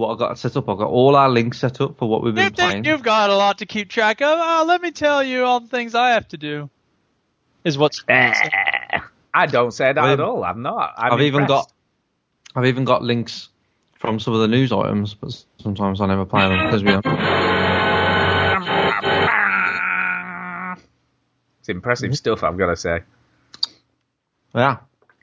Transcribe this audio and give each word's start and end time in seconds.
what 0.00 0.14
I 0.14 0.18
got 0.18 0.38
set 0.38 0.56
up. 0.56 0.68
I 0.68 0.74
got 0.74 0.88
all 0.88 1.14
our 1.14 1.28
links 1.28 1.58
set 1.58 1.80
up 1.80 1.98
for 1.98 2.08
what 2.08 2.22
we've 2.22 2.34
been 2.34 2.46
think 2.46 2.56
playing. 2.56 2.84
you've 2.84 3.02
got 3.02 3.30
a 3.30 3.36
lot 3.36 3.58
to 3.58 3.66
keep 3.66 3.88
track 3.88 4.20
of? 4.20 4.38
Oh, 4.40 4.64
let 4.66 4.82
me 4.82 4.90
tell 4.90 5.22
you 5.22 5.44
all 5.44 5.60
the 5.60 5.68
things 5.68 5.94
I 5.94 6.10
have 6.10 6.26
to 6.28 6.36
do. 6.36 6.68
Is 7.62 7.78
what's 7.78 8.02
eh. 8.08 9.00
I 9.32 9.46
don't 9.46 9.70
say 9.70 9.92
that 9.92 9.98
I've- 9.98 10.14
at 10.14 10.20
all. 10.20 10.42
I'm 10.42 10.62
not. 10.62 10.94
I'm 10.96 11.12
I've 11.12 11.20
even 11.20 11.46
got 11.46 11.70
I've 12.56 12.66
even 12.66 12.84
got 12.84 13.02
links 13.02 13.48
from 13.98 14.18
some 14.18 14.34
of 14.34 14.40
the 14.40 14.48
news 14.48 14.72
items, 14.72 15.14
but 15.14 15.44
sometimes 15.58 16.00
I 16.00 16.06
never 16.06 16.24
play 16.24 16.48
them 16.48 16.66
because 16.66 16.82
we 16.82 16.90
don't. 16.90 17.06
It's 21.60 21.68
impressive 21.68 22.08
mm-hmm. 22.08 22.14
stuff, 22.14 22.42
I've 22.42 22.56
got 22.56 22.66
to 22.66 22.76
say. 22.76 23.00
Yeah. 24.54 24.78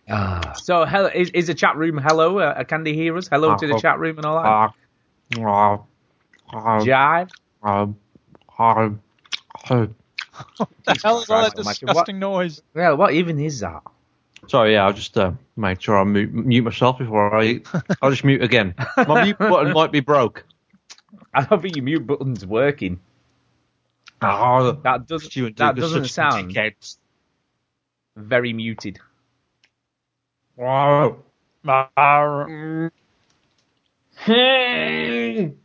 So, 0.07 0.85
hello, 0.85 1.09
is, 1.13 1.29
is 1.31 1.47
the 1.47 1.53
chat 1.53 1.75
room 1.75 1.97
hello? 1.97 2.39
Uh, 2.39 2.63
can 2.63 2.83
they 2.83 2.93
hear 2.93 3.17
us? 3.17 3.27
Hello 3.27 3.55
to 3.55 3.67
the 3.67 3.73
Oh. 3.73 3.79
chat 3.79 3.99
room 3.99 4.17
and 4.17 4.25
all 4.25 4.41
that. 4.41 4.55
Uh, 5.37 5.45
uh, 5.45 5.77
uh, 6.53 6.85
Jive. 6.85 7.29
uh, 7.63 7.87
uh, 8.59 8.89
uh, 9.69 9.87
the 10.85 10.97
hell 11.03 11.21
is 11.21 11.29
all 11.29 11.41
that 11.41 11.53
Christ 11.53 11.57
almighty, 11.57 11.85
what- 11.85 11.95
disgusting 11.95 12.19
noise? 12.19 12.61
Well, 12.73 12.97
what 12.97 13.13
even 13.13 13.39
is 13.39 13.59
that? 13.61 13.83
Sorry, 14.47 14.73
yeah, 14.73 14.85
I'll 14.85 14.93
just 14.93 15.17
uh, 15.17 15.33
make 15.57 15.81
sure 15.81 15.97
I 15.99 16.03
mute, 16.05 16.33
mute 16.33 16.63
myself 16.63 16.99
before 16.99 17.35
I. 17.35 17.61
I'll 18.01 18.11
just 18.11 18.23
mute 18.23 18.41
again. 18.43 18.75
My 18.95 19.23
mute 19.23 19.37
button 19.37 19.73
might 19.73 19.91
be 19.91 19.99
broke. 19.99 20.45
I 21.33 21.43
don't 21.43 21.61
think 21.61 21.75
your 21.75 21.83
mute 21.83 22.07
button's 22.07 22.45
working. 22.45 22.99
Oh, 24.21 24.71
That 24.83 25.07
doesn't. 25.07 25.57
That 25.57 25.75
doesn't 25.75 26.05
sound 26.09 26.51
very 28.15 28.53
muted. 28.53 28.99
Wow. 30.57 31.19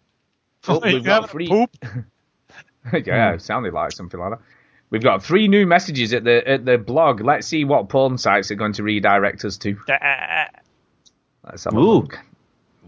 Oh, 0.69 0.81
You 0.87 0.95
we've 0.95 1.05
got 1.05 1.31
three. 1.31 1.49
yeah, 2.93 3.33
it 3.35 3.43
sounded 3.43 3.73
like 3.75 3.93
something 3.93 4.21
like 4.21 4.31
that. 4.31 4.41
We've 4.91 5.03
got 5.03 5.25
three 5.25 5.49
new 5.49 5.67
messages 5.67 6.13
at 6.13 6.23
the 6.25 6.47
at 6.47 6.65
the 6.65 6.79
blog. 6.79 7.21
Let's 7.23 7.47
see 7.49 7.65
what 7.65 7.89
porn 7.89 8.19
sites 8.19 8.51
are 8.51 8.55
going 8.57 8.75
to 8.75 8.83
redirect 8.85 9.45
us 9.45 9.57
to. 9.59 9.77
Let's 11.45 11.65
have 11.65 11.75
a 11.75 11.79
Ooh. 11.81 11.95
look. 11.95 12.19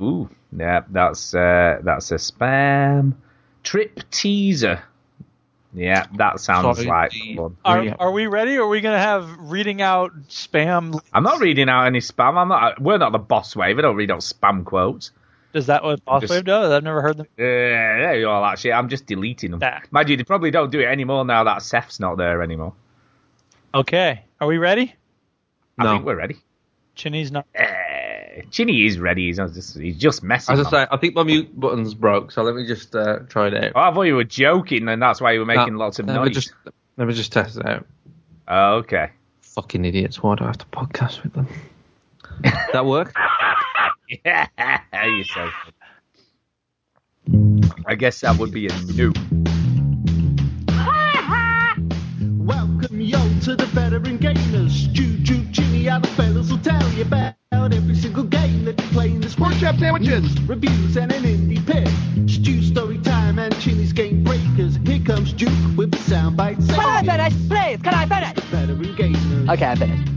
Ooh, 0.02 0.30
yeah, 0.56 0.82
that's 0.90 1.34
uh, 1.34 1.78
that's 1.82 2.12
a 2.12 2.16
spam 2.16 3.14
trip 3.62 4.00
teaser. 4.10 4.82
Yeah, 5.74 6.06
that 6.16 6.38
sounds 6.40 6.76
Sorry, 6.78 6.88
like 6.88 7.10
the- 7.10 7.36
one. 7.36 7.56
Are, 7.64 7.96
are 7.98 8.10
we 8.12 8.26
ready? 8.28 8.56
Or 8.56 8.62
are 8.62 8.68
we 8.68 8.80
going 8.80 8.94
to 8.94 9.00
have 9.00 9.28
reading 9.38 9.82
out 9.82 10.12
spam? 10.28 11.00
I'm 11.12 11.24
not 11.24 11.40
reading 11.40 11.68
out 11.68 11.86
any 11.86 11.98
spam. 11.98 12.36
I'm 12.36 12.48
not. 12.48 12.80
We're 12.80 12.98
not 12.98 13.10
the 13.12 13.18
boss 13.18 13.56
wave. 13.56 13.78
I 13.78 13.82
don't 13.82 13.96
read 13.96 14.10
out 14.10 14.20
spam 14.20 14.64
quotes. 14.64 15.10
Is 15.52 15.66
that 15.66 15.84
what 15.84 16.04
Boss 16.04 16.22
Just- 16.22 16.32
Wave 16.32 16.44
does? 16.44 16.72
I've 16.72 16.82
never 16.82 17.00
heard 17.00 17.16
them. 17.16 17.26
Yeah, 17.38 17.44
there 17.44 18.18
you 18.18 18.28
are, 18.28 18.52
actually. 18.52 18.72
I'm 18.72 18.88
just 18.88 19.06
deleting 19.06 19.52
them. 19.52 19.60
Ah. 19.62 19.80
Mind 19.92 20.08
you, 20.08 20.16
they 20.16 20.24
probably 20.24 20.50
don't 20.50 20.70
do 20.72 20.80
it 20.80 20.86
anymore 20.86 21.24
now 21.24 21.44
that 21.44 21.62
Seth's 21.62 22.00
not 22.00 22.16
there 22.18 22.42
anymore. 22.42 22.72
Okay. 23.72 24.22
Are 24.40 24.48
we 24.48 24.58
ready? 24.58 24.94
I 25.78 25.84
No. 25.84 25.92
think 25.92 26.04
we're 26.06 26.16
ready. 26.16 26.38
Chinny's 26.96 27.30
not. 27.32 27.46
Uh, 27.58 27.64
Chinny 28.50 28.84
is 28.86 28.98
ready. 28.98 29.26
He's 29.26 29.36
just, 29.36 29.78
he's 29.78 29.96
just 29.96 30.22
messing. 30.22 30.58
As 30.58 30.66
I 30.66 30.70
say, 30.70 30.86
I 30.90 30.96
think 30.96 31.14
my 31.14 31.22
mute 31.22 31.58
button's 31.58 31.94
broke, 31.94 32.32
so 32.32 32.42
let 32.42 32.54
me 32.54 32.66
just 32.66 32.94
uh, 32.94 33.20
try 33.28 33.48
it 33.48 33.54
out. 33.54 33.72
Oh, 33.74 33.80
I 33.80 33.94
thought 33.94 34.02
you 34.02 34.16
were 34.16 34.24
joking, 34.24 34.88
and 34.88 35.00
that's 35.00 35.20
why 35.20 35.32
you 35.32 35.40
were 35.40 35.46
making 35.46 35.74
No, 35.74 35.78
lots 35.78 35.98
of 35.98 36.06
let 36.06 36.14
me 36.14 36.24
noise. 36.26 36.34
just 36.34 36.52
let 36.96 37.06
me 37.06 37.14
just 37.14 37.32
test 37.32 37.56
it 37.56 37.66
out. 37.66 37.86
Oh, 38.48 38.74
okay. 38.76 39.10
Fucking 39.42 39.84
idiots! 39.84 40.22
Why 40.22 40.34
do 40.34 40.44
I 40.44 40.48
have 40.48 40.58
to 40.58 40.66
podcast 40.66 41.22
with 41.22 41.32
them? 41.34 41.46
that 42.72 42.84
work? 42.84 43.14
Yeah, 44.24 44.48
you're 44.92 45.24
so 45.24 45.48
good. 47.26 47.70
I 47.86 47.94
guess 47.94 48.20
that 48.20 48.38
would 48.38 48.52
be 48.52 48.66
a 48.66 48.72
new. 48.92 49.12
Welcome 52.44 53.00
yo 53.00 53.03
to 53.44 53.54
the 53.54 53.66
veteran 53.66 54.18
gamers. 54.18 54.90
Juju, 54.92 55.44
Jimmy, 55.50 55.86
and 55.88 56.02
the 56.02 56.08
fellas 56.08 56.50
will 56.50 56.58
tell 56.60 56.88
you 56.92 57.02
about 57.02 57.34
every 57.52 57.94
single 57.94 58.24
game 58.24 58.64
that 58.64 58.80
you 58.80 58.88
play 58.88 59.10
in 59.10 59.20
this 59.20 59.34
Pork 59.34 59.52
chop 59.60 59.76
sandwiches, 59.76 60.40
reviews, 60.48 60.96
and 60.96 61.12
an 61.12 61.24
indie 61.24 61.60
pick. 61.66 61.86
Stu 62.26 62.62
story 62.62 62.96
time 62.98 63.38
and 63.38 63.54
Chinny's 63.60 63.92
game 63.92 64.24
breakers. 64.24 64.76
Here 64.86 64.98
comes 65.04 65.34
Duke 65.34 65.50
with 65.76 65.90
the 65.90 65.98
sound 65.98 66.38
soundbite 66.38 66.56
Can 66.66 66.80
I 66.80 67.02
segment. 67.02 67.06
finish? 67.06 67.48
Please, 67.50 67.82
can 67.82 67.94
I 67.94 68.06
finish? 68.06 68.44
Veteran 68.46 68.96
gamers. 68.96 69.50
Okay, 69.52 69.66
I'm 69.66 69.76
finished. 69.76 70.08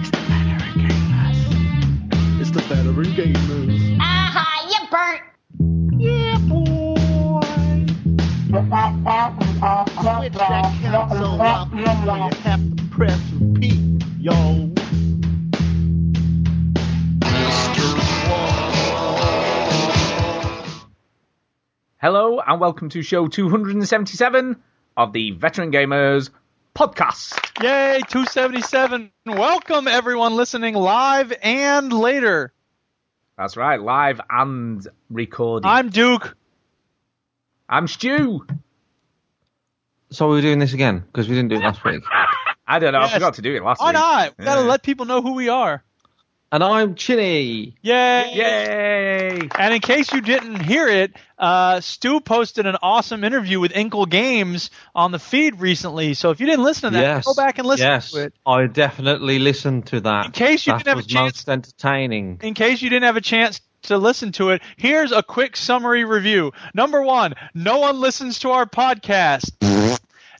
It's 0.00 0.10
the 0.10 0.18
veteran 0.30 0.74
gamers. 0.78 2.40
It's 2.40 2.50
the 2.52 2.60
veteran 2.60 3.10
gamers. 3.18 3.98
Aha, 3.98 4.46
you 4.70 4.80
burnt. 4.92 6.00
Yeah, 6.00 6.38
boy. 6.48 6.69
Switch 8.50 8.68
that 8.68 9.04
console 10.82 11.40
up 11.40 11.70
before 11.70 12.16
you 12.16 12.30
have 12.42 12.76
to 12.76 12.84
press 12.90 13.20
repeat, 13.38 14.02
yo. 14.18 14.72
Hello, 21.98 22.40
and 22.44 22.60
welcome 22.60 22.88
to 22.88 23.02
show 23.02 23.28
277 23.28 24.56
of 24.96 25.12
the 25.12 25.30
Veteran 25.30 25.70
Gamers 25.70 26.30
podcast. 26.74 27.62
Yay, 27.62 28.00
277. 28.08 29.12
Welcome, 29.26 29.86
everyone 29.86 30.34
listening 30.34 30.74
live 30.74 31.32
and 31.40 31.92
later. 31.92 32.52
That's 33.38 33.56
right, 33.56 33.80
live 33.80 34.20
and 34.28 34.84
recorded. 35.08 35.68
I'm 35.68 35.90
Duke. 35.90 36.36
I'm 37.70 37.86
Stu. 37.86 38.44
So 40.10 40.28
we're 40.28 40.40
doing 40.40 40.58
this 40.58 40.72
again 40.74 41.04
because 41.06 41.28
we 41.28 41.36
didn't 41.36 41.50
do 41.50 41.56
it 41.56 41.60
last 41.62 41.84
week. 41.84 42.02
I 42.66 42.80
don't 42.80 42.92
know, 42.92 43.00
Yes. 43.00 43.10
I 43.10 43.14
forgot 43.14 43.34
to 43.34 43.42
do 43.42 43.54
it 43.54 43.62
last 43.62 43.80
Why 43.80 43.90
week. 43.90 43.94
Why 43.94 44.00
not? 44.00 44.34
We 44.38 44.44
gotta 44.44 44.60
Yeah. 44.62 44.66
let 44.66 44.82
people 44.82 45.06
know 45.06 45.22
who 45.22 45.34
we 45.34 45.48
are. 45.48 45.82
And 46.52 46.64
I'm 46.64 46.96
Chinny. 46.96 47.76
Yay! 47.80 48.32
Yay! 48.34 49.48
And 49.56 49.72
in 49.72 49.80
case 49.80 50.12
you 50.12 50.20
didn't 50.20 50.58
hear 50.58 50.88
it, 50.88 51.12
uh, 51.38 51.80
Stu 51.80 52.18
posted 52.18 52.66
an 52.66 52.76
awesome 52.82 53.22
interview 53.22 53.60
with 53.60 53.70
Inkle 53.70 54.06
Games 54.06 54.70
on 54.92 55.12
the 55.12 55.20
feed 55.20 55.60
recently. 55.60 56.14
So 56.14 56.30
if 56.30 56.40
you 56.40 56.46
didn't 56.46 56.64
listen 56.64 56.92
to 56.92 56.98
that, 56.98 57.02
yes. 57.02 57.24
go 57.24 57.34
back 57.34 57.58
and 57.58 57.68
listen 57.68 57.86
yes. 57.86 58.10
to 58.10 58.24
it. 58.24 58.34
I 58.44 58.66
definitely 58.66 59.38
listened 59.38 59.86
to 59.88 60.00
that. 60.00 60.26
In 60.26 60.32
case 60.32 60.66
you 60.66 60.72
that 60.72 60.78
didn't 60.78 60.96
have 60.96 61.04
a 61.04 61.08
chance- 61.08 61.46
most 61.46 61.48
entertaining. 61.48 62.40
In 62.42 62.54
case 62.54 62.82
you 62.82 62.90
didn't 62.90 63.04
have 63.04 63.16
a 63.16 63.20
chance 63.20 63.60
to 63.82 63.98
listen 63.98 64.32
to 64.32 64.50
it, 64.50 64.62
here's 64.76 65.12
a 65.12 65.22
quick 65.22 65.56
summary 65.56 66.04
review. 66.04 66.52
Number 66.74 67.02
one, 67.02 67.34
no 67.54 67.78
one 67.78 68.00
listens 68.00 68.38
to 68.40 68.50
our 68.50 68.66
podcast. 68.66 69.50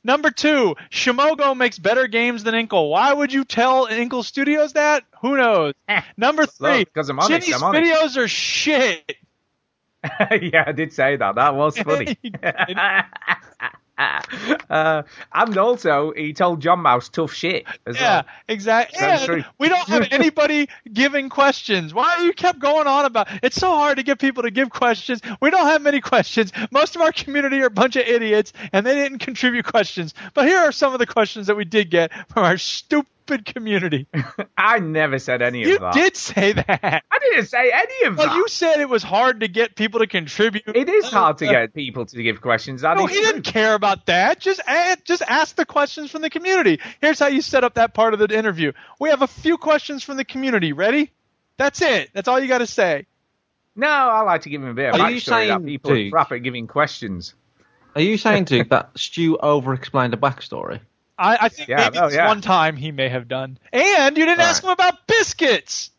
Number 0.03 0.31
two, 0.31 0.77
Simogo 0.91 1.55
makes 1.56 1.78
better 1.78 2.06
games 2.06 2.43
than 2.43 2.55
Inkle. 2.55 2.89
Why 2.91 3.12
would 3.12 3.33
you 3.33 3.45
tell 3.45 3.84
Inkle 3.87 4.23
Studios 4.23 4.73
that? 4.73 5.05
Who 5.21 5.37
knows? 5.37 5.75
Eh. 5.89 6.01
Number 6.17 6.47
three, 6.47 6.78
Look, 6.81 6.95
'cause 6.95 7.11
I'm 7.11 7.19
honest, 7.21 7.47
Chinny's 7.49 7.62
I'm 7.62 7.75
videos 7.75 8.17
are 8.17 8.27
shit. 8.28 9.17
yeah, 10.41 10.65
I 10.67 10.72
did 10.72 10.95
say 10.95 11.17
that. 11.17 11.34
That 11.34 11.55
was 11.55 11.77
funny. 11.81 12.17
Uh, 14.71 15.03
and 15.34 15.59
also, 15.59 16.12
he 16.12 16.33
told 16.33 16.61
John 16.61 16.78
Mouse 16.81 17.09
tough 17.09 17.33
shit 17.33 17.66
as 17.87 17.97
Yeah, 17.97 18.19
well. 18.19 18.25
exactly. 18.49 19.44
We 19.59 19.69
don't 19.69 19.88
have 19.88 20.06
anybody 20.12 20.69
giving 20.93 21.28
questions. 21.28 21.93
Why 21.93 22.15
are 22.19 22.22
you 22.25 22.33
kept 22.33 22.60
going 22.60 22.87
on 22.87 23.05
about? 23.05 23.27
It's 23.43 23.56
so 23.56 23.71
hard 23.75 23.97
to 23.97 24.05
get 24.05 24.21
people 24.21 24.44
to 24.44 24.50
give 24.53 24.71
questions. 24.71 25.21
We 25.41 25.50
don't 25.50 25.66
have 25.66 25.83
many 25.83 26.00
questions. 26.00 26.53
Most 26.71 26.94
of 26.94 27.03
our 27.03 27.10
community 27.10 27.60
are 27.62 27.66
a 27.66 27.71
bunch 27.71 27.97
of 27.97 28.06
idiots, 28.06 28.53
and 28.72 28.87
they 28.87 28.94
didn't 28.94 29.19
contribute 29.19 29.65
questions. 29.65 30.15
But 30.34 30.47
here 30.47 30.59
are 30.59 30.72
some 30.72 30.93
of 30.93 31.00
the 31.00 31.06
questions 31.06 31.49
that 31.49 31.56
we 31.56 31.65
did 31.65 31.91
get 31.91 32.12
from 32.28 32.44
our 32.44 32.59
stupid 32.59 33.09
community. 33.27 34.07
I 34.59 34.79
never 34.79 35.19
said 35.19 35.43
any 35.43 35.61
You 35.61 35.75
of 35.77 35.81
that. 35.81 35.95
You 35.97 36.03
did 36.03 36.17
say 36.17 36.53
that. 36.53 37.03
I 37.11 37.19
didn't 37.19 37.47
say 37.47 37.71
any 37.73 38.07
of 38.09 38.17
Well, 38.17 38.27
that. 38.29 38.37
you 38.37 38.49
said 38.49 38.81
it 38.81 38.89
was 38.89 39.03
hard 39.03 39.41
to 39.41 39.49
get 39.49 39.77
people 39.77 40.01
to 40.01 40.07
contribute. 40.07 40.65
It 40.67 40.89
is 40.89 41.05
uh, 41.07 41.11
hard 41.11 41.39
to 41.39 41.47
uh, 41.47 41.53
get 41.53 41.75
people 41.75 42.07
to 42.07 42.22
give 42.22 42.41
questions. 42.41 42.83
That 42.83 42.97
No, 42.97 43.07
he 43.07 43.17
true. 43.17 43.25
didn't 43.27 43.43
care 43.43 43.75
about 43.75 44.07
that. 44.07 44.41
Just 44.41 44.61
a 44.69 44.97
just 45.05 45.22
ask 45.22 45.57
the 45.57 45.65
questions 45.67 46.11
from 46.11 46.22
the 46.22 46.31
community. 46.31 46.81
Here's 47.01 47.19
how 47.19 47.28
you 47.28 47.43
set 47.43 47.65
up 47.65 47.75
that 47.75 47.95
part 47.95 48.15
of 48.15 48.21
the 48.21 48.37
interview. 48.37 48.72
We 48.99 49.11
have 49.11 49.23
a 49.23 49.27
few 49.28 49.57
questions 49.59 50.03
from 50.03 50.16
the 50.16 50.25
community. 50.25 50.73
Ready? 50.73 51.13
That's 51.57 51.83
it. 51.83 52.11
That's 52.15 52.28
all 52.28 52.41
you 52.41 52.49
got 52.49 52.59
to 52.59 52.66
say. 52.66 53.07
No, 53.77 53.87
I 53.89 54.23
like 54.23 54.43
to 54.43 54.51
give 54.51 54.63
him 54.63 54.69
a 54.69 54.75
bit 54.75 54.95
of 54.95 55.01
Are 55.01 55.11
you 55.11 55.19
backstory 55.21 55.47
that 55.49 55.61
saying, 55.61 55.65
people 55.65 55.93
are 55.93 55.95
Duke? 55.97 56.13
crap 56.13 56.33
at 56.33 56.39
giving 56.43 56.66
questions. 56.66 57.34
Are 57.95 58.01
you 58.01 58.19
saying, 58.19 58.45
Duke, 58.45 58.69
that 58.71 58.91
Stu 58.97 59.37
over-explained 59.39 60.15
a 60.15 60.16
backstory? 60.16 60.81
I, 61.21 61.45
I 61.45 61.49
think 61.51 61.69
Yeah, 61.69 61.77
maybe 61.84 61.99
no, 61.99 62.07
this 62.09 62.17
yeah. 62.17 62.27
one 62.28 62.41
time 62.41 62.77
he 62.77 62.91
may 62.93 63.09
have 63.09 63.28
done. 63.28 63.59
And 63.72 64.17
you 64.17 64.25
didn't 64.25 64.39
Right. 64.39 64.49
ask 64.49 64.63
him 64.65 64.71
about 64.71 65.07
biscuits. 65.07 65.91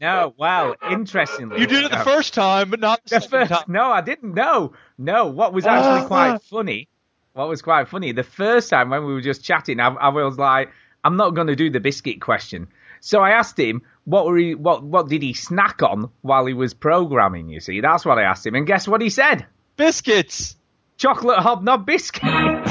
No, 0.00 0.34
wow, 0.36 0.74
interestingly, 0.90 1.60
You 1.60 1.66
did 1.66 1.84
it 1.84 1.90
the 1.90 1.98
uh, 2.00 2.04
first 2.04 2.34
time, 2.34 2.70
but 2.70 2.80
not 2.80 3.02
the, 3.04 3.10
the 3.16 3.20
second 3.20 3.30
first, 3.48 3.52
time. 3.52 3.64
no, 3.72 3.90
I 3.90 4.00
didn't 4.00 4.34
know. 4.34 4.72
No, 4.98 5.26
what 5.26 5.52
was 5.52 5.64
actually 5.66 6.00
Ah. 6.02 6.06
quite 6.06 6.42
funny, 6.42 6.88
what 7.32 7.48
was 7.48 7.62
quite 7.62 7.88
funny, 7.88 8.12
the 8.12 8.22
first 8.22 8.68
time 8.70 8.90
when 8.90 9.04
we 9.06 9.14
were 9.14 9.20
just 9.22 9.42
chatting, 9.44 9.80
I, 9.80 9.88
I 9.88 10.08
was 10.10 10.36
like, 10.36 10.70
I'm 11.04 11.16
not 11.16 11.30
going 11.34 11.46
to 11.46 11.56
do 11.56 11.70
the 11.70 11.80
biscuit 11.80 12.20
question. 12.20 12.68
So 13.00 13.20
I 13.20 13.30
asked 13.30 13.58
him, 13.58 13.82
what 14.04 14.26
were 14.26 14.36
he, 14.36 14.54
what 14.54 14.82
what 14.82 15.08
did 15.08 15.22
he 15.22 15.32
snack 15.32 15.82
on 15.82 16.10
while 16.22 16.44
he 16.46 16.54
was 16.54 16.74
programming? 16.74 17.48
You 17.48 17.60
see, 17.60 17.80
that's 17.80 18.04
what 18.04 18.18
I 18.18 18.22
asked 18.22 18.46
him, 18.46 18.54
and 18.54 18.66
guess 18.66 18.86
what 18.88 19.00
he 19.00 19.10
said? 19.10 19.46
Biscuits. 19.76 20.56
Chocolate 20.96 21.38
hobnob 21.38 21.86
biscuits. 21.86 22.24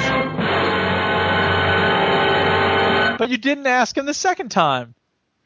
But 3.20 3.30
you 3.30 3.38
didn't 3.38 3.68
ask 3.68 3.98
him 3.98 4.06
the 4.06 4.14
second 4.14 4.50
time. 4.50 4.96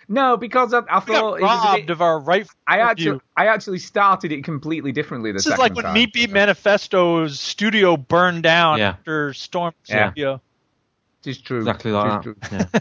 No, 0.09 0.37
because 0.37 0.73
I, 0.73 0.79
I 0.79 0.81
We 0.81 0.85
got 0.87 1.05
thought 1.05 1.39
it 1.39 1.41
was 1.41 1.41
a 1.41 1.43
robbed 1.67 1.81
bit- 1.81 1.89
of 1.89 2.01
our 2.01 2.19
right. 2.19 2.47
I 2.65 2.79
actually, 2.79 3.07
review. 3.11 3.21
I 3.35 3.47
actually 3.47 3.79
started 3.79 4.31
it 4.31 4.43
completely 4.45 4.93
differently. 4.93 5.31
The 5.31 5.39
This 5.39 5.47
is 5.47 5.57
like 5.57 5.75
when 5.75 5.83
time. 5.83 5.93
Meat 5.95 6.13
Beat 6.13 6.29
Manifesto's 6.31 7.39
studio 7.39 7.97
burned 7.97 8.43
down 8.43 8.79
Yeah. 8.79 8.89
after 8.91 9.33
Storm 9.33 9.73
Yeah. 9.85 10.11
Studio. 10.11 10.41
It 11.23 11.29
is 11.31 11.37
true. 11.39 11.57
Exactly 11.59 11.91
like 11.91 12.25
is 12.25 12.33
that. 12.49 12.67
true. 12.71 12.79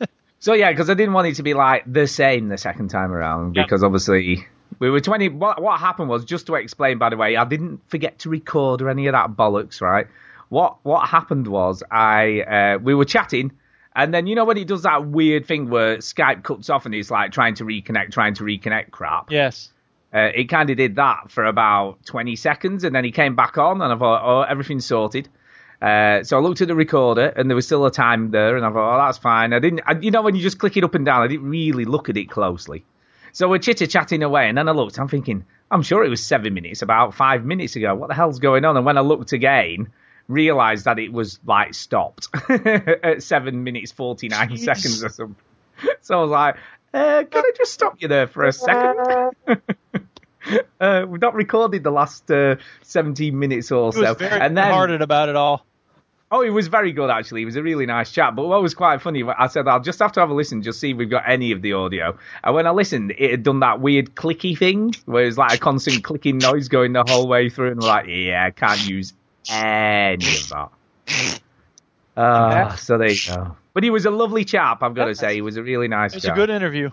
Yeah. 0.00 0.06
So 0.40 0.52
yeah, 0.52 0.70
because 0.70 0.90
I 0.90 0.94
didn't 0.94 1.14
want 1.14 1.26
it 1.28 1.36
to 1.36 1.42
be 1.42 1.54
like 1.54 1.84
the 1.90 2.06
same 2.06 2.48
the 2.48 2.58
second 2.58 2.88
time 2.88 3.12
around. 3.12 3.56
Yeah. 3.56 3.62
Because 3.62 3.82
obviously 3.82 4.46
we 4.78 4.90
were 4.90 5.00
twenty. 5.00 5.30
What 5.30 5.62
what 5.62 5.80
happened 5.80 6.10
was 6.10 6.26
just 6.26 6.46
to 6.48 6.54
explain. 6.56 6.98
By 6.98 7.08
the 7.08 7.16
way, 7.16 7.34
I 7.36 7.46
didn't 7.46 7.80
forget 7.88 8.18
to 8.20 8.28
record 8.28 8.82
or 8.82 8.90
any 8.90 9.06
of 9.06 9.12
that 9.12 9.30
bollocks. 9.30 9.80
Right. 9.80 10.06
What 10.50 10.76
what 10.82 11.08
happened 11.08 11.46
was 11.48 11.82
I 11.90 12.40
uh, 12.42 12.78
we 12.78 12.94
were 12.94 13.06
chatting. 13.06 13.52
And 13.96 14.12
then 14.12 14.26
you 14.26 14.34
know 14.34 14.44
when 14.44 14.56
he 14.56 14.64
does 14.64 14.82
that 14.82 15.06
weird 15.06 15.46
thing 15.46 15.70
where 15.70 15.98
Skype 15.98 16.42
cuts 16.42 16.68
off 16.68 16.84
and 16.84 16.94
he's 16.94 17.10
like 17.10 17.32
trying 17.32 17.54
to 17.56 17.64
reconnect, 17.64 18.12
trying 18.12 18.34
to 18.34 18.44
reconnect 18.44 18.90
crap. 18.90 19.30
Yes. 19.30 19.70
Uh, 20.12 20.30
it 20.34 20.48
kind 20.48 20.70
of 20.70 20.76
did 20.76 20.96
that 20.96 21.30
for 21.30 21.44
about 21.44 22.04
20 22.06 22.36
seconds, 22.36 22.84
and 22.84 22.94
then 22.94 23.04
he 23.04 23.10
came 23.10 23.34
back 23.34 23.58
on, 23.58 23.82
and 23.82 23.92
I 23.92 23.96
thought, 23.96 24.22
oh, 24.24 24.42
everything's 24.42 24.86
sorted. 24.86 25.28
Uh, 25.82 26.22
so 26.22 26.38
I 26.38 26.40
looked 26.40 26.60
at 26.60 26.68
the 26.68 26.74
recorder, 26.76 27.26
and 27.26 27.50
there 27.50 27.56
was 27.56 27.66
still 27.66 27.84
a 27.84 27.90
time 27.90 28.30
there, 28.30 28.56
and 28.56 28.64
I 28.64 28.70
thought, 28.70 28.94
oh, 28.94 29.06
that's 29.06 29.18
fine. 29.18 29.52
I 29.52 29.58
didn't, 29.58 29.80
I, 29.84 29.98
you 29.98 30.12
know, 30.12 30.22
when 30.22 30.36
you 30.36 30.42
just 30.42 30.60
click 30.60 30.76
it 30.76 30.84
up 30.84 30.94
and 30.94 31.04
down, 31.04 31.22
I 31.22 31.26
didn't 31.26 31.50
really 31.50 31.84
look 31.84 32.08
at 32.08 32.16
it 32.16 32.30
closely. 32.30 32.84
So 33.32 33.48
we're 33.48 33.58
chitter 33.58 33.88
chatting 33.88 34.22
away, 34.22 34.48
and 34.48 34.56
then 34.56 34.68
I 34.68 34.72
looked, 34.72 34.98
I'm 34.98 35.08
thinking, 35.08 35.44
I'm 35.68 35.82
sure 35.82 36.04
it 36.04 36.08
was 36.10 36.24
seven 36.24 36.54
minutes, 36.54 36.82
about 36.82 37.14
five 37.14 37.44
minutes 37.44 37.74
ago. 37.74 37.96
What 37.96 38.08
the 38.08 38.14
hell's 38.14 38.38
going 38.38 38.64
on? 38.64 38.76
And 38.76 38.86
when 38.86 38.96
I 38.96 39.00
looked 39.00 39.32
again, 39.32 39.88
realised 40.28 40.84
that 40.86 40.98
it 40.98 41.12
was 41.12 41.38
like 41.44 41.74
stopped 41.74 42.28
at 42.48 43.22
seven 43.22 43.64
minutes 43.64 43.92
49 43.92 44.48
Jeez. 44.50 44.58
seconds 44.58 45.04
or 45.04 45.08
something. 45.08 45.36
So 46.00 46.18
I 46.18 46.22
was 46.22 46.30
like, 46.30 46.56
uh, 46.94 47.24
can 47.30 47.44
I 47.44 47.50
just 47.56 47.72
stop 47.72 48.00
you 48.00 48.08
there 48.08 48.26
for 48.26 48.44
a 48.44 48.52
second? 48.52 49.30
uh, 50.80 51.04
we've 51.08 51.20
not 51.20 51.34
recorded 51.34 51.82
the 51.82 51.90
last 51.90 52.30
uh, 52.30 52.56
17 52.82 53.36
minutes 53.38 53.72
or 53.72 53.92
He 53.92 54.00
was 54.00 54.08
so. 54.08 54.14
very 54.14 54.40
and 54.40 54.56
then, 54.56 54.70
hearted 54.70 55.02
about 55.02 55.28
it 55.28 55.36
all. 55.36 55.66
oh, 56.30 56.40
it 56.42 56.50
was 56.50 56.68
very 56.68 56.92
good 56.92 57.10
actually. 57.10 57.42
It 57.42 57.46
was 57.46 57.56
a 57.56 57.62
really 57.62 57.86
nice 57.86 58.10
chat. 58.12 58.34
But 58.36 58.46
what 58.46 58.62
was 58.62 58.74
quite 58.74 59.02
funny, 59.02 59.22
I 59.24 59.48
said 59.48 59.66
I'll 59.68 59.80
just 59.80 59.98
have 59.98 60.12
to 60.12 60.20
have 60.20 60.30
a 60.30 60.34
listen, 60.34 60.62
just 60.62 60.80
see 60.80 60.92
if 60.92 60.96
we've 60.96 61.10
got 61.10 61.24
any 61.28 61.52
of 61.52 61.60
the 61.62 61.72
audio. 61.74 62.16
And 62.42 62.54
when 62.54 62.66
I 62.66 62.70
listened, 62.70 63.12
it 63.18 63.30
had 63.30 63.42
done 63.42 63.60
that 63.60 63.80
weird 63.80 64.14
clicky 64.14 64.56
thing 64.56 64.94
where 65.06 65.24
it's 65.24 65.36
like 65.36 65.54
a 65.54 65.58
constant 65.58 66.02
clicking 66.04 66.38
noise 66.38 66.68
going 66.68 66.92
the 66.92 67.04
whole 67.06 67.26
way 67.28 67.50
through, 67.50 67.72
and 67.72 67.80
we're 67.80 67.88
like, 67.88 68.06
yeah, 68.08 68.44
I 68.46 68.50
can't 68.52 68.86
use 68.88 69.12
any 69.50 70.14
of 70.14 70.48
that. 70.50 71.40
Uh, 72.16 72.76
so 72.76 72.98
there 72.98 73.10
you 73.10 73.18
go. 73.26 73.56
But 73.72 73.82
he 73.82 73.90
was 73.90 74.06
a 74.06 74.10
lovely 74.10 74.44
chap, 74.44 74.82
I've 74.82 74.94
got 74.94 75.06
to 75.06 75.14
say. 75.14 75.34
He 75.34 75.40
was 75.40 75.56
a 75.56 75.62
really 75.62 75.88
nice 75.88 76.12
It 76.12 76.16
was 76.16 76.24
a 76.26 76.32
good 76.32 76.50
interview. 76.50 76.90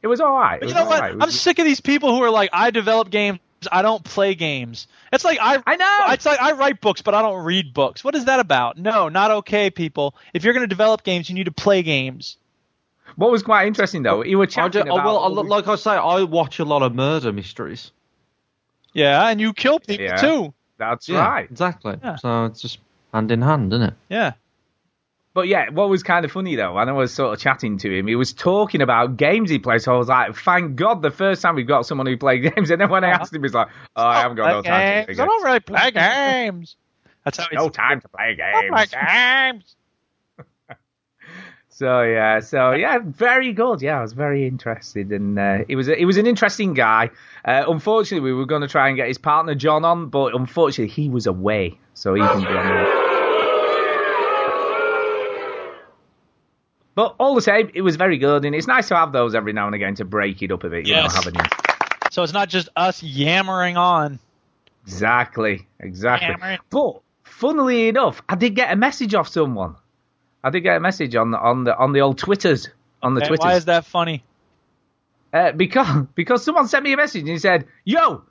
It 0.00 0.06
was 0.06 0.20
all 0.20 0.32
right. 0.36 0.58
But 0.58 0.68
you 0.70 0.74
know 0.74 0.84
what? 0.86 0.94
all 0.94 1.00
right. 1.00 1.10
It 1.10 1.20
I'm 1.20 1.26
was- 1.26 1.40
sick 1.40 1.58
of 1.58 1.64
these 1.64 1.80
people 1.80 2.14
who 2.16 2.22
are 2.22 2.30
like, 2.30 2.50
I 2.52 2.70
develop 2.70 3.10
games, 3.10 3.38
I 3.70 3.82
don't 3.82 4.02
play 4.02 4.34
games. 4.34 4.88
It's 5.12 5.24
like 5.24 5.38
I 5.40 5.62
I 5.66 5.76
know. 5.76 5.98
It's 6.12 6.26
like 6.26 6.40
I 6.40 6.52
write 6.52 6.80
books, 6.80 7.02
but 7.02 7.14
I 7.14 7.22
don't 7.22 7.44
read 7.44 7.72
books. 7.74 8.02
What 8.02 8.14
is 8.16 8.24
that 8.24 8.40
about? 8.40 8.78
No, 8.78 9.08
not 9.08 9.30
okay, 9.30 9.70
people. 9.70 10.16
If 10.34 10.42
you're 10.42 10.54
going 10.54 10.64
to 10.64 10.66
develop 10.68 11.04
games, 11.04 11.28
you 11.28 11.34
need 11.36 11.44
to 11.44 11.52
play 11.52 11.82
games. 11.82 12.38
What 13.14 13.30
was 13.30 13.42
quite 13.42 13.66
interesting 13.68 14.02
though, 14.02 14.24
you 14.24 14.38
were 14.38 14.44
I 14.44 14.48
chatting 14.48 14.84
do, 14.84 14.90
oh, 14.90 14.94
about. 14.94 15.04
well, 15.32 15.38
I- 15.38 15.42
like 15.46 15.68
I 15.68 15.76
say, 15.76 15.90
I 15.92 16.22
watch 16.22 16.58
a 16.58 16.64
lot 16.64 16.82
of 16.82 16.94
murder 16.94 17.32
mysteries. 17.32 17.92
Yeah, 18.94 19.28
and 19.28 19.40
you 19.40 19.52
kill 19.52 19.78
people 19.78 20.06
Yeah. 20.06 20.16
too. 20.16 20.54
That's 20.90 21.08
Yeah, 21.08 21.26
right. 21.26 21.50
Exactly. 21.50 21.98
Yeah. 22.02 22.16
So 22.16 22.46
it's 22.46 22.60
just 22.60 22.78
hand 23.12 23.30
in 23.30 23.42
hand, 23.42 23.72
isn't 23.72 23.88
it? 23.88 23.94
Yeah. 24.08 24.32
But 25.34 25.48
yeah, 25.48 25.70
what 25.70 25.88
was 25.88 26.02
kind 26.02 26.24
of 26.24 26.32
funny 26.32 26.56
though, 26.56 26.74
when 26.74 26.88
I 26.88 26.92
was 26.92 27.12
sort 27.12 27.32
of 27.32 27.40
chatting 27.40 27.78
to 27.78 27.98
him, 27.98 28.06
he 28.06 28.16
was 28.16 28.34
talking 28.34 28.82
about 28.82 29.16
games 29.16 29.48
he 29.48 29.58
plays. 29.58 29.84
So 29.84 29.94
I 29.94 29.96
was 29.96 30.08
like, 30.08 30.36
thank 30.36 30.76
God, 30.76 31.00
the 31.00 31.10
first 31.10 31.40
time 31.40 31.54
we've 31.54 31.66
got 31.66 31.86
someone 31.86 32.06
who 32.06 32.18
plays 32.18 32.50
games. 32.54 32.70
And 32.70 32.80
then 32.80 32.90
when 32.90 33.02
I 33.02 33.12
uh-huh. 33.12 33.22
asked 33.22 33.34
him, 33.34 33.42
he's 33.42 33.54
like, 33.54 33.68
oh, 33.96 34.04
I 34.04 34.20
haven't 34.20 34.36
got 34.36 34.48
no 34.48 34.62
time 34.62 34.62
to 34.62 35.04
play 35.06 35.14
games. 35.14 35.20
I 35.20 35.24
don't 35.24 35.44
really 35.44 35.60
play 35.60 35.90
games. 35.92 36.76
That's 37.24 37.38
how 37.38 37.46
No 37.52 37.68
time 37.68 38.00
to 38.00 38.08
play 38.08 38.36
I 38.42 38.62
don't 38.62 38.72
play 38.72 38.86
games. 38.86 39.76
So 41.74 42.02
yeah, 42.02 42.40
so 42.40 42.72
yeah, 42.72 42.98
very 43.02 43.52
good. 43.54 43.80
Yeah, 43.80 43.98
I 43.98 44.02
was 44.02 44.12
very 44.12 44.46
interested, 44.46 45.10
and 45.10 45.38
uh, 45.38 45.58
he 45.66 45.74
was 45.74 45.86
he 45.86 46.04
was 46.04 46.18
an 46.18 46.26
interesting 46.26 46.74
guy. 46.74 47.08
Uh, 47.46 47.64
unfortunately, 47.66 48.20
we 48.30 48.34
were 48.34 48.44
going 48.44 48.60
to 48.60 48.68
try 48.68 48.88
and 48.88 48.96
get 48.96 49.08
his 49.08 49.16
partner 49.16 49.54
John 49.54 49.82
on, 49.84 50.08
but 50.10 50.34
unfortunately, 50.34 50.92
he 50.92 51.08
was 51.08 51.26
away, 51.26 51.78
so 51.94 52.12
he 52.12 52.20
can 52.20 52.40
be 52.40 52.46
on. 52.46 53.02
But 56.94 57.14
all 57.18 57.34
the 57.34 57.40
same, 57.40 57.70
it 57.72 57.80
was 57.80 57.96
very 57.96 58.18
good, 58.18 58.44
and 58.44 58.54
it's 58.54 58.66
nice 58.66 58.88
to 58.88 58.96
have 58.96 59.12
those 59.12 59.34
every 59.34 59.54
now 59.54 59.64
and 59.64 59.74
again 59.74 59.94
to 59.94 60.04
break 60.04 60.42
it 60.42 60.52
up 60.52 60.64
a 60.64 60.68
bit. 60.68 60.84
You 60.84 60.92
Yes. 60.94 61.14
know, 61.14 61.22
having 61.22 61.40
So 62.10 62.22
it's 62.22 62.34
not 62.34 62.50
just 62.50 62.68
us 62.76 63.02
yammering 63.02 63.78
on. 63.78 64.18
exactly, 64.84 65.66
exactly. 65.80 66.28
Yammering. 66.28 66.58
But 66.68 67.00
funnily 67.24 67.88
enough, 67.88 68.20
I 68.28 68.34
did 68.34 68.54
get 68.54 68.70
a 68.70 68.76
message 68.76 69.14
off 69.14 69.28
someone. 69.28 69.76
I 70.44 70.50
did 70.50 70.60
get 70.62 70.76
a 70.76 70.80
message 70.80 71.14
on 71.14 71.30
the 71.30 71.38
on 71.40 71.64
the 71.64 71.76
on 71.76 71.92
the 71.92 72.00
old 72.00 72.18
Twitters 72.18 72.68
on 73.02 73.14
the 73.14 73.20
Okay, 73.20 73.28
Twitters. 73.28 73.44
why 73.44 73.54
is 73.54 73.64
that 73.66 73.84
funny? 73.84 74.24
Uh, 75.32 75.52
because 75.52 76.06
because 76.14 76.44
someone 76.44 76.68
sent 76.68 76.84
me 76.84 76.92
a 76.92 76.96
message 76.96 77.20
and 77.20 77.30
he 77.30 77.38
said, 77.38 77.66
"Yo, 77.84 78.22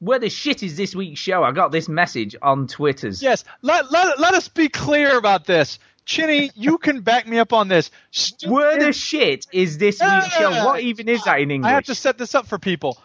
where 0.00 0.18
the 0.18 0.28
shit 0.30 0.62
is 0.62 0.76
this 0.76 0.94
week's 0.94 1.20
show?" 1.20 1.42
I 1.42 1.52
got 1.52 1.72
this 1.72 1.88
message 1.88 2.36
on 2.42 2.66
Twitter's. 2.66 3.22
Yes, 3.22 3.44
let, 3.62 3.90
let, 3.90 4.18
let 4.20 4.34
us 4.34 4.48
be 4.48 4.68
clear 4.68 5.16
about 5.18 5.46
this. 5.46 5.78
Chinny, 6.04 6.50
you 6.54 6.76
can 6.86 7.00
back 7.00 7.26
me 7.26 7.38
up 7.38 7.52
on 7.54 7.68
this. 7.68 7.90
Stu- 8.10 8.50
Where 8.52 8.78
the 8.78 8.92
shit 8.92 9.46
is 9.52 9.78
this 9.78 10.00
week's 10.00 10.28
show? 10.34 10.50
What 10.66 10.80
even 10.80 11.08
is 11.08 11.22
that 11.24 11.40
in 11.40 11.50
English? 11.50 11.70
I 11.70 11.74
have 11.74 11.84
to 11.84 11.94
set 11.94 12.18
this 12.18 12.34
up 12.34 12.46
for 12.46 12.58
people. 12.58 12.98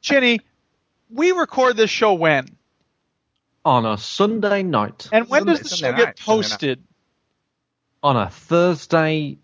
Chinny, 0.00 0.40
we 1.10 1.30
record 1.30 1.76
this 1.76 1.90
show 1.90 2.14
when? 2.14 2.48
On 3.64 3.86
a 3.86 3.96
Sunday 3.96 4.62
night. 4.64 5.08
And 5.12 5.28
when 5.28 5.42
Sunday- 5.42 5.52
does 5.52 5.60
the 5.62 5.68
Sunday 5.76 5.90
show 5.92 5.96
get 5.96 6.06
night, 6.06 6.18
Sunday 6.18 6.40
night. 6.40 6.42
posted? 6.50 6.82
On 8.04 8.18
a 8.18 8.28
Thursday 8.28 9.38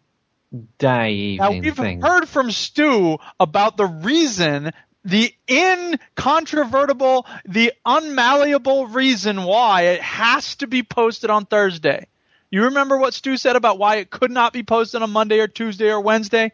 day 0.77 1.37
Now 1.39 1.47
evening 1.47 1.63
we've 1.63 1.77
thing. 1.77 2.03
heard 2.03 2.29
from 2.29 2.51
Stu 2.51 3.17
about 3.41 3.79
the 3.79 3.87
reason, 3.87 4.73
the 5.03 5.33
incontrovertible, 5.49 7.25
the 7.47 7.73
unmalleable 7.87 8.95
reason 8.95 9.45
why 9.45 9.85
it 9.85 10.03
has 10.03 10.57
to 10.57 10.67
be 10.67 10.83
posted 10.83 11.31
on 11.31 11.47
Thursday. 11.47 12.07
You 12.51 12.65
remember 12.65 12.99
what 12.99 13.15
Stu 13.15 13.39
said 13.39 13.57
about 13.57 13.79
why 13.79 13.97
it 13.97 14.11
could 14.11 14.31
not 14.31 14.53
be 14.53 14.63
posted 14.63 15.01
on 15.01 15.11
Monday 15.11 15.39
or 15.41 15.49
Tuesday 15.49 15.91
or 15.91 16.03
Wednesday? 16.03 16.53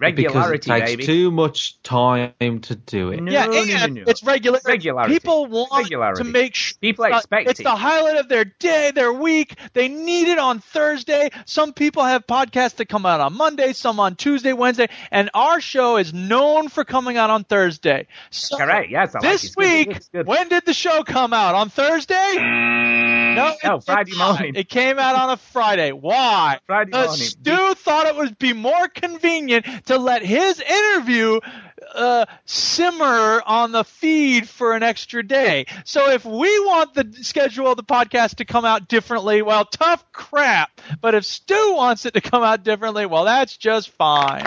Regularity, 0.00 0.32
because 0.32 0.50
it 0.52 0.62
takes 0.62 0.90
baby. 0.92 1.06
too 1.06 1.30
much 1.32 1.82
time 1.82 2.32
to 2.38 2.76
do 2.76 3.10
it. 3.10 3.20
No, 3.20 3.32
yeah, 3.32 3.46
no, 3.46 3.52
and 3.62 3.94
no, 3.94 4.02
no. 4.02 4.04
it's 4.06 4.22
regular. 4.22 4.60
Regularity. 4.64 5.12
People 5.14 5.46
want 5.46 5.72
Regularity. 5.72 6.22
to 6.22 6.30
make 6.30 6.54
sure 6.54 6.76
People 6.80 7.04
expect 7.06 7.50
it's 7.50 7.60
it. 7.60 7.64
the 7.64 7.74
highlight 7.74 8.16
of 8.16 8.28
their 8.28 8.44
day, 8.44 8.92
their 8.94 9.12
week. 9.12 9.56
They 9.72 9.88
need 9.88 10.28
it 10.28 10.38
on 10.38 10.60
Thursday. 10.60 11.30
Some 11.46 11.72
people 11.72 12.04
have 12.04 12.26
podcasts 12.26 12.76
that 12.76 12.88
come 12.88 13.06
out 13.06 13.20
on 13.20 13.36
Monday, 13.36 13.72
some 13.72 13.98
on 13.98 14.14
Tuesday, 14.14 14.52
Wednesday, 14.52 14.88
and 15.10 15.30
our 15.34 15.60
show 15.60 15.96
is 15.96 16.14
known 16.14 16.68
for 16.68 16.84
coming 16.84 17.16
out 17.16 17.30
on 17.30 17.44
Thursday. 17.44 18.06
So 18.30 18.56
Correct. 18.56 18.90
Yes, 18.90 19.14
I 19.16 19.20
this 19.20 19.44
It's 19.44 19.54
good, 19.56 19.64
week, 19.88 20.00
it's 20.12 20.28
when 20.28 20.48
did 20.48 20.64
the 20.64 20.74
show 20.74 21.02
come 21.02 21.32
out? 21.32 21.56
On 21.56 21.70
Thursday? 21.70 23.07
No, 23.38 23.56
No, 23.64 23.76
did 23.76 23.84
Friday 23.84 24.16
morning. 24.16 24.54
It 24.56 24.68
came 24.68 24.98
out 24.98 25.16
on 25.16 25.30
a 25.30 25.36
Friday. 25.36 25.92
Why? 25.92 26.58
Friday 26.66 26.90
Because 26.90 27.06
morning. 27.08 27.26
Stu 27.26 27.74
thought 27.74 28.06
it 28.06 28.16
would 28.16 28.38
be 28.38 28.52
more 28.52 28.88
convenient 28.88 29.66
to 29.86 29.98
let 29.98 30.22
his 30.24 30.60
interview 30.60 31.40
uh, 31.94 32.26
simmer 32.44 33.42
on 33.46 33.72
the 33.72 33.84
feed 33.84 34.48
for 34.48 34.74
an 34.74 34.82
extra 34.82 35.26
day. 35.26 35.66
So 35.84 36.10
if 36.10 36.24
we 36.24 36.60
want 36.60 36.94
the 36.94 37.12
schedule 37.22 37.68
of 37.68 37.76
the 37.76 37.84
podcast 37.84 38.36
to 38.36 38.44
come 38.44 38.64
out 38.64 38.88
differently, 38.88 39.42
well, 39.42 39.64
tough 39.64 40.04
crap. 40.12 40.80
But 41.00 41.14
if 41.14 41.24
Stu 41.24 41.74
wants 41.74 42.06
it 42.06 42.14
to 42.14 42.20
come 42.20 42.42
out 42.42 42.62
differently, 42.64 43.06
well, 43.06 43.24
that's 43.24 43.56
just 43.56 43.90
fine. 43.90 44.46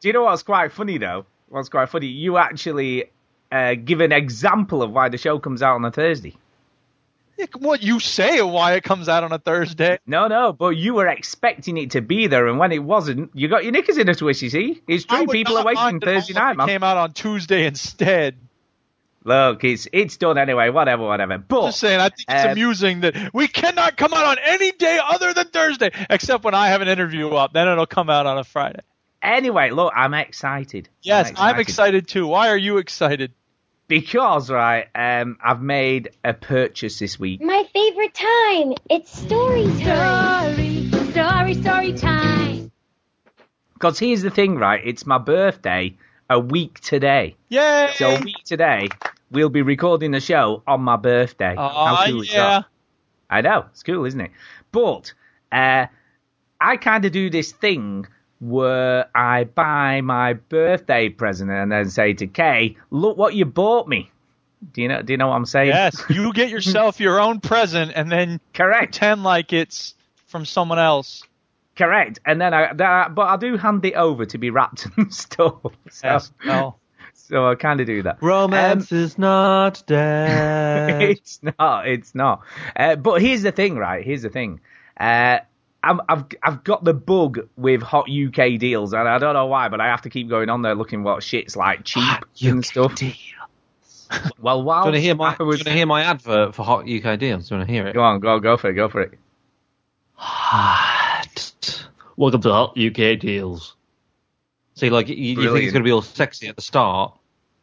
Do 0.00 0.08
you 0.08 0.12
know 0.12 0.24
what's 0.24 0.42
quite 0.42 0.72
funny 0.72 0.98
though? 0.98 1.26
What's 1.48 1.68
quite 1.68 1.88
funny? 1.88 2.06
You 2.06 2.38
actually 2.38 3.04
uh, 3.50 3.74
give 3.74 4.00
an 4.00 4.12
example 4.12 4.82
of 4.82 4.90
why 4.90 5.08
the 5.08 5.18
show 5.18 5.38
comes 5.38 5.62
out 5.62 5.74
on 5.74 5.84
a 5.84 5.90
Thursday. 5.90 6.36
What 7.58 7.82
you 7.82 8.00
say 8.00 8.38
of 8.38 8.50
why 8.50 8.74
it 8.74 8.84
comes 8.84 9.08
out 9.08 9.24
on 9.24 9.32
a 9.32 9.38
Thursday. 9.38 9.98
No, 10.06 10.28
no, 10.28 10.52
but 10.52 10.70
you 10.70 10.94
were 10.94 11.06
expecting 11.08 11.76
it 11.76 11.90
to 11.92 12.00
be 12.00 12.26
there, 12.26 12.46
and 12.48 12.58
when 12.58 12.72
it 12.72 12.82
wasn't, 12.82 13.30
you 13.34 13.48
got 13.48 13.62
your 13.64 13.72
knickers 13.72 13.98
in 13.98 14.08
a 14.08 14.14
twist. 14.14 14.42
You 14.42 14.50
see, 14.50 14.82
it's 14.86 15.04
true. 15.04 15.26
People 15.26 15.58
are 15.58 15.64
waiting 15.64 16.00
Thursday 16.00 16.34
night, 16.34 16.52
it 16.52 16.56
man. 16.58 16.68
Came 16.68 16.82
out 16.82 16.96
on 16.96 17.12
Tuesday 17.12 17.66
instead. 17.66 18.36
Look, 19.24 19.62
it's 19.62 19.86
it's 19.92 20.16
done 20.16 20.36
anyway. 20.36 20.70
Whatever, 20.70 21.04
whatever. 21.04 21.38
But 21.38 21.58
I'm 21.60 21.68
Just 21.68 21.78
saying, 21.80 22.00
I 22.00 22.08
think 22.08 22.24
it's 22.28 22.44
Uh, 22.44 22.48
amusing 22.48 23.00
that 23.02 23.32
we 23.32 23.46
cannot 23.46 23.96
come 23.96 24.12
out 24.12 24.24
on 24.26 24.36
any 24.44 24.72
day 24.72 24.98
other 25.02 25.32
than 25.32 25.46
Thursday, 25.46 25.90
except 26.10 26.42
when 26.42 26.54
I 26.54 26.68
have 26.68 26.80
an 26.80 26.88
interview 26.88 27.28
up. 27.30 27.52
Then 27.52 27.68
it'll 27.68 27.86
come 27.86 28.10
out 28.10 28.26
on 28.26 28.38
a 28.38 28.44
Friday. 28.44 28.80
anyway, 29.22 29.70
look, 29.70 29.92
I'm 29.94 30.14
excited. 30.14 30.88
Yes, 31.02 31.32
I'm 31.36 31.60
excited 31.60 32.08
too. 32.08 32.26
Why 32.26 32.48
are 32.48 32.56
you 32.56 32.78
excited? 32.78 33.32
Because 33.88 34.50
right, 34.50 34.86
um, 34.94 35.38
I've 35.44 35.62
made 35.62 36.10
a 36.24 36.32
purchase 36.34 36.98
this 36.98 37.18
week. 37.18 37.40
My 37.40 37.64
favorite 37.72 38.14
time. 38.14 38.74
It's 38.90 39.16
story 39.16 39.64
time. 39.80 40.90
Story, 40.90 41.10
story, 41.10 41.54
story 41.54 41.92
time. 41.92 42.72
Because 43.74 43.98
here's 43.98 44.22
the 44.22 44.30
thing, 44.30 44.56
right? 44.56 44.80
It's 44.84 45.06
my 45.06 45.18
birthday 45.18 45.96
a 46.30 46.38
week 46.38 46.80
today. 46.80 47.36
Yay! 47.48 47.90
So 47.96 48.16
a 48.16 48.20
week 48.20 48.44
today, 48.44 48.88
we'll 49.30 49.50
be 49.50 49.62
recording 49.62 50.12
the 50.12 50.20
show 50.20 50.62
on 50.66 50.80
my 50.82 50.96
birthday. 50.96 51.54
Aw, 51.56 51.96
How 51.96 52.06
cool 52.06 52.22
is 52.22 52.32
yeah. 52.32 52.60
that? 52.60 52.66
I 53.28 53.40
know, 53.40 53.66
it's 53.70 53.82
cool, 53.82 54.04
isn't 54.04 54.20
it? 54.20 54.30
But 54.70 55.12
uh, 55.50 55.86
I 56.60 56.76
kind 56.76 57.04
of 57.04 57.12
do 57.12 57.28
this 57.28 57.52
thing 57.52 58.06
where 58.42 59.08
I 59.14 59.44
buy 59.44 60.00
my 60.00 60.32
birthday 60.34 61.08
present 61.08 61.50
and 61.50 61.70
then 61.70 61.88
say 61.88 62.12
to 62.14 62.26
Kay, 62.26 62.76
"Look 62.90 63.16
what 63.16 63.34
you 63.34 63.44
bought 63.44 63.88
me." 63.88 64.10
Do 64.72 64.82
you 64.82 64.88
know? 64.88 65.00
Do 65.02 65.12
you 65.12 65.16
know 65.16 65.28
what 65.28 65.36
I'm 65.36 65.46
saying? 65.46 65.68
Yes, 65.68 66.02
you 66.10 66.32
get 66.32 66.50
yourself 66.56 66.98
your 67.00 67.20
own 67.20 67.40
present 67.40 67.92
and 67.94 68.10
then 68.10 68.40
Correct. 68.52 68.92
pretend 68.92 69.22
like 69.22 69.52
it's 69.52 69.94
from 70.26 70.44
someone 70.44 70.78
else. 70.78 71.22
Correct. 71.76 72.18
And 72.26 72.40
then 72.40 72.52
I, 72.52 72.72
then 72.72 72.86
I, 72.86 73.08
but 73.08 73.28
I 73.28 73.36
do 73.36 73.56
hand 73.56 73.84
it 73.84 73.94
over 73.94 74.26
to 74.26 74.38
be 74.38 74.50
wrapped 74.50 74.86
and 74.96 75.12
stuff. 75.14 75.54
So, 75.90 76.06
Yes. 76.06 76.32
Well, 76.44 76.78
so 77.14 77.46
I 77.48 77.54
kind 77.54 77.80
of 77.80 77.86
do 77.86 78.02
that. 78.02 78.22
Romance 78.22 78.92
is 78.92 79.16
not 79.18 79.82
dead. 79.86 81.02
it's 81.02 81.40
not. 81.58 81.88
It's 81.88 82.14
not. 82.14 82.42
Uh, 82.76 82.96
but 82.96 83.22
here's 83.22 83.42
the 83.42 83.52
thing, 83.52 83.76
right? 83.76 84.04
Here's 84.04 84.22
the 84.22 84.28
thing. 84.28 84.60
Uh, 84.98 85.38
I'm, 85.84 86.00
I've 86.08 86.24
I've 86.42 86.64
got 86.64 86.84
the 86.84 86.94
bug 86.94 87.48
with 87.56 87.82
hot 87.82 88.08
UK 88.08 88.58
deals, 88.58 88.92
and 88.92 89.08
I 89.08 89.18
don't 89.18 89.34
know 89.34 89.46
why, 89.46 89.68
but 89.68 89.80
I 89.80 89.86
have 89.86 90.02
to 90.02 90.10
keep 90.10 90.28
going 90.28 90.48
on 90.48 90.62
there 90.62 90.74
looking 90.74 91.02
what 91.02 91.22
shit's 91.22 91.56
like 91.56 91.84
cheap 91.84 92.24
and 92.42 92.64
stuff. 92.64 92.94
Well, 94.38 94.62
while 94.62 94.84
Do 94.84 94.88
you 94.88 94.92
want 94.92 94.94
to 94.96 95.00
hear 95.00 95.14
my? 95.14 95.32
I 95.32 95.36
Do 95.36 95.44
you 95.44 95.46
was, 95.48 95.58
want 95.60 95.66
to 95.68 95.72
hear 95.72 95.86
my 95.86 96.02
advert 96.04 96.54
for 96.54 96.64
Hot 96.64 96.88
UK 96.88 97.18
deals? 97.18 97.48
Do 97.48 97.54
you 97.54 97.58
want 97.58 97.68
to 97.68 97.72
hear 97.72 97.86
it? 97.86 97.94
go 97.94 98.02
on, 98.02 98.20
go 98.20 98.38
go 98.40 98.56
for 98.56 98.70
it, 98.70 98.74
go 98.74 98.88
for 98.88 99.00
it. 99.00 99.18
Hot. 100.14 101.88
Welcome 102.16 102.42
to 102.42 102.52
Hot 102.52 102.78
UK 102.78 103.18
deals. 103.18 103.74
See, 104.74 104.90
like 104.90 105.08
you, 105.08 105.16
you 105.16 105.52
think 105.52 105.64
it's 105.64 105.72
going 105.72 105.82
to 105.82 105.88
be 105.88 105.92
all 105.92 106.02
sexy 106.02 106.48
at 106.48 106.56
the 106.56 106.62
start, 106.62 107.14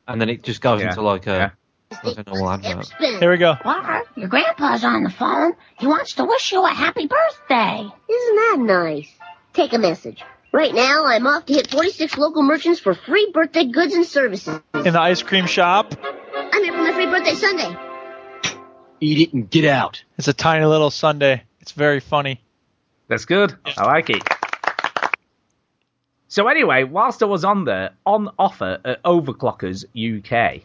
and 0.07 0.19
then 0.19 0.29
it 0.29 0.43
just 0.43 0.61
goes 0.61 0.81
Yeah, 0.81 0.89
into 0.89 1.01
like 1.01 1.27
a, 1.27 1.29
yeah. 1.31 1.49
Like 2.03 2.17
a 2.19 2.24
normal 2.29 2.51
advert. 2.51 2.88
here 3.00 3.31
we 3.31 3.38
go. 3.38 3.55
Walker, 3.65 4.03
your 4.15 4.27
grandpa's 4.27 4.84
on 4.84 5.03
the 5.03 5.10
phone. 5.10 5.53
He 5.79 5.88
wants 5.88 6.13
to 6.15 6.24
wish 6.24 6.51
you 6.51 6.63
a 6.63 6.69
happy 6.69 7.08
birthday. 7.08 7.79
Isn't 7.79 8.36
that 8.36 8.58
nice? 8.60 9.10
Take 9.53 9.74
a 9.74 9.79
message. 9.79 10.24
Right 10.51 10.74
now, 10.74 11.05
I'm 11.05 11.25
off 11.25 11.46
to 11.48 11.53
hit 11.53 11.69
46 11.69 12.17
local 12.17 12.43
merchants 12.43 12.79
for 12.79 12.93
free 12.93 13.31
birthday 13.34 13.65
goods 13.65 13.93
and 13.93 14.05
services. 14.05 14.60
In 14.74 14.93
the 14.93 15.01
ice 15.01 15.24
cream 15.24 15.48
shop, 15.48 15.93
I'm 16.34 16.63
here 16.63 16.74
for 16.74 16.79
my 16.79 16.93
free 16.93 17.08
birthday 17.08 17.36
sundae. 17.36 17.75
Eat 19.01 19.29
it 19.29 19.34
and 19.34 19.50
get 19.50 19.65
out. 19.65 20.03
it's 20.17 20.27
a 20.27 20.34
tiny 20.34 20.65
little 20.65 20.91
sundae. 20.91 21.41
It's 21.62 21.72
very 21.72 22.00
funny. 22.00 22.41
That's 23.08 23.25
good. 23.25 23.55
I 23.77 23.86
like 23.86 24.10
it. 24.10 24.22
So 26.27 26.48
anyway, 26.48 26.84
whilst 26.84 27.24
I 27.24 27.25
was 27.25 27.43
on 27.43 27.65
there, 27.65 27.91
on 28.05 28.29
offer 28.38 28.79
at 28.86 29.01
Overclockers 29.03 29.86
UK 29.96 30.63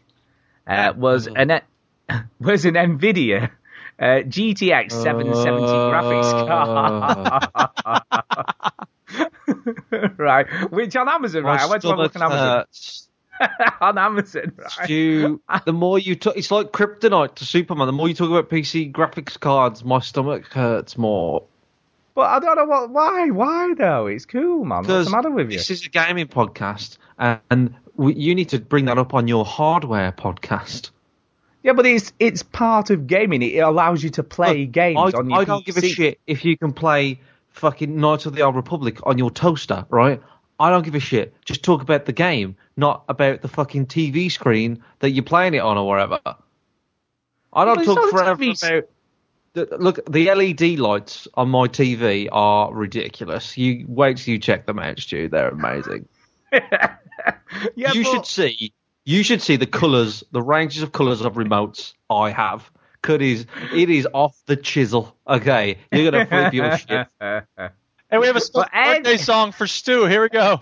uh, 0.67 0.93
was 0.97 1.27
an 1.27 1.61
was 2.41 2.65
an 2.65 2.75
Nvidia 2.75 3.51
uh, 3.99 4.23
GTX 4.27 4.93
770 4.93 5.67
graphics 5.67 6.31
card. 9.91 10.19
right, 10.19 10.47
which 10.71 10.97
on 10.97 11.09
Amazon, 11.09 11.45
right? 11.45 11.61
I 11.61 11.67
went 11.67 11.83
to 11.83 11.95
look 11.95 12.17
on 12.17 12.23
Amazon. 12.23 12.65
on 13.81 13.99
Amazon, 13.99 14.53
right? 14.57 14.71
Stu, 14.85 15.41
the 15.65 15.73
more 15.73 15.99
you 15.99 16.17
talk, 16.17 16.37
it's 16.37 16.51
like 16.51 16.73
kryptonite 16.73 17.37
to 17.37 17.45
Superman. 17.45 17.87
The 17.87 17.93
more 17.93 18.09
you 18.09 18.15
talk 18.15 18.31
about 18.31 18.51
PC 18.51 18.91
graphics 18.93 19.39
cards, 19.39 19.85
my 19.85 20.01
stomach 20.01 20.47
hurts 20.53 20.99
more. 20.99 21.45
But 22.15 22.31
I 22.31 22.39
don't 22.39 22.57
know 22.57 22.65
what. 22.65 22.91
Why? 22.91 23.31
Why 23.31 23.75
though? 23.77 24.07
It's 24.07 24.25
cool, 24.25 24.65
man. 24.65 24.85
What's 24.85 25.07
the 25.07 25.11
matter 25.11 25.31
with 25.31 25.51
you? 25.51 25.59
this 25.59 25.71
is 25.71 25.85
a 25.85 25.89
gaming 25.89 26.29
podcast, 26.29 26.99
and 27.19 27.75
we, 27.97 28.15
you 28.15 28.35
need 28.35 28.49
to 28.51 28.59
bring 28.59 28.87
that 28.87 28.99
up 28.99 29.15
on 29.15 29.29
your 29.29 29.45
hardware 29.45 30.13
podcast. 30.13 30.91
Yeah, 31.63 31.73
but 31.73 31.87
it's 31.87 32.13
it's 32.19 32.43
part 32.43 32.91
of 32.91 33.07
gaming. 33.07 33.43
It 33.43 33.59
allows 33.59 34.03
you 34.05 34.11
to 34.11 34.23
play 34.23 34.63
Look, 34.63 34.73
games 34.73 35.15
I, 35.15 35.19
on 35.19 35.31
your 35.31 35.41
I 35.41 35.45
don't 35.45 35.65
give 35.65 35.79
a 35.79 35.83
shit 35.83 36.21
if 36.27 36.45
you 36.45 36.59
can 36.59 36.73
play 36.73 37.21
fucking 37.51 37.97
Knights 37.97 38.27
of 38.27 38.35
the 38.35 38.43
Old 38.43 38.57
Republic 38.57 38.99
on 39.05 39.17
your 39.17 39.31
toaster, 39.31 39.87
right? 39.89 40.21
I 40.61 40.71
don't 40.71 40.85
give 40.85 40.95
a 40.95 41.01
shit. 41.01 41.35
Just 41.45 41.63
talk 41.65 41.83
about 41.83 42.05
the 42.05 42.13
game, 42.13 42.57
not 42.77 43.05
about 43.09 43.43
the 43.43 43.49
fucking 43.49 43.87
TV 43.87 44.31
screen 44.31 44.83
that 45.01 45.11
you're 45.11 45.25
playing 45.25 45.55
it 45.55 45.59
on 45.59 45.79
or 45.79 45.87
whatever. 45.87 46.21
I 47.53 47.65
don't 47.65 47.85
talk 47.85 48.11
forever 48.11 48.37
TV 48.37 48.69
about. 48.69 48.89
The, 49.55 49.77
look, 49.79 50.05
the 50.11 50.35
LED 50.35 50.81
lights 50.81 51.29
on 51.35 51.49
my 51.49 51.69
TV 51.69 52.29
are 52.31 52.75
ridiculous. 52.75 53.57
You 53.57 53.87
wait 53.89 54.17
till 54.17 54.35
you 54.35 54.41
check 54.41 54.67
them 54.67 54.81
out, 54.81 54.99
Stu. 54.99 55.29
They're 55.29 55.49
amazing. 55.49 56.09
Yeah, 57.77 57.93
you 57.93 58.03
but- 58.05 58.11
should 58.13 58.27
see. 58.27 58.73
You 59.07 59.23
should 59.23 59.43
see 59.43 59.57
the 59.57 59.67
colours, 59.67 60.25
the 60.33 60.41
ranges 60.43 60.83
of 60.83 60.93
colours 60.93 61.21
of 61.21 61.35
remotes 61.35 61.93
I 62.11 62.31
have. 62.31 62.71
Cause 63.03 63.17
it 63.17 63.23
is, 63.23 63.47
it 63.75 63.91
is 63.91 64.09
off 64.15 64.35
the 64.47 64.57
chisel. 64.57 65.15
Okay, 65.29 65.77
you're 65.93 66.11
gonna 66.11 66.25
flip 66.27 66.55
your 66.55 66.77
shit. 66.79 67.07
And 67.21 68.21
we 68.21 68.27
have 68.27 68.37
a 68.37 68.41
Well, 68.55 68.67
Ed- 68.73 69.03
birthday 69.03 69.17
song 69.19 69.53
for 69.53 69.67
Stu. 69.67 70.07
Here 70.07 70.23
we 70.23 70.31
go. 70.31 70.57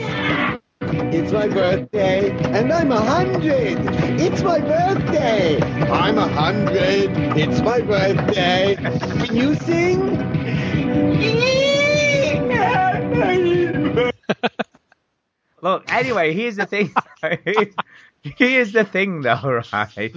It's 0.80 1.30
my 1.32 1.46
birthday, 1.46 2.30
and 2.30 2.72
I'm 2.72 2.90
a 2.90 3.00
hundred. 3.00 3.78
It's 4.20 4.42
my 4.42 4.58
birthday. 4.58 5.60
I'm 5.88 6.18
a 6.18 6.26
hundred. 6.26 7.10
It's 7.38 7.60
my 7.60 7.80
birthday. 7.80 8.74
Can 8.76 9.36
you 9.36 9.54
sing? 9.54 10.18
Look, 15.62 15.90
anyway, 15.92 16.34
here's 16.34 16.56
the 16.56 16.66
thing. 16.66 16.92
here's 18.22 18.72
the 18.72 18.84
thing, 18.84 19.22
though, 19.22 19.62
right? 19.72 20.14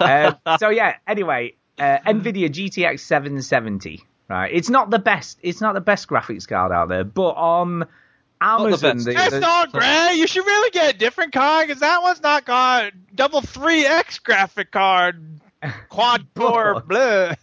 Um, 0.00 0.36
so 0.58 0.68
yeah. 0.68 0.96
Anyway, 1.06 1.54
uh, 1.78 1.98
Nvidia 2.06 2.48
GTX 2.50 3.00
770. 3.00 4.02
Right. 4.28 4.52
It's 4.52 4.68
not 4.70 4.90
the 4.90 4.98
best. 4.98 5.38
It's 5.42 5.60
not 5.60 5.74
the 5.74 5.80
best 5.80 6.06
graphics 6.08 6.46
card 6.46 6.70
out 6.72 6.88
there, 6.88 7.02
but 7.04 7.30
on 7.30 7.84
Amazon, 8.40 8.96
best. 8.96 9.06
the- 9.06 9.12
That's 9.14 9.30
the- 9.32 9.40
not 9.40 9.72
great. 9.72 10.16
You 10.16 10.26
should 10.26 10.46
really 10.46 10.70
get 10.70 10.94
a 10.94 10.98
different 10.98 11.32
card 11.32 11.66
because 11.66 11.80
that 11.80 12.02
one's 12.02 12.22
not 12.22 12.44
got 12.44 12.92
double 13.14 13.42
3X 13.42 14.22
graphic 14.22 14.70
card, 14.70 15.40
quad 15.88 16.26
core, 16.36 16.80
blah. 16.80 17.34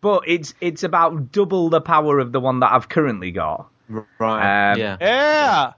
but 0.00 0.22
it's 0.26 0.54
it's 0.60 0.82
about 0.82 1.30
double 1.32 1.68
the 1.68 1.80
power 1.80 2.18
of 2.18 2.32
the 2.32 2.40
one 2.40 2.60
that 2.60 2.72
I've 2.72 2.88
currently 2.88 3.30
got. 3.30 3.68
Right. 3.88 4.72
Um, 4.72 4.78
yeah. 4.80 4.96
Yeah. 5.00 5.72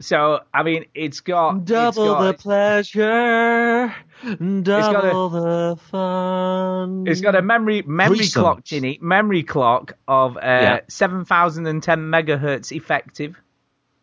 So 0.00 0.40
I 0.54 0.62
mean, 0.62 0.84
it's 0.94 1.20
got 1.20 1.56
it's 1.56 1.64
Double 1.70 2.06
got- 2.14 2.22
the 2.22 2.34
pleasure, 2.34 3.94
got 4.22 4.62
double 4.64 5.28
the 5.28 5.76
fun. 5.90 7.04
It's 7.08 7.20
got 7.20 7.34
a 7.34 7.42
memory 7.42 7.82
memory 7.82 8.18
Threesome. 8.18 8.42
clock, 8.42 8.64
Chinny. 8.64 8.98
Memory 9.02 9.42
clock 9.42 9.94
of 10.06 10.36
uh, 10.36 10.40
Yeah. 10.42 10.80
7010 10.88 11.98
megahertz 12.10 12.70
effective. 12.70 13.36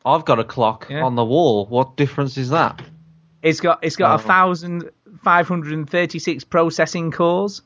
I've 0.06 0.26
got 0.26 0.40
a 0.40 0.44
clock 0.44 0.88
Yeah. 0.90 1.04
on 1.04 1.16
the 1.16 1.24
wall. 1.26 1.66
What 1.68 1.96
difference 1.96 2.38
is 2.38 2.50
that? 2.50 2.82
It's 3.42 3.62
got 3.62 3.80
it's 3.82 3.96
got 3.96 4.12
a 4.20 4.24
Oh. 4.24 4.28
thousand 4.28 4.90
five 5.24 5.48
hundred 5.48 5.74
and 5.74 5.90
thirty 5.90 6.20
six 6.20 6.44
processing 6.44 7.12
cores. 7.12 7.62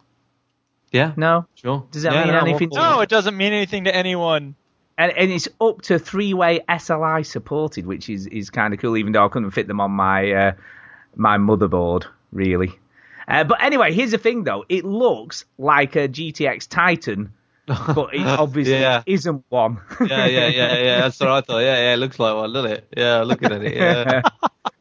Yeah. 0.92 1.14
No, 1.18 1.46
Sure. 1.56 1.86
Does 1.92 2.04
that 2.04 2.14
Yeah, 2.14 2.26
mean 2.26 2.34
no, 2.34 2.40
anything 2.42 2.70
all 2.72 2.78
to 2.78 2.82
No, 2.96 3.00
it. 3.00 3.04
it 3.04 3.10
doesn't 3.10 3.36
mean 3.38 3.54
anything 3.54 3.84
to 3.86 3.96
anyone. 3.96 4.56
And 5.00 5.12
and 5.18 5.32
it's 5.32 5.48
up 5.60 5.82
to 5.84 5.98
three 5.98 6.36
way 6.36 6.60
SLI 6.70 7.26
supported, 7.26 7.88
which 7.88 8.10
is 8.10 8.28
is 8.28 8.52
kind 8.52 8.74
of 8.74 8.80
cool. 8.80 8.98
Even 8.98 9.14
though 9.14 9.26
I 9.26 9.30
couldn't 9.30 9.52
fit 9.52 9.68
them 9.68 9.80
on 9.82 9.90
my 9.92 10.32
uh, 10.32 10.52
my 11.16 11.38
motherboard, 11.38 12.06
really. 12.32 12.78
Uh, 13.28 13.44
but 13.44 13.64
anyway, 13.64 13.94
here's 13.94 14.12
the 14.12 14.18
thing 14.18 14.44
though. 14.44 14.66
It 14.70 14.86
looks 14.86 15.46
like 15.58 15.96
a 15.96 16.08
GTX 16.08 16.68
Titan, 16.68 17.32
but 17.68 18.14
it 18.14 18.26
obviously 18.28 18.74
Yeah. 18.80 19.04
isn't 19.06 19.44
one. 19.50 19.80
yeah, 20.02 20.26
yeah, 20.26 20.48
yeah, 20.48 20.78
yeah. 20.78 21.02
That's 21.02 21.20
what 21.20 21.30
I 21.30 21.42
thought. 21.42 21.60
Yeah, 21.60 21.76
yeah. 21.78 21.94
It 21.94 21.98
looks 21.98 22.20
like 22.20 22.36
one, 22.36 22.52
doesn't 22.54 22.72
it? 22.72 22.94
Yeah, 22.98 23.22
looking 23.24 23.52
at 23.52 23.64
it. 23.64 23.76
Yeah. 23.76 24.22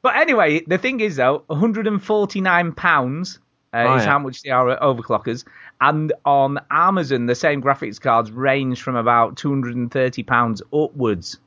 But 0.01 0.17
anyway, 0.17 0.63
the 0.65 0.79
thing 0.79 1.01
is 1.01 1.17
though, 1.17 1.43
149 1.49 2.73
pounds 2.73 3.41
uh, 3.73 3.77
Oh, 3.89 3.95
is 3.97 4.05
yeah. 4.05 4.11
how 4.11 4.19
much 4.19 4.43
they 4.43 4.51
are 4.51 4.71
at 4.71 4.81
overclockers, 4.81 5.45
and 5.81 6.13
on 6.25 6.59
Amazon 6.71 7.27
the 7.27 7.35
same 7.35 7.63
graphics 7.63 8.01
cards 8.01 8.31
range 8.31 8.83
from 8.83 8.97
about 8.97 9.37
230 9.37 10.23
pounds 10.23 10.63
upwards. 10.73 11.39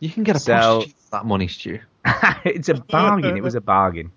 you 0.00 0.10
can 0.10 0.22
get 0.24 0.36
a 0.36 0.38
So- 0.40 0.80
for 0.82 1.10
that 1.12 1.24
money, 1.26 1.48
Stu. 1.48 1.78
it's 2.44 2.68
a 2.68 2.74
bargain. 2.74 3.36
It 3.36 3.42
was 3.42 3.54
a 3.54 3.60
bargain. 3.60 4.10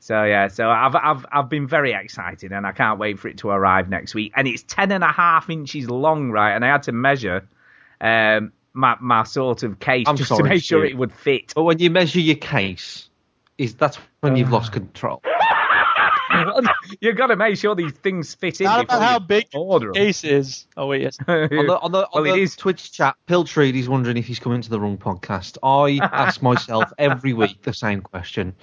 So 0.00 0.22
yeah, 0.24 0.48
so 0.48 0.68
I've 0.68 0.94
I've 0.94 1.24
I've 1.32 1.48
been 1.48 1.66
very 1.66 1.92
excited, 1.94 2.52
and 2.52 2.66
I 2.66 2.72
can't 2.72 2.98
wait 2.98 3.18
for 3.18 3.28
it 3.28 3.38
to 3.38 3.48
arrive 3.48 3.88
next 3.88 4.14
week. 4.14 4.32
And 4.36 4.46
it's 4.46 4.62
ten 4.62 4.92
and 4.92 5.02
a 5.02 5.10
half 5.10 5.48
inches 5.48 5.88
long, 5.88 6.30
right? 6.30 6.52
And 6.54 6.62
I 6.62 6.68
had 6.68 6.82
to 6.82 6.92
measure. 6.92 7.46
Um, 8.02 8.52
my 8.74 8.96
my 9.00 9.22
sort 9.22 9.62
of 9.62 9.78
case 9.78 10.04
I'm 10.06 10.16
just 10.16 10.28
to 10.28 10.36
sorry, 10.36 10.50
make 10.50 10.62
sure 10.62 10.84
it 10.84 10.98
would 10.98 11.12
fit. 11.12 11.54
But 11.54 11.62
when 11.62 11.78
you 11.78 11.88
measure 11.88 12.20
your 12.20 12.36
case, 12.36 13.08
is 13.56 13.74
that's 13.76 13.96
when 14.20 14.36
you've 14.36 14.50
lost 14.52 14.72
control. 14.72 15.22
You've 17.00 17.16
got 17.16 17.28
to 17.28 17.36
make 17.36 17.56
sure 17.56 17.74
these 17.74 17.92
things 17.92 18.34
fit 18.34 18.60
in. 18.60 18.64
Not 18.64 18.84
about 18.84 19.02
how 19.02 19.18
big 19.18 19.46
order 19.54 19.86
your 19.86 19.90
'em. 19.90 19.94
case 19.94 20.24
is. 20.24 20.66
Oh 20.76 20.86
wait, 20.86 21.02
yes. 21.02 21.18
On 21.28 21.48
the 21.48 21.78
on 21.80 21.92
the, 21.92 22.06
on 22.12 22.22
Well, 22.22 22.34
the 22.34 22.40
is. 22.42 22.56
Twitch 22.56 22.92
chat, 22.92 23.16
Piltreed 23.26 23.74
is 23.74 23.88
wondering 23.88 24.16
if 24.16 24.26
he's 24.26 24.38
coming 24.38 24.60
to 24.62 24.70
the 24.70 24.80
wrong 24.80 24.98
podcast. 24.98 25.58
I 25.62 25.98
ask 26.04 26.42
myself 26.42 26.92
every 26.98 27.32
week 27.32 27.62
the 27.62 27.72
same 27.74 28.00
question. 28.00 28.54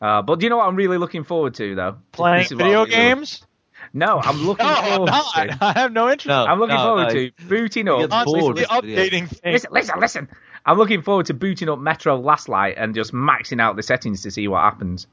Uh, 0.00 0.22
but 0.22 0.38
do 0.40 0.44
you 0.46 0.50
know 0.50 0.58
what 0.58 0.68
I'm 0.68 0.76
really 0.76 0.98
looking 0.98 1.24
forward 1.24 1.54
to 1.54 1.74
though? 1.74 1.96
Playing 2.12 2.38
This 2.42 2.46
is 2.52 2.56
what 2.56 2.64
video 2.64 2.80
I'm 2.80 2.84
really 2.88 2.96
looking- 2.96 3.18
games? 3.18 3.46
No, 3.92 4.18
I'm 4.18 4.38
looking 4.46 4.64
No, 4.64 4.72
I'm 4.74 4.92
forward 4.96 5.06
not. 5.10 5.34
to. 5.34 5.58
I 5.60 5.72
have 5.78 5.92
no 5.92 6.04
interest. 6.08 6.26
No. 6.26 6.44
I'm 6.46 6.58
looking 6.58 6.76
forward 6.76 7.08
no. 7.08 7.10
to 7.10 7.30
booting 7.48 7.86
up. 7.88 8.00
Get 8.00 8.10
bored 8.10 8.24
Constantly 8.26 8.48
with 8.62 8.70
video. 8.70 8.96
updating 9.04 9.28
things. 9.28 9.44
Listen, 9.44 9.70
listen, 9.72 10.00
listen. 10.00 10.28
I'm 10.64 10.78
looking 10.78 11.02
forward 11.02 11.26
to 11.26 11.34
booting 11.34 11.68
up 11.68 11.78
Metro 11.78 12.18
Last 12.18 12.48
Light 12.48 12.76
and 12.78 12.94
just 12.94 13.12
maxing 13.12 13.60
out 13.60 13.76
the 13.76 13.82
settings 13.82 14.22
to 14.22 14.30
see 14.30 14.48
what 14.48 14.62
happens. 14.62 15.06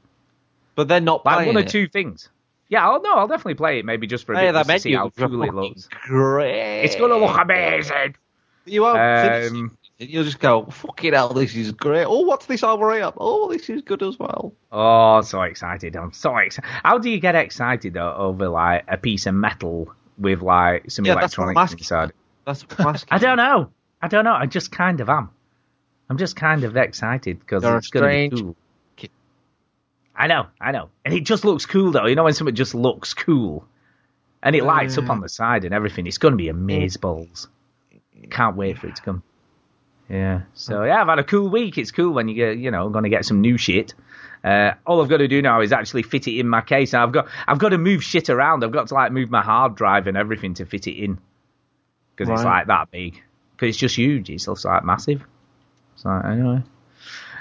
But 0.74 0.88
they're 0.88 1.00
not 1.00 1.24
Like 1.24 1.36
playing 1.36 1.48
one 1.48 1.56
or 1.56 1.60
it. 1.66 1.68
two 1.68 1.86
things. 1.88 2.28
Yeah, 2.68 2.88
I'll 2.88 3.02
no, 3.02 3.14
I'll 3.14 3.28
definitely 3.28 3.54
play 3.54 3.78
it 3.80 3.84
maybe 3.84 4.06
just 4.06 4.24
for 4.24 4.32
a 4.32 4.38
Hey, 4.38 4.46
bit 4.46 4.52
that 4.52 4.66
just 4.66 4.70
to 4.70 4.80
see 4.80 4.88
menu 4.92 4.98
how 4.98 5.10
cool 5.28 5.42
it 5.42 5.54
looks. 5.54 5.88
Great. 6.06 6.84
It's 6.84 6.96
gonna 6.96 7.16
look 7.18 7.36
amazing. 7.38 8.16
You 8.64 8.82
won't 8.82 9.20
finish 9.20 9.50
Um, 9.50 9.78
it. 9.98 10.08
You'll 10.08 10.24
just 10.24 10.40
go, 10.40 10.64
fucking 10.64 11.12
hell, 11.12 11.28
this 11.28 11.54
is 11.54 11.72
great. 11.72 12.04
Oh, 12.04 12.20
what's 12.20 12.46
this 12.46 12.62
over 12.64 12.92
here? 12.94 13.12
Oh, 13.18 13.52
this 13.52 13.68
is 13.68 13.82
good 13.82 14.02
as 14.02 14.18
well. 14.18 14.52
Oh, 14.72 15.20
so 15.20 15.42
excited! 15.42 15.94
I'm 15.96 16.12
so 16.12 16.36
excited. 16.38 16.68
How 16.82 16.98
do 16.98 17.10
you 17.10 17.20
get 17.20 17.34
excited 17.34 17.92
though 17.94 18.14
over 18.14 18.48
like 18.48 18.84
a 18.88 18.96
piece 18.96 19.26
of 19.26 19.34
metal 19.34 19.92
with 20.18 20.40
like 20.42 20.90
some 20.90 21.04
Yeah, 21.04 21.12
I'm 21.12 21.18
electronics 21.18 21.58
asking. 21.60 21.78
inside? 21.80 22.12
That's 22.46 22.62
what 22.62 22.80
I'm. 22.86 22.96
I 23.10 23.18
don't 23.18 23.36
know. 23.36 23.70
I 24.00 24.08
don't 24.08 24.24
know. 24.24 24.34
I 24.34 24.46
just 24.46 24.72
kind 24.72 25.00
of 25.00 25.08
am. 25.08 25.30
I'm 26.08 26.18
just 26.18 26.36
kind 26.36 26.64
of 26.64 26.76
excited 26.76 27.38
because 27.38 27.62
it's 27.64 27.88
going 27.88 28.30
to 28.30 28.36
be 28.36 28.42
cool. 28.42 28.56
I 30.14 30.26
know, 30.26 30.46
I 30.60 30.72
know, 30.72 30.90
and 31.04 31.14
it 31.14 31.24
just 31.24 31.44
looks 31.44 31.66
cool 31.66 31.92
though. 31.92 32.06
You 32.06 32.14
know 32.14 32.24
when 32.24 32.34
something 32.34 32.54
just 32.54 32.74
looks 32.74 33.14
cool, 33.14 33.66
and 34.42 34.54
it 34.54 34.64
lights 34.64 34.98
up 34.98 35.08
on 35.08 35.20
the 35.20 35.28
side 35.28 35.64
and 35.64 35.74
everything. 35.74 36.06
It's 36.06 36.18
going 36.18 36.32
to 36.32 36.38
be 36.38 36.48
amaze 36.48 36.96
balls. 36.96 37.48
Can't 38.30 38.56
wait 38.56 38.78
for 38.78 38.88
it 38.88 38.96
to 38.96 39.02
come. 39.02 39.22
Yeah. 40.08 40.42
So 40.54 40.84
yeah, 40.84 41.00
I've 41.00 41.08
had 41.08 41.18
a 41.18 41.24
cool 41.24 41.48
week. 41.48 41.78
It's 41.78 41.90
cool 41.90 42.12
when 42.12 42.28
you 42.28 42.34
get, 42.34 42.58
you 42.58 42.70
know, 42.70 42.88
going 42.90 43.04
to 43.04 43.10
get 43.10 43.24
some 43.24 43.40
new 43.40 43.56
shit. 43.56 43.94
Uh, 44.44 44.72
all 44.84 45.00
I've 45.00 45.08
got 45.08 45.18
to 45.18 45.28
do 45.28 45.40
now 45.40 45.60
is 45.60 45.72
actually 45.72 46.02
fit 46.02 46.26
it 46.28 46.38
in 46.38 46.48
my 46.48 46.60
case. 46.60 46.94
I've 46.94 47.12
got, 47.12 47.28
I've 47.46 47.58
got 47.58 47.70
to 47.70 47.78
move 47.78 48.04
shit 48.04 48.28
around. 48.28 48.64
I've 48.64 48.72
got 48.72 48.88
to 48.88 48.94
like 48.94 49.12
move 49.12 49.30
my 49.30 49.42
hard 49.42 49.74
drive 49.76 50.06
and 50.08 50.16
everything 50.16 50.54
to 50.54 50.66
fit 50.66 50.86
it 50.86 51.02
in 51.02 51.18
because 52.14 52.30
it's 52.30 52.44
like 52.44 52.66
that 52.66 52.90
big. 52.90 53.22
Because 53.52 53.70
it's 53.70 53.78
just 53.78 53.96
huge. 53.96 54.28
It's 54.28 54.46
like 54.46 54.84
massive. 54.84 55.24
So 55.96 56.10
anyway. 56.10 56.62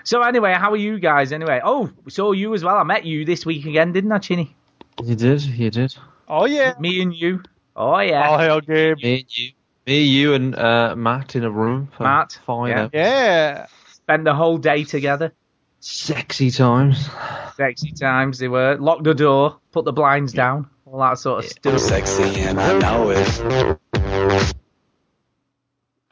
So 0.04 0.22
anyway, 0.22 0.54
how 0.54 0.72
are 0.72 0.78
you 0.78 1.00
guys? 1.00 1.32
Anyway, 1.32 1.62
oh, 1.64 1.92
so 2.10 2.32
you 2.32 2.54
as 2.54 2.64
well. 2.64 2.78
I 2.78 2.84
met 2.84 3.06
you 3.06 3.26
this 3.26 3.46
week 3.46 3.66
again, 3.66 3.92
didn't 3.94 4.12
I, 4.12 4.20
Chinny? 4.20 4.56
You 5.04 5.16
did, 5.16 5.42
you 5.44 5.70
did. 5.70 5.96
Oh 6.28 6.46
yeah. 6.46 6.74
Me 6.80 7.02
and 7.02 7.14
you. 7.14 7.44
Oh 7.76 8.00
yeah. 8.00 8.30
Oh 8.30 8.38
hail 8.38 8.62
Gabe. 8.62 8.98
Me 8.98 9.20
and 9.20 9.38
you. 9.38 9.52
Me, 9.88 10.04
you, 10.04 10.34
and 10.36 10.56
uh, 10.56 10.96
Matt 10.96 11.36
in 11.36 11.44
a 11.44 11.50
room 11.50 11.90
for 11.98 12.04
Matt, 12.04 12.40
Fine. 12.46 12.70
yeah. 12.70 12.90
Yeah. 12.94 13.66
Spend 13.92 14.28
the 14.28 14.34
whole 14.34 14.58
day 14.60 14.84
together. 14.84 15.34
Sexy 15.80 16.52
times. 16.52 17.10
Sexy 17.56 17.92
times 17.92 18.38
they 18.38 18.48
were. 18.48 18.78
Lock 18.80 19.04
the 19.04 19.16
door. 19.16 19.58
Put 19.72 19.86
the 19.86 19.92
blinds 19.92 20.34
down. 20.34 20.70
All 20.86 21.00
that 21.00 21.18
sort 21.18 21.44
of 21.46 21.50
stuff. 21.50 21.80
sexy 21.80 22.42
and 22.42 22.60
I 22.60 22.78
know 22.78 23.10
it. 23.10 23.28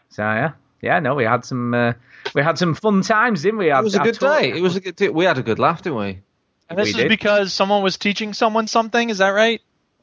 So 0.10 0.24
yeah, 0.24 0.54
yeah. 0.82 1.00
No, 1.00 1.16
we 1.16 1.24
had 1.26 1.46
some. 1.46 1.74
Uh, 1.74 1.94
we 2.34 2.42
had 2.42 2.58
some 2.58 2.76
fun 2.76 3.02
times, 3.02 3.42
didn't 3.44 3.60
we? 3.60 3.72
It 3.72 3.84
was 3.84 3.96
a 3.96 4.00
good 4.00 4.18
day. 4.20 4.52
It 4.56 4.62
was 4.62 4.76
a 4.76 4.82
good 4.82 4.96
day. 4.96 5.10
We 5.10 5.26
had 5.26 5.38
a 5.38 5.44
good 5.44 5.60
laugh, 5.60 5.82
didn't 5.82 6.00
we? 6.00 6.20
And 6.70 6.78
this 6.78 6.86
We 6.86 6.90
is 6.92 6.96
did. 6.98 7.10
because 7.10 7.54
someone 7.54 7.82
was 7.84 7.98
teaching 7.98 8.34
someone 8.34 8.68
something. 8.68 9.10
Is 9.10 9.18
that 9.20 9.30
right? 9.30 9.62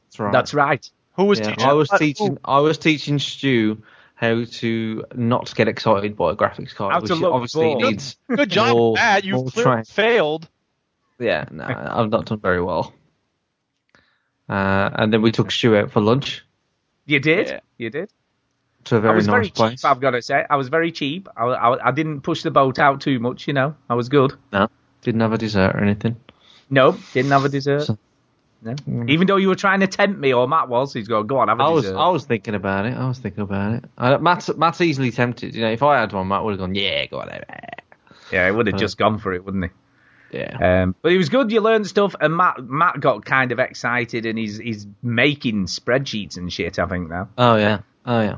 That's 0.09 0.19
right. 0.19 0.33
That's 0.33 0.55
right. 0.55 0.91
Who 1.15 1.25
was 1.25 1.39
Yeah, 1.39 1.51
teaching? 1.51 1.65
I 1.65 1.73
was 1.73 1.89
teaching. 1.89 2.39
I 2.45 2.59
was 2.61 2.79
teaching 2.79 3.19
Stu 3.19 3.83
how 4.17 4.45
to 4.45 5.05
not 5.15 5.55
get 5.55 5.69
excited 5.69 6.17
by 6.17 6.33
a 6.33 6.35
graphics 6.37 6.75
card, 6.75 6.93
How 6.95 7.01
which 7.01 7.11
obviously 7.11 7.67
bored. 7.67 7.83
needs. 7.85 8.17
who- 8.29 8.37
Good 8.37 8.51
job, 8.51 8.77
more- 8.77 8.95
Matt. 8.95 9.25
You 9.25 9.35
more 9.35 9.47
clearly 9.51 9.85
failed. 9.85 10.49
Yeah, 11.19 11.45
no, 11.51 11.65
I've 11.65 12.11
not 12.11 12.27
done 12.27 12.41
very 12.41 12.63
well. 12.63 12.93
Uh, 14.49 14.91
and 14.95 15.13
then 15.13 15.23
we 15.23 15.33
took 15.33 15.51
Stu 15.51 15.77
out 15.77 15.91
for 15.91 16.01
lunch 16.01 16.45
You 17.05 17.19
did. 17.21 17.49
Yeah. 17.49 17.61
You 17.79 17.91
did. 17.91 18.11
To 18.87 18.97
a 18.97 18.99
I 18.99 19.03
very 19.03 19.15
was 19.17 19.27
nice 19.27 19.33
very 19.35 19.51
place. 19.51 19.81
cheap. 19.83 19.91
I've 19.91 20.01
got 20.01 20.11
to 20.13 20.23
say, 20.23 20.45
I 20.49 20.57
was 20.57 20.69
very 20.69 20.91
cheap. 20.93 21.29
I, 21.37 21.45
I, 21.45 21.89
I 21.89 21.91
didn't 21.93 22.23
push 22.23 22.43
the 22.43 22.51
boat 22.51 22.79
out 22.79 23.01
too 23.01 23.19
much. 23.21 23.47
You 23.47 23.53
know, 23.55 23.77
I 23.91 23.95
was 23.95 24.09
good. 24.09 24.33
No, 24.53 24.69
didn't 25.03 25.21
have 25.21 25.33
a 25.33 25.39
dessert 25.39 25.75
or 25.77 25.83
anything. 25.83 26.17
No, 26.71 26.97
didn't 27.13 27.31
have 27.31 27.45
a 27.45 27.49
dessert. 27.49 27.83
So- 27.85 27.99
No. 28.63 28.75
Even 29.07 29.27
though 29.29 29.37
you 29.37 29.49
were 29.49 29.55
trying 29.55 29.81
to 29.81 29.87
tempt 29.87 30.19
me, 30.19 30.33
or 30.33 30.49
Matt 30.49 30.69
was, 30.69 30.93
he's 30.93 31.07
going, 31.07 31.27
"Go 31.29 31.39
on, 31.39 31.49
have 31.49 31.61
a 31.61 31.63
I 31.63 31.69
was 31.69 31.85
dessert." 31.85 31.97
I 31.99 32.09
was 32.09 32.25
thinking 32.25 32.55
about 32.55 32.87
it. 32.87 32.97
I 32.97 33.07
was 33.07 33.19
thinking 33.19 33.43
about 33.43 33.75
it. 33.75 33.85
Uh, 33.99 34.19
Matt's 34.19 34.51
Matt's 34.57 34.81
easily 34.81 35.11
tempted. 35.13 35.55
You 35.55 35.63
know, 35.63 35.71
if 35.71 35.83
I 35.83 36.01
had 36.01 36.13
one, 36.13 36.27
Matt 36.29 36.43
would 36.43 36.53
have 36.53 36.59
gone, 36.61 36.75
yeah, 36.75 37.07
go 37.07 37.21
on. 37.21 37.29
yeah, 38.33 38.47
he 38.47 38.51
would 38.57 38.67
have 38.67 38.77
just 38.79 38.99
gone 38.99 39.19
for 39.19 39.33
it, 39.35 39.45
wouldn't 39.45 39.65
he? 39.67 40.39
Yeah. 40.39 40.83
Um, 40.83 40.95
but 41.03 41.13
it 41.13 41.19
was 41.19 41.29
good. 41.29 41.53
You 41.53 41.61
learned 41.61 41.87
stuff, 41.87 42.17
and 42.21 42.37
Matt 42.37 42.65
Matt 42.65 42.99
got 42.99 43.25
kind 43.25 43.53
of 43.53 43.61
excited, 43.61 44.27
and 44.27 44.37
he's 44.39 44.57
he's 44.59 44.87
making 45.03 45.67
spreadsheets 45.67 46.37
and 46.37 46.53
shit. 46.53 46.79
I 46.81 46.87
think 46.87 47.09
now. 47.09 47.29
Oh 47.39 47.55
yeah. 47.57 47.81
Oh 48.05 48.21
yeah. 48.21 48.37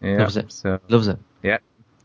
Yeah. 0.00 0.18
Loves 0.18 0.36
it. 0.36 0.52
So 0.52 0.78
Loves 0.88 1.08
it. 1.08 1.18
yeah, 1.42 1.58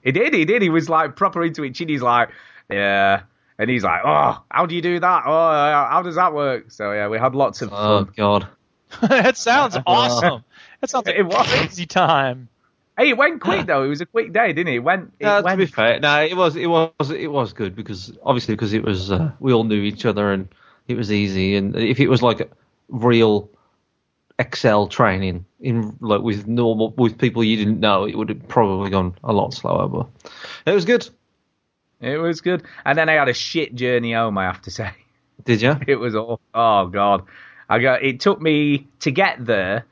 he 0.04 0.12
did. 0.12 0.34
He 0.34 0.46
did. 0.46 0.62
He 0.62 0.70
was 0.70 0.90
like 0.90 1.16
proper 1.16 1.44
into 1.44 1.64
it. 1.64 1.74
Chinny's 1.74 2.02
like, 2.02 2.30
yeah, 2.70 3.24
and 3.60 3.70
he's 3.70 3.84
like, 3.84 4.02
oh, 4.06 4.42
how 4.50 4.66
do 4.66 4.76
you 4.76 4.82
do 4.82 5.00
that? 5.00 5.24
Oh, 5.26 5.32
uh, 5.32 5.90
how 5.90 6.02
does 6.02 6.16
that 6.16 6.34
work? 6.34 6.72
So 6.72 6.92
yeah, 6.94 7.08
we 7.10 7.18
had 7.20 7.36
lots 7.36 7.62
of 7.62 7.70
Oh 7.74 8.06
fun. 8.06 8.14
god. 8.16 8.48
that 9.02 9.38
sounds 9.38 9.78
awesome. 9.86 10.44
That 10.80 10.90
sounds 10.90 11.06
like 11.06 11.16
It 11.18 11.24
was. 11.24 11.36
a 11.48 11.58
crazy 11.58 11.86
time. 11.86 12.48
Hey, 12.98 13.10
it 13.10 13.18
went 13.18 13.42
quick 13.42 13.66
though. 13.68 13.84
It 13.84 13.88
was 13.88 14.02
a 14.02 14.06
quick 14.06 14.34
day, 14.34 14.54
didn't 14.54 14.74
it? 14.74 14.76
It 14.78 14.80
went. 14.80 15.14
It 15.20 15.26
No, 15.26 15.42
to 15.42 15.58
be 15.58 15.66
fair, 15.66 16.00
no, 16.00 16.24
it 16.24 16.36
was 16.36 16.56
it 16.56 16.68
was 16.68 17.12
it 17.12 17.32
was 17.32 17.54
good 17.54 17.76
because 17.76 18.18
obviously 18.24 18.56
because 18.56 18.74
it 18.74 18.84
was 18.84 19.12
uh, 19.12 19.32
we 19.40 19.54
all 19.54 19.64
knew 19.64 19.82
each 19.82 20.06
other 20.06 20.32
and 20.32 20.48
it 20.88 20.96
was 20.96 21.12
easy. 21.12 21.56
And 21.56 21.76
if 21.76 22.00
it 22.00 22.08
was 22.08 22.22
like 22.22 22.52
real 22.90 23.50
Excel 24.39 24.88
training 24.88 25.46
in 25.60 25.96
like 26.00 26.22
with 26.22 26.48
normal 26.48 26.91
with 26.98 27.17
people 27.17 27.44
you 27.44 27.58
didn't 27.58 27.80
know, 27.80 28.06
it 28.06 28.15
would 28.15 28.30
have 28.30 28.48
probably 28.48 28.89
gone 28.89 29.15
a 29.24 29.34
lot 29.34 29.54
slower. 29.54 29.88
But 29.88 30.08
it 30.65 30.74
was 30.74 30.86
good. 30.86 31.08
It 32.00 32.17
was 32.17 32.41
good. 32.41 32.63
And 32.86 32.98
then 32.98 33.10
I 33.10 33.13
had 33.13 33.30
a 33.30 33.34
shit 33.34 33.76
journey 33.76 34.13
home. 34.13 34.38
I 34.38 34.46
have 34.46 34.62
to 34.63 34.72
say. 34.72 34.91
Did 35.44 35.62
you? 35.62 35.76
It 35.88 35.96
was 35.96 36.15
all 36.15 36.39
oh 36.54 36.88
god. 36.88 37.24
I 37.70 37.80
got 37.80 38.04
it 38.04 38.20
took 38.20 38.41
me 38.41 38.88
to 39.00 39.12
get 39.12 39.46
there 39.46 39.86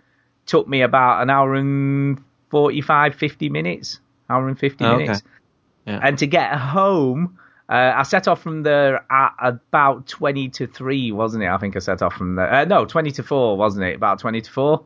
took 0.45 0.67
me 0.67 0.82
about 0.82 1.21
an 1.21 1.30
hour 1.30 1.54
and 1.56 2.21
45 2.49 3.15
50 3.15 3.49
minutes. 3.49 3.99
Hour 4.30 4.47
and 4.47 4.60
50 4.60 4.84
Oh, 4.84 4.88
okay. 4.93 4.97
minutes. 5.04 5.21
Yeah. 5.86 5.99
And 6.02 6.17
to 6.19 6.28
get 6.28 6.54
home 6.56 7.38
uh, 7.69 7.93
I 7.95 8.03
set 8.03 8.27
off 8.27 8.41
from 8.41 8.63
there 8.63 9.05
at 9.12 9.34
about 9.39 10.08
20 10.08 10.49
to 10.49 10.67
3, 10.67 11.12
wasn't 11.12 11.43
it? 11.43 11.47
I 11.49 11.58
think 11.58 11.75
I 11.75 11.79
set 11.79 12.01
off 12.01 12.15
from 12.15 12.36
there. 12.36 12.51
Uh, 12.51 12.65
no, 12.65 12.86
20 12.86 13.12
to 13.12 13.23
4, 13.23 13.58
wasn't 13.58 13.86
it? 13.86 13.95
About 13.95 14.19
20 14.19 14.41
to 14.41 14.51
4. 14.51 14.84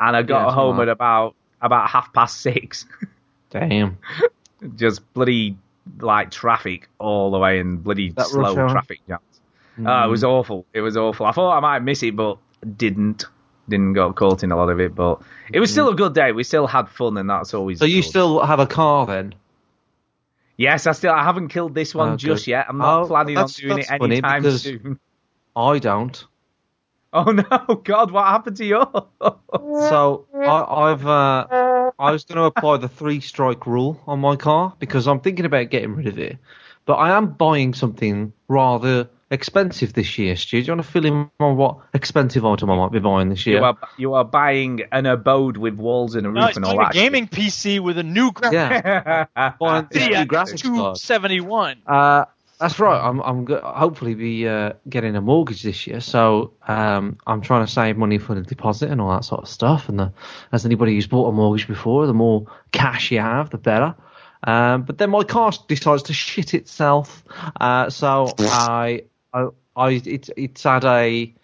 And 0.00 0.16
I 0.16 0.22
got 0.22 0.48
Yeah, 0.48 0.54
home 0.54 0.78
at 0.80 0.88
about 0.88 1.34
about 1.60 1.88
half 1.88 2.12
past 2.12 2.40
6. 2.42 2.86
Damn. 3.50 3.98
Just 4.76 5.12
bloody 5.14 5.56
like 6.00 6.30
traffic 6.30 6.88
all 6.98 7.30
the 7.30 7.38
way 7.38 7.58
and 7.60 7.82
bloody 7.82 8.10
That 8.10 8.26
slow 8.26 8.54
traffic 8.54 9.00
jams. 9.08 9.22
Oh, 9.84 10.04
it 10.04 10.08
was 10.08 10.22
awful. 10.22 10.66
It 10.72 10.80
was 10.82 10.96
awful. 10.96 11.24
I 11.24 11.32
thought 11.32 11.56
I 11.56 11.60
might 11.60 11.78
miss 11.80 12.02
it, 12.02 12.14
but 12.14 12.38
didn't. 12.76 13.24
Didn't 13.68 13.92
got 13.92 14.16
caught 14.16 14.42
in 14.42 14.50
a 14.50 14.56
lot 14.56 14.70
of 14.70 14.80
it, 14.80 14.94
but 14.94 15.20
it 15.52 15.60
was 15.60 15.70
still 15.70 15.88
a 15.88 15.94
good 15.94 16.14
day. 16.14 16.32
We 16.32 16.42
still 16.42 16.66
had 16.66 16.88
fun, 16.88 17.16
and 17.18 17.28
that's 17.28 17.52
always. 17.54 17.78
So 17.78 17.84
you 17.84 18.02
good. 18.02 18.08
still 18.08 18.40
have 18.42 18.60
a 18.60 18.66
car 18.66 19.06
then? 19.06 19.34
Yes, 20.58 20.86
I 20.86 20.92
still. 20.92 21.12
I 21.12 21.22
haven't 21.24 21.48
killed 21.48 21.74
this 21.74 21.94
one 21.94 22.12
Oh, 22.12 22.16
just 22.16 22.44
good. 22.44 22.50
yet. 22.50 22.66
I'm 22.68 22.78
not 22.78 23.02
Oh, 23.02 23.06
planning 23.06 23.38
on 23.38 23.46
doing 23.48 23.78
it 23.78 23.86
anytime 23.90 24.42
soon. 24.50 25.00
I 25.56 25.78
don't. 25.78 26.24
Oh 27.10 27.32
no, 27.32 27.76
God! 27.84 28.10
What 28.10 28.26
happened 28.26 28.58
to 28.58 28.66
you? 28.66 28.84
So 29.72 30.26
I, 30.44 30.62
I've 30.62 31.06
uh, 31.06 31.46
I 31.98 32.10
was 32.10 32.24
going 32.24 32.36
to 32.36 32.44
apply 32.44 32.76
the 32.76 32.88
three 32.88 33.20
strike 33.20 33.66
rule 33.66 33.98
on 34.06 34.20
my 34.20 34.36
car 34.36 34.74
because 34.78 35.06
I'm 35.08 35.20
thinking 35.20 35.46
about 35.46 35.70
getting 35.70 35.94
rid 35.94 36.06
of 36.06 36.18
it, 36.18 36.38
but 36.84 36.94
I 36.96 37.16
am 37.16 37.32
buying 37.32 37.72
something 37.72 38.34
rather 38.48 39.08
expensive 39.30 39.92
this 39.92 40.18
year. 40.18 40.36
Stu, 40.36 40.60
do 40.62 40.66
you 40.66 40.72
want 40.74 40.84
to 40.86 40.90
fill 40.92 41.04
in 41.04 41.30
on 41.40 41.56
what 41.56 41.78
expensive 41.94 42.44
item 42.44 42.70
I 42.70 42.76
might 42.76 42.92
be 42.92 42.98
buying 42.98 43.28
this 43.28 43.46
year? 43.46 43.58
You 43.58 43.64
are 43.64 43.76
you 43.98 44.14
are 44.14 44.24
buying 44.24 44.82
an 44.92 45.06
abode 45.06 45.56
with 45.56 45.74
walls 45.74 46.14
and 46.14 46.26
a 46.26 46.30
roof 46.30 46.38
No, 46.38 46.46
it's 46.46 46.56
and 46.56 46.64
all 46.66 46.72
that 46.72 46.76
like 46.78 46.94
a 46.94 46.98
that. 46.98 47.00
gaming 47.02 47.28
PC 47.28 47.80
with 47.80 47.98
a 47.98 48.02
new 48.02 48.30
graphics. 48.32 48.52
yeah, 48.52 49.52
buying 49.60 49.88
this 49.90 50.08
new 50.08 50.14
graphics 50.26 50.58
two 50.58 50.74
card. 50.76 50.96
seventy 50.98 51.40
one. 51.40 51.76
Uh, 51.86 52.24
That's 52.58 52.80
right. 52.80 52.98
I'm 53.00 53.20
I'm 53.20 53.44
go- 53.44 53.60
hopefully 53.60 54.14
be 54.14 54.48
uh, 54.48 54.72
getting 54.88 55.14
a 55.14 55.20
mortgage 55.20 55.62
this 55.62 55.86
year, 55.86 56.00
so 56.00 56.54
um, 56.66 57.18
I'm 57.26 57.40
trying 57.40 57.64
to 57.66 57.70
save 57.72 57.96
money 57.96 58.18
for 58.18 58.34
the 58.34 58.42
deposit 58.42 58.90
and 58.90 59.00
all 59.00 59.10
that 59.10 59.24
sort 59.24 59.42
of 59.42 59.48
stuff. 59.48 59.88
And 59.88 59.98
the, 59.98 60.12
as 60.52 60.64
anybody 60.64 60.94
who's 60.94 61.06
bought 61.06 61.28
a 61.28 61.32
mortgage 61.32 61.68
before, 61.68 62.06
the 62.06 62.14
more 62.14 62.46
cash 62.72 63.12
you 63.12 63.20
have, 63.20 63.50
the 63.50 63.58
better. 63.58 63.94
Um, 64.42 64.82
but 64.82 64.98
then 64.98 65.10
my 65.10 65.24
car 65.24 65.50
decides 65.66 66.04
to 66.04 66.12
shit 66.12 66.54
itself, 66.54 67.24
uh, 67.60 67.90
so 67.90 68.32
I 68.38 69.02
I, 69.32 69.48
I 69.76 69.90
it, 69.90 70.30
it's 70.36 70.62
had 70.62 70.84
a 70.84 71.34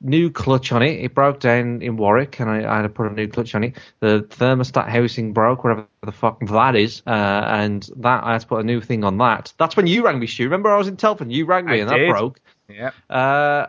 new 0.00 0.30
clutch 0.30 0.72
on 0.72 0.82
it. 0.82 1.00
It 1.00 1.14
broke 1.14 1.40
down 1.40 1.82
in 1.82 1.96
Warwick, 1.96 2.40
and 2.40 2.50
I, 2.50 2.70
I 2.70 2.76
had 2.76 2.82
to 2.82 2.88
put 2.88 3.10
a 3.10 3.14
new 3.14 3.28
clutch 3.28 3.54
on 3.54 3.64
it. 3.64 3.76
The 4.00 4.26
thermostat 4.28 4.88
housing 4.88 5.32
broke, 5.32 5.64
whatever 5.64 5.86
the 6.02 6.12
fuck 6.12 6.40
that 6.46 6.76
is, 6.76 7.02
uh, 7.06 7.10
and 7.10 7.88
that 7.96 8.24
I 8.24 8.32
had 8.32 8.42
to 8.42 8.46
put 8.46 8.60
a 8.60 8.64
new 8.64 8.80
thing 8.80 9.04
on 9.04 9.18
that. 9.18 9.52
That's 9.58 9.76
when 9.76 9.86
you 9.86 10.04
rang 10.04 10.18
me, 10.18 10.26
Stu. 10.26 10.44
Remember, 10.44 10.70
I 10.70 10.78
was 10.78 10.88
in 10.88 10.96
Telford. 10.96 11.32
You 11.32 11.46
rang 11.46 11.66
me, 11.66 11.72
I 11.72 11.76
and 11.76 11.90
did. 11.90 12.08
that 12.08 12.12
broke. 12.12 12.40
Yeah. 12.68 12.90
Uh, 13.10 13.66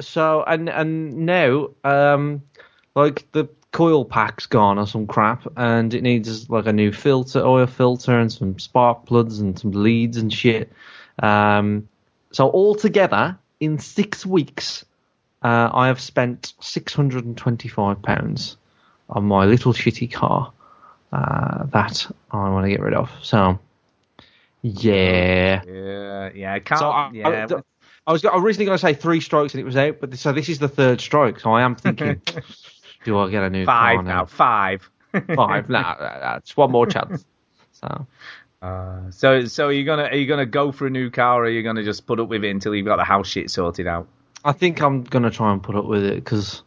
so 0.00 0.42
and 0.46 0.68
and 0.68 1.26
now, 1.26 1.68
um, 1.84 2.42
like 2.94 3.30
the 3.32 3.48
coil 3.72 4.04
pack's 4.04 4.46
gone 4.46 4.78
or 4.78 4.86
some 4.86 5.06
crap, 5.06 5.46
and 5.56 5.94
it 5.94 6.02
needs 6.02 6.50
like 6.50 6.66
a 6.66 6.72
new 6.72 6.92
filter, 6.92 7.44
oil 7.44 7.66
filter, 7.66 8.18
and 8.18 8.32
some 8.32 8.58
spark 8.58 9.06
plugs 9.06 9.38
and 9.38 9.58
some 9.58 9.70
leads 9.72 10.16
and 10.16 10.32
shit. 10.32 10.72
Um, 11.22 11.88
so 12.32 12.50
altogether, 12.50 13.38
in 13.58 13.78
six 13.78 14.24
weeks, 14.24 14.84
uh, 15.42 15.70
I 15.72 15.88
have 15.88 16.00
spent 16.00 16.54
six 16.60 16.94
hundred 16.94 17.24
and 17.24 17.36
twenty-five 17.36 18.02
pounds 18.02 18.56
on 19.08 19.24
my 19.24 19.44
little 19.44 19.72
shitty 19.72 20.12
car 20.12 20.52
uh, 21.12 21.64
that 21.66 22.06
I 22.30 22.48
want 22.50 22.64
to 22.64 22.70
get 22.70 22.80
rid 22.80 22.94
of. 22.94 23.10
So, 23.22 23.58
yeah. 24.62 25.62
Yeah, 25.66 26.30
yeah. 26.34 26.54
I 26.54 26.60
can't. 26.60 26.78
So 26.78 26.90
I, 26.90 27.10
yeah. 27.12 27.46
I, 27.50 27.62
I 28.06 28.12
was 28.12 28.24
originally 28.24 28.66
going 28.66 28.78
to 28.78 28.82
say 28.82 28.94
three 28.94 29.20
strokes 29.20 29.54
and 29.54 29.60
it 29.60 29.64
was 29.64 29.76
out, 29.76 29.98
but 30.00 30.16
so 30.16 30.32
this 30.32 30.48
is 30.48 30.58
the 30.58 30.68
third 30.68 31.00
stroke. 31.00 31.40
So 31.40 31.52
I 31.52 31.62
am 31.62 31.74
thinking, 31.74 32.20
do 33.04 33.18
I 33.18 33.30
get 33.30 33.42
a 33.42 33.50
new 33.50 33.64
five 33.64 33.96
car 33.96 34.02
now. 34.02 34.24
Five. 34.26 34.88
Five. 35.34 35.68
Nah, 35.68 35.96
that's 35.98 36.56
one 36.56 36.70
more 36.70 36.86
chance. 36.86 37.24
So 37.72 38.06
Uh, 38.62 39.10
so, 39.10 39.46
so 39.46 39.68
are 39.68 39.72
you 39.72 39.84
gonna 39.84 40.02
are 40.04 40.14
you 40.16 40.26
gonna 40.26 40.44
go 40.46 40.70
for 40.70 40.86
a 40.86 40.90
new 40.90 41.10
car, 41.10 41.40
or 41.40 41.44
are 41.44 41.48
you 41.50 41.62
gonna 41.62 41.82
just 41.82 42.06
put 42.06 42.20
up 42.20 42.28
with 42.28 42.44
it 42.44 42.50
until 42.50 42.74
you've 42.74 42.86
got 42.86 42.96
the 42.96 43.04
house 43.04 43.26
shit 43.26 43.50
sorted 43.50 43.86
out? 43.86 44.06
I 44.44 44.52
think 44.52 44.80
I'm 44.82 45.02
going 45.04 45.22
to 45.24 45.30
try 45.30 45.52
and 45.52 45.62
put 45.62 45.76
up 45.76 45.84
with 45.84 46.02
it 46.02 46.14
because 46.16 46.62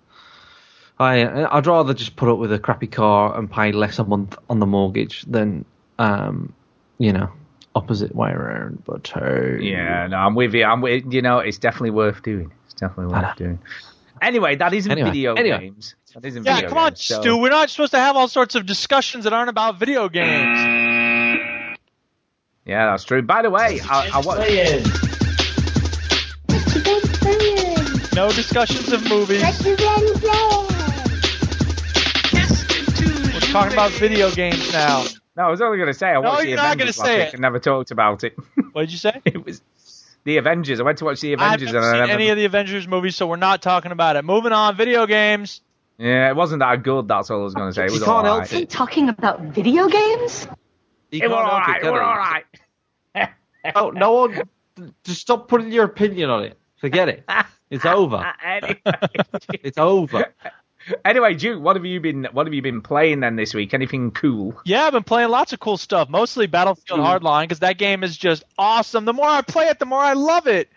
I 1.00 1.46
I'd 1.46 1.66
rather 1.66 1.94
just 1.94 2.16
put 2.16 2.30
up 2.30 2.38
with 2.38 2.54
a 2.54 2.60
crappy 2.60 2.88
car 2.88 3.38
and 3.38 3.50
pay 3.52 3.72
less 3.72 3.98
a 4.00 4.04
month 4.04 4.38
on 4.50 4.60
the 4.60 4.66
mortgage 4.68 5.24
than 5.24 5.66
um 6.00 6.54
you 7.00 7.14
know 7.14 7.30
opposite 7.76 8.16
way 8.16 8.30
around. 8.32 8.84
But 8.86 9.12
uh, 9.16 9.56
Yeah, 9.60 10.08
no, 10.08 10.18
I'm 10.18 10.36
with 10.36 10.54
you. 10.54 10.64
I'm 10.66 10.82
with 10.82 11.12
you 11.12 11.22
know, 11.24 11.40
it's 11.40 11.58
definitely 11.58 11.92
worth 11.92 12.22
doing. 12.22 12.52
It's 12.66 12.76
definitely 12.76 13.14
worth 13.14 13.36
doing. 13.38 13.60
Anyway, 14.22 14.56
that 14.56 14.74
isn't 14.74 14.92
Anyway, 14.92 15.10
video 15.10 15.34
anyway. 15.34 15.60
games. 15.60 15.96
That 16.14 16.26
isn't 16.26 16.46
Yeah, 16.46 16.56
video 16.56 16.70
come 16.70 16.78
on, 16.78 16.90
games, 16.92 17.04
so- 17.04 17.22
Stu. 17.22 17.38
We're 17.38 17.50
not 17.50 17.70
supposed 17.72 17.92
to 17.94 18.00
have 18.00 18.16
all 18.16 18.28
sorts 18.28 18.56
of 18.56 18.66
discussions 18.68 19.24
that 19.24 19.34
aren't 19.34 19.50
about 19.50 19.80
video 19.80 20.10
games. 20.10 20.60
Yeah, 22.66 22.86
that's 22.92 23.04
true. 23.04 23.22
By 23.22 23.42
the 23.42 23.50
way, 23.50 23.80
I, 23.90 24.10
I 24.14 24.20
wa- 24.22 24.38
What 24.38 24.50
you 24.50 24.56
been? 24.56 24.84
No 28.16 28.32
discussions 28.32 28.92
of 28.92 29.08
movies. 29.10 29.42
What 29.42 29.60
you 29.66 29.76
been 29.76 30.14
playing? 30.20 30.68
We're 33.34 33.40
talking 33.52 33.74
about 33.74 33.92
video 33.94 34.32
games 34.32 34.72
now. 34.72 35.04
no, 35.36 35.44
I 35.44 35.50
was 35.50 35.62
only 35.62 35.78
going 35.78 35.88
to 35.88 35.94
say 35.94 36.08
I 36.10 36.14
No, 36.14 36.22
watched 36.22 36.44
the 36.44 36.50
you're 36.50 36.58
not 36.58 36.76
Avengers 36.76 36.98
gonna 36.98 37.08
say 37.10 37.14
last 37.18 37.18
week 37.20 37.28
it. 37.30 37.34
and 37.34 37.42
never 37.42 37.60
talked 37.60 37.92
about 37.92 38.24
it. 38.24 38.36
What 38.72 38.82
did 38.84 38.92
you 38.92 38.98
say? 38.98 39.22
it 39.26 39.46
was 39.46 39.62
the 40.24 40.38
Avengers. 40.38 40.80
I 40.80 40.84
went 40.84 41.00
to 41.00 41.06
watch 41.06 41.20
the 41.22 41.34
Avengers. 41.34 41.70
I've 41.70 41.70
Avengers 41.70 41.74
never 41.74 41.86
and 41.86 41.96
I 41.98 42.00
seen 42.06 42.08
never. 42.08 42.22
any 42.22 42.30
of 42.30 42.38
the 42.38 42.46
Avengers 42.46 42.88
movies, 42.88 43.16
so 43.16 43.28
we're 43.28 43.36
not 43.36 43.62
talking 43.62 43.92
about 43.92 44.16
it. 44.16 44.24
Moving 44.24 44.54
on, 44.54 44.76
video 44.78 45.06
games. 45.06 45.62
Yeah, 45.98 46.30
it 46.30 46.36
wasn't 46.36 46.60
that 46.62 46.82
good. 46.84 47.08
That's 47.08 47.30
all 47.30 47.42
I 47.42 47.44
was 47.44 47.54
going 47.56 47.70
to 47.70 47.74
say. 47.74 47.86
It 47.86 47.92
was 47.92 48.00
You 48.00 48.06
can't 48.06 48.26
all 48.28 48.40
help 48.40 48.54
it. 48.54 48.70
Talking 48.70 49.10
about 49.10 49.42
video 49.42 49.88
games? 49.90 50.48
You 51.14 51.24
It 51.24 51.30
was 51.30 51.36
can't 51.38 51.46
all 51.46 51.50
help 51.50 51.68
right. 51.68 51.78
It 51.78 51.82
can 51.82 51.92
was 51.92 52.02
all 52.02 52.18
right. 52.18 52.46
No, 53.76 53.90
no 53.92 54.12
one. 54.14 54.94
Just 55.04 55.22
stop 55.22 55.48
putting 55.48 55.72
your 55.72 55.86
opinion 55.86 56.30
on 56.30 56.44
it. 56.44 56.58
Forget 56.78 57.08
it. 57.08 57.24
It's 57.70 57.86
over. 57.86 58.34
anyway, 58.46 58.82
It's 59.64 59.78
over. 59.78 60.34
anyway, 61.06 61.34
Duke, 61.36 61.62
what 61.62 61.76
have 61.76 61.86
you 61.86 62.00
been? 62.02 62.28
What 62.32 62.46
have 62.46 62.54
you 62.54 62.62
been 62.62 62.82
playing 62.82 63.22
then 63.22 63.36
this 63.36 63.54
week? 63.54 63.74
Anything 63.74 64.12
cool? 64.12 64.60
Yeah, 64.66 64.84
I've 64.84 64.94
been 64.94 65.04
playing 65.04 65.30
lots 65.30 65.54
of 65.54 65.60
cool 65.60 65.78
stuff, 65.78 66.10
mostly 66.10 66.48
Battlefield 66.48 67.00
hmm. 67.00 67.06
Hardline, 67.06 67.44
because 67.44 67.60
that 67.60 67.78
game 67.78 68.04
is 68.04 68.18
just 68.18 68.44
awesome. 68.58 69.06
The 69.06 69.14
more 69.14 69.28
I 69.28 69.42
play 69.42 69.68
it, 69.68 69.80
the 69.80 69.86
more 69.86 70.02
I 70.02 70.14
love 70.14 70.48
it. 70.48 70.70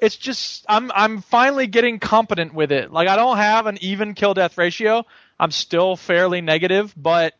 It's 0.00 0.14
just 0.14 0.64
I'm 0.68 0.92
I'm 0.94 1.22
finally 1.22 1.66
getting 1.66 1.98
competent 1.98 2.54
with 2.54 2.70
it. 2.70 2.92
Like 2.92 3.08
I 3.08 3.16
don't 3.16 3.36
have 3.36 3.66
an 3.66 3.78
even 3.80 4.14
kill 4.14 4.32
death 4.32 4.56
ratio. 4.56 5.04
I'm 5.40 5.50
still 5.50 5.96
fairly 5.96 6.40
negative, 6.40 6.94
but 6.96 7.34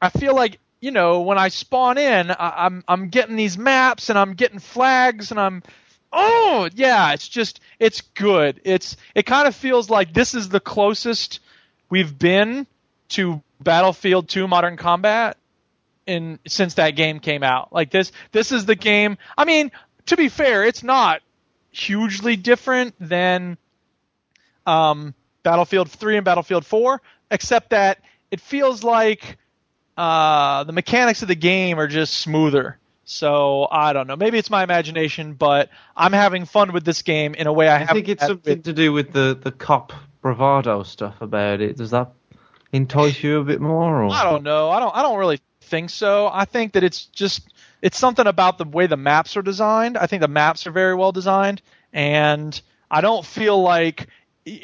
I 0.00 0.10
feel 0.10 0.34
like 0.34 0.58
you 0.80 0.90
know 0.90 1.22
when 1.22 1.38
I 1.38 1.48
spawn 1.48 1.98
in, 1.98 2.30
I, 2.30 2.66
I'm 2.66 2.84
I'm 2.88 3.08
getting 3.08 3.36
these 3.36 3.58
maps 3.58 4.10
and 4.10 4.18
I'm 4.18 4.34
getting 4.34 4.58
flags 4.58 5.30
and 5.30 5.40
I'm 5.40 5.62
oh 6.12 6.68
yeah, 6.74 7.12
it's 7.12 7.28
just 7.28 7.60
it's 7.78 8.00
good. 8.00 8.60
It's 8.64 8.96
it 9.14 9.26
kind 9.26 9.48
of 9.48 9.54
feels 9.54 9.90
like 9.90 10.12
this 10.12 10.34
is 10.34 10.48
the 10.48 10.60
closest 10.60 11.40
we've 11.90 12.18
been 12.18 12.66
to 13.10 13.42
Battlefield 13.60 14.28
2 14.28 14.46
Modern 14.46 14.76
Combat 14.76 15.36
in 16.06 16.38
since 16.46 16.74
that 16.74 16.92
game 16.92 17.20
came 17.20 17.42
out. 17.42 17.72
Like 17.72 17.90
this 17.90 18.12
this 18.32 18.52
is 18.52 18.66
the 18.66 18.74
game. 18.74 19.18
I 19.36 19.44
mean, 19.44 19.70
to 20.06 20.16
be 20.16 20.28
fair, 20.28 20.64
it's 20.64 20.82
not 20.82 21.22
hugely 21.70 22.36
different 22.36 22.94
than 22.98 23.58
um, 24.66 25.14
Battlefield 25.42 25.90
3 25.90 26.16
and 26.16 26.24
Battlefield 26.24 26.66
4, 26.66 27.00
except 27.30 27.70
that 27.70 27.98
it 28.30 28.40
feels 28.40 28.82
like 28.82 29.38
uh, 29.98 30.62
the 30.64 30.72
mechanics 30.72 31.22
of 31.22 31.28
the 31.28 31.34
game 31.34 31.78
are 31.80 31.88
just 31.88 32.14
smoother. 32.14 32.78
So 33.04 33.66
I 33.70 33.92
don't 33.92 34.06
know. 34.06 34.16
Maybe 34.16 34.38
it's 34.38 34.50
my 34.50 34.62
imagination, 34.62 35.34
but 35.34 35.70
I'm 35.96 36.12
having 36.12 36.44
fun 36.44 36.72
with 36.72 36.84
this 36.84 37.02
game 37.02 37.34
in 37.34 37.46
a 37.46 37.52
way 37.52 37.68
I, 37.68 37.74
I 37.74 37.78
haven't 37.78 37.90
I 37.90 37.94
think 37.94 38.08
it's 38.08 38.26
something 38.26 38.56
with- 38.58 38.64
to 38.64 38.72
do 38.72 38.92
with 38.92 39.12
the, 39.12 39.36
the 39.42 39.50
cop 39.50 39.92
bravado 40.22 40.84
stuff 40.84 41.20
about 41.20 41.60
it. 41.60 41.76
Does 41.76 41.90
that 41.90 42.12
entice 42.72 43.22
you 43.22 43.40
a 43.40 43.44
bit 43.44 43.60
more? 43.60 44.04
Or? 44.04 44.12
I 44.12 44.22
don't 44.24 44.44
know. 44.44 44.70
I 44.70 44.78
don't. 44.78 44.94
I 44.94 45.02
don't 45.02 45.18
really 45.18 45.40
think 45.62 45.90
so. 45.90 46.30
I 46.32 46.44
think 46.44 46.74
that 46.74 46.84
it's 46.84 47.06
just 47.06 47.48
it's 47.82 47.98
something 47.98 48.26
about 48.26 48.58
the 48.58 48.64
way 48.64 48.86
the 48.86 48.96
maps 48.96 49.36
are 49.36 49.42
designed. 49.42 49.96
I 49.96 50.06
think 50.06 50.20
the 50.20 50.28
maps 50.28 50.66
are 50.66 50.70
very 50.70 50.94
well 50.94 51.10
designed, 51.12 51.60
and 51.92 52.60
I 52.90 53.00
don't 53.00 53.24
feel 53.24 53.60
like 53.60 54.06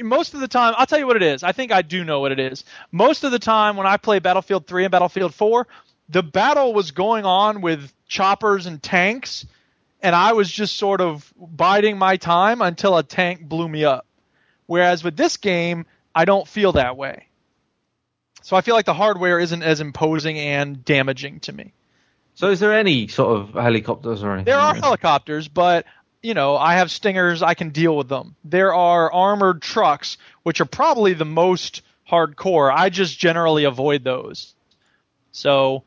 most 0.03 0.35
of 0.35 0.40
the 0.40 0.49
time. 0.49 0.75
I'll 0.77 0.87
tell 0.87 0.99
you 0.99 1.07
what 1.07 1.16
it 1.16 1.23
is. 1.23 1.42
I 1.42 1.53
think 1.53 1.73
I 1.73 1.83
do 1.83 2.05
know 2.05 2.20
what 2.20 2.33
it 2.33 2.38
is. 2.38 2.64
Most 2.92 3.25
of 3.25 3.33
the 3.33 3.38
time 3.38 3.77
when 3.77 3.87
I 3.87 3.97
play 3.97 4.18
Battlefield 4.18 4.66
3 4.66 4.85
and 4.85 4.92
Battlefield 4.92 5.35
4, 5.35 5.66
the 6.09 6.23
battle 6.23 6.75
was 6.75 6.90
going 6.90 7.25
on 7.25 7.61
with 7.61 7.92
choppers 8.07 8.66
and 8.66 8.83
tanks, 8.83 9.47
and 10.03 10.14
I 10.14 10.35
was 10.35 10.51
just 10.51 10.77
sort 10.77 11.01
of 11.01 11.33
biding 11.37 11.99
my 11.99 12.16
time 12.16 12.62
until 12.62 12.97
a 12.97 13.03
tank 13.03 13.49
blew 13.49 13.68
me 13.68 13.85
up. 13.85 14.07
Whereas 14.66 15.05
with 15.05 15.16
this 15.16 15.37
game, 15.37 15.87
I 16.14 16.25
don't 16.25 16.47
feel 16.47 16.73
that 16.73 16.97
way. 16.97 17.27
So 18.42 18.57
I 18.57 18.61
feel 18.61 18.75
like 18.75 18.85
the 18.85 18.94
hardware 18.94 19.38
isn't 19.38 19.62
as 19.62 19.81
imposing 19.81 20.38
and 20.38 20.85
damaging 20.85 21.40
to 21.40 21.53
me. 21.53 21.73
So 22.35 22.51
is 22.51 22.61
there 22.61 22.75
any 22.75 23.09
sort 23.09 23.40
of 23.40 23.55
helicopters 23.55 24.23
or 24.23 24.33
anything? 24.33 24.47
There 24.47 24.59
are 24.59 24.75
helicopters, 24.75 25.49
but 25.49 25.87
you 26.25 26.33
know, 26.33 26.57
I 26.57 26.77
have 26.77 26.91
stingers, 26.91 27.43
I 27.43 27.53
can 27.53 27.69
deal 27.69 27.95
with 27.97 28.09
them. 28.09 28.35
There 28.45 28.73
are 28.73 29.13
armored 29.13 29.61
trucks, 29.61 30.17
which 30.43 30.61
are 30.63 30.65
probably 30.65 31.13
the 31.13 31.27
most 31.27 31.83
hardcore. 32.11 32.73
I 32.75 32.89
just 32.89 33.19
generally 33.19 33.65
avoid 33.65 34.05
those. 34.05 34.55
So 35.33 35.85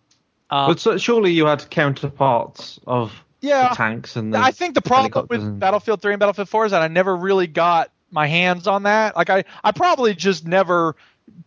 um, 0.52 0.71
But 0.71 0.80
so, 0.80 0.97
surely 0.97 1.32
you 1.32 1.47
had 1.47 1.67
counterparts 1.71 2.80
of 2.86 3.13
yeah, 3.41 3.69
the 3.69 3.76
tanks 3.76 4.15
and 4.15 4.32
the 4.34 4.38
I 4.38 4.52
think 4.52 4.76
the 4.76 4.82
problem 4.82 5.28
with 5.28 5.41
and- 5.41 5.60
Battlefield 5.60 6.02
3 6.04 6.13
and 6.13 6.19
Battlefield 6.19 6.50
4 6.50 6.65
is 6.67 6.71
that 6.71 6.84
I 6.84 6.88
never 6.88 7.15
really 7.15 7.47
got 7.47 7.91
my 8.12 8.28
hands 8.28 8.67
on 8.67 8.84
that. 8.84 9.15
Like 9.15 9.32
I, 9.32 9.43
I 9.63 9.71
probably 9.71 10.13
just 10.13 10.45
never 10.45 10.95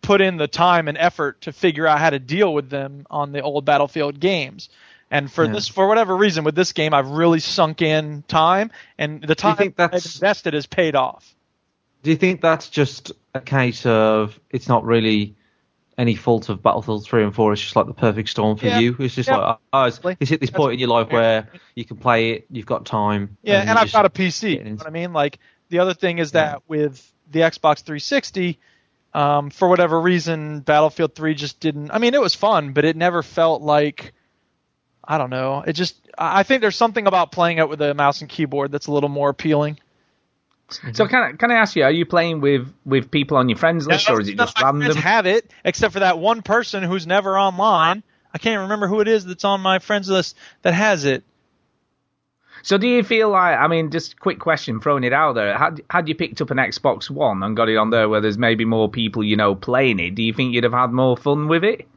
put 0.01 0.19
in 0.19 0.35
the 0.35 0.47
time 0.47 0.89
and 0.89 0.97
effort 0.97 1.41
to 1.41 1.53
figure 1.53 1.87
out 1.87 1.99
how 1.99 2.09
to 2.09 2.19
deal 2.19 2.53
with 2.53 2.69
them 2.69 3.07
on 3.09 3.31
the 3.31 3.41
old 3.41 3.63
Battlefield 3.63 4.19
games. 4.19 4.69
And 5.11 5.31
for 5.31 5.43
Yeah. 5.45 5.51
this, 5.51 5.67
for 5.67 5.87
whatever 5.87 6.15
reason, 6.15 6.43
with 6.45 6.55
this 6.55 6.71
game, 6.71 6.93
I've 6.93 7.09
really 7.09 7.41
sunk 7.41 7.81
in 7.81 8.23
time, 8.29 8.71
and 8.97 9.21
the 9.21 9.35
time 9.35 9.57
think 9.57 9.73
I've 9.73 9.91
that's- 9.91 10.15
invested 10.15 10.53
has 10.53 10.65
paid 10.65 10.95
off. 10.95 11.35
Do 12.01 12.09
you 12.09 12.15
think 12.15 12.41
that's 12.41 12.69
just 12.69 13.11
a 13.35 13.41
case 13.41 13.85
of 13.85 14.39
it's 14.49 14.67
not 14.67 14.83
really 14.85 15.35
any 15.97 16.15
fault 16.15 16.49
of 16.49 16.63
Battlefield 16.63 17.03
3 17.03 17.23
and 17.25 17.35
4? 17.35 17.53
It's 17.53 17.61
just 17.61 17.75
like 17.75 17.85
the 17.87 17.93
perfect 17.93 18.29
storm 18.29 18.57
for 18.57 18.65
Yeah. 18.67 18.79
you. 18.79 18.95
It's 18.99 19.13
just 19.13 19.27
Yeah. 19.29 19.37
like, 19.37 19.57
oh, 19.73 19.83
it's, 19.83 19.99
it's 20.19 20.31
at 20.31 20.39
this 20.39 20.49
That's 20.49 20.57
point 20.57 20.73
in 20.73 20.79
your 20.79 20.87
life 20.89 21.11
where 21.11 21.49
you 21.75 21.83
can 21.85 21.97
play 21.97 22.31
it, 22.31 22.45
you've 22.49 22.65
got 22.65 22.85
time. 22.85 23.37
Yeah, 23.43 23.59
and, 23.59 23.69
you 23.69 23.75
I've 23.75 23.91
got 23.91 24.05
a 24.05 24.09
PC. 24.09 24.53
You 24.57 24.63
know 24.63 24.75
what 24.75 24.87
I 24.87 24.91
mean? 24.91 25.11
Like 25.13 25.37
the 25.69 25.79
other 25.79 25.93
thing 25.93 26.17
is 26.19 26.31
that 26.31 26.63
with 26.67 27.05
the 27.29 27.41
Xbox 27.41 27.83
360, 27.83 28.57
um, 29.13 29.49
for 29.49 29.67
whatever 29.67 29.99
reason, 29.99 30.61
Battlefield 30.61 31.13
3 31.15 31.35
just 31.35 31.59
didn't. 31.59 31.91
I 31.91 31.97
mean, 31.99 32.13
it 32.13 32.21
was 32.21 32.33
fun, 32.33 32.71
but 32.71 32.85
it 32.85 32.95
never 32.95 33.21
felt 33.21 33.61
like 33.61 34.13
I 35.03 35.17
don't 35.17 35.29
know. 35.29 35.63
It 35.65 35.73
just 35.73 35.95
I 36.17 36.43
think 36.43 36.61
there's 36.61 36.75
something 36.75 37.07
about 37.07 37.31
playing 37.31 37.57
it 37.57 37.69
with 37.69 37.81
a 37.81 37.93
mouse 37.93 38.21
and 38.21 38.29
keyboard 38.29 38.71
that's 38.71 38.87
a 38.87 38.91
little 38.91 39.09
more 39.09 39.29
appealing. 39.29 39.79
So 40.93 41.05
can 41.05 41.21
I, 41.21 41.31
can 41.33 41.51
I 41.51 41.55
ask 41.55 41.75
you, 41.75 41.83
are 41.83 41.91
you 41.91 42.05
playing 42.05 42.39
with, 42.39 42.73
with 42.85 43.11
people 43.11 43.35
on 43.35 43.49
your 43.49 43.57
friends 43.57 43.85
list, 43.85 44.09
or 44.09 44.21
is 44.21 44.29
it 44.29 44.37
just 44.37 44.57
of 44.57 44.63
my 44.63 44.69
friends 44.69 44.95
random? 44.95 45.03
have 45.03 45.25
it 45.25 45.51
except 45.65 45.91
for 45.91 45.99
that 45.99 46.17
one 46.17 46.41
person 46.41 46.83
who's 46.83 47.05
never 47.05 47.37
online. 47.37 48.03
I 48.33 48.37
can't 48.37 48.61
remember 48.61 48.87
who 48.87 49.01
it 49.01 49.09
is 49.09 49.25
that's 49.25 49.43
on 49.43 49.59
my 49.59 49.79
friends 49.79 50.09
list 50.09 50.37
that 50.61 50.73
has 50.73 51.03
it. 51.03 51.23
So 52.63 52.77
do 52.77 52.87
you 52.87 53.03
feel 53.03 53.29
like, 53.31 53.57
I 53.57 53.67
mean, 53.67 53.91
just 53.91 54.19
quick 54.19 54.39
question, 54.39 54.79
throwing 54.79 55.03
it 55.03 55.11
out 55.11 55.33
there, 55.33 55.57
had, 55.57 55.81
had 55.89 56.07
you 56.07 56.15
picked 56.15 56.39
up 56.41 56.51
an 56.51 56.57
Xbox 56.57 57.09
One 57.09 57.43
and 57.43 57.57
got 57.57 57.67
it 57.67 57.75
on 57.75 57.89
there 57.89 58.07
where 58.07 58.21
there's 58.21 58.37
maybe 58.37 58.63
more 58.63 58.89
people, 58.89 59.23
you 59.23 59.35
know, 59.35 59.55
playing 59.55 59.99
it, 59.99 60.15
do 60.15 60.23
you 60.23 60.31
think 60.31 60.53
you'd 60.53 60.63
have 60.63 60.71
had 60.71 60.91
more 60.91 61.17
fun 61.17 61.47
with 61.47 61.63
it? 61.63 61.87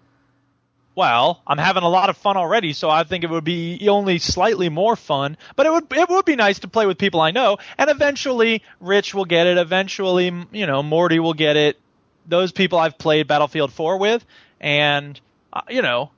Well, 0.96 1.42
I'm 1.46 1.58
having 1.58 1.82
a 1.82 1.88
lot 1.88 2.08
of 2.08 2.16
fun 2.16 2.36
already, 2.36 2.72
so 2.72 2.88
I 2.88 3.02
think 3.02 3.24
it 3.24 3.30
would 3.30 3.44
be 3.44 3.88
only 3.88 4.18
slightly 4.18 4.68
more 4.68 4.94
fun. 4.94 5.36
But 5.56 5.66
it 5.66 5.72
would 5.72 5.92
it 5.92 6.08
would 6.08 6.24
be 6.24 6.36
nice 6.36 6.60
to 6.60 6.68
play 6.68 6.86
with 6.86 6.98
people 6.98 7.20
I 7.20 7.32
know, 7.32 7.58
and 7.76 7.90
eventually 7.90 8.62
Rich 8.80 9.12
will 9.12 9.24
get 9.24 9.46
it. 9.48 9.58
Eventually, 9.58 10.32
you 10.52 10.66
know, 10.66 10.82
Morty 10.82 11.18
will 11.18 11.34
get 11.34 11.56
it. 11.56 11.80
Those 12.26 12.52
people 12.52 12.78
I've 12.78 12.96
played 12.96 13.26
Battlefield 13.26 13.72
4 13.72 13.98
with, 13.98 14.24
and 14.60 15.20
uh, 15.52 15.62
you 15.68 15.82
know, 15.82 16.10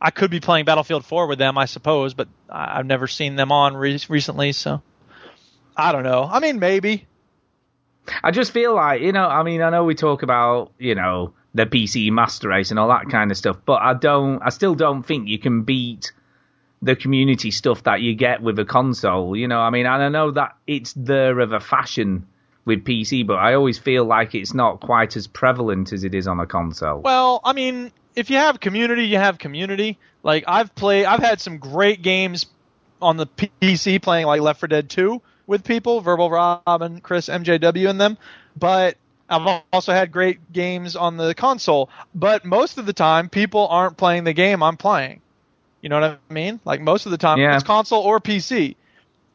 I 0.00 0.10
could 0.10 0.30
be 0.30 0.40
playing 0.40 0.64
Battlefield 0.64 1.04
4 1.04 1.26
with 1.26 1.38
them, 1.38 1.58
I 1.58 1.64
suppose, 1.64 2.14
but 2.14 2.28
I've 2.48 2.86
never 2.86 3.08
seen 3.08 3.36
them 3.36 3.50
on 3.50 3.76
re- 3.76 4.00
recently, 4.08 4.52
so 4.52 4.80
I 5.76 5.92
don't 5.92 6.04
know. 6.04 6.22
I 6.24 6.38
mean, 6.40 6.60
maybe. 6.60 7.06
I 8.22 8.30
just 8.30 8.52
feel 8.52 8.74
like, 8.74 9.02
you 9.02 9.12
know, 9.12 9.26
I 9.26 9.42
mean, 9.42 9.60
I 9.60 9.70
know 9.70 9.84
we 9.84 9.94
talk 9.94 10.22
about, 10.22 10.72
you 10.78 10.94
know, 10.94 11.34
the 11.54 11.66
PC 11.66 12.10
master 12.10 12.48
race 12.48 12.70
and 12.70 12.78
all 12.78 12.88
that 12.88 13.10
kind 13.10 13.30
of 13.30 13.36
stuff, 13.36 13.58
but 13.64 13.82
I 13.82 13.94
don't, 13.94 14.40
I 14.42 14.50
still 14.50 14.74
don't 14.74 15.02
think 15.02 15.28
you 15.28 15.38
can 15.38 15.62
beat 15.62 16.12
the 16.82 16.96
community 16.96 17.50
stuff 17.50 17.82
that 17.84 18.00
you 18.00 18.14
get 18.14 18.40
with 18.42 18.58
a 18.58 18.64
console. 18.64 19.36
You 19.36 19.48
know, 19.48 19.60
I 19.60 19.70
mean, 19.70 19.86
and 19.86 20.02
I 20.02 20.08
know 20.08 20.30
that 20.32 20.56
it's 20.66 20.92
there 20.94 21.40
of 21.40 21.52
a 21.52 21.60
fashion 21.60 22.26
with 22.64 22.84
PC, 22.84 23.26
but 23.26 23.34
I 23.34 23.54
always 23.54 23.78
feel 23.78 24.04
like 24.04 24.34
it's 24.34 24.54
not 24.54 24.80
quite 24.80 25.16
as 25.16 25.26
prevalent 25.26 25.92
as 25.92 26.04
it 26.04 26.14
is 26.14 26.28
on 26.28 26.40
a 26.40 26.46
console. 26.46 27.00
Well, 27.00 27.40
I 27.44 27.52
mean, 27.52 27.90
if 28.14 28.30
you 28.30 28.36
have 28.36 28.60
community, 28.60 29.04
you 29.06 29.18
have 29.18 29.38
community. 29.38 29.98
Like 30.22 30.44
I've 30.46 30.74
played, 30.74 31.06
I've 31.06 31.20
had 31.20 31.40
some 31.40 31.58
great 31.58 32.02
games 32.02 32.46
on 33.02 33.16
the 33.16 33.26
PC 33.26 34.00
playing 34.02 34.26
like 34.26 34.40
Left 34.40 34.60
4 34.60 34.68
Dead 34.68 34.88
2 34.88 35.20
with 35.46 35.64
people, 35.64 36.00
Verbal 36.00 36.30
Robin, 36.30 37.00
Chris, 37.00 37.28
MJW, 37.28 37.90
and 37.90 38.00
them. 38.00 38.18
But 38.56 38.96
I've 39.30 39.62
also 39.72 39.92
had 39.92 40.12
great 40.12 40.52
games 40.52 40.96
on 40.96 41.16
the 41.16 41.34
console. 41.34 41.90
But 42.14 42.44
most 42.44 42.78
of 42.78 42.86
the 42.86 42.92
time, 42.92 43.28
people 43.28 43.66
aren't 43.68 43.96
playing 43.96 44.24
the 44.24 44.32
game 44.32 44.62
I'm 44.62 44.76
playing. 44.76 45.22
You 45.80 45.88
know 45.88 46.00
what 46.00 46.20
I 46.30 46.32
mean? 46.32 46.60
Like 46.64 46.80
most 46.80 47.06
of 47.06 47.12
the 47.12 47.18
time, 47.18 47.38
Yeah. 47.38 47.54
it's 47.54 47.64
console 47.64 48.02
or 48.02 48.20
PC. 48.20 48.76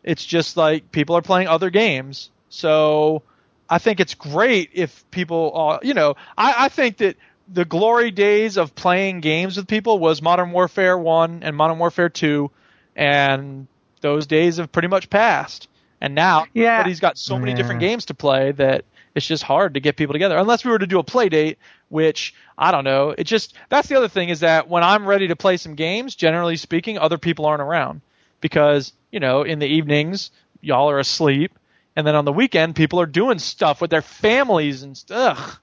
It's 0.04 0.26
just 0.26 0.58
like 0.58 0.92
people 0.92 1.16
are 1.16 1.22
playing 1.22 1.48
other 1.48 1.70
games. 1.70 2.30
So 2.50 3.24
I 3.70 3.80
think 3.80 4.00
it's 4.00 4.14
great 4.14 4.72
if 4.74 5.10
people, 5.12 5.52
uh, 5.56 5.80
you 5.82 5.94
know, 5.94 6.16
I, 6.38 6.66
I 6.66 6.70
think 6.70 6.98
that 6.98 7.18
the 7.48 7.66
glory 7.66 8.12
days 8.12 8.58
of 8.58 8.76
playing 8.76 9.22
games 9.22 9.58
with 9.58 9.68
people 9.68 10.00
was 10.00 10.22
Modern 10.22 10.52
Warfare 10.52 10.98
1 10.98 11.44
and 11.44 11.56
Modern 11.56 11.80
Warfare 11.80 12.10
2, 12.10 12.52
and 12.96 13.68
those 14.02 14.28
days 14.28 14.58
have 14.58 14.72
pretty 14.72 14.88
much 14.88 15.10
passed. 15.10 15.68
And 16.02 16.16
now, 16.16 16.46
Yeah. 16.54 16.72
everybody's 16.74 17.00
got 17.00 17.18
so 17.18 17.40
many 17.40 17.52
Yeah. 17.52 17.56
different 17.56 17.82
games 17.82 18.06
to 18.06 18.14
play 18.14 18.52
that 18.54 18.86
it's 19.16 19.26
just 19.26 19.44
hard 19.44 19.74
to 19.74 19.80
get 19.80 19.96
people 19.96 20.14
together. 20.14 20.38
Unless 20.38 20.66
we 20.66 20.72
were 20.72 20.80
to 20.80 20.88
do 20.88 21.00
a 21.00 21.04
play 21.04 21.30
date, 21.30 21.58
which 21.88 22.36
I 22.58 22.72
don't 22.72 22.84
know. 22.84 23.16
It 23.18 23.24
just 23.24 23.56
that's 23.70 23.88
the 23.88 23.96
other 23.96 24.10
thing 24.10 24.30
is 24.30 24.42
that 24.42 24.68
when 24.68 24.84
I'm 24.84 25.08
ready 25.08 25.30
to 25.30 25.36
play 25.36 25.58
some 25.58 25.76
games, 25.76 26.16
generally 26.16 26.58
speaking, 26.58 26.98
other 26.98 27.18
people 27.18 27.46
aren't 27.46 27.62
around 27.62 28.02
because 28.42 28.94
you 29.12 29.22
know 29.22 29.44
in 29.44 29.60
the 29.60 29.68
evenings 29.68 30.32
y'all 30.62 30.90
are 30.90 31.00
asleep, 31.00 31.58
and 31.96 32.06
then 32.06 32.16
on 32.16 32.26
the 32.26 32.34
weekend 32.34 32.76
people 32.76 33.00
are 33.00 33.06
doing 33.06 33.40
stuff 33.40 33.82
with 33.82 33.90
their 33.90 34.02
families 34.02 34.84
and 34.84 34.98
stuff. 34.98 35.60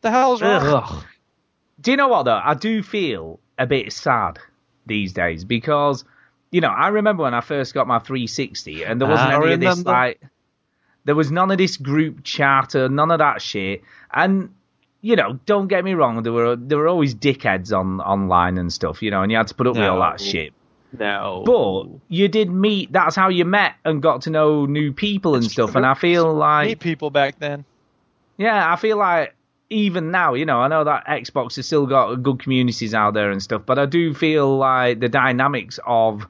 The 0.00 0.10
hell's 0.10 0.40
wrong? 0.40 0.62
Ugh. 0.62 1.04
Do 1.80 1.90
you 1.90 1.96
know 1.96 2.08
what 2.08 2.22
though? 2.22 2.40
I 2.42 2.54
do 2.54 2.82
feel 2.82 3.40
a 3.58 3.66
bit 3.66 3.92
sad 3.92 4.38
these 4.86 5.12
days 5.12 5.44
because 5.44 6.04
you 6.50 6.62
know 6.62 6.68
I 6.68 6.88
remember 6.88 7.24
when 7.24 7.34
I 7.34 7.42
first 7.42 7.74
got 7.74 7.86
my 7.86 7.98
360 7.98 8.84
and 8.84 9.00
there 9.00 9.08
wasn't 9.08 9.30
I 9.30 9.44
any 9.44 9.52
of 9.54 9.60
this 9.60 9.84
like 9.84 10.20
there 11.06 11.14
was 11.14 11.30
none 11.30 11.50
of 11.50 11.56
this 11.56 11.78
group 11.78 12.22
chatter, 12.24 12.88
none 12.90 13.10
of 13.10 13.20
that 13.20 13.40
shit, 13.40 13.82
and 14.12 14.52
you 15.00 15.16
know 15.16 15.38
don't 15.46 15.68
get 15.68 15.84
me 15.84 15.94
wrong, 15.94 16.22
there 16.22 16.32
were 16.32 16.56
there 16.56 16.76
were 16.76 16.88
always 16.88 17.14
dickheads 17.14 17.72
on 17.72 18.00
online 18.00 18.58
and 18.58 18.72
stuff, 18.72 19.02
you 19.02 19.10
know, 19.10 19.22
and 19.22 19.32
you 19.32 19.38
had 19.38 19.46
to 19.48 19.54
put 19.54 19.66
up 19.66 19.76
with 19.76 19.84
all 19.84 20.00
that 20.00 20.20
shit. 20.20 20.52
No. 20.98 21.42
But 21.44 22.00
you 22.08 22.28
did 22.28 22.50
meet. 22.50 22.92
That's 22.92 23.16
how 23.16 23.28
you 23.28 23.44
met 23.44 23.74
and 23.84 24.02
got 24.02 24.22
to 24.22 24.30
know 24.30 24.66
new 24.66 24.92
people 24.92 25.34
and 25.34 25.44
stuff. 25.44 25.74
And 25.74 25.84
I 25.84 25.94
feel 25.94 26.32
like 26.32 26.68
Meet 26.68 26.80
people 26.80 27.10
back 27.10 27.38
then. 27.38 27.64
yeah, 28.38 28.72
I 28.72 28.76
feel 28.76 28.96
like 28.96 29.34
even 29.68 30.10
now, 30.10 30.34
you 30.34 30.46
know, 30.46 30.60
I 30.60 30.68
know 30.68 30.84
that 30.84 31.06
Xbox 31.06 31.56
has 31.56 31.66
still 31.66 31.86
got 31.86 32.14
good 32.22 32.38
communities 32.38 32.94
out 32.94 33.14
there 33.14 33.30
and 33.30 33.42
stuff, 33.42 33.62
but 33.66 33.78
I 33.78 33.86
do 33.86 34.14
feel 34.14 34.56
like 34.56 35.00
the 35.00 35.08
dynamics 35.08 35.78
of 35.84 36.26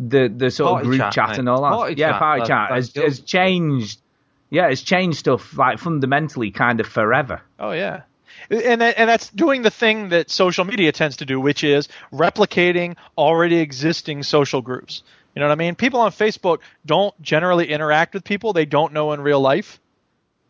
the 0.00 0.32
the 0.34 0.50
sort 0.50 0.70
Party 0.70 0.86
of 0.86 0.86
group 0.86 1.00
chat, 1.00 1.12
chat, 1.12 1.38
and 1.38 1.48
all 1.48 1.62
that, 1.62 1.70
Party 1.70 1.94
yeah, 1.96 2.10
chat, 2.12 2.18
party 2.18 2.40
that- 2.40 2.48
chat 2.48 2.70
has, 2.70 2.94
has 2.94 3.20
changed. 3.20 4.00
Yeah, 4.48 4.68
it's 4.68 4.82
changed 4.82 5.18
stuff 5.18 5.56
like 5.56 5.78
fundamentally, 5.78 6.50
kind 6.50 6.80
of 6.80 6.86
forever. 6.86 7.40
Oh 7.58 7.70
yeah. 7.70 8.02
And 8.48 8.80
that, 8.80 8.98
and 8.98 9.08
that's 9.08 9.28
doing 9.28 9.62
the 9.62 9.70
thing 9.70 10.08
that 10.08 10.30
social 10.30 10.64
media 10.64 10.90
tends 10.90 11.18
to 11.18 11.26
do, 11.26 11.38
which 11.38 11.62
is 11.62 11.88
replicating 12.12 12.96
already 13.16 13.58
existing 13.58 14.24
social 14.24 14.60
groups. 14.60 15.02
You 15.34 15.40
know 15.40 15.46
what 15.46 15.52
I 15.52 15.56
mean? 15.56 15.76
People 15.76 16.00
on 16.00 16.10
Facebook 16.10 16.58
don't 16.84 17.20
generally 17.22 17.70
interact 17.70 18.14
with 18.14 18.24
people 18.24 18.52
they 18.52 18.64
don't 18.64 18.92
know 18.92 19.12
in 19.12 19.20
real 19.20 19.40
life. 19.40 19.78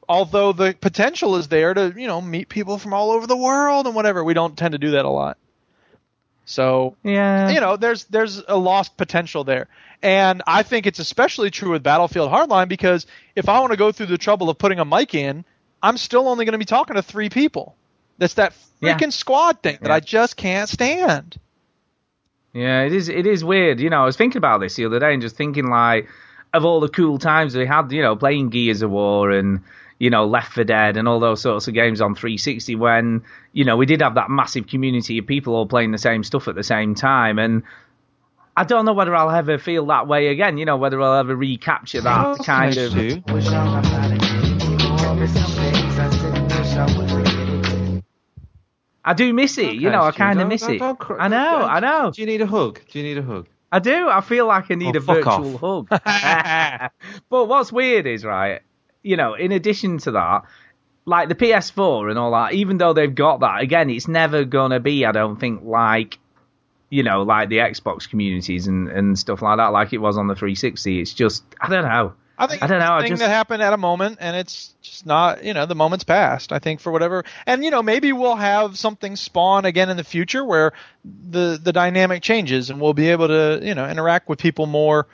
Although 0.09 0.53
the 0.53 0.75
potential 0.81 1.37
is 1.37 1.49
there 1.49 1.75
to, 1.75 1.93
you 1.97 2.07
know, 2.07 2.21
meet 2.21 2.49
people 2.49 2.79
from 2.79 2.95
all 2.95 3.11
over 3.11 3.27
the 3.27 3.37
world 3.37 3.87
and 3.87 3.95
whatever. 3.95 4.25
We 4.25 4.35
don't 4.35 4.57
tend 4.57 4.73
to 4.73 4.79
do 4.79 4.93
that 4.93 5.05
a 5.05 5.11
lot. 5.11 5.37
So 6.51 6.97
Yeah, 7.05 7.51
you 7.51 7.61
know, 7.61 7.77
there's 7.77 8.05
there's 8.07 8.43
a 8.49 8.57
lost 8.57 8.97
potential 8.97 9.45
there. 9.45 9.69
And 10.03 10.43
I 10.47 10.63
think 10.65 10.87
it's 10.87 10.99
especially 10.99 11.51
true 11.51 11.71
with 11.71 11.83
Battlefield 11.83 12.31
Hardline 12.31 12.69
because 12.69 13.07
if 13.37 13.49
I 13.49 13.61
want 13.61 13.71
to 13.71 13.77
go 13.77 13.93
through 13.93 14.07
the 14.07 14.19
trouble 14.19 14.51
of 14.51 14.59
putting 14.59 14.81
a 14.81 14.85
mic 14.85 15.15
in, 15.15 15.45
I'm 15.83 15.97
still 15.97 16.27
only 16.27 16.45
going 16.45 16.53
to 16.55 16.59
be 16.59 16.65
talking 16.65 16.97
to 16.97 17.03
three 17.03 17.29
people. 17.29 17.77
That's 18.19 18.35
that 18.35 18.53
Yeah. 18.81 18.97
freaking 18.99 19.13
squad 19.13 19.63
thing 19.63 19.79
that 19.83 19.91
Yeah. 19.91 19.95
I 19.95 20.01
just 20.01 20.37
can't 20.37 20.69
stand. 20.69 21.39
Yeah, 22.53 22.83
it 22.83 22.93
is. 22.93 23.09
It 23.09 23.27
is 23.27 23.45
weird. 23.45 23.79
You 23.79 23.91
know, 23.91 24.03
I 24.03 24.05
was 24.05 24.17
thinking 24.17 24.39
about 24.39 24.61
this 24.61 24.75
the 24.75 24.87
other 24.87 24.99
day 24.99 25.13
and 25.13 25.23
just 25.23 25.37
thinking 25.37 25.69
like 25.71 26.09
of 26.53 26.65
all 26.65 26.81
the 26.81 26.89
cool 26.89 27.19
times 27.19 27.55
we 27.55 27.65
had. 27.65 27.93
You 27.93 28.03
know, 28.03 28.17
playing 28.17 28.49
Gears 28.49 28.83
of 28.83 28.91
War 28.91 29.31
and 29.31 29.61
you 30.01 30.11
know 30.11 30.27
Left 30.27 30.53
4 30.53 30.65
Dead 30.65 30.97
and 30.97 31.07
all 31.07 31.21
those 31.21 31.41
sorts 31.43 31.69
of 31.69 31.75
games 31.75 32.01
on 32.01 32.17
360 32.17 32.75
when 32.75 33.23
you 33.53 33.65
know 33.65 33.77
we 33.77 33.87
did 33.87 34.01
have 34.03 34.17
that 34.17 34.31
massive 34.31 34.67
community 34.67 35.19
of 35.19 35.27
people 35.29 35.55
all 35.55 35.67
playing 35.67 35.93
the 35.93 35.99
same 35.99 36.25
stuff 36.25 36.49
at 36.49 36.57
the 36.57 36.65
same 36.65 36.97
time 36.97 37.39
and. 37.39 37.63
I 38.57 38.65
don't 38.65 38.85
know 38.85 38.93
whether 38.93 39.15
I'll 39.15 39.31
ever 39.31 39.57
feel 39.59 39.87
that 39.87 40.07
way 40.09 40.27
again. 40.27 40.59
You 40.59 40.67
know, 40.67 40.77
whether 40.77 41.01
I'll 41.01 41.21
ever 41.21 41.35
recapture 41.37 42.01
that 42.03 42.41
kind 42.45 42.77
of. 42.77 42.93
Too. 42.93 43.23
I 49.03 49.15
do 49.15 49.33
miss 49.33 49.57
it. 49.59 49.75
you 49.75 49.91
know, 49.91 50.03
I 50.03 50.11
kind 50.13 50.39
of 50.39 50.43
don't- 50.45 50.49
miss 50.49 50.61
don't- 50.63 50.75
it. 50.75 50.79
don't 50.79 50.99
cry- 50.99 51.17
I 51.25 51.29
know. 51.29 51.59
don't- 51.61 51.71
I 51.71 51.81
know. 51.81 52.11
Do 52.11 52.21
you 52.21 52.27
need 52.27 52.43
a 52.43 52.47
hug? 52.47 52.81
Do 52.91 52.99
you 52.99 53.05
need 53.05 53.19
a 53.19 53.23
hug? 53.23 53.47
I 53.73 53.79
do. 53.79 54.09
I 54.09 54.21
feel 54.21 54.47
like 54.47 54.71
I 54.71 54.75
need 54.75 54.97
Oh, 54.97 54.99
a 54.99 55.01
virtual 55.01 55.59
hug. 55.59 55.89
but 57.31 57.45
what's 57.47 57.73
weird 57.73 58.07
is, 58.07 58.25
right, 58.25 58.61
you 59.03 59.17
know, 59.17 59.35
in 59.35 59.53
addition 59.53 59.99
to 59.99 60.13
that, 60.13 60.43
like 61.05 61.29
the 61.29 61.35
PS4 61.35 62.11
and 62.11 62.19
all 62.19 62.33
that, 62.33 62.53
even 62.53 62.79
though 62.79 62.93
they've 62.93 63.15
got 63.15 63.41
that, 63.41 63.61
again, 63.61 63.91
it's 63.91 64.09
never 64.09 64.45
going 64.45 64.71
to 64.71 64.81
be, 64.81 65.05
I 65.05 65.13
don't 65.13 65.39
think, 65.39 65.63
like, 65.65 66.19
you 66.91 67.03
know, 67.03 67.23
like 67.23 67.49
the 67.49 67.59
Xbox 67.59 68.09
communities 68.09 68.67
and, 68.67 68.89
and 68.89 69.19
stuff 69.19 69.43
like 69.43 69.57
that, 69.59 69.69
like 69.69 69.93
it 69.93 69.99
was 69.99 70.19
on 70.19 70.27
the 70.27 70.35
360. 70.35 71.01
It's 71.01 71.15
just, 71.15 71.45
I 71.61 71.69
don't 71.69 71.85
know. 71.85 72.15
I 72.41 72.47
think 72.47 72.63
I 72.63 72.67
don't 72.69 72.79
know, 72.79 72.99
thing 73.01 73.11
just- 73.11 73.21
that 73.21 73.29
happened 73.29 73.63
at 73.63 73.75
a 73.75 73.77
moment, 73.77 74.17
and 74.19 74.35
it's 74.35 74.73
just 74.81 75.05
not, 75.05 75.45
you 75.45 75.53
know, 75.53 75.67
the 75.67 75.75
moment's 75.75 76.05
passed. 76.05 76.53
I 76.53 76.59
think 76.59 76.81
for 76.81 76.91
whatever, 76.91 77.27
and 77.47 77.63
you 77.63 77.71
know, 77.71 77.83
maybe 77.83 78.15
we'll 78.15 78.35
have 78.35 78.79
something 78.79 79.15
spawn 79.17 79.67
again 79.67 79.91
in 79.91 79.99
the 79.99 80.05
future 80.05 80.43
where 80.43 80.73
the 81.05 81.61
the 81.63 81.71
dynamic 81.71 82.23
changes, 82.23 82.71
and 82.71 82.81
we'll 82.81 82.95
be 82.95 83.11
able 83.11 83.29
to, 83.29 83.61
you 83.63 83.75
know, 83.75 83.87
interact 83.87 84.27
with 84.27 84.39
people 84.39 84.65
more 84.65 85.07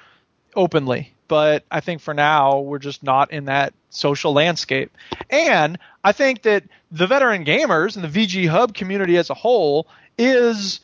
openly. 0.54 1.14
But 1.28 1.64
I 1.70 1.80
think 1.80 2.00
for 2.00 2.14
now, 2.14 2.60
we're 2.60 2.78
just 2.78 3.02
not 3.02 3.32
in 3.32 3.46
that 3.46 3.74
social 3.90 4.32
landscape. 4.32 4.92
And 5.30 5.78
I 6.04 6.12
think 6.12 6.42
that 6.42 6.64
the 6.90 7.06
veteran 7.06 7.44
gamers 7.44 7.96
and 7.96 8.04
the 8.04 8.26
VG 8.26 8.48
Hub 8.48 8.74
community 8.74 9.16
as 9.16 9.30
a 9.30 9.34
whole 9.34 9.88
is 10.18 10.80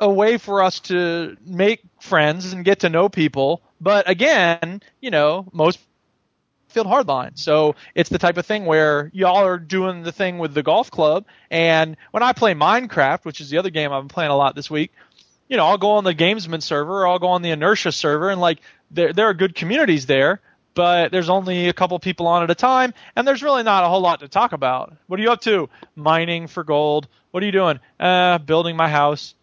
a 0.00 0.10
way 0.10 0.38
for 0.38 0.62
us 0.62 0.80
to 0.80 1.36
make 1.44 1.80
friends 2.00 2.52
and 2.52 2.64
get 2.64 2.80
to 2.80 2.88
know 2.88 3.08
people. 3.08 3.62
But 3.80 4.08
again, 4.08 4.82
you 5.00 5.10
know, 5.10 5.46
most 5.52 5.78
field 6.68 6.86
hardline. 6.86 7.38
So 7.38 7.74
it's 7.94 8.10
the 8.10 8.18
type 8.18 8.36
of 8.36 8.46
thing 8.46 8.64
where 8.64 9.10
y'all 9.14 9.44
are 9.44 9.58
doing 9.58 10.02
the 10.02 10.12
thing 10.12 10.38
with 10.38 10.54
the 10.54 10.62
golf 10.62 10.90
club. 10.90 11.24
And 11.50 11.96
when 12.10 12.22
I 12.22 12.32
play 12.32 12.54
Minecraft, 12.54 13.24
which 13.24 13.40
is 13.40 13.50
the 13.50 13.58
other 13.58 13.70
game 13.70 13.92
I've 13.92 14.02
been 14.02 14.08
playing 14.08 14.30
a 14.30 14.36
lot 14.36 14.54
this 14.54 14.70
week, 14.70 14.92
you 15.48 15.56
know, 15.56 15.66
I'll 15.66 15.78
go 15.78 15.92
on 15.92 16.04
the 16.04 16.14
Gamesman 16.14 16.62
server 16.62 17.00
or 17.00 17.08
I'll 17.08 17.18
go 17.18 17.28
on 17.28 17.42
the 17.42 17.50
Inertia 17.50 17.90
server, 17.90 18.28
and 18.30 18.40
like 18.40 18.60
there 18.90 19.12
there 19.12 19.26
are 19.28 19.34
good 19.34 19.54
communities 19.54 20.06
there, 20.06 20.40
but 20.74 21.10
there's 21.12 21.28
only 21.28 21.68
a 21.68 21.72
couple 21.72 21.98
people 21.98 22.26
on 22.26 22.42
at 22.42 22.50
a 22.50 22.54
time, 22.54 22.94
and 23.16 23.26
there's 23.26 23.42
really 23.42 23.62
not 23.62 23.84
a 23.84 23.88
whole 23.88 24.00
lot 24.00 24.20
to 24.20 24.28
talk 24.28 24.52
about. 24.52 24.94
What 25.06 25.18
are 25.20 25.22
you 25.22 25.30
up 25.30 25.40
to? 25.42 25.68
Mining 25.96 26.46
for 26.46 26.64
gold. 26.64 27.08
What 27.30 27.42
are 27.42 27.46
you 27.46 27.52
doing? 27.52 27.80
Uh, 28.00 28.38
building 28.38 28.76
my 28.76 28.88
house. 28.88 29.34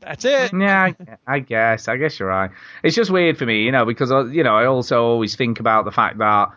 That's 0.00 0.24
it. 0.26 0.52
Yeah, 0.52 0.82
I, 0.82 0.96
I 1.26 1.38
guess. 1.38 1.88
I 1.88 1.96
guess 1.96 2.18
you're 2.18 2.28
right. 2.28 2.50
It's 2.82 2.94
just 2.94 3.10
weird 3.10 3.38
for 3.38 3.46
me, 3.46 3.62
you 3.62 3.72
know, 3.72 3.86
because 3.86 4.12
uh, 4.12 4.26
you 4.26 4.42
know 4.44 4.54
I 4.54 4.66
also 4.66 5.02
always 5.02 5.34
think 5.34 5.60
about 5.60 5.86
the 5.86 5.92
fact 5.92 6.18
that, 6.18 6.50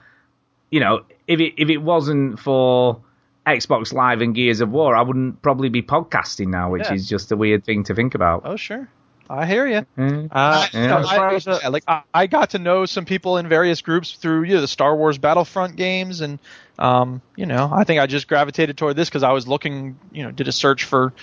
you 0.70 0.82
know, 0.82 1.06
if 1.28 1.40
it 1.40 1.54
if 1.58 1.70
it 1.70 1.78
wasn't 1.78 2.40
for 2.42 3.02
Xbox 3.46 3.94
Live 3.94 4.20
and 4.20 4.36
Gears 4.36 4.60
of 4.60 4.70
War, 4.70 4.98
I 4.98 5.02
wouldn't 5.02 5.42
probably 5.42 5.70
be 5.70 5.82
podcasting 5.82 6.48
now, 6.48 6.70
which 6.72 6.84
Yeah. 6.88 6.94
is 6.96 7.08
just 7.08 7.32
a 7.32 7.38
weird 7.38 7.64
thing 7.64 7.84
to 7.86 7.96
think 7.96 8.16
about. 8.16 8.42
Oh 8.44 8.58
sure, 8.58 8.90
I 9.30 9.46
hear 9.46 9.68
you. 9.68 9.86
Mm. 9.98 10.30
Uh, 10.32 10.68
Yeah. 10.74 10.82
you 10.82 10.88
know, 10.88 10.98
I, 10.98 11.16
far 11.16 11.30
as, 11.36 11.48
uh, 11.48 11.60
yeah, 11.62 11.70
like 11.70 11.84
I, 11.88 12.02
I 12.14 12.28
got 12.28 12.52
to 12.52 12.60
know 12.60 12.86
some 12.86 13.06
people 13.06 13.38
in 13.38 13.48
various 13.48 13.82
groups 13.82 14.14
through 14.14 14.44
you 14.44 14.56
know, 14.56 14.62
the 14.62 14.68
Star 14.68 14.96
Wars 14.96 15.18
Battlefront 15.18 15.76
games, 15.76 16.22
and 16.22 16.40
um, 16.80 17.22
you 17.36 17.46
know, 17.46 17.70
I 17.72 17.84
think 17.84 18.00
I 18.00 18.08
just 18.08 18.28
gravitated 18.28 18.78
toward 18.78 18.96
this 18.96 19.10
because 19.10 19.24
I 19.24 19.32
was 19.32 19.48
looking, 19.48 20.00
you 20.12 20.24
know, 20.24 20.32
did 20.32 20.48
a 20.48 20.52
search 20.52 20.84
for 20.86 21.14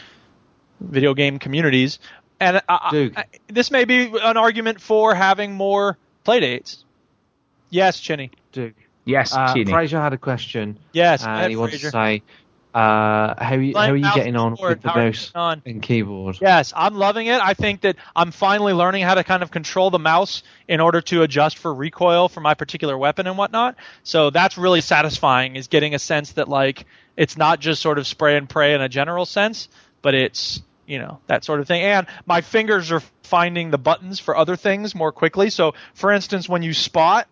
video 0.81 1.15
game 1.15 1.39
communities, 1.39 1.99
and 2.41 2.61
I, 2.69 2.89
Duke. 2.91 3.19
I, 3.19 3.25
this 3.49 3.71
may 3.71 3.85
be 3.85 4.13
an 4.23 4.37
argument 4.37 4.81
for 4.81 5.15
having 5.15 5.53
more 5.53 5.97
playdates. 6.27 6.85
Yes, 7.71 8.01
Chinny. 8.01 8.31
Duke. 8.53 8.75
Yes, 9.05 9.35
Uh, 9.35 9.53
Chinny. 9.53 9.71
Fraser 9.71 10.01
had 10.01 10.13
a 10.13 10.19
question, 10.19 10.79
Yes, 10.93 11.25
and 11.25 11.33
Matt 11.33 11.51
he 11.51 11.57
wants 11.57 11.79
to 11.81 11.91
say, 11.91 12.23
uh, 12.75 13.35
how, 13.43 13.55
you, 13.55 13.73
how 13.73 13.93
are 13.93 13.97
you 13.97 14.13
getting 14.15 14.35
on 14.35 14.57
keyboard, 14.57 14.71
with 14.71 14.83
the 14.83 14.89
how 14.89 14.95
are 14.99 15.03
you 15.05 15.11
mouse 15.11 15.31
on? 15.37 15.63
and 15.65 15.81
keyboard? 15.81 16.39
Yes, 16.41 16.73
I'm 16.75 16.97
loving 16.97 17.29
it. 17.29 17.41
I 17.41 17.55
think 17.55 17.83
that 17.83 17.97
I'm 18.17 18.33
finally 18.33 18.73
learning 18.73 19.05
how 19.05 19.15
to 19.15 19.23
kind 19.23 19.45
of 19.45 19.53
control 19.53 19.91
the 19.91 20.01
mouse 20.01 20.43
in 20.67 20.81
order 20.81 21.01
to 21.03 21.23
adjust 21.23 21.59
for 21.59 21.73
recoil 21.73 22.29
for 22.29 22.41
my 22.41 22.55
particular 22.55 22.99
weapon 22.99 23.29
and 23.29 23.39
whatnot. 23.39 23.77
So 24.03 24.31
that's 24.31 24.59
really 24.59 24.81
satisfying 24.81 25.55
is 25.55 25.69
getting 25.69 25.95
a 25.95 26.01
sense 26.01 26.33
that 26.33 26.49
like 26.49 26.85
it's 27.17 27.37
not 27.37 27.61
just 27.61 27.81
sort 27.81 27.99
of 27.99 28.09
spray 28.09 28.37
and 28.37 28.49
pray 28.49 28.75
in 28.75 28.81
a 28.81 28.89
general 28.89 29.25
sense, 29.25 29.69
but 30.03 30.15
it's 30.15 30.61
you 30.85 30.99
know 30.99 31.21
that 31.29 31.45
sort 31.45 31.61
of 31.61 31.69
thing. 31.69 31.83
And 31.83 32.09
my 32.27 32.41
fingers 32.41 32.91
are 32.91 33.03
finding 33.23 33.71
the 33.71 33.79
buttons 33.79 34.19
for 34.19 34.37
other 34.37 34.57
things 34.57 34.97
more 34.97 35.13
quickly. 35.13 35.49
So 35.49 35.75
for 35.95 36.11
instance, 36.11 36.49
when 36.49 36.65
you 36.65 36.75
spot, 36.75 37.29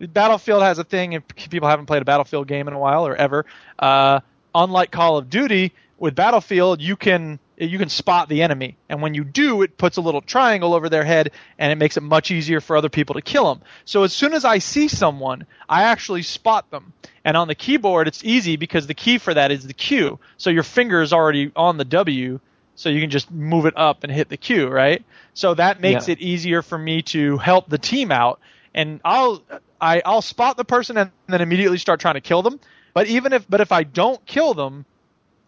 Battlefield 0.00 0.62
has 0.62 0.78
a 0.78 0.84
thing. 0.84 1.12
If 1.12 1.26
people 1.50 1.68
haven't 1.68 1.86
played 1.86 2.00
a 2.00 2.06
Battlefield 2.06 2.48
game 2.48 2.68
in 2.68 2.74
a 2.74 2.78
while 2.78 3.06
or 3.06 3.14
ever, 3.14 3.44
uh, 3.78 4.20
unlike 4.54 4.90
Call 4.90 5.18
of 5.18 5.30
Duty, 5.30 5.72
with 5.98 6.14
Battlefield 6.14 6.80
you 6.80 6.96
can 6.96 7.38
you 7.56 7.76
can 7.76 7.88
spot 7.88 8.28
the 8.28 8.42
enemy, 8.42 8.76
and 8.88 9.02
when 9.02 9.14
you 9.14 9.24
do, 9.24 9.62
it 9.62 9.76
puts 9.76 9.96
a 9.96 10.00
little 10.00 10.20
triangle 10.20 10.74
over 10.74 10.88
their 10.88 11.02
head, 11.02 11.32
and 11.58 11.72
it 11.72 11.74
makes 11.74 11.96
it 11.96 12.04
much 12.04 12.30
easier 12.30 12.60
for 12.60 12.76
other 12.76 12.88
people 12.88 13.16
to 13.16 13.20
kill 13.20 13.52
them. 13.52 13.64
So 13.84 14.04
as 14.04 14.12
soon 14.12 14.32
as 14.32 14.44
I 14.44 14.58
see 14.58 14.86
someone, 14.86 15.44
I 15.68 15.82
actually 15.82 16.22
spot 16.22 16.70
them. 16.70 16.92
And 17.24 17.36
on 17.36 17.48
the 17.48 17.56
keyboard, 17.56 18.06
it's 18.06 18.22
easy 18.22 18.54
because 18.54 18.86
the 18.86 18.94
key 18.94 19.18
for 19.18 19.34
that 19.34 19.50
is 19.50 19.66
the 19.66 19.74
Q. 19.74 20.20
So 20.36 20.50
your 20.50 20.62
finger 20.62 21.02
is 21.02 21.12
already 21.12 21.50
on 21.56 21.78
the 21.78 21.84
W, 21.84 22.38
so 22.76 22.90
you 22.90 23.00
can 23.00 23.10
just 23.10 23.28
move 23.28 23.66
it 23.66 23.74
up 23.76 24.04
and 24.04 24.12
hit 24.12 24.28
the 24.28 24.36
Q, 24.36 24.68
right? 24.68 25.02
So 25.34 25.54
that 25.54 25.80
makes 25.80 26.06
Yeah. 26.06 26.12
it 26.12 26.20
easier 26.20 26.62
for 26.62 26.78
me 26.78 27.02
to 27.02 27.38
help 27.38 27.68
the 27.68 27.78
team 27.78 28.12
out. 28.12 28.38
And 28.72 29.00
I'll 29.04 29.42
I, 29.80 30.00
I'll 30.06 30.22
spot 30.22 30.56
the 30.56 30.64
person 30.64 30.96
and 30.96 31.10
then 31.26 31.40
immediately 31.40 31.78
start 31.78 31.98
trying 31.98 32.14
to 32.14 32.20
kill 32.20 32.42
them. 32.42 32.60
But 32.98 33.06
even 33.06 33.32
if 33.32 33.48
but 33.48 33.60
if 33.60 33.70
I 33.70 33.84
don't 33.84 34.24
kill 34.26 34.54
them, 34.54 34.84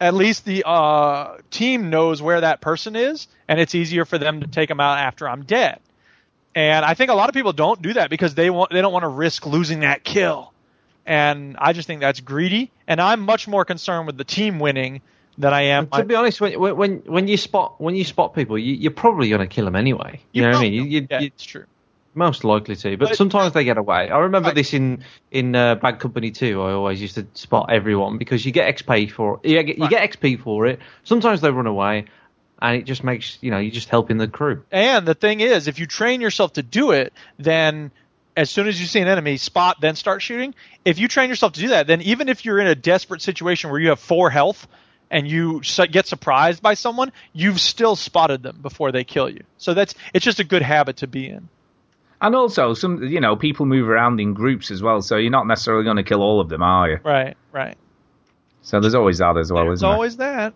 at 0.01 0.15
least 0.15 0.45
the 0.45 0.63
uh, 0.65 1.39
team 1.51 1.91
knows 1.91 2.23
where 2.23 2.41
that 2.43 2.61
person 2.61 2.95
is, 2.95 3.27
and 3.49 3.59
it's 3.59 3.75
easier 3.75 4.05
for 4.05 4.19
them 4.19 4.41
to 4.43 4.47
take 4.47 4.69
them 4.69 4.79
out 4.79 4.99
after 4.99 5.29
I'm 5.29 5.43
dead. 5.43 5.81
And 6.55 6.85
I 6.85 6.95
think 6.95 7.11
a 7.11 7.15
lot 7.15 7.29
of 7.29 7.35
people 7.35 7.53
don't 7.53 7.83
do 7.83 7.95
that 7.95 8.09
because 8.09 8.37
they 8.37 8.51
want 8.51 8.71
they 8.71 8.81
don't 8.81 8.93
want 8.93 9.03
to 9.03 9.09
risk 9.09 9.47
losing 9.47 9.81
that 9.81 10.05
kill. 10.05 10.53
And 11.05 11.57
I 11.59 11.73
just 11.73 11.89
think 11.89 12.01
that's 12.03 12.21
greedy. 12.21 12.71
And 12.87 13.01
I'm 13.01 13.19
much 13.19 13.49
more 13.49 13.65
concerned 13.65 14.07
with 14.07 14.17
the 14.17 14.23
team 14.23 14.61
winning 14.61 15.01
than 15.37 15.53
I 15.53 15.63
am. 15.63 15.89
to 15.89 16.05
be 16.05 16.15
honest, 16.15 16.41
when 16.41 16.53
when 16.61 16.99
when 16.99 17.27
you 17.27 17.37
spot 17.37 17.81
when 17.81 17.97
you 17.97 18.05
spot 18.05 18.33
people, 18.33 18.59
you, 18.59 18.75
you're 18.75 18.93
probably 18.93 19.29
going 19.29 19.41
to 19.41 19.49
kill 19.49 19.65
them 19.65 19.75
anyway. 19.75 20.21
You, 20.31 20.43
know 20.43 20.51
what 20.51 20.57
I 20.59 20.61
mean? 20.63 20.73
You, 20.75 20.83
you, 20.85 21.07
yeah, 21.11 21.21
you- 21.21 21.27
it's 21.35 21.43
true. 21.45 21.65
Most 22.15 22.45
likely 22.45 22.75
to, 22.77 22.97
but, 22.97 23.17
sometimes 23.17 23.53
they 23.53 23.65
get 23.65 23.79
away. 23.79 24.11
I 24.11 24.19
remember 24.19 24.49
Right. 24.49 24.55
this 24.55 24.75
in 24.75 25.05
in 25.31 25.55
uh, 25.55 25.77
Bad 25.77 26.01
Company 26.01 26.31
2. 26.31 26.61
I 26.61 26.73
always 26.73 27.01
used 27.01 27.15
to 27.15 27.27
spot 27.35 27.71
everyone 27.71 28.19
because 28.19 28.45
you 28.45 28.53
get 28.53 28.75
XP 28.77 29.11
for 29.13 29.41
you 29.45 29.63
get, 29.63 29.77
you 29.77 29.83
Right. 29.85 29.91
get 29.91 30.11
XP 30.11 30.41
for 30.43 30.67
it. 30.67 30.81
Sometimes 31.05 31.41
they 31.41 31.51
run 31.51 31.67
away, 31.67 32.07
and 32.61 32.77
it 32.77 32.85
just 32.85 33.05
makes 33.05 33.39
you 33.41 33.51
know 33.51 33.59
you're 33.59 33.71
just 33.73 33.89
helping 33.89 34.19
the 34.19 34.29
crew. 34.29 34.65
And 34.73 35.07
the 35.07 35.15
thing 35.15 35.41
is, 35.41 35.69
if 35.69 35.79
you 35.79 35.87
train 35.87 36.21
yourself 36.21 36.55
to 36.55 36.63
do 36.63 36.91
it, 36.91 37.13
then 37.39 37.91
as 38.37 38.51
soon 38.51 38.69
as 38.69 38.81
you 38.81 38.87
see 38.87 39.01
an 39.01 39.09
enemy, 39.09 39.37
spot, 39.37 39.77
then 39.81 39.95
start 39.97 40.23
shooting. 40.23 40.55
If 40.85 40.99
you 40.99 41.09
train 41.09 41.29
yourself 41.29 41.53
to 41.55 41.61
do 41.61 41.69
that, 41.69 41.87
then 41.87 42.01
even 42.03 42.29
if 42.29 42.45
you're 42.45 42.59
in 42.59 42.67
a 42.69 42.75
desperate 42.75 43.23
situation 43.23 43.71
where 43.71 43.81
you 43.81 43.89
have 43.91 44.01
four 44.01 44.31
health 44.31 44.67
and 45.11 45.27
you 45.29 45.61
get 45.91 46.07
surprised 46.07 46.63
by 46.63 46.75
someone, 46.75 47.13
you've 47.33 47.61
still 47.61 47.97
spotted 47.97 48.43
them 48.43 48.59
before 48.63 48.93
they 48.93 49.03
kill 49.05 49.29
you. 49.29 49.43
So 49.59 49.75
that's 49.75 49.95
it's 50.15 50.25
just 50.25 50.39
a 50.41 50.45
good 50.45 50.63
habit 50.63 50.99
to 50.99 51.07
be 51.07 51.29
in. 51.29 51.49
And 52.21 52.35
also, 52.35 52.75
some 52.75 53.03
you 53.03 53.21
know, 53.21 53.37
people 53.37 53.67
move 53.67 53.89
around 53.89 54.21
in 54.21 54.35
groups 54.35 54.71
as 54.71 54.83
well, 54.83 55.01
so 55.01 55.17
you're 55.17 55.31
not 55.31 55.47
necessarily 55.47 55.85
going 55.85 55.97
to 55.97 56.03
kill 56.03 56.23
all 56.23 56.41
of 56.41 56.49
them, 56.49 56.63
are 56.63 56.91
you? 56.91 56.99
Right, 57.03 57.37
right. 57.53 57.77
So 58.63 58.81
there's 58.81 58.95
always 58.95 59.19
that 59.19 59.37
as 59.39 59.51
well, 59.51 59.65
There's 59.65 59.79
isn't 59.79 59.89
always 59.89 60.17
that. 60.19 60.53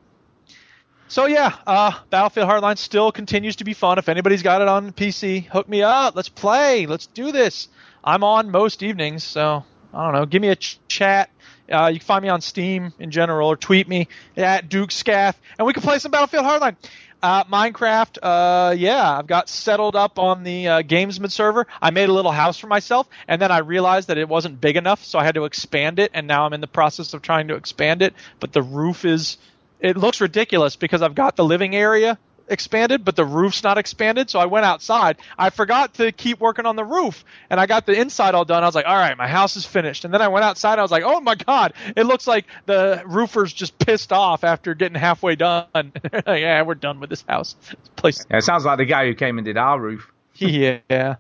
So 1.09 1.27
yeah, 1.27 1.55
uh, 1.67 1.93
Battlefield 2.11 2.49
Hardline 2.49 2.79
still 2.79 3.13
continues 3.13 3.57
to 3.57 3.65
be 3.65 3.73
fun. 3.73 3.99
If 3.99 4.09
anybody's 4.09 4.43
got 4.43 4.63
it 4.63 4.69
on 4.69 4.93
PC, 4.93 5.47
hook 5.47 5.69
me 5.69 5.83
up. 5.83 6.17
Let's 6.17 6.29
play. 6.29 6.87
Let's 6.87 7.07
do 7.07 7.33
this. 7.33 7.69
I'm 8.03 8.25
on 8.25 8.51
most 8.51 8.83
evenings, 8.83 9.25
so 9.25 9.65
I 9.93 10.05
don't 10.05 10.15
know. 10.15 10.27
Give 10.27 10.43
me 10.43 10.49
a 10.49 10.57
ch- 10.57 10.79
chat. 10.89 11.31
Uh, 11.71 11.87
you 11.87 11.99
can 11.99 12.07
find 12.07 12.23
me 12.23 12.29
on 12.29 12.41
Steam 12.43 12.93
in 12.99 13.11
general, 13.11 13.49
or 13.49 13.57
tweet 13.57 13.89
me 13.89 14.09
at 14.37 14.69
DukeSkath, 14.69 15.35
and 15.59 15.67
we 15.67 15.73
can 15.73 15.83
play 15.83 15.99
some 15.99 16.11
Battlefield 16.11 16.45
Hardline. 16.45 16.77
Uh, 17.25 17.43
Minecraft, 17.45 18.19
uh, 18.23 18.75
yeah, 18.77 19.19
I've 19.19 19.27
got 19.27 19.49
settled 19.49 19.97
up 19.97 20.19
on 20.19 20.45
the 20.45 20.69
uh, 20.69 20.83
Gamesman 20.83 21.31
server. 21.31 21.67
I 21.81 21.91
made 21.91 22.11
a 22.11 22.13
little 22.13 22.31
house 22.31 22.59
for 22.59 22.67
myself, 22.67 23.09
and 23.27 23.41
then 23.41 23.51
I 23.51 23.61
realized 23.61 24.09
that 24.09 24.19
it 24.19 24.29
wasn't 24.29 24.61
big 24.61 24.77
enough, 24.77 25.03
so 25.03 25.19
I 25.19 25.25
had 25.25 25.37
to 25.37 25.47
expand 25.47 25.99
it, 25.99 26.11
and 26.13 26.27
now 26.27 26.45
I'm 26.45 26.53
in 26.53 26.61
the 26.61 26.67
process 26.67 27.15
of 27.15 27.23
trying 27.23 27.49
to 27.49 27.55
expand 27.55 28.03
it. 28.03 28.13
But 28.41 28.53
the 28.53 28.61
roof 28.61 29.07
is, 29.07 29.39
it 29.81 29.97
looks 29.97 30.21
ridiculous 30.21 30.77
because 30.77 31.01
I've 31.01 31.15
got 31.15 31.35
the 31.35 31.47
living 31.47 31.75
area 31.75 32.19
expanded, 32.49 33.05
but 33.05 33.17
the 33.17 33.25
roof's 33.25 33.63
not 33.63 33.79
expanded. 33.79 34.31
So 34.31 34.39
I 34.39 34.47
went 34.47 34.65
outside. 34.67 35.17
I 35.39 35.51
forgot 35.51 35.95
to 35.95 36.13
keep 36.13 36.41
working 36.41 36.67
on 36.67 36.77
the 36.77 36.85
roof, 36.85 37.25
and 37.51 37.59
I 37.61 37.67
got 37.67 37.87
the 37.87 37.99
inside 37.99 38.35
all 38.35 38.45
done. 38.45 38.63
I 38.63 38.67
was 38.67 38.75
like, 38.75 38.87
all 38.87 38.97
right, 38.97 39.17
my 39.17 39.29
house 39.29 39.57
is 39.57 39.65
finished. 39.65 40.05
And 40.05 40.13
then 40.13 40.23
I 40.23 40.29
went 40.29 40.45
outside. 40.45 40.79
I 40.79 40.83
was 40.83 40.91
like, 40.91 41.05
oh 41.05 41.21
my 41.21 41.35
god, 41.35 41.75
it 41.97 42.05
looks 42.05 42.27
like 42.27 42.47
the 42.67 43.03
roofer's 43.07 43.53
just 43.53 43.79
pissed 43.79 44.13
off 44.13 44.45
after 44.45 44.75
getting 44.75 44.99
halfway 44.99 45.37
done. 45.37 45.67
like, 45.75 45.93
yeah, 46.27 46.63
we're 46.63 46.75
done 46.75 47.01
with 47.01 47.11
this 47.11 47.25
house. 47.29 47.57
This 47.69 47.77
place 47.97 48.27
Yeah, 48.31 48.39
it 48.39 48.43
sounds 48.43 48.65
like 48.65 48.79
the 48.79 48.85
guy 48.85 49.07
who 49.07 49.15
came 49.15 49.39
and 49.39 49.45
did 49.45 49.57
our 49.57 49.79
roof. 49.81 50.11
yeah. 50.37 51.17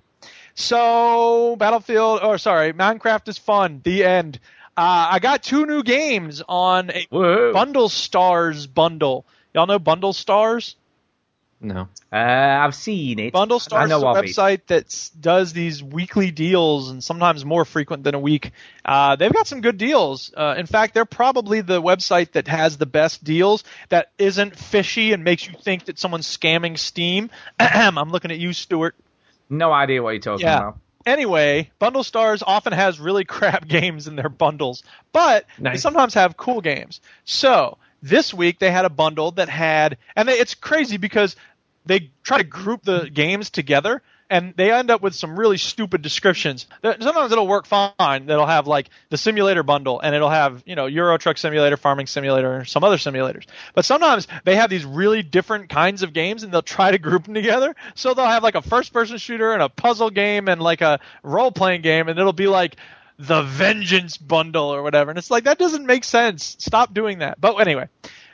So 0.54 1.56
Battlefield, 1.56 2.20
or 2.22 2.38
sorry, 2.38 2.72
Minecraft 2.72 3.28
is 3.28 3.38
fun. 3.38 3.80
The 3.84 4.04
end. 4.04 4.38
Uh, 4.76 5.08
I 5.12 5.18
got 5.20 5.42
two 5.42 5.66
new 5.66 5.82
games 5.82 6.42
on 6.48 6.90
a 6.90 7.06
Whoa. 7.10 7.52
Bundle 7.52 7.88
Stars 7.88 8.66
bundle. 8.66 9.24
Y'all 9.52 9.66
know 9.66 9.78
Bundle 9.78 10.12
Stars? 10.12 10.76
No, 11.64 11.88
Uh, 12.12 12.16
I've 12.16 12.74
seen 12.74 13.18
it. 13.18 13.32
Bundle 13.32 13.56
I 13.56 13.58
Stars 13.58 13.90
is 13.90 13.96
a 13.96 14.00
know 14.00 14.08
of 14.08 14.16
it. 14.18 14.24
website 14.26 14.66
that 14.66 15.10
does 15.18 15.54
these 15.54 15.82
weekly 15.82 16.30
deals 16.30 16.90
and 16.90 17.02
sometimes 17.02 17.42
more 17.42 17.64
frequent 17.64 18.04
than 18.04 18.14
a 18.14 18.18
week. 18.18 18.52
Uh, 18.84 19.16
they've 19.16 19.32
got 19.32 19.46
some 19.46 19.62
good 19.62 19.78
deals. 19.78 20.30
Uh, 20.36 20.54
in 20.58 20.66
fact, 20.66 20.92
they're 20.92 21.06
probably 21.06 21.62
the 21.62 21.80
website 21.80 22.32
that 22.32 22.48
has 22.48 22.76
the 22.76 22.84
best 22.84 23.24
deals 23.24 23.64
that 23.88 24.12
isn't 24.18 24.54
fishy 24.56 25.14
and 25.14 25.24
makes 25.24 25.48
you 25.48 25.54
think 25.58 25.86
that 25.86 25.98
someone's 25.98 26.26
scamming 26.26 26.78
Steam. 26.78 27.30
I'm 27.58 28.10
looking 28.10 28.30
at 28.30 28.38
you, 28.38 28.52
Stuart. 28.52 28.94
No 29.48 29.72
idea 29.72 30.02
what 30.02 30.10
you're 30.10 30.20
talking 30.20 30.46
Yeah. 30.46 30.58
about. 30.58 30.78
Anyway, 31.06 31.70
Bundle 31.78 32.04
Stars 32.04 32.42
often 32.46 32.74
has 32.74 33.00
really 33.00 33.24
crap 33.36 33.66
games 33.66 34.06
in 34.06 34.16
their 34.16 34.28
bundles, 34.28 34.82
but 35.12 35.46
they 35.58 35.78
sometimes 35.78 36.12
have 36.14 36.36
cool 36.36 36.60
games. 36.60 37.00
So 37.24 37.78
this 38.02 38.34
week 38.34 38.58
they 38.58 38.70
had 38.70 38.84
a 38.84 38.90
bundle 38.90 39.30
that 39.32 39.48
had, 39.48 39.96
and 40.14 40.28
they, 40.28 40.34
it's 40.34 40.54
crazy 40.54 40.98
because 40.98 41.36
they 41.86 42.10
try 42.22 42.38
to 42.38 42.44
group 42.44 42.82
the 42.84 43.10
games 43.12 43.50
together. 43.50 44.02
And 44.30 44.54
they 44.56 44.72
end 44.72 44.90
up 44.90 45.02
with 45.02 45.14
some 45.14 45.38
really 45.38 45.58
stupid 45.58 46.00
descriptions. 46.00 46.66
Sometimes 46.82 47.30
it'll 47.30 47.46
work 47.46 47.66
fine. 47.66 48.26
That'll 48.26 48.46
have 48.46 48.66
like 48.66 48.88
the 49.10 49.18
simulator 49.18 49.62
bundle, 49.62 50.00
and 50.00 50.14
it'll 50.14 50.30
have 50.30 50.62
you 50.64 50.76
know 50.76 50.86
Euro 50.86 51.18
Truck 51.18 51.36
Simulator, 51.36 51.76
Farming 51.76 52.06
Simulator, 52.06 52.60
or 52.60 52.64
some 52.64 52.82
other 52.84 52.96
simulators. 52.96 53.44
But 53.74 53.84
sometimes 53.84 54.26
they 54.44 54.56
have 54.56 54.70
these 54.70 54.86
really 54.86 55.22
different 55.22 55.68
kinds 55.68 56.02
of 56.02 56.14
games, 56.14 56.42
and 56.42 56.50
they'll 56.50 56.62
try 56.62 56.90
to 56.90 56.98
group 56.98 57.24
them 57.24 57.34
together. 57.34 57.76
So 57.96 58.14
they'll 58.14 58.24
have 58.24 58.42
like 58.42 58.54
a 58.54 58.62
first-person 58.62 59.18
shooter 59.18 59.52
and 59.52 59.62
a 59.62 59.68
puzzle 59.68 60.08
game 60.08 60.48
and 60.48 60.60
like 60.60 60.80
a 60.80 61.00
role-playing 61.22 61.82
game, 61.82 62.08
and 62.08 62.18
it'll 62.18 62.32
be 62.32 62.48
like 62.48 62.76
the 63.18 63.42
Vengeance 63.42 64.16
bundle 64.16 64.74
or 64.74 64.82
whatever. 64.82 65.10
And 65.10 65.18
it's 65.18 65.30
like 65.30 65.44
that 65.44 65.58
doesn't 65.58 65.84
make 65.84 66.02
sense. 66.02 66.56
Stop 66.58 66.94
doing 66.94 67.18
that. 67.18 67.38
But 67.38 67.56
anyway, 67.56 67.88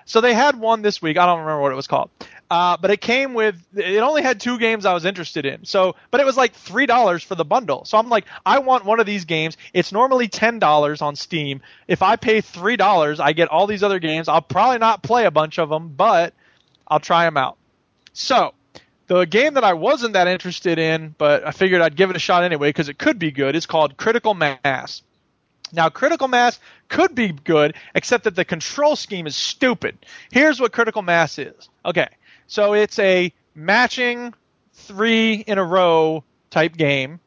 so 0.04 0.20
they 0.20 0.34
had 0.34 0.58
one 0.58 0.82
this 0.82 1.02
week. 1.02 1.18
I 1.18 1.26
don't 1.26 1.40
remember 1.40 1.62
what 1.62 1.72
it 1.72 1.76
was 1.76 1.88
called. 1.88 2.10
Uh, 2.50 2.76
but 2.76 2.90
it 2.90 3.00
came 3.00 3.32
with 3.32 3.62
it 3.76 3.98
only 3.98 4.22
had 4.22 4.40
two 4.40 4.58
games 4.58 4.84
I 4.84 4.92
was 4.92 5.04
interested 5.04 5.46
in. 5.46 5.64
So, 5.64 5.94
but 6.10 6.20
it 6.20 6.26
was 6.26 6.36
like 6.36 6.52
three 6.52 6.86
dollars 6.86 7.22
for 7.22 7.36
the 7.36 7.44
bundle. 7.44 7.84
So 7.84 7.96
I'm 7.96 8.08
like, 8.08 8.24
I 8.44 8.58
want 8.58 8.84
one 8.84 8.98
of 8.98 9.06
these 9.06 9.24
games. 9.24 9.56
It's 9.72 9.92
normally 9.92 10.26
ten 10.26 10.58
dollars 10.58 11.00
on 11.00 11.14
Steam. 11.14 11.62
If 11.86 12.02
I 12.02 12.16
pay 12.16 12.40
three 12.40 12.76
dollars, 12.76 13.20
I 13.20 13.32
get 13.34 13.48
all 13.48 13.68
these 13.68 13.84
other 13.84 14.00
games. 14.00 14.26
I'll 14.26 14.42
probably 14.42 14.78
not 14.78 15.04
play 15.04 15.26
a 15.26 15.30
bunch 15.30 15.58
of 15.58 15.68
them, 15.68 15.94
but 15.96 16.34
I'll 16.88 16.98
try 16.98 17.24
them 17.24 17.36
out. 17.36 17.56
So, 18.12 18.52
the 19.06 19.26
game 19.26 19.54
that 19.54 19.62
I 19.64 19.74
wasn't 19.74 20.14
that 20.14 20.26
interested 20.26 20.80
in, 20.80 21.14
but 21.18 21.46
I 21.46 21.52
figured 21.52 21.80
I'd 21.80 21.94
give 21.94 22.10
it 22.10 22.16
a 22.16 22.20
shot 22.20 22.42
anyway 22.42 22.70
because 22.70 22.88
it 22.88 22.98
could 22.98 23.20
be 23.20 23.30
good, 23.30 23.54
is 23.54 23.66
called 23.66 23.96
Critical 23.96 24.34
Mass. 24.34 25.02
Now, 25.72 25.88
Critical 25.88 26.28
Mass 26.28 26.58
could 26.88 27.14
be 27.14 27.28
good, 27.28 27.74
except 27.94 28.24
that 28.24 28.34
the 28.34 28.44
control 28.44 28.96
scheme 28.96 29.28
is 29.28 29.36
stupid. 29.36 29.98
Here's 30.32 30.60
what 30.60 30.72
Critical 30.72 31.02
Mass 31.02 31.38
is. 31.38 31.68
Okay, 31.84 32.08
so 32.50 32.72
it's 32.72 32.98
a 32.98 33.32
matching 33.54 34.34
three 34.72 35.34
in 35.34 35.58
a 35.58 35.64
row 35.64 36.24
type 36.50 36.76
game, 36.76 37.20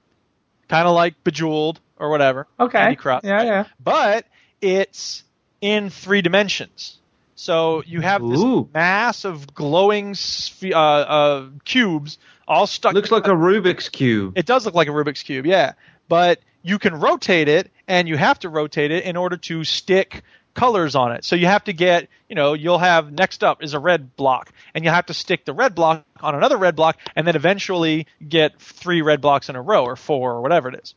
kind 0.67 0.86
of 0.86 0.93
like 0.93 1.24
Bejeweled 1.24 1.80
or 1.97 2.09
whatever. 2.09 2.45
Okay. 2.59 2.78
Candy 2.78 2.95
Crush. 2.97 3.24
Yeah, 3.24 3.43
yeah. 3.43 3.65
But 3.82 4.26
it's 4.59 5.24
in 5.61 5.89
three 5.89 6.21
dimensions. 6.21 6.99
So 7.36 7.84
you 7.86 8.01
have 8.01 8.21
this 8.21 8.38
Ooh. 8.38 8.67
mass 8.74 9.24
of 9.24 9.53
glowing 9.53 10.11
sphe- 10.11 10.74
uh, 10.74 10.76
uh, 10.76 11.49
cubes 11.63 12.17
all 12.45 12.67
stuck. 12.67 12.93
Looks 12.93 13.09
like 13.09 13.28
a 13.28 13.32
Rubik's 13.32 13.88
cube. 13.88 14.38
It 14.38 14.45
does 14.45 14.65
look 14.65 14.76
like 14.76 14.89
a 14.89 14.91
Rubik's 14.91 15.24
cube, 15.24 15.45
yeah. 15.45 15.71
But 16.09 16.41
you 16.63 16.80
can 16.80 16.99
rotate 16.99 17.47
it, 17.47 17.71
and 17.88 18.09
you 18.09 18.17
have 18.17 18.39
to 18.39 18.49
rotate 18.49 18.91
it 18.91 19.05
in 19.05 19.15
order 19.15 19.38
to 19.38 19.63
stick 19.63 20.24
colors 20.54 20.95
on 20.95 21.12
it. 21.12 21.26
So 21.26 21.36
you 21.36 21.47
have 21.47 21.64
to 21.66 21.74
get, 21.74 22.08
you 22.30 22.36
know, 22.36 22.54
you'll 22.54 22.80
have 22.80 23.12
next 23.12 23.43
up 23.43 23.64
is 23.64 23.74
a 23.74 23.80
red 23.80 24.16
block, 24.16 24.51
and 24.74 24.84
you'll 24.84 24.93
have 24.93 25.08
to 25.08 25.14
stick 25.14 25.45
the 25.45 25.54
red 25.54 25.76
block 25.76 26.06
on 26.22 26.36
another 26.36 26.58
red 26.58 26.76
block, 26.76 26.97
and 27.16 27.26
then 27.28 27.36
eventually 27.36 28.08
get 28.28 28.60
three 28.60 29.01
red 29.01 29.22
blocks 29.22 29.49
in 29.49 29.56
a 29.56 29.62
row, 29.62 29.84
or 29.86 29.95
four, 29.95 30.34
or 30.34 30.41
whatever 30.41 30.70
it 30.70 30.80
is. 30.84 30.95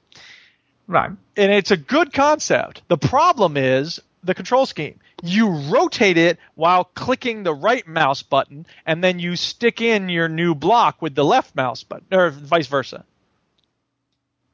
Right. 0.87 1.11
And 1.37 1.53
it's 1.53 1.71
a 1.71 1.77
good 1.77 2.13
concept. 2.13 2.83
The 2.89 2.99
problem 2.99 3.57
is 3.57 4.01
the 4.23 4.35
control 4.35 4.67
scheme. 4.67 5.01
You 5.23 5.49
rotate 5.49 6.19
it 6.19 6.39
while 6.55 6.85
clicking 6.85 7.43
the 7.43 7.55
right 7.55 7.87
mouse 7.87 8.23
button, 8.23 8.67
and 8.85 9.03
then 9.03 9.19
you 9.19 9.37
stick 9.37 9.81
in 9.81 10.09
your 10.09 10.29
new 10.29 10.55
block 10.55 11.01
with 11.01 11.15
the 11.15 11.25
left 11.25 11.57
mouse 11.57 11.83
button, 11.83 12.07
or 12.13 12.31
vice 12.31 12.67
versa. 12.67 13.05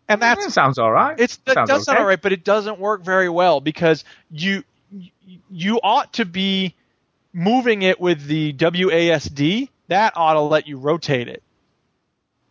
And 0.09 0.21
that's 0.21 0.45
That 0.45 0.51
sounds 0.53 0.79
all 0.79 0.93
right. 0.93 1.19
it's 1.19 1.39
it 1.47 1.55
Sounds 1.55 1.69
does 1.69 1.85
sound 1.85 1.97
okay. 1.97 2.03
all 2.03 2.09
right, 2.09 2.21
but 2.21 2.33
it 2.33 2.45
doesn't 2.45 2.79
work 2.79 3.03
very 3.03 3.29
well 3.29 3.61
because 3.61 4.05
you 4.31 4.63
you 5.51 5.81
ought 5.83 6.15
to 6.15 6.25
be 6.25 6.75
moving 7.33 7.83
it 7.83 8.01
with 8.01 8.27
the 8.27 8.53
WASD. 8.53 9.69
That 9.89 10.13
ought 10.17 10.35
to 10.35 10.41
let 10.41 10.67
you 10.67 10.79
rotate 10.79 11.29
it, 11.29 11.43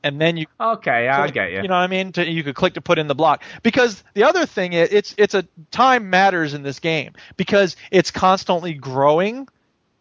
and 0.03 0.19
then 0.19 0.37
you 0.37 0.45
Okay, 0.59 1.09
I 1.09 1.21
click- 1.21 1.33
get 1.33 1.51
you. 1.51 1.61
You 1.61 1.67
know 1.67 1.75
what 1.75 1.81
I 1.81 1.87
mean? 1.87 2.11
To, 2.13 2.29
you 2.29 2.43
could 2.43 2.55
click 2.55 2.75
to 2.75 2.81
put 2.81 2.99
in 2.99 3.07
the 3.07 3.15
block. 3.15 3.43
Because 3.63 4.03
the 4.13 4.23
other 4.25 4.45
thing 4.45 4.73
is, 4.73 4.89
it's 4.91 5.15
it's 5.17 5.33
a 5.33 5.45
time 5.71 6.09
matters 6.09 6.53
in 6.53 6.63
this 6.63 6.79
game 6.79 7.13
because 7.37 7.75
it's 7.89 8.11
constantly 8.11 8.73
growing 8.73 9.47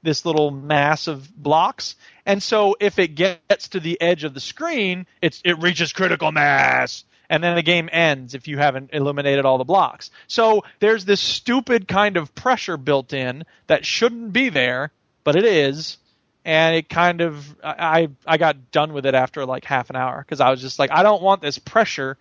this 0.03 0.25
little 0.25 0.51
mass 0.51 1.09
of 1.09 1.35
blocks, 1.37 1.95
and 2.25 2.43
so 2.43 2.77
if 2.81 2.99
it 2.99 3.09
gets 3.15 3.69
to 3.69 3.81
the 3.81 4.01
edge 4.01 4.25
of 4.25 4.33
the 4.35 4.41
screen, 4.41 5.07
it's 5.21 5.41
it 5.45 5.59
reaches 5.61 5.93
critical 5.93 6.33
mass. 6.33 7.05
And 7.31 7.43
then 7.43 7.55
the 7.55 7.63
game 7.63 7.89
ends 7.91 8.35
if 8.35 8.49
you 8.49 8.59
haven't 8.59 8.91
eliminated 8.93 9.47
all 9.47 9.57
the 9.57 9.65
blocks. 9.65 10.11
So 10.27 10.65
there's 10.81 11.07
this 11.07 11.21
stupid 11.21 11.89
kind 11.89 12.19
of 12.19 12.35
pressure 12.35 12.77
built 12.77 13.15
in 13.15 13.45
that 13.69 13.87
shouldn't 13.87 14.35
be 14.35 14.51
there, 14.51 14.91
but 15.25 15.37
it 15.37 15.47
is 15.47 15.97
and 16.45 16.75
it 16.75 16.89
kind 16.89 17.21
of 17.21 17.57
I 17.63 18.09
I 18.27 18.37
got 18.39 18.71
done 18.71 18.93
with 18.93 19.07
it 19.07 19.15
after 19.15 19.45
like 19.47 19.65
half 19.65 19.91
an 19.91 19.97
hour 19.97 20.19
because 20.19 20.41
I 20.41 20.51
was 20.51 20.61
just 20.61 20.79
like 20.79 20.91
I 20.91 21.03
don't 21.03 21.23
want 21.23 21.43
this 21.43 21.59
pressure, 21.59 22.17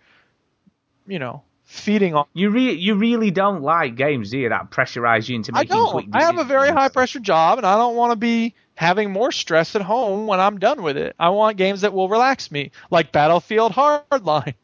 you 1.06 1.18
know, 1.18 1.42
feeding 1.64 2.14
on. 2.14 2.26
You 2.34 2.50
re- 2.50 2.74
you 2.74 2.96
really 2.96 3.30
don't 3.30 3.62
like 3.62 3.96
games, 3.96 4.30
do 4.30 4.38
you? 4.38 4.48
That 4.50 4.70
pressurize 4.70 5.28
you 5.28 5.36
into 5.36 5.52
I 5.54 5.62
making 5.62 5.84
quick 5.86 6.10
don't. 6.10 6.22
I 6.22 6.24
have 6.24 6.38
a 6.38 6.44
very 6.44 6.68
high 6.68 6.88
pressure 6.88 7.20
job, 7.20 7.58
and 7.58 7.66
I 7.66 7.76
don't 7.76 7.96
want 7.96 8.12
to 8.12 8.16
be 8.16 8.54
having 8.80 9.10
more 9.10 9.30
stress 9.30 9.76
at 9.76 9.82
home 9.82 10.26
when 10.26 10.40
I'm 10.40 10.58
done 10.58 10.82
with 10.82 10.96
it. 10.96 11.14
I 11.20 11.28
want 11.28 11.58
games 11.58 11.82
that 11.82 11.92
will 11.92 12.08
relax 12.08 12.50
me, 12.50 12.70
like 12.90 13.12
Battlefield 13.12 13.72
Hardline. 13.72 14.54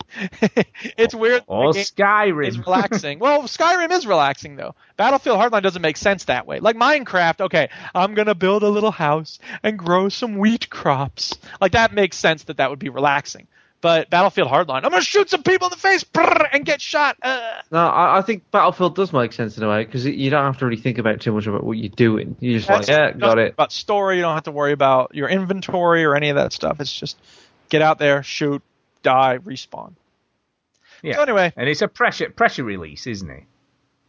it's 0.97 1.15
weird. 1.15 1.43
that 1.43 1.45
Or 1.47 1.75
the 1.75 1.81
oh, 1.81 1.83
game 1.83 1.85
Skyrim. 1.85 2.49
is 2.49 2.59
relaxing. 2.59 3.19
well, 3.19 3.43
Skyrim 3.43 3.91
is 3.93 4.07
relaxing 4.07 4.57
though. 4.57 4.75
Battlefield 4.97 5.39
Hardline 5.39 5.63
doesn't 5.63 5.83
make 5.83 5.99
sense 5.99 6.25
that 6.25 6.47
way. 6.47 6.61
Like 6.61 6.77
Minecraft, 6.77 7.43
okay, 7.43 7.69
I'm 7.95 8.15
gonna 8.15 8.35
build 8.35 8.63
a 8.63 8.71
little 8.71 8.91
house 8.91 9.39
and 9.63 9.79
grow 9.79 10.09
some 10.09 10.39
wheat 10.39 10.71
crops. 10.71 11.37
Like 11.61 11.73
that 11.73 11.93
makes 11.93 12.17
sense 12.17 12.45
that 12.45 12.57
that 12.57 12.71
would 12.71 12.79
be 12.79 12.89
relaxing. 12.89 13.47
But 13.81 14.11
Battlefield 14.11 14.49
Hardline, 14.49 14.85
I'm 14.85 14.91
gonna 14.91 15.03
shoot 15.03 15.31
some 15.31 15.43
people 15.43 15.69
in 15.69 15.71
the 15.71 15.77
face 15.77 16.03
brrr, 16.03 16.49
and 16.53 16.65
get 16.65 16.81
shot. 16.81 17.17
Uh. 17.23 17.61
No, 17.71 17.79
I, 17.79 18.19
I 18.19 18.23
think 18.23 18.51
Battlefield 18.51 18.97
does 18.97 19.13
make 19.13 19.33
sense 19.33 19.57
in 19.59 19.63
a 19.63 19.69
way 19.69 19.85
because 19.85 20.07
you 20.07 20.31
don't 20.31 20.45
have 20.45 20.59
to 20.59 20.67
really 20.67 20.81
think 20.81 20.99
about 20.99 21.21
too 21.21 21.33
much 21.33 21.47
about 21.47 21.63
what 21.63 21.77
you're 21.77 21.89
doing. 21.91 22.37
You're 22.41 22.59
just 22.59 22.69
like, 22.69 22.89
yeah, 22.89 23.13
got 23.13 23.39
it. 23.39 23.53
About 23.53 23.73
story, 23.73 24.17
you 24.17 24.23
don't 24.23 24.35
have 24.35 24.45
to 24.45 24.53
worry 24.53 24.73
about 24.73 25.15
your 25.15 25.29
inventory 25.29 26.05
or 26.05 26.17
any 26.17 26.31
of 26.31 26.37
that 26.37 26.53
stuff. 26.53 26.81
It's 26.81 26.93
just 26.93 27.17
get 27.69 27.83
out 27.83 27.99
there, 27.99 28.23
shoot, 28.23 28.63
die, 29.03 29.39
respawn. 29.39 29.93
Yeah. 31.03 31.17
So 31.17 31.23
anyway, 31.23 31.53
And 31.57 31.69
it's 31.69 31.83
a 31.83 31.89
pressure 31.89 32.31
pressure 32.31 32.65
release, 32.65 33.07
isn't 33.07 33.31
it? 33.31 33.45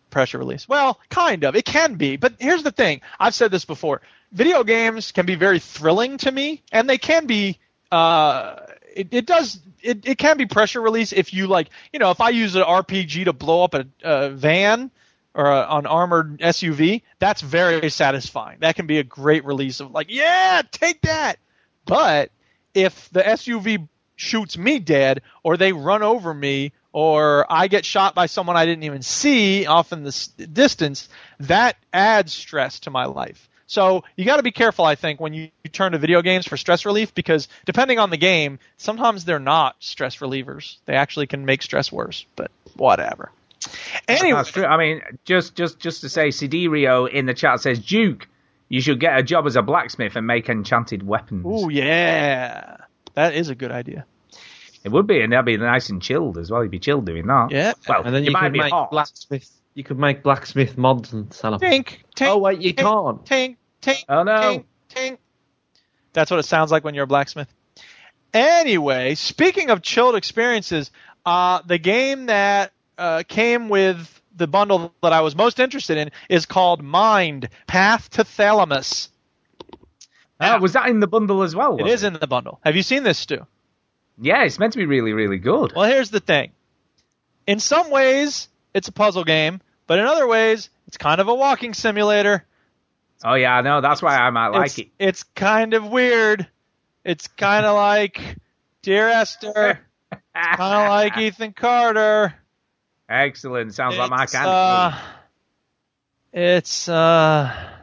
pressure 0.10 0.38
release. 0.38 0.68
Well, 0.68 1.00
kind 1.10 1.44
of. 1.44 1.56
It 1.56 1.66
can 1.66 1.96
be, 1.96 2.18
but 2.18 2.34
here's 2.40 2.64
the 2.64 2.72
thing. 2.72 3.02
I've 3.20 3.36
said 3.36 3.52
this 3.52 3.66
before. 3.66 4.02
Video 4.32 4.64
games 4.64 5.12
can 5.12 5.26
be 5.26 5.36
very 5.36 5.60
thrilling 5.60 6.18
to 6.20 6.32
me, 6.32 6.64
and 6.72 6.90
they 6.90 6.98
can 6.98 7.28
be. 7.28 7.60
Uh, 7.92 8.56
it, 8.98 9.08
it 9.12 9.26
does. 9.26 9.60
It, 9.82 10.08
it 10.08 10.18
can 10.18 10.38
be 10.38 10.46
pressure 10.46 10.82
release 10.82 11.14
if 11.14 11.34
you 11.34 11.48
like. 11.48 11.70
You 11.94 12.00
know, 12.00 12.12
if 12.12 12.20
I 12.20 12.30
use 12.30 12.56
an 12.56 12.64
RPG 12.64 13.26
to 13.26 13.34
blow 13.34 13.64
up 13.64 13.74
a, 13.74 13.86
a 14.04 14.30
van 14.30 14.92
or 15.34 15.46
a, 15.46 15.68
an 15.70 15.86
armored 15.86 16.40
SUV, 16.40 17.04
that's 17.20 17.42
very 17.42 17.90
satisfying. 17.90 18.58
That 18.62 18.76
can 18.76 18.88
be 18.88 18.98
a 18.98 19.04
great 19.04 19.46
release 19.46 19.80
of 19.80 19.92
like, 19.92 20.08
yeah, 20.10 20.64
take 20.72 21.02
that. 21.02 21.38
But 21.86 22.32
if 22.74 23.10
the 23.12 23.22
SUV 23.22 23.88
shoots 24.16 24.58
me 24.58 24.80
dead, 24.80 25.22
or 25.44 25.58
they 25.58 25.72
run 25.72 26.02
over 26.02 26.34
me, 26.34 26.74
or 26.92 27.46
I 27.50 27.68
get 27.68 27.86
shot 27.86 28.16
by 28.16 28.26
someone 28.26 28.58
I 28.58 28.66
didn't 28.66 28.84
even 28.84 29.04
see 29.04 29.68
off 29.68 29.94
in 29.94 30.04
the 30.04 30.30
distance, 30.52 31.08
that 31.42 31.78
adds 31.94 32.34
stress 32.34 32.80
to 32.82 32.90
my 32.90 33.06
life. 33.06 33.48
So 33.68 34.04
you 34.16 34.24
got 34.26 34.38
to 34.38 34.44
be 34.44 34.52
careful, 34.52 34.86
I 34.86 34.96
think, 34.96 35.20
when 35.20 35.34
you, 35.34 35.50
you 35.64 35.70
turn 35.70 35.92
to 35.92 35.98
video 35.98 36.22
games 36.22 36.48
for 36.48 36.56
stress 36.58 36.86
relief, 36.86 37.14
because 37.14 37.48
depending 37.66 38.00
on 38.00 38.10
the 38.10 38.18
game, 38.18 38.60
sometimes 38.78 39.26
they're 39.26 39.40
not 39.40 39.76
stress 39.80 40.18
relievers. 40.18 40.78
They 40.86 40.96
actually 40.96 41.28
can 41.28 41.46
make 41.46 41.62
stress 41.62 41.92
worse. 41.92 42.26
But 42.38 42.50
whatever. 42.78 43.32
Anyway, 44.08 44.38
That's 44.38 44.52
true. 44.52 44.66
I 44.66 44.78
mean, 44.78 45.02
just 45.26 45.56
just 45.56 45.80
just 45.80 46.02
to 46.02 46.10
say, 46.10 46.30
Siderio 46.30 47.10
in 47.12 47.26
the 47.26 47.34
chat 47.34 47.60
says, 47.60 47.80
Duke, 47.80 48.28
you 48.70 48.80
should 48.80 49.00
get 49.00 49.18
a 49.18 49.24
job 49.24 49.46
as 49.46 49.56
a 49.58 49.62
blacksmith 49.62 50.16
and 50.16 50.26
make 50.26 50.48
enchanted 50.48 51.06
weapons. 51.06 51.44
Oh 51.46 51.68
yeah, 51.68 52.78
that 53.16 53.34
is 53.34 53.50
a 53.50 53.56
good 53.56 53.72
idea. 53.72 54.06
It 54.84 54.90
would 54.90 55.08
be, 55.08 55.20
and 55.22 55.34
that'd 55.34 55.46
be 55.46 55.58
nice 55.58 55.90
and 55.90 56.02
chilled 56.02 56.38
as 56.38 56.50
well. 56.50 56.62
You'd 56.64 56.72
be 56.72 56.80
chilled 56.80 57.06
doing 57.06 57.28
that. 57.28 57.52
Yeah. 57.52 57.74
Well, 57.90 58.04
And 58.06 58.16
then 58.16 58.24
you, 58.24 58.32
might 58.32 58.44
could 58.44 58.54
be 58.54 58.60
make 58.60 58.72
hot. 58.72 58.92
blacksmith. 58.92 59.52
You 59.78 59.84
could 59.84 60.00
make 60.00 60.24
blacksmith 60.24 60.76
mods 60.76 61.14
and 61.14 61.32
sell 61.32 61.56
them. 61.56 61.60
Tink, 61.60 61.98
tink. 62.16 62.30
Oh 62.30 62.40
wait, 62.40 62.60
you 62.60 62.74
tink, 62.74 62.78
can't. 62.78 63.26
Tink, 63.26 63.58
tink. 63.80 64.06
Oh, 64.10 64.24
no. 64.24 64.34
Tink, 64.34 64.64
tink. 64.90 65.18
That's 66.14 66.32
what 66.32 66.40
it 66.40 66.48
sounds 66.48 66.72
like 66.72 66.84
when 66.84 66.96
you're 66.96 67.04
a 67.04 67.08
blacksmith. 67.08 67.48
Anyway, 68.34 69.14
speaking 69.14 69.70
of 69.70 69.84
chilled 69.84 70.16
experiences, 70.16 70.90
uh, 71.28 71.62
the 71.64 71.78
game 71.78 72.26
that 72.26 72.72
uh, 72.98 73.22
came 73.28 73.70
with 73.70 74.20
the 74.36 74.48
bundle 74.48 74.96
that 75.04 75.14
I 75.14 75.22
was 75.22 75.36
most 75.36 75.60
interested 75.60 76.00
in 76.00 76.10
is 76.28 76.48
called 76.48 76.82
Mind 76.82 77.48
Path 77.68 78.10
to 78.12 78.24
Thalamus. 78.24 79.10
Oh, 80.42 80.60
was 80.60 80.74
that 80.74 80.90
in 80.90 81.02
the 81.02 81.08
bundle 81.08 81.44
as 81.44 81.56
well? 81.56 81.78
It 81.78 82.04
in 82.04 82.14
the 82.14 82.26
bundle. 82.26 82.60
Have 82.64 82.76
you 82.76 82.82
seen 82.82 83.04
this, 83.04 83.20
Stu? 83.20 83.46
Yeah, 84.20 84.44
it's 84.44 84.58
meant 84.58 84.74
to 84.74 84.80
be 84.80 84.88
really, 84.88 85.14
really 85.14 85.38
good. 85.38 85.74
Well, 85.76 85.88
here's 85.88 86.10
the 86.10 86.20
thing. 86.20 86.54
In 87.46 87.60
some 87.60 87.92
ways, 87.92 88.48
it's 88.74 88.88
a 88.88 88.92
puzzle 88.92 89.24
game, 89.24 89.62
but 89.88 90.00
in 90.00 90.06
other 90.06 90.28
ways, 90.28 90.70
it's 90.88 90.98
kind 90.98 91.20
of 91.20 91.28
a 91.28 91.34
walking 91.34 91.74
simulator. 91.74 92.46
Oh 93.24 93.34
yeah, 93.34 93.56
I 93.56 93.62
know. 93.62 93.82
That's 93.82 94.02
why 94.02 94.16
I 94.18 94.30
might 94.30 94.50
like 94.50 94.68
it's, 94.68 94.80
it. 94.80 94.88
It's 95.00 95.24
kind 95.24 95.74
of 95.74 95.88
weird. 95.88 96.48
It's 97.04 97.28
kind 97.28 97.66
of 97.66 97.76
like 97.76 98.38
Dear 98.84 99.08
Esther. 99.08 99.80
kind 100.36 100.62
of 100.62 100.90
like 100.90 101.18
Ethan 101.18 101.54
Carter. 101.54 102.36
Excellent. 103.10 103.74
Sounds 103.74 103.98
like 103.98 104.10
my 104.10 104.26
kind 104.26 104.48
uh, 104.48 104.92
of 104.92 104.94
game. 106.34 106.44
It's 106.44 106.90
uh, 106.90 107.77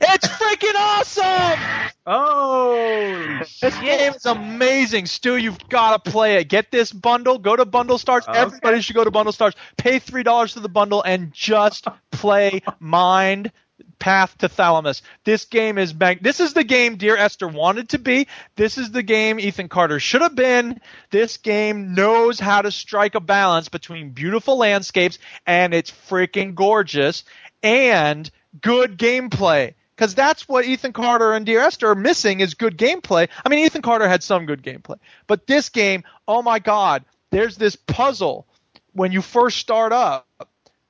it's 0.00 0.26
freaking 0.28 0.74
awesome. 0.74 1.92
Oh, 2.06 3.40
This 3.60 3.78
game 3.78 4.14
is 4.14 4.26
amazing, 4.26 5.06
Stu. 5.06 5.36
You've 5.36 5.68
got 5.68 6.04
to 6.04 6.10
play 6.10 6.36
it. 6.36 6.48
Get 6.48 6.70
this 6.70 6.92
bundle. 6.92 7.38
Go 7.38 7.56
to 7.56 7.64
Bundle 7.64 7.98
Stars. 7.98 8.26
Okay. 8.28 8.38
Everybody 8.38 8.80
should 8.80 8.96
go 8.96 9.04
to 9.04 9.10
Bundle 9.10 9.32
Stars. 9.32 9.54
Pay 9.76 9.98
three 9.98 10.22
dollars 10.22 10.52
for 10.54 10.60
the 10.60 10.68
bundle 10.68 11.02
and 11.02 11.32
just 11.32 11.86
play 12.10 12.62
Mind 12.80 13.52
path 13.98 14.36
to 14.38 14.48
Thalamus. 14.48 15.02
This 15.24 15.44
game 15.44 15.76
is 15.78 15.94
mag- 15.94 16.22
this 16.22 16.40
is 16.40 16.52
the 16.54 16.64
game 16.64 16.96
Dear 16.96 17.16
Esther 17.16 17.48
wanted 17.48 17.90
to 17.90 17.98
be. 17.98 18.28
This 18.56 18.78
is 18.78 18.90
the 18.90 19.02
game 19.02 19.40
Ethan 19.40 19.68
Carter 19.68 20.00
should 20.00 20.22
have 20.22 20.34
been. 20.36 20.80
This 21.10 21.36
game 21.36 21.94
knows 21.94 22.38
how 22.38 22.62
to 22.62 22.70
strike 22.70 23.14
a 23.16 23.20
balance 23.20 23.68
between 23.68 24.10
beautiful 24.10 24.56
landscapes 24.56 25.18
and 25.46 25.74
it's 25.74 25.90
freaking 25.90 26.54
gorgeous 26.54 27.24
and 27.62 28.30
good 28.60 28.98
gameplay. 28.98 29.74
Because 29.98 30.14
that's 30.14 30.48
what 30.48 30.64
Ethan 30.64 30.92
Carter 30.92 31.32
and 31.32 31.44
Dear 31.44 31.58
Esther 31.58 31.88
are 31.88 31.96
missing 31.96 32.38
is 32.38 32.54
good 32.54 32.78
gameplay. 32.78 33.28
I 33.44 33.48
mean, 33.48 33.64
Ethan 33.64 33.82
Carter 33.82 34.08
had 34.08 34.22
some 34.22 34.46
good 34.46 34.62
gameplay, 34.62 34.98
but 35.26 35.48
this 35.48 35.70
game, 35.70 36.04
oh 36.28 36.40
my 36.40 36.60
God, 36.60 37.04
there's 37.30 37.56
this 37.56 37.74
puzzle 37.74 38.46
when 38.92 39.10
you 39.10 39.20
first 39.20 39.58
start 39.58 39.92
up 39.92 40.24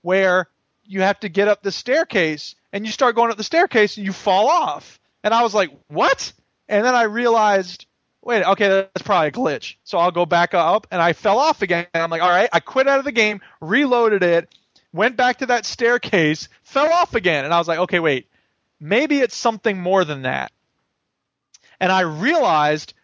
where 0.02 0.50
you 0.84 1.00
have 1.00 1.18
to 1.20 1.30
get 1.30 1.48
up 1.48 1.62
the 1.62 1.72
staircase 1.72 2.54
and 2.70 2.84
you 2.84 2.92
start 2.92 3.16
going 3.16 3.30
up 3.30 3.38
the 3.38 3.44
staircase 3.44 3.96
and 3.96 4.04
you 4.04 4.12
fall 4.12 4.48
off. 4.48 5.00
And 5.24 5.32
I 5.32 5.42
was 5.42 5.54
like, 5.54 5.70
what? 5.88 6.30
And 6.68 6.84
then 6.84 6.94
I 6.94 7.04
realized, 7.04 7.86
wait, 8.20 8.44
okay, 8.44 8.68
that's 8.68 9.02
probably 9.02 9.28
a 9.28 9.32
glitch. 9.32 9.76
So 9.84 9.96
I'll 9.96 10.10
go 10.10 10.26
back 10.26 10.52
up 10.52 10.86
and 10.90 11.00
I 11.00 11.14
fell 11.14 11.38
off 11.38 11.62
again. 11.62 11.86
And 11.94 12.02
I'm 12.02 12.10
like, 12.10 12.20
all 12.20 12.28
right, 12.28 12.50
I 12.52 12.60
quit 12.60 12.86
out 12.86 12.98
of 12.98 13.06
the 13.06 13.12
game, 13.12 13.40
reloaded 13.62 14.22
it, 14.22 14.54
went 14.92 15.16
back 15.16 15.38
to 15.38 15.46
that 15.46 15.64
staircase, 15.64 16.50
fell 16.62 16.92
off 16.92 17.14
again. 17.14 17.46
And 17.46 17.54
I 17.54 17.58
was 17.58 17.68
like, 17.68 17.78
okay, 17.78 18.00
wait, 18.00 18.27
maybe 18.80 19.18
it's 19.20 19.36
something 19.36 19.78
more 19.78 20.04
than 20.04 20.22
that. 20.22 20.52
And 21.80 21.92
I 21.92 22.00
realized 22.00 22.94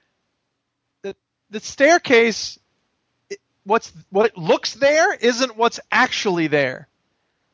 that 1.03 1.16
the 1.51 1.61
staircase 1.61 2.59
what's 3.64 3.93
what 4.11 4.37
looks 4.37 4.75
there 4.75 5.14
isn't 5.14 5.57
what's 5.57 5.81
actually 5.91 6.47
there. 6.47 6.89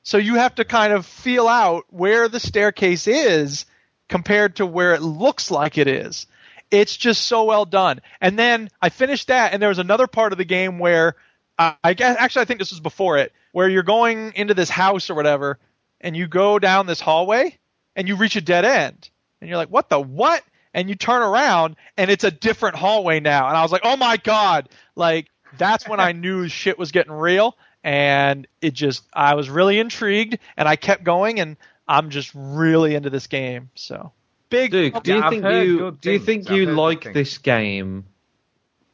So 0.02 0.18
you 0.18 0.36
have 0.36 0.54
to 0.56 0.64
kind 0.64 0.92
of 0.92 1.06
feel 1.06 1.46
out 1.46 1.84
where 1.90 2.28
the 2.28 2.40
staircase 2.40 3.06
is 3.06 3.66
compared 4.08 4.56
to 4.56 4.66
where 4.66 4.94
it 4.94 5.02
looks 5.02 5.50
like 5.50 5.78
it 5.78 5.86
is. 5.86 6.26
It's 6.70 6.96
just 6.96 7.24
so 7.26 7.44
well 7.44 7.64
done. 7.64 8.00
And 8.20 8.38
then 8.38 8.70
I 8.80 8.88
finished 8.88 9.28
that, 9.28 9.52
and 9.52 9.60
there 9.60 9.68
was 9.68 9.78
another 9.78 10.06
part 10.06 10.32
of 10.32 10.38
the 10.38 10.44
game 10.44 10.78
where 10.78 11.16
uh, 11.58 11.74
I 11.82 11.94
guess 11.94 12.16
actually 12.18 12.42
I 12.42 12.44
think 12.46 12.60
this 12.60 12.70
was 12.70 12.80
before 12.80 13.18
it, 13.18 13.32
where 13.52 13.68
you're 13.68 13.82
going 13.82 14.32
into 14.34 14.54
this 14.54 14.70
house 14.70 15.10
or 15.10 15.14
whatever, 15.14 15.58
and 16.00 16.16
you 16.16 16.26
go 16.26 16.58
down 16.58 16.86
this 16.86 17.00
hallway, 17.00 17.58
and 18.00 18.08
you 18.08 18.16
reach 18.16 18.34
a 18.34 18.40
dead 18.40 18.64
end, 18.64 19.10
and 19.42 19.50
you're 19.50 19.58
like, 19.58 19.68
what 19.68 19.90
the 19.90 20.00
what? 20.00 20.42
And 20.72 20.88
you 20.88 20.94
turn 20.94 21.20
around, 21.20 21.76
and 21.98 22.10
it's 22.10 22.24
a 22.24 22.30
different 22.30 22.76
hallway 22.76 23.20
now, 23.20 23.48
and 23.48 23.58
I 23.58 23.62
was 23.62 23.70
like, 23.70 23.82
oh 23.84 23.98
my 23.98 24.16
god, 24.16 24.70
like 24.96 25.26
that's 25.58 25.86
when 25.86 26.00
I 26.00 26.12
knew 26.24 26.48
shit 26.48 26.78
was 26.78 26.92
getting 26.92 27.12
real 27.12 27.58
and 27.84 28.46
it 28.62 28.72
just 28.72 29.04
I 29.12 29.34
was 29.34 29.50
really 29.50 29.78
intrigued 29.78 30.38
and 30.56 30.66
I 30.66 30.76
kept 30.76 31.04
going 31.04 31.40
and 31.40 31.58
I'm 31.86 32.08
just 32.08 32.30
really 32.34 32.94
into 32.94 33.10
this 33.10 33.26
game. 33.26 33.68
So 33.74 34.12
big 34.48 34.70
Dude, 34.70 35.02
do 35.02 35.14
you 35.14 35.22
I've 35.22 35.30
think 35.30 35.44
you 35.44 35.98
do 36.00 36.12
you 36.12 36.18
think 36.18 36.50
I've 36.50 36.56
you 36.56 36.66
like 36.66 37.12
this 37.12 37.36
game 37.36 38.06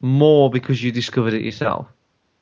more 0.01 0.51
because 0.51 0.83
you 0.83 0.91
discovered 0.91 1.35
it 1.35 1.43
yourself? 1.43 1.87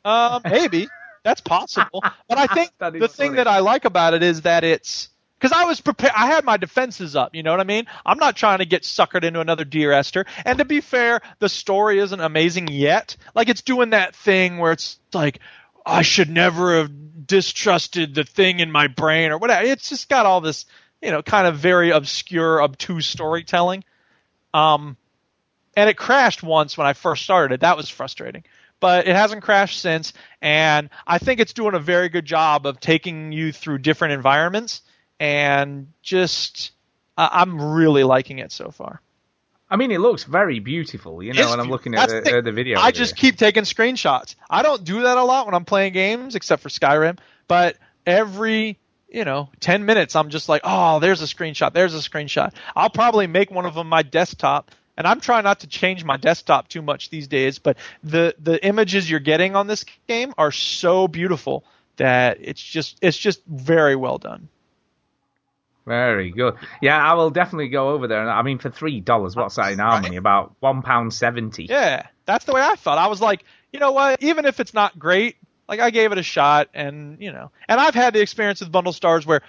Uh, 0.02 0.40
maybe 0.44 0.88
that's 1.24 1.42
possible, 1.42 2.02
but 2.28 2.38
I 2.38 2.46
think 2.46 2.70
the 2.78 3.08
thing 3.08 3.32
funny. 3.32 3.36
that 3.36 3.48
I 3.48 3.58
like 3.58 3.84
about 3.84 4.14
it 4.14 4.22
is 4.22 4.42
that 4.42 4.64
it's 4.64 5.08
because 5.44 5.60
I 5.60 5.66
was 5.66 5.78
prepared. 5.82 6.14
I 6.16 6.28
had 6.28 6.46
my 6.46 6.56
defenses 6.56 7.14
up. 7.14 7.34
You 7.34 7.42
know 7.42 7.50
what 7.50 7.60
I 7.60 7.64
mean? 7.64 7.84
I'm 8.06 8.16
not 8.16 8.34
trying 8.34 8.60
to 8.60 8.64
get 8.64 8.82
suckered 8.82 9.24
into 9.24 9.40
another 9.40 9.66
Dear 9.66 9.92
Esther. 9.92 10.24
And 10.42 10.56
to 10.56 10.64
be 10.64 10.80
fair, 10.80 11.20
the 11.38 11.50
story 11.50 11.98
isn't 11.98 12.18
amazing 12.18 12.68
yet. 12.68 13.18
Like 13.34 13.50
it's 13.50 13.60
doing 13.60 13.90
that 13.90 14.16
thing 14.16 14.56
where 14.56 14.72
it's 14.72 14.98
like 15.12 15.40
I 15.84 16.00
should 16.00 16.30
never 16.30 16.78
have 16.78 17.26
distrusted 17.26 18.14
the 18.14 18.24
thing 18.24 18.60
in 18.60 18.72
my 18.72 18.86
brain 18.86 19.32
or 19.32 19.36
whatever. 19.36 19.66
It's 19.66 19.90
just 19.90 20.08
got 20.08 20.24
all 20.24 20.40
this, 20.40 20.64
you 21.02 21.10
know, 21.10 21.20
kind 21.20 21.46
of 21.46 21.58
very 21.58 21.90
obscure, 21.90 22.62
obtuse 22.62 23.06
storytelling. 23.06 23.84
Um, 24.54 24.96
and 25.76 25.90
it 25.90 25.98
crashed 25.98 26.42
once 26.42 26.78
when 26.78 26.86
I 26.86 26.94
first 26.94 27.22
started 27.22 27.56
it. 27.56 27.60
That 27.60 27.76
was 27.76 27.90
frustrating. 27.90 28.44
But 28.80 29.06
it 29.06 29.14
hasn't 29.14 29.42
crashed 29.42 29.78
since, 29.78 30.14
and 30.40 30.88
I 31.06 31.18
think 31.18 31.38
it's 31.38 31.52
doing 31.52 31.74
a 31.74 31.80
very 31.80 32.08
good 32.08 32.24
job 32.24 32.64
of 32.66 32.80
taking 32.80 33.30
you 33.30 33.52
through 33.52 33.78
different 33.78 34.14
environments, 34.14 34.80
and 35.20 35.92
just 36.02 36.72
I 37.16 37.28
I'm 37.32 37.60
really 37.60 38.04
liking 38.04 38.38
it 38.38 38.52
so 38.52 38.70
far. 38.70 39.00
I 39.70 39.76
mean, 39.76 39.90
it 39.90 39.98
looks 39.98 40.24
very 40.24 40.60
beautiful, 40.60 41.22
you 41.22 41.32
know, 41.32 41.40
It's 41.40 41.50
when 41.50 41.58
I'm 41.58 41.70
looking 41.70 41.94
at 41.94 42.08
the, 42.08 42.20
the 42.20 42.38
uh, 42.38 42.40
the 42.42 42.52
video. 42.52 42.78
I 42.78 42.90
just 42.90 43.16
keep 43.16 43.36
taking 43.36 43.64
screenshots. 43.64 44.36
I 44.48 44.62
don't 44.62 44.84
do 44.84 45.02
that 45.02 45.16
a 45.16 45.24
lot 45.24 45.46
when 45.46 45.54
I'm 45.54 45.64
playing 45.64 45.94
games, 45.94 46.34
except 46.34 46.62
for 46.62 46.68
Skyrim. 46.68 47.18
But 47.48 47.76
every 48.06 48.78
you 49.08 49.24
know 49.24 49.48
10 49.60 49.84
minutes, 49.84 50.16
I'm 50.16 50.30
just 50.30 50.48
like, 50.48 50.62
oh, 50.64 51.00
there's 51.00 51.22
a 51.22 51.26
screenshot. 51.26 51.72
There's 51.72 51.94
a 51.94 52.08
screenshot. 52.08 52.52
I'll 52.76 52.90
probably 52.90 53.26
make 53.26 53.50
one 53.50 53.66
of 53.66 53.74
them 53.74 53.88
my 53.88 54.02
desktop. 54.02 54.70
And 54.96 55.08
I'm 55.08 55.20
trying 55.20 55.42
not 55.42 55.60
to 55.60 55.66
change 55.66 56.04
my 56.04 56.16
desktop 56.18 56.68
too 56.68 56.80
much 56.80 57.10
these 57.10 57.26
days, 57.26 57.58
but 57.58 57.78
the 58.04 58.34
the 58.38 58.64
images 58.64 59.10
you're 59.10 59.18
getting 59.18 59.56
on 59.56 59.66
this 59.66 59.84
game 60.06 60.34
are 60.38 60.52
so 60.52 61.08
beautiful 61.08 61.64
that 61.96 62.38
it's 62.40 62.62
just 62.62 62.98
it's 63.02 63.18
just 63.18 63.44
very 63.46 63.96
well 63.96 64.18
done. 64.18 64.48
Very 65.86 66.30
good. 66.30 66.54
Yeah, 66.80 66.96
I 66.96 67.14
will 67.14 67.30
definitely 67.30 67.68
go 67.68 67.90
over 67.90 68.06
there. 68.06 68.28
I 68.28 68.42
mean, 68.42 68.58
for 68.58 68.70
three 68.70 69.00
dollars, 69.00 69.36
what's 69.36 69.56
that 69.56 69.72
in 69.72 69.80
our 69.80 70.00
money? 70.00 70.16
About 70.16 70.54
one 70.60 70.82
pound 70.82 71.12
seventy. 71.12 71.64
Yeah, 71.64 72.06
that's 72.24 72.46
the 72.46 72.52
way 72.52 72.62
I 72.62 72.76
felt. 72.76 72.98
I 72.98 73.08
was 73.08 73.20
like, 73.20 73.44
you 73.72 73.80
know 73.80 73.92
what? 73.92 74.22
Even 74.22 74.46
if 74.46 74.60
it's 74.60 74.72
not 74.72 74.98
great, 74.98 75.36
like 75.68 75.80
I 75.80 75.90
gave 75.90 76.12
it 76.12 76.18
a 76.18 76.22
shot, 76.22 76.68
and 76.72 77.20
you 77.20 77.32
know, 77.32 77.50
and 77.68 77.78
I've 77.80 77.94
had 77.94 78.14
the 78.14 78.22
experience 78.22 78.60
with 78.60 78.72
Bundle 78.72 78.94
Stars 78.94 79.26
where 79.26 79.42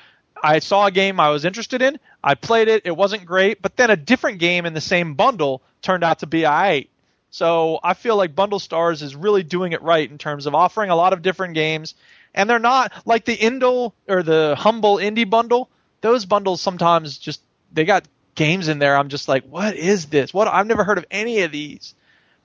I 0.44 0.60
saw 0.60 0.88
a 0.88 0.92
game 0.92 1.20
I 1.20 1.30
was 1.30 1.46
interested 1.46 1.82
in, 1.82 2.00
I 2.24 2.36
played 2.36 2.68
it, 2.68 2.82
it 2.86 2.96
wasn't 2.96 3.26
great, 3.26 3.62
but 3.62 3.78
then 3.78 3.90
a 3.90 3.96
different 3.96 4.40
game 4.40 4.66
in 4.66 4.74
the 4.74 4.82
same 4.82 5.14
bundle 5.14 5.62
turned 5.82 6.04
out 6.04 6.20
to 6.20 6.28
be 6.28 6.46
alright. 6.46 6.90
So 7.30 7.80
I 7.84 7.94
feel 7.94 8.16
like 8.16 8.36
Bundle 8.36 8.60
Stars 8.60 9.02
is 9.02 9.16
really 9.16 9.44
doing 9.44 9.72
it 9.72 9.82
right 9.82 10.10
in 10.10 10.18
terms 10.18 10.46
of 10.46 10.56
offering 10.56 10.90
a 10.90 10.96
lot 10.96 11.14
of 11.14 11.22
different 11.22 11.54
games, 11.54 11.96
and 12.34 12.50
they're 12.50 12.60
not 12.60 12.92
like 13.06 13.26
the 13.26 13.38
Indle 13.38 13.94
or 14.08 14.24
the 14.24 14.56
Humble 14.58 14.98
Indie 14.98 15.30
bundle. 15.30 15.70
Those 16.06 16.26
bundles 16.26 16.62
sometimes 16.62 17.18
just 17.18 17.41
they 17.74 17.84
got 17.84 18.08
games 18.36 18.68
in 18.68 18.78
there. 18.78 18.95
I'm 18.95 19.10
just 19.10 19.28
like, 19.28 19.43
what 19.45 19.76
is 19.76 20.06
this? 20.06 20.32
What 20.32 20.47
I've 20.47 20.68
never 20.68 20.84
heard 20.84 20.99
of 20.99 21.06
any 21.10 21.41
of 21.41 21.51
these. 21.51 21.95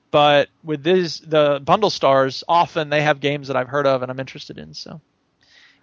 But 0.09 0.49
with 0.63 0.81
this, 0.81 1.19
the 1.19 1.61
bundle 1.63 1.91
stars, 1.91 2.43
often 2.47 2.89
they 2.89 3.03
have 3.03 3.19
games 3.19 3.49
that 3.49 3.55
I've 3.55 3.67
heard 3.67 3.85
of 3.85 4.01
and 4.01 4.09
I'm 4.09 4.19
interested 4.19 4.57
in. 4.57 4.73
So, 4.73 4.99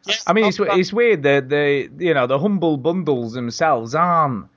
yeah, 0.08 0.16
I 0.26 0.32
mean, 0.32 0.46
it's 0.46 0.58
it's 0.60 0.92
weird 0.92 1.22
that 1.22 1.48
the 1.48 1.88
you 1.98 2.14
know 2.14 2.26
the 2.26 2.40
humble 2.40 2.78
bundles 2.78 3.34
themselves 3.34 3.94
aren't 3.94 4.48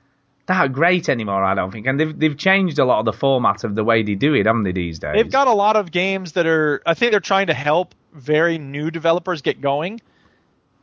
that 0.46 0.72
great 0.72 1.08
anymore. 1.08 1.44
I 1.44 1.54
don't 1.54 1.70
think, 1.70 1.86
and 1.86 2.00
they've 2.00 2.18
they've 2.18 2.36
changed 2.36 2.80
a 2.80 2.84
lot 2.84 2.98
of 2.98 3.04
the 3.04 3.12
format 3.12 3.62
of 3.62 3.76
the 3.76 3.84
way 3.84 4.02
they 4.02 4.16
do 4.16 4.34
it, 4.34 4.46
haven't 4.46 4.64
they? 4.64 4.72
These 4.72 4.98
days, 4.98 5.14
they've 5.14 5.30
got 5.30 5.46
a 5.46 5.54
lot 5.54 5.76
of 5.76 5.92
games 5.92 6.32
that 6.32 6.46
are. 6.48 6.82
I 6.84 6.94
think 6.94 7.12
they're 7.12 7.20
trying 7.20 7.46
to 7.46 7.54
help 7.54 7.94
very 8.12 8.58
new 8.58 8.90
developers 8.90 9.42
get 9.42 9.60
going. 9.60 10.00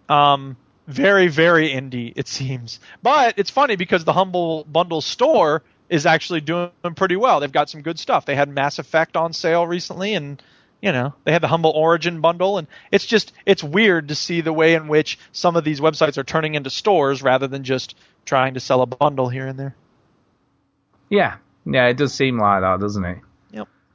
Um, 0.08 0.56
very 0.90 1.28
very 1.28 1.70
indie 1.70 2.14
it 2.16 2.28
seems, 2.28 2.80
but 3.04 3.36
it's 3.38 3.50
funny 3.50 3.76
because 3.76 4.04
the 4.04 4.14
Humble 4.14 4.64
Bundle 4.66 5.02
store 5.02 5.64
is 5.88 6.06
actually 6.06 6.42
doing 6.42 6.72
pretty 6.96 7.16
well. 7.16 7.40
They've 7.40 7.52
got 7.52 7.70
some 7.70 7.82
good 7.82 8.00
stuff. 8.00 8.26
They 8.26 8.36
had 8.36 8.50
Mass 8.50 8.80
Effect 8.80 9.16
on 9.16 9.34
sale 9.34 9.66
recently, 9.66 10.16
and 10.16 10.42
you 10.82 10.92
know 10.92 11.14
they 11.24 11.32
had 11.32 11.44
the 11.44 11.48
Humble 11.48 11.72
Origin 11.72 12.22
bundle, 12.22 12.58
and 12.58 12.68
it's 12.92 13.06
just 13.06 13.34
it's 13.46 13.64
weird 13.64 14.08
to 14.10 14.16
see 14.16 14.42
the 14.42 14.54
way 14.54 14.74
in 14.74 14.88
which 14.88 15.20
some 15.32 15.56
of 15.56 15.64
these 15.64 15.80
websites 15.80 16.18
are 16.18 16.24
turning 16.24 16.56
into 16.56 16.70
stores 16.70 17.22
rather 17.22 17.48
than 17.48 17.64
just 17.64 17.96
trying 18.26 18.56
to 18.56 18.60
sell 18.60 18.82
a 18.82 18.86
bundle 18.86 19.30
here 19.30 19.48
and 19.48 19.60
there. 19.60 19.76
yeah, 21.10 21.38
yeah, 21.66 21.88
it 21.88 21.98
does 21.98 22.14
seem 22.14 22.40
like 22.40 22.62
that, 22.62 22.80
doesn't 22.80 23.06
it? 23.06 23.18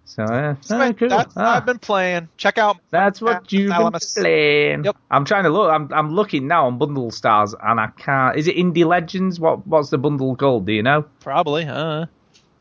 So 0.06 0.22
uh, 0.22 0.54
very 0.68 0.92
cool. 0.94 1.08
That's 1.08 1.34
what 1.34 1.44
Ah, 1.44 1.56
I've 1.56 1.66
been 1.66 1.78
playing. 1.78 2.28
Check 2.36 2.58
out. 2.58 2.76
that's 2.90 3.20
what 3.20 3.50
you've 3.52 3.70
been 3.76 3.92
playing. 3.92 4.84
Yep. 4.84 4.96
I'm 5.10 5.24
trying 5.24 5.44
to 5.44 5.50
look. 5.50 5.70
I'm 5.70 5.92
I'm 5.92 6.10
looking 6.14 6.46
now 6.46 6.66
on 6.66 6.78
Bundle 6.78 7.10
Stars, 7.10 7.54
and 7.60 7.80
I 7.80 7.86
can't. 7.88 8.36
Is 8.36 8.46
it 8.46 8.56
Indie 8.56 8.84
Legends? 8.84 9.40
What 9.40 9.66
what's 9.66 9.90
the 9.90 9.98
bundle 9.98 10.36
called? 10.36 10.66
Do 10.66 10.72
you 10.72 10.82
know? 10.82 11.06
Probably. 11.20 11.64
Uh, 11.64 12.06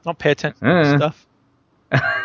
don't 0.03 0.17
pay 0.17 0.31
attention 0.31 0.65
to 0.67 0.79
Uh. 0.79 0.97
stuff. 0.97 1.27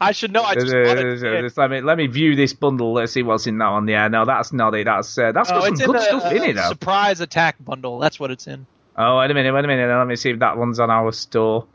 I 0.00 0.12
should 0.12 0.32
know. 0.32 0.42
I 0.42 0.54
just 0.60 0.72
it. 0.72 1.56
Let 1.56 1.70
me 1.70 1.80
let 1.80 1.96
me 1.96 2.06
view 2.08 2.36
this 2.36 2.52
bundle. 2.52 2.92
Let's 2.92 3.12
see 3.12 3.22
what's 3.22 3.46
in 3.46 3.58
that 3.58 3.70
one. 3.70 3.88
Yeah, 3.88 4.08
no, 4.08 4.24
that's 4.24 4.52
not 4.52 4.74
it. 4.74 4.84
That's 4.84 5.16
uh, 5.16 5.32
that's 5.32 5.50
Oh, 5.50 5.60
got 5.60 5.76
some 5.78 5.92
good 5.92 6.02
stuff 6.02 6.32
in 6.32 6.42
it 6.42 6.58
uh, 6.58 6.62
though. 6.62 6.68
surprise 6.68 7.20
attack 7.20 7.56
bundle. 7.64 7.98
That's 7.98 8.20
what 8.20 8.30
it's 8.30 8.46
in. 8.46 8.66
Oh, 8.96 9.18
wait 9.18 9.30
a 9.30 9.34
minute, 9.34 9.54
wait 9.54 9.64
a 9.64 9.68
minute. 9.68 9.88
Let 9.88 10.06
me 10.06 10.16
see 10.16 10.30
if 10.30 10.38
that 10.40 10.58
one's 10.58 10.78
on 10.78 10.90
our 10.90 11.12
store. 11.12 11.66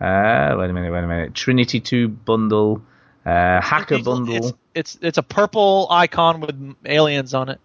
Uh, 0.00 0.54
wait 0.58 0.70
a 0.70 0.72
minute, 0.72 0.92
wait 0.92 1.04
a 1.04 1.08
minute. 1.08 1.34
Trinity 1.34 1.80
2 1.80 2.08
bundle, 2.08 2.82
uh, 3.26 3.60
Hacker 3.60 3.94
It's- 3.94 4.04
bundle. 4.04 4.34
It's, 4.36 4.52
it's 4.74 4.98
it's 5.02 5.18
a 5.18 5.22
purple 5.22 5.88
icon 5.90 6.40
with 6.40 6.76
aliens 6.86 7.34
on 7.34 7.48
it. 7.48 7.60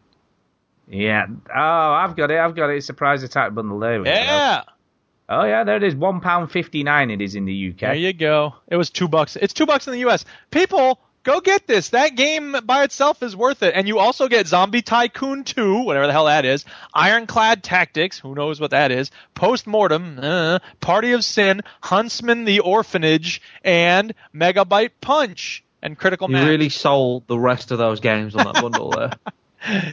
Yeah. 0.90 1.28
Oh, 1.54 1.60
I've 1.94 2.16
got 2.16 2.32
it. 2.32 2.40
I've 2.40 2.56
got 2.56 2.70
it. 2.70 2.84
Surprise 2.84 3.24
attack 3.24 3.54
bundle. 3.54 3.80
There 3.80 4.00
we 4.00 4.06
go. 4.06 4.12
Yeah. 4.12 4.64
Oh, 5.30 5.46
yeah, 5.46 5.64
there 5.64 5.78
it 5.78 5.84
is. 5.84 5.96
One 5.96 6.20
pound 6.22 6.52
fifty 6.52 6.84
nine. 6.84 7.10
It 7.10 7.22
is 7.22 7.36
in 7.36 7.46
the 7.46 7.70
UK. 7.70 7.80
There 7.80 7.94
you 7.94 8.14
go. 8.14 8.56
It 8.68 8.76
was 8.76 8.90
two 8.90 9.08
bucks. 9.08 9.36
It's 9.38 9.54
two 9.54 9.66
bucks 9.66 9.88
in 9.88 9.94
the 9.94 10.00
U.S. 10.00 10.26
People 10.52 11.00
Go 11.24 11.40
get 11.40 11.68
this. 11.68 11.90
That 11.90 12.16
game 12.16 12.56
by 12.66 12.84
itself 12.84 13.24
is 13.24 13.34
worth 13.34 13.64
it. 13.64 13.74
And 13.76 13.88
you 13.88 14.00
also 14.00 14.28
get 14.28 14.46
Zombie 14.46 14.82
Tycoon 14.82 15.46
2, 15.46 15.84
whatever 15.84 16.06
the 16.06 16.12
hell 16.12 16.26
that 16.26 16.44
is, 16.44 16.66
Ironclad 16.94 17.64
Tactics, 17.64 18.20
who 18.20 18.36
knows 18.36 18.60
what 18.60 18.72
that 18.72 18.92
is, 18.92 19.10
Postmortem, 19.34 20.20
uh, 20.22 20.60
Party 20.82 21.14
of 21.14 21.24
Sin, 21.24 21.62
Huntsman 21.82 22.44
the 22.44 22.60
Orphanage, 22.60 23.42
and 23.64 24.14
Megabyte 24.36 24.92
Punch 25.00 25.64
and 25.82 25.98
Critical 25.98 26.28
Mass. 26.28 26.44
You 26.44 26.50
really 26.50 26.70
sold 26.70 27.26
the 27.28 27.40
rest 27.40 27.72
of 27.72 27.78
those 27.78 28.02
games 28.02 28.36
on 28.36 28.46
that 28.46 28.62
bundle 28.62 28.92
there. 28.92 29.12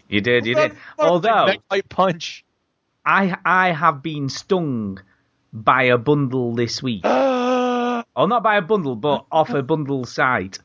You 0.09 0.20
did, 0.20 0.47
you 0.47 0.57
did. 0.57 0.72
What 0.97 1.07
a 1.07 1.11
Although 1.11 1.55
Megabyte 1.70 1.89
Punch. 1.89 2.45
I 3.07 3.37
I 3.45 3.70
have 3.70 4.03
been 4.03 4.28
stung 4.28 5.01
by 5.53 5.85
a 5.85 5.97
bundle 5.97 6.57
this 6.57 6.83
week. 6.83 7.03
oh, 7.05 8.03
or 8.16 8.26
not 8.26 8.43
by 8.43 8.57
a 8.57 8.62
bundle, 8.62 8.97
but 8.97 9.26
off 9.31 9.51
a 9.51 9.62
bundle 9.62 10.05
site, 10.07 10.59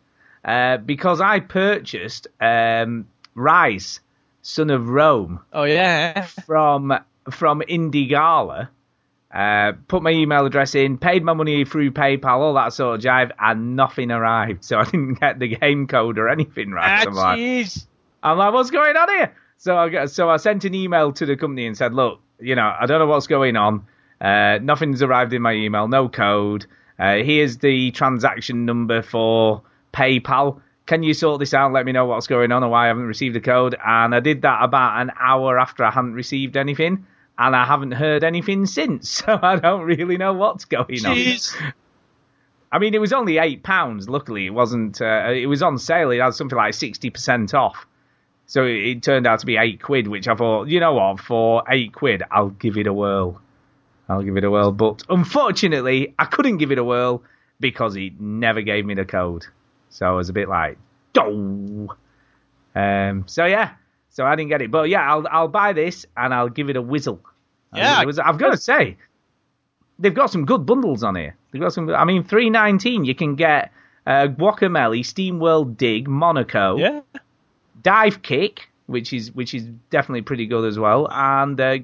uh, 0.45 0.77
because 0.77 1.19
I 1.21 1.39
purchased 1.41 2.27
um, 2.39 3.07
Ryse, 3.35 3.99
Son 4.43 4.69
of 4.69 4.87
Rome, 4.87 5.39
Oh 5.51 5.63
yeah. 5.63 6.25
from 6.45 6.93
from 7.31 7.61
IndieGala. 7.61 8.69
Uh, 9.33 9.73
put 9.89 10.01
my 10.01 10.11
email 10.11 10.45
address 10.45 10.75
in, 10.75 10.97
paid 10.97 11.21
my 11.23 11.33
money 11.33 11.65
through 11.65 11.91
PayPal, 11.91 12.37
all 12.39 12.53
that 12.53 12.71
sort 12.71 12.95
of 12.95 13.03
jive, 13.03 13.31
and 13.37 13.75
nothing 13.75 14.09
arrived. 14.11 14.63
So 14.63 14.77
I 14.79 14.85
didn't 14.85 15.15
get 15.19 15.39
the 15.39 15.49
game 15.57 15.87
code 15.87 16.17
or 16.17 16.29
anything 16.29 16.71
right. 16.71 17.01
Ah, 17.05 17.09
I'm 17.09 17.13
like, 17.15 17.39
jeez. 17.39 17.85
I'm 18.23 18.37
like, 18.37 18.53
what's 18.53 18.71
going 18.71 18.95
on 18.95 19.09
here? 19.09 19.33
So 19.57 19.75
I 19.77 19.89
got- 19.89 20.09
so 20.11 20.29
I 20.29 20.37
sent 20.37 20.63
an 20.63 20.73
email 20.73 21.11
to 21.13 21.25
the 21.25 21.35
company 21.35 21.65
and 21.67 21.75
said, 21.75 21.93
look, 21.93 22.21
you 22.39 22.55
know, 22.55 22.73
I 22.79 22.85
don't 22.85 22.99
know 22.99 23.07
what's 23.07 23.27
going 23.27 23.57
on. 23.57 23.85
Uh, 24.21 24.59
nothing's 24.61 25.01
arrived 25.01 25.33
in 25.33 25.41
my 25.41 25.51
email, 25.53 25.87
no 25.89 26.07
code. 26.07 26.65
Uh, 26.97 27.15
here's 27.15 27.57
the 27.57 27.91
transaction 27.91 28.65
number 28.65 29.01
for 29.01 29.63
PayPal. 29.95 30.61
Can 30.85 31.01
you 31.01 31.13
sort 31.13 31.39
this 31.39 31.53
out? 31.53 31.71
Let 31.71 31.85
me 31.85 31.91
know 31.91 32.05
what's 32.05 32.27
going 32.27 32.51
on 32.51 32.61
and 32.61 32.71
why 32.71 32.85
I 32.85 32.87
haven't 32.87 33.07
received 33.07 33.35
a 33.35 33.41
code. 33.41 33.75
And 33.83 34.13
I 34.13 34.19
did 34.19 34.43
that 34.43 34.63
about 34.63 35.01
an 35.01 35.11
hour 35.19 35.57
after 35.57 35.83
I 35.83 35.91
hadn't 35.91 36.13
received 36.13 36.57
anything, 36.57 37.07
and 37.37 37.55
I 37.55 37.65
haven't 37.65 37.91
heard 37.91 38.23
anything 38.23 38.65
since. 38.65 39.23
So 39.25 39.39
I 39.41 39.55
don't 39.55 39.83
really 39.83 40.17
know 40.17 40.33
what's 40.33 40.65
going 40.65 41.05
on. 41.05 41.17
I 42.71 42.79
mean, 42.79 42.93
it 42.93 42.99
was 42.99 43.13
only 43.13 43.37
eight 43.37 43.63
pounds. 43.63 44.09
Luckily, 44.09 44.45
it 44.47 44.49
wasn't. 44.49 45.01
Uh, 45.01 45.31
it 45.33 45.47
was 45.47 45.63
on 45.63 45.77
sale. 45.77 46.11
It 46.11 46.19
had 46.19 46.35
something 46.35 46.57
like 46.57 46.73
sixty 46.73 47.09
percent 47.09 47.53
off. 47.53 47.87
So 48.47 48.63
it, 48.65 48.75
it 48.75 49.03
turned 49.03 49.25
out 49.25 49.39
to 49.39 49.45
be 49.45 49.57
eight 49.57 49.81
quid, 49.81 50.07
which 50.07 50.27
I 50.27 50.35
thought, 50.35 50.67
you 50.67 50.79
know 50.79 50.93
what, 50.93 51.19
for 51.19 51.63
eight 51.69 51.93
quid, 51.93 52.21
I'll 52.29 52.49
give 52.49 52.77
it 52.77 52.85
a 52.85 52.93
whirl. 52.93 53.41
I'll 54.07 54.21
give 54.21 54.37
it 54.37 54.43
a 54.43 54.51
whirl. 54.51 54.71
But 54.71 55.03
unfortunately, 55.09 56.13
I 56.19 56.25
couldn't 56.25 56.57
give 56.57 56.71
it 56.71 56.77
a 56.77 56.83
whirl 56.83 57.23
because 57.59 57.95
he 57.95 58.13
never 58.19 58.61
gave 58.61 58.85
me 58.85 58.93
the 58.93 59.05
code. 59.05 59.45
So 59.95 60.05
I 60.05 60.11
was 60.11 60.27
a 60.29 60.33
bit 60.33 60.49
like, 60.49 60.77
doh. 61.13 61.95
Um. 62.75 63.23
So 63.27 63.45
yeah. 63.45 63.71
So 64.09 64.25
I 64.25 64.35
didn't 64.35 64.49
get 64.49 64.61
it. 64.61 64.71
But 64.71 64.89
yeah, 64.89 65.01
I'll 65.09 65.25
I'll 65.31 65.47
buy 65.47 65.73
this 65.73 66.05
and 66.17 66.33
I'll 66.33 66.49
give 66.49 66.69
it 66.69 66.75
a 66.75 66.81
whizzle. 66.81 67.19
I'll 67.73 67.79
Yeah. 67.79 67.89
give 67.93 67.99
it 67.99 68.03
a 68.03 68.07
whizzle. 68.07 68.23
I've 68.25 68.37
got 68.37 68.51
to 68.51 68.57
say, 68.57 68.97
they've 69.99 70.13
got 70.13 70.29
some 70.31 70.45
good 70.45 70.65
bundles 70.65 71.03
on 71.03 71.15
here. 71.15 71.35
They've 71.51 71.61
got 71.61 71.73
some. 71.73 71.89
I 71.89 72.03
mean, 72.05 72.23
three 72.23 72.49
nineteen. 72.49 73.05
You 73.05 73.15
can 73.15 73.35
get 73.35 73.71
uh, 74.05 74.27
Guacamelee, 74.27 75.05
Steam 75.05 75.39
World 75.39 75.77
Dig, 75.77 76.07
Monaco, 76.07 76.77
Yeah. 76.77 77.01
Divekick, 77.81 78.59
which 78.87 79.13
is 79.13 79.33
which 79.33 79.53
is 79.53 79.63
definitely 79.89 80.21
pretty 80.23 80.45
good 80.47 80.65
as 80.65 80.77
well, 80.79 81.07
and 81.11 81.59
uh, 81.59 81.77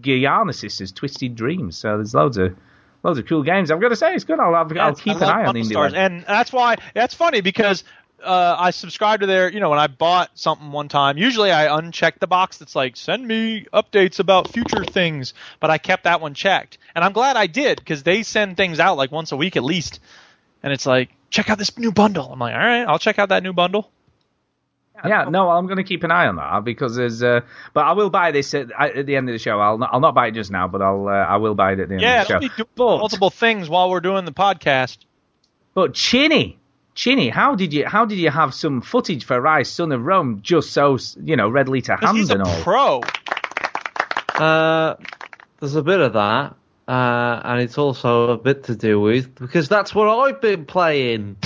Giana 0.00 0.54
Sisters, 0.54 0.92
Twisted 0.92 1.34
Dreams. 1.34 1.76
So 1.76 1.96
there's 1.96 2.14
loads 2.14 2.36
of 2.38 2.56
loads 3.02 3.18
of 3.18 3.26
cool 3.26 3.42
games. 3.42 3.70
I've 3.70 3.80
got 3.80 3.88
to 3.88 3.96
say, 3.96 4.14
it's 4.14 4.24
good. 4.24 4.40
I'll, 4.40 4.54
I'll, 4.54 4.80
I'll 4.80 4.94
keep 4.94 5.16
an 5.16 5.22
eye 5.22 5.44
on 5.44 5.54
Indie. 5.54 5.66
Stars, 5.66 5.94
and 5.94 6.24
that's 6.24 6.52
why 6.52 6.76
that's 6.94 7.14
funny 7.14 7.40
because 7.40 7.84
uh, 8.22 8.56
I 8.58 8.70
subscribed 8.70 9.20
to 9.20 9.26
their. 9.26 9.50
You 9.50 9.60
know, 9.60 9.70
when 9.70 9.78
I 9.78 9.86
bought 9.86 10.30
something 10.38 10.70
one 10.72 10.88
time, 10.88 11.18
usually 11.18 11.52
I 11.52 11.66
uncheck 11.66 12.18
the 12.18 12.26
box 12.26 12.58
that's 12.58 12.74
like 12.74 12.96
send 12.96 13.26
me 13.26 13.66
updates 13.72 14.18
about 14.18 14.52
future 14.52 14.84
things, 14.84 15.34
but 15.60 15.70
I 15.70 15.78
kept 15.78 16.04
that 16.04 16.20
one 16.20 16.34
checked, 16.34 16.78
and 16.94 17.04
I'm 17.04 17.12
glad 17.12 17.36
I 17.36 17.46
did 17.46 17.78
because 17.78 18.02
they 18.02 18.22
send 18.22 18.56
things 18.56 18.80
out 18.80 18.96
like 18.96 19.12
once 19.12 19.32
a 19.32 19.36
week 19.36 19.56
at 19.56 19.64
least, 19.64 20.00
and 20.62 20.72
it's 20.72 20.86
like 20.86 21.10
check 21.30 21.50
out 21.50 21.58
this 21.58 21.76
new 21.78 21.92
bundle. 21.92 22.30
I'm 22.32 22.38
like, 22.38 22.54
all 22.54 22.60
right, 22.60 22.84
I'll 22.84 22.98
check 22.98 23.18
out 23.18 23.28
that 23.30 23.42
new 23.42 23.52
bundle. 23.52 23.90
Yeah, 25.04 25.24
no, 25.24 25.50
I'm 25.50 25.66
going 25.66 25.76
to 25.76 25.84
keep 25.84 26.02
an 26.04 26.10
eye 26.10 26.26
on 26.26 26.36
that 26.36 26.64
because 26.64 26.96
there's. 26.96 27.22
Uh, 27.22 27.40
but 27.72 27.84
I 27.86 27.92
will 27.92 28.10
buy 28.10 28.32
this 28.32 28.52
at, 28.54 28.70
at 28.72 29.06
the 29.06 29.16
end 29.16 29.28
of 29.28 29.32
the 29.32 29.38
show. 29.38 29.60
I'll 29.60 29.78
not, 29.78 29.90
I'll 29.92 30.00
not 30.00 30.14
buy 30.14 30.26
it 30.28 30.32
just 30.32 30.50
now, 30.50 30.66
but 30.68 30.82
I'll 30.82 31.06
uh, 31.08 31.12
I 31.12 31.36
will 31.36 31.54
buy 31.54 31.72
it 31.72 31.80
at 31.80 31.88
the 31.88 31.94
end 31.94 32.02
Yeah, 32.02 32.22
of 32.22 32.28
the 32.28 32.34
let 32.34 32.42
show. 32.42 32.48
me 32.48 32.54
do 32.56 32.64
But- 32.74 32.98
multiple 32.98 33.30
things 33.30 33.68
while 33.68 33.90
we're 33.90 34.00
doing 34.00 34.24
the 34.24 34.32
podcast. 34.32 34.98
But 35.74 35.94
Chinny, 35.94 36.58
Chinny, 36.94 37.28
how 37.28 37.54
did 37.54 37.72
you 37.72 37.86
how 37.86 38.04
did 38.06 38.18
you 38.18 38.30
have 38.30 38.52
some 38.54 38.80
footage 38.80 39.24
for 39.24 39.40
Ryse 39.40 39.68
Son 39.68 39.92
of 39.92 40.04
Rome 40.04 40.40
just 40.42 40.72
so 40.72 40.98
you 41.22 41.36
know 41.36 41.48
readily 41.48 41.80
to 41.82 41.96
'Cause 41.96 42.04
hand 42.06 42.18
he's 42.18 42.30
a 42.30 42.34
and 42.34 42.42
all? 42.42 42.62
pro. 42.62 43.00
Uh, 44.34 44.94
there's 45.60 45.74
a 45.74 45.82
bit 45.82 46.00
of 46.00 46.12
that, 46.14 46.54
uh, 46.86 47.40
and 47.44 47.60
it's 47.60 47.78
also 47.78 48.30
a 48.30 48.36
bit 48.38 48.64
to 48.64 48.76
do 48.76 49.00
with 49.00 49.34
because 49.34 49.68
that's 49.68 49.94
what 49.94 50.08
I've 50.08 50.40
been 50.40 50.64
playing. 50.64 51.36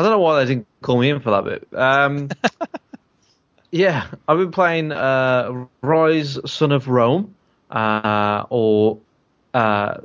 I 0.00 0.02
don't 0.02 0.12
know 0.12 0.20
why 0.20 0.42
they 0.42 0.54
didn't 0.54 0.66
call 0.80 0.98
me 0.98 1.10
in 1.10 1.20
for 1.20 1.30
that 1.32 1.44
bit. 1.44 1.68
Um, 1.78 2.30
yeah, 3.70 4.06
I've 4.26 4.38
been 4.38 4.50
playing 4.50 4.92
uh, 4.92 5.66
Ryse, 5.82 6.48
Son 6.48 6.72
of 6.72 6.88
Rome, 6.88 7.34
uh, 7.70 8.46
or 8.48 8.98
uh, 9.52 9.98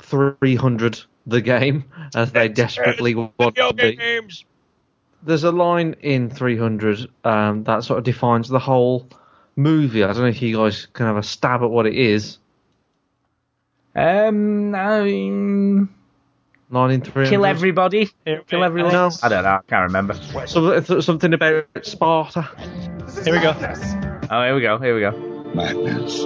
300 0.00 1.00
the 1.26 1.40
game, 1.40 1.84
as 2.14 2.30
they 2.32 2.48
desperately 2.48 3.14
want 3.14 3.56
to 3.56 3.72
be. 3.72 3.96
games. 3.96 4.44
There's 5.22 5.44
a 5.44 5.52
line 5.52 5.96
in 6.02 6.28
300 6.28 7.08
um, 7.24 7.64
that 7.64 7.84
sort 7.84 8.00
of 8.00 8.04
defines 8.04 8.50
the 8.50 8.58
whole 8.58 9.08
movie. 9.56 10.04
I 10.04 10.08
don't 10.08 10.18
know 10.18 10.26
if 10.26 10.42
you 10.42 10.58
guys 10.58 10.88
can 10.92 11.06
have 11.06 11.16
a 11.16 11.22
stab 11.22 11.62
at 11.62 11.70
what 11.70 11.86
it 11.86 11.94
is. 11.94 12.36
Um, 13.96 14.74
I 14.74 15.00
mean, 15.00 15.88
Line 16.72 16.90
in 16.92 17.00
300. 17.02 17.28
kill 17.28 17.44
everybody, 17.44 18.10
kill 18.48 18.64
everyone. 18.64 18.92
No. 18.92 19.10
I 19.22 19.28
don't 19.28 19.44
know. 19.44 19.50
I 19.50 19.60
can't 19.68 19.82
remember. 19.92 20.14
Some- 20.46 21.02
Something 21.02 21.34
about 21.34 21.66
Sparta. 21.82 22.48
Here 23.24 23.34
we 23.34 23.40
go. 23.40 23.54
Oh, 24.30 24.42
here 24.42 24.54
we 24.54 24.60
go. 24.62 24.78
Here 24.78 24.94
we 24.94 25.00
go. 25.02 25.10
Madness. 25.54 26.24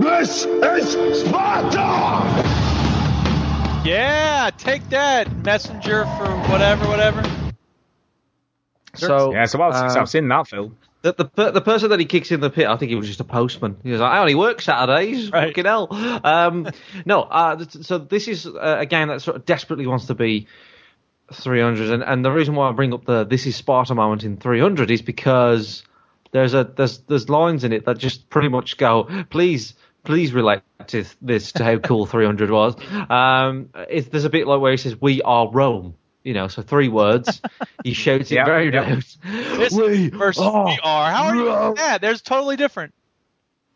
This 0.00 0.46
is 0.46 1.20
Sparta! 1.20 2.22
Yeah, 3.84 4.48
take 4.56 4.88
that, 4.88 5.30
messenger 5.44 6.04
for 6.16 6.30
whatever, 6.50 6.88
whatever. 6.88 7.22
So 8.94 9.32
Yeah, 9.34 9.44
so 9.44 9.60
I've, 9.60 9.74
um, 9.74 9.98
I've 9.98 10.08
seen 10.08 10.26
that 10.28 10.48
film. 10.48 10.76
The, 11.02 11.12
the 11.12 11.24
per- 11.24 11.50
the 11.50 11.60
person 11.60 11.90
that 11.90 11.98
he 11.98 12.06
kicks 12.06 12.30
in 12.30 12.40
the 12.40 12.50
pit, 12.50 12.66
I 12.66 12.76
think 12.76 12.90
he 12.90 12.94
was 12.94 13.08
just 13.08 13.20
a 13.20 13.24
postman. 13.24 13.76
He 13.82 13.90
was 13.90 14.00
like, 14.00 14.12
I 14.12 14.20
only 14.20 14.36
work 14.36 14.62
Saturdays. 14.62 15.30
Right. 15.32 15.48
Fucking 15.48 15.64
hell. 15.64 15.88
Um, 15.92 16.68
no, 17.04 17.22
uh, 17.22 17.64
so 17.68 17.98
this 17.98 18.28
is 18.28 18.46
uh, 18.46 18.76
a 18.78 18.86
game 18.86 19.08
that 19.08 19.20
sort 19.20 19.36
of 19.36 19.44
desperately 19.44 19.86
wants 19.86 20.06
to 20.06 20.14
be 20.14 20.46
300, 21.32 21.90
and, 21.90 22.02
and 22.02 22.24
the 22.24 22.30
reason 22.30 22.54
why 22.54 22.68
I 22.68 22.72
bring 22.72 22.92
up 22.94 23.04
the 23.04 23.24
this 23.24 23.46
is 23.46 23.56
Sparta 23.56 23.94
moment 23.94 24.24
in 24.24 24.36
300 24.36 24.90
is 24.90 25.02
because 25.02 25.82
there's 26.30 26.54
a 26.54 26.64
there's 26.64 26.98
there's 27.00 27.28
lines 27.28 27.64
in 27.64 27.72
it 27.72 27.84
that 27.86 27.98
just 27.98 28.30
pretty 28.30 28.48
much 28.48 28.76
go, 28.76 29.08
please. 29.30 29.74
Please 30.04 30.32
relate 30.32 30.62
to 30.88 31.04
this 31.20 31.52
to 31.52 31.62
how 31.62 31.78
cool 31.78 32.06
300 32.06 32.50
was. 32.50 32.74
Um, 33.08 33.68
there's 33.88 34.24
a 34.24 34.30
bit 34.30 34.48
like 34.48 34.60
where 34.60 34.72
he 34.72 34.76
says, 34.76 35.00
"We 35.00 35.22
are 35.22 35.48
Rome," 35.48 35.94
you 36.24 36.34
know. 36.34 36.48
So 36.48 36.62
three 36.62 36.88
words. 36.88 37.40
He 37.84 37.94
shouts 37.94 38.30
it 38.30 38.36
Yep, 38.36 38.46
very 38.46 38.72
yep. 38.72 38.86
loud. 38.86 39.04
This 39.58 39.72
We 39.72 40.08
versus 40.08 40.40
are 40.44 40.66
we 40.66 40.78
are. 40.84 41.10
How 41.10 41.24
are 41.24 41.34
you? 41.34 41.48
Rome. 41.48 41.74
Yeah, 41.76 41.98
there's 41.98 42.22
totally 42.22 42.54
different. 42.54 42.94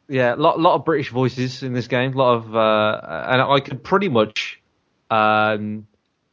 Yeah, 0.09 0.35
a 0.35 0.37
lot, 0.37 0.61
lot 0.61 0.77
of 0.77 0.85
British 0.85 1.11
voices 1.11 1.65
in 1.65 1.73
this 1.73 1.89
game. 1.89 2.15
A 2.15 2.17
lot 2.17 2.35
of, 2.35 2.55
uh, 2.55 3.27
and 3.29 3.43
I 3.43 3.59
could 3.59 3.83
pretty 3.83 4.09
much, 4.09 4.61
um, 5.11 5.89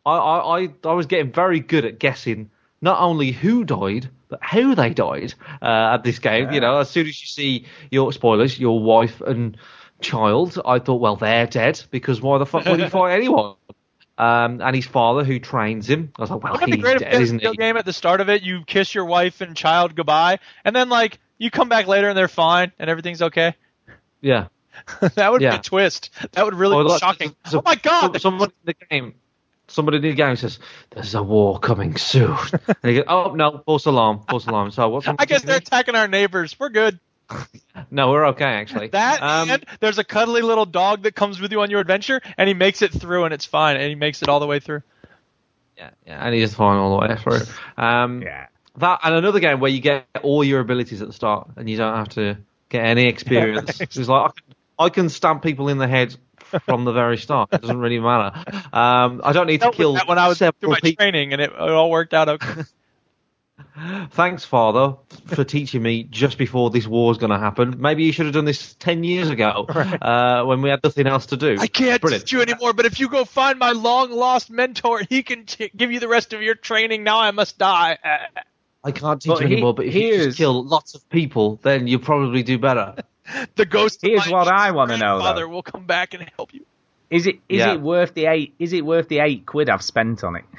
I, 0.05 0.11
I, 0.15 0.59
I, 0.59 0.69
I 0.83 0.93
was 0.93 1.07
getting 1.07 1.31
very 1.31 1.59
good 1.59 1.83
at 1.85 1.97
guessing 1.97 2.51
not 2.79 2.99
only 2.99 3.31
who 3.31 3.63
died, 3.63 4.09
but 4.29 4.37
how 4.43 4.75
they 4.75 4.91
died 4.93 5.33
uh, 5.61 5.95
at 5.95 6.03
this 6.03 6.19
game. 6.19 6.51
You 6.51 6.59
know, 6.59 6.77
as 6.77 6.91
soon 6.91 7.07
as 7.07 7.19
you 7.19 7.27
see 7.27 7.65
your 7.89 8.13
spoilers, 8.13 8.59
your 8.59 8.79
wife 8.83 9.19
and 9.21 9.57
child, 9.99 10.59
I 10.63 10.77
thought, 10.77 11.01
well, 11.01 11.15
they're 11.15 11.47
dead 11.47 11.81
because 11.89 12.21
why 12.21 12.37
the 12.37 12.45
fuck 12.45 12.65
would 12.65 12.79
he 12.79 12.89
fight 12.89 13.15
anyone? 13.15 13.55
Um, 14.17 14.61
and 14.61 14.75
his 14.75 14.85
father, 14.85 15.23
who 15.23 15.39
trains 15.39 15.89
him, 15.89 16.11
I 16.17 16.21
was 16.21 16.29
like, 16.29 16.43
well, 16.43 16.53
Wouldn't 16.53 16.69
it 16.69 16.71
be 16.73 16.77
he's 16.77 16.83
great 16.83 16.99
dead, 16.99 17.19
isn't 17.21 17.41
he? 17.41 17.51
game 17.57 17.77
at 17.77 17.85
the 17.85 17.93
start 17.93 18.21
of 18.21 18.29
it 18.29 18.43
you 18.43 18.63
kiss 18.65 18.93
your 18.93 19.05
wife 19.05 19.41
and 19.41 19.55
child 19.55 19.95
goodbye, 19.95 20.37
and 20.63 20.75
then 20.75 20.89
like 20.89 21.19
you 21.39 21.49
come 21.49 21.67
back 21.67 21.87
later 21.87 22.09
and 22.09 22.17
they're 22.17 22.27
fine 22.27 22.71
and 22.77 22.89
everything's 22.89 23.21
okay? 23.23 23.55
Yeah. 24.21 24.47
that 25.15 25.31
would 25.31 25.39
be 25.39 25.45
a 25.47 25.57
twist. 25.57 26.11
That 26.33 26.45
would 26.45 26.53
really 26.55 26.75
Or 26.75 26.83
be 26.83 26.89
like- 26.89 26.99
shocking. 26.99 27.35
so- 27.47 27.59
oh 27.59 27.61
my 27.65 27.75
god! 27.75 28.13
so- 28.13 28.19
someone 28.19 28.49
in 28.49 28.55
the 28.65 28.85
game 28.89 29.15
somebody 29.67 29.97
in 29.97 30.03
the 30.03 30.13
game 30.13 30.35
says, 30.35 30.59
"There's 30.91 31.15
a 31.15 31.23
war 31.23 31.57
coming 31.57 31.95
soon," 31.95 32.37
and 32.83 32.95
you 32.95 33.03
go, 33.03 33.05
"Oh 33.07 33.33
no, 33.33 33.63
false 33.65 33.85
alarm, 33.85 34.21
false 34.29 34.45
alarm." 34.45 34.69
So 34.71 34.89
what's? 34.89 35.07
I 35.07 35.25
guess 35.25 35.41
they're 35.41 35.57
attacking 35.57 35.95
our 35.95 36.07
neighbors. 36.07 36.59
We're 36.59 36.69
good. 36.69 36.99
No, 37.89 38.11
we're 38.11 38.27
okay 38.27 38.45
actually. 38.45 38.87
That 38.87 39.21
Um, 39.21 39.49
and 39.49 39.65
there's 39.79 39.97
a 39.97 40.03
cuddly 40.03 40.41
little 40.41 40.65
dog 40.65 41.03
that 41.03 41.15
comes 41.15 41.39
with 41.39 41.51
you 41.51 41.61
on 41.61 41.69
your 41.69 41.79
adventure, 41.79 42.21
and 42.37 42.47
he 42.47 42.53
makes 42.53 42.81
it 42.81 42.91
through, 42.91 43.25
and 43.25 43.33
it's 43.33 43.45
fine, 43.45 43.77
and 43.77 43.85
he 43.87 43.95
makes 43.95 44.21
it 44.21 44.29
all 44.29 44.39
the 44.39 44.47
way 44.47 44.59
through. 44.59 44.83
Yeah, 45.77 45.89
yeah, 46.05 46.25
and 46.25 46.33
he's 46.35 46.53
fine 46.53 46.77
all 46.77 46.99
the 46.99 47.07
way 47.07 47.17
through. 47.17 47.41
Um, 47.77 48.21
Yeah. 48.21 48.47
That 48.77 49.01
and 49.03 49.15
another 49.15 49.39
game 49.39 49.59
where 49.59 49.69
you 49.69 49.79
get 49.79 50.07
all 50.23 50.43
your 50.43 50.59
abilities 50.59 51.01
at 51.01 51.07
the 51.07 51.13
start 51.13 51.49
and 51.57 51.69
you 51.69 51.77
don't 51.77 51.95
have 51.95 52.09
to 52.09 52.37
get 52.69 52.85
any 52.85 53.07
experience. 53.07 53.79
It's 53.81 53.97
like 53.97 54.31
I 54.31 54.33
can, 54.33 54.55
I 54.79 54.89
can 54.89 55.09
stamp 55.09 55.43
people 55.43 55.69
in 55.69 55.77
the 55.77 55.87
head 55.87 56.15
from 56.65 56.83
the 56.83 56.91
very 56.91 57.17
start. 57.17 57.49
It 57.51 57.61
doesn't 57.61 57.77
really 57.77 57.99
matter. 57.99 58.35
Um, 58.73 59.21
I 59.23 59.31
don't 59.33 59.47
need 59.47 59.61
to 59.61 59.71
kill 59.71 59.93
that 59.93 60.07
when 60.07 60.17
I 60.17 60.27
was 60.27 60.39
doing 60.39 60.51
several 60.53 60.71
my 60.71 60.79
people. 60.79 61.03
training, 61.03 61.33
and 61.33 61.41
it, 61.41 61.51
it 61.51 61.59
all 61.59 61.91
worked 61.91 62.13
out 62.13 62.29
okay. 62.29 62.63
Thanks, 64.11 64.45
Father, 64.45 64.95
for 65.27 65.43
teaching 65.43 65.81
me 65.81 66.03
just 66.03 66.37
before 66.37 66.69
this 66.69 66.87
war's 66.87 67.17
going 67.17 67.31
to 67.31 67.37
happen. 67.39 67.75
Maybe 67.79 68.03
you 68.03 68.11
should 68.11 68.25
have 68.25 68.33
done 68.33 68.45
this 68.45 68.73
ten 68.75 69.03
years 69.03 69.29
ago 69.29 69.65
uh, 69.69 70.43
when 70.45 70.61
we 70.61 70.69
had 70.69 70.83
nothing 70.83 71.07
else 71.07 71.27
to 71.27 71.37
do. 71.37 71.57
I 71.59 71.67
can't 71.67 72.01
Brilliant. 72.01 72.25
teach 72.25 72.31
you 72.33 72.41
anymore, 72.41 72.73
but 72.73 72.85
if 72.85 72.99
you 72.99 73.09
go 73.09 73.25
find 73.25 73.59
my 73.59 73.71
long 73.71 74.11
lost 74.11 74.49
mentor, 74.49 75.01
he 75.07 75.23
can 75.23 75.45
t- 75.45 75.71
give 75.75 75.91
you 75.91 75.99
the 75.99 76.07
rest 76.07 76.33
of 76.33 76.41
your 76.41 76.55
training. 76.55 77.03
Now 77.03 77.19
I 77.19 77.31
must 77.31 77.57
die. 77.57 77.97
Uh, 78.03 78.39
I 78.83 78.91
can't 78.91 79.21
teach 79.21 79.29
But 79.29 79.41
you 79.41 79.47
he- 79.47 79.53
anymore, 79.53 79.73
but 79.73 79.85
if 79.85 79.93
you 79.95 80.01
here's- 80.01 80.25
just 80.25 80.37
kill 80.37 80.63
lots 80.63 80.95
of 80.95 81.07
people, 81.09 81.59
then 81.63 81.87
you'll 81.87 81.99
probably 82.01 82.43
do 82.43 82.57
better. 82.59 82.95
the 83.55 83.65
ghost. 83.65 84.03
of 84.03 84.09
Here's 84.09 84.25
my 84.27 84.31
what 84.31 84.47
I 84.47 84.71
wanna 84.71 84.97
know, 84.97 85.17
though. 85.17 85.23
Father 85.23 85.47
will 85.47 85.63
come 85.63 85.85
back 85.85 86.13
and 86.13 86.29
help 86.37 86.53
you. 86.53 86.65
Is 87.09 87.27
it 87.27 87.35
is 87.47 87.59
Yeah. 87.59 87.73
it 87.73 87.81
worth 87.81 88.13
the 88.13 88.25
eight? 88.25 88.55
Is 88.59 88.73
it 88.73 88.83
worth 88.85 89.07
the 89.07 89.19
eight 89.19 89.45
quid 89.45 89.69
I've 89.69 89.83
spent 89.83 90.23
on 90.23 90.35
it? 90.37 90.45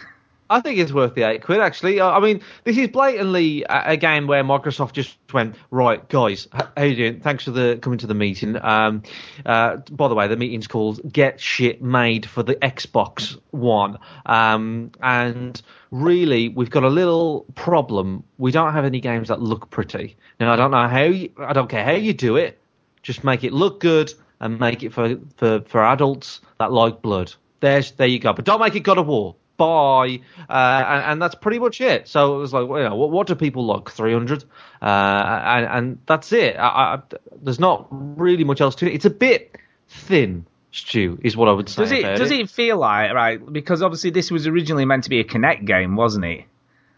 I 0.54 0.60
think 0.60 0.78
it's 0.78 0.92
worth 0.92 1.14
the 1.16 1.24
eight 1.24 1.42
quid, 1.42 1.58
actually. 1.58 2.00
I 2.00 2.20
mean, 2.20 2.40
this 2.62 2.78
is 2.78 2.86
blatantly 2.86 3.64
a, 3.68 3.96
game 3.96 4.28
where 4.28 4.44
Microsoft 4.44 4.92
just 4.92 5.16
went, 5.32 5.56
right, 5.72 6.08
guys, 6.08 6.46
how 6.52 6.84
you 6.84 6.94
doing? 6.94 7.20
Thanks 7.20 7.42
for 7.42 7.50
the 7.50 7.76
coming 7.82 7.98
to 7.98 8.06
the 8.06 8.14
meeting. 8.14 8.56
Um, 8.62 9.02
uh, 9.44 9.78
by 9.90 10.06
the 10.06 10.14
way, 10.14 10.28
the 10.28 10.36
meeting's 10.36 10.68
called 10.68 11.12
Get 11.12 11.40
Shit 11.40 11.82
Made 11.82 12.24
for 12.24 12.44
the 12.44 12.54
Xbox 12.54 13.36
One. 13.50 13.98
Um, 14.26 14.92
and 15.02 15.60
really, 15.90 16.50
we've 16.50 16.70
got 16.70 16.84
a 16.84 16.88
little 16.88 17.46
problem. 17.56 18.22
We 18.38 18.52
don't 18.52 18.74
have 18.74 18.84
any 18.84 19.00
games 19.00 19.28
that 19.28 19.40
look 19.40 19.70
pretty. 19.70 20.16
Now, 20.38 20.52
I 20.52 20.56
don't 20.56 20.70
know 20.70 20.86
how 20.86 21.02
you, 21.02 21.32
I 21.36 21.52
don't 21.52 21.68
care 21.68 21.84
how 21.84 21.90
you 21.90 22.12
do 22.12 22.36
it. 22.36 22.60
Just 23.02 23.24
make 23.24 23.42
it 23.42 23.52
look 23.52 23.80
good 23.80 24.14
and 24.38 24.60
make 24.60 24.84
it 24.84 24.92
for, 24.92 25.16
for, 25.36 25.62
for 25.62 25.82
adults 25.82 26.42
that 26.60 26.70
like 26.70 27.02
blood. 27.02 27.34
There's, 27.58 27.90
there 27.90 28.06
you 28.06 28.20
go. 28.20 28.32
But 28.32 28.44
don't 28.44 28.60
make 28.60 28.76
it 28.76 28.84
God 28.84 28.98
of 28.98 29.08
War. 29.08 29.34
Bye. 29.56 30.20
Uh, 30.48 30.52
and, 30.52 31.04
and 31.12 31.22
that's 31.22 31.34
pretty 31.36 31.58
much 31.58 31.80
it. 31.80 32.08
So 32.08 32.36
it 32.36 32.38
was 32.38 32.52
like, 32.52 32.68
well, 32.68 32.82
you 32.82 32.88
know, 32.88 32.96
what, 32.96 33.10
what 33.10 33.26
do 33.26 33.34
people 33.34 33.64
like? 33.66 33.90
300? 33.90 34.44
Uh, 34.82 34.84
and, 34.84 35.66
and 35.66 35.98
that's 36.06 36.32
it. 36.32 36.56
I, 36.56 36.94
I, 36.94 36.98
there's 37.42 37.60
not 37.60 37.86
really 37.90 38.44
much 38.44 38.60
else 38.60 38.74
to 38.76 38.86
it. 38.90 38.94
It's 38.94 39.04
a 39.04 39.10
bit 39.10 39.56
thin, 39.88 40.46
Stew 40.72 41.18
is 41.22 41.36
what 41.36 41.48
I 41.48 41.52
would 41.52 41.68
say. 41.68 41.82
Does 41.82 41.92
it 41.92 42.02
does 42.18 42.30
it 42.32 42.50
feel 42.50 42.78
like 42.78 43.12
right? 43.12 43.52
Because 43.52 43.80
obviously 43.80 44.10
this 44.10 44.32
was 44.32 44.48
originally 44.48 44.84
meant 44.84 45.04
to 45.04 45.10
be 45.10 45.20
a 45.20 45.24
Kinect 45.24 45.64
game, 45.66 45.94
wasn't 45.94 46.24
it? 46.24 46.44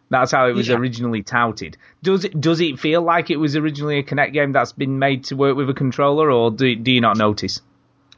That's 0.08 0.32
how 0.32 0.48
it 0.48 0.54
was 0.54 0.68
Yeah. 0.68 0.76
originally 0.76 1.22
touted. 1.22 1.76
Does 2.02 2.24
it 2.24 2.40
does 2.40 2.60
it 2.60 2.78
feel 2.78 3.02
like 3.02 3.28
it 3.30 3.36
was 3.36 3.54
originally 3.54 3.98
a 3.98 4.02
Kinect 4.02 4.32
game 4.32 4.52
that's 4.52 4.72
been 4.72 4.98
made 4.98 5.24
to 5.24 5.36
work 5.36 5.56
with 5.56 5.68
a 5.68 5.74
controller, 5.74 6.30
or 6.30 6.50
do 6.50 6.74
do 6.74 6.90
you 6.90 7.02
not 7.02 7.18
notice? 7.18 7.60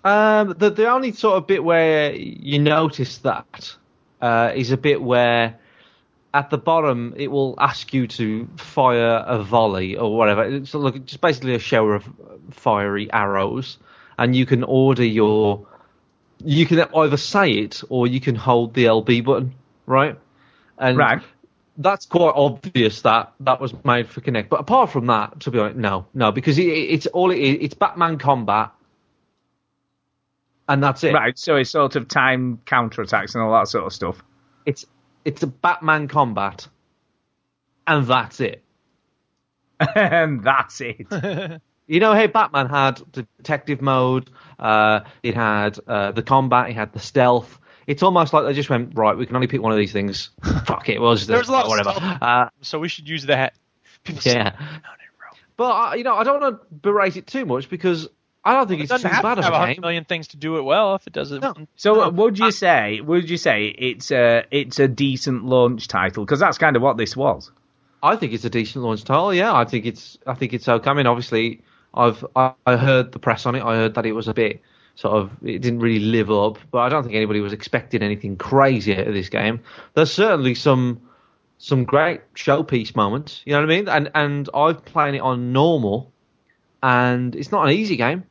Um, 0.04 0.54
the 0.56 0.70
the 0.70 0.88
only 0.88 1.10
sort 1.10 1.38
of 1.38 1.48
bit 1.48 1.64
where 1.64 2.14
you 2.14 2.60
notice 2.60 3.18
that 3.18 3.74
uh, 4.20 4.52
is 4.54 4.70
a 4.70 4.76
bit 4.76 5.00
where 5.02 5.58
at 6.34 6.50
the 6.50 6.58
bottom 6.58 7.14
it 7.16 7.28
will 7.28 7.54
ask 7.58 7.92
you 7.94 8.06
to 8.06 8.48
fire 8.58 9.24
a 9.26 9.42
volley 9.42 9.96
or 9.96 10.16
whatever. 10.16 10.44
It's 10.44 10.74
like 10.74 11.04
just 11.04 11.20
basically 11.20 11.54
a 11.54 11.58
shower 11.58 11.94
of 11.94 12.04
fiery 12.50 13.10
arrows, 13.12 13.78
and 14.18 14.34
you 14.36 14.46
can 14.46 14.62
order 14.64 15.04
your. 15.04 15.66
You 16.44 16.66
can 16.66 16.80
either 16.94 17.16
say 17.16 17.50
it 17.50 17.82
or 17.88 18.06
you 18.06 18.20
can 18.20 18.36
hold 18.36 18.74
the 18.74 18.84
LB 18.84 19.24
button, 19.24 19.54
right? 19.86 20.16
And 20.78 20.96
Right. 20.96 21.22
that's 21.76 22.06
quite 22.06 22.32
obvious 22.36 23.02
that 23.02 23.32
that 23.40 23.60
was 23.60 23.74
made 23.84 24.08
for 24.08 24.20
Kinect. 24.20 24.48
But 24.48 24.60
apart 24.60 24.90
from 24.90 25.06
that, 25.06 25.40
to 25.40 25.50
be 25.50 25.58
honest, 25.58 25.76
no, 25.78 26.06
no, 26.14 26.30
because 26.30 26.56
it, 26.58 26.66
it's 26.68 27.06
all 27.06 27.32
it 27.32 27.38
is. 27.38 27.58
It's 27.60 27.74
Batman 27.74 28.18
combat, 28.18 28.70
and 30.68 30.82
that's 30.82 31.02
it. 31.04 31.14
Right. 31.14 31.38
So 31.38 31.56
it's 31.56 31.70
sort 31.70 31.96
of 31.96 32.08
time 32.08 32.60
counterattacks 32.66 33.34
and 33.34 33.42
all 33.42 33.52
that 33.52 33.68
sort 33.68 33.84
of 33.86 33.92
stuff. 33.92 34.22
It's 34.66 34.84
it's 35.24 35.42
a 35.42 35.46
Batman 35.46 36.08
combat, 36.08 36.68
and 37.86 38.06
that's 38.06 38.40
it. 38.40 38.62
and 39.94 40.42
that's 40.42 40.80
it. 40.80 41.06
You 41.90 42.00
know 42.00 42.12
hey, 42.12 42.26
Batman 42.26 42.68
had 42.68 43.00
the 43.12 43.26
detective 43.38 43.80
mode, 43.80 44.28
uh, 44.58 45.00
it 45.22 45.34
had 45.34 45.78
uh, 45.86 46.12
the 46.12 46.22
combat, 46.22 46.68
it 46.68 46.74
had 46.74 46.92
the 46.92 46.98
stealth. 46.98 47.58
It's 47.86 48.02
almost 48.02 48.34
like 48.34 48.44
they 48.44 48.52
just 48.52 48.68
went 48.68 48.92
right. 48.94 49.16
We 49.16 49.24
can 49.24 49.34
only 49.34 49.46
pick 49.46 49.62
one 49.62 49.72
of 49.72 49.78
these 49.78 49.90
things. 49.90 50.28
Fuck 50.66 50.90
it, 50.90 51.00
we'll 51.00 51.14
just 51.14 51.28
There's 51.28 51.48
a 51.48 51.52
lot 51.52 51.64
of 51.64 51.70
whatever. 51.70 51.92
stealth. 51.92 52.22
Uh, 52.22 52.50
So 52.60 52.78
we 52.78 52.90
should 52.90 53.08
use 53.08 53.24
that. 53.24 53.54
People 54.04 54.20
say, 54.20 54.34
yeah, 54.34 54.54
but 55.56 55.70
uh, 55.70 55.94
you 55.94 56.04
know 56.04 56.14
I 56.14 56.24
don't 56.24 56.42
want 56.42 56.60
to 56.60 56.66
berate 56.76 57.16
it 57.16 57.26
too 57.26 57.46
much 57.46 57.70
because 57.70 58.06
I 58.44 58.54
don't 58.54 58.68
think 58.68 58.80
it 58.80 58.90
it's 58.90 59.02
too 59.02 59.08
have 59.08 59.22
bad 59.22 59.34
to 59.34 59.40
of 59.40 59.44
have 59.44 59.54
a 59.54 59.64
a 59.64 59.74
game. 59.74 59.80
million 59.82 60.04
things 60.04 60.28
to 60.28 60.36
do 60.36 60.56
it 60.58 60.62
well. 60.62 60.94
If 60.94 61.06
it 61.06 61.12
does 61.12 61.32
it, 61.32 61.42
No. 61.42 61.54
So 61.76 62.08
would 62.10 62.38
you 62.38 62.50
say 62.50 63.00
would 63.00 63.28
you 63.28 63.36
say 63.36 63.66
it's 63.66 64.10
a 64.10 64.44
it's 64.50 64.78
a 64.78 64.88
decent 64.88 65.44
launch 65.44 65.88
title? 65.88 66.24
Because 66.24 66.40
that's 66.40 66.58
kind 66.58 66.76
of 66.76 66.82
what 66.82 66.96
this 66.96 67.16
was. 67.16 67.50
I 68.02 68.16
think 68.16 68.32
it's 68.32 68.44
a 68.44 68.50
decent 68.50 68.84
launch 68.84 69.04
title. 69.04 69.34
Yeah, 69.34 69.52
I 69.54 69.64
think 69.64 69.84
it's 69.86 70.18
I 70.26 70.34
think 70.34 70.52
it's 70.54 70.68
okay. 70.68 70.90
I 70.90 70.94
mean, 70.94 71.06
obviously, 71.06 71.62
I've 71.94 72.24
I, 72.36 72.52
I 72.66 72.76
heard 72.76 73.12
the 73.12 73.18
press 73.18 73.44
on 73.44 73.54
it. 73.54 73.62
I 73.62 73.74
heard 73.76 73.94
that 73.94 74.06
it 74.06 74.12
was 74.12 74.28
a 74.28 74.34
bit 74.34 74.62
sort 74.94 75.14
of 75.16 75.30
it 75.42 75.60
didn't 75.60 75.80
really 75.80 76.04
live 76.04 76.30
up, 76.30 76.58
but 76.70 76.78
I 76.78 76.88
don't 76.88 77.02
think 77.02 77.14
anybody 77.16 77.40
was 77.40 77.52
expecting 77.52 78.02
anything 78.02 78.36
crazy 78.36 78.96
out 78.96 79.08
of 79.08 79.14
this 79.14 79.28
game. 79.28 79.60
There's 79.94 80.12
certainly 80.12 80.54
some 80.54 81.00
some 81.58 81.84
great 81.84 82.20
showpiece 82.34 82.94
moments. 82.94 83.42
You 83.44 83.52
know 83.52 83.60
what 83.60 83.70
I 83.70 83.76
mean? 83.76 83.88
And 83.88 84.10
and 84.14 84.48
I've 84.54 84.84
played 84.84 85.14
it 85.14 85.20
on 85.20 85.52
normal, 85.52 86.12
and 86.82 87.34
it's 87.36 87.50
not 87.52 87.66
an 87.66 87.72
easy 87.72 87.96
game. 87.96 88.24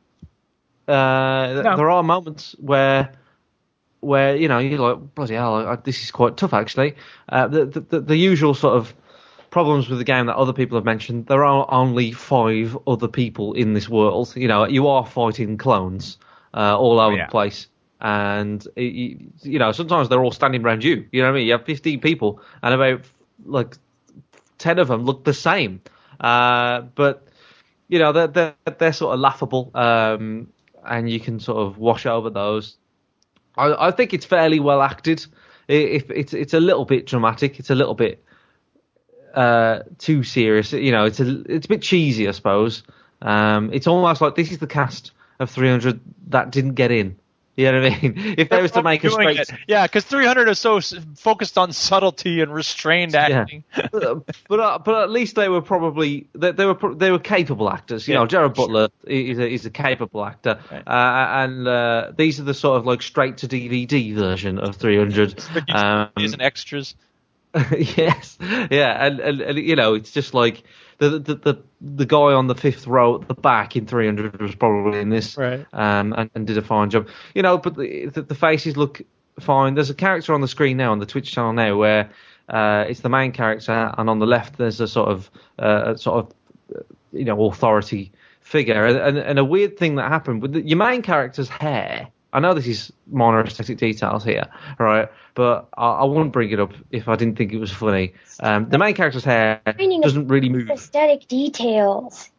Uh, 0.86 1.62
No. 1.64 1.76
There 1.76 1.90
are 1.90 2.02
moments 2.02 2.54
where 2.58 3.12
where 4.00 4.36
you 4.36 4.48
know 4.48 4.58
you're 4.58 4.78
like 4.78 5.14
bloody 5.14 5.34
hell, 5.34 5.56
I, 5.68 5.76
this 5.76 6.02
is 6.02 6.10
quite 6.10 6.36
tough 6.36 6.54
actually. 6.54 6.94
Uh, 7.28 7.48
the, 7.48 7.66
the 7.66 7.80
the 7.80 8.00
the 8.00 8.16
usual 8.16 8.54
sort 8.54 8.76
of 8.76 8.94
problems 9.50 9.88
with 9.88 9.98
the 9.98 10.04
game 10.04 10.26
that 10.26 10.36
other 10.36 10.52
people 10.52 10.76
have 10.76 10.84
mentioned. 10.84 11.26
There 11.26 11.44
are 11.44 11.66
only 11.70 12.12
five 12.12 12.76
other 12.86 13.08
people 13.08 13.54
in 13.54 13.74
this 13.74 13.88
world. 13.88 14.32
You 14.36 14.46
know, 14.48 14.66
you 14.66 14.86
are 14.88 15.04
fighting 15.06 15.56
clones 15.58 16.18
uh, 16.54 16.78
all 16.78 17.00
over 17.00 17.16
Yeah. 17.16 17.26
the 17.26 17.30
place, 17.30 17.66
and 18.00 18.66
it, 18.76 18.92
you, 18.94 19.18
you 19.42 19.58
know 19.58 19.72
sometimes 19.72 20.08
they're 20.08 20.22
all 20.22 20.32
standing 20.32 20.64
around 20.64 20.84
you. 20.84 21.06
You 21.12 21.22
know 21.22 21.28
what 21.28 21.36
I 21.36 21.38
mean? 21.40 21.46
You 21.46 21.52
have 21.52 21.64
15 21.64 22.00
people, 22.00 22.40
and 22.62 22.72
about 22.74 23.02
like 23.44 23.76
10 24.58 24.78
of 24.78 24.88
them 24.88 25.04
look 25.04 25.24
the 25.24 25.34
same. 25.34 25.80
Uh, 26.20 26.82
but 26.94 27.27
you 27.88 27.98
know 27.98 28.12
they're 28.12 28.26
they're, 28.28 28.54
they're 28.78 28.92
sort 28.92 29.14
of 29.14 29.20
laughable, 29.20 29.70
um, 29.74 30.52
and 30.84 31.10
you 31.10 31.20
can 31.20 31.40
sort 31.40 31.58
of 31.58 31.78
wash 31.78 32.06
over 32.06 32.30
those. 32.30 32.76
I, 33.56 33.88
I 33.88 33.90
think 33.90 34.14
it's 34.14 34.26
fairly 34.26 34.60
well 34.60 34.82
acted. 34.82 35.26
If 35.66 36.10
it's 36.10 36.32
it's 36.32 36.54
a 36.54 36.60
little 36.60 36.84
bit 36.84 37.06
dramatic, 37.06 37.58
it's 37.58 37.70
a 37.70 37.74
little 37.74 37.94
bit 37.94 38.24
uh, 39.34 39.80
too 39.98 40.22
serious. 40.22 40.72
You 40.72 40.92
know, 40.92 41.04
it's 41.04 41.20
a 41.20 41.42
it's 41.50 41.66
a 41.66 41.68
bit 41.68 41.82
cheesy, 41.82 42.28
I 42.28 42.32
suppose. 42.32 42.82
Um, 43.20 43.70
it's 43.72 43.86
almost 43.86 44.20
like 44.20 44.34
this 44.36 44.52
is 44.52 44.58
the 44.58 44.66
cast 44.66 45.12
of 45.40 45.50
300 45.50 46.00
that 46.28 46.50
didn't 46.50 46.74
get 46.74 46.90
in. 46.90 47.18
You 47.58 47.72
know 47.72 47.82
what 47.82 47.92
I 47.92 48.00
mean? 48.00 48.34
If 48.38 48.50
they 48.50 48.62
was 48.62 48.70
to 48.70 48.84
make 48.84 49.02
a 49.02 49.10
straight, 49.10 49.40
it. 49.40 49.50
Yeah, 49.66 49.84
because 49.84 50.04
300 50.04 50.48
is 50.48 50.60
so 50.60 50.80
focused 51.16 51.58
on 51.58 51.72
subtlety 51.72 52.40
and 52.40 52.54
restrained 52.54 53.16
acting. 53.16 53.64
but 53.90 54.24
but, 54.48 54.60
uh, 54.60 54.78
but 54.78 55.02
at 55.02 55.10
least 55.10 55.34
they 55.34 55.48
were 55.48 55.60
probably 55.60 56.28
they, 56.34 56.52
they 56.52 56.64
were 56.64 56.94
they 56.94 57.10
were 57.10 57.18
capable 57.18 57.68
actors. 57.68 58.06
You 58.06 58.14
know, 58.14 58.26
Gerard 58.26 58.54
Butler 58.54 58.90
is 59.04 59.40
a, 59.40 59.48
is 59.48 59.66
a 59.66 59.70
capable 59.70 60.24
actor, 60.24 60.60
Right. 60.70 60.86
uh, 60.86 61.42
and 61.42 61.66
uh, 61.66 62.12
these 62.16 62.38
are 62.38 62.44
the 62.44 62.54
sort 62.54 62.78
of 62.78 62.86
like 62.86 63.02
straight 63.02 63.38
to 63.38 63.48
DVD 63.48 64.14
version 64.14 64.60
of 64.60 64.76
300. 64.76 65.42
Um, 65.74 66.10
Using 66.16 66.40
extras. 66.40 66.94
yes, 67.76 68.38
yeah, 68.70 69.04
and, 69.04 69.18
and, 69.18 69.40
and 69.40 69.58
you 69.58 69.74
know, 69.74 69.94
it's 69.94 70.12
just 70.12 70.32
like 70.32 70.62
the, 70.98 71.10
the 71.18 71.34
the 71.34 71.62
the 71.80 72.06
guy 72.06 72.32
on 72.32 72.48
the 72.48 72.54
fifth 72.54 72.86
row 72.86 73.20
at 73.20 73.28
the 73.28 73.34
back 73.34 73.76
in 73.76 73.86
300 73.86 74.40
was 74.40 74.54
probably 74.54 75.00
in 75.00 75.10
this, 75.10 75.36
Right. 75.36 75.64
Um, 75.72 76.12
and, 76.16 76.30
and 76.34 76.46
did 76.46 76.58
a 76.58 76.62
fine 76.62 76.90
job. 76.90 77.08
You 77.34 77.42
know, 77.42 77.56
but 77.56 77.76
the, 77.76 78.08
the, 78.08 78.34
faces 78.34 78.76
look 78.76 79.00
fine. 79.38 79.74
There's 79.74 79.90
a 79.90 79.94
character 79.94 80.34
on 80.34 80.40
the 80.40 80.48
screen 80.48 80.76
now 80.76 80.90
on 80.90 80.98
the 80.98 81.06
Twitch 81.06 81.30
channel 81.30 81.52
now 81.52 81.76
where 81.76 82.10
uh, 82.48 82.84
it's 82.88 83.00
the 83.00 83.08
main 83.08 83.32
character, 83.32 83.92
and 83.96 84.10
on 84.10 84.18
the 84.18 84.26
left 84.26 84.58
there's 84.58 84.80
a 84.80 84.88
sort 84.88 85.08
of 85.08 85.30
uh, 85.58 85.94
a 85.94 85.98
sort 85.98 86.24
of 86.26 86.84
you 87.12 87.24
know 87.24 87.46
authority 87.46 88.12
figure, 88.40 88.84
and, 88.86 88.98
and, 88.98 89.18
and 89.18 89.38
a 89.38 89.44
weird 89.44 89.76
thing 89.78 89.96
that 89.96 90.10
happened 90.10 90.42
with 90.42 90.52
the, 90.52 90.62
your 90.62 90.78
main 90.78 91.02
character's 91.02 91.48
hair. 91.48 92.08
I 92.38 92.40
know 92.40 92.54
this 92.54 92.68
is 92.68 92.92
minor 93.08 93.40
aesthetic 93.40 93.78
details 93.78 94.22
here, 94.22 94.46
right? 94.78 95.08
But 95.34 95.68
I, 95.76 95.88
I 95.88 96.04
wouldn't 96.04 96.30
bring 96.30 96.52
it 96.52 96.60
up 96.60 96.72
if 96.92 97.08
I 97.08 97.16
didn't 97.16 97.36
think 97.36 97.52
it 97.52 97.58
was 97.58 97.72
funny. 97.72 98.14
Um, 98.38 98.68
the 98.68 98.78
main 98.78 98.94
character's 98.94 99.24
hair 99.24 99.60
doesn't 99.66 100.28
really 100.28 100.48
move. 100.48 100.70
Aesthetic 100.70 101.26
details. 101.26 102.30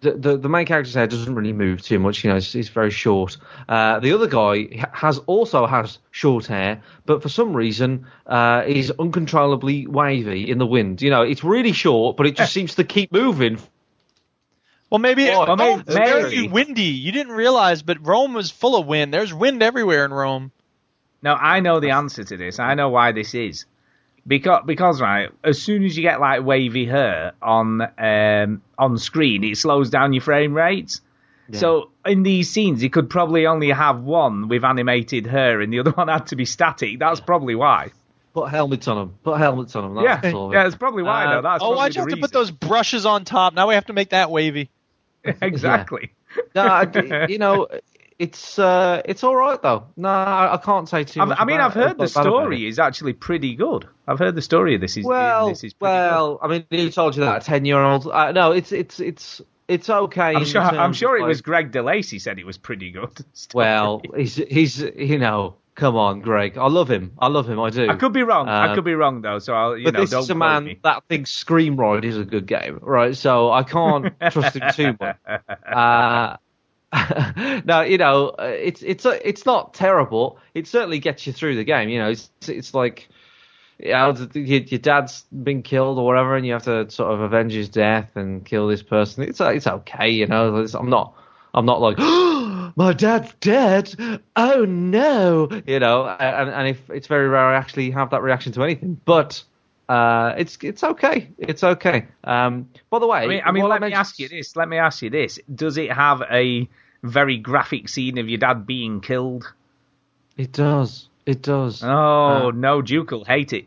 The, 0.00 0.12
the, 0.12 0.36
the 0.36 0.48
main 0.50 0.66
character's 0.66 0.92
hair 0.92 1.06
doesn't 1.06 1.34
really 1.34 1.54
move 1.54 1.80
too 1.80 1.98
much. 1.98 2.22
You 2.22 2.28
know, 2.28 2.36
it's, 2.36 2.54
it's 2.54 2.68
very 2.68 2.90
short. 2.90 3.38
Uh, 3.66 3.98
the 3.98 4.12
other 4.12 4.26
guy 4.26 4.86
has 4.92 5.20
also 5.20 5.66
has 5.66 6.00
short 6.10 6.44
hair, 6.44 6.82
but 7.06 7.22
for 7.22 7.30
some 7.30 7.56
reason 7.56 8.06
uh, 8.26 8.62
is 8.66 8.92
uncontrollably 8.98 9.86
wavy 9.86 10.50
in 10.50 10.58
the 10.58 10.66
wind. 10.66 11.00
You 11.00 11.08
know, 11.08 11.22
it's 11.22 11.42
really 11.42 11.72
short, 11.72 12.18
but 12.18 12.26
it 12.26 12.36
just 12.36 12.52
seems 12.58 12.74
to 12.74 12.84
keep 12.84 13.10
moving. 13.10 13.58
Well, 14.90 14.98
maybe 15.00 15.28
Oh, 15.30 15.46
Rome 15.46 15.58
maybe- 15.58 15.82
is 15.88 15.94
very 15.94 16.22
maybe. 16.36 16.48
windy. 16.48 16.82
You 16.82 17.12
didn't 17.12 17.32
realize, 17.32 17.82
but 17.82 18.06
Rome 18.06 18.34
was 18.34 18.50
full 18.50 18.76
of 18.76 18.86
wind. 18.86 19.12
There's 19.12 19.34
wind 19.34 19.62
everywhere 19.62 20.04
in 20.04 20.12
Rome. 20.12 20.52
No, 21.22 21.34
I 21.34 21.60
know 21.60 21.80
the 21.80 21.90
answer 21.90 22.22
to 22.22 22.36
this. 22.36 22.58
I 22.60 22.74
know 22.74 22.90
why 22.90 23.12
this 23.12 23.34
is. 23.34 23.64
Because, 24.28 24.62
because 24.66 25.00
right, 25.00 25.30
as 25.44 25.60
soon 25.60 25.84
as 25.84 25.96
you 25.96 26.02
get 26.02 26.20
like 26.20 26.44
wavy 26.44 26.84
hair 26.84 27.32
on 27.40 27.80
um, 27.98 28.62
on 28.76 28.98
screen, 28.98 29.44
it 29.44 29.56
slows 29.56 29.88
down 29.90 30.12
your 30.12 30.22
frame 30.22 30.54
rates. 30.54 31.00
So 31.52 31.90
in 32.04 32.24
these 32.24 32.50
scenes, 32.50 32.82
you 32.82 32.90
could 32.90 33.08
probably 33.08 33.46
only 33.46 33.70
have 33.70 34.00
one 34.00 34.48
with 34.48 34.64
animated 34.64 35.26
hair, 35.26 35.60
and 35.60 35.72
the 35.72 35.78
other 35.78 35.90
one 35.94 36.08
had 36.08 36.26
to 36.28 36.36
be 36.36 36.44
static. 36.44 36.98
That's 36.98 37.20
probably 37.20 37.54
why. 37.54 37.92
Put 38.34 38.50
helmets 38.50 38.88
on 38.88 38.96
them. 38.96 39.14
Put 39.22 39.38
helmets 39.38 39.76
on 39.76 39.94
them. 39.94 40.04
Yeah, 40.04 40.20
That's 40.20 40.34
all. 40.34 40.52
yeah, 40.52 40.64
that's 40.64 40.74
probably 40.74 41.04
why. 41.04 41.24
Uh, 41.24 41.30
though. 41.36 41.42
That's 41.42 41.62
oh, 41.62 41.66
probably 41.66 41.76
why'd 41.76 41.94
you 41.94 42.00
have 42.02 42.10
to 42.10 42.16
put 42.16 42.32
those 42.32 42.50
brushes 42.50 43.06
on 43.06 43.24
top? 43.24 43.54
Now 43.54 43.68
we 43.68 43.74
have 43.74 43.86
to 43.86 43.92
make 43.92 44.10
that 44.10 44.30
wavy. 44.30 44.70
exactly. 45.42 46.12
no, 46.54 46.62
I- 46.62 47.26
you 47.28 47.38
know, 47.38 47.68
it's 48.18 48.58
uh, 48.58 49.02
it's 49.04 49.22
all 49.24 49.36
right 49.36 49.60
though. 49.60 49.86
No, 49.96 50.08
I, 50.08 50.58
can't 50.62 50.88
say 50.88 51.04
too 51.04 51.20
I, 51.20 51.24
much. 51.26 51.38
I 51.40 51.44
mean, 51.44 51.60
I've 51.60 51.74
heard 51.74 51.92
it, 51.92 51.98
the 51.98 52.04
but 52.04 52.14
bad 52.14 52.26
about 52.26 52.32
story 52.32 52.66
is 52.66 52.78
actually 52.78 53.12
pretty 53.12 53.54
good. 53.54 53.86
I've 54.08 54.18
heard 54.18 54.34
the 54.34 54.42
story 54.42 54.74
of 54.74 54.80
this 54.80 54.96
is 54.96 55.04
Well, 55.04 55.48
this 55.48 55.64
is 55.64 55.74
well, 55.80 56.38
I 56.42 56.48
mean, 56.48 56.64
who 56.70 56.90
told 56.90 57.16
you 57.16 57.24
that? 57.24 57.42
A 57.42 57.44
ten-year-old? 57.44 58.06
Uh, 58.06 58.32
no, 58.32 58.52
it's 58.52 58.72
it's 58.72 59.00
it's 59.00 59.42
it's 59.68 59.90
okay. 59.90 60.34
I'm 60.34 60.44
sure. 60.44 60.62
I'm 60.62 60.92
sure 60.92 61.18
it 61.18 61.24
was 61.26 61.42
Greg 61.42 61.72
DeLacy 61.72 62.20
said 62.20 62.38
it 62.38 62.46
was 62.46 62.58
pretty 62.58 62.90
good. 62.90 63.10
Well, 63.54 64.02
he's 64.14 64.36
he's 64.36 64.80
you 64.80 65.18
know, 65.18 65.56
come 65.76 65.94
on, 65.94 66.20
Greg. 66.20 66.58
I 66.58 66.66
love 66.68 66.90
him. 66.90 67.12
I 67.18 67.28
love 67.28 67.48
him. 67.48 67.60
I 67.60 67.70
do. 67.70 67.88
I 67.88 67.94
could 67.94 68.12
be 68.12 68.22
wrong. 68.24 68.48
I 68.48 68.72
Uh, 68.72 68.74
could 68.74 68.84
be 68.84 68.94
wrong 68.94 69.20
though. 69.22 69.38
So 69.38 69.54
I'll, 69.54 69.76
you 69.76 69.84
but 69.84 69.94
know, 69.94 70.00
this 70.00 70.10
don't 70.10 70.22
is 70.22 70.30
a 70.30 70.34
man 70.34 70.64
me. 70.64 70.78
that 70.82 71.04
thinks 71.08 71.30
ScreamRide 71.44 72.04
is 72.04 72.18
a 72.18 72.24
good 72.24 72.46
game, 72.46 72.80
right? 72.82 73.16
So 73.16 73.52
I 73.52 73.62
can't 73.62 74.12
trust 74.32 74.56
him 74.56 74.70
too 74.74 74.96
much. 75.00 75.16
Uh, 75.66 76.36
no, 77.64 77.82
you 77.82 77.98
know, 77.98 78.28
uh, 78.38 78.44
it's 78.44 78.82
it's 78.82 79.04
it's 79.06 79.44
not 79.44 79.74
terrible. 79.74 80.38
It 80.54 80.66
certainly 80.66 80.98
gets 80.98 81.26
you 81.26 81.32
through 81.32 81.56
the 81.56 81.64
game. 81.64 81.88
You 81.88 81.98
know, 81.98 82.10
it's 82.10 82.30
it's 82.48 82.72
like, 82.74 83.08
you 83.78 83.90
know, 83.92 84.14
your, 84.34 84.60
your 84.62 84.78
dad's 84.78 85.24
been 85.24 85.62
killed 85.62 85.98
or 85.98 86.06
whatever, 86.06 86.36
and 86.36 86.46
you 86.46 86.52
have 86.52 86.62
to 86.64 86.88
sort 86.90 87.12
of 87.12 87.20
avenge 87.20 87.52
his 87.52 87.68
death 87.68 88.16
and 88.16 88.44
kill 88.44 88.68
this 88.68 88.82
person. 88.82 89.24
It's 89.24 89.40
it's 89.40 89.66
okay, 89.66 90.10
you 90.10 90.26
know. 90.26 90.56
It's, 90.58 90.74
I'm 90.74 90.88
not 90.88 91.14
I'm 91.52 91.66
not 91.66 91.80
like 91.80 91.96
my 92.74 92.92
dad's 92.92 93.32
dead. 93.40 93.94
Oh 94.34 94.64
no, 94.64 95.48
you 95.66 95.78
know. 95.78 96.06
And 96.06 96.50
and 96.50 96.68
if 96.68 96.90
it's 96.90 97.06
very 97.06 97.28
rare, 97.28 97.44
I 97.46 97.54
actually 97.56 97.90
have 97.92 98.10
that 98.10 98.22
reaction 98.22 98.52
to 98.52 98.62
anything, 98.64 99.00
but. 99.04 99.42
Uh, 99.88 100.34
it's 100.36 100.58
it's 100.62 100.82
okay. 100.82 101.28
It's 101.38 101.62
okay. 101.62 102.06
Um, 102.24 102.68
by 102.90 102.98
the 102.98 103.06
way, 103.06 103.18
I 103.18 103.26
mean, 103.28 103.42
I 103.44 103.52
mean, 103.52 103.62
let 103.68 103.76
me 103.80 103.84
mentioned- 103.90 104.00
ask 104.00 104.18
you 104.18 104.28
this. 104.28 104.56
Let 104.56 104.68
me 104.68 104.78
ask 104.78 105.00
you 105.00 105.10
this. 105.10 105.38
Does 105.54 105.76
it 105.78 105.92
have 105.92 106.22
a 106.28 106.68
very 107.04 107.36
graphic 107.38 107.88
scene 107.88 108.18
of 108.18 108.28
your 108.28 108.38
dad 108.38 108.66
being 108.66 109.00
killed? 109.00 109.52
It 110.36 110.50
does. 110.50 111.08
It 111.24 111.40
does. 111.40 111.84
Oh 111.84 112.48
Uh, 112.48 112.50
no, 112.52 112.82
Duke 112.82 113.12
will 113.12 113.24
hate 113.24 113.52
it. 113.52 113.66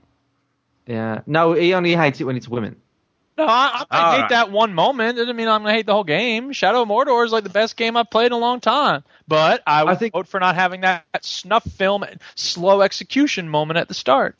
Yeah. 0.87 1.21
No, 1.25 1.53
he 1.53 1.73
only 1.73 1.95
hates 1.95 2.19
it 2.19 2.25
when 2.25 2.35
it's 2.35 2.49
women. 2.49 2.75
No, 3.39 3.45
I, 3.47 3.85
I 3.89 4.01
might 4.01 4.11
hate 4.15 4.21
right. 4.21 4.29
that 4.31 4.51
one 4.51 4.73
moment. 4.73 5.17
Doesn't 5.17 5.35
mean 5.35 5.47
I'm 5.47 5.61
gonna 5.61 5.73
hate 5.73 5.85
the 5.85 5.93
whole 5.93 6.03
game. 6.03 6.51
Shadow 6.51 6.81
of 6.81 6.89
Mordor 6.89 7.25
is 7.25 7.31
like 7.31 7.45
the 7.45 7.49
best 7.49 7.77
game 7.77 7.95
I've 7.95 8.09
played 8.09 8.27
in 8.27 8.31
a 8.33 8.37
long 8.37 8.59
time. 8.59 9.03
But 9.27 9.63
I 9.65 9.83
would 9.83 10.11
vote 10.11 10.27
for 10.27 10.39
not 10.39 10.55
having 10.55 10.81
that 10.81 11.05
snuff 11.21 11.63
film 11.63 12.03
slow 12.35 12.81
execution 12.81 13.47
moment 13.47 13.77
at 13.77 13.87
the 13.87 13.93
start. 13.93 14.35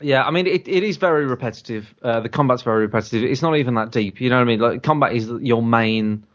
Yeah, 0.00 0.24
I 0.24 0.32
mean, 0.32 0.48
it, 0.48 0.66
it 0.66 0.82
is 0.82 0.96
very 0.96 1.26
repetitive. 1.26 1.94
Uh, 2.02 2.18
the 2.18 2.28
combat's 2.28 2.62
very 2.62 2.80
repetitive. 2.80 3.22
It's 3.22 3.42
not 3.42 3.56
even 3.56 3.74
that 3.74 3.92
deep. 3.92 4.20
You 4.20 4.30
know 4.30 4.36
what 4.36 4.42
I 4.42 4.44
mean? 4.46 4.58
Like 4.58 4.82
combat 4.82 5.12
is 5.12 5.28
your 5.40 5.62
main, 5.62 6.26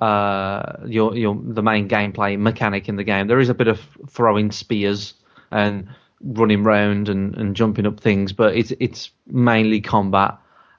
uh, 0.00 0.74
your 0.84 1.16
your 1.16 1.40
the 1.42 1.62
main 1.62 1.88
gameplay 1.88 2.38
mechanic 2.38 2.88
in 2.88 2.96
the 2.96 3.04
game. 3.04 3.28
There 3.28 3.40
is 3.40 3.48
a 3.48 3.54
bit 3.54 3.68
of 3.68 3.80
throwing 4.10 4.50
spears 4.50 5.14
and 5.50 5.88
running 6.20 6.64
round 6.64 7.08
and, 7.08 7.34
and 7.34 7.56
jumping 7.56 7.86
up 7.86 8.00
things, 8.00 8.34
but 8.34 8.54
it's 8.56 8.72
it's 8.78 9.10
mainly 9.26 9.80
combat. 9.80 10.38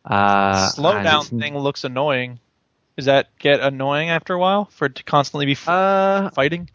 Uh, 0.10 0.70
Slow 0.70 1.04
down 1.04 1.24
thing 1.24 1.58
looks 1.58 1.84
annoying. 1.84 2.40
Does 2.98 3.06
that 3.06 3.30
get 3.40 3.62
annoying 3.62 4.10
after 4.10 4.34
a 4.34 4.40
while 4.40 4.66
for 4.66 4.88
it 4.88 4.96
to 4.96 5.04
constantly 5.04 5.46
be 5.46 5.54
f- 5.54 5.70
Uh, 5.70 6.30
fighting? 6.32 6.70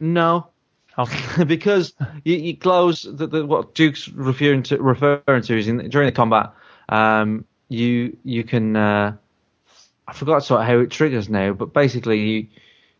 No. 0.00 0.48
because 1.46 1.94
you, 2.24 2.36
you 2.36 2.56
close 2.56 3.02
the, 3.02 3.26
the, 3.28 3.46
what 3.46 3.74
Duke's 3.74 4.08
referring 4.08 4.64
to 4.64 4.82
referring 4.82 5.42
to 5.42 5.56
is 5.56 5.68
in 5.68 5.88
during 5.90 6.06
the 6.06 6.12
combat, 6.12 6.52
um, 6.88 7.44
you 7.68 8.16
you 8.24 8.42
can 8.42 8.74
uh, 8.74 9.16
I 10.08 10.12
forgot 10.12 10.42
sort 10.44 10.62
of 10.62 10.66
how 10.66 10.80
it 10.80 10.90
triggers 10.90 11.28
now, 11.28 11.52
but 11.52 11.72
basically 11.72 12.18
you 12.18 12.46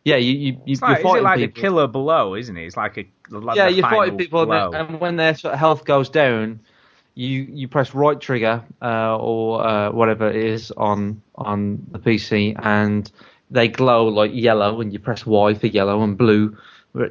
yeah 0.05 0.15
you 0.15 0.31
you, 0.31 0.61
you 0.65 0.73
It's 0.73 0.81
like, 0.81 0.89
you're 0.89 0.97
is 0.99 0.99
it 0.99 1.03
fighting 1.09 1.23
like 1.25 1.39
people. 1.39 1.53
the 1.55 1.61
killer 1.61 1.87
below, 1.87 2.35
isn't 2.35 2.55
it? 2.55 2.65
It's 2.65 2.77
like 2.77 2.97
a 2.97 3.05
like 3.31 3.57
yeah, 3.57 3.67
you're 3.67 3.83
fighting 3.89 4.17
people, 4.17 4.41
and, 4.43 4.49
blow. 4.49 4.71
and 4.71 4.99
when 5.01 5.17
their 5.17 5.35
sort 5.35 5.53
of 5.53 5.59
health 5.59 5.83
goes 5.83 6.09
down, 6.09 6.61
you 7.19 7.47
you 7.51 7.67
press 7.67 7.93
right 7.93 8.19
trigger 8.19 8.63
uh, 8.81 9.17
or 9.17 9.67
uh, 9.67 9.91
whatever 9.91 10.29
it 10.29 10.37
is 10.37 10.71
on 10.71 11.21
on 11.35 11.85
the 11.91 11.99
PC, 11.99 12.55
and 12.57 13.11
they 13.51 13.67
glow 13.67 14.07
like 14.07 14.31
yellow, 14.33 14.79
and 14.79 14.93
you 14.93 14.99
press 14.99 15.25
Y 15.25 15.53
for 15.53 15.67
yellow 15.67 16.01
and 16.01 16.17
blue, 16.17 16.57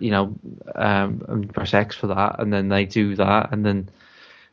you 0.01 0.11
know, 0.11 0.35
um, 0.75 1.23
and 1.29 1.53
press 1.53 1.75
X 1.75 1.95
for 1.95 2.07
that, 2.07 2.37
and 2.41 2.51
then 2.51 2.71
they 2.71 2.87
do 2.87 3.17
that, 3.17 3.53
and 3.53 3.67
then 3.67 3.91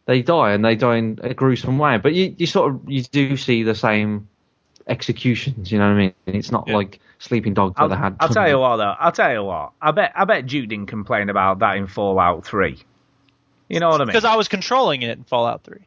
they 0.06 0.22
die, 0.22 0.52
and 0.52 0.66
they 0.66 0.76
die 0.76 0.98
in 0.98 1.20
a 1.24 1.34
gruesome 1.34 1.78
way. 1.78 2.00
But 2.00 2.14
you 2.14 2.36
you 2.38 2.48
sort 2.48 2.74
of 2.74 2.82
you 2.90 3.04
do 3.04 3.38
see 3.38 3.64
the 3.64 3.76
same 3.76 4.28
executions, 4.88 5.72
you 5.72 5.80
know 5.80 5.88
what 5.88 5.96
I 5.96 5.98
mean? 5.98 6.14
It's 6.26 6.52
not 6.52 6.68
like 6.68 7.00
Sleeping 7.20 7.54
Dogs 7.54 7.76
I'll, 7.78 7.88
they 7.88 7.96
had. 7.96 8.18
I'll 8.20 8.28
tell 8.28 8.50
you 8.50 8.60
what 8.60 8.76
though. 8.76 8.94
I'll 9.00 9.14
tell 9.14 9.32
you 9.32 9.44
what. 9.46 9.72
I 9.82 9.92
bet 9.92 10.12
I 10.16 10.26
bet 10.26 10.48
didn't 10.48 10.88
complain 10.88 11.30
about 11.30 11.60
that 11.60 11.78
in 11.78 11.88
Fallout 11.88 12.46
Three. 12.46 12.84
You 13.70 13.80
know 13.80 13.90
what 13.90 14.02
I 14.02 14.06
mean? 14.06 14.08
Because 14.08 14.26
I 14.26 14.36
was 14.36 14.48
controlling 14.48 15.02
it 15.02 15.18
in 15.18 15.24
Fallout 15.24 15.64
3. 15.64 15.78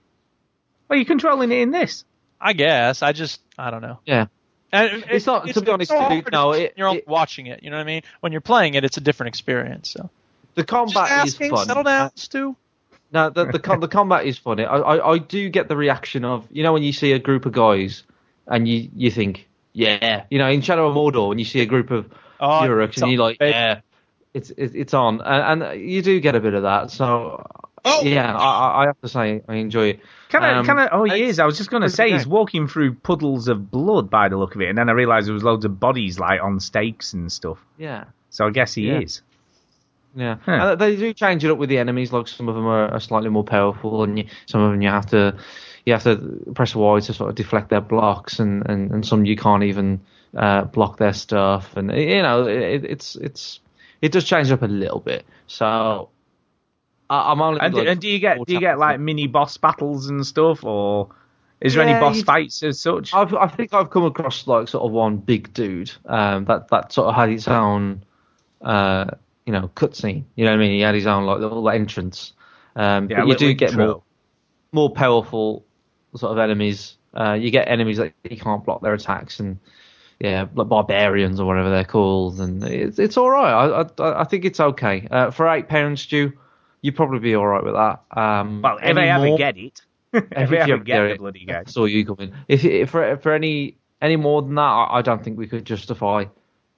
Well, 0.89 0.99
you're 0.99 1.05
controlling 1.07 1.53
it 1.53 1.59
in 1.59 1.71
this. 1.71 2.05
I 2.41 2.53
guess. 2.53 3.03
I 3.03 3.13
just 3.13 3.41
I 3.59 3.71
don't 3.71 3.83
know. 3.83 3.99
Yeah. 4.07 4.27
And 4.73 5.05
It's 5.11 5.27
not- 5.27 5.47
to 5.49 5.61
be 5.61 5.71
honest, 5.71 5.91
so 5.91 5.97
dude, 5.97 6.09
hard 6.25 6.33
no, 6.33 6.53
it- 6.53 6.75
you're 6.77 7.01
watching 7.07 7.47
it. 7.47 7.63
You 7.63 7.71
know 7.71 7.77
what 7.77 7.83
I 7.83 7.87
mean? 7.87 8.03
When 8.21 8.33
you're 8.33 8.41
playing 8.43 8.75
it, 8.75 8.85
it's 8.85 8.97
a 8.97 9.01
different 9.01 9.29
experience. 9.29 9.91
So 9.91 10.11
The 10.55 10.65
combat 10.65 10.95
just 11.09 11.13
asking, 11.13 11.47
is 11.47 11.51
fun. 11.53 11.67
settle 11.67 11.83
down, 11.85 12.11
Stu. 12.17 12.57
No, 13.13 13.31
the 13.31 13.47
the, 13.47 13.59
com- 13.59 13.81
the 13.81 13.89
combat 13.89 14.27
is 14.27 14.37
funny. 14.39 14.65
I, 14.65 14.77
I 14.77 15.13
I 15.15 15.19
do 15.19 15.49
get 15.49 15.69
the 15.69 15.77
reaction 15.77 16.25
of 16.27 16.47
you 16.51 16.63
know 16.63 16.73
when 16.75 16.83
you 16.83 16.93
see 16.93 17.13
a 17.13 17.19
group 17.19 17.47
of 17.47 17.53
guys 17.53 18.03
and 18.47 18.69
you 18.69 18.91
you 18.95 19.11
think 19.11 19.49
yeah 19.73 20.25
you 20.31 20.39
know 20.39 20.49
in 20.49 20.61
Shadow 20.61 20.89
of 20.89 20.95
Mordor 20.95 21.29
when 21.31 21.39
you 21.39 21.45
see 21.47 21.61
a 21.61 21.67
group 21.67 21.91
of 21.91 22.07
Oh, 22.41 22.63
Uruk 22.65 22.97
and 22.99 23.11
you're 23.11 23.21
like 23.21 23.39
baby. 23.39 23.51
yeah 23.53 23.81
it's 24.35 24.51
it's 24.59 24.75
it's 24.75 24.93
on 24.95 25.23
and, 25.23 25.63
and 25.63 25.81
you 25.81 26.03
do 26.03 26.21
get 26.21 26.35
a 26.35 26.41
bit 26.41 26.53
of 26.55 26.63
that 26.65 26.91
so 26.91 27.47
Oh. 27.85 28.03
yeah 28.05 28.35
I 28.37 28.83
I- 28.83 28.87
have 28.87 29.01
to 29.03 29.09
say 29.09 29.43
I 29.49 29.55
enjoy 29.57 29.89
it. 29.89 30.01
Can 30.29 30.45
I? 30.45 30.59
Um, 30.59 30.67
Can 30.67 30.79
I? 30.79 30.89
Oh, 30.93 31.05
he 31.05 31.23
is. 31.23 31.39
I 31.39 31.47
was 31.47 31.57
just 31.57 31.71
going 31.71 31.83
to 31.83 31.89
say 31.91 32.13
he's 32.13 32.27
walking 32.27 32.69
through 32.69 32.95
puddles 32.97 33.49
of 33.49 33.71
blood 33.71 34.11
by 34.11 34.29
the 34.29 34.37
look 34.37 34.55
of 34.55 34.61
it, 34.61 34.69
and 34.69 34.77
then 34.77 34.89
I 34.89 34.93
realised 34.93 35.27
there 35.27 35.33
was 35.35 35.43
loads 35.43 35.65
of 35.65 35.81
bodies 35.81 36.19
like 36.19 36.43
on 36.43 36.61
stakes 36.61 37.15
and 37.15 37.33
stuff. 37.33 37.59
Yeah. 37.79 38.05
So 38.31 38.47
I 38.47 38.51
guess 38.51 38.75
he 38.75 38.89
Yeah. 38.89 39.01
is. 39.01 39.23
Yeah, 40.15 40.37
Huh. 40.45 40.53
and 40.73 40.81
they 40.81 40.97
do 40.97 41.13
change 41.15 41.45
it 41.45 41.51
up 41.51 41.59
with 41.59 41.69
the 41.69 41.79
enemies. 41.79 42.13
Like 42.13 42.29
some 42.29 42.49
of 42.49 42.55
them 42.55 42.67
are, 42.67 42.89
are 42.89 43.01
slightly 43.01 43.29
more 43.31 43.45
powerful, 43.45 44.03
and 44.03 44.19
you, 44.19 44.25
some 44.47 44.61
of 44.61 44.73
them 44.73 44.83
you 44.83 44.89
have 44.89 45.07
to 45.07 45.37
you 45.87 45.93
have 45.95 46.03
to 46.05 46.53
press 46.55 46.75
Y 46.75 47.01
to 47.01 47.13
sort 47.15 47.31
of 47.31 47.37
deflect 47.37 47.71
their 47.71 47.81
blocks, 47.81 48.39
and, 48.41 48.69
and, 48.69 48.91
and 48.91 49.07
some 49.07 49.25
you 49.25 49.37
can't 49.37 49.63
even 49.63 50.01
uh, 50.37 50.65
block 50.65 50.99
their 50.99 51.13
stuff, 51.15 51.77
and 51.77 51.91
you 51.93 52.21
know 52.23 52.47
it, 52.47 52.85
it's 52.85 53.17
it's 53.17 53.61
it 54.03 54.13
does 54.13 54.25
change 54.25 54.51
up 54.51 54.63
a 54.63 54.67
little 54.67 55.01
bit. 55.01 55.25
So 55.47 56.09
I, 57.11 57.33
I'm 57.33 57.41
only 57.43 57.61
And, 57.61 57.75
like, 57.75 57.89
and 57.89 58.01
do 58.01 58.09
you 58.09 58.19
get 58.19 58.47
do 58.47 58.55
you 58.55 58.61
get 58.61 58.79
like 58.79 59.01
mini 59.01 59.27
boss 59.27 59.57
battles 59.57 60.09
and 60.09 60.27
stuff, 60.27 60.65
or 60.65 61.11
is 61.61 61.75
there 61.75 61.81
Yeah, 61.81 61.83
any 61.83 61.95
boss 61.95 62.23
fights 62.23 62.63
as 62.63 62.81
such? 62.81 63.13
I've, 63.13 63.35
I 63.35 63.49
think 63.49 63.73
I've 63.75 63.91
come 63.91 64.05
across 64.05 64.47
like 64.47 64.69
sort 64.69 64.85
of 64.85 64.93
one 64.93 65.19
big 65.19 65.53
dude 65.55 65.91
um, 66.07 66.45
that 66.47 66.69
that 66.69 66.93
sort 66.93 67.09
of 67.09 67.15
had 67.15 67.31
its 67.31 67.49
own, 67.49 68.05
uh, 68.63 69.07
you 69.47 69.53
know, 69.53 69.69
cutscene. 69.75 70.25
You 70.37 70.45
know 70.45 70.51
what 70.53 70.57
I 70.59 70.61
mean? 70.61 70.73
He 70.73 70.81
had 70.81 70.95
his 70.95 71.07
own 71.07 71.25
like 71.27 71.41
little 71.41 71.69
entrance. 71.71 72.33
Um, 72.77 73.09
Yeah, 73.09 73.17
but 73.17 73.27
you 73.27 73.35
do 73.35 73.55
get 73.55 73.75
intro. 73.75 73.87
more 73.87 74.03
more 74.73 74.91
powerful 74.91 75.65
sort 76.17 76.33
of 76.33 76.39
enemies. 76.39 76.97
Uh, 77.15 77.33
you 77.35 77.51
get 77.51 77.69
enemies 77.69 77.97
that 77.99 78.13
you 78.31 78.37
can't 78.37 78.65
block 78.65 78.83
their 78.83 78.95
attacks, 78.95 79.41
and 79.41 79.59
yeah, 80.21 80.47
like 80.55 80.69
barbarians 80.69 81.41
or 81.41 81.47
whatever 81.47 81.71
they're 81.71 81.85
called, 81.85 82.41
and 82.41 82.63
it's 82.65 82.99
it's 82.99 83.17
all 83.17 83.31
right. 83.31 83.53
I 83.53 83.83
I, 84.03 84.21
I 84.23 84.25
think 84.25 84.45
it's 84.45 84.61
okay 84.61 85.09
uh, 85.11 85.31
for 85.31 85.49
eight 85.49 85.69
pounds, 85.69 86.03
Stu. 86.03 86.33
You'd 86.83 86.97
probably 86.97 87.19
be 87.21 87.35
all 87.35 87.47
right 87.47 87.65
with 87.65 87.75
that. 87.75 88.03
Um, 88.17 88.63
Well, 88.63 88.79
if 88.83 88.97
I 88.97 89.07
ever 89.09 89.31
get 89.31 89.57
it, 89.57 89.81
if 90.13 90.25
if 90.37 90.53
I 90.53 90.57
ever 90.57 90.79
get 90.79 90.85
get 90.85 90.99
the 91.01 91.11
it, 91.11 91.19
bloody 91.19 91.45
game. 91.45 91.67
saw 91.67 91.85
you 91.85 92.05
coming. 92.07 92.33
If, 92.49 92.65
if 92.65 92.91
for 92.91 93.17
for 93.19 93.33
any 93.33 93.77
any 94.01 94.17
more 94.17 94.43
than 94.43 94.55
that, 94.55 94.63
I, 94.63 94.99
I 94.99 95.03
don't 95.03 95.23
think 95.23 95.39
we 95.39 95.47
could 95.49 95.65
justify 95.65 96.25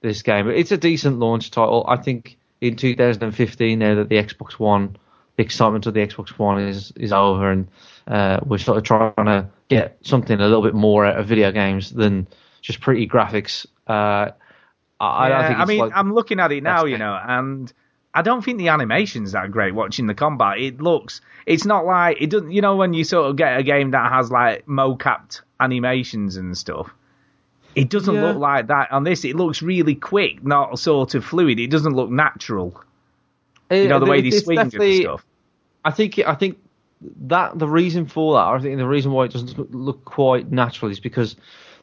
this 0.01 0.21
game. 0.23 0.49
It's 0.49 0.71
a 0.71 0.77
decent 0.77 1.19
launch 1.19 1.51
title. 1.51 1.85
I 1.87 1.97
think 1.97 2.37
in 2.61 2.75
2015, 2.75 3.79
now 3.79 3.95
that 3.95 4.09
the 4.09 4.15
Xbox 4.15 4.53
One, 4.53 4.97
the 5.37 5.43
excitement 5.43 5.85
of 5.85 5.93
the 5.93 6.05
Xbox 6.05 6.29
One 6.29 6.59
is 6.61 6.91
is 6.95 7.13
over, 7.13 7.51
and 7.51 7.67
uh, 8.07 8.39
we're 8.45 8.57
sort 8.57 8.77
of 8.77 8.83
trying 8.83 9.13
to 9.25 9.49
get 9.69 9.97
something 10.01 10.39
a 10.39 10.43
little 10.43 10.63
bit 10.63 10.73
more 10.73 11.05
out 11.05 11.19
of 11.19 11.27
video 11.27 11.51
games 11.51 11.91
than 11.91 12.27
just 12.61 12.81
pretty 12.81 13.07
graphics. 13.07 13.65
Uh, 13.87 14.31
I, 14.99 15.25
I 15.25 15.29
don't 15.29 15.41
Yeah, 15.41 15.47
think. 15.47 15.59
I 15.59 15.65
mean, 15.65 15.79
like, 15.79 15.91
I'm 15.95 16.13
looking 16.13 16.39
at 16.39 16.51
it 16.51 16.63
now, 16.63 16.85
you 16.85 16.97
know, 16.97 17.17
and 17.27 17.71
I 18.13 18.21
don't 18.21 18.43
think 18.43 18.57
the 18.57 18.67
animation's 18.67 19.31
that 19.31 19.51
great 19.51 19.73
watching 19.73 20.07
the 20.07 20.13
combat. 20.13 20.59
It 20.59 20.81
looks, 20.81 21.21
it's 21.45 21.65
not 21.65 21.85
like, 21.85 22.21
it 22.21 22.29
doesn't, 22.29 22.51
you 22.51 22.61
know, 22.61 22.75
when 22.75 22.93
you 22.93 23.03
sort 23.03 23.29
of 23.29 23.37
get 23.37 23.57
a 23.57 23.63
game 23.63 23.91
that 23.91 24.11
has 24.11 24.29
like 24.29 24.67
mo-capped 24.67 25.41
animations 25.59 26.35
and 26.35 26.57
stuff, 26.57 26.93
it 27.73 27.89
doesn't 27.89 28.15
Yeah. 28.15 28.23
look 28.23 28.37
like 28.37 28.67
that 28.67 28.91
on 28.91 29.05
this. 29.05 29.23
It 29.23 29.35
looks 29.35 29.61
really 29.61 29.95
quick, 29.95 30.43
not 30.43 30.77
sort 30.77 31.15
of 31.15 31.23
fluid. 31.23 31.57
It 31.59 31.71
doesn't 31.71 31.93
look 31.93 32.09
natural. 32.09 32.83
You 33.69 33.87
know, 33.87 33.99
the 33.99 34.05
way 34.05 34.19
they 34.19 34.31
swing 34.31 34.59
and 34.59 34.71
stuff. 34.73 35.25
I 35.85 35.91
think 35.91 36.19
I 36.19 36.35
think 36.35 36.57
that 37.21 37.57
the 37.57 37.67
reason 37.67 38.05
for 38.05 38.33
that, 38.33 38.45
I 38.45 38.59
think 38.59 38.77
the 38.77 38.85
reason 38.87 39.13
why 39.13 39.25
it 39.25 39.31
doesn't 39.31 39.73
look 39.73 40.03
quite 40.03 40.51
natural 40.51 40.91
is 40.91 40.99
because 40.99 41.37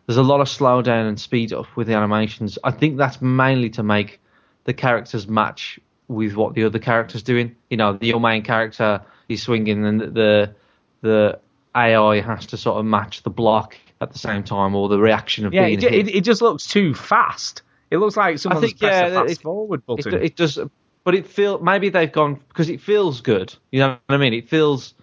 there's 0.07 0.19
a 0.19 0.23
lot 0.23 0.41
of 0.41 0.49
slowdown 0.49 1.09
and 1.09 1.19
speed 1.19 1.55
up 1.55 1.75
with 1.75 1.87
the 1.87 1.95
animations. 1.95 2.59
I 2.63 2.71
think 2.71 2.99
that's 2.99 3.23
mainly 3.23 3.71
to 3.71 3.83
make 3.83 4.21
the 4.65 4.75
characters 4.75 5.27
match 5.27 5.81
with 6.09 6.35
what 6.35 6.55
the 6.55 6.65
other 6.65 6.79
characters 6.79 7.23
doing. 7.23 7.57
You 7.71 7.77
know, 7.77 7.93
the 7.95 8.07
your 8.07 8.21
main 8.21 8.43
character 8.43 9.03
is 9.29 9.43
swinging, 9.43 9.85
and 9.85 10.01
the 10.01 10.55
the 11.03 11.39
AI 11.75 12.21
has 12.21 12.47
to 12.47 12.57
sort 12.57 12.79
of 12.79 12.87
match 12.87 13.23
the 13.23 13.31
block 13.31 13.77
at 14.01 14.13
the 14.13 14.19
same 14.19 14.43
time, 14.43 14.75
or 14.75 14.89
the 14.89 14.99
reaction 14.99 15.47
of 15.47 15.53
Yeah, 15.53 15.67
being 15.67 15.79
it, 15.79 15.85
it, 15.85 16.09
it 16.17 16.21
just 16.25 16.43
looks 16.43 16.67
too 16.67 16.95
fast. 16.95 17.63
It 17.91 17.99
looks 17.99 18.17
like 18.17 18.39
someone's 18.39 18.71
think, 18.71 18.81
pressed 18.81 18.97
yeah, 18.97 19.07
a 19.07 19.15
fast 19.15 19.33
it- 19.33 19.43
forward 19.43 19.83
It, 19.97 20.07
button. 20.07 20.23
it 20.23 20.37
does, 20.37 20.59
but 21.05 21.15
it 21.15 21.27
feel 21.27 21.59
maybe 21.61 21.89
they've 21.89 22.13
gone 22.13 22.35
because 22.49 22.69
it 22.69 22.81
feels 22.81 23.21
good. 23.21 23.55
You 23.71 23.81
know 23.81 23.89
what 24.07 24.15
I 24.15 24.19
mean? 24.19 24.35
It 24.35 24.49
feels 24.49 24.95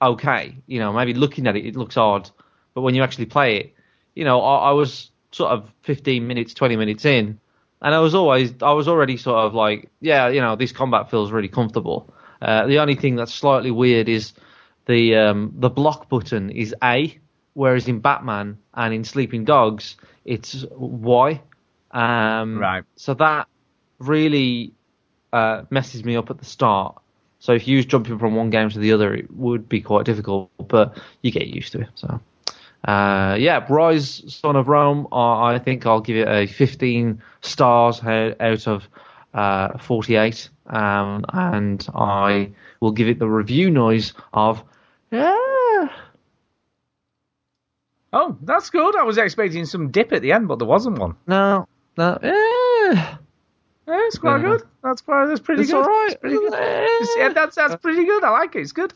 okay. 0.00 0.56
You 0.66 0.80
know, 0.80 0.92
maybe 0.92 1.14
looking 1.14 1.46
at 1.46 1.56
it, 1.56 1.66
it 1.66 1.76
looks 1.76 1.96
odd, 1.96 2.30
but 2.74 2.82
when 2.82 2.94
you 2.94 3.02
actually 3.02 3.26
play 3.26 3.56
it, 3.56 3.74
you 4.14 4.24
know, 4.24 4.40
I, 4.42 4.70
I 4.70 4.72
was 4.72 5.10
sort 5.32 5.52
of 5.52 5.70
15 5.82 6.26
minutes, 6.26 6.54
20 6.54 6.76
minutes 6.76 7.04
in, 7.04 7.38
and 7.82 7.94
I 7.94 7.98
was 7.98 8.14
always, 8.14 8.54
I 8.62 8.72
was 8.72 8.88
already 8.88 9.16
sort 9.16 9.38
of 9.38 9.54
like, 9.54 9.90
yeah, 10.00 10.28
you 10.28 10.40
know, 10.40 10.56
this 10.56 10.72
combat 10.72 11.10
feels 11.10 11.32
really 11.32 11.48
comfortable. 11.48 12.12
Uh, 12.40 12.66
the 12.66 12.78
only 12.78 12.94
thing 12.94 13.16
that's 13.16 13.34
slightly 13.34 13.70
weird 13.70 14.08
is 14.08 14.32
the 14.86 15.16
um, 15.16 15.52
the 15.56 15.68
block 15.68 16.08
button 16.08 16.50
is 16.50 16.74
A, 16.82 17.18
whereas 17.54 17.88
in 17.88 18.00
Batman 18.00 18.58
and 18.74 18.94
in 18.94 19.04
Sleeping 19.04 19.44
Dogs 19.44 19.96
it's 20.24 20.64
Y. 20.70 21.40
Um, 21.90 22.58
Right. 22.58 22.84
So 22.96 23.14
that 23.14 23.48
really 23.98 24.72
uh, 25.32 25.62
messes 25.70 26.04
me 26.04 26.16
up 26.16 26.30
at 26.30 26.38
the 26.38 26.44
start. 26.44 26.96
So 27.38 27.52
if 27.52 27.66
you 27.66 27.76
was 27.76 27.86
jumping 27.86 28.18
from 28.18 28.36
one 28.36 28.50
game 28.50 28.70
to 28.70 28.78
the 28.78 28.92
other, 28.92 29.14
it 29.14 29.30
would 29.32 29.68
be 29.68 29.80
quite 29.80 30.04
difficult, 30.04 30.50
but 30.68 30.96
you 31.22 31.32
get 31.32 31.48
used 31.48 31.72
to 31.72 31.80
it. 31.80 31.88
So 31.96 32.20
uh, 32.84 33.36
yeah, 33.38 33.64
Ryse 33.66 34.30
Son 34.30 34.56
of 34.56 34.68
Rome. 34.68 35.06
Uh, 35.12 35.38
I 35.42 35.58
think 35.58 35.86
I'll 35.86 36.00
give 36.00 36.16
it 36.16 36.28
a 36.28 36.46
15 36.46 37.22
stars 37.42 38.02
out 38.02 38.66
of 38.66 38.88
uh, 39.34 39.78
48, 39.78 40.48
um, 40.66 41.24
and 41.32 41.86
I 41.94 42.50
will 42.80 42.92
give 42.92 43.08
it 43.08 43.18
the 43.18 43.28
review 43.28 43.70
noise 43.70 44.12
of 44.32 44.62
yeah. 45.10 45.88
oh, 48.12 48.36
that's 48.42 48.70
good. 48.70 48.96
I 48.96 49.02
was 49.04 49.18
expecting 49.18 49.64
some 49.66 49.90
dip 49.90 50.12
at 50.12 50.22
the 50.22 50.32
end, 50.32 50.48
but 50.48 50.58
there 50.58 50.68
wasn't 50.68 50.98
one. 50.98 51.16
No, 51.26 51.68
no, 51.96 52.18
eh. 52.22 52.30
Yeah, 53.88 53.98
it's 54.06 54.18
quite 54.18 54.40
Yeah. 54.42 54.48
good. 54.50 54.62
That's 54.82 55.00
quite. 55.02 55.26
That's 55.26 55.40
pretty 55.40 55.62
It's 55.62 55.70
good. 55.72 55.82
all 55.82 55.88
right. 55.88 56.06
It's 56.10 56.20
pretty 56.20 56.36
good. 56.36 56.54
Eh. 56.54 56.86
Yeah, 57.18 57.28
that's 57.30 57.56
that's 57.56 57.76
pretty 57.76 58.04
good. 58.04 58.22
I 58.24 58.30
like 58.30 58.54
it. 58.54 58.60
It's 58.60 58.72
good. 58.72 58.94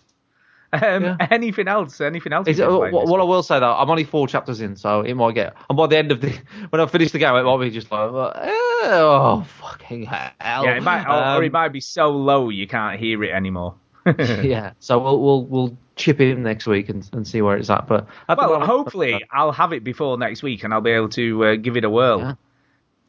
Um, 0.73 1.05
Yeah. 1.05 1.17
Anything 1.31 1.69
else? 1.69 2.01
Anything 2.01 2.33
else? 2.33 2.49
Is 2.49 2.59
it, 2.59 2.69
what, 2.69 2.93
what 2.93 3.21
I 3.21 3.25
will 3.25 3.43
say 3.43 3.61
though, 3.61 3.73
I'm 3.73 3.89
only 3.89 4.05
four 4.05 4.27
chapters 4.29 4.61
in, 4.61 4.77
so 4.77 5.01
it 5.03 5.15
might 5.15 5.35
get. 5.35 5.55
And 5.69 5.77
by 5.77 5.87
the 5.87 5.97
end 5.97 6.13
of 6.13 6.21
the, 6.21 6.37
when 6.71 6.81
I 6.81 6.87
finish 6.87 7.13
the 7.13 7.19
game, 7.19 7.35
it 7.37 7.43
might 7.45 7.61
be 7.61 7.71
just 7.71 7.91
like, 7.91 8.11
oh 8.13 9.47
fucking 9.61 10.05
hell. 10.05 10.65
Yeah, 10.65 10.77
it 10.77 10.83
might, 10.83 11.05
or, 11.05 11.13
or 11.13 11.37
Um, 11.39 11.45
it 11.45 11.53
might 11.53 11.69
be 11.71 11.81
so 11.81 12.11
low 12.11 12.49
you 12.49 12.67
can't 12.67 12.99
hear 12.99 13.23
it 13.25 13.31
anymore. 13.31 13.75
yeah, 14.19 14.73
so 14.79 14.99
we'll 14.99 15.21
we'll 15.21 15.45
we'll 15.47 15.79
chip 15.97 16.21
in 16.21 16.43
next 16.43 16.67
week 16.67 16.89
and, 16.89 17.09
and 17.13 17.27
see 17.27 17.43
where 17.43 17.57
it's 17.57 17.71
at. 17.71 17.87
But 17.89 18.07
Well, 18.29 18.61
hopefully 18.65 19.25
I'll 19.33 19.53
have 19.53 19.73
it 19.73 19.83
before 19.83 20.17
next 20.19 20.43
week, 20.43 20.63
and 20.65 20.73
I'll 20.73 20.81
be 20.81 20.91
able 20.93 21.09
to 21.11 21.45
uh, 21.45 21.55
give 21.57 21.77
it 21.77 21.85
a 21.85 21.91
whirl. 21.91 22.21
Yeah. 22.21 22.35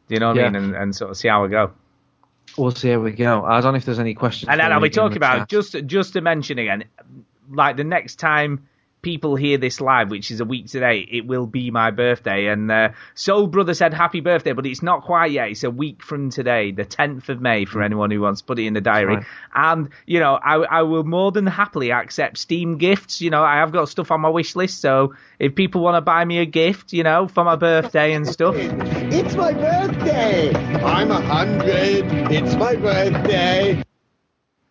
Do 0.07 0.13
you 0.15 0.19
know 0.19 0.29
what 0.29 0.39
I 0.39 0.43
mean? 0.49 0.55
And, 0.55 0.75
and 0.75 0.95
sort 0.95 1.11
of 1.11 1.17
see 1.17 1.27
how 1.27 1.43
we 1.43 1.49
go. 1.49 1.71
we'll 2.57 2.71
see 2.71 2.89
how 2.89 2.99
we 2.99 3.11
go. 3.11 3.43
I 3.43 3.61
don't 3.61 3.73
know 3.73 3.77
if 3.77 3.85
there's 3.85 3.99
any 3.99 4.13
questions. 4.15 4.49
And 4.49 4.59
then 4.59 4.71
I'll 4.71 4.79
be 4.81 4.89
talking 4.89 5.19
the 5.19 5.25
about 5.25 5.39
chat. 5.39 5.49
just 5.49 5.75
just 5.85 6.13
to 6.13 6.21
mention 6.21 6.57
again, 6.57 6.85
like 7.49 7.77
the 7.77 7.83
next 7.83 8.17
time 8.17 8.67
people 9.03 9.35
hear 9.35 9.57
this 9.57 9.79
live, 9.79 10.09
which 10.09 10.31
is 10.31 10.41
a 10.41 10.45
week 10.45 10.67
today, 10.67 11.07
it 11.09 11.25
will 11.25 11.45
be 11.45 11.69
my 11.71 11.91
birthday. 11.91 12.47
And 12.47 12.69
uh, 12.69 12.89
Soul 13.13 13.47
Brother 13.47 13.73
said 13.73 13.93
happy 13.93 14.19
birthday, 14.19 14.51
but 14.53 14.65
it's 14.65 14.81
not 14.81 15.03
quite 15.03 15.31
yet. 15.31 15.49
It's 15.51 15.63
a 15.63 15.69
week 15.69 16.03
from 16.03 16.29
today, 16.29 16.71
the 16.71 16.83
10th 16.83 17.29
of 17.29 17.39
May, 17.39 17.63
for 17.65 17.83
anyone 17.83 18.11
who 18.11 18.19
wants 18.19 18.41
to 18.41 18.47
put 18.47 18.59
it 18.59 18.65
in 18.65 18.73
the 18.73 18.81
diary. 18.81 19.17
right. 19.17 19.25
And 19.53 19.89
you 20.07 20.19
know, 20.19 20.33
I, 20.33 20.55
I 20.55 20.81
will 20.81 21.03
more 21.05 21.31
than 21.31 21.45
happily 21.45 21.91
accept 21.91 22.37
Steam 22.39 22.79
gifts. 22.79 23.21
You 23.21 23.29
know, 23.29 23.43
I 23.43 23.57
have 23.57 23.71
got 23.71 23.87
stuff 23.87 24.11
on 24.11 24.19
my 24.19 24.29
wish 24.29 24.55
list, 24.57 24.81
so 24.81 25.13
if 25.39 25.55
people 25.55 25.81
want 25.81 25.95
to 25.95 26.01
buy 26.01 26.25
me 26.25 26.39
a 26.39 26.45
gift, 26.45 26.91
you 26.91 27.03
know, 27.03 27.27
for 27.29 27.43
my 27.45 27.55
birthday 27.55 28.13
and 28.13 28.27
stuff. 28.27 28.55
It's 28.57 29.35
my 29.35 29.53
birthday. 29.53 30.53
I'm 30.83 31.11
a 31.11 31.21
hundred. 31.21 32.05
It's 32.31 32.55
my 32.55 32.75
birthday. 32.75 33.83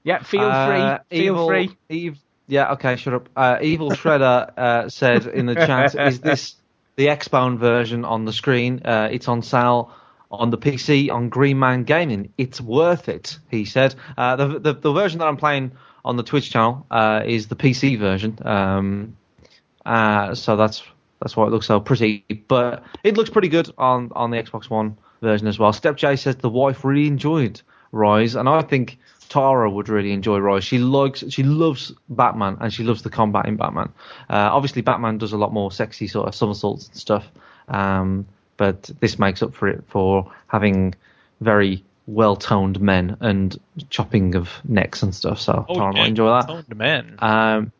Yeah, 0.02 0.22
feel 0.22 0.42
Uh, 0.42 0.98
free. 1.08 1.18
Feel 1.18 1.34
Evil- 1.34 1.48
free. 1.48 1.76
Eve, 1.88 2.18
yeah, 2.46 2.72
okay, 2.72 2.96
shut 2.96 3.14
up. 3.14 3.28
Uh, 3.36 3.58
Evil 3.60 3.90
Shredder 3.90 4.56
uh, 4.56 4.88
said 4.88 5.26
in 5.26 5.46
the 5.46 5.54
chat, 5.54 5.94
"Is 5.94 6.20
this 6.20 6.54
the 6.96 7.06
Xbox 7.06 7.32
One 7.32 7.58
version 7.58 8.04
on 8.04 8.24
the 8.24 8.32
screen? 8.32 8.82
Uh, 8.84 9.08
it's 9.10 9.28
on 9.28 9.42
sale 9.42 9.92
on 10.30 10.50
the 10.50 10.58
PC 10.58 11.10
on 11.10 11.28
Green 11.28 11.58
Man 11.58 11.84
Gaming. 11.84 12.32
It's 12.38 12.60
worth 12.60 13.08
it," 13.08 13.38
he 13.50 13.64
said. 13.64 13.94
Uh, 14.16 14.36
the, 14.36 14.58
the 14.58 14.74
the 14.74 14.92
version 14.92 15.18
that 15.18 15.26
I'm 15.26 15.36
playing 15.36 15.72
on 16.04 16.16
the 16.16 16.22
Twitch 16.22 16.50
channel 16.50 16.86
uh, 16.90 17.22
is 17.26 17.48
the 17.48 17.56
PC 17.56 17.98
version. 17.98 18.38
Um, 18.44 19.16
uh, 19.84 20.34
so 20.34 20.56
that's 20.56 20.84
that's 21.20 21.36
why 21.36 21.46
it 21.46 21.50
looks 21.50 21.66
so 21.66 21.80
pretty. 21.80 22.24
But 22.48 22.84
it 23.02 23.16
looks 23.16 23.30
pretty 23.30 23.48
good 23.48 23.72
on 23.76 24.12
on 24.14 24.30
the 24.30 24.36
Xbox 24.36 24.70
One 24.70 24.98
version 25.20 25.48
as 25.48 25.58
well. 25.58 25.72
Step 25.72 25.96
J 25.96 26.16
says 26.16 26.36
the 26.36 26.48
wife 26.48 26.84
really 26.84 27.08
enjoyed 27.08 27.60
Ryse, 27.92 28.38
and 28.38 28.48
I 28.48 28.62
think 28.62 28.98
Tara 29.28 29.70
would 29.70 29.88
really 29.88 30.12
enjoy 30.12 30.38
Roy. 30.38 30.60
She 30.60 30.78
likes, 30.78 31.24
she 31.30 31.42
loves 31.42 31.92
Batman, 32.08 32.56
and 32.60 32.72
she 32.72 32.84
loves 32.84 33.02
the 33.02 33.10
combat 33.10 33.46
in 33.46 33.56
Batman. 33.56 33.92
Uh, 34.30 34.50
obviously, 34.52 34.82
Batman 34.82 35.18
does 35.18 35.32
a 35.32 35.36
lot 35.38 35.52
more 35.52 35.70
sexy 35.72 36.06
sort 36.06 36.28
of 36.28 36.34
somersaults 36.34 36.88
and 36.88 36.96
stuff, 36.96 37.26
um, 37.68 38.26
but 38.56 38.90
this 39.00 39.18
makes 39.18 39.42
up 39.42 39.54
for 39.54 39.68
it 39.68 39.84
for 39.88 40.30
having 40.46 40.94
very 41.40 41.84
well 42.06 42.36
toned 42.36 42.80
men 42.80 43.16
and 43.20 43.58
chopping 43.90 44.34
of 44.36 44.48
necks 44.64 45.02
and 45.02 45.14
stuff. 45.14 45.40
So 45.40 45.66
Oh, 45.68 45.74
Tara 45.74 45.92
yeah, 45.94 46.00
might 46.00 46.08
enjoy 46.08 46.28
that. 46.30 46.46
toned 46.46 46.76
men. 46.76 47.16
Um, 47.18 47.72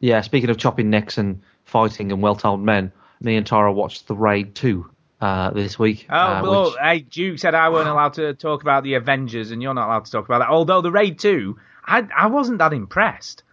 yeah, 0.00 0.20
speaking 0.22 0.50
of 0.50 0.58
chopping 0.58 0.90
necks 0.90 1.16
and 1.18 1.40
fighting 1.64 2.10
and 2.10 2.20
well-told 2.20 2.60
men, 2.60 2.90
me 3.20 3.36
and 3.36 3.46
Tara 3.46 3.72
watched 3.72 4.08
The 4.08 4.16
Raid 4.16 4.54
2 4.56 4.90
uh, 5.22 5.50
this 5.50 5.78
week. 5.78 6.06
Oh, 6.10 6.14
uh, 6.16 6.40
well, 6.42 6.64
which- 6.64 6.74
hey, 6.80 6.98
Duke 7.00 7.38
said 7.38 7.54
I 7.54 7.68
weren't 7.68 7.88
allowed 7.88 8.14
to 8.14 8.34
talk 8.34 8.62
about 8.62 8.82
the 8.82 8.94
Avengers, 8.94 9.52
and 9.52 9.62
you're 9.62 9.74
not 9.74 9.86
allowed 9.86 10.04
to 10.06 10.10
talk 10.10 10.24
about 10.24 10.40
that. 10.40 10.48
Although 10.48 10.80
the 10.80 10.90
Raid 10.90 11.18
2, 11.18 11.56
I, 11.86 12.06
I 12.16 12.26
wasn't 12.26 12.58
that 12.58 12.72
impressed. 12.72 13.44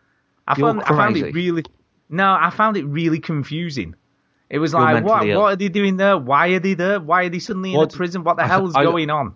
I 0.48 0.56
You're 0.58 0.68
found, 0.68 0.84
I 0.84 0.88
found 0.90 1.18
it 1.18 1.34
really. 1.34 1.64
No, 2.10 2.36
I 2.40 2.50
found 2.50 2.76
it 2.76 2.86
really 2.86 3.20
confusing. 3.20 3.94
It 4.50 4.58
was 4.58 4.72
You're 4.72 4.82
like, 4.82 5.04
what, 5.04 5.28
ill. 5.28 5.42
what 5.42 5.54
are 5.54 5.56
they 5.56 5.70
doing 5.70 5.98
there? 5.98 6.18
Why 6.18 6.48
are 6.50 6.60
they 6.60 6.74
there? 6.74 7.00
Why 7.00 7.26
are 7.26 7.30
they 7.30 7.38
suddenly 7.38 7.76
in 7.76 7.80
a 7.80 7.88
prison? 7.88 8.24
What 8.24 8.38
the 8.38 8.48
hell 8.48 8.68
is 8.68 8.76
I- 8.76 8.84
going 8.84 9.12
on? 9.12 9.36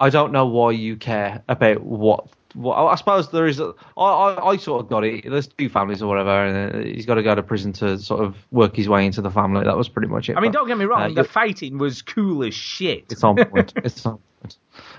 I 0.00 0.10
don't 0.10 0.32
know 0.32 0.46
why 0.46 0.72
you 0.72 0.96
care 0.96 1.42
about 1.48 1.82
what. 1.82 2.28
What 2.54 2.76
I 2.76 2.94
suppose 2.94 3.30
there 3.30 3.46
is. 3.46 3.60
A, 3.60 3.74
I, 3.96 4.02
I, 4.02 4.48
I 4.50 4.56
sort 4.56 4.82
of 4.82 4.88
got 4.88 5.04
it. 5.04 5.28
There's 5.28 5.48
two 5.48 5.68
families 5.68 6.02
or 6.02 6.08
whatever, 6.08 6.30
and 6.30 6.74
uh, 6.74 6.78
he's 6.78 7.04
got 7.04 7.14
to 7.14 7.22
go 7.22 7.34
to 7.34 7.42
prison 7.42 7.72
to 7.74 7.98
sort 7.98 8.24
of 8.24 8.36
work 8.50 8.74
his 8.74 8.88
way 8.88 9.04
into 9.04 9.20
the 9.20 9.30
family. 9.30 9.64
That 9.64 9.76
was 9.76 9.88
pretty 9.88 10.08
much 10.08 10.30
it. 10.30 10.36
I 10.36 10.40
mean, 10.40 10.52
but, 10.52 10.58
don't 10.58 10.68
get 10.68 10.78
me 10.78 10.86
wrong, 10.86 11.12
uh, 11.12 11.22
the 11.22 11.28
fighting 11.28 11.78
was 11.78 12.00
cool 12.02 12.42
as 12.44 12.54
shit. 12.54 13.06
It's 13.10 13.22
on 13.22 13.36
point. 13.36 13.74
it's 13.84 14.04
on 14.06 14.18
point. 14.40 14.56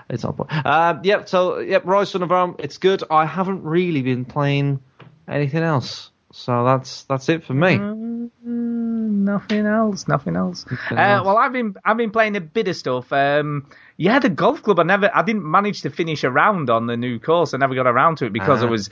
It's 0.09 0.23
on 0.23 0.33
point. 0.33 0.65
Um, 0.65 1.01
yep. 1.03 1.27
So 1.27 1.59
yep, 1.59 1.83
Ryse 1.83 2.21
of 2.21 2.29
Rome. 2.29 2.55
It's 2.59 2.77
good. 2.77 3.03
I 3.09 3.25
haven't 3.25 3.63
really 3.63 4.03
been 4.03 4.25
playing 4.25 4.79
anything 5.27 5.63
else, 5.63 6.11
so 6.31 6.63
that's 6.65 7.03
that's 7.03 7.29
it 7.29 7.43
for 7.43 7.53
me. 7.53 7.77
Mm, 7.77 8.29
nothing 8.45 9.65
else, 9.65 10.07
nothing 10.07 10.35
else. 10.35 10.65
Uh, 10.91 11.21
well, 11.25 11.37
I've 11.37 11.51
been 11.53 11.75
I've 11.83 11.97
been 11.97 12.11
playing 12.11 12.35
a 12.35 12.41
bit 12.41 12.67
of 12.67 12.75
stuff. 12.75 13.11
Um, 13.11 13.67
yeah, 13.97 14.19
the 14.19 14.29
golf 14.29 14.63
club. 14.63 14.79
I 14.79 14.83
never, 14.83 15.11
I 15.13 15.23
didn't 15.23 15.43
manage 15.49 15.81
to 15.81 15.89
finish 15.89 16.23
a 16.23 16.31
round 16.31 16.69
on 16.69 16.87
the 16.87 16.95
new 16.95 17.19
course. 17.19 17.53
I 17.53 17.57
never 17.57 17.75
got 17.75 17.85
around 17.87 18.17
to 18.19 18.25
it 18.25 18.33
because 18.33 18.63
I 18.63 18.67
Ah. 18.67 18.69
was 18.69 18.89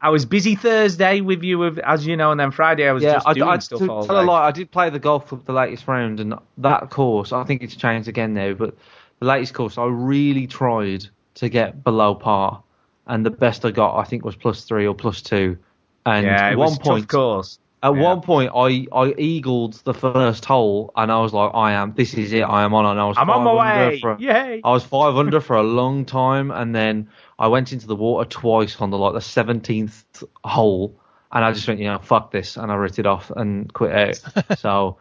I 0.00 0.10
was 0.10 0.26
busy 0.26 0.56
Thursday 0.56 1.20
with 1.20 1.42
you, 1.42 1.58
with, 1.58 1.78
as 1.78 2.06
you 2.06 2.16
know, 2.16 2.30
and 2.32 2.38
then 2.40 2.50
Friday 2.50 2.86
I 2.88 2.92
was 2.92 3.02
yeah, 3.02 3.14
just 3.14 3.26
I, 3.28 3.32
doing 3.34 3.48
I, 3.48 3.58
stuff 3.58 3.78
to 3.80 3.90
all 3.90 4.06
tell 4.06 4.18
a 4.18 4.22
day. 4.22 4.26
lie, 4.26 4.48
I 4.48 4.50
did 4.50 4.70
play 4.70 4.90
the 4.90 4.98
golf 4.98 5.26
club 5.28 5.44
the 5.46 5.52
latest 5.52 5.88
round, 5.88 6.20
and 6.20 6.34
that 6.58 6.90
course, 6.90 7.32
I 7.32 7.44
think 7.44 7.62
it's 7.62 7.76
changed 7.76 8.08
again 8.08 8.34
now, 8.34 8.52
but 8.52 8.76
the 9.20 9.26
latest 9.26 9.54
course, 9.54 9.78
I 9.78 9.86
really 9.86 10.46
tried 10.46 11.06
to 11.36 11.48
get 11.48 11.82
below 11.82 12.14
par, 12.14 12.62
and 13.06 13.24
the 13.24 13.30
best 13.30 13.64
I 13.64 13.70
got, 13.70 13.96
I 13.98 14.04
think, 14.04 14.22
was 14.24 14.36
plus 14.36 14.64
three 14.64 14.86
or 14.86 14.94
plus 14.94 15.22
two. 15.22 15.56
And 16.04 16.24
yeah, 16.26 16.50
it 16.50 16.58
one 16.58 16.70
was 16.70 16.78
point, 16.78 17.02
tough 17.02 17.08
course. 17.08 17.58
At 17.82 17.96
Yeah. 17.96 18.02
one 18.02 18.20
point, 18.20 18.52
I, 18.54 18.86
I 18.92 19.12
eagled 19.18 19.74
the 19.84 19.94
first 19.94 20.44
hole, 20.44 20.92
and 20.96 21.10
I 21.10 21.18
was 21.20 21.32
like, 21.32 21.50
"I 21.52 21.72
am. 21.72 21.94
This 21.94 22.14
is 22.14 22.32
it. 22.32 22.42
I 22.42 22.62
am 22.62 22.74
on." 22.74 22.86
And 22.86 23.00
I 23.00 23.06
was 23.06 23.16
I'm 23.18 23.28
on 23.28 23.42
my 23.42 23.88
way. 23.88 24.00
For, 24.00 24.16
Yay. 24.20 24.60
I 24.62 24.70
was 24.70 24.84
five 24.84 25.16
under 25.16 25.40
for 25.48 25.56
a 25.56 25.64
long 25.64 26.04
time, 26.04 26.52
and 26.52 26.74
then 26.74 27.08
I 27.38 27.48
went 27.48 27.72
into 27.72 27.88
the 27.88 27.96
water 27.96 28.28
twice 28.28 28.80
on 28.80 28.90
the 28.90 28.98
like 28.98 29.14
the 29.14 29.20
seventeenth 29.20 30.22
hole, 30.44 31.00
and 31.32 31.44
I 31.44 31.50
just 31.52 31.66
went, 31.66 31.80
"You 31.80 31.86
know, 31.86 31.98
fuck 31.98 32.30
this," 32.30 32.56
and 32.56 32.70
I 32.70 32.76
it 32.98 33.06
off 33.06 33.32
and 33.34 33.72
quit 33.72 33.92
out. 33.92 34.58
so, 34.58 34.98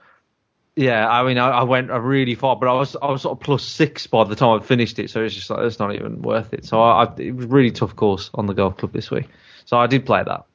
yeah, 0.76 1.08
I 1.08 1.24
mean, 1.24 1.38
I, 1.38 1.50
I 1.50 1.64
went 1.64 1.92
a 1.92 2.00
really 2.00 2.34
far, 2.34 2.56
but 2.56 2.68
I 2.68 2.74
was 2.74 2.96
I 3.00 3.12
was 3.12 3.22
sort 3.22 3.38
of 3.38 3.44
plus 3.44 3.64
six 3.64 4.08
by 4.08 4.24
the 4.24 4.36
time 4.36 4.60
I 4.60 4.64
finished 4.64 4.98
it, 4.98 5.12
so 5.12 5.24
it's 5.24 5.36
just 5.36 5.52
like 5.52 5.60
it's 5.66 5.78
not 5.78 5.94
even 5.94 6.24
worth 6.24 6.52
it. 6.52 6.66
So 6.66 6.82
I, 6.82 7.04
I 7.04 7.14
it 7.18 7.36
was 7.36 7.46
a 7.46 7.50
really 7.50 7.72
tough 7.72 7.96
course 7.96 8.32
on 8.34 8.48
the 8.48 8.56
golf 8.56 8.78
club 8.78 8.92
this 8.92 9.12
week. 9.12 9.28
So 9.66 9.78
I 9.78 9.86
did 9.86 10.04
play 10.08 10.24
that. 10.24 10.46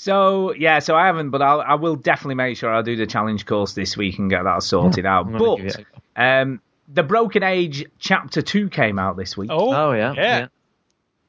So 0.00 0.54
yeah, 0.54 0.78
so 0.78 0.94
I 0.94 1.06
haven't, 1.06 1.30
but 1.30 1.42
I'll, 1.42 1.60
I 1.60 1.74
will 1.74 1.96
definitely 1.96 2.36
make 2.36 2.56
sure 2.56 2.72
I 2.72 2.82
do 2.82 2.94
the 2.94 3.04
challenge 3.04 3.44
course 3.46 3.72
this 3.72 3.96
week 3.96 4.20
and 4.20 4.30
get 4.30 4.44
that 4.44 4.62
sorted 4.62 5.04
out. 5.04 5.26
I'm 5.26 5.32
gonna 5.36 5.56
give 5.64 5.84
But 6.14 6.22
um, 6.22 6.60
the 6.86 7.02
Broken 7.02 7.42
Age 7.42 7.84
Chapter 7.98 8.40
Two 8.40 8.68
came 8.68 9.00
out 9.00 9.16
this 9.16 9.36
week. 9.36 9.50
Oh, 9.52 9.74
Oh 9.74 9.92
yeah, 9.92 10.12
yeah. 10.16 10.46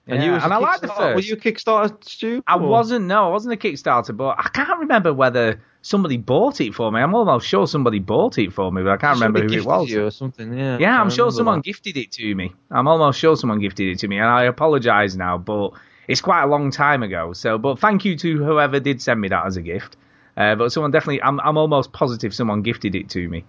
And 0.05 0.21
Yeah, 0.21 0.23
you 0.23 0.33
and 0.35 0.53
a 0.53 0.55
I 0.55 0.57
like 0.59 0.81
the 0.81 0.87
Kickstarter- 0.87 0.97
first. 0.97 1.15
Were 1.15 1.21
you 1.21 1.33
a 1.33 1.37
Kickstarter, 1.37 2.03
Stu? 2.03 2.43
I 2.45 2.57
Or- 2.57 2.59
wasn't. 2.59 3.05
No, 3.07 3.25
I 3.25 3.29
wasn't 3.31 3.55
a 3.55 3.57
Kickstarter, 3.57 4.15
but 4.15 4.35
I 4.37 4.49
can't 4.49 4.77
remember 4.81 5.15
whether 5.15 5.59
somebody 5.81 6.17
bought 6.17 6.61
it 6.61 6.75
for 6.75 6.91
me. 6.91 6.99
I'm 7.01 7.15
almost 7.15 7.47
sure 7.47 7.65
somebody 7.65 7.97
bought 7.97 8.37
it 8.37 8.53
for 8.53 8.71
me, 8.71 8.83
but 8.83 8.91
I 8.91 8.97
can't 8.97 9.15
remember 9.19 9.41
who 9.41 9.51
it 9.51 9.65
was. 9.65 9.89
You 9.89 10.05
or 10.05 10.11
something. 10.11 10.55
Yeah. 10.55 10.77
Yeah, 10.77 10.95
I 10.95 11.01
I'm 11.01 11.09
sure 11.09 11.31
someone 11.31 11.57
that. 11.59 11.65
gifted 11.65 11.97
it 11.97 12.11
to 12.11 12.35
me. 12.35 12.53
I'm 12.69 12.87
almost 12.87 13.17
sure 13.19 13.35
someone 13.35 13.59
gifted 13.61 13.87
it 13.87 13.97
to 13.99 14.07
me, 14.07 14.19
and 14.19 14.27
I 14.27 14.43
apologise 14.43 15.15
now, 15.15 15.39
but 15.39 15.71
it's 16.09 16.21
quite 16.21 16.43
a 16.43 16.47
long 16.47 16.71
time 16.71 17.03
ago. 17.03 17.33
So, 17.33 17.57
but 17.57 17.79
thank 17.79 18.03
you 18.03 18.17
to 18.17 18.43
whoever 18.43 18.79
did 18.79 19.01
send 19.01 19.21
me 19.21 19.27
that 19.29 19.45
as 19.45 19.55
a 19.57 19.61
gift. 19.61 19.95
Uh, 20.35 20.55
but 20.55 20.71
someone 20.71 20.91
definitely, 20.91 21.21
I'm, 21.21 21.39
I'm 21.39 21.57
almost 21.57 21.91
positive 21.93 22.33
someone 22.33 22.61
gifted 22.63 22.95
it 22.95 23.09
to 23.11 23.29
me. 23.29 23.45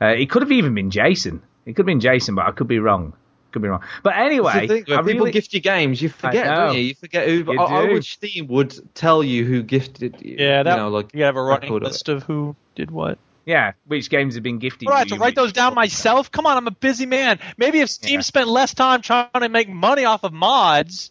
Uh, 0.00 0.06
it 0.06 0.28
could 0.30 0.42
have 0.42 0.52
even 0.52 0.74
been 0.74 0.90
Jason. 0.90 1.42
It 1.66 1.74
could 1.74 1.82
have 1.82 1.86
been 1.86 2.00
Jason, 2.00 2.34
but 2.34 2.46
I 2.46 2.50
could 2.52 2.68
be 2.68 2.78
wrong. 2.78 3.12
Could 3.52 3.62
be 3.62 3.68
wrong. 3.68 3.82
But 4.02 4.16
anyway, 4.16 4.66
thing, 4.68 4.84
when 4.86 4.98
I 4.98 5.02
people 5.02 5.20
really, 5.26 5.32
gift 5.32 5.52
you 5.52 5.60
games, 5.60 6.00
you 6.00 6.08
forget, 6.08 6.46
don't 6.46 6.74
you? 6.74 6.80
You 6.82 6.94
forget 6.94 7.28
who. 7.28 7.52
You 7.52 7.60
I, 7.60 7.64
I 7.64 7.86
do. 7.86 7.94
wish 7.94 8.12
Steam 8.12 8.46
would 8.48 8.94
tell 8.94 9.22
you 9.22 9.44
who 9.44 9.62
gifted 9.62 10.16
you. 10.22 10.36
Yeah, 10.38 10.62
that 10.62 10.70
you 10.70 10.76
know, 10.76 10.88
like 10.88 11.14
you 11.14 11.24
have 11.24 11.36
a 11.36 11.42
running 11.42 11.62
record 11.72 11.82
of 11.82 11.88
list 11.92 12.08
of 12.08 12.22
who 12.22 12.54
did 12.76 12.90
what. 12.90 13.18
yeah, 13.44 13.72
which 13.86 14.08
games 14.08 14.34
have 14.36 14.44
been 14.44 14.58
gifted? 14.58 14.86
What, 14.86 14.94
I 14.94 14.98
have 15.00 15.08
to 15.08 15.14
to 15.14 15.20
write 15.20 15.34
those 15.34 15.52
down 15.52 15.74
myself. 15.74 16.30
Come 16.30 16.46
on, 16.46 16.56
I'm 16.56 16.66
a 16.68 16.72
busy 16.72 17.06
man. 17.06 17.40
Maybe 17.56 17.80
if 17.80 17.90
Steam 17.90 18.14
Yeah. 18.14 18.20
spent 18.20 18.48
less 18.48 18.72
time 18.72 19.02
trying 19.02 19.28
to 19.34 19.48
make 19.48 19.68
money 19.68 20.04
off 20.04 20.22
of 20.24 20.32
mods. 20.32 21.10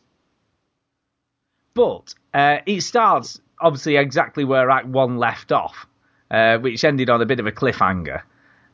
But 1.74 2.14
uh, 2.34 2.58
it 2.66 2.82
starts 2.82 3.40
obviously 3.60 3.98
exactly 3.98 4.44
where 4.44 4.70
Act 4.70 4.88
One 4.88 5.18
left 5.18 5.52
off, 5.52 5.88
uh, 6.32 6.58
which 6.58 6.84
ended 6.84 7.10
on 7.10 7.22
a 7.22 7.26
bit 7.26 7.40
of 7.40 7.48
a 7.48 7.52
cliffhanger. 7.52 8.22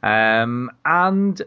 Um, 0.03 0.71
and 0.85 1.41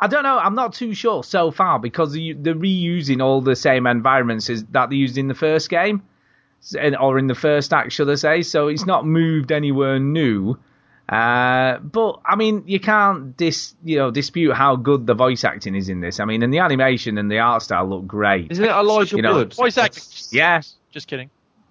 I 0.00 0.06
don't 0.06 0.22
know, 0.22 0.38
I'm 0.38 0.54
not 0.54 0.74
too 0.74 0.94
sure 0.94 1.24
so 1.24 1.50
far 1.50 1.78
because 1.78 2.12
they're 2.12 2.54
reusing 2.54 3.22
all 3.22 3.40
the 3.40 3.56
same 3.56 3.86
environments 3.86 4.48
that 4.70 4.90
they 4.90 4.96
used 4.96 5.18
in 5.18 5.28
the 5.28 5.34
first 5.34 5.68
game, 5.68 6.02
or 7.00 7.18
in 7.18 7.26
the 7.26 7.34
first 7.34 7.72
act, 7.72 7.92
should 7.92 8.08
I 8.08 8.14
say. 8.14 8.42
So 8.42 8.68
it's 8.68 8.86
not 8.86 9.06
moved 9.06 9.52
anywhere 9.52 9.98
new. 9.98 10.58
Uh, 11.08 11.78
but 11.78 12.20
I 12.26 12.36
mean, 12.36 12.64
you 12.66 12.80
can't 12.80 13.36
dis, 13.36 13.74
you 13.82 13.96
know, 13.96 14.10
dispute 14.10 14.52
how 14.52 14.76
good 14.76 15.06
the 15.06 15.14
voice 15.14 15.42
acting 15.44 15.74
is 15.74 15.88
in 15.88 16.00
this. 16.00 16.20
I 16.20 16.26
mean, 16.26 16.42
and 16.42 16.52
the 16.52 16.58
animation 16.58 17.16
and 17.16 17.30
the 17.30 17.38
art 17.38 17.62
style 17.62 17.86
look 17.88 18.06
great. 18.06 18.50
Isn't 18.50 18.64
it 18.64 18.70
Elijah 18.70 19.16
You 19.16 19.22
know, 19.22 19.34
Wood? 19.36 19.54
Voice 19.54 19.78
acting. 19.78 20.02
Yeah, 20.30 20.60
Just 20.90 21.08
kidding. 21.08 21.30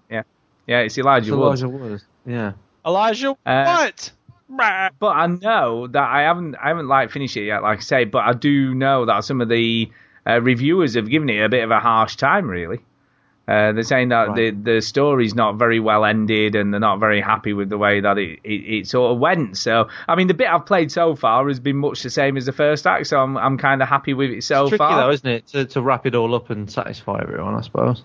yeah, 0.10 0.24
yeah, 0.66 0.80
it's 0.80 0.98
Elijah 0.98 1.28
It's 1.34 1.38
Wood. 1.38 1.46
Elijah 1.46 1.70
Wood. 1.70 2.02
Yeah. 2.26 2.52
Elijah, 2.86 3.38
Uh, 3.46 3.64
what? 3.66 4.12
But 5.00 5.08
I 5.08 5.28
know 5.28 5.88
that 5.88 6.10
I 6.10 6.22
haven't 6.22 6.56
I 6.56 6.70
haven't 6.70 6.88
like 6.88 7.12
finished 7.12 7.36
it 7.38 7.46
yet, 7.46 7.62
like 7.62 7.80
I 7.80 7.82
say. 7.82 8.06
But 8.06 8.20
I 8.20 8.34
do 8.34 8.74
know 8.74 9.06
that 9.06 9.24
some 9.26 9.42
of 9.42 9.50
the 9.50 9.92
uh, 10.26 10.42
reviewers 10.42 10.96
have 10.96 11.10
given 11.10 11.30
it 11.30 11.44
a 11.44 11.50
bit 11.50 11.64
of 11.64 11.70
a 11.72 11.80
harsh 11.80 12.16
time. 12.16 12.48
Really, 12.50 12.80
uh, 13.48 13.72
they're 13.72 13.84
saying 13.84 14.10
that 14.10 14.36
the 14.36 14.52
the 14.52 14.82
story's 14.82 15.34
not 15.34 15.56
very 15.56 15.80
well 15.80 16.04
ended, 16.04 16.56
and 16.56 16.74
they're 16.74 16.82
not 16.82 17.00
very 17.00 17.22
happy 17.22 17.54
with 17.54 17.70
the 17.70 17.78
way 17.78 18.02
that 18.02 18.18
it, 18.18 18.42
it, 18.44 18.80
it 18.80 18.88
sort 18.88 19.14
of 19.14 19.20
went. 19.20 19.58
So 19.58 19.88
I 20.08 20.16
mean, 20.16 20.28
the 20.28 20.34
bit 20.34 20.48
I've 20.48 20.66
played 20.66 20.92
so 20.92 21.16
far 21.16 21.48
has 21.48 21.60
been 21.60 21.78
much 21.78 22.04
the 22.04 22.10
same 22.10 22.36
as 22.36 22.46
the 22.46 22.52
first 22.52 22.86
act. 22.86 23.08
So 23.08 23.18
I'm 23.20 23.38
I'm 23.38 23.58
kind 23.58 23.82
of 23.82 23.88
happy 23.88 24.14
with 24.14 24.32
it 24.32 24.44
so 24.44 24.64
it's 24.64 24.70
tricky 24.72 24.80
far. 24.80 25.02
though, 25.02 25.12
isn't 25.12 25.30
it, 25.30 25.48
to, 25.48 25.66
to 25.66 25.82
wrap 25.82 26.06
it 26.06 26.14
all 26.14 26.36
up 26.36 26.50
and 26.50 26.70
satisfy 26.70 27.22
everyone? 27.22 27.56
I 27.56 27.62
suppose. 27.62 28.04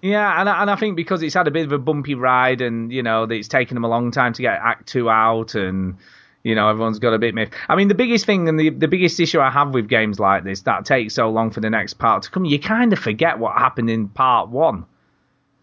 Yeah, 0.00 0.40
and 0.40 0.48
I, 0.48 0.62
and 0.62 0.70
I 0.70 0.74
think 0.74 0.96
because 0.96 1.22
it's 1.22 1.34
had 1.34 1.46
a 1.46 1.52
bit 1.52 1.64
of 1.64 1.70
a 1.70 1.78
bumpy 1.78 2.16
ride, 2.16 2.60
and 2.60 2.92
you 2.92 3.04
know 3.04 3.22
it's 3.22 3.46
taken 3.46 3.76
them 3.76 3.84
a 3.84 3.88
long 3.88 4.10
time 4.10 4.32
to 4.32 4.42
get 4.42 4.58
Act 4.60 4.88
Two 4.88 5.08
out, 5.08 5.54
and 5.54 5.98
you 6.42 6.54
know 6.54 6.68
everyone's 6.68 6.98
got 6.98 7.14
a 7.14 7.18
bit 7.18 7.34
miffed. 7.34 7.54
I 7.68 7.76
mean, 7.76 7.88
the 7.88 7.94
biggest 7.94 8.26
thing 8.26 8.48
and 8.48 8.58
the 8.58 8.70
the 8.70 8.88
biggest 8.88 9.20
issue 9.20 9.40
I 9.40 9.50
have 9.50 9.74
with 9.74 9.88
games 9.88 10.18
like 10.18 10.44
this 10.44 10.62
that 10.62 10.84
take 10.84 11.10
so 11.10 11.30
long 11.30 11.50
for 11.50 11.60
the 11.60 11.70
next 11.70 11.94
part 11.94 12.24
to 12.24 12.30
come, 12.30 12.44
you 12.44 12.58
kind 12.58 12.92
of 12.92 12.98
forget 12.98 13.38
what 13.38 13.56
happened 13.56 13.90
in 13.90 14.08
Part 14.08 14.48
One. 14.48 14.86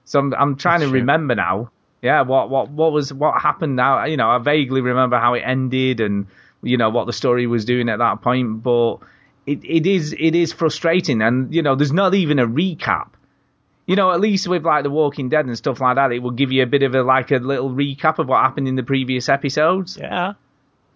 So 0.05 0.19
I'm 0.19 0.33
I'm 0.33 0.55
trying 0.55 0.79
That's 0.79 0.89
to 0.89 0.91
true. 0.91 0.99
remember 0.99 1.35
now. 1.35 1.71
Yeah, 2.01 2.21
what 2.21 2.49
what 2.49 2.69
what 2.69 2.91
was 2.91 3.13
what 3.13 3.41
happened 3.41 3.75
now? 3.75 4.05
You 4.05 4.17
know, 4.17 4.29
I 4.29 4.37
vaguely 4.37 4.81
remember 4.81 5.19
how 5.19 5.33
it 5.33 5.41
ended, 5.41 5.99
and 5.99 6.27
you 6.61 6.77
know 6.77 6.89
what 6.89 7.07
the 7.07 7.13
story 7.13 7.47
was 7.47 7.65
doing 7.65 7.89
at 7.89 7.99
that 7.99 8.21
point, 8.21 8.63
but. 8.63 8.97
It, 9.47 9.63
it 9.63 9.87
is 9.87 10.13
it 10.19 10.35
is 10.35 10.53
frustrating, 10.53 11.23
and 11.23 11.51
you 11.51 11.63
know 11.63 11.73
there's 11.73 11.93
not 11.93 12.13
even 12.13 12.37
a 12.37 12.45
recap 12.45 13.07
you 13.89 13.95
know, 13.95 14.11
at 14.11 14.19
least 14.19 14.47
with 14.47 14.63
like 14.63 14.83
The 14.83 14.91
Walking 14.91 15.29
Dead 15.29 15.47
and 15.47 15.57
stuff 15.57 15.81
like 15.81 15.95
that, 15.95 16.11
it 16.11 16.19
will 16.19 16.29
give 16.29 16.51
you 16.51 16.61
a 16.61 16.67
bit 16.67 16.83
of 16.83 16.93
a 16.93 17.01
like 17.01 17.31
a 17.31 17.37
little 17.37 17.71
recap 17.71 18.19
of 18.19 18.27
what 18.27 18.39
happened 18.43 18.67
in 18.67 18.75
the 18.75 18.83
previous 18.83 19.27
episodes. 19.29 19.97
Yeah. 19.99 20.33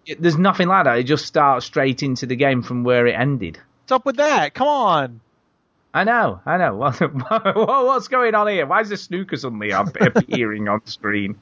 It- 0.06 0.20
There's 0.20 0.36
nothing 0.38 0.68
like 0.68 0.84
that. 0.84 0.98
It 0.98 1.04
just 1.04 1.26
starts 1.26 1.66
straight 1.66 2.02
into 2.02 2.26
the 2.26 2.36
game 2.36 2.62
from 2.62 2.84
where 2.84 3.06
it 3.06 3.12
ended. 3.14 3.58
What's 3.82 3.92
up 3.92 4.06
with 4.06 4.16
that? 4.16 4.54
Come 4.54 4.68
on. 4.68 5.20
I 5.92 6.02
know, 6.04 6.40
I 6.44 6.56
know. 6.56 6.74
What's 7.54 8.08
going 8.08 8.34
on 8.34 8.48
here? 8.48 8.66
Why 8.66 8.80
is 8.80 8.88
the 8.88 8.96
snooker 8.96 9.36
suddenly 9.36 9.72
up- 9.72 9.94
appearing 10.00 10.68
on 10.68 10.84
screen? 10.86 11.36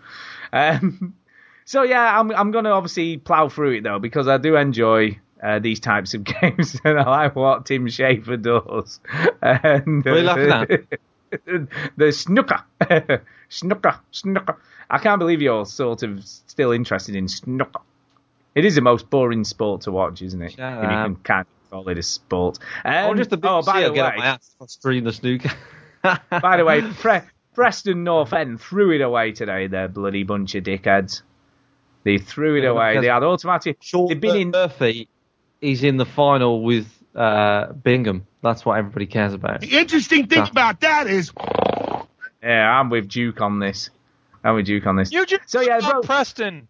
Um, 0.53 1.15
so 1.65 1.83
yeah, 1.85 2.19
I'm 2.21 2.31
I'm 2.33 2.51
gonna 2.51 2.71
obviously 2.71 3.17
plow 3.17 3.49
through 3.49 3.77
it 3.79 3.85
though 3.85 3.99
because 3.99 4.29
I 4.29 4.37
do 4.37 4.57
enjoy 4.57 5.19
uh, 5.43 5.59
these 5.59 5.81
types 5.81 6.13
of 6.13 6.25
games 6.41 6.79
and 6.85 6.99
I 6.99 7.09
like 7.09 7.35
what 7.37 7.65
Tim 7.65 7.87
Schafer 7.87 8.43
does. 8.43 9.01
And, 9.41 10.05
What 10.05 10.15
are 10.15 10.19
you 10.19 10.25
laughing 10.25 10.51
at? 10.51 11.69
the 11.97 12.13
snooker, 12.13 12.63
snooker, 13.49 14.01
snooker. 14.11 14.59
I 14.91 14.99
can't 14.99 15.19
believe 15.19 15.41
you're 15.41 15.65
sort 15.65 16.03
of 16.03 16.23
still 16.27 16.73
interested 16.73 17.15
in 17.17 17.27
snooker. 17.29 17.81
It 18.55 18.65
is 18.65 18.75
the 18.75 18.81
most 18.83 19.09
boring 19.11 19.45
sport 19.45 19.83
to 19.83 19.93
watch, 19.93 20.21
isn't 20.23 20.43
it? 20.43 20.53
Shut 20.53 20.79
if 20.79 20.83
you 20.83 20.89
can 20.89 21.17
kind 21.17 21.41
of 21.47 21.71
call 21.71 21.89
it 21.89 21.99
a 21.99 22.03
sport. 22.03 22.59
I'm 22.85 23.13
Um, 23.13 23.17
just 23.17 23.33
a 23.33 23.37
bit 23.37 23.49
oh, 23.51 23.63
by 23.67 23.83
the 23.83 23.93
way, 23.93 24.01
on 24.01 24.17
my 24.19 24.27
ass 24.27 24.55
to 24.61 24.69
stream 24.69 25.05
the 25.05 25.13
snooker. 25.13 25.51
by 26.03 26.57
the 26.59 26.65
way, 26.65 26.83
Pre- 26.83 27.21
Preston 27.55 28.05
North 28.05 28.33
End 28.33 28.61
threw 28.61 28.91
it 28.93 29.01
away 29.01 29.33
today. 29.33 29.69
Their 29.69 29.89
bloody 29.89 30.23
bunch 30.25 30.55
of 30.55 30.65
dickheads. 30.65 31.23
They 32.05 32.19
threw 32.19 32.57
it 32.57 32.65
Yeah, 32.65 32.71
away. 32.71 33.01
They 33.01 33.07
had 33.07 33.23
automatic. 33.23 33.77
Shaun 33.81 34.09
They've 34.09 34.21
been 34.21 34.37
in. 34.37 34.51
Murphy 34.51 35.09
is 35.61 35.85
in 35.85 35.97
the 35.97 36.05
final 36.07 36.63
with 36.63 36.89
uh, 37.15 37.73
Bingham. 37.73 38.27
That's 38.43 38.65
what 38.67 38.77
everybody 38.79 39.07
cares 39.07 39.33
about. 39.35 39.61
The 39.61 39.79
interesting 39.79 40.27
thing 40.27 40.41
Yeah. 40.41 40.51
about 40.51 40.81
that 40.81 41.07
is 41.07 41.31
Yeah, 42.43 42.69
I'm 42.81 42.91
with 42.91 43.09
Duke 43.09 43.41
on 43.41 43.61
this. 43.61 43.91
I'm 44.43 44.57
with 44.57 44.67
Duke 44.67 44.87
on 44.87 44.97
this. 44.97 45.13
You 45.13 45.25
just 45.25 45.49
So, 45.49 45.61
yeah, 45.61 45.79
bro- 45.79 46.01
Preston. 46.03 46.67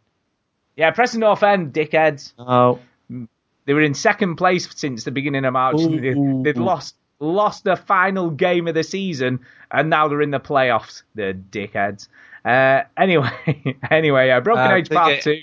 Yeah, 0.76 0.90
Preston 0.90 1.20
North 1.20 1.42
End, 1.42 1.72
dickheads. 1.72 2.32
Oh, 2.38 2.78
They 3.08 3.74
were 3.74 3.82
in 3.82 3.94
second 3.94 4.36
place 4.36 4.68
since 4.74 5.04
the 5.04 5.10
beginning 5.10 5.44
of 5.44 5.52
March. 5.52 5.80
Ooh. 5.80 6.42
They'd, 6.42 6.56
lost 6.56 6.94
lost 7.20 7.62
the 7.64 7.76
final 7.76 8.30
game 8.30 8.66
of 8.66 8.74
the 8.74 8.82
season, 8.82 9.40
and 9.70 9.88
now 9.90 10.08
they're 10.08 10.22
in 10.22 10.30
the 10.30 10.40
playoffs. 10.40 11.02
The 11.14 11.36
dickheads. 11.50 12.08
Uh, 12.44 12.82
anyway, 12.96 13.76
anyway, 13.90 14.30
uh, 14.30 14.40
Broken 14.40 14.64
Uh, 14.72 14.74
Age 14.76 14.90
Part 14.90 15.14
get- 15.14 15.22
Two. 15.22 15.42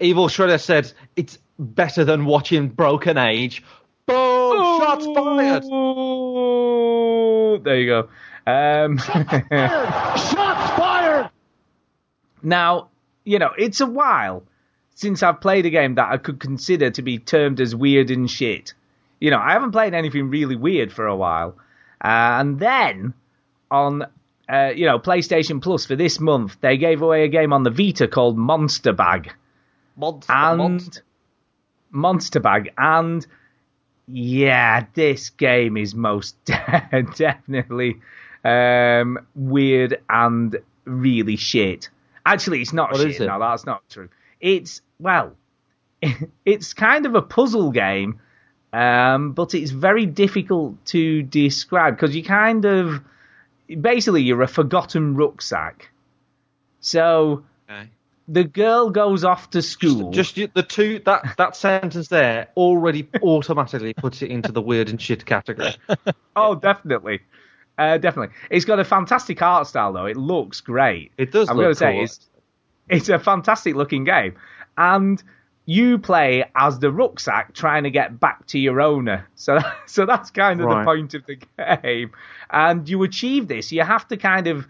Evil 0.00 0.28
Shredder 0.28 0.60
said 0.60 0.92
it's 1.16 1.38
better 1.58 2.04
than 2.04 2.24
watching 2.24 2.68
Broken 2.68 3.18
Age. 3.18 3.62
Boom! 4.06 4.80
Shots 4.80 5.06
fired. 5.14 5.64
Ooh, 5.64 7.58
there 7.62 7.78
you 7.78 7.86
go. 7.86 8.08
Um, 8.50 8.98
shots 8.98 10.70
fired. 10.76 11.30
now, 12.42 12.88
you 13.24 13.38
know, 13.38 13.50
it's 13.56 13.80
a 13.80 13.86
while 13.86 14.42
since 14.94 15.22
I've 15.22 15.40
played 15.40 15.66
a 15.66 15.70
game 15.70 15.94
that 15.96 16.10
I 16.10 16.16
could 16.16 16.40
consider 16.40 16.90
to 16.90 17.02
be 17.02 17.18
termed 17.18 17.60
as 17.60 17.74
weird 17.74 18.10
and 18.10 18.30
shit. 18.30 18.74
You 19.20 19.30
know, 19.30 19.38
I 19.38 19.52
haven't 19.52 19.72
played 19.72 19.94
anything 19.94 20.30
really 20.30 20.56
weird 20.56 20.92
for 20.92 21.06
a 21.06 21.16
while. 21.16 21.56
Uh, 22.04 22.40
and 22.40 22.58
then 22.58 23.14
on, 23.70 24.02
uh, 24.48 24.70
you 24.74 24.86
know, 24.86 24.98
PlayStation 24.98 25.62
Plus 25.62 25.86
for 25.86 25.96
this 25.96 26.18
month, 26.20 26.56
they 26.60 26.76
gave 26.76 27.02
away 27.02 27.24
a 27.24 27.28
game 27.28 27.52
on 27.52 27.62
the 27.62 27.70
Vita 27.70 28.08
called 28.08 28.36
Monster 28.36 28.92
Bag. 28.92 29.32
Monster, 29.96 30.32
and 30.32 30.58
monster. 30.58 31.02
Monster 31.90 32.40
Bag, 32.40 32.72
and 32.78 33.26
yeah, 34.08 34.86
this 34.94 35.30
game 35.30 35.76
is 35.76 35.94
most 35.94 36.36
definitely 36.44 38.00
um, 38.44 39.18
weird 39.34 40.00
and 40.08 40.56
really 40.84 41.36
shit. 41.36 41.90
Actually, 42.24 42.62
it's 42.62 42.72
not 42.72 42.92
What 42.92 43.00
shit. 43.02 43.20
it? 43.20 43.26
No, 43.26 43.38
that's 43.38 43.66
not 43.66 43.82
true. 43.90 44.08
It's 44.42 44.82
well, 44.98 45.32
it's 46.44 46.74
kind 46.74 47.06
of 47.06 47.14
a 47.14 47.22
puzzle 47.22 47.70
game, 47.70 48.20
um, 48.72 49.32
but 49.32 49.54
it's 49.54 49.70
very 49.70 50.04
difficult 50.04 50.84
to 50.86 51.22
describe 51.22 51.96
because 51.96 52.14
you 52.14 52.22
kind 52.24 52.64
of 52.66 53.00
basically 53.80 54.22
you're 54.22 54.42
a 54.42 54.48
forgotten 54.48 55.14
rucksack. 55.14 55.88
So 56.80 57.44
Okay. 57.70 57.88
the 58.28 58.44
girl 58.44 58.90
goes 58.90 59.24
off 59.24 59.50
to 59.50 59.62
school. 59.62 60.10
Just 60.10 60.36
you- 60.36 60.50
the 60.52 60.62
two 60.64 61.00
that 61.04 61.36
that 61.38 61.54
sentence 61.56 62.08
there 62.08 62.48
already 62.56 63.08
automatically 63.22 63.94
puts 63.94 64.20
it 64.22 64.30
into 64.30 64.50
the 64.52 64.60
weird 64.60 64.88
and 64.90 65.00
shit 65.00 65.24
category. 65.24 65.74
Oh, 66.34 66.54
definitely. 66.54 67.20
Uh, 67.78 67.98
definitely. 67.98 68.34
It's 68.50 68.64
got 68.64 68.80
a 68.80 68.84
fantastic 68.84 69.40
art 69.42 69.66
style, 69.66 69.92
though. 69.92 70.06
It 70.06 70.16
looks 70.16 70.60
great. 70.62 71.12
It 71.18 71.30
does 71.30 71.48
I'm 71.50 71.56
gonna 71.56 71.74
say 71.74 71.92
cool. 71.92 72.04
it's, 72.04 72.28
it's 72.88 73.08
a 73.08 73.18
fantastic 73.18 73.74
looking 73.74 74.04
game. 74.04 74.34
And 74.76 75.22
you 75.64 75.98
play 75.98 76.44
as 76.56 76.78
the 76.80 76.90
rucksack 76.90 77.54
trying 77.54 77.84
to 77.84 77.90
get 77.90 78.18
back 78.18 78.46
to 78.48 78.58
your 78.58 78.80
owner. 78.80 79.28
So, 79.34 79.58
so 79.86 80.06
that's 80.06 80.30
kind 80.30 80.60
of 80.60 80.66
Right. 80.66 80.80
the 80.80 80.84
point 80.84 81.14
of 81.14 81.24
the 81.26 81.36
game. 81.82 82.12
And 82.50 82.88
you 82.88 83.02
achieve 83.02 83.48
this. 83.48 83.72
You 83.72 83.82
have 83.82 84.08
to 84.08 84.16
kind 84.16 84.46
of, 84.48 84.66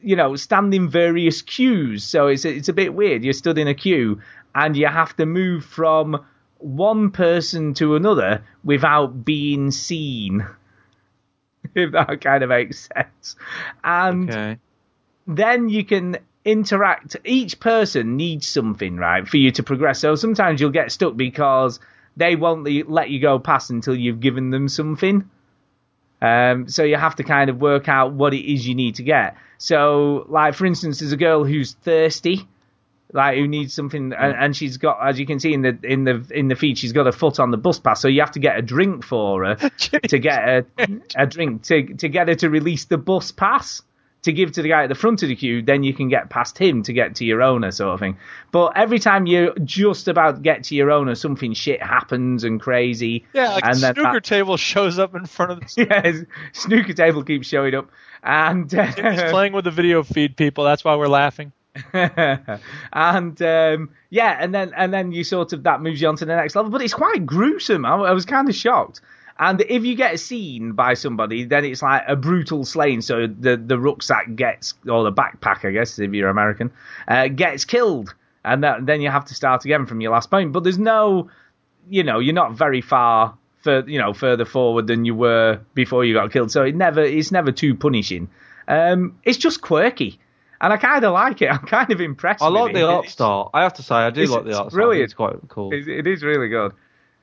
you 0.00 0.16
know, 0.16 0.36
stand 0.36 0.74
in 0.74 0.88
various 0.88 1.42
queues. 1.42 2.04
So 2.04 2.28
it's 2.28 2.44
a, 2.44 2.50
it's 2.54 2.68
a 2.68 2.72
bit 2.72 2.94
weird. 2.94 3.24
You're 3.24 3.32
stood 3.32 3.58
in 3.58 3.68
a 3.68 3.74
queue 3.74 4.20
and 4.54 4.76
you 4.76 4.86
have 4.86 5.14
to 5.16 5.26
move 5.26 5.64
from 5.64 6.24
one 6.58 7.10
person 7.10 7.74
to 7.74 7.94
another 7.96 8.42
without 8.64 9.24
being 9.24 9.70
seen. 9.70 10.46
If 11.74 11.92
that 11.92 12.20
kind 12.22 12.42
of 12.42 12.48
makes 12.48 12.88
sense. 12.94 13.36
And 13.84 14.30
Okay. 14.30 14.58
then 15.26 15.68
you 15.68 15.84
can 15.84 16.18
interact. 16.48 17.16
Each 17.24 17.60
person 17.60 18.16
needs 18.16 18.48
something, 18.48 18.96
right, 18.96 19.28
for 19.28 19.36
you 19.36 19.50
to 19.52 19.62
progress. 19.62 20.00
So 20.00 20.14
sometimes 20.14 20.60
you'll 20.60 20.70
get 20.70 20.90
stuck 20.90 21.14
because 21.14 21.78
they 22.16 22.36
won't 22.36 22.66
let 22.88 23.10
you 23.10 23.20
go 23.20 23.38
past 23.38 23.70
until 23.70 23.94
you've 23.94 24.20
given 24.20 24.50
them 24.50 24.68
something. 24.68 25.28
Um, 26.20 26.68
so 26.68 26.82
you 26.82 26.96
have 26.96 27.16
to 27.16 27.22
kind 27.22 27.50
of 27.50 27.60
work 27.60 27.88
out 27.88 28.12
what 28.12 28.32
it 28.32 28.50
is 28.50 28.66
you 28.66 28.74
need 28.74 28.96
to 28.96 29.02
get. 29.02 29.36
So, 29.58 30.24
like 30.28 30.54
for 30.54 30.64
instance, 30.64 31.00
there's 31.00 31.12
a 31.12 31.16
girl 31.16 31.44
who's 31.44 31.74
thirsty, 31.74 32.48
like 33.12 33.36
who 33.36 33.46
needs 33.46 33.74
something, 33.74 34.12
and, 34.12 34.34
and 34.34 34.56
she's 34.56 34.78
got, 34.78 35.06
as 35.06 35.20
you 35.20 35.26
can 35.26 35.38
see 35.38 35.52
in 35.52 35.62
the 35.62 35.78
in 35.82 36.04
the 36.04 36.26
in 36.30 36.48
the 36.48 36.56
feed, 36.56 36.78
she's 36.78 36.92
got 36.92 37.06
a 37.06 37.12
foot 37.12 37.38
on 37.38 37.50
the 37.50 37.56
bus 37.56 37.78
pass. 37.78 38.00
So 38.00 38.08
you 38.08 38.20
have 38.20 38.32
to 38.32 38.40
get 38.40 38.58
a 38.58 38.62
drink 38.62 39.04
for 39.04 39.44
her 39.44 39.54
to 40.08 40.18
get 40.18 40.48
a, 40.48 40.64
a 41.14 41.26
drink 41.26 41.62
to 41.64 41.94
to 41.94 42.08
get 42.08 42.28
her 42.28 42.34
to 42.36 42.50
release 42.50 42.86
the 42.86 42.98
bus 42.98 43.30
pass 43.30 43.82
to 44.22 44.32
give 44.32 44.52
to 44.52 44.62
the 44.62 44.68
guy 44.68 44.82
at 44.82 44.88
the 44.88 44.94
front 44.94 45.22
of 45.22 45.28
the 45.28 45.36
queue. 45.36 45.62
Then 45.62 45.82
you 45.82 45.94
can 45.94 46.08
get 46.08 46.28
past 46.28 46.58
him 46.58 46.82
to 46.84 46.92
get 46.92 47.16
to 47.16 47.24
your 47.24 47.40
owner, 47.42 47.70
sort 47.70 47.94
of 47.94 48.00
thing. 48.00 48.16
But 48.50 48.76
every 48.76 48.98
time 48.98 49.26
you 49.26 49.54
just 49.64 50.08
about 50.08 50.42
get 50.42 50.64
to 50.64 50.74
your 50.74 50.90
owner, 50.90 51.14
something 51.14 51.52
shit 51.54 51.82
happens 51.82 52.44
and 52.44 52.60
crazy. 52.60 53.24
Yeah, 53.32 53.54
like 53.54 53.64
and 53.64 53.76
a 53.76 53.80
then 53.80 53.94
snooker 53.94 54.12
that- 54.14 54.24
table 54.24 54.56
shows 54.56 54.98
up 54.98 55.14
in 55.14 55.26
front 55.26 55.52
of 55.52 55.60
the 55.74 55.86
yeah, 55.88 56.12
snooker 56.52 56.92
table 56.94 57.22
keeps 57.22 57.46
showing 57.48 57.74
up, 57.74 57.90
and 58.22 58.74
uh, 58.74 58.84
He's 58.86 59.30
playing 59.30 59.52
with 59.52 59.64
the 59.64 59.70
video 59.70 60.02
feed 60.02 60.36
people. 60.36 60.64
That's 60.64 60.84
why 60.84 60.96
we're 60.96 61.08
laughing. 61.08 61.52
and 62.92 63.40
um, 63.42 63.90
yeah, 64.10 64.36
and 64.40 64.54
then 64.54 64.72
and 64.76 64.92
then 64.92 65.12
you 65.12 65.24
sort 65.24 65.52
of 65.52 65.62
that 65.64 65.80
moves 65.80 66.00
you 66.00 66.08
on 66.08 66.16
to 66.16 66.24
the 66.24 66.34
next 66.34 66.56
level. 66.56 66.70
But 66.70 66.82
it's 66.82 66.94
quite 66.94 67.24
gruesome. 67.24 67.84
I, 67.84 67.94
I 67.94 68.12
was 68.12 68.24
kind 68.24 68.48
of 68.48 68.54
shocked. 68.54 69.00
And 69.40 69.60
if 69.60 69.84
you 69.84 69.94
get 69.94 70.18
seen 70.18 70.72
by 70.72 70.94
somebody, 70.94 71.44
then 71.44 71.64
it's 71.64 71.80
like 71.82 72.02
a 72.08 72.16
brutal 72.16 72.64
slaying. 72.64 73.02
So 73.02 73.26
the 73.28 73.56
the 73.56 73.78
rucksack 73.78 74.34
gets, 74.34 74.74
or 74.88 75.04
the 75.04 75.12
backpack, 75.12 75.64
I 75.64 75.70
guess, 75.70 75.98
if 75.98 76.12
you're 76.12 76.28
American, 76.28 76.72
uh, 77.06 77.28
gets 77.28 77.64
killed, 77.64 78.14
and 78.44 78.64
that, 78.64 78.84
then 78.86 79.00
you 79.00 79.10
have 79.10 79.26
to 79.26 79.34
start 79.34 79.64
again 79.64 79.86
from 79.86 80.00
your 80.00 80.10
last 80.12 80.28
point. 80.30 80.52
But 80.52 80.64
there's 80.64 80.78
no, 80.78 81.30
you 81.88 82.02
know, 82.02 82.18
you're 82.18 82.34
not 82.34 82.52
very 82.54 82.80
far. 82.80 83.36
For, 83.62 83.80
you 83.88 83.98
know, 83.98 84.12
further 84.14 84.44
forward 84.44 84.86
than 84.86 85.04
you 85.04 85.16
were 85.16 85.58
before 85.74 86.04
you 86.04 86.14
got 86.14 86.32
killed, 86.32 86.52
so 86.52 86.62
it 86.62 86.76
never 86.76 87.00
it's 87.02 87.32
never 87.32 87.50
too 87.50 87.74
punishing. 87.74 88.28
Um, 88.68 89.18
it's 89.24 89.36
just 89.36 89.60
quirky, 89.62 90.20
and 90.60 90.72
I 90.72 90.76
kind 90.76 91.04
of 91.04 91.12
like 91.12 91.42
it. 91.42 91.46
I'm 91.52 91.66
kind 91.66 91.90
of 91.90 92.00
impressed. 92.00 92.40
I 92.40 92.46
with 92.50 92.54
like 92.60 92.70
it. 92.70 92.74
the 92.74 92.86
art 92.86 92.98
It's- 93.06 93.12
style. 93.14 93.50
I 93.52 93.62
have 93.64 93.74
to 93.74 93.82
say, 93.82 93.96
I 93.96 94.10
do 94.10 94.26
like 94.26 94.44
the 94.44 94.50
it's 94.50 94.58
art 94.58 94.70
style. 94.70 94.76
brilliant. 94.78 95.04
It's 95.06 95.14
quite 95.14 95.34
cool. 95.48 95.72
It, 95.74 95.88
it 95.88 96.06
is 96.06 96.22
really 96.22 96.48
good. 96.48 96.72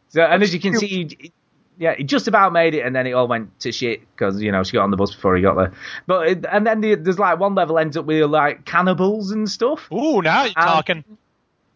So, 0.09 0.23
and 0.23 0.43
as 0.43 0.53
you 0.53 0.59
can 0.59 0.75
see, 0.75 1.01
it- 1.19 1.31
yeah, 1.77 1.95
he 1.95 2.03
just 2.03 2.27
about 2.27 2.53
made 2.53 2.73
it, 2.73 2.81
and 2.85 2.95
then 2.95 3.05
it 3.07 3.13
all 3.13 3.27
went 3.27 3.59
to 3.61 3.71
shit 3.71 4.01
because 4.11 4.41
you 4.41 4.51
know 4.51 4.63
she 4.63 4.73
got 4.73 4.83
on 4.83 4.91
the 4.91 4.97
bus 4.97 5.13
before 5.13 5.35
he 5.35 5.41
got 5.41 5.55
there. 5.55 5.73
But 6.07 6.27
it, 6.27 6.45
and 6.51 6.65
then 6.65 6.81
the, 6.81 6.95
there's 6.95 7.19
like 7.19 7.39
one 7.39 7.55
level 7.55 7.77
ends 7.77 7.97
up 7.97 8.05
with 8.05 8.29
like 8.29 8.65
cannibals 8.65 9.31
and 9.31 9.49
stuff. 9.49 9.91
Ooh, 9.91 10.21
now 10.21 10.43
you're 10.43 10.53
And- 10.55 10.65
talking. 10.67 11.03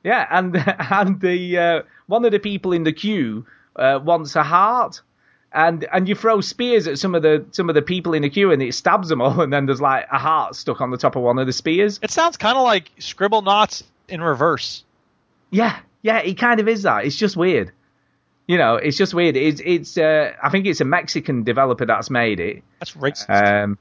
Yeah, 0.04 0.26
and 0.32 0.56
and 0.80 1.20
the 1.20 1.58
uh, 1.58 1.82
one 2.08 2.24
of 2.26 2.32
the 2.32 2.40
people 2.40 2.72
in 2.72 2.84
the 2.84 2.94
queue 2.94 3.46
uh, 3.76 4.00
wants 4.04 4.36
a 4.36 4.44
heart. 4.44 5.02
And 5.52 5.84
and 5.92 6.08
you 6.08 6.14
throw 6.14 6.42
spears 6.42 6.88
at 6.88 7.00
some 7.00 7.16
of 7.16 7.24
the 7.24 7.44
some 7.50 7.70
of 7.70 7.76
the 7.76 7.82
people 7.82 8.14
in 8.14 8.22
the 8.22 8.30
queue 8.30 8.52
and 8.52 8.62
it 8.62 8.72
stabs 8.76 9.10
them 9.10 9.20
all 9.20 9.42
and 9.42 9.52
then 9.52 9.66
there's 9.66 9.82
like 9.82 10.06
a 10.12 10.20
heart 10.20 10.56
stuck 10.56 10.80
on 10.80 10.92
the 10.92 10.98
top 10.98 11.16
of 11.16 11.24
one 11.24 11.40
of 11.40 11.48
the 11.48 11.54
spears. 11.54 12.00
It 12.04 12.12
sounds 12.12 12.38
kind 12.38 12.56
of 12.56 12.64
like 12.64 12.92
Scribblenauts 13.00 13.82
in 14.08 14.22
reverse. 14.22 14.84
Yeah, 15.50 15.80
yeah, 16.04 16.20
it 16.20 16.36
kind 16.36 16.60
of 16.60 16.68
is 16.68 16.84
that. 16.84 17.04
It's 17.06 17.16
just 17.16 17.36
weird. 17.36 17.72
You 18.50 18.58
know, 18.58 18.78
it's 18.78 18.98
just 18.98 19.14
weird. 19.14 19.38
It's 19.38 19.62
it's. 19.64 19.96
Uh, 19.96 20.34
I 20.42 20.50
think 20.50 20.66
it's 20.66 20.82
a 20.82 20.86
Mexican 20.86 21.44
developer 21.44 21.86
that's 21.86 22.10
made 22.10 22.40
it. 22.40 22.64
That's 22.80 22.94
racist. 22.94 23.30
Um, 23.30 23.78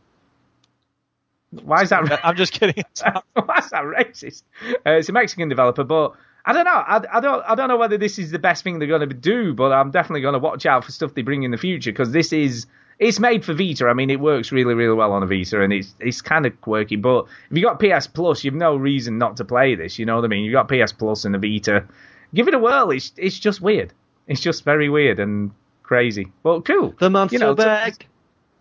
why 1.50 1.80
is 1.80 1.88
that? 1.88 2.20
I'm 2.22 2.36
just 2.36 2.52
kidding. 2.52 2.84
why 3.32 3.58
is 3.60 3.70
that 3.70 3.82
racist? 3.82 4.42
Uh, 4.62 4.90
it's 4.90 5.08
a 5.08 5.12
Mexican 5.12 5.48
developer, 5.48 5.84
but 5.84 6.12
I 6.44 6.52
don't 6.52 6.66
know. 6.66 6.70
I, 6.70 7.00
I 7.10 7.20
don't. 7.20 7.42
I 7.48 7.54
don't 7.54 7.68
know 7.68 7.78
whether 7.78 7.96
this 7.96 8.18
is 8.18 8.30
the 8.30 8.38
best 8.38 8.62
thing 8.62 8.78
they're 8.78 8.86
going 8.86 9.08
to 9.08 9.14
do, 9.14 9.54
but 9.54 9.72
I'm 9.72 9.90
definitely 9.90 10.20
going 10.20 10.34
to 10.34 10.38
watch 10.38 10.66
out 10.66 10.84
for 10.84 10.92
stuff 10.92 11.14
they 11.14 11.22
bring 11.22 11.44
in 11.44 11.50
the 11.50 11.56
future 11.56 11.90
because 11.90 12.12
this 12.12 12.34
is. 12.34 12.66
It's 12.98 13.18
made 13.18 13.46
for 13.46 13.54
Vita. 13.54 13.86
I 13.86 13.94
mean, 13.94 14.10
it 14.10 14.20
works 14.20 14.52
really, 14.52 14.74
really 14.74 14.94
well 14.94 15.12
on 15.12 15.22
a 15.22 15.26
Vita, 15.26 15.62
and 15.62 15.72
it's 15.72 15.94
it's 15.98 16.20
kind 16.20 16.44
of 16.44 16.60
quirky. 16.60 16.96
But 16.96 17.24
if 17.50 17.56
you 17.56 17.62
got 17.62 17.80
PS 17.80 18.06
Plus, 18.06 18.44
you've 18.44 18.52
no 18.52 18.76
reason 18.76 19.16
not 19.16 19.38
to 19.38 19.46
play 19.46 19.76
this. 19.76 19.98
You 19.98 20.04
know 20.04 20.16
what 20.16 20.26
I 20.26 20.28
mean? 20.28 20.44
You've 20.44 20.52
got 20.52 20.68
PS 20.68 20.92
Plus 20.92 21.24
and 21.24 21.34
a 21.34 21.38
Vita. 21.38 21.86
Give 22.34 22.48
it 22.48 22.52
a 22.52 22.58
whirl. 22.58 22.90
It's 22.90 23.14
it's 23.16 23.38
just 23.38 23.62
weird. 23.62 23.94
It's 24.28 24.40
just 24.40 24.64
very 24.64 24.88
weird 24.88 25.18
and 25.18 25.50
crazy. 25.82 26.30
Well, 26.42 26.60
cool. 26.62 26.94
The 26.98 27.10
monster 27.10 27.34
You 27.34 27.40
know, 27.40 27.56
some- 27.56 27.56
bag. 27.56 28.06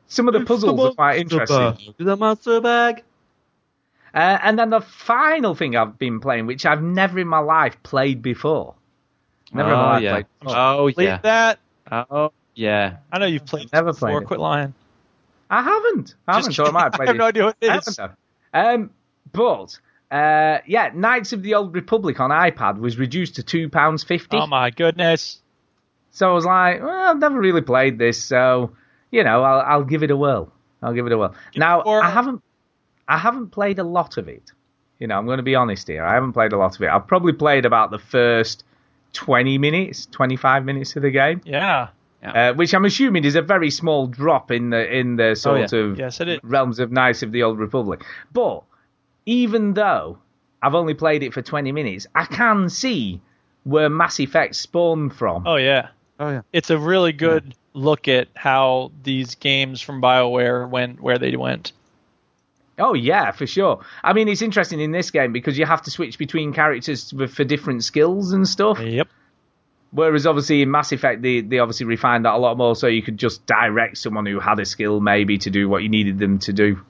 Some 0.10 0.28
of 0.30 0.34
the 0.34 0.46
puzzles 0.46 0.80
are 0.80 0.94
quite 0.94 1.20
interesting. 1.20 1.94
The 1.98 2.16
monster 2.16 2.62
bag. 2.62 3.04
Uh, 4.14 4.40
and 4.42 4.58
then 4.58 4.70
the 4.70 4.80
final 4.80 5.54
thing 5.54 5.76
I've 5.76 6.00
been 6.00 6.22
playing, 6.22 6.46
which 6.48 6.66
I've 6.66 6.82
never 6.82 7.20
in 7.20 7.28
my 7.28 7.40
life 7.40 7.76
played 7.84 8.22
before. 8.22 8.74
Never 9.54 9.70
in 9.70 9.76
my 9.76 9.82
oh, 9.82 9.88
life 9.90 10.04
yeah. 10.04 10.12
played. 10.14 10.26
Oh 10.46 10.84
Leave 10.86 11.00
yeah. 11.08 11.18
that. 11.24 11.60
Oh 11.92 12.32
yeah. 12.56 12.98
I 13.12 13.20
know 13.20 13.26
you've 13.26 13.46
played 13.46 13.72
Never 13.74 13.92
before. 13.92 14.10
played 14.10 14.24
it. 14.24 14.26
Quit 14.28 14.40
lying. 14.40 14.74
I 15.50 15.62
haven't. 15.62 16.16
I 16.28 16.40
Just 16.40 16.48
haven't. 16.48 16.54
So 16.54 16.66
I 16.66 16.72
might 16.72 16.84
have 16.84 16.94
kidding. 16.94 17.06
played 17.06 17.08
I 17.10 17.14
have 17.14 17.16
it. 17.16 17.20
no 17.20 17.26
idea 17.26 17.46
what 17.46 17.58
it 17.62 17.70
I 17.70 17.78
is. 17.78 18.00
Um, 18.80 18.90
but 19.34 19.80
uh, 20.10 20.60
yeah, 20.66 20.92
Knights 20.94 21.34
of 21.34 21.44
the 21.44 21.56
Old 21.56 21.74
Republic 21.76 22.20
on 22.20 22.30
iPad 22.32 22.80
was 22.80 22.98
reduced 22.98 23.36
to 23.36 23.44
two 23.44 23.70
pounds 23.70 24.04
fifty. 24.04 24.38
Oh 24.38 24.48
my 24.48 24.70
goodness. 24.70 25.42
So 26.18 26.28
I 26.32 26.34
was 26.34 26.46
like, 26.46 26.82
well, 26.82 27.12
I've 27.12 27.20
never 27.20 27.40
really 27.40 27.62
played 27.62 28.00
this, 28.00 28.24
so 28.24 28.72
you 29.12 29.24
know, 29.24 29.44
I'll, 29.44 29.62
I'll 29.62 29.84
give 29.84 30.02
it 30.02 30.10
a 30.10 30.18
whirl. 30.18 30.52
I'll 30.82 30.94
give 30.94 31.06
it 31.06 31.12
a 31.12 31.18
whirl. 31.18 31.36
now, 31.56 31.82
or- 31.82 32.02
I 32.04 32.10
haven't, 32.10 32.42
I 33.08 33.20
haven't 33.20 33.50
played 33.52 33.78
a 33.78 33.84
lot 33.84 34.18
of 34.18 34.28
it. 34.28 34.52
You 34.98 35.06
know, 35.06 35.16
I'm 35.16 35.28
going 35.28 35.38
to 35.38 35.44
be 35.44 35.54
honest 35.54 35.88
here. 35.88 36.04
I 36.04 36.16
haven't 36.16 36.34
played 36.34 36.54
a 36.54 36.58
lot 36.58 36.76
of 36.76 36.82
it. 36.82 36.90
I've 36.90 37.06
probably 37.06 37.34
played 37.34 37.66
about 37.68 37.92
the 37.92 38.00
first 38.00 38.64
20 39.14 39.60
minutes, 39.60 40.08
25 40.08 40.66
minutes 40.66 40.96
of 40.96 41.04
the 41.04 41.12
game, 41.12 41.40
Yeah. 41.46 41.90
uh, 42.24 42.54
which 42.54 42.74
I'm 42.74 42.86
assuming 42.86 43.24
is 43.24 43.36
a 43.36 43.44
very 43.44 43.70
small 43.70 44.08
drop 44.08 44.50
in 44.50 44.72
the 44.72 44.92
in 44.92 45.18
the 45.18 45.36
sort 45.36 45.72
yeah. 45.72 45.80
of 45.80 46.00
Yes, 46.00 46.20
it 46.20 46.30
is. 46.30 46.40
realms 46.42 46.80
of 46.80 46.92
Knights 46.92 47.22
of 47.22 47.32
the 47.32 47.44
Old 47.44 47.60
Republic. 47.60 48.04
But 48.34 48.64
even 49.28 49.76
though 49.76 50.18
I've 50.64 50.74
only 50.74 50.96
played 50.96 51.22
it 51.22 51.32
for 51.32 51.44
20 51.44 51.72
minutes, 51.72 52.08
I 52.16 52.26
can 52.26 52.70
see 52.70 53.22
where 53.66 53.88
Mass 53.90 54.20
Effect 54.20 54.56
spawned 54.56 55.14
from. 55.16 55.46
Oh 55.46 55.58
yeah. 55.58 55.90
Oh 56.20 56.30
yeah. 56.30 56.42
It's 56.52 56.70
a 56.70 56.78
really 56.78 57.14
good 57.14 57.56
look 57.74 58.08
at 58.08 58.28
how 58.36 58.92
these 59.04 59.36
games 59.36 59.82
from 59.82 60.02
BioWare 60.02 60.70
went 60.70 61.00
where 61.00 61.20
they 61.20 61.36
went. 61.36 61.74
Oh 62.80 62.94
yeah, 62.94 63.32
for 63.32 63.48
sure. 63.48 63.84
I 64.04 64.14
mean, 64.14 64.28
it's 64.28 64.42
interesting 64.42 64.80
in 64.80 64.92
this 64.92 65.12
game 65.12 65.34
because 65.34 65.58
you 65.58 65.66
have 65.66 65.82
to 65.84 65.92
switch 65.92 66.18
between 66.18 66.54
characters 66.54 67.12
for, 67.12 67.28
for 67.28 67.44
different 67.44 67.84
skills 67.84 68.34
and 68.34 68.48
stuff. 68.48 68.80
Yep. 68.80 69.08
Whereas 69.92 70.28
obviously 70.28 70.62
in 70.62 70.70
Mass 70.70 70.92
Effect, 70.92 71.22
they, 71.22 71.42
they 71.42 71.60
obviously 71.60 71.86
refined 71.86 72.26
that 72.26 72.34
a 72.34 72.38
lot 72.38 72.58
more, 72.58 72.76
so 72.76 72.88
you 72.88 73.02
could 73.02 73.18
just 73.18 73.46
direct 73.46 73.98
someone 73.98 74.26
who 74.26 74.40
had 74.40 74.60
a 74.60 74.66
skill 74.66 75.00
maybe 75.00 75.38
to 75.40 75.50
do 75.50 75.70
what 75.70 75.82
you 75.82 75.90
needed 75.90 76.20
them 76.20 76.40
to 76.40 76.54
do. 76.54 76.82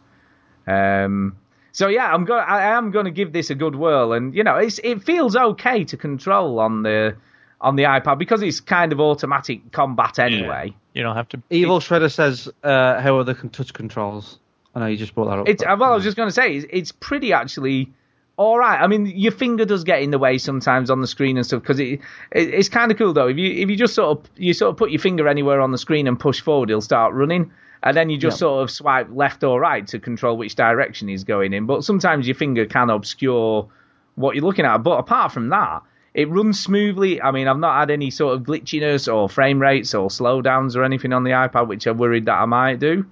Um, 0.66 1.38
so 1.72 1.88
yeah, 1.88 2.12
I'm 2.12 2.26
going. 2.26 2.44
I 2.45 2.76
am 2.76 2.91
going 2.91 3.06
to 3.06 3.12
give 3.12 3.32
this 3.32 3.49
a 3.49 3.56
good 3.56 3.76
whirl, 3.76 4.14
and 4.14 4.34
you 4.34 4.44
know, 4.44 4.58
it's 4.58 4.80
it 4.84 5.04
feels 5.04 5.36
okay 5.36 5.84
to 5.86 5.95
control 5.95 6.60
on 6.60 6.82
the 6.82 7.16
on 7.60 7.76
the 7.76 7.84
iPad 7.84 8.18
because 8.20 8.42
it's 8.44 8.60
kind 8.60 8.92
of 8.92 9.00
automatic 9.00 9.72
combat 9.72 10.20
anyway. 10.20 10.76
You 10.94 11.04
don't 11.04 11.16
have 11.16 11.30
to. 11.30 11.42
Evil 11.50 11.80
Shredder 11.80 12.12
says, 12.12 12.50
uh, 12.64 13.02
"How 13.02 13.18
are 13.18 13.24
the 13.24 13.34
touch 13.34 13.74
controls?" 13.74 14.40
I 14.76 14.80
know 14.82 14.86
you 14.88 14.98
just 14.98 15.16
brought 15.16 15.26
that 15.30 15.40
up. 15.40 15.48
It's 15.50 15.64
but- 15.64 15.80
well, 15.80 15.92
I 15.92 15.96
was 15.96 16.04
just 16.04 16.18
going 16.18 16.28
to 16.30 16.34
say 16.34 16.56
it's, 16.58 16.66
it's 16.70 16.92
pretty 16.92 17.34
actually 17.34 17.92
all 18.36 18.60
right. 18.60 18.80
I 18.80 18.86
mean, 18.86 19.08
your 19.08 19.32
finger 19.32 19.66
does 19.66 19.84
get 19.84 20.04
in 20.04 20.12
the 20.12 20.20
way 20.20 20.38
sometimes 20.38 20.92
on 20.92 21.02
the 21.02 21.08
screen 21.08 21.38
and 21.38 21.46
stuff 21.46 21.62
because 21.64 21.80
it, 21.80 22.00
it 22.32 22.54
it's 22.54 22.70
kind 22.70 22.92
of 22.92 22.98
cool 23.00 23.14
though. 23.14 23.28
If 23.28 23.38
you 23.38 23.52
if 23.64 23.70
you 23.70 23.76
just 23.76 23.96
sort 23.96 24.20
of 24.20 24.30
you 24.36 24.54
sort 24.54 24.70
of 24.72 24.78
put 24.78 24.92
your 24.92 25.00
finger 25.02 25.28
anywhere 25.28 25.60
on 25.62 25.72
the 25.72 25.78
screen 25.80 26.08
and 26.08 26.20
push 26.20 26.42
forward, 26.42 26.70
it'll 26.70 26.82
start 26.82 27.14
running. 27.16 27.52
And 27.84 27.96
then 27.96 28.10
you 28.10 28.18
just 28.18 28.36
Yeah. 28.38 28.40
sort 28.48 28.64
of 28.64 28.72
swipe 28.72 29.08
left 29.12 29.44
or 29.44 29.60
right 29.60 29.86
to 29.88 30.00
control 30.00 30.36
which 30.38 30.56
direction 30.56 31.08
he's 31.08 31.24
going 31.24 31.54
in. 31.54 31.66
But 31.68 31.84
sometimes 31.84 32.28
your 32.28 32.36
finger 32.36 32.66
can 32.66 32.90
obscure 32.90 33.68
what 34.16 34.36
you're 34.36 34.44
looking 34.46 34.66
at. 34.66 34.78
But 34.80 34.98
apart 35.00 35.32
from 35.32 35.50
that, 35.50 35.84
it 36.18 36.27
runs 36.30 36.60
smoothly. 36.60 37.22
I 37.22 37.31
mean, 37.31 37.48
I've 37.48 37.60
not 37.60 37.77
had 37.80 37.91
any 37.91 38.10
sort 38.10 38.35
of 38.35 38.41
glitchiness 38.44 39.07
or 39.14 39.30
frame 39.30 39.61
rates 39.61 39.94
or 39.94 40.10
slowdowns 40.10 40.76
or 40.76 40.84
anything 40.84 41.14
on 41.14 41.23
the 41.23 41.31
iPad, 41.31 41.68
which 41.68 41.85
I 41.88 41.91
worried 41.91 42.26
that 42.26 42.34
I 42.41 42.45
might 42.45 42.80
do. 42.80 43.06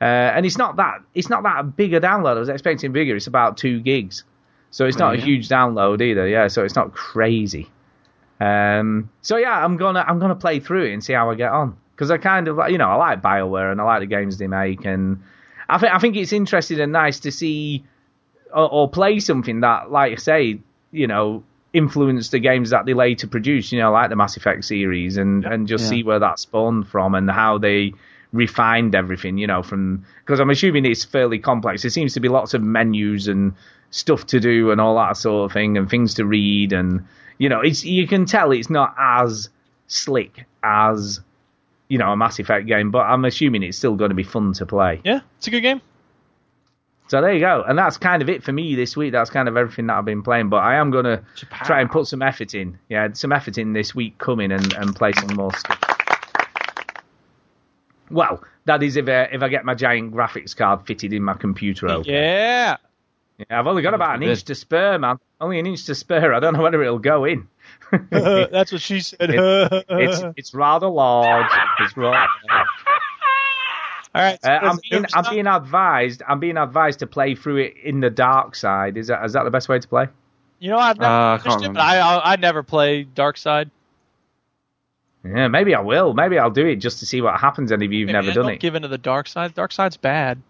Uh, 0.00 0.04
and 0.04 0.44
it's 0.44 0.58
not 0.58 0.76
that 0.76 0.98
it's 1.14 1.30
not 1.30 1.42
that 1.44 1.74
big 1.76 1.94
a 1.94 2.00
download. 2.00 2.36
I 2.36 2.40
was 2.40 2.48
expecting 2.50 2.92
bigger. 2.92 3.16
It's 3.16 3.26
about 3.28 3.56
two 3.56 3.80
gigs, 3.80 4.24
so 4.70 4.84
it's 4.86 4.98
not 4.98 5.16
Yeah. 5.16 5.22
a 5.22 5.24
huge 5.24 5.48
download 5.48 6.02
either. 6.02 6.28
Yeah, 6.28 6.48
so 6.48 6.64
it's 6.64 6.76
not 6.76 6.92
crazy. 6.92 7.70
Um, 8.40 9.08
so 9.22 9.36
yeah, 9.36 9.64
I'm 9.64 9.76
gonna 9.76 10.04
I'm 10.06 10.18
gonna 10.18 10.34
play 10.34 10.60
through 10.60 10.84
it 10.86 10.92
and 10.92 11.02
see 11.02 11.12
how 11.14 11.30
I 11.30 11.36
get 11.36 11.50
on 11.52 11.76
because 11.94 12.10
I 12.10 12.18
kind 12.18 12.48
of 12.48 12.58
you 12.68 12.76
know 12.78 12.88
I 12.90 12.96
like 12.96 13.22
Bioware 13.22 13.70
and 13.72 13.80
I 13.80 13.84
like 13.84 14.00
the 14.00 14.06
games 14.06 14.36
they 14.38 14.48
make 14.48 14.84
and 14.84 15.22
I 15.68 15.78
think 15.78 15.94
I 15.94 15.98
think 15.98 16.16
it's 16.16 16.32
interesting 16.32 16.80
and 16.80 16.92
nice 16.92 17.20
to 17.20 17.30
see 17.32 17.84
or, 18.52 18.68
or 18.70 18.90
play 18.90 19.20
something 19.20 19.60
that 19.60 19.90
like 19.90 20.12
I 20.12 20.16
say 20.16 20.58
you 20.90 21.06
know 21.06 21.44
influenced 21.74 22.30
the 22.30 22.38
games 22.38 22.70
that 22.70 22.86
they 22.86 22.94
later 22.94 23.26
produced 23.26 23.72
you 23.72 23.78
know 23.80 23.92
like 23.92 24.08
the 24.08 24.16
Mass 24.16 24.36
Effect 24.38 24.64
series 24.64 25.16
and 25.18 25.44
and 25.44 25.66
just 25.68 25.84
Yeah. 25.84 25.90
see 25.90 26.02
where 26.04 26.20
that 26.20 26.38
spawned 26.38 26.88
from 26.88 27.14
and 27.14 27.30
how 27.30 27.58
they 27.58 27.92
refined 28.32 28.94
everything 28.94 29.36
you 29.38 29.46
know 29.46 29.62
from 29.62 30.04
because 30.24 30.40
I'm 30.40 30.50
assuming 30.50 30.86
it's 30.86 31.04
fairly 31.04 31.38
complex 31.38 31.82
there 31.82 31.90
seems 31.90 32.14
to 32.14 32.20
be 32.20 32.28
lots 32.28 32.54
of 32.54 32.62
menus 32.62 33.28
and 33.28 33.52
stuff 33.90 34.26
to 34.28 34.40
do 34.40 34.70
and 34.72 34.80
all 34.80 34.96
that 34.96 35.16
sort 35.16 35.50
of 35.50 35.52
thing 35.52 35.76
and 35.76 35.88
things 35.90 36.14
to 36.14 36.24
read 36.24 36.72
and 36.72 37.06
you 37.38 37.48
know 37.48 37.60
it's 37.60 37.84
you 37.84 38.08
can 38.08 38.24
tell 38.26 38.50
it's 38.52 38.70
not 38.70 38.94
as 38.98 39.50
slick 39.86 40.46
as 40.62 41.20
you 41.88 41.98
know 41.98 42.10
a 42.10 42.16
Mass 42.16 42.38
Effect 42.40 42.66
game 42.66 42.90
but 42.90 43.00
I'm 43.02 43.24
assuming 43.24 43.62
it's 43.62 43.78
still 43.78 43.94
going 43.94 44.08
to 44.08 44.14
be 44.16 44.24
fun 44.24 44.52
to 44.54 44.66
play 44.66 45.00
Yeah, 45.04 45.20
it's 45.38 45.46
a 45.46 45.50
good 45.50 45.60
game. 45.60 45.80
So 47.08 47.20
there 47.20 47.32
you 47.34 47.40
go 47.40 47.62
and 47.66 47.78
that's 47.78 47.96
kind 47.98 48.22
of 48.22 48.28
it 48.28 48.42
for 48.42 48.52
me 48.52 48.74
this 48.74 48.96
week 48.96 49.12
that's 49.12 49.30
kind 49.30 49.48
of 49.48 49.56
everything 49.56 49.86
that 49.88 49.96
I've 49.98 50.04
been 50.04 50.22
playing 50.22 50.48
but 50.48 50.58
I 50.58 50.76
am 50.76 50.90
going 50.90 51.04
to 51.04 51.22
try 51.64 51.80
and 51.80 51.90
put 51.90 52.06
some 52.06 52.22
effort 52.22 52.54
in 52.54 52.78
yeah 52.88 53.08
some 53.12 53.32
effort 53.32 53.58
in 53.58 53.72
this 53.72 53.94
week 53.94 54.18
coming 54.18 54.50
and, 54.52 54.72
and 54.74 54.94
play 54.96 55.12
some 55.12 55.36
more 55.36 55.52
stuff 55.54 55.80
well 58.10 58.42
that 58.66 58.82
is 58.82 58.96
if 58.96 59.08
I, 59.08 59.24
if 59.24 59.42
I 59.42 59.48
get 59.48 59.64
my 59.64 59.74
giant 59.74 60.14
graphics 60.14 60.56
card 60.56 60.86
fitted 60.86 61.12
in 61.12 61.22
my 61.22 61.34
computer 61.34 61.88
okay. 61.88 62.12
Yeah. 62.12 62.76
Yeah, 63.36 63.58
I've 63.58 63.66
only 63.66 63.82
got 63.82 63.94
about 63.94 64.14
an 64.14 64.22
inch 64.22 64.44
to 64.44 64.54
spare, 64.54 64.96
man. 64.96 65.18
Only 65.40 65.58
an 65.58 65.66
inch 65.66 65.86
to 65.86 65.96
spare. 65.96 66.32
I 66.34 66.38
don't 66.38 66.54
know 66.54 66.62
whether 66.62 66.80
it'll 66.84 67.00
go 67.00 67.24
in. 67.24 67.48
That's 68.12 68.70
what 68.70 68.80
she 68.80 69.00
said. 69.00 69.28
It- 69.30 69.84
it's 69.88 70.22
it's 70.36 70.54
rather 70.54 70.86
large. 70.86 71.50
It's 71.80 71.96
rather. 71.96 72.28
All 74.14 74.22
right. 74.22 74.38
so 74.42 74.50
Uh, 74.50 74.58
I'm 74.62 74.78
being 74.90 75.06
I'm 75.14 75.24
being 75.34 75.46
advised. 75.46 76.22
I'm 76.28 76.38
being 76.40 76.56
advised 76.56 77.00
to 77.00 77.06
play 77.06 77.34
through 77.34 77.56
it 77.58 77.74
in 77.82 78.00
the 78.00 78.10
dark 78.10 78.54
side. 78.54 78.96
Is 78.96 79.08
that 79.08 79.24
is 79.24 79.32
that 79.32 79.44
the 79.44 79.50
best 79.50 79.68
way 79.68 79.78
to 79.78 79.88
play? 79.88 80.06
You 80.60 80.70
know, 80.70 80.78
I've 80.78 80.98
never 80.98 81.12
Uh, 81.12 81.34
I 81.34 81.38
can't 81.38 81.64
it, 81.64 81.72
but 81.72 81.82
I, 81.82 81.98
I 81.98 82.32
I 82.32 82.36
never 82.36 82.62
play 82.62 83.02
Dark 83.02 83.36
Side. 83.36 83.70
Yeah, 85.24 85.48
maybe 85.48 85.74
I 85.74 85.80
will. 85.80 86.12
Maybe 86.14 86.38
I'll 86.38 86.50
do 86.50 86.66
it 86.66 86.76
just 86.76 86.98
to 87.00 87.06
see 87.06 87.20
what 87.22 87.40
happens. 87.40 87.72
And 87.72 87.82
if 87.82 87.90
you've 87.90 88.08
never 88.10 88.26
Man, 88.26 88.34
done 88.34 88.44
don't 88.44 88.52
it, 88.54 88.60
give 88.60 88.74
into 88.74 88.88
the 88.88 88.98
dark 88.98 89.26
side. 89.26 89.54
Dark 89.54 89.72
side's 89.72 89.96
bad. 89.96 90.40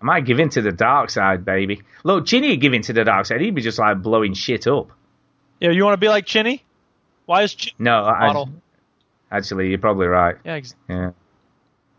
I 0.00 0.04
might 0.04 0.24
give 0.26 0.38
in 0.40 0.48
to 0.50 0.62
the 0.62 0.72
dark 0.72 1.10
side, 1.10 1.44
baby. 1.44 1.82
Look, 2.04 2.26
Chinny 2.26 2.50
would 2.50 2.60
give 2.60 2.74
in 2.74 2.82
to 2.82 2.92
the 2.92 3.04
dark 3.04 3.26
side. 3.26 3.40
He'd 3.40 3.54
be 3.54 3.62
just 3.62 3.78
like 3.78 4.02
blowing 4.02 4.34
shit 4.34 4.66
up. 4.66 4.90
Yeah, 5.60 5.70
you 5.70 5.84
want 5.84 5.94
to 5.94 5.98
be 6.00 6.08
like 6.08 6.26
Chinny? 6.26 6.62
Why 7.26 7.42
is 7.42 7.54
Chinny 7.54 7.74
No, 7.78 8.04
I, 8.04 8.26
model? 8.28 8.50
actually, 9.30 9.68
you're 9.70 9.78
probably 9.78 10.06
right. 10.06 10.36
Yeah. 10.44 10.52
Ex- 10.54 10.74
Yeah. 10.88 11.10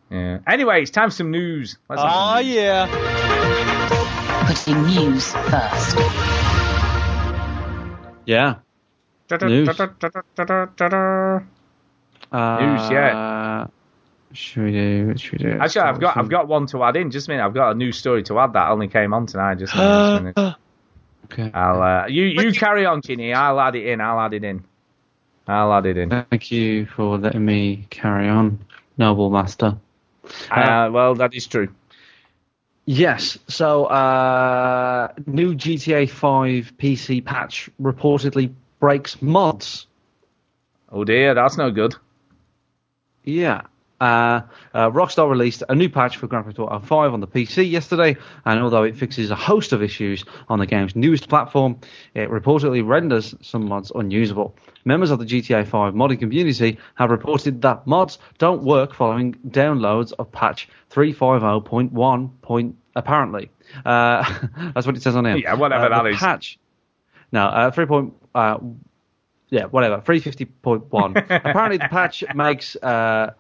Yeah. 0.10 0.40
Anyway, 0.48 0.82
it's 0.82 0.92
time 0.92 1.10
for 1.10 1.16
some 1.16 1.32
news. 1.32 1.78
Let's 1.90 2.02
have 2.02 2.12
some 2.12 2.38
oh 2.38 2.42
news. 2.42 2.56
yeah. 2.56 2.88
Putting 4.48 4.86
news 4.86 5.32
first. 5.34 5.98
yeah. 8.26 8.56
News. 9.42 9.70
Uh, 12.32 12.60
News, 12.60 12.92
yeah. 12.92 13.68
Should 14.34 14.64
we 14.64 14.72
do? 14.72 15.18
Should 15.18 15.32
we 15.34 15.38
do? 15.52 15.58
Actually, 15.60 15.82
I've 15.82 16.00
got 16.00 16.18
I've 16.18 16.30
got 16.30 16.48
one 16.48 16.66
to 16.68 16.84
add 16.84 16.96
in. 16.96 17.12
Just 17.12 17.28
a 17.28 17.32
minute, 17.32 17.46
I've 17.46 17.54
got 17.54 17.72
a 17.72 17.76
new 17.76 17.92
story 17.92 18.24
to 18.24 18.40
add 18.40 18.54
that 18.54 18.70
only 18.70 18.88
came 18.88 19.14
on 19.14 19.26
tonight. 19.26 19.56
Just 19.60 19.74
a 19.74 19.78
minute. 19.78 20.36
Just 20.36 20.38
a 20.38 20.42
minute. 20.42 20.56
Okay. 21.32 21.52
I'll 21.54 21.80
uh, 21.80 22.08
you 22.08 22.24
you 22.24 22.52
carry 22.54 22.88
on, 22.88 23.04
Chinny. 23.04 23.34
I'll 23.34 23.60
add 23.60 23.76
it 23.76 23.86
in. 23.86 24.02
I'll 24.02 24.20
add 24.20 24.34
it 24.34 24.44
in. 24.44 24.64
I'll 25.48 25.72
add 25.72 25.86
it 25.86 25.96
in. 25.96 26.10
Thank 26.10 26.52
you 26.52 26.88
for 26.88 27.20
letting 27.20 27.46
me 27.46 27.86
carry 27.92 28.28
on, 28.28 28.66
noble 28.98 29.30
master. 29.30 29.78
Uh, 30.52 30.90
well, 30.92 31.16
that 31.16 31.34
is 31.34 31.48
true. 31.48 31.70
Yes. 32.86 33.38
So, 33.48 33.86
uh, 33.86 35.14
new 35.28 35.54
GTA 35.54 36.10
5 36.10 36.74
PC 36.78 37.24
patch 37.24 37.70
reportedly 37.82 38.52
breaks 38.80 39.22
mods. 39.22 39.86
Oh 40.92 41.04
dear, 41.04 41.36
that's 41.36 41.58
no 41.58 41.70
good. 41.70 41.96
Yeah. 43.24 43.62
Uh, 44.00 44.42
uh, 44.74 44.90
Rockstar 44.92 45.30
released 45.30 45.62
a 45.68 45.76
new 45.76 45.90
patch 45.90 46.18
for 46.18 46.28
Grand 46.28 46.46
Theft 46.46 46.60
Auto 46.60 46.80
5 46.80 47.14
on 47.14 47.20
the 47.20 47.28
PC 47.28 47.70
yesterday, 47.70 48.16
and 48.46 48.60
although 48.62 48.84
it 48.84 48.96
fixes 48.96 49.30
a 49.30 49.36
host 49.36 49.74
of 49.74 49.84
issues 49.84 50.24
on 50.48 50.60
the 50.60 50.66
game's 50.66 50.96
newest 50.96 51.28
platform, 51.28 51.78
it 52.14 52.30
reportedly 52.30 52.86
renders 52.88 53.36
some 53.42 53.68
mods 53.68 53.92
unusable. 53.96 54.56
Members 54.86 55.12
of 55.12 55.20
the 55.20 55.26
GTA 55.26 55.68
5 55.68 55.94
modding 55.94 56.20
community 56.20 56.78
have 56.96 57.12
reported 57.12 57.62
that 57.64 57.86
mods 57.86 58.20
don't 58.38 58.64
work 58.64 58.94
following 58.94 59.34
downloads 59.50 60.14
of 60.18 60.32
patch 60.32 60.70
350.1. 60.92 62.42
Point, 62.42 62.76
apparently, 62.96 63.50
uh, 63.86 64.24
that's 64.74 64.88
what 64.88 64.96
it 64.96 65.02
says 65.02 65.16
on 65.16 65.26
here. 65.26 65.38
Yeah, 65.38 65.54
whatever 65.56 65.86
Uh, 65.86 65.90
that 65.90 66.04
the 66.04 66.10
is. 66.10 66.18
Patch. 66.20 66.58
No, 67.32 67.46
uh, 67.46 67.70
3. 67.72 67.86
Point, 67.86 68.14
uh, 68.34 68.58
yeah, 69.50 69.66
whatever. 69.66 69.98
350.1. 70.02 71.18
Apparently, 71.30 71.78
the 71.78 71.88
patch 71.90 72.24
makes 72.36 72.76
uh, 72.78 73.34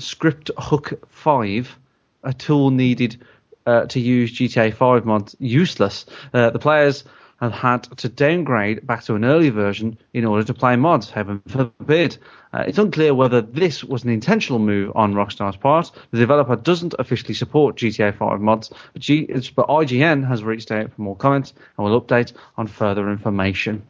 Script 0.00 0.50
Hook 0.58 1.06
5, 1.08 1.78
a 2.24 2.32
tool 2.32 2.70
needed 2.70 3.22
uh, 3.66 3.86
to 3.86 4.00
use 4.00 4.32
GTA 4.32 4.74
5 4.74 5.04
mods, 5.04 5.36
useless. 5.38 6.06
Uh, 6.32 6.50
the 6.50 6.58
players 6.58 7.04
have 7.40 7.52
had 7.52 7.84
to 7.96 8.08
downgrade 8.08 8.86
back 8.86 9.02
to 9.04 9.14
an 9.14 9.24
earlier 9.24 9.50
version 9.50 9.96
in 10.12 10.26
order 10.26 10.44
to 10.44 10.52
play 10.52 10.76
mods, 10.76 11.10
heaven 11.10 11.42
forbid. 11.48 12.18
Uh, 12.52 12.64
it's 12.66 12.78
unclear 12.78 13.14
whether 13.14 13.40
this 13.40 13.82
was 13.82 14.04
an 14.04 14.10
intentional 14.10 14.58
move 14.58 14.92
on 14.94 15.14
Rockstar's 15.14 15.56
part. 15.56 15.90
The 16.10 16.18
developer 16.18 16.56
doesn't 16.56 16.94
officially 16.98 17.34
support 17.34 17.76
GTA 17.76 18.16
5 18.16 18.40
mods, 18.40 18.70
but, 18.92 19.00
G- 19.00 19.26
but 19.56 19.68
IGN 19.68 20.26
has 20.26 20.42
reached 20.42 20.70
out 20.70 20.92
for 20.92 21.00
more 21.00 21.16
comments 21.16 21.54
and 21.78 21.86
will 21.86 22.00
update 22.00 22.32
on 22.58 22.66
further 22.66 23.10
information. 23.10 23.86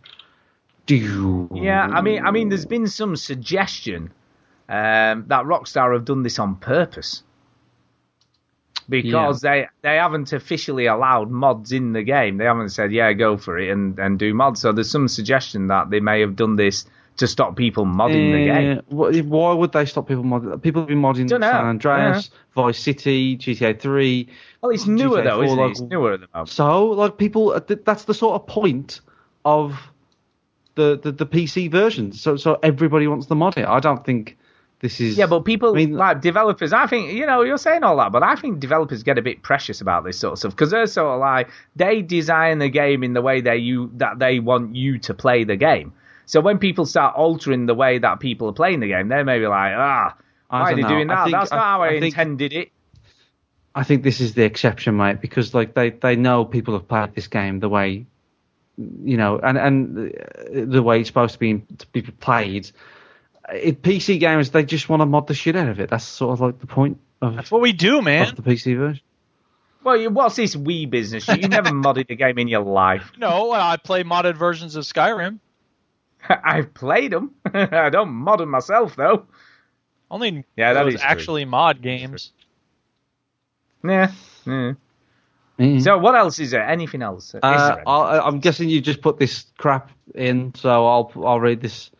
Do 0.87 0.95
you? 0.97 1.49
Yeah, 1.55 1.87
I 1.87 2.01
mean, 2.01 2.25
I 2.25 2.31
mean, 2.31 2.49
there's 2.49 2.67
been 2.67 2.87
some 2.89 3.17
suggestion 3.17 4.11
um, 4.71 5.25
that 5.27 5.45
Rockstar 5.45 5.93
have 5.93 6.05
done 6.05 6.23
this 6.23 6.39
on 6.39 6.55
purpose 6.55 7.25
because 8.89 9.41
they 9.41 9.67
they 9.83 9.97
haven't 9.97 10.33
officially 10.33 10.87
allowed 10.87 11.31
mods 11.31 11.73
in 11.73 11.93
the 11.93 12.03
game. 12.03 12.39
They 12.39 12.45
haven't 12.45 12.71
said, 12.71 12.93
"Yeah, 12.93 13.13
go 13.13 13.37
for 13.37 13.59
it 13.59 13.71
and 13.71 13.99
and 13.99 14.19
do 14.19 14.33
mods." 14.33 14.61
So 14.61 14.73
there's 14.73 14.91
some 14.91 15.09
suggestion 15.09 15.67
that 15.69 15.91
they 15.91 15.99
may 15.99 16.21
have 16.21 16.37
done 16.37 16.55
this 16.55 16.87
to 17.17 17.27
stop 17.27 17.57
people 17.57 17.85
modding 17.85 18.33
the 18.33 18.45
game. 18.45 18.79
Uh, 18.79 19.23
Why 19.25 19.53
would 19.53 19.73
they 19.73 19.87
stop 19.87 20.07
people 20.07 20.23
modding? 20.23 20.63
People 20.63 20.83
have 20.83 20.89
been 20.89 21.03
modding 21.03 21.29
San 21.29 21.43
Andreas, 21.43 22.31
Vice 22.55 22.79
City, 22.79 23.37
GTA 23.37 23.79
3. 23.79 24.29
Well, 24.63 24.71
it's 24.71 24.87
newer 24.87 25.21
GTA 25.21 25.25
though, 25.25 25.37
4, 25.37 25.45
isn't 25.45 25.59
it? 25.59 25.71
It's 25.71 25.81
newer 25.81 26.13
at 26.13 26.21
the 26.21 26.29
moment. 26.33 26.49
So, 26.49 26.87
like, 26.87 27.19
people, 27.19 27.51
uh, 27.51 27.61
that's 27.85 28.05
the 28.05 28.15
sort 28.15 28.41
of 28.41 28.47
point 28.47 29.01
of 29.45 29.79
the, 30.77 30.99
the, 31.03 31.13
the 31.13 31.27
PC 31.27 31.71
version. 31.71 32.13
So, 32.13 32.37
so 32.37 32.59
everybody 32.63 33.07
wants 33.07 33.27
to 33.27 33.35
mod 33.35 33.59
it. 33.59 33.67
I 33.67 33.81
don't 33.81 34.05
think 34.05 34.39
This 34.81 34.99
is 35.01 35.17
Yeah, 35.19 35.27
but 35.27 35.45
people 35.45 35.71
I 35.71 35.73
mean, 35.77 35.93
like 35.93 36.21
developers. 36.23 36.73
I 36.73 36.87
think 36.87 37.13
you 37.13 37.27
know 37.27 37.43
you're 37.43 37.59
saying 37.59 37.83
all 37.85 37.97
that, 37.99 38.13
but 38.13 38.23
I 38.23 38.35
think 38.35 38.61
developers 38.61 39.03
get 39.03 39.19
a 39.19 39.23
bit 39.23 39.43
precious 39.43 39.81
about 39.81 40.05
this 40.05 40.19
sort 40.19 40.33
of 40.33 40.39
stuff 40.39 40.53
because 40.53 40.71
they're 40.71 40.87
sort 40.87 41.15
of 41.15 41.21
like 41.21 41.51
they 41.77 42.01
design 42.03 42.59
the 42.59 42.69
game 42.71 43.03
in 43.05 43.13
the 43.13 43.21
way 43.23 43.41
they 43.43 43.57
you 43.59 43.91
that 43.95 44.19
they 44.19 44.41
want 44.41 44.75
you 44.75 44.99
to 45.01 45.15
play 45.15 45.45
the 45.45 45.57
game. 45.57 45.93
So 46.25 46.41
when 46.41 46.59
people 46.59 46.87
start 46.87 47.15
altering 47.17 47.67
the 47.67 47.75
way 47.75 47.99
that 47.99 48.21
people 48.21 48.49
are 48.49 48.53
playing 48.53 48.81
the 48.81 48.89
game, 48.89 49.09
they 49.09 49.23
may 49.23 49.39
be 49.39 49.47
like, 49.47 49.75
ah, 49.77 50.17
why 50.49 50.73
are 50.73 50.77
they 50.77 50.83
know. 50.83 50.89
doing 50.89 51.09
that? 51.09 51.25
think- 51.25 51.37
That's 51.37 51.51
not 51.51 51.61
I- 51.61 51.63
how 51.63 51.83
I, 51.83 51.87
I 51.87 51.91
think- 52.01 52.05
intended 52.15 52.53
it. 52.53 52.71
I 53.75 53.85
think 53.85 54.03
this 54.03 54.21
is 54.21 54.35
the 54.35 54.43
exception, 54.43 54.97
mate, 54.97 55.21
because 55.21 55.55
like 55.55 55.75
they, 55.75 55.91
they 55.91 56.17
know 56.17 56.45
people 56.45 56.75
have 56.75 56.89
played 56.89 57.15
this 57.15 57.29
game 57.29 57.61
the 57.61 57.69
way, 57.69 58.05
you 59.05 59.17
know, 59.17 59.39
and 59.39 59.57
and 59.57 60.13
the 60.53 60.83
way 60.83 61.01
it's 61.01 61.09
supposed 61.09 61.35
to 61.35 61.39
be 61.39 61.63
to 61.79 61.87
be 61.93 62.03
played. 62.03 62.71
It, 63.53 63.83
PC 63.83 64.21
gamers 64.21 64.53
they 64.53 64.65
just 64.65 64.89
want 64.89 65.01
to 65.01 65.07
mod 65.07 65.27
the 65.27 65.35
shit 65.35 65.57
out 65.57 65.69
of 65.69 65.81
it. 65.81 65.91
That's 65.91 66.05
sort 66.05 66.33
of 66.33 66.41
like 66.41 66.59
the 66.61 66.67
point 66.67 66.99
of, 67.21 67.37
That's 67.37 67.51
what 67.51 67.61
we 67.61 67.73
do, 67.73 68.01
man. 68.03 68.29
of 68.29 68.37
the 68.37 68.43
PC 68.43 68.77
version. 68.77 69.03
Well, 69.83 69.97
you- 69.97 70.11
what's 70.11 70.37
this 70.37 70.55
we 70.55 70.87
business? 70.87 71.27
You 71.29 71.49
never 71.49 71.71
modded 71.71 72.11
a 72.11 72.15
game 72.15 72.39
in 72.39 72.49
your 72.49 72.61
life. 72.63 73.13
No, 73.19 73.53
I 73.53 73.77
play 73.77 74.05
modded 74.05 74.37
versions 74.37 74.77
of 74.77 74.85
Skyrim. 74.85 75.39
I've 76.29 76.75
played 76.75 77.13
them. 77.13 77.35
I 77.55 77.89
don't 77.91 78.11
mod 78.11 78.41
them 78.41 78.51
myself 78.51 78.95
though. 78.97 79.27
Only 80.11 80.45
Yeah, 80.57 80.75
that 80.75 80.83
those 80.85 80.95
is 80.95 81.01
true. 81.01 81.09
actually 81.09 81.45
mod 81.45 81.81
games. 81.83 82.33
Yeah. 83.85 84.13
yeah. 84.47 84.73
Mm. 85.59 85.83
So 85.83 85.99
what 85.99 86.15
else 86.15 86.39
is 86.39 86.51
there? 86.53 86.67
Anything 86.67 87.03
else? 87.03 87.35
Uh, 87.35 87.41
there 87.43 87.89
I, 87.89 88.19
I'm 88.21 88.41
guessing 88.41 88.69
you 88.71 88.81
just 88.81 89.03
put 89.03 89.19
this 89.19 89.45
crap 89.59 89.91
in, 90.15 90.55
so 90.55 90.87
I'll 90.87 91.13
I'll 91.25 91.41
read 91.41 91.61
this 91.61 91.91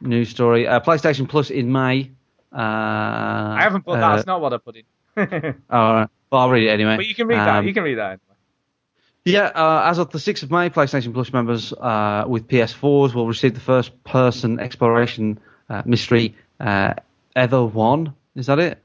news 0.00 0.28
story. 0.30 0.66
Uh, 0.66 0.80
PlayStation 0.80 1.28
Plus 1.28 1.50
in 1.50 1.70
May. 1.72 2.10
Uh, 2.52 2.56
I 2.58 3.58
haven't 3.62 3.84
put 3.84 3.94
that. 3.94 4.02
uh, 4.04 4.14
That's 4.16 4.26
not 4.26 4.40
what 4.40 4.52
I 4.52 4.58
put 4.58 4.76
in. 4.76 4.84
All 5.16 5.94
right. 5.94 6.08
Well, 6.30 6.40
I'll 6.42 6.50
read 6.50 6.64
it 6.64 6.70
anyway. 6.70 6.96
but 6.96 7.06
you 7.06 7.14
can 7.14 7.26
read 7.26 7.38
that. 7.38 7.56
Um, 7.58 7.66
You 7.66 7.74
can 7.74 7.82
read 7.84 7.98
that. 7.98 8.20
Yeah, 9.24 9.44
uh, 9.54 9.88
as 9.90 9.96
of 9.98 10.10
the 10.10 10.18
6th 10.18 10.42
of 10.42 10.50
May, 10.50 10.68
PlayStation 10.68 11.14
Plus 11.14 11.32
members 11.32 11.72
uh, 11.72 12.24
with 12.28 12.46
PS4s 12.46 13.14
will 13.14 13.26
receive 13.26 13.54
the 13.54 13.60
first 13.60 14.04
person 14.04 14.60
exploration 14.60 15.40
uh, 15.70 15.82
mystery 15.86 16.34
uh, 16.60 16.92
Ether 17.34 17.64
1. 17.64 18.14
Is 18.36 18.46
that 18.46 18.58
it? 18.58 18.82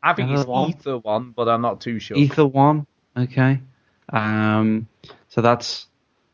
I 0.00 0.12
think 0.14 0.30
it's 0.30 0.42
Ether 0.42 0.50
one? 0.50 0.70
Ether 0.70 0.98
one, 0.98 1.30
but 1.30 1.48
I'm 1.48 1.62
not 1.62 1.80
too 1.80 1.98
sure. 1.98 2.16
Ether 2.16 2.46
1. 2.46 2.86
Okay. 3.16 3.58
Um, 4.12 4.86
so 5.28 5.40
that's 5.40 5.86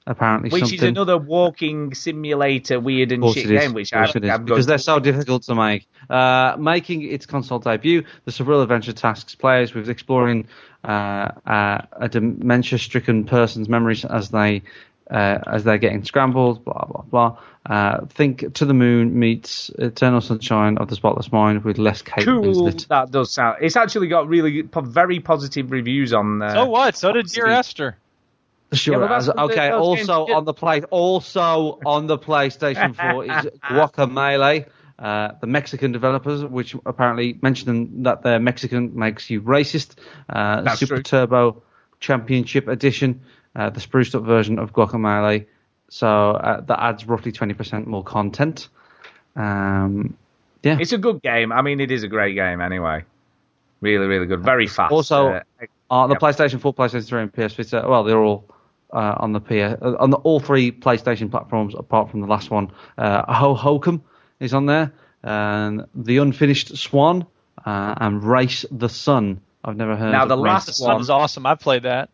apparently 0.08 0.50
which 0.50 0.62
something. 0.62 0.78
is 0.78 0.82
another 0.82 1.18
walking 1.18 1.94
simulator, 1.94 2.80
weird 2.80 3.12
and 3.12 3.24
shit 3.32 3.46
game, 3.46 3.74
which 3.74 3.92
Of 3.92 3.98
course 3.98 4.10
I've, 4.10 4.16
it 4.16 4.24
is, 4.24 4.30
I've 4.30 4.44
because 4.44 4.66
they're 4.66 4.78
so 4.78 4.98
difficult 4.98 5.42
to 5.44 5.54
make. 5.54 5.86
Uh, 6.10 6.56
making 6.58 7.02
its 7.02 7.26
console 7.26 7.58
debut, 7.58 8.02
the 8.24 8.32
surreal 8.32 8.62
adventure 8.62 8.92
tasks 8.92 9.34
players 9.34 9.74
with 9.74 9.88
exploring 9.88 10.48
uh, 10.84 11.30
uh, 11.46 11.82
a 11.92 12.08
dementia-stricken 12.08 13.24
person's 13.24 13.68
memories 13.68 14.04
as 14.04 14.30
they 14.30 14.62
uh, 15.10 15.38
as 15.46 15.64
they're 15.64 15.78
getting 15.78 16.04
scrambled. 16.04 16.64
Blah 16.64 16.86
blah 16.86 17.02
blah. 17.02 17.38
Uh, 17.66 18.06
think 18.06 18.54
to 18.54 18.64
the 18.64 18.74
moon 18.74 19.18
meets 19.18 19.70
Eternal 19.78 20.22
Sunshine 20.22 20.78
of 20.78 20.88
the 20.88 20.96
Spotless 20.96 21.30
Mind 21.30 21.64
with 21.64 21.76
less 21.76 22.00
Kate 22.00 22.24
Cool. 22.24 22.42
Winslet. 22.42 22.88
That 22.88 23.10
does 23.10 23.30
sound. 23.30 23.58
It's 23.60 23.76
actually 23.76 24.08
got 24.08 24.26
really 24.26 24.62
po- 24.62 24.80
very 24.80 25.20
positive 25.20 25.70
reviews 25.70 26.14
on. 26.14 26.40
Uh, 26.40 26.54
so 26.54 26.64
what? 26.66 26.96
So 26.96 27.12
did 27.12 27.26
Dear 27.26 27.48
Esther. 27.48 27.96
Sure. 28.72 29.02
Yeah, 29.04 29.16
as- 29.16 29.28
okay. 29.30 29.70
Also 29.70 30.26
on 30.26 30.44
the 30.44 30.52
play, 30.52 30.82
also 30.82 31.78
on 31.86 32.06
the 32.06 32.18
PlayStation 32.18 32.94
4 33.12 33.24
is 33.24 33.30
Guacamelee. 33.62 34.66
Uh, 34.98 35.32
the 35.40 35.46
Mexican 35.46 35.92
developers, 35.92 36.44
which 36.44 36.74
apparently 36.84 37.38
mentioning 37.40 38.02
that 38.02 38.22
they're 38.22 38.40
Mexican 38.40 38.98
makes 38.98 39.30
you 39.30 39.40
racist. 39.40 39.94
Uh, 40.28 40.74
Super 40.74 40.96
true. 40.96 41.02
Turbo 41.04 41.62
Championship 42.00 42.66
Edition, 42.68 43.20
uh, 43.54 43.70
the 43.70 43.80
spruced 43.80 44.14
up 44.16 44.24
version 44.24 44.58
of 44.58 44.72
Guacamelee. 44.72 45.46
So 45.88 46.06
uh, 46.32 46.60
that 46.62 46.82
adds 46.82 47.06
roughly 47.06 47.30
20% 47.32 47.86
more 47.86 48.02
content. 48.02 48.68
Um, 49.36 50.16
yeah. 50.62 50.78
It's 50.80 50.92
a 50.92 50.98
good 50.98 51.22
game. 51.22 51.52
I 51.52 51.62
mean, 51.62 51.80
it 51.80 51.90
is 51.90 52.02
a 52.02 52.08
great 52.08 52.34
game 52.34 52.60
anyway. 52.60 53.04
Really, 53.80 54.06
really 54.06 54.26
good. 54.26 54.40
Very 54.42 54.66
fast. 54.66 54.92
Also, 54.92 55.28
Uh, 55.28 55.40
Uh, 55.90 56.06
the 56.06 56.14
Yep. 56.14 56.20
PlayStation 56.20 56.60
4, 56.60 56.74
PlayStation 56.74 57.06
3, 57.08 57.22
and 57.22 57.32
PS 57.32 57.54
Vita. 57.54 57.86
Well, 57.88 58.04
they're 58.04 58.18
all 58.22 58.44
uh, 58.92 59.14
on 59.18 59.32
the 59.32 59.40
PS, 59.40 59.80
uh, 59.82 59.96
on 59.98 60.10
the, 60.10 60.16
all 60.18 60.40
three 60.40 60.72
PlayStation 60.72 61.30
platforms 61.30 61.74
apart 61.76 62.10
from 62.10 62.20
the 62.20 62.26
last 62.26 62.50
one. 62.50 62.70
Uh, 62.96 63.24
Hohokum 63.32 64.00
is 64.40 64.54
on 64.54 64.66
there, 64.66 64.92
and 65.22 65.84
the 65.94 66.18
Unfinished 66.18 66.76
Swan, 66.76 67.26
uh, 67.66 67.94
and 67.98 68.22
Race 68.24 68.64
the 68.70 68.88
Sun. 68.88 69.40
I've 69.64 69.76
never 69.76 69.96
heard. 69.96 70.12
Now, 70.12 70.22
of 70.22 70.28
the 70.28 70.36
Race 70.38 70.44
last 70.52 70.66
The 70.66 70.70
the 70.72 70.76
Sun. 70.76 70.94
Sun's 70.96 71.10
awesome. 71.10 71.46
I've 71.46 71.60
played 71.60 71.82
that. 71.82 72.08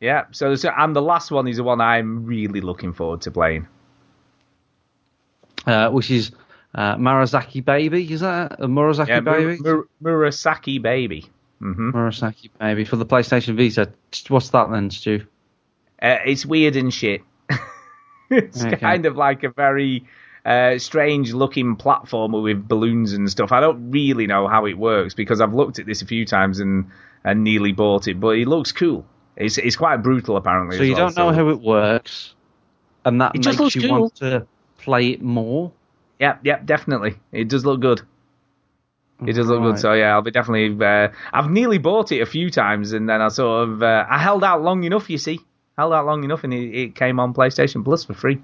yeah. 0.00 0.24
So, 0.32 0.54
so, 0.56 0.70
and 0.76 0.94
the 0.94 1.00
last 1.02 1.30
one 1.30 1.46
is 1.48 1.56
the 1.56 1.62
one 1.64 1.80
I'm 1.80 2.26
really 2.26 2.60
looking 2.60 2.92
forward 2.92 3.22
to 3.22 3.30
playing. 3.30 3.66
uh, 5.66 5.90
which 5.90 6.10
is 6.10 6.32
uh, 6.74 6.96
Murasaki 6.96 7.64
Baby. 7.64 8.12
Is 8.12 8.20
that 8.20 8.56
a 8.60 8.66
Murasaki 8.66 9.08
Yeah, 9.08 9.20
Baby? 9.20 9.58
Mur- 9.62 9.86
Mur- 10.00 10.28
Murasaki 10.28 10.82
Baby. 10.82 11.26
hmm 11.60 11.90
Murasaki 11.92 12.50
Baby 12.58 12.84
for 12.84 12.96
the 12.96 13.06
PlayStation 13.06 13.56
Vita. 13.56 13.90
What's 14.28 14.50
that 14.50 14.70
then, 14.70 14.90
Stu? 14.90 15.24
Uh, 16.04 16.18
it's 16.26 16.44
weird 16.44 16.76
and 16.76 16.92
shit. 16.92 17.22
it's 18.30 18.62
Okay. 18.62 18.76
kind 18.76 19.06
of 19.06 19.16
like 19.16 19.42
a 19.42 19.48
very 19.48 20.04
uh, 20.44 20.78
strange 20.78 21.32
looking 21.32 21.76
platformer 21.76 22.42
with 22.42 22.68
balloons 22.68 23.14
and 23.14 23.30
stuff. 23.30 23.52
I 23.52 23.60
don't 23.60 23.90
really 23.90 24.26
know 24.26 24.46
how 24.46 24.66
it 24.66 24.76
works 24.76 25.14
because 25.14 25.40
I've 25.40 25.54
looked 25.54 25.78
at 25.78 25.86
this 25.86 26.02
a 26.02 26.06
few 26.06 26.26
times 26.26 26.60
and, 26.60 26.90
and 27.24 27.42
nearly 27.42 27.72
bought 27.72 28.06
it, 28.08 28.20
but 28.20 28.36
it 28.36 28.46
looks 28.46 28.70
cool. 28.72 29.06
It's 29.36 29.58
it's 29.58 29.76
quite 29.76 30.02
brutal 30.02 30.36
apparently. 30.36 30.76
So 30.76 30.82
you 30.84 30.94
well, 30.94 31.06
don't 31.06 31.16
know 31.16 31.32
how 31.32 31.48
it 31.48 31.60
works, 31.60 32.34
and 33.04 33.20
that 33.20 33.34
It 33.34 33.44
makes 33.44 33.74
you 33.74 33.82
cool. 33.82 33.90
want 34.02 34.14
to 34.16 34.46
play 34.78 35.08
it 35.08 35.22
more. 35.22 35.72
Yep, 36.20 36.40
yep, 36.44 36.66
definitely. 36.66 37.16
It 37.32 37.48
does 37.48 37.64
look 37.64 37.80
good. 37.80 38.02
It 39.26 39.32
does 39.32 39.48
look 39.48 39.60
Right. 39.60 39.72
good. 39.74 39.80
So 39.80 39.92
yeah, 39.94 40.12
I'll 40.12 40.22
be 40.22 40.30
definitely. 40.30 40.84
Uh, 40.84 41.08
I've 41.32 41.50
nearly 41.50 41.78
bought 41.78 42.12
it 42.12 42.20
a 42.20 42.26
few 42.26 42.50
times, 42.50 42.92
and 42.92 43.08
then 43.08 43.20
I 43.22 43.28
sort 43.28 43.68
of 43.68 43.82
uh, 43.82 44.06
I 44.08 44.18
held 44.18 44.44
out 44.44 44.62
long 44.62 44.84
enough. 44.84 45.08
You 45.10 45.18
see, 45.18 45.40
held 45.76 45.92
out 45.92 46.06
long 46.06 46.24
enough, 46.24 46.44
and 46.44 46.52
it, 46.54 46.74
it 46.74 46.94
came 46.94 47.18
on 47.20 47.34
PlayStation 47.34 47.84
Plus 47.84 48.04
for 48.04 48.14
free. 48.14 48.40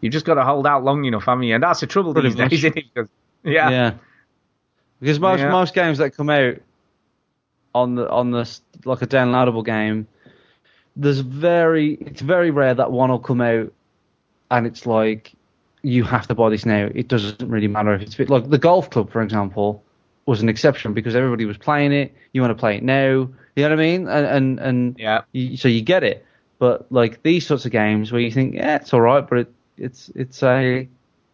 You've 0.00 0.12
just 0.12 0.24
got 0.26 0.34
to 0.34 0.44
hold 0.44 0.66
out 0.66 0.82
long 0.84 1.04
enough, 1.04 1.24
haven't 1.26 1.44
you? 1.44 1.54
And 1.54 1.62
that's 1.62 1.80
the 1.80 1.86
trouble 1.86 2.12
Pretty 2.14 2.28
these 2.28 2.38
much. 2.38 2.50
days, 2.50 2.58
isn't 2.64 2.76
it? 2.78 2.84
Because, 2.94 3.08
yeah, 3.44 3.68
Yeah. 3.70 3.92
Because 5.00 5.18
most 5.20 5.40
Yeah. 5.40 5.50
most 5.50 5.74
games 5.74 5.98
that 5.98 6.14
come 6.16 6.28
out 6.30 6.56
on 7.74 7.94
the 7.94 8.08
on 8.10 8.30
the 8.32 8.40
s- 8.40 8.60
like 8.84 9.00
a 9.02 9.06
downloadable 9.06 9.64
game, 9.64 10.06
there's 10.96 11.20
very 11.20 11.94
it's 11.94 12.20
very 12.20 12.50
rare 12.50 12.74
that 12.74 12.90
one 12.92 13.10
will 13.10 13.18
come 13.18 13.40
out 13.40 13.72
and 14.50 14.66
it's 14.66 14.84
like 14.86 15.32
you 15.82 16.04
have 16.04 16.26
to 16.26 16.34
buy 16.34 16.50
this 16.50 16.66
now. 16.66 16.88
It 16.94 17.08
doesn't 17.08 17.48
really 17.48 17.68
matter 17.68 17.94
if 17.94 18.02
it's 18.02 18.14
fit. 18.14 18.28
like 18.28 18.50
the 18.50 18.58
golf 18.58 18.90
club, 18.90 19.10
for 19.10 19.22
example, 19.22 19.82
was 20.26 20.42
an 20.42 20.48
exception 20.50 20.92
because 20.92 21.14
everybody 21.14 21.46
was 21.46 21.56
playing 21.56 21.92
it. 21.92 22.14
You 22.32 22.42
want 22.42 22.50
to 22.50 22.60
play 22.60 22.76
it 22.76 22.82
now. 22.82 23.28
You 23.56 23.62
know 23.64 23.70
what 23.70 23.72
I 23.72 23.76
mean? 23.76 24.06
And 24.08 24.26
and, 24.26 24.58
and 24.60 24.98
yeah. 24.98 25.22
you, 25.32 25.56
so 25.56 25.68
you 25.68 25.80
get 25.80 26.04
it. 26.04 26.26
But 26.60 26.92
like 26.92 27.22
these 27.22 27.46
sorts 27.46 27.64
of 27.64 27.72
games 27.72 28.12
where 28.12 28.20
you 28.20 28.30
think, 28.30 28.54
yeah, 28.54 28.76
it's 28.76 28.92
all 28.92 29.00
right, 29.00 29.26
but 29.26 29.38
it, 29.38 29.54
it's 29.78 30.12
it's 30.14 30.42
a 30.42 30.86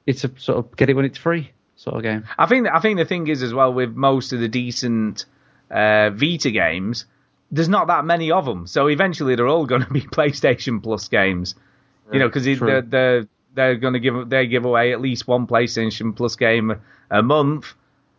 it's 0.07 0.23
a 0.23 0.31
sort 0.39 0.59
of 0.59 0.77
get 0.77 0.89
it 0.89 0.95
when 0.95 1.05
it's 1.05 1.19
free 1.19 1.51
sort 1.75 1.97
of 1.97 2.03
game. 2.05 2.25
I 2.39 2.47
think 2.47 2.69
I 2.73 2.79
think 2.79 2.97
the 2.97 3.05
thing 3.05 3.27
is 3.27 3.43
as 3.43 3.53
well 3.53 3.75
with 3.75 3.91
most 3.91 4.33
of 4.33 4.39
the 4.39 4.47
decent 4.47 5.25
uh, 5.69 6.11
Vita 6.11 6.53
games, 6.53 7.07
there's 7.51 7.69
not 7.69 7.89
that 7.89 8.05
many 8.05 8.31
of 8.31 8.45
them. 8.45 8.69
So 8.69 8.87
eventually 8.87 9.35
they're 9.35 9.49
all 9.49 9.67
going 9.67 9.83
to 9.83 9.93
be 9.93 10.01
PlayStation 10.19 10.81
Plus 10.81 11.09
games. 11.09 11.57
You 12.13 12.21
know, 12.21 12.29
because 12.29 12.45
they're 12.45 12.83
they're, 12.83 13.27
they're 13.55 13.75
going 13.75 13.95
to 13.95 14.01
give 14.01 14.31
they 14.31 14.47
give 14.47 14.65
away 14.65 14.93
at 14.93 15.01
least 15.01 15.27
one 15.27 15.49
PlayStation 15.49 16.15
Plus 16.15 16.37
game 16.37 16.81
a 17.11 17.21
month. 17.21 17.75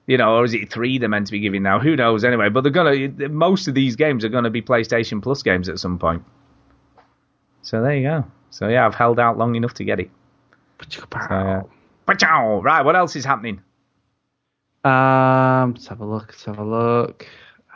You 0.08 0.18
know, 0.18 0.36
or 0.36 0.44
is 0.44 0.54
it 0.54 0.70
three 0.70 0.98
they're 0.98 1.08
meant 1.08 1.28
to 1.28 1.32
be 1.32 1.40
giving 1.40 1.64
now? 1.64 1.80
Who 1.80 1.96
knows? 1.96 2.26
Anyway, 2.26 2.50
but 2.50 2.62
they're 2.62 2.72
gonna 2.72 3.30
most 3.30 3.70
of 3.70 3.76
these 3.76 3.96
games 3.96 4.26
are 4.26 4.30
going 4.30 4.44
to 4.44 4.50
be 4.50 4.62
PlayStation 4.62 5.24
Plus 5.24 5.42
games 5.42 5.70
at 5.70 5.80
some 5.80 6.00
point. 6.00 6.24
So 7.68 7.82
there 7.82 7.98
you 7.98 8.04
go. 8.08 8.24
So 8.50 8.70
yeah, 8.70 8.86
I've 8.86 8.96
held 8.96 9.20
out 9.20 9.38
long 9.38 9.56
enough 9.56 9.74
to 9.74 9.84
get 9.84 10.00
it. 10.00 10.10
So, 10.90 11.04
uh, 11.14 11.64
right, 12.64 12.82
what 12.86 12.96
else 12.96 13.14
is 13.18 13.26
happening? 13.26 13.60
Um, 14.86 15.74
let's 15.74 15.88
have 15.88 16.00
a 16.00 16.06
look. 16.06 16.28
Let's 16.30 16.46
have 16.46 16.60
a 16.60 16.64
look. 16.64 17.28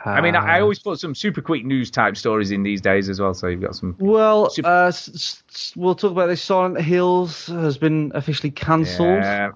I 0.02 0.22
mean, 0.22 0.34
I, 0.34 0.56
I 0.56 0.58
Uh, 0.60 0.62
always 0.62 0.78
put 0.78 0.98
some 0.98 1.14
super 1.14 1.42
quick 1.42 1.66
news 1.66 1.90
type 1.90 2.16
stories 2.16 2.52
in 2.52 2.62
these 2.62 2.80
days 2.80 3.10
as 3.10 3.20
well, 3.20 3.34
so 3.34 3.48
you've 3.48 3.60
got 3.60 3.76
some. 3.76 3.94
Well, 3.98 4.48
Super- 4.48 4.66
uh, 4.68 4.86
s- 4.88 5.42
s- 5.50 5.72
we'll 5.76 5.94
talk 5.94 6.10
about 6.12 6.28
this. 6.28 6.40
Silent 6.42 6.80
Hills 6.80 7.46
has 7.48 7.76
been 7.76 8.12
officially 8.14 8.50
cancelled. 8.50 9.22
Yeah, 9.22 9.50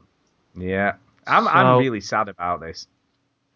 yeah. 0.54 0.92
I'm 1.26 1.44
So- 1.44 1.50
I'm 1.50 1.78
really 1.78 2.02
sad 2.02 2.28
about 2.28 2.60
this. 2.60 2.86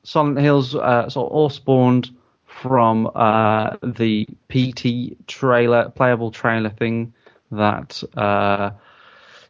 Silent 0.02 0.38
Hills 0.38 0.74
uh, 0.74 1.10
sort 1.10 1.30
of 1.30 1.32
all 1.36 1.50
spawned 1.50 2.10
from 2.50 3.10
uh, 3.14 3.76
the 3.82 4.26
PT 4.48 5.26
trailer, 5.26 5.90
playable 5.90 6.30
trailer 6.30 6.70
thing 6.70 7.14
that 7.52 8.02
uh, 8.16 8.70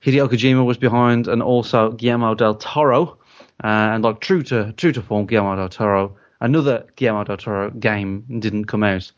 Hideo 0.02 0.28
Kojima 0.28 0.64
was 0.64 0.78
behind, 0.78 1.26
and 1.28 1.42
also 1.42 1.92
Guillermo 1.92 2.34
del 2.34 2.54
Toro. 2.54 3.18
Uh, 3.62 3.92
and 3.92 4.04
like 4.04 4.20
true 4.20 4.42
to 4.42 4.72
true 4.72 4.92
to 4.92 5.02
form, 5.02 5.26
Guillermo 5.26 5.56
del 5.56 5.68
Toro, 5.68 6.16
another 6.40 6.86
Guillermo 6.96 7.24
del 7.24 7.36
Toro 7.36 7.70
game 7.70 8.24
didn't 8.38 8.66
come 8.66 8.82
out. 8.82 9.10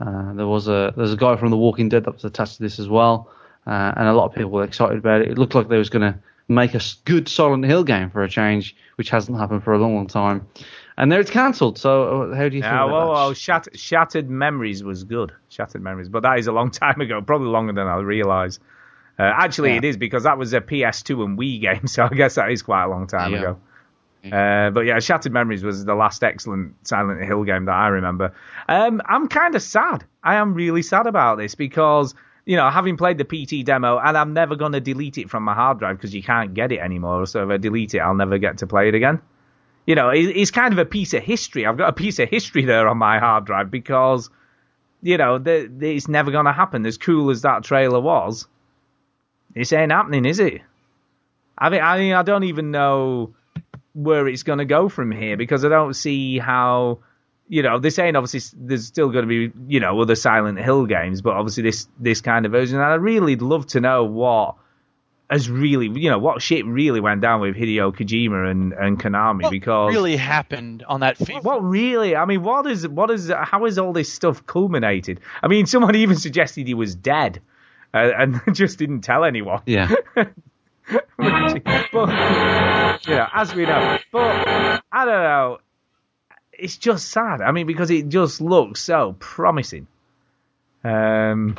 Uh, 0.00 0.32
there 0.34 0.46
was 0.46 0.68
a 0.68 0.94
there's 0.96 1.12
a 1.12 1.16
guy 1.16 1.36
from 1.36 1.50
The 1.50 1.56
Walking 1.56 1.88
Dead 1.88 2.04
that 2.04 2.14
was 2.14 2.24
attached 2.24 2.56
to 2.56 2.62
this 2.62 2.78
as 2.78 2.88
well, 2.88 3.30
uh, 3.66 3.92
and 3.96 4.08
a 4.08 4.14
lot 4.14 4.26
of 4.26 4.34
people 4.34 4.50
were 4.50 4.64
excited 4.64 4.98
about 4.98 5.22
it. 5.22 5.28
It 5.28 5.38
looked 5.38 5.54
like 5.54 5.68
they 5.68 5.76
was 5.76 5.90
going 5.90 6.12
to 6.12 6.18
make 6.48 6.74
a 6.74 6.80
good 7.04 7.28
Silent 7.28 7.64
Hill 7.64 7.84
game 7.84 8.10
for 8.10 8.22
a 8.22 8.28
change, 8.28 8.74
which 8.96 9.10
hasn't 9.10 9.38
happened 9.38 9.62
for 9.62 9.72
a 9.72 9.78
long, 9.78 9.94
long 9.94 10.06
time. 10.06 10.46
And 10.98 11.08
now 11.10 11.18
it's 11.18 11.30
cancelled. 11.30 11.78
So 11.78 12.22
uh, 12.32 12.34
how 12.36 12.48
do 12.48 12.56
you 12.56 12.62
feel 12.62 12.70
Yeah, 12.70 12.84
about 12.84 12.92
well, 12.92 13.06
that? 13.06 13.12
well 13.12 13.32
Shat- 13.34 13.68
Shattered 13.78 14.28
Memories 14.28 14.82
was 14.84 15.04
good. 15.04 15.32
Shattered 15.48 15.82
Memories, 15.82 16.08
but 16.08 16.22
that 16.22 16.38
is 16.38 16.46
a 16.46 16.52
long 16.52 16.70
time 16.84 17.00
ago, 17.00 17.20
probably 17.22 17.48
longer 17.48 17.72
than 17.72 17.86
I 17.86 17.96
realise. 17.98 18.58
Uh, 19.18 19.22
actually, 19.22 19.70
Yeah. 19.70 19.76
it 19.78 19.84
is 19.84 19.96
because 19.96 20.24
that 20.24 20.38
was 20.38 20.52
a 20.52 20.60
PS2 20.60 21.24
and 21.24 21.38
Wii 21.38 21.60
game, 21.60 21.86
so 21.86 22.04
I 22.04 22.14
guess 22.14 22.34
that 22.36 22.50
is 22.50 22.62
quite 22.62 22.84
a 22.84 22.88
long 22.88 23.06
time 23.06 23.32
Yeah. 23.32 23.38
ago. 23.38 23.58
Uh, 24.22 24.68
but 24.70 24.80
yeah, 24.80 24.98
Shattered 24.98 25.32
Memories 25.32 25.64
was 25.64 25.84
the 25.86 25.94
last 25.94 26.22
excellent 26.22 26.74
Silent 26.86 27.22
Hill 27.24 27.42
game 27.44 27.64
that 27.64 27.72
I 27.74 27.88
remember. 27.88 28.34
Um, 28.68 29.00
I'm 29.06 29.28
kind 29.28 29.54
of 29.54 29.62
sad. 29.62 30.04
I 30.22 30.34
am 30.34 30.52
really 30.52 30.82
sad 30.82 31.06
about 31.06 31.38
this 31.38 31.54
because 31.54 32.14
you 32.44 32.56
know, 32.56 32.68
having 32.68 32.96
played 32.96 33.16
the 33.18 33.24
PT 33.24 33.64
demo, 33.64 33.98
and 33.98 34.16
I'm 34.18 34.32
never 34.32 34.56
going 34.56 34.72
to 34.72 34.80
delete 34.80 35.18
it 35.18 35.30
from 35.30 35.42
my 35.44 35.54
hard 35.54 35.78
drive 35.78 35.96
because 35.96 36.14
you 36.14 36.22
can't 36.22 36.52
get 36.52 36.72
it 36.72 36.80
anymore. 36.80 37.24
So 37.26 37.44
if 37.44 37.50
I 37.50 37.56
delete 37.58 37.94
it, 37.94 37.98
I'll 38.00 38.14
never 38.14 38.38
get 38.38 38.58
to 38.58 38.66
play 38.66 38.88
it 38.88 38.94
again. 38.94 39.20
You 39.86 39.94
know, 39.94 40.10
it, 40.10 40.26
it's 40.36 40.50
kind 40.50 40.72
of 40.72 40.78
a 40.78 40.84
piece 40.84 41.14
of 41.14 41.22
history. 41.22 41.66
I've 41.66 41.78
got 41.78 41.88
a 41.88 41.92
piece 41.92 42.18
of 42.18 42.28
history 42.28 42.64
there 42.64 42.88
on 42.88 42.98
my 42.98 43.18
hard 43.18 43.44
drive 43.44 43.70
because, 43.70 44.30
you 45.02 45.16
know, 45.16 45.38
the, 45.38 45.70
the, 45.74 45.96
it's 45.96 46.08
never 46.08 46.30
going 46.30 46.46
to 46.46 46.52
happen. 46.52 46.86
As 46.86 46.98
cool 46.98 47.30
as 47.30 47.42
that 47.42 47.64
trailer 47.64 48.00
was, 48.00 48.46
this 49.54 49.72
ain't 49.72 49.92
happening, 49.92 50.24
is 50.24 50.38
it? 50.38 50.62
I 51.58 51.70
mean, 51.70 51.80
I 51.82 51.98
mean, 51.98 52.12
I 52.14 52.22
don't 52.22 52.44
even 52.44 52.70
know 52.70 53.34
where 53.92 54.28
it's 54.28 54.44
going 54.44 54.58
to 54.60 54.64
go 54.64 54.88
from 54.88 55.10
here 55.10 55.36
because 55.36 55.64
I 55.64 55.68
don't 55.68 55.94
see 55.94 56.38
how, 56.38 57.00
you 57.48 57.62
know, 57.62 57.78
this 57.78 57.98
ain't 57.98 58.16
obviously 58.16 58.56
there's 58.56 58.86
still 58.86 59.10
going 59.10 59.28
to 59.28 59.48
be, 59.48 59.52
you 59.68 59.80
know, 59.80 60.00
other 60.00 60.14
Silent 60.14 60.58
Hill 60.58 60.86
games, 60.86 61.20
but 61.20 61.34
obviously 61.34 61.64
this 61.64 61.88
this 61.98 62.20
kind 62.20 62.46
of 62.46 62.52
version. 62.52 62.78
And 62.78 62.84
I 62.84 62.94
really 62.94 63.36
love 63.36 63.66
to 63.68 63.80
know 63.80 64.04
what 64.04 64.54
has 65.30 65.48
really, 65.48 65.88
you 65.88 66.10
know, 66.10 66.18
what 66.18 66.42
shit 66.42 66.66
really 66.66 66.98
went 66.98 67.20
down 67.20 67.40
with 67.40 67.54
Hideo 67.54 67.94
Kojima 67.94 68.50
and 68.50 68.72
and 68.72 68.98
Konami 69.00 69.48
because 69.48 69.94
really 69.94 70.16
happened 70.16 70.84
on 70.88 71.00
that 71.00 71.18
FIFA. 71.18 71.44
what 71.44 71.62
really? 71.62 72.16
I 72.16 72.24
mean, 72.24 72.42
what 72.42 72.66
is 72.66 72.86
what 72.86 73.10
is 73.10 73.30
how 73.30 73.64
is 73.66 73.78
all 73.78 73.92
this 73.92 74.12
stuff 74.12 74.44
culminated? 74.46 75.20
I 75.42 75.46
mean, 75.46 75.66
someone 75.66 75.94
even 76.04 76.16
suggested 76.16 76.66
he 76.66 76.74
was 76.74 76.96
dead, 76.96 77.40
uh, 77.94 78.10
and 78.18 78.40
just 78.52 78.78
didn't 78.78 79.02
tell 79.02 79.24
anyone. 79.24 79.62
Yeah. 79.66 79.94
but 80.14 80.34
you 83.06 83.14
know, 83.14 83.26
as 83.32 83.54
we 83.54 83.66
know, 83.66 83.98
but 84.10 84.82
I 84.90 85.04
don't 85.04 85.22
know. 85.22 85.58
It's 86.52 86.76
just 86.76 87.08
sad. 87.08 87.40
I 87.40 87.52
mean, 87.52 87.66
because 87.66 87.90
it 87.90 88.08
just 88.08 88.40
looks 88.42 88.82
so 88.82 89.16
promising. 89.18 89.86
Um, 90.84 91.56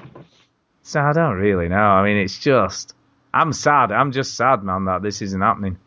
so 0.84 0.99
I 0.99 1.14
don't 1.14 1.38
really 1.38 1.69
know. 1.69 1.76
I 1.76 2.03
mean, 2.03 2.18
it's 2.18 2.38
just 2.38 2.93
I'm 3.34 3.53
sad. 3.53 3.91
I'm 3.91 4.12
just 4.12 4.36
sad, 4.36 4.64
man, 4.64 4.86
that 4.86 5.02
this 5.02 5.22
isn't 5.22 5.41
happening. 5.41 5.78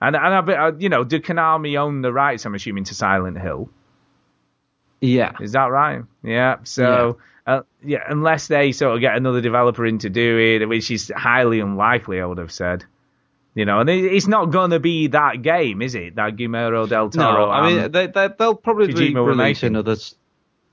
And 0.00 0.16
and 0.16 0.50
I 0.50 0.72
you 0.78 0.88
know, 0.88 1.04
do 1.04 1.20
Konami 1.20 1.78
own 1.78 2.00
the 2.00 2.12
rights? 2.12 2.46
I'm 2.46 2.54
assuming 2.54 2.84
to 2.84 2.94
Silent 2.94 3.38
Hill. 3.38 3.68
Yeah. 5.00 5.32
Is 5.40 5.52
that 5.52 5.66
right? 5.66 6.02
Yeah. 6.22 6.56
So, 6.64 7.18
yeah. 7.46 7.52
Uh, 7.54 7.62
yeah, 7.82 8.04
unless 8.06 8.46
they 8.46 8.70
sort 8.70 8.94
of 8.94 9.00
get 9.00 9.16
another 9.16 9.40
developer 9.40 9.84
in 9.84 9.98
to 9.98 10.10
do 10.10 10.38
it, 10.38 10.66
which 10.66 10.90
is 10.90 11.10
highly 11.14 11.60
unlikely, 11.60 12.20
I 12.20 12.26
would 12.26 12.38
have 12.38 12.52
said. 12.52 12.84
You 13.54 13.64
know, 13.64 13.80
and 13.80 13.90
it's 13.90 14.28
not 14.28 14.52
going 14.52 14.70
to 14.70 14.78
be 14.78 15.08
that 15.08 15.42
game, 15.42 15.82
is 15.82 15.96
it? 15.96 16.14
That 16.14 16.36
Guillermo 16.36 16.86
del 16.86 17.10
Toro. 17.10 17.46
No, 17.46 17.50
I 17.50 17.68
mean 17.68 17.90
they, 17.90 18.06
they 18.06 18.28
they'll 18.38 18.54
probably 18.54 18.88
Kojima 18.88 19.26
release 19.26 19.64
another. 19.64 19.96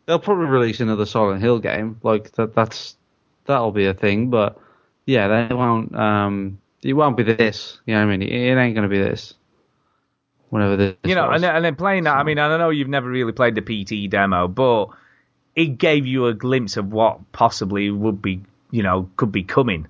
They'll 0.05 0.19
probably 0.19 0.45
release 0.45 0.79
another 0.79 1.07
Silent 1.07 1.41
Hill 1.41 1.57
game. 1.59 1.99
Like 2.03 2.31
that. 2.33 2.53
That's 2.53 2.95
that'll 3.45 3.71
be 3.71 3.87
a 3.87 3.95
thing. 3.95 4.29
But 4.29 4.59
yeah, 5.07 5.47
they 5.47 5.55
won't. 5.55 5.95
Um, 5.95 6.59
it 6.83 6.93
won't 6.93 7.17
be 7.17 7.23
this. 7.23 7.79
You 7.87 7.95
know 7.95 8.01
what 8.05 8.13
I 8.13 8.17
mean? 8.17 8.21
It, 8.21 8.31
it 8.51 8.57
ain't 8.57 8.75
gonna 8.75 8.89
be 8.89 8.99
this. 8.99 9.33
Whenever 10.49 10.77
this. 10.77 10.95
you 11.03 11.15
know, 11.15 11.27
was. 11.29 11.35
and, 11.35 11.43
then- 11.43 11.55
and 11.55 11.65
then 11.65 11.75
playing 11.75 12.03
that, 12.03 12.15
I 12.15 12.23
mean, 12.23 12.37
I 12.37 12.55
know 12.57 12.69
you've 12.69 12.87
never 12.87 13.09
really 13.09 13.31
played 13.33 13.55
the 13.55 13.61
PT 13.61 14.09
demo, 14.09 14.47
but 14.47 14.89
it 15.55 15.77
gave 15.77 16.05
you 16.05 16.27
a 16.27 16.33
glimpse 16.33 16.77
of 16.77 16.91
what 16.93 17.31
possibly 17.31 17.89
would 17.89 18.21
be, 18.21 18.43
you 18.71 18.83
know, 18.83 19.09
could 19.17 19.31
be 19.31 19.43
coming, 19.43 19.87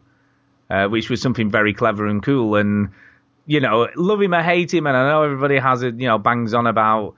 uh, 0.69 0.88
which 0.88 1.10
was 1.10 1.22
something 1.22 1.52
very 1.52 1.73
clever 1.73 2.07
and 2.07 2.23
cool. 2.23 2.56
And, 2.56 2.89
you 3.45 3.60
know, 3.60 3.88
love 3.95 4.22
him 4.22 4.34
or 4.34 4.41
hate 4.41 4.73
him, 4.73 4.88
and 4.88 4.95
I 4.98 5.10
know 5.10 5.23
everybody 5.23 5.57
has 5.60 5.84
it, 5.84 5.99
you 5.99 6.07
know, 6.07 6.18
bangs 6.18 6.53
on 6.53 6.65
about, 6.68 7.15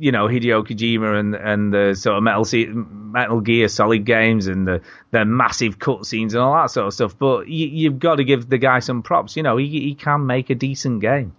you 0.00 0.10
know, 0.12 0.26
Hideo 0.26 0.66
Kojima 0.66 1.20
and 1.20 1.34
and 1.34 1.72
the 1.72 1.94
sort 1.94 2.16
of 2.16 2.22
Metal, 2.22 2.44
Se- 2.44 2.66
Metal 2.72 3.40
Gear 3.40 3.68
Solid 3.68 4.04
games 4.04 4.46
and 4.46 4.66
the, 4.66 4.80
the 5.10 5.24
massive 5.24 5.78
cutscenes 5.78 6.32
and 6.32 6.38
all 6.38 6.54
that 6.54 6.70
sort 6.70 6.86
of 6.86 6.94
stuff. 6.94 7.16
But 7.18 7.48
you, 7.48 7.66
you've 7.68 7.98
got 7.98 8.16
to 8.16 8.24
give 8.24 8.48
the 8.48 8.58
guy 8.58 8.78
some 8.80 9.02
props. 9.02 9.36
You 9.36 9.42
know, 9.42 9.56
he 9.58 9.68
he 9.68 9.94
can 9.94 10.26
make 10.26 10.50
a 10.50 10.54
decent 10.54 11.00
game. 11.02 11.36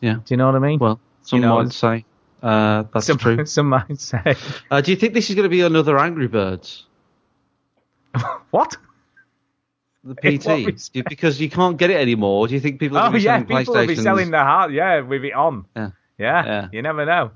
yeah. 0.00 0.14
Do 0.14 0.22
you 0.28 0.36
know 0.38 0.46
what 0.46 0.54
I 0.56 0.58
mean? 0.60 0.78
Well, 0.78 0.98
some 1.22 1.40
know, 1.42 1.62
might 1.62 1.72
say 1.72 2.04
uh, 2.42 2.84
that's 2.92 3.06
some, 3.06 3.18
true. 3.18 3.44
Some 3.56 3.68
might 3.68 4.00
say. 4.00 4.34
Uh, 4.70 4.80
do 4.80 4.90
you 4.90 4.96
think 4.96 5.14
this 5.14 5.28
is 5.28 5.34
going 5.36 5.44
to 5.44 5.48
be 5.50 5.60
another 5.60 5.98
Angry 5.98 6.28
Birds? 6.28 6.84
What? 8.50 8.76
The 10.04 10.14
PT? 10.14 10.46
what 10.46 10.64
respect? 10.64 10.92
Do 10.92 10.98
you- 11.00 11.04
because 11.08 11.40
you 11.40 11.50
can't 11.50 11.76
get 11.76 11.90
it 11.90 11.96
anymore. 12.00 12.46
Do 12.48 12.54
you 12.54 12.60
think 12.60 12.78
people 12.80 12.96
are 12.98 13.12
Oh 13.12 13.16
yeah, 13.16 13.42
people 13.42 13.74
will 13.74 13.86
be 13.86 13.96
selling 13.96 14.30
their 14.30 14.44
heart, 14.44 14.72
yeah, 14.72 15.00
with 15.00 15.24
it 15.24 15.32
on. 15.34 15.66
Yeah. 15.74 15.90
Yeah, 16.18 16.44
Yeah. 16.46 16.68
you 16.72 16.82
never 16.82 17.04
know. 17.04 17.32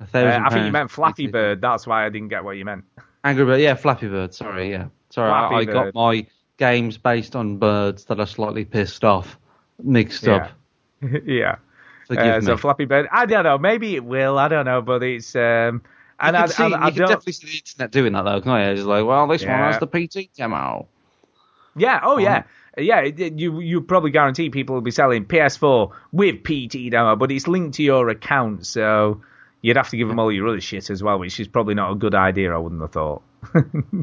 A 0.00 0.04
Uh, 0.04 0.42
I 0.44 0.50
think 0.50 0.66
you 0.66 0.72
meant 0.72 0.90
Flappy? 0.90 1.26
Bird. 1.26 1.60
That's 1.60 1.86
why 1.86 2.04
I 2.06 2.08
didn't 2.08 2.28
get 2.28 2.44
what 2.44 2.56
you 2.56 2.64
meant. 2.64 2.84
Angry 3.22 3.44
Bird, 3.44 3.60
yeah, 3.60 3.74
Flappy 3.74 4.08
Bird. 4.08 4.34
Sorry, 4.34 4.70
yeah, 4.70 4.86
sorry, 5.10 5.30
I, 5.30 5.48
Flappy 5.48 5.70
I 5.70 5.72
got 5.72 5.94
my 5.94 6.26
games 6.58 6.98
based 6.98 7.34
on 7.34 7.56
birds 7.58 8.04
that 8.06 8.20
are 8.20 8.26
slightly 8.26 8.64
pissed 8.64 9.02
off 9.04 9.38
mixed 9.82 10.24
Yeah. 10.24 10.34
up. 10.36 10.50
yeah. 11.24 11.56
Uh, 12.10 12.38
so 12.42 12.58
Flappy 12.58 12.84
Bird. 12.84 13.08
I 13.10 13.24
don't 13.24 13.44
know. 13.44 13.56
Maybe 13.56 13.96
it 13.96 14.04
will. 14.04 14.38
I 14.38 14.48
don't 14.48 14.66
know. 14.66 14.82
But 14.82 15.02
it's 15.02 15.34
um. 15.34 15.82
And 16.20 16.36
you 16.36 16.42
I, 16.42 16.46
can, 16.46 16.48
see, 16.48 16.62
I, 16.62 16.66
I 16.66 16.90
can 16.90 16.98
don't. 16.98 17.08
definitely 17.08 17.32
see 17.32 17.46
the 17.46 17.56
internet 17.56 17.90
doing 17.92 18.12
that 18.12 18.22
though, 18.24 18.42
can't 18.42 18.62
you? 18.66 18.72
It's 18.74 18.82
like, 18.86 19.06
well, 19.06 19.26
this 19.26 19.42
one 19.42 19.50
has 19.56 19.78
the 19.80 19.86
PT 19.86 20.28
demo. 20.36 20.86
Yeah. 21.76 22.00
Oh 22.02 22.18
yeah. 22.18 22.42
Yeah. 22.76 23.00
You 23.04 23.58
you 23.60 23.80
probably 23.80 24.10
guarantee 24.10 24.50
people 24.50 24.74
will 24.74 24.82
be 24.82 24.90
selling 24.90 25.24
PS4 25.24 25.92
with 26.12 26.44
PT 26.44 26.90
demo, 26.90 27.16
but 27.16 27.32
it's 27.32 27.48
linked 27.48 27.76
to 27.76 27.82
your 27.82 28.10
account, 28.10 28.66
so 28.66 29.22
you'd 29.64 29.78
have 29.78 29.88
to 29.88 29.96
give 29.96 30.08
them 30.08 30.18
all 30.18 30.30
your 30.30 30.46
other 30.48 30.60
shit 30.60 30.90
as 30.90 31.02
well, 31.02 31.18
which 31.18 31.40
is 31.40 31.48
probably 31.48 31.74
not 31.74 31.90
a 31.90 31.94
good 31.94 32.14
idea. 32.14 32.54
I 32.54 32.58
wouldn't 32.58 32.82
have 32.82 32.92
thought. 32.92 33.22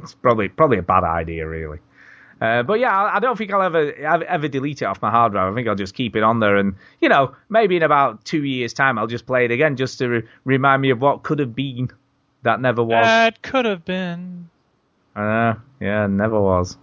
it's 0.01 0.15
probably 0.15 0.49
probably 0.49 0.79
a 0.79 0.81
bad 0.83 1.03
idea, 1.03 1.47
really. 1.47 1.77
Uh, 2.41 2.63
but 2.63 2.79
yeah, 2.79 2.89
I, 2.89 3.17
I 3.17 3.19
don't 3.19 3.37
think 3.37 3.53
I'll 3.53 3.61
ever 3.61 3.93
ever 3.93 4.47
delete 4.47 4.81
it 4.81 4.85
off 4.85 4.99
my 5.03 5.11
hard 5.11 5.33
drive. 5.33 5.53
I 5.53 5.55
think 5.55 5.67
I'll 5.67 5.75
just 5.75 5.93
keep 5.93 6.15
it 6.15 6.23
on 6.23 6.39
there, 6.39 6.57
and 6.57 6.73
you 6.99 7.09
know, 7.09 7.35
maybe 7.49 7.77
in 7.77 7.83
about 7.83 8.25
two 8.25 8.43
years' 8.43 8.73
time, 8.73 8.97
I'll 8.97 9.05
just 9.05 9.27
play 9.27 9.45
it 9.45 9.51
again 9.51 9.75
just 9.75 9.99
to 9.99 10.07
re- 10.07 10.23
remind 10.45 10.81
me 10.81 10.89
of 10.89 10.99
what 10.99 11.21
could 11.21 11.37
have 11.37 11.53
been 11.53 11.91
that 12.41 12.59
never 12.59 12.83
was. 12.83 13.05
That 13.05 13.43
could 13.43 13.65
have 13.65 13.85
been. 13.85 14.49
Uh, 15.15 15.53
yeah, 15.79 16.07
never 16.07 16.41
was. 16.41 16.75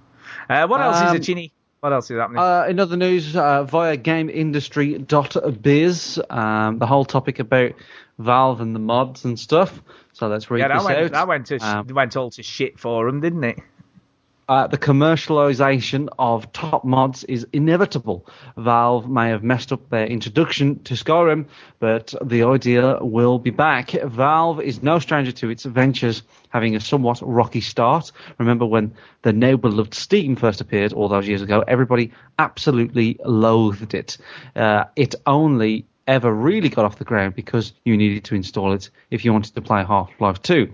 Uh, 0.48 0.68
what 0.68 0.80
else 0.80 0.98
is 0.98 1.10
Um, 1.10 1.16
it, 1.16 1.22
Chinny? 1.24 1.52
What 1.80 1.92
else 1.92 2.10
is 2.10 2.18
happening? 2.18 2.40
Uh, 2.40 2.66
in 2.68 2.80
other 2.80 2.96
news, 2.96 3.36
uh, 3.36 3.62
via 3.64 3.96
GamesIndustry.biz, 3.96 6.18
um, 6.28 6.78
the 6.78 6.86
whole 6.86 7.04
topic 7.04 7.38
about 7.38 7.72
Valve 8.18 8.60
and 8.60 8.74
the 8.74 8.80
mods 8.80 9.24
and 9.24 9.38
stuff. 9.38 9.80
So 10.12 10.26
let's 10.26 10.50
read 10.50 10.58
yeah, 10.58 10.66
that 10.68 10.78
this 10.78 10.84
went, 10.84 10.98
out. 10.98 11.12
that 11.12 11.28
went 11.28 11.46
to 11.46 11.64
Um, 11.64 11.86
went 11.88 12.16
all 12.16 12.30
to 12.30 12.42
shit 12.42 12.80
for 12.80 13.06
them, 13.06 13.20
didn't 13.20 13.44
it? 13.44 13.60
Uh, 14.48 14.66
the 14.66 14.78
commercialization 14.78 16.08
of 16.18 16.50
top 16.52 16.84
mods 16.84 17.22
is 17.24 17.46
inevitable. 17.52 18.26
Valve 18.56 19.08
may 19.08 19.28
have 19.28 19.44
messed 19.44 19.72
up 19.72 19.90
their 19.90 20.06
introduction 20.06 20.82
to 20.84 20.94
Skyrim, 20.94 21.44
but 21.80 22.14
the 22.24 22.44
idea 22.44 22.98
will 23.02 23.38
be 23.38 23.50
back. 23.50 23.90
Valve 23.90 24.62
is 24.62 24.82
no 24.82 24.98
stranger 24.98 25.32
to 25.32 25.50
its 25.50 25.64
ventures 25.64 26.22
having 26.50 26.76
a 26.76 26.80
somewhat 26.80 27.20
rocky 27.22 27.60
start. 27.60 28.12
Remember 28.38 28.66
when 28.66 28.94
the 29.22 29.32
now 29.32 29.56
beloved 29.56 29.94
Steam 29.94 30.36
first 30.36 30.60
appeared 30.60 30.92
all 30.92 31.08
those 31.08 31.28
years 31.28 31.42
ago? 31.42 31.64
Everybody 31.66 32.12
absolutely 32.38 33.18
loathed 33.24 33.94
it. 33.94 34.18
Uh, 34.56 34.84
it 34.96 35.14
only 35.26 35.86
ever 36.08 36.32
really 36.32 36.70
got 36.70 36.86
off 36.86 36.96
the 36.96 37.04
ground 37.04 37.34
because 37.34 37.74
you 37.84 37.96
needed 37.96 38.24
to 38.24 38.34
install 38.34 38.72
it 38.72 38.88
if 39.10 39.24
you 39.24 39.32
wanted 39.32 39.54
to 39.54 39.60
play 39.60 39.84
Half-Life 39.84 40.40
2. 40.42 40.72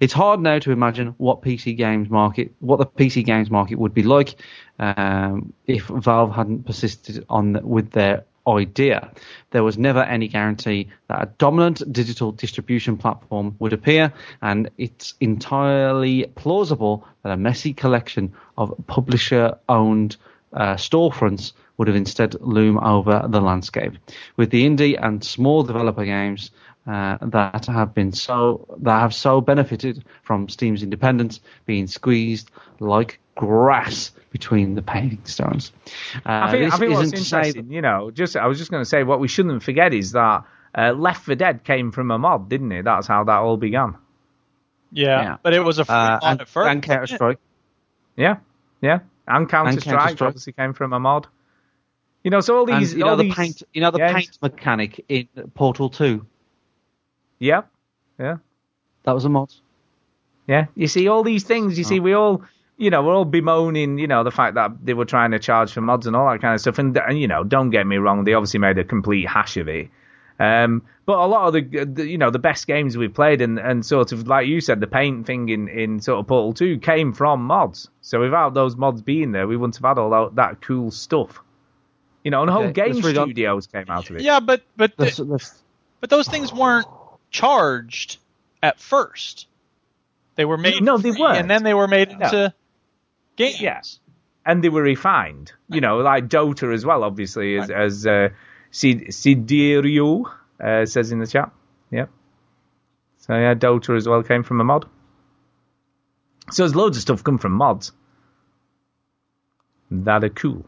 It's 0.00 0.12
hard 0.12 0.40
now 0.40 0.60
to 0.60 0.70
imagine 0.70 1.14
what 1.18 1.42
PC 1.42 1.76
games 1.76 2.08
market, 2.08 2.52
what 2.60 2.76
the 2.76 2.86
PC 2.86 3.24
games 3.24 3.50
market 3.50 3.78
would 3.78 3.92
be 3.92 4.04
like 4.04 4.36
um, 4.78 5.52
if 5.66 5.86
Valve 5.86 6.32
hadn't 6.32 6.64
persisted 6.64 7.26
on 7.28 7.58
with 7.68 7.90
their 7.90 8.24
idea. 8.56 9.10
There 9.50 9.64
was 9.64 9.78
never 9.78 10.02
any 10.02 10.28
guarantee 10.28 10.88
that 11.08 11.22
a 11.22 11.30
dominant 11.38 11.92
digital 11.92 12.32
distribution 12.32 12.96
platform 12.96 13.56
would 13.58 13.72
appear, 13.72 14.12
and 14.42 14.70
it's 14.78 15.14
entirely 15.20 16.24
plausible 16.34 17.06
that 17.22 17.32
a 17.32 17.36
messy 17.36 17.72
collection 17.74 18.32
of 18.56 18.74
publisher-owned 18.86 20.16
uh, 20.52 20.74
storefronts 20.74 21.52
would 21.76 21.88
have 21.88 21.96
instead 21.96 22.34
loom 22.40 22.78
over 22.78 23.26
the 23.28 23.40
landscape. 23.40 23.94
With 24.36 24.50
the 24.50 24.64
indie 24.64 24.98
and 25.00 25.22
small 25.22 25.62
developer 25.62 26.04
games 26.04 26.50
uh, 26.86 27.18
that 27.20 27.66
have 27.66 27.94
been 27.94 28.12
so 28.12 28.66
that 28.78 29.00
have 29.00 29.14
so 29.14 29.40
benefited 29.40 30.04
from 30.22 30.48
Steam's 30.48 30.82
independence 30.82 31.40
being 31.66 31.86
squeezed 31.86 32.50
like 32.80 33.20
grass 33.34 34.10
between 34.30 34.74
the 34.74 34.82
paving 34.82 35.24
stones. 35.24 35.72
Uh, 36.16 36.20
I 36.26 36.50
think, 36.50 36.64
this 36.64 36.74
I 36.74 36.78
think 36.78 36.92
what's 36.92 37.12
isn't 37.12 37.18
interesting, 37.18 37.72
you 37.72 37.80
know, 37.82 38.10
just 38.10 38.36
I 38.36 38.46
was 38.46 38.58
just 38.58 38.70
going 38.70 38.82
to 38.82 38.88
say 38.88 39.02
what 39.02 39.20
we 39.20 39.28
shouldn't 39.28 39.62
forget 39.62 39.94
is 39.94 40.12
that 40.12 40.44
uh, 40.76 40.92
Left 40.92 41.24
4 41.24 41.34
Dead 41.34 41.64
came 41.64 41.92
from 41.92 42.10
a 42.10 42.18
mod, 42.18 42.48
didn't 42.48 42.72
it? 42.72 42.84
That's 42.84 43.06
how 43.06 43.24
that 43.24 43.38
all 43.38 43.56
began. 43.56 43.96
Yeah, 44.92 45.22
Yeah. 45.22 45.36
but 45.42 45.54
it 45.54 45.60
was 45.60 45.78
a 45.78 45.84
free 45.84 45.94
uh, 45.94 46.18
mod 46.20 46.20
and, 46.24 46.40
at 46.42 46.48
first. 46.48 46.68
and 46.70 46.82
Counter 46.82 47.06
Strike. 47.06 47.38
Yeah, 48.16 48.36
yeah, 48.80 49.00
and 49.26 49.48
Counter 49.48 49.80
Strike 49.80 50.20
obviously 50.22 50.52
came 50.52 50.72
from 50.74 50.92
a 50.92 51.00
mod. 51.00 51.26
You 52.24 52.30
know, 52.30 52.40
so 52.40 52.58
all 52.58 52.70
And 52.70 52.82
these, 52.82 52.92
you 52.94 53.00
know 53.00 53.10
all 53.10 53.16
the 53.16 53.30
paint, 53.32 53.62
you 53.72 53.80
know 53.80 53.90
the 53.90 53.98
games- 53.98 54.14
paint 54.14 54.38
mechanic 54.42 55.04
in 55.08 55.28
Portal 55.54 55.88
Two. 55.88 56.26
Yeah, 57.38 57.62
yeah. 58.18 58.38
That 59.04 59.12
was 59.14 59.24
a 59.24 59.28
mod. 59.28 59.52
Yeah, 60.46 60.66
you 60.74 60.86
see 60.88 61.08
all 61.08 61.22
these 61.22 61.44
things. 61.44 61.78
You 61.78 61.84
Oh. 61.84 61.88
see, 61.88 62.00
we 62.00 62.14
all, 62.14 62.42
you 62.78 62.90
know, 62.90 63.02
we're 63.02 63.14
all 63.14 63.24
bemoaning, 63.26 63.98
you 63.98 64.06
know, 64.06 64.22
the 64.24 64.30
fact 64.30 64.54
that 64.54 64.70
they 64.82 64.94
were 64.94 65.04
trying 65.04 65.32
to 65.32 65.38
charge 65.38 65.72
for 65.72 65.80
mods 65.80 66.06
and 66.06 66.14
all 66.16 66.30
that 66.30 66.40
kind 66.40 66.54
of 66.54 66.60
stuff. 66.60 66.78
And, 66.78 66.96
and 66.96 67.18
you 67.20 67.26
know, 67.28 67.44
don't 67.44 67.70
get 67.70 67.86
me 67.86 67.96
wrong, 67.96 68.24
they 68.24 68.34
obviously 68.34 68.60
made 68.60 68.78
a 68.78 68.84
complete 68.84 69.28
hash 69.28 69.56
of 69.56 69.68
it. 69.68 69.88
Um, 70.40 70.82
but 71.04 71.18
a 71.18 71.26
lot 71.26 71.48
of 71.48 71.52
the, 71.54 71.84
the, 71.84 72.06
you 72.06 72.16
know, 72.16 72.30
the 72.30 72.38
best 72.38 72.68
games 72.68 72.96
we've 72.96 73.12
played 73.12 73.40
and, 73.40 73.58
and 73.58 73.84
sort 73.84 74.12
of 74.12 74.28
like 74.28 74.46
you 74.46 74.60
said, 74.60 74.78
the 74.80 74.86
paint 74.86 75.26
thing 75.26 75.48
in, 75.48 75.66
in 75.68 76.00
sort 76.00 76.20
of 76.20 76.28
Portal 76.28 76.52
Two 76.54 76.78
came 76.78 77.12
from 77.12 77.42
mods. 77.44 77.88
So 78.02 78.20
without 78.20 78.54
those 78.54 78.76
mods 78.76 79.02
being 79.02 79.32
there, 79.32 79.48
we 79.48 79.56
wouldn't 79.56 79.74
have 79.76 79.84
had 79.84 79.98
all 79.98 80.10
that, 80.10 80.36
that 80.36 80.60
cool 80.62 80.92
stuff. 80.92 81.40
You 82.22 82.30
know, 82.30 82.42
and 82.42 82.50
whole 82.50 82.64
Okay, 82.64 82.72
game 82.92 82.94
let's 83.00 83.08
studios 83.08 83.66
came 83.66 83.86
out 83.88 84.08
of 84.10 84.16
it. 84.16 84.22
Yeah, 84.22 84.38
but 84.38 84.62
but 84.76 84.96
the- 84.96 85.04
Let's- 85.06 85.18
let's- 85.18 85.62
but 86.00 86.10
those 86.10 86.28
things 86.28 86.52
weren't 86.52 86.86
charged 87.30 88.18
at 88.62 88.78
first. 88.78 89.48
They 90.36 90.44
were 90.44 90.56
made 90.56 90.80
No, 90.82 90.98
they 90.98 91.10
weren't. 91.10 91.38
and 91.38 91.50
then 91.50 91.64
they 91.64 91.74
were 91.74 91.88
made 91.88 92.10
No. 92.10 92.26
into 92.26 92.54
games. 93.38 93.60
Yeah. 93.60 93.80
and 94.44 94.62
they 94.62 94.68
were 94.68 94.82
refined. 94.82 95.52
You 95.70 95.80
know, 95.80 95.98
like 95.98 96.28
Dota 96.28 96.72
as 96.74 96.84
well, 96.84 97.04
obviously, 97.04 97.58
as 97.58 97.70
as 97.70 98.06
uh, 98.06 98.28
Sidirio 98.72 100.24
uh, 100.60 100.86
says 100.86 101.12
in 101.12 101.18
the 101.20 101.26
chat. 101.26 101.50
Yeah. 101.90 102.06
So 103.18 103.34
yeah, 103.34 103.54
Dota 103.54 103.96
as 103.96 104.06
well 104.08 104.22
came 104.22 104.42
from 104.42 104.60
a 104.60 104.64
mod. 104.64 104.86
So 106.50 106.62
there's 106.62 106.74
loads 106.74 106.96
of 106.96 107.02
stuff 107.02 107.24
come 107.24 107.38
from 107.38 107.52
mods 107.52 107.92
that 109.90 110.24
are 110.24 110.28
cool. 110.30 110.64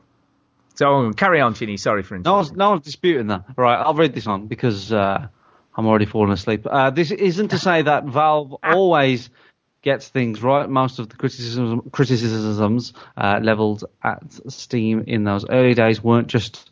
So 0.75 1.13
carry 1.13 1.41
on, 1.41 1.55
Chinny. 1.55 1.77
Sorry 1.77 2.03
for 2.03 2.17
interrupting. 2.17 2.57
No, 2.57 2.67
no 2.67 2.71
one's 2.71 2.85
disputing 2.85 3.29
that. 3.29 3.45
Right, 3.57 3.77
I'll 3.77 3.95
read 3.95 4.15
this 4.15 4.27
on 4.27 4.47
because 4.47 4.93
uh, 4.93 5.29
I'm 5.75 5.87
already 5.87 6.07
falling 6.07 6.33
asleep. 6.33 6.67
Uh, 6.67 6.91
this 6.91 7.11
isn't 7.11 7.49
to 7.49 7.59
say 7.69 7.83
that 7.83 8.05
Valve 8.05 8.57
always 8.63 9.31
gets 9.83 10.09
things 10.09 10.43
right. 10.43 10.69
Most 10.69 10.99
of 10.99 11.09
the 11.09 11.17
criticisms, 11.17 11.83
criticisms 11.93 12.93
uh, 13.17 13.41
leveled 13.43 13.85
at 14.03 14.23
Steam 14.49 15.05
in 15.07 15.25
those 15.25 15.49
early 15.49 15.75
days 15.75 16.03
weren't 16.03 16.29
just 16.29 16.71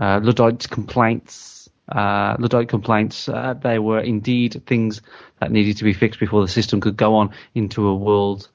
uh, 0.00 0.20
Luddite 0.22 0.68
complaints. 0.68 1.68
Uh, 1.88 2.36
Luddite 2.38 2.68
complaints. 2.68 3.28
Uh, 3.28 3.54
they 3.54 3.78
were 3.78 4.00
indeed 4.00 4.62
things 4.66 5.02
that 5.40 5.50
needed 5.50 5.78
to 5.78 5.84
be 5.84 5.92
fixed 5.92 6.20
before 6.20 6.42
the 6.42 6.48
system 6.48 6.80
could 6.80 6.96
go 6.96 7.16
on 7.16 7.30
into 7.54 7.88
a 7.88 7.94
world 7.94 8.48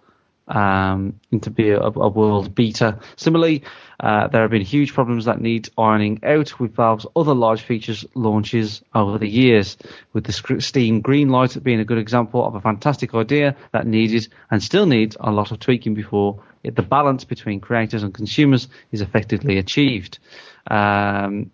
um, 0.47 1.19
into 1.31 1.49
be 1.49 1.69
a, 1.69 1.79
a 1.79 2.09
world 2.09 2.53
beater. 2.53 2.99
Similarly, 3.15 3.63
uh, 3.99 4.27
there 4.27 4.41
have 4.41 4.51
been 4.51 4.61
huge 4.61 4.93
problems 4.93 5.25
that 5.25 5.41
need 5.41 5.69
ironing 5.77 6.19
out 6.23 6.59
with 6.59 6.75
Valve's 6.75 7.05
other 7.15 7.33
large 7.33 7.61
features 7.61 8.05
launches 8.13 8.83
over 8.93 9.17
the 9.17 9.29
years, 9.29 9.77
with 10.13 10.25
the 10.25 10.33
Steam 10.61 11.01
Greenlight 11.01 11.61
being 11.63 11.79
a 11.79 11.85
good 11.85 11.97
example 11.97 12.45
of 12.45 12.55
a 12.55 12.61
fantastic 12.61 13.13
idea 13.13 13.55
that 13.71 13.87
needed 13.87 14.27
and 14.51 14.61
still 14.61 14.85
needs 14.85 15.17
a 15.19 15.31
lot 15.31 15.51
of 15.51 15.59
tweaking 15.59 15.93
before 15.93 16.41
the 16.63 16.81
balance 16.81 17.23
between 17.23 17.59
creators 17.59 18.03
and 18.03 18.13
consumers 18.13 18.67
is 18.91 19.01
effectively 19.01 19.57
achieved. 19.57 20.19
Um, 20.67 21.51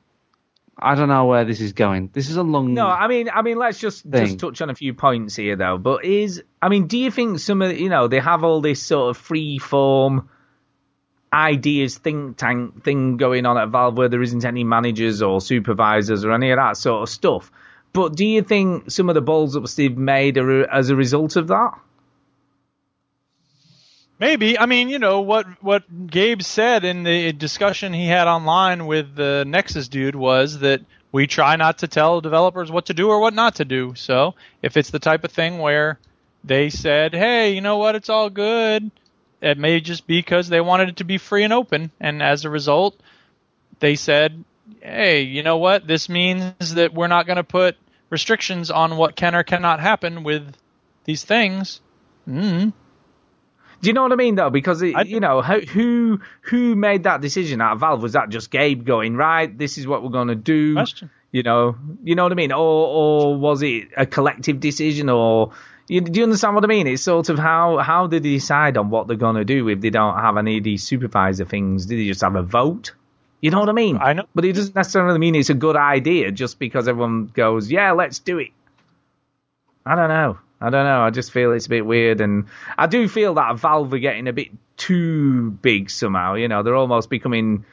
I 0.81 0.95
don't 0.95 1.09
know 1.09 1.25
where 1.25 1.45
this 1.45 1.61
is 1.61 1.73
going. 1.73 2.09
This 2.11 2.29
is 2.29 2.37
a 2.37 2.43
long. 2.43 2.73
No, 2.73 2.87
I 2.87 3.07
mean, 3.07 3.29
I 3.29 3.43
mean, 3.43 3.57
let's 3.57 3.79
just 3.79 4.03
Thing. 4.03 4.25
just 4.25 4.39
touch 4.39 4.61
on 4.61 4.69
a 4.69 4.75
few 4.75 4.93
points 4.93 5.35
here, 5.35 5.55
though. 5.55 5.77
But 5.77 6.03
is, 6.05 6.43
I 6.61 6.69
mean, 6.69 6.87
do 6.87 6.97
you 6.97 7.11
think 7.11 7.39
some 7.39 7.61
of, 7.61 7.79
you 7.79 7.89
know, 7.89 8.07
they 8.07 8.19
have 8.19 8.43
all 8.43 8.61
this 8.61 8.81
sort 8.81 9.11
of 9.11 9.21
free 9.21 9.59
form 9.59 10.29
ideas 11.33 11.97
think 11.97 12.37
tank 12.37 12.83
thing 12.83 13.17
going 13.17 13.45
on 13.45 13.57
at 13.57 13.69
Valve 13.69 13.97
where 13.97 14.09
there 14.09 14.21
isn't 14.21 14.43
any 14.43 14.63
managers 14.63 15.21
or 15.21 15.39
supervisors 15.39 16.25
or 16.25 16.33
any 16.33 16.51
of 16.51 16.57
that 16.57 16.77
sort 16.77 17.03
of 17.03 17.09
stuff? 17.09 17.51
But 17.93 18.15
do 18.15 18.25
you 18.25 18.41
think 18.41 18.89
some 18.89 19.09
of 19.09 19.15
the 19.15 19.21
balls 19.21 19.55
ups 19.55 19.75
they've 19.75 19.95
made 19.95 20.37
are 20.37 20.69
as 20.69 20.89
a 20.89 20.95
result 20.95 21.35
of 21.35 21.47
that? 21.47 21.77
Maybe. 24.21 24.59
I 24.59 24.67
mean, 24.67 24.89
you 24.89 24.99
know 24.99 25.21
what 25.21 25.47
what 25.63 25.83
Gabe 26.05 26.43
said 26.43 26.85
in 26.85 27.01
the 27.01 27.33
discussion 27.33 27.91
he 27.91 28.05
had 28.05 28.27
online 28.27 28.85
with 28.85 29.15
the 29.15 29.43
Nexus 29.47 29.87
dude 29.87 30.15
was 30.15 30.59
that 30.59 30.81
we 31.11 31.25
try 31.25 31.55
not 31.55 31.79
to 31.79 31.87
tell 31.87 32.21
developers 32.21 32.71
what 32.71 32.85
to 32.85 32.93
do 32.93 33.09
or 33.09 33.19
what 33.19 33.33
not 33.33 33.55
to 33.55 33.65
do. 33.65 33.95
So 33.95 34.35
if 34.61 34.77
it's 34.77 34.91
the 34.91 34.99
type 34.99 35.23
of 35.23 35.31
thing 35.31 35.57
where 35.57 35.97
they 36.43 36.69
said, 36.69 37.15
"Hey, 37.15 37.55
you 37.55 37.61
know 37.61 37.77
what? 37.77 37.95
It's 37.95 38.09
all 38.09 38.29
good," 38.29 38.91
it 39.41 39.57
may 39.57 39.81
just 39.81 40.05
be 40.05 40.19
because 40.19 40.49
they 40.49 40.61
wanted 40.61 40.89
it 40.89 40.97
to 40.97 41.03
be 41.03 41.17
free 41.17 41.43
and 41.43 41.51
open, 41.51 41.89
and 41.99 42.21
as 42.21 42.45
a 42.45 42.49
result, 42.51 42.95
they 43.79 43.95
said, 43.95 44.43
"Hey, 44.81 45.23
you 45.23 45.41
know 45.41 45.57
what? 45.57 45.87
This 45.87 46.09
means 46.09 46.75
that 46.75 46.93
we're 46.93 47.07
not 47.07 47.25
going 47.25 47.37
to 47.37 47.43
put 47.43 47.75
restrictions 48.11 48.69
on 48.69 48.97
what 48.97 49.15
can 49.15 49.33
or 49.33 49.41
cannot 49.41 49.79
happen 49.79 50.21
with 50.21 50.53
these 51.05 51.23
things." 51.23 51.81
Mm. 52.29 52.73
Do 53.81 53.87
you 53.87 53.93
know 53.93 54.03
what 54.03 54.11
I 54.11 54.15
mean, 54.15 54.35
though? 54.35 54.49
Because 54.49 54.81
it, 54.81 55.07
you 55.07 55.19
know 55.19 55.41
how, 55.41 55.59
who 55.59 56.19
who 56.41 56.75
made 56.75 57.03
that 57.03 57.21
decision 57.21 57.61
out 57.61 57.73
of 57.73 57.79
Valve? 57.79 58.03
Was 58.03 58.13
that 58.13 58.29
just 58.29 58.51
Gabe 58.51 58.85
going 58.85 59.15
right? 59.15 59.55
This 59.57 59.77
is 59.77 59.87
what 59.87 60.03
we're 60.03 60.09
going 60.09 60.27
to 60.27 60.35
do. 60.35 60.75
Question. 60.75 61.09
You 61.31 61.43
know, 61.43 61.77
you 62.03 62.15
know 62.15 62.23
what 62.23 62.31
I 62.31 62.35
mean, 62.35 62.51
or 62.51 62.57
or 62.59 63.37
was 63.37 63.63
it 63.63 63.87
a 63.97 64.05
collective 64.05 64.59
decision? 64.59 65.09
Or 65.09 65.53
you, 65.87 66.01
do 66.01 66.19
you 66.19 66.23
understand 66.23 66.55
what 66.55 66.63
I 66.63 66.67
mean? 66.67 66.87
It's 66.87 67.01
sort 67.01 67.29
of 67.29 67.39
how 67.39 67.77
how 67.77 68.07
did 68.07 68.23
they 68.23 68.29
decide 68.29 68.77
on 68.77 68.89
what 68.89 69.07
they're 69.07 69.17
going 69.17 69.37
to 69.37 69.45
do 69.45 69.67
if 69.69 69.81
they 69.81 69.89
don't 69.89 70.17
have 70.19 70.37
any 70.37 70.57
of 70.57 70.63
these 70.63 70.83
supervisor 70.83 71.45
things? 71.45 71.85
Did 71.85 71.99
they 71.99 72.05
just 72.05 72.21
have 72.21 72.35
a 72.35 72.43
vote? 72.43 72.93
You 73.41 73.49
know 73.49 73.59
what 73.59 73.69
I 73.69 73.73
mean? 73.73 73.97
I 73.97 74.13
know, 74.13 74.25
but 74.35 74.45
it 74.45 74.53
doesn't 74.53 74.75
necessarily 74.75 75.17
mean 75.17 75.33
it's 75.33 75.49
a 75.49 75.55
good 75.55 75.75
idea 75.75 76.31
just 76.31 76.59
because 76.59 76.87
everyone 76.87 77.31
goes, 77.33 77.71
yeah, 77.71 77.91
let's 77.93 78.19
do 78.19 78.37
it. 78.37 78.49
I 79.83 79.95
don't 79.95 80.09
know. 80.09 80.37
I 80.61 80.69
don't 80.69 80.85
know. 80.85 81.01
I 81.01 81.09
just 81.09 81.31
feel 81.31 81.53
it's 81.53 81.65
a 81.65 81.69
bit 81.69 81.85
weird, 81.85 82.21
and 82.21 82.45
I 82.77 82.85
do 82.85 83.07
feel 83.07 83.33
that 83.33 83.57
Valve 83.57 83.91
are 83.93 83.99
getting 83.99 84.27
a 84.27 84.33
bit 84.33 84.49
too 84.77 85.49
big 85.49 85.89
somehow. 85.89 86.35
You 86.35 86.47
know, 86.47 86.61
they're 86.61 86.75
almost 86.75 87.09
becoming, 87.09 87.65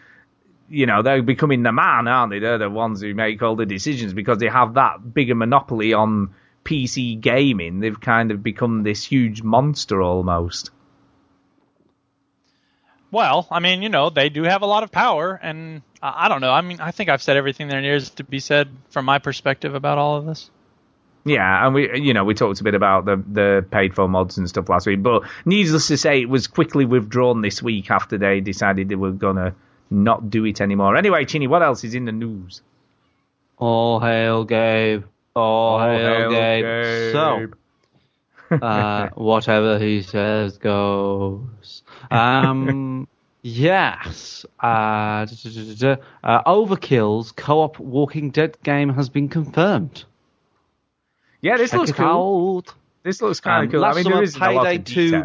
you 0.70 0.86
know, 0.86 1.02
they're 1.02 1.22
becoming 1.22 1.62
the 1.62 1.72
man, 1.72 2.08
aren't 2.08 2.32
they? 2.32 2.38
They're 2.38 2.56
the 2.56 2.70
ones 2.70 3.02
who 3.02 3.12
make 3.12 3.42
all 3.42 3.56
the 3.56 3.66
decisions 3.66 4.14
because 4.14 4.38
they 4.38 4.48
have 4.48 4.74
that 4.74 5.12
bigger 5.12 5.34
monopoly 5.34 5.92
on 5.92 6.34
PC 6.64 7.20
gaming. 7.20 7.80
They've 7.80 8.00
kind 8.00 8.30
of 8.30 8.42
become 8.42 8.84
this 8.84 9.04
huge 9.04 9.42
monster 9.42 10.00
almost. 10.00 10.70
Well, 13.10 13.46
I 13.50 13.60
mean, 13.60 13.82
you 13.82 13.88
know, 13.90 14.10
they 14.10 14.28
do 14.28 14.42
have 14.44 14.62
a 14.62 14.66
lot 14.66 14.82
of 14.82 14.92
power, 14.92 15.38
and 15.42 15.82
I 16.02 16.28
don't 16.28 16.40
know. 16.40 16.52
I 16.52 16.60
mean, 16.62 16.80
I 16.80 16.90
think 16.90 17.10
I've 17.10 17.22
said 17.22 17.36
everything 17.36 17.68
there 17.68 17.94
is 17.94 18.10
to 18.10 18.24
be 18.24 18.38
said 18.38 18.68
from 18.90 19.04
my 19.04 19.18
perspective 19.18 19.74
about 19.74 19.98
all 19.98 20.16
of 20.16 20.26
this. 20.26 20.50
Yeah, 21.24 21.66
and 21.66 21.74
we, 21.74 22.00
you 22.00 22.14
know, 22.14 22.24
we 22.24 22.34
talked 22.34 22.60
a 22.60 22.64
bit 22.64 22.74
about 22.74 23.04
the 23.04 23.16
the 23.16 23.66
paid 23.70 23.94
for 23.94 24.08
mods 24.08 24.38
and 24.38 24.48
stuff 24.48 24.68
last 24.68 24.86
week, 24.86 25.02
but 25.02 25.24
needless 25.44 25.88
to 25.88 25.96
say, 25.96 26.22
it 26.22 26.28
was 26.28 26.46
quickly 26.46 26.84
withdrawn 26.84 27.42
this 27.42 27.62
week 27.62 27.90
after 27.90 28.16
they 28.16 28.40
decided 28.40 28.88
they 28.88 28.94
were 28.94 29.12
gonna 29.12 29.54
not 29.90 30.30
do 30.30 30.44
it 30.44 30.60
anymore. 30.60 30.96
Anyway, 30.96 31.24
Chinny, 31.24 31.46
what 31.46 31.62
else 31.62 31.84
is 31.84 31.94
in 31.94 32.04
the 32.04 32.12
news? 32.12 32.62
All 33.58 34.00
hail 34.00 34.44
Gabe. 34.44 35.04
All, 35.34 35.80
hail, 35.80 35.98
hail 35.98 36.30
Gabe. 36.30 36.64
Gabe. 36.64 37.12
So, 37.12 38.56
uh, 38.62 39.08
whatever 39.14 39.78
he 39.78 40.02
says 40.02 40.58
goes. 40.58 41.82
Um, 42.10 43.08
yes. 43.42 44.46
Uh, 44.62 45.26
uh, 46.24 46.42
Overkill's 46.46 47.32
co-op 47.32 47.78
Walking 47.78 48.30
Dead 48.30 48.56
game 48.62 48.90
has 48.90 49.08
been 49.08 49.28
confirmed. 49.28 50.04
Yeah, 51.40 51.56
this 51.56 51.70
Check 51.70 51.78
looks 51.80 51.92
cool. 51.92 52.64
out. 52.66 52.74
This 53.02 53.22
looks 53.22 53.40
kind 53.40 53.60
Um, 53.60 53.66
of 53.66 53.72
cool. 53.72 53.84
I 53.84 53.94
mean, 53.94 54.04
there 54.04 54.54
lot 54.54 54.64
Payday 54.64 54.76
of 54.76 54.84
2. 54.84 55.24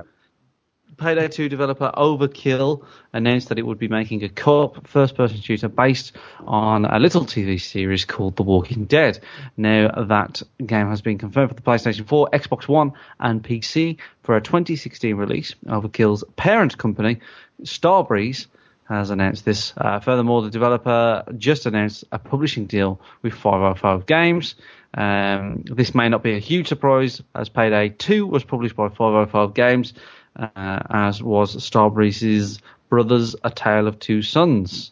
Payday 0.96 1.28
2 1.28 1.50
developer 1.50 1.92
Overkill 1.98 2.86
announced 3.14 3.50
that 3.50 3.58
it 3.58 3.66
would 3.66 3.80
be 3.80 3.88
making 3.88 4.24
a 4.24 4.30
co-op 4.30 4.88
first-person 4.88 5.42
shooter 5.42 5.68
based 5.68 6.12
on 6.46 6.86
a 6.86 7.00
little 7.00 7.26
TV 7.26 7.60
series 7.60 8.06
called 8.06 8.36
The 8.36 8.44
Walking 8.44 8.86
Dead. 8.86 9.20
Now 9.58 9.90
that 10.08 10.44
game 10.64 10.88
has 10.90 11.02
been 11.02 11.18
confirmed 11.18 11.50
for 11.50 11.56
the 11.56 11.64
PlayStation 11.64 12.08
4, 12.08 12.30
Xbox 12.32 12.68
One, 12.68 12.94
and 13.20 13.44
PC 13.44 13.98
for 14.22 14.38
a 14.38 14.42
2016 14.42 15.16
release. 15.16 15.56
Overkill's 15.66 16.24
parent 16.36 16.78
company, 16.78 17.20
Starbreeze, 17.64 18.46
has 18.88 19.10
announced 19.10 19.46
this. 19.46 19.74
Uh, 19.76 20.00
furthermore, 20.00 20.44
the 20.44 20.52
developer 20.52 21.24
just 21.38 21.66
announced 21.66 22.04
a 22.12 22.20
publishing 22.20 22.66
deal 22.66 23.02
with 23.24 23.34
505 23.34 24.06
Games. 24.06 24.56
Um, 24.94 25.64
this 25.66 25.96
may 25.96 26.10
not 26.10 26.24
be 26.24 26.34
a 26.36 26.40
huge 26.40 26.68
surprise, 26.68 27.22
as 27.34 27.50
Payday 27.50 27.90
2 27.90 28.28
was 28.28 28.44
published 28.44 28.76
by 28.76 28.90
505 28.90 29.54
Games, 29.54 29.94
uh, 30.36 30.48
as 30.90 31.22
was 31.22 31.56
Starbreeze's 31.56 32.60
Brothers: 32.90 33.36
A 33.44 33.50
Tale 33.50 33.88
of 33.88 34.00
Two 34.00 34.22
Sons. 34.22 34.92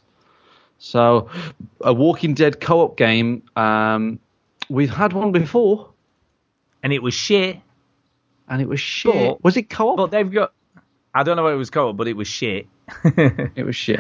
So, 0.80 1.30
a 1.82 1.94
Walking 1.94 2.34
Dead 2.34 2.60
co-op 2.60 2.98
game. 2.98 3.44
Um, 3.56 4.20
we've 4.70 4.90
had 4.90 5.14
one 5.14 5.32
before, 5.32 5.92
and 6.82 6.92
it 6.92 7.04
was 7.04 7.14
shit. 7.14 7.60
And 8.50 8.62
it 8.62 8.68
was 8.68 8.80
shit. 8.80 9.14
But- 9.14 9.44
was 9.44 9.56
it 9.58 9.70
co-op? 9.70 9.98
But 9.98 10.12
they've 10.12 10.32
got. 10.32 10.54
I 11.14 11.24
don't 11.24 11.36
know 11.36 11.44
what 11.44 11.54
it 11.54 11.58
was 11.58 11.70
called, 11.70 11.98
but 11.98 12.08
it 12.08 12.16
was 12.16 12.28
shit. 12.28 12.68
it 13.04 13.66
was 13.66 13.76
shit. 13.76 14.00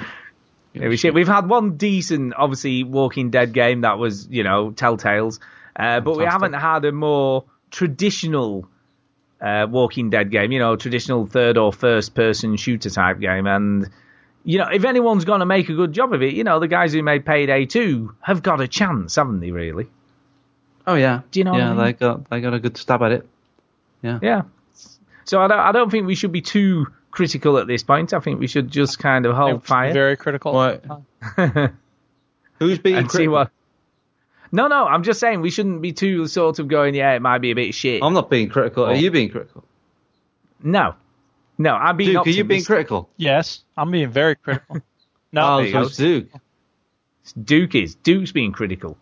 It 0.73 0.87
was 0.87 0.99
shit. 0.99 1.13
We've 1.13 1.27
had 1.27 1.49
one 1.49 1.75
decent, 1.75 2.33
obviously, 2.35 2.83
Walking 2.83 3.29
Dead 3.29 3.51
game 3.53 3.81
that 3.81 3.97
was, 3.97 4.27
you 4.29 4.43
know, 4.43 4.71
Telltales, 4.71 5.39
uh, 5.75 5.99
but 5.99 6.17
we 6.17 6.25
haven't 6.25 6.53
had 6.53 6.85
a 6.85 6.91
more 6.91 7.45
traditional 7.71 8.67
uh, 9.41 9.67
Walking 9.69 10.09
Dead 10.09 10.29
game, 10.31 10.51
you 10.51 10.59
know, 10.59 10.75
traditional 10.75 11.25
third 11.25 11.57
or 11.57 11.73
first 11.73 12.13
person 12.13 12.57
shooter 12.57 12.89
type 12.89 13.19
game. 13.19 13.47
And, 13.47 13.89
you 14.43 14.57
know, 14.59 14.67
if 14.71 14.85
anyone's 14.85 15.25
going 15.25 15.39
to 15.39 15.45
make 15.45 15.69
a 15.69 15.73
good 15.73 15.93
job 15.93 16.13
of 16.13 16.21
it, 16.21 16.33
you 16.33 16.43
know, 16.43 16.59
the 16.59 16.67
guys 16.67 16.93
who 16.93 17.01
made 17.01 17.25
Payday 17.25 17.65
2 17.65 18.15
have 18.21 18.43
got 18.43 18.61
a 18.61 18.67
chance, 18.67 19.15
haven't 19.15 19.39
they, 19.39 19.51
really? 19.51 19.87
Oh 20.85 20.95
yeah. 20.95 21.21
Do 21.31 21.39
you 21.39 21.43
know 21.43 21.51
what 21.51 21.57
Yeah, 21.59 21.71
I 21.71 21.73
mean? 21.75 21.83
they 21.85 21.93
got 21.93 22.29
they 22.29 22.41
got 22.41 22.53
a 22.55 22.59
good 22.59 22.75
stab 22.75 23.01
at 23.03 23.11
it. 23.11 23.27
Yeah. 24.01 24.19
Yeah. 24.21 24.41
So 25.25 25.39
I 25.39 25.47
don't, 25.47 25.59
I 25.59 25.71
don't 25.71 25.89
think 25.91 26.07
we 26.07 26.15
should 26.15 26.31
be 26.31 26.41
too 26.41 26.87
critical 27.11 27.57
at 27.59 27.67
this 27.67 27.83
point. 27.83 28.13
I 28.13 28.19
think 28.19 28.39
we 28.39 28.47
should 28.47 28.69
just 28.71 28.97
kind 28.99 29.25
of 29.25 29.35
hold 29.35 29.63
fire. 29.63 29.93
Very 29.93 30.17
critical. 30.17 30.53
Who's 32.59 32.79
being 32.79 33.07
critical? 33.07 33.33
what. 33.33 33.51
No, 34.51 34.67
no, 34.67 34.85
I'm 34.85 35.03
just 35.03 35.19
saying 35.19 35.41
we 35.41 35.49
shouldn't 35.49 35.81
be 35.81 35.93
too 35.93 36.27
sort 36.27 36.59
of 36.59 36.67
going. 36.67 36.93
Yeah, 36.93 37.13
it 37.13 37.21
might 37.21 37.39
be 37.39 37.51
a 37.51 37.55
bit 37.55 37.73
shit. 37.73 38.03
I'm 38.03 38.13
not 38.13 38.29
being 38.29 38.49
critical. 38.49 38.85
Are 38.85 38.95
you 38.95 39.11
being 39.11 39.29
critical? 39.29 39.63
No, 40.61 40.95
no, 41.57 41.73
I'm 41.73 41.97
being. 41.97 42.11
Duke, 42.11 42.27
are 42.27 42.31
you 42.31 42.43
being 42.43 42.63
critical? 42.63 43.09
Yes, 43.17 43.63
I'm 43.77 43.91
being 43.91 44.11
very 44.11 44.35
critical. 44.35 44.81
No, 45.31 45.59
oh, 45.59 45.71
so 45.71 45.81
it's 45.83 45.97
Duke. 45.97 46.29
Duke 47.43 47.75
is 47.75 47.95
Duke's 47.95 48.31
being 48.31 48.51
critical. 48.51 48.97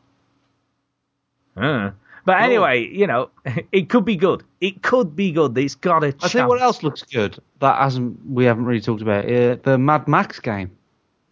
Uh. 1.57 1.91
But 2.25 2.41
anyway, 2.41 2.87
you 2.87 3.07
know, 3.07 3.31
it 3.71 3.89
could 3.89 4.05
be 4.05 4.15
good. 4.15 4.43
It 4.61 4.83
could 4.83 5.15
be 5.15 5.31
good. 5.31 5.57
It's 5.57 5.73
got 5.73 6.03
a 6.03 6.07
I 6.07 6.11
chance. 6.11 6.33
think 6.33 6.47
what 6.47 6.61
else 6.61 6.83
looks 6.83 7.01
good 7.01 7.39
that 7.59 7.79
hasn't 7.79 8.23
we 8.29 8.45
haven't 8.45 8.65
really 8.65 8.81
talked 8.81 9.01
about 9.01 9.25
uh, 9.25 9.55
the 9.63 9.77
Mad 9.79 10.07
Max 10.07 10.39
game. 10.39 10.71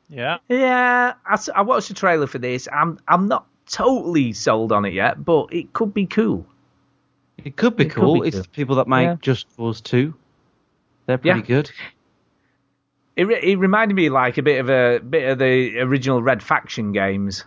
Yeah. 0.09 0.37
Yeah, 0.47 1.13
I, 1.25 1.39
I 1.55 1.61
watched 1.61 1.89
the 1.89 1.93
trailer 1.93 2.25
for 2.25 2.39
this. 2.39 2.67
I'm 2.73 2.99
I'm 3.07 3.27
not 3.27 3.45
totally 3.69 4.33
sold 4.33 4.71
on 4.71 4.85
it 4.85 4.93
yet, 4.93 5.23
but 5.23 5.53
it 5.53 5.73
could 5.73 5.93
be 5.93 6.05
cool. 6.05 6.45
It 7.43 7.55
could 7.55 7.75
be 7.75 7.85
It 7.85 7.89
could 7.91 8.01
cool. 8.01 8.21
be 8.21 8.27
it's 8.29 8.37
good. 8.37 8.45
the 8.45 8.49
people 8.49 8.75
that 8.77 8.87
make 8.87 9.05
Yeah. 9.05 9.15
Just 9.21 9.45
Cause 9.57 9.81
Two. 9.81 10.13
They're 11.05 11.17
pretty 11.17 11.39
Yeah. 11.39 11.45
good. 11.45 11.71
It 13.15 13.25
re- 13.27 13.41
it 13.41 13.57
reminded 13.57 13.95
me 13.95 14.09
like 14.09 14.37
a 14.37 14.43
bit 14.43 14.59
of 14.59 14.69
a 14.69 14.99
bit 14.99 15.29
of 15.29 15.39
the 15.39 15.79
original 15.79 16.21
Red 16.21 16.43
Faction 16.43 16.91
games. 16.91 17.45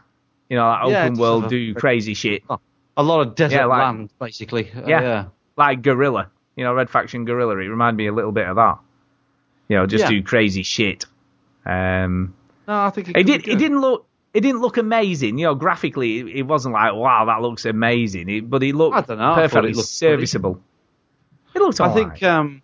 You 0.48 0.56
know, 0.56 0.66
like 0.68 0.90
Yeah, 0.90 1.00
open 1.02 1.12
it's 1.12 1.20
world, 1.20 1.42
sort 1.42 1.44
of- 1.44 1.50
do 1.50 1.74
crazy 1.74 2.14
shit. 2.14 2.42
A 2.96 3.02
lot 3.02 3.20
of 3.26 3.34
desert 3.36 3.56
Yeah, 3.56 3.64
like- 3.66 3.78
land, 3.82 4.10
basically. 4.18 4.70
Uh, 4.72 4.86
Yeah. 4.86 5.00
yeah. 5.02 5.24
like 5.56 5.82
Guerrilla. 5.82 6.28
You 6.56 6.64
know, 6.64 6.72
Red 6.74 6.88
Faction 6.90 7.24
Guerrilla. 7.24 7.52
It 7.58 7.68
reminded 7.68 7.98
me 7.98 8.06
a 8.06 8.12
little 8.12 8.32
bit 8.32 8.48
of 8.48 8.56
that. 8.56 8.78
You 9.68 9.76
know, 9.76 9.86
just 9.86 10.04
Yeah. 10.04 10.10
do 10.10 10.22
crazy 10.22 10.62
shit. 10.62 11.04
Um, 11.66 12.34
No, 12.66 12.82
I 12.84 12.90
think 12.90 13.08
it, 13.10 13.16
it 13.16 13.24
did. 13.26 13.46
It 13.48 13.58
didn't 13.58 13.80
look. 13.80 14.06
It 14.32 14.42
didn't 14.42 14.60
look 14.60 14.76
amazing. 14.76 15.38
You 15.38 15.46
know, 15.46 15.54
graphically, 15.54 16.20
it, 16.20 16.26
it 16.28 16.42
wasn't 16.42 16.74
like 16.74 16.94
wow, 16.94 17.24
that 17.26 17.42
looks 17.42 17.64
amazing. 17.64 18.28
It, 18.28 18.48
but 18.50 18.62
it 18.62 18.74
looked 18.74 18.96
I 18.96 19.00
don't 19.00 19.18
know, 19.18 19.24
I 19.24 19.32
it 19.32 19.34
perfectly 19.34 19.72
looked 19.72 19.88
pretty- 19.88 20.16
serviceable. 20.16 20.62
It 21.54 21.58
looked. 21.58 21.80
I 21.80 21.88
alright. 21.88 22.10
think 22.12 22.22
um, 22.22 22.62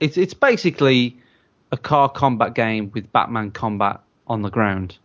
it's 0.00 0.16
it's 0.16 0.34
basically 0.34 1.18
a 1.70 1.76
car 1.76 2.08
combat 2.08 2.54
game 2.54 2.90
with 2.94 3.12
Batman 3.12 3.50
combat 3.50 4.00
on 4.26 4.42
the 4.42 4.50
ground, 4.50 4.96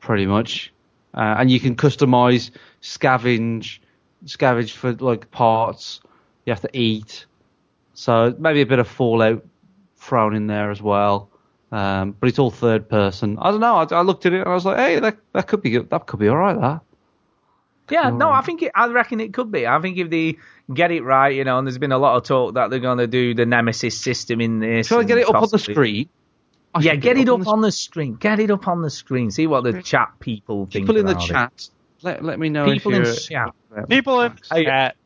pretty 0.00 0.24
much, 0.26 0.72
uh, 1.12 1.36
and 1.38 1.50
you 1.50 1.60
can 1.60 1.76
customize, 1.76 2.50
scavenge, 2.80 3.80
scavenge 4.24 4.70
for 4.70 4.92
like 4.94 5.30
parts. 5.30 6.00
You 6.46 6.52
have 6.52 6.62
to 6.62 6.70
eat, 6.72 7.26
so 7.92 8.34
maybe 8.38 8.62
a 8.62 8.66
bit 8.66 8.78
of 8.78 8.88
Fallout 8.88 9.44
thrown 9.98 10.34
in 10.34 10.46
there 10.46 10.70
as 10.70 10.80
well. 10.80 11.28
Um, 11.70 12.12
but 12.18 12.28
it's 12.28 12.38
all 12.38 12.50
third 12.50 12.88
person. 12.88 13.38
I 13.38 13.50
don't 13.50 13.60
know. 13.60 13.76
I, 13.76 13.86
I 13.94 14.02
looked 14.02 14.24
at 14.26 14.32
it 14.32 14.40
and 14.40 14.48
I 14.48 14.54
was 14.54 14.64
like, 14.64 14.78
hey, 14.78 15.00
that 15.00 15.18
that 15.32 15.46
could 15.46 15.60
be 15.62 15.70
good. 15.70 15.90
That 15.90 16.06
could 16.06 16.18
be 16.20 16.28
all 16.28 16.36
right. 16.36 16.58
That. 16.58 16.80
Yeah, 17.90 18.10
no, 18.10 18.30
I 18.30 18.42
think 18.42 18.62
it, 18.62 18.72
I 18.74 18.86
reckon 18.88 19.18
it 19.20 19.32
could 19.32 19.50
be. 19.50 19.66
I 19.66 19.80
think 19.80 19.96
if 19.96 20.10
they 20.10 20.36
get 20.72 20.90
it 20.90 21.02
right, 21.02 21.34
you 21.34 21.44
know, 21.44 21.56
and 21.58 21.66
there's 21.66 21.78
been 21.78 21.92
a 21.92 21.98
lot 21.98 22.16
of 22.16 22.24
talk 22.24 22.54
that 22.54 22.68
they're 22.70 22.80
going 22.80 22.98
to 22.98 23.06
do 23.06 23.32
the 23.34 23.46
Nemesis 23.46 23.98
system 23.98 24.40
in 24.42 24.60
this. 24.60 24.88
Shall 24.88 25.00
I 25.00 25.04
get 25.04 25.12
and 25.18 25.20
it 25.26 25.34
up 25.34 25.42
on 25.42 25.48
the 25.50 25.58
screen? 25.58 26.08
I 26.74 26.80
Yeah, 26.80 26.92
should 26.92 27.00
get 27.02 27.16
it 27.16 27.28
up 27.30 27.40
the 27.40 27.50
on 27.50 27.60
the 27.62 27.72
screen. 27.72 28.14
Get 28.16 28.40
it 28.40 28.50
up 28.50 28.68
on 28.68 28.82
the 28.82 28.90
screen. 28.90 29.30
See 29.30 29.46
what 29.46 29.64
the 29.64 29.82
chat 29.82 30.12
people 30.20 30.66
think. 30.66 30.86
People 30.86 30.98
in 30.98 31.06
the 31.06 31.12
about 31.12 31.24
it. 31.24 31.32
chat, 31.32 31.68
let 32.02 32.22
let 32.22 32.38
me 32.38 32.50
know 32.50 32.70
People 32.70 32.92
in 32.94 33.02
if 33.02 33.06
you're. 33.06 33.14
chat. 33.14 33.54
People 33.88 34.20
in 34.20 34.38
Are 34.50 34.58
you- 34.58 34.64
chat. 34.66 34.96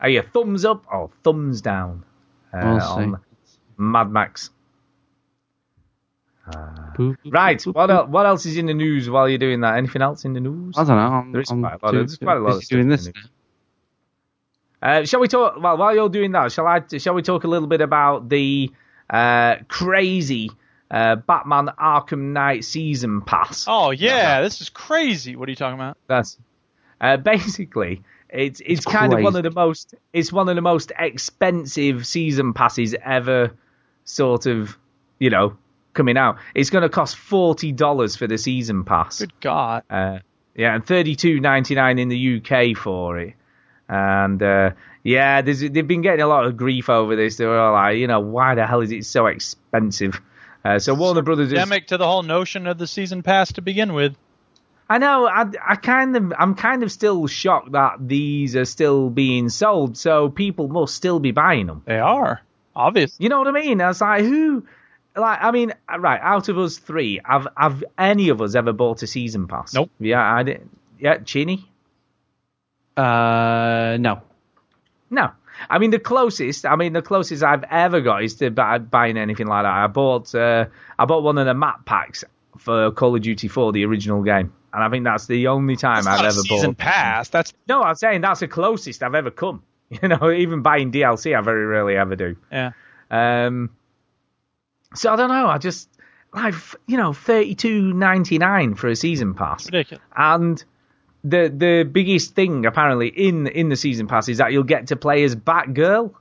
Are 0.00 0.08
you 0.08 0.22
thumbs 0.22 0.64
up 0.64 0.86
or 0.90 1.10
thumbs 1.24 1.60
down 1.60 2.04
uh, 2.54 2.58
We'll 2.62 2.80
see. 2.80 2.86
on 2.86 3.20
Mad 3.76 4.10
Max? 4.10 4.50
Uh, 6.54 6.80
Boop, 6.96 7.16
boop, 7.24 7.32
right. 7.32 7.62
What 7.62 7.90
else? 7.90 8.08
What 8.08 8.26
else 8.26 8.46
is 8.46 8.56
in 8.56 8.66
the 8.66 8.74
news 8.74 9.08
while 9.08 9.28
you're 9.28 9.38
doing 9.38 9.60
that? 9.60 9.76
Anything 9.76 10.02
else 10.02 10.24
in 10.24 10.34
the 10.34 10.40
news? 10.40 10.76
I 10.76 10.84
don't 10.84 10.96
know. 10.96 11.02
I'm, 11.02 11.32
There 11.32 11.40
is 11.40 11.50
I'm 11.50 11.62
quite 11.62 11.80
a 11.80 11.86
lot. 11.86 11.92
too 11.92 11.98
There's 11.98 12.16
quite 12.16 12.36
a 12.36 12.40
lot 12.40 12.56
of 12.56 12.64
stuff 12.64 12.68
doing 12.68 12.88
this. 12.88 13.08
Uh, 14.82 15.04
shall 15.04 15.20
we 15.20 15.28
talk? 15.28 15.60
Well, 15.60 15.76
while 15.76 15.94
you're 15.94 16.08
doing 16.08 16.32
that, 16.32 16.52
shall 16.52 16.66
I? 16.66 16.82
Shall 16.98 17.14
we 17.14 17.22
talk 17.22 17.44
a 17.44 17.48
little 17.48 17.68
bit 17.68 17.80
about 17.80 18.28
the 18.28 18.70
uh, 19.08 19.56
crazy 19.68 20.50
uh, 20.90 21.16
Batman 21.16 21.68
Arkham 21.78 22.32
Knight 22.32 22.64
season 22.64 23.22
pass? 23.22 23.66
Oh 23.68 23.90
yeah, 23.90 24.42
this 24.42 24.60
is 24.60 24.68
crazy. 24.68 25.36
What 25.36 25.48
are 25.48 25.52
you 25.52 25.56
talking 25.56 25.78
about? 25.78 25.96
That's 26.06 26.38
uh, 27.00 27.16
basically 27.16 28.02
it's 28.32 28.60
it's, 28.64 28.84
kind 28.84 29.12
of 29.12 29.22
one 29.22 29.36
of 29.36 29.42
the 29.42 29.50
most 29.50 29.94
it's 30.12 30.32
one 30.32 30.48
of 30.48 30.54
the 30.54 30.62
most 30.62 30.92
expensive 30.98 32.06
season 32.06 32.52
passes 32.52 32.94
ever, 33.04 33.52
sort 34.04 34.46
of, 34.46 34.76
you 35.18 35.30
know, 35.30 35.56
coming 35.94 36.16
out. 36.16 36.38
It's 36.54 36.70
going 36.70 36.82
to 36.82 36.88
cost 36.88 37.16
forty 37.16 37.72
dollars 37.72 38.16
for 38.16 38.26
the 38.26 38.38
season 38.38 38.84
pass. 38.84 39.18
Good 39.18 39.40
God. 39.40 39.82
Uh, 39.90 40.18
yeah, 40.54 40.74
and 40.74 40.86
thirty 40.86 41.16
two 41.16 41.40
ninety 41.40 41.74
nine 41.74 41.98
in 41.98 42.08
the 42.08 42.40
UK 42.40 42.76
for 42.76 43.18
it. 43.18 43.34
And 43.88 44.42
uh, 44.42 44.70
yeah, 45.02 45.42
there's, 45.42 45.60
they've 45.60 45.86
been 45.86 46.02
getting 46.02 46.20
a 46.20 46.28
lot 46.28 46.46
of 46.46 46.56
grief 46.56 46.88
over 46.88 47.16
this. 47.16 47.36
They 47.36 47.46
were 47.46 47.58
all 47.58 47.72
like, 47.72 47.96
you 47.96 48.06
know, 48.06 48.20
why 48.20 48.54
the 48.54 48.66
hell 48.66 48.80
is 48.82 48.92
it 48.92 49.04
so 49.04 49.26
expensive? 49.26 50.20
Uh, 50.64 50.78
so 50.78 50.94
Warner 50.94 51.22
Brothers 51.22 51.48
is 51.48 51.54
Endemic 51.54 51.88
to 51.88 51.96
the 51.96 52.06
whole 52.06 52.22
notion 52.22 52.66
of 52.66 52.78
the 52.78 52.86
season 52.86 53.22
pass 53.22 53.52
to 53.52 53.62
begin 53.62 53.92
with. 53.94 54.14
I 54.88 54.98
know. 54.98 55.26
I, 55.26 55.46
I 55.66 55.76
kind 55.76 56.16
of, 56.16 56.32
I'm 56.38 56.54
kind 56.54 56.82
of 56.82 56.92
still 56.92 57.26
shocked 57.26 57.72
that 57.72 57.94
these 57.98 58.54
are 58.56 58.64
still 58.64 59.08
being 59.10 59.48
sold. 59.48 59.96
So 59.96 60.28
people 60.28 60.68
must 60.68 60.94
still 60.94 61.18
be 61.18 61.32
buying 61.32 61.66
them. 61.66 61.82
They 61.86 61.98
are 61.98 62.42
obviously. 62.74 63.24
You 63.24 63.28
know 63.28 63.38
what 63.38 63.48
I 63.48 63.52
mean? 63.52 63.80
I 63.80 63.88
was 63.88 64.00
like, 64.00 64.22
who? 64.24 64.64
Like, 65.16 65.38
I 65.42 65.50
mean, 65.50 65.72
right. 65.98 66.20
Out 66.22 66.48
of 66.48 66.58
us 66.58 66.78
three, 66.78 67.20
have 67.24 67.48
have 67.56 67.82
any 67.98 68.28
of 68.28 68.40
us 68.40 68.54
ever 68.54 68.72
bought 68.72 69.02
a 69.02 69.06
season 69.06 69.48
pass? 69.48 69.74
Nope. 69.74 69.90
Yeah, 69.98 70.22
I 70.22 70.42
did. 70.44 70.68
Yeah, 70.98 71.18
Chinny. 71.18 71.68
Uh, 72.96 73.96
no. 74.00 74.22
No. 75.10 75.30
I 75.68 75.78
mean, 75.78 75.90
the 75.90 75.98
closest. 75.98 76.64
I 76.64 76.76
mean, 76.76 76.92
the 76.92 77.02
closest 77.02 77.42
I've 77.42 77.64
ever 77.64 78.00
got 78.00 78.22
is 78.22 78.34
to 78.36 78.50
buy, 78.50 78.78
buying 78.78 79.18
anything 79.18 79.46
like 79.46 79.64
that. 79.64 79.72
I 79.72 79.86
bought, 79.88 80.34
uh, 80.34 80.66
I 80.98 81.04
bought 81.04 81.22
one 81.22 81.38
of 81.38 81.46
the 81.46 81.54
map 81.54 81.84
packs 81.84 82.24
for 82.58 82.90
Call 82.92 83.16
of 83.16 83.22
Duty 83.22 83.48
4, 83.48 83.72
the 83.72 83.84
original 83.84 84.22
game, 84.22 84.52
and 84.72 84.82
I 84.84 84.88
think 84.90 85.04
that's 85.04 85.26
the 85.26 85.48
only 85.48 85.76
time 85.76 86.04
That's 86.04 86.20
I've 86.20 86.26
ever 86.26 86.32
season 86.32 86.70
bought. 86.72 86.78
pass. 86.78 87.28
That's 87.28 87.52
No, 87.68 87.82
I'm 87.82 87.94
saying 87.94 88.20
that's 88.22 88.40
the 88.40 88.48
closest 88.48 89.02
I've 89.02 89.14
ever 89.14 89.30
come. 89.30 89.62
You 90.02 90.06
know, 90.08 90.30
even 90.30 90.62
buying 90.62 90.92
DLC, 90.92 91.36
I 91.36 91.40
very 91.40 91.66
rarely 91.66 91.96
ever 91.96 92.14
do. 92.14 92.36
yeah. 92.52 92.70
Um, 93.10 93.70
so 94.94 95.12
I 95.12 95.16
don't 95.16 95.28
know. 95.28 95.46
I 95.48 95.58
just 95.58 95.88
like 96.32 96.54
you 96.86 96.96
know, 96.96 97.12
thirty 97.12 97.54
two 97.54 97.92
ninety 97.92 98.38
nine 98.38 98.74
for 98.74 98.88
a 98.88 98.96
season 98.96 99.34
pass, 99.34 99.66
Ridiculous. 99.66 100.02
and 100.16 100.62
the 101.24 101.52
the 101.54 101.82
biggest 101.90 102.34
thing 102.34 102.64
apparently 102.66 103.08
in 103.08 103.46
in 103.48 103.68
the 103.68 103.76
season 103.76 104.06
pass 104.06 104.28
is 104.28 104.38
that 104.38 104.52
you'll 104.52 104.62
get 104.62 104.86
to 104.88 104.96
play 104.96 105.22
as 105.24 105.36
Batgirl. 105.36 106.12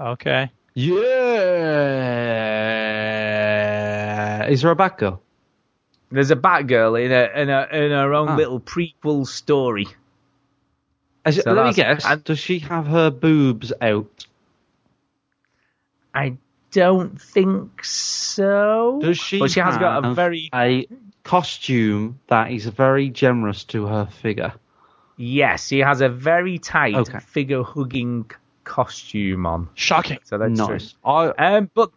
Okay. 0.00 0.50
Yeah. 3.18 4.46
Is 4.48 4.62
there 4.62 4.70
a 4.70 4.76
Batgirl? 4.76 5.18
There's 6.10 6.30
a 6.30 6.36
Batgirl 6.36 7.04
in 7.04 7.12
a 7.12 7.42
in 7.42 7.50
a 7.50 7.68
in 7.84 7.90
her 7.92 8.14
own 8.14 8.28
Ah. 8.30 8.36
little 8.36 8.60
prequel 8.60 9.26
story. 9.26 9.86
Is 11.26 11.38
it- 11.38 11.44
So 11.44 11.52
let 11.52 11.66
me 11.66 11.72
guess. 11.74 12.04
and- 12.06 12.24
Does 12.24 12.38
she 12.38 12.60
have 12.60 12.86
her 12.86 13.10
boobs 13.10 13.72
out? 13.82 14.26
I 16.14 16.36
don't 16.70 17.20
think 17.20 17.84
so. 17.84 18.98
Does 19.02 19.18
she? 19.18 19.38
But 19.38 19.50
she 19.50 19.60
has 19.60 19.76
got 19.78 20.04
a 20.04 20.14
very 20.14 20.48
a 20.54 20.86
costume 21.24 22.20
that 22.28 22.50
is 22.50 22.66
very 22.66 23.10
generous 23.10 23.64
to 23.64 23.86
her 23.86 24.06
figure. 24.06 24.52
yes. 25.16 25.66
She 25.68 25.80
has 25.80 26.00
a 26.00 26.08
very 26.08 26.58
tight 26.58 26.94
Okay. 26.94 27.18
figure 27.20 27.62
hugging 27.62 28.30
costume 28.64 29.46
on. 29.46 29.68
Shocking. 29.74 30.18
So 30.24 30.38
that's 30.38 30.56
true. 30.58 30.68
nice. 30.68 30.94
I, 31.04 31.28
Um, 31.28 31.70
but 31.74 31.90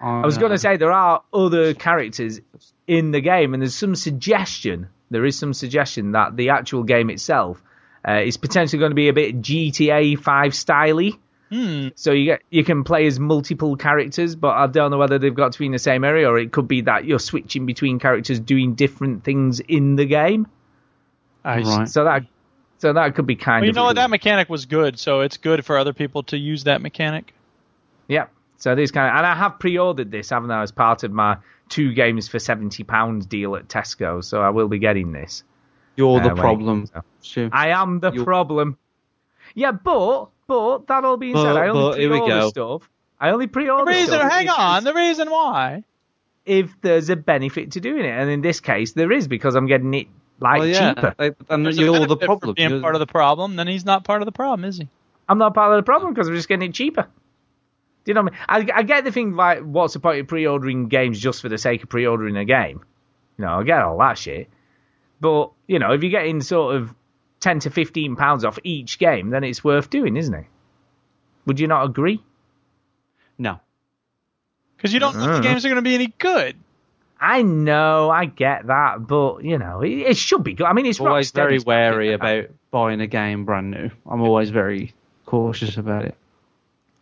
I 0.00 0.20
was 0.26 0.38
going 0.38 0.52
to 0.52 0.58
say 0.58 0.76
there 0.76 0.92
are 0.92 1.22
other 1.32 1.74
characters 1.74 2.40
in 2.86 3.10
the 3.12 3.20
game, 3.20 3.54
and 3.54 3.62
there's 3.62 3.74
some 3.74 3.94
suggestion. 3.94 4.88
There 5.10 5.24
is 5.24 5.38
some 5.38 5.54
suggestion 5.54 6.12
that 6.12 6.36
the 6.36 6.50
actual 6.50 6.82
game 6.82 7.10
itself 7.10 7.62
uh, 8.06 8.20
is 8.24 8.36
potentially 8.36 8.78
going 8.80 8.90
to 8.90 8.96
be 8.96 9.08
a 9.08 9.12
bit 9.12 9.40
GTA 9.40 10.18
5 10.18 10.52
styly. 10.52 11.18
Hmm. 11.50 11.88
So 11.94 12.10
you 12.10 12.24
get 12.24 12.42
you 12.50 12.64
can 12.64 12.82
play 12.82 13.06
as 13.06 13.20
multiple 13.20 13.76
characters, 13.76 14.34
but 14.34 14.56
I 14.56 14.66
don't 14.66 14.90
know 14.90 14.98
whether 14.98 15.18
they've 15.18 15.34
got 15.34 15.52
to 15.52 15.58
be 15.60 15.66
in 15.66 15.72
the 15.72 15.78
same 15.78 16.02
area, 16.02 16.28
or 16.28 16.38
it 16.38 16.50
could 16.52 16.66
be 16.66 16.80
that 16.82 17.04
you're 17.04 17.20
switching 17.20 17.66
between 17.66 17.98
characters 18.00 18.40
doing 18.40 18.74
different 18.74 19.22
things 19.22 19.60
in 19.60 19.94
the 19.96 20.06
game. 20.06 20.48
I. 21.44 21.60
Right. 21.60 21.88
So 21.88 22.02
that 22.04 22.24
so 22.78 22.92
that 22.92 23.14
could 23.14 23.26
be 23.26 23.36
kind 23.36 23.60
Well, 23.62 23.66
you 23.66 23.70
of 23.70 23.76
know 23.76 23.84
what? 23.84 23.96
That 23.96 24.10
mechanic 24.10 24.48
was 24.48 24.66
good, 24.66 24.98
so 24.98 25.20
it's 25.20 25.36
good 25.36 25.64
for 25.64 25.78
other 25.78 25.92
people 25.92 26.24
to 26.24 26.36
use 26.36 26.64
that 26.64 26.82
mechanic. 26.82 27.32
Yeah. 28.08 28.26
So 28.58 28.74
this 28.74 28.90
kind 28.90 29.08
of, 29.10 29.16
and 29.18 29.26
I 29.26 29.34
have 29.34 29.58
pre-ordered 29.58 30.10
this, 30.10 30.30
haven't 30.30 30.50
I, 30.50 30.62
as 30.62 30.72
part 30.72 31.04
of 31.04 31.12
my 31.12 31.36
two 31.68 31.92
games 31.92 32.26
for 32.26 32.38
seventy 32.40 32.82
pounds 32.82 33.24
deal 33.26 33.54
at 33.54 33.68
Tesco. 33.68 34.24
So 34.24 34.40
I 34.42 34.50
will 34.50 34.68
be 34.68 34.78
getting 34.80 35.12
this. 35.12 35.44
You're 35.94 36.20
Uh, 36.20 36.28
the 36.28 36.34
problem. 36.34 36.86
comes 36.88 36.92
out. 36.96 37.52
I 37.52 37.68
am 37.68 38.00
the 38.00 38.10
You- 38.12 38.24
problem. 38.24 38.78
Yeah, 39.54 39.70
but 39.72 40.28
but 40.46 40.86
that 40.88 41.04
all 41.04 41.16
being 41.16 41.36
said, 41.36 41.56
I 41.56 41.68
only 41.68 41.82
but, 41.92 41.98
here 41.98 42.10
we 42.10 42.18
pre-order 42.18 42.40
go. 42.40 42.48
stuff. 42.50 42.90
I 43.20 43.30
only 43.30 43.46
The 43.46 43.52
pre-order 43.52 43.90
reason, 43.90 44.06
stuff 44.14 44.30
hang 44.30 44.48
on, 44.48 44.84
the 44.84 44.94
reason 44.94 45.30
why. 45.30 45.84
if 46.44 46.70
there's 46.82 47.08
a 47.10 47.16
benefit 47.16 47.72
to 47.72 47.80
doing 47.80 48.04
it, 48.04 48.10
and 48.10 48.30
in 48.30 48.40
this 48.42 48.60
case 48.60 48.92
there 48.92 49.10
is 49.12 49.26
because 49.28 49.54
I'm 49.54 49.66
getting 49.66 49.92
it 49.94 50.06
like 50.40 50.58
Well, 50.60 50.68
yeah, 50.68 50.94
cheaper. 50.94 51.14
they- 51.18 51.32
and 51.48 51.64
There's 51.64 51.78
a 51.78 51.82
you're 51.82 52.06
the 52.06 52.16
problem. 52.16 52.54
being 52.54 52.68
You're- 52.70 52.82
part 52.82 52.94
of 52.94 52.98
the 53.00 53.06
problem, 53.06 53.56
then 53.56 53.66
he's 53.68 53.84
not 53.86 54.04
part 54.04 54.20
of 54.22 54.26
the 54.26 54.32
problem, 54.32 54.64
is 54.66 54.76
he? 54.78 54.88
I'm 55.28 55.38
not 55.38 55.54
part 55.54 55.72
of 55.72 55.78
the 55.78 55.82
problem 55.82 56.12
because 56.12 56.28
I'm 56.28 56.34
just 56.34 56.48
getting 56.48 56.68
it 56.68 56.74
cheaper. 56.74 57.02
Do 58.04 58.10
you 58.10 58.14
know 58.14 58.22
what 58.22 58.34
I 58.48 58.58
mean? 58.60 58.68
I, 58.74 58.78
I 58.78 58.82
get 58.84 59.04
the 59.04 59.10
thing 59.10 59.34
like, 59.34 59.60
what's 59.62 59.94
the 59.94 59.98
point 60.00 60.20
of 60.20 60.28
pre-ordering 60.28 60.86
games 60.88 61.18
just 61.18 61.42
for 61.42 61.48
the 61.48 61.58
sake 61.58 61.82
of 61.82 61.88
pre-ordering 61.88 62.36
a 62.36 62.44
game? 62.44 62.80
You 63.38 63.44
know, 63.46 63.58
I 63.58 63.62
get 63.64 63.80
all 63.82 63.98
that 63.98 64.16
shit. 64.18 64.48
But 65.20 65.50
you 65.66 65.78
know, 65.80 65.92
if 65.92 66.02
you're 66.02 66.12
getting 66.12 66.40
sort 66.42 66.76
of 66.76 66.94
ten 67.46 67.60
to 67.60 67.70
fifteen 67.70 68.16
pounds 68.16 68.44
off 68.44 68.58
each 68.64 68.98
game, 68.98 69.30
then 69.30 69.44
it's 69.44 69.62
worth 69.62 69.88
doing, 69.88 70.16
isn't 70.16 70.34
it? 70.34 70.46
Would 71.46 71.60
you 71.60 71.68
not 71.68 71.84
agree? 71.86 72.22
no. 73.38 73.60
Because 74.76 74.92
you 74.92 75.00
don't 75.00 75.16
know 75.16 75.24
if 75.24 75.30
Uh. 75.30 75.36
the 75.36 75.42
games 75.42 75.64
are 75.64 75.68
going 75.68 75.76
to 75.82 75.88
be 75.88 75.94
any 75.94 76.08
good. 76.18 76.54
I 77.20 77.40
know, 77.42 78.10
I 78.10 78.26
get 78.26 78.66
that, 78.66 79.06
but 79.06 79.42
you 79.42 79.56
know, 79.58 79.80
it, 79.80 79.88
it 79.90 80.16
should 80.18 80.42
be 80.44 80.52
good. 80.54 80.66
I 80.66 80.72
mean, 80.74 80.84
it's 80.86 81.00
always 81.00 81.30
very 81.30 81.58
wary 81.60 82.12
about 82.12 82.46
buying 82.70 83.00
a 83.00 83.06
game 83.06 83.44
brand 83.46 83.70
new. 83.70 83.90
I'm 84.06 84.20
always 84.20 84.50
very 84.50 84.92
cautious 85.24 85.76
about 85.78 86.04
it. 86.04 86.14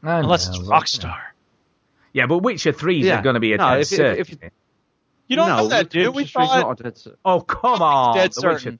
I 0.04 0.18
Unless 0.20 0.46
know, 0.46 0.50
it's 0.50 0.58
but, 0.58 0.64
you 0.64 0.68
know. 0.68 0.76
Rockstar. 1.14 1.20
Yeah, 2.12 2.26
but 2.26 2.38
Witcher 2.38 2.72
3's 2.72 3.06
Yeah. 3.06 3.18
are 3.18 3.22
going 3.22 3.34
to 3.34 3.40
be 3.40 3.54
a 3.54 3.56
No, 3.56 3.70
dead 3.70 3.80
if- 3.80 3.92
if- 3.92 3.98
cert. 3.98 4.18
if- 4.42 4.50
You 5.26 5.36
don't 5.36 5.48
no, 5.48 5.56
know 5.56 5.68
that, 5.68 5.88
dude. 5.90 6.14
Witcher 6.14 6.38
We 6.38 6.46
thought 6.46 6.60
not 6.60 6.80
a 6.80 6.82
dead 6.84 6.94
cert. 6.94 7.16
oh, 7.24 7.40
come 7.40 7.82
on. 7.82 8.14
dead 8.14 8.30
the 8.30 8.40
certain. 8.40 8.78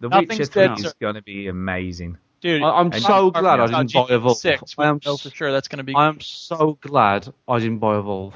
Witcher, 0.00 0.08
the 0.08 0.08
Nothing's 0.08 0.38
Witcher 0.54 0.74
3 0.76 0.86
is 0.86 0.92
going 0.94 1.14
to 1.14 1.22
be 1.22 1.48
amazing. 1.48 2.18
Dude, 2.40 2.62
I- 2.62 2.70
I'm 2.70 2.86
And 2.86 3.02
so 3.02 3.26
you- 3.26 3.32
glad 3.32 3.60
I 3.60 3.66
didn't 3.66 3.92
buy 3.92 4.06
Evolve. 4.14 4.38
Six. 4.38 4.74
I 4.78 4.86
am 4.86 5.00
know 5.04 5.16
for 5.16 5.30
sure 5.30 5.52
that's 5.52 5.68
going 5.68 5.78
to 5.78 5.84
be. 5.84 5.94
I 5.94 6.06
am 6.08 6.20
so 6.20 6.78
glad 6.80 7.28
I 7.46 7.58
didn't 7.58 7.78
buy 7.78 7.98
Evolve. 7.98 8.34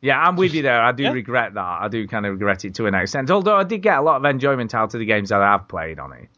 Yeah, 0.00 0.20
I'm 0.20 0.36
with 0.36 0.52
you 0.52 0.62
there. 0.62 0.80
I 0.82 0.92
do 0.92 1.04
Yeah. 1.04 1.12
regret 1.12 1.54
that. 1.54 1.78
I 1.80 1.88
do 1.88 2.06
kind 2.06 2.26
of 2.26 2.32
regret 2.32 2.64
it 2.64 2.74
to 2.74 2.86
an 2.86 2.94
extent. 2.94 3.30
Although 3.30 3.56
I 3.56 3.64
did 3.64 3.82
get 3.82 3.98
a 3.98 4.02
lot 4.02 4.16
of 4.16 4.24
enjoyment 4.24 4.74
out 4.74 4.92
of 4.92 4.98
the 5.00 5.06
games 5.06 5.30
that 5.30 5.40
I 5.40 5.52
have 5.52 5.66
played 5.68 5.98
on 5.98 6.12
it. 6.12 6.28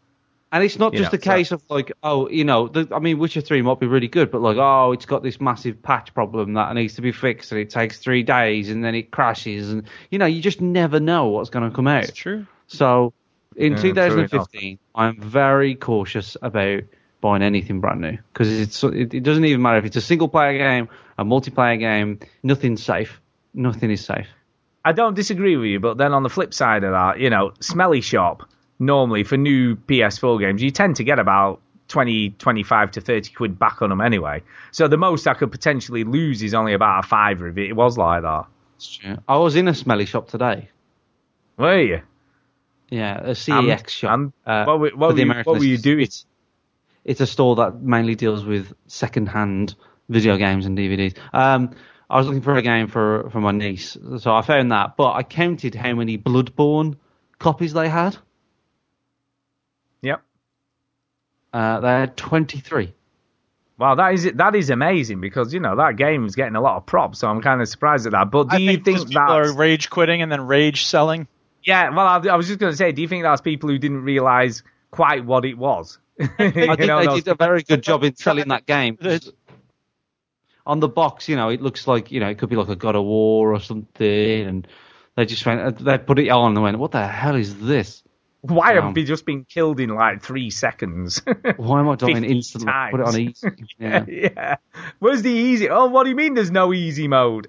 And 0.53 0.63
it's 0.63 0.79
not 0.79 0.93
You 0.93 1.01
just 1.01 1.13
know, 1.13 1.17
a 1.17 1.21
case 1.21 1.51
of 1.51 1.61
like, 1.69 1.91
oh, 2.05 2.29
you 2.29 2.45
know, 2.45 2.69
the, 2.69 2.87
I 2.95 3.01
mean, 3.01 3.19
Witcher 3.19 3.41
3 3.41 3.63
might 3.63 3.81
be 3.81 3.87
really 3.89 4.07
good, 4.07 4.31
but 4.31 4.41
like, 4.41 4.57
oh, 4.57 4.93
it's 4.93 5.05
got 5.05 5.23
this 5.25 5.41
massive 5.41 5.83
patch 5.83 6.15
problem 6.15 6.55
that 6.55 6.73
needs 6.75 6.95
to 6.95 7.03
be 7.03 7.11
fixed 7.11 7.51
and 7.51 7.61
it 7.61 7.69
takes 7.69 7.99
three 7.99 8.23
days 8.23 8.71
and 8.71 8.85
then 8.85 8.95
it 8.95 9.11
crashes. 9.11 9.73
And, 9.73 9.83
you 10.11 10.19
know, 10.19 10.27
you 10.27 10.41
just 10.41 10.61
never 10.61 11.01
know 11.01 11.27
what's 11.27 11.51
going 11.51 11.69
to 11.69 11.75
come 11.75 11.89
out. 11.89 12.05
It's 12.05 12.13
true. 12.17 12.47
So 12.69 13.13
in 13.57 13.73
Yeah, 13.73 13.83
2015, 13.83 14.79
I'm 14.95 15.21
very 15.21 15.75
cautious 15.75 16.37
about 16.43 16.83
buying 17.21 17.43
anything 17.43 17.81
brand 17.81 18.01
new 18.01 18.19
because 18.33 18.53
it's 18.61 18.85
it, 18.85 19.15
it 19.15 19.23
doesn't 19.23 19.45
even 19.45 19.63
matter 19.63 19.79
if 19.79 19.85
it's 19.85 19.97
a 19.97 20.01
single 20.01 20.29
player 20.29 20.59
game, 20.59 20.89
a 21.19 21.25
multiplayer 21.25 21.79
game, 21.79 22.21
nothing's 22.43 22.83
safe. 22.83 23.21
Nothing 23.55 23.91
is 23.91 24.05
safe. 24.05 24.29
I 24.85 24.93
don't 24.93 25.15
disagree 25.15 25.57
with 25.57 25.67
you, 25.67 25.81
but 25.81 25.97
then 25.99 26.13
on 26.13 26.23
the 26.23 26.29
flip 26.29 26.55
side 26.55 26.85
of 26.85 26.93
that, 26.93 27.19
you 27.19 27.31
know, 27.31 27.53
Smelly 27.61 28.01
Shop, 28.01 28.49
normally 28.79 29.25
for 29.25 29.37
new 29.37 29.75
PS4 29.75 30.39
games, 30.39 30.63
you 30.63 30.71
tend 30.71 30.97
to 30.97 31.05
get 31.05 31.19
about 31.19 31.61
20, 31.89 32.31
25 32.31 32.91
to 32.93 33.01
30 33.01 33.33
quid 33.33 33.59
back 33.59 33.83
on 33.83 33.91
them 33.91 34.01
anyway. 34.01 34.43
So 34.71 34.87
the 34.87 34.97
most 34.97 35.27
I 35.27 35.35
could 35.35 35.51
potentially 35.51 36.05
lose 36.05 36.43
is 36.43 36.55
only 36.55 36.75
about 36.75 37.05
a 37.05 37.09
fiver 37.09 37.49
if 37.49 37.57
it 37.57 37.73
was 37.73 37.97
like 37.97 38.23
that. 38.23 38.45
I 39.27 39.39
was 39.39 39.57
in 39.57 39.67
a 39.69 39.75
smelly 39.75 40.05
shop 40.05 40.29
today. 40.29 40.69
Were 41.57 41.81
you? 41.81 42.03
Yeah, 42.91 43.19
a 43.19 43.31
CEX 43.35 43.71
And- 43.81 43.91
shop. 43.91 44.15
and 44.15 44.33
uh, 44.47 44.65
what 44.65 44.79
were- 44.81 44.91
what 44.91 44.93
for 44.93 45.07
were 45.09 45.13
the 45.15 45.19
you- 45.21 45.25
American 45.31 45.51
what 45.53 45.59
were 45.59 45.65
you 45.65 45.73
listeners. 45.77 45.83
doing? 45.83 46.01
It's, 46.05 46.27
it's 47.05 47.21
a 47.21 47.27
store 47.27 47.57
that 47.57 47.81
mainly 47.83 48.15
deals 48.15 48.45
with 48.45 48.73
second-hand 48.87 49.75
video 50.09 50.37
games 50.37 50.67
and 50.67 50.77
DVDs. 50.79 51.17
Um, 51.33 51.71
I 52.09 52.19
was 52.19 52.27
looking 52.27 52.43
for 52.43 52.55
a 52.57 52.63
game 52.63 52.87
for 52.87 53.29
for 53.31 53.41
my 53.41 53.51
niece, 53.51 53.97
so 54.19 54.33
I 54.35 54.43
found 54.43 54.71
that. 54.73 54.97
But 54.97 55.13
I 55.15 55.23
counted 55.25 55.75
how 55.75 55.95
many 55.95 56.17
Bloodborne 56.19 56.97
copies 57.41 57.73
they 57.73 57.89
had. 57.89 58.17
Yep. 60.03 60.23
Uh, 61.53 61.81
they 61.81 61.89
had 61.89 62.17
23. 62.17 62.93
Wow, 63.79 63.95
that 63.97 64.15
is 64.15 64.31
that 64.35 64.55
is 64.55 64.71
amazing 64.71 65.21
because 65.21 65.53
you 65.53 65.61
know 65.61 65.77
that 65.77 65.97
game 65.97 66.25
is 66.25 66.35
getting 66.35 66.55
a 66.57 66.61
lot 66.61 66.77
of 66.77 66.87
props, 66.87 67.19
so 67.19 67.29
I'm 67.29 67.43
kind 67.43 67.61
of 67.61 67.69
surprised 67.69 68.07
at 68.07 68.13
that. 68.13 68.31
But 68.31 68.49
do 68.51 68.57
I 68.57 68.59
you 68.61 68.71
think, 68.75 68.85
think 68.85 68.97
just 68.99 69.09
people 69.09 69.27
that? 69.27 69.33
are 69.33 69.53
rage 69.55 69.91
quitting 69.91 70.23
and 70.23 70.31
then 70.33 70.47
rage 70.47 70.85
selling? 70.87 71.27
Yeah, 71.67 71.91
well, 71.91 72.07
I, 72.07 72.19
I 72.29 72.37
was 72.37 72.47
just 72.47 72.61
going 72.61 72.73
to 72.73 72.77
say, 72.77 72.93
do 72.93 73.03
you 73.03 73.09
think 73.09 73.25
that's 73.25 73.41
people 73.41 73.69
who 73.69 73.77
didn't 73.77 74.03
realise 74.03 74.63
quite 74.93 75.25
what 75.25 75.45
it 75.45 75.59
was? 75.59 75.99
I 76.21 76.27
think 76.27 76.77
they 76.77 77.07
did 77.07 77.29
a 77.29 77.35
very 77.35 77.65
good 77.65 77.83
job 77.83 78.05
in 78.05 78.15
selling 78.15 78.49
that 78.49 78.67
game. 78.67 78.97
On 80.67 80.81
the 80.81 80.89
box, 80.89 81.29
you 81.29 81.37
know, 81.37 81.49
it 81.49 81.61
looks 81.61 81.87
like 81.87 82.11
you 82.11 82.19
know 82.19 82.29
it 82.29 82.39
could 82.39 82.49
be 82.49 82.57
like 82.57 82.69
a 82.69 82.75
God 82.75 82.97
of 82.97 83.05
War 83.05 83.55
or 83.55 83.61
something, 83.61 84.41
and 84.41 84.67
they 85.15 85.25
just 85.25 85.47
went, 85.47 85.61
uh, 85.61 85.71
they 85.71 85.97
put 85.97 86.19
it 86.19 86.29
on 86.29 86.55
and 86.55 86.63
went, 86.63 86.77
"What 86.81 86.91
the 86.91 87.07
hell 87.07 87.37
is 87.37 87.57
this? 87.61 88.03
Why 88.41 88.71
Yeah. 88.71 88.75
have 88.77 88.85
um, 88.87 88.95
we 88.95 89.05
just 89.05 89.25
been 89.27 89.45
killed 89.45 89.79
in 89.79 89.91
like 89.91 90.23
three 90.23 90.51
seconds? 90.51 91.23
Why 91.57 91.79
am 91.79 91.89
I 91.89 91.95
dying 91.95 92.17
50 92.17 92.33
instantly? 92.33 92.73
Put 92.91 92.99
it 92.99 93.07
on 93.07 93.21
easy." 93.21 93.49
Yeah. 93.79 94.05
yeah. 94.09 94.57
Where's 94.99 95.23
the 95.23 95.31
easy? 95.31 95.69
Oh, 95.69 95.87
what 95.87 96.03
do 96.03 96.11
you 96.11 96.17
mean 96.17 96.35
there's 96.35 96.51
no 96.51 96.75
easy 96.75 97.07
mode? 97.07 97.47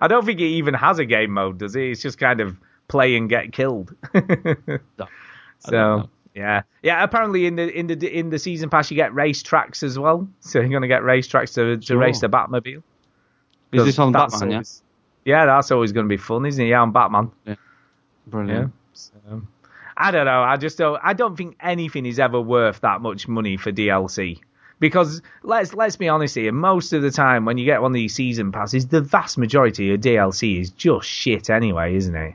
I 0.00 0.08
don't 0.08 0.24
think 0.24 0.40
it 0.40 0.44
even 0.44 0.74
has 0.74 0.98
a 0.98 1.04
game 1.04 1.32
mode, 1.32 1.58
does 1.58 1.74
it? 1.76 1.82
It's 1.84 2.02
just 2.02 2.18
kind 2.18 2.40
of 2.40 2.56
play 2.88 3.16
and 3.16 3.28
get 3.28 3.52
killed. 3.52 3.94
so 5.60 6.08
yeah, 6.34 6.62
yeah. 6.82 7.02
Apparently 7.02 7.46
in 7.46 7.56
the 7.56 7.70
in 7.78 7.86
the 7.86 8.18
in 8.18 8.30
the 8.30 8.38
season 8.38 8.70
pass 8.70 8.90
you 8.90 8.96
get 8.96 9.14
race 9.14 9.42
tracks 9.42 9.82
as 9.82 9.98
well. 9.98 10.28
So 10.40 10.60
you're 10.60 10.68
gonna 10.70 10.88
get 10.88 11.02
race 11.04 11.26
tracks 11.26 11.52
to 11.54 11.76
to 11.76 11.82
Sure. 11.82 11.98
race 11.98 12.20
the 12.20 12.28
Batmobile. 12.28 12.82
Is 13.72 13.84
this 13.84 13.98
on 13.98 14.12
Batman? 14.12 14.50
Yeah. 14.50 14.56
always- 14.56 14.82
Yeah, 15.24 15.46
that's 15.46 15.70
always 15.70 15.92
going 15.92 16.04
to 16.04 16.08
be 16.08 16.18
fun, 16.18 16.44
isn't 16.44 16.62
it? 16.62 16.68
Yeah, 16.68 16.82
on 16.82 16.92
Batman. 16.92 17.30
Yeah. 17.46 17.54
Brilliant. 18.26 18.72
So, 18.92 19.12
I 19.96 20.10
don't 20.10 20.26
know. 20.26 20.42
I 20.42 20.56
just 20.58 20.76
don't. 20.76 21.00
I 21.02 21.12
don't 21.14 21.36
think 21.36 21.56
anything 21.60 22.04
is 22.04 22.18
ever 22.18 22.38
worth 22.40 22.80
that 22.82 23.00
much 23.00 23.28
money 23.28 23.56
for 23.56 23.72
DLC. 23.72 24.40
Because 24.82 25.22
let's 25.44 25.72
let's 25.74 25.94
be 25.94 26.08
honest 26.08 26.34
here. 26.34 26.50
Most 26.50 26.92
of 26.92 27.02
the 27.02 27.12
time, 27.12 27.44
when 27.44 27.56
you 27.56 27.64
get 27.64 27.80
one 27.82 27.92
of 27.92 27.94
these 27.94 28.14
season 28.16 28.50
passes, 28.50 28.88
the 28.88 29.00
vast 29.00 29.38
majority 29.38 29.94
of 29.94 30.00
DLC 30.00 30.60
is 30.60 30.70
just 30.70 31.08
shit 31.08 31.50
anyway, 31.50 31.94
isn't 31.94 32.16
it? 32.16 32.34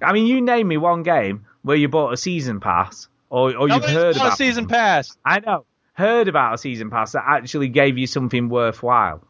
I 0.00 0.14
mean, 0.14 0.26
you 0.26 0.40
name 0.40 0.68
me 0.68 0.78
one 0.78 1.02
game 1.02 1.44
where 1.60 1.76
you 1.76 1.88
bought 1.90 2.14
a 2.14 2.16
season 2.16 2.60
pass, 2.60 3.08
or, 3.28 3.54
or 3.54 3.68
you've 3.68 3.84
heard 3.84 4.16
about 4.16 4.32
a 4.32 4.36
season 4.36 4.68
pass. 4.68 5.14
I 5.22 5.40
know, 5.40 5.66
heard 5.92 6.28
about 6.28 6.54
a 6.54 6.58
season 6.58 6.88
pass 6.88 7.12
that 7.12 7.24
actually 7.28 7.68
gave 7.68 7.98
you 7.98 8.06
something 8.06 8.48
worthwhile. 8.48 9.22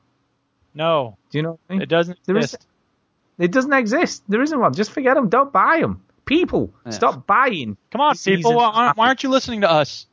No, 0.73 1.19
Do 1.31 1.39
you 1.39 1.43
know? 1.43 1.51
What 1.51 1.61
I 1.69 1.73
mean? 1.73 1.83
it 1.83 1.89
doesn't 1.89 2.19
There 2.27 2.37
is- 2.37 2.45
exist. 2.55 2.67
It 3.39 3.51
doesn't 3.51 3.73
exist. 3.73 4.23
There 4.29 4.41
isn't 4.41 4.59
one. 4.61 4.73
Just 4.73 4.93
forget 4.93 5.17
them. 5.17 5.29
Don't 5.31 5.53
buy 5.53 5.81
them. 5.81 6.03
People, 6.27 6.73
Yeah. 6.87 6.93
stop 6.93 7.27
buying. 7.27 7.77
Come 7.91 8.01
on, 8.03 8.15
people. 8.17 8.55
Why 8.55 8.65
aren't, 8.67 8.97
why 8.97 9.09
aren't 9.09 9.23
you 9.25 9.31
listening 9.31 9.63
to 9.63 9.71
us? 9.71 10.07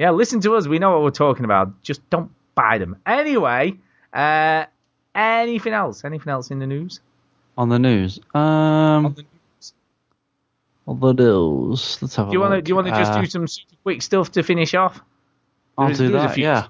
Yeah, 0.00 0.10
listen 0.12 0.40
to 0.40 0.54
us. 0.56 0.66
We 0.66 0.78
know 0.78 0.92
what 0.92 1.02
we're 1.02 1.10
talking 1.10 1.44
about. 1.44 1.82
Just 1.82 2.08
don't 2.08 2.30
buy 2.54 2.78
them. 2.78 2.96
Anyway, 3.04 3.74
uh, 4.14 4.64
anything 5.14 5.74
else? 5.74 6.04
Anything 6.06 6.30
else 6.32 6.50
in 6.50 6.58
the 6.58 6.66
news? 6.66 7.00
On 7.58 7.68
the 7.68 7.78
news. 7.78 8.18
Um. 8.34 9.14
On 10.86 10.98
the 10.98 11.12
news. 11.12 11.98
Let's 12.00 12.16
have 12.16 12.28
a 12.28 12.30
Do 12.30 12.34
you 12.34 12.40
want 12.40 12.54
to? 12.54 12.62
Do 12.62 12.70
you 12.70 12.74
want 12.76 12.86
to 12.88 12.94
just 12.94 13.12
Uh, 13.12 13.20
do 13.20 13.26
some 13.26 13.46
super 13.46 13.76
quick 13.82 14.00
stuff 14.02 14.32
to 14.32 14.42
finish 14.42 14.74
off? 14.74 15.00
I'll 15.76 15.86
There's- 15.88 15.98
do 15.98 16.08
there's 16.08 16.22
that. 16.24 16.34
few- 16.34 16.44
Yeah. 16.44 16.66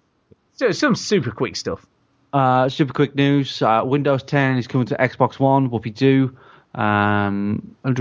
So 0.54 0.72
some 0.72 0.94
super 0.96 1.30
quick 1.30 1.54
stuff. 1.56 1.86
Uh, 2.32 2.68
super 2.68 2.92
quick 2.92 3.14
news: 3.14 3.62
uh, 3.62 3.82
Windows 3.84 4.22
10 4.24 4.58
is 4.58 4.66
coming 4.66 4.86
to 4.88 4.96
Xbox 4.96 5.38
One. 5.38 5.70
Whoopie 5.70 5.94
doo. 5.94 6.36
Um, 6.74 7.76
the 7.82 7.92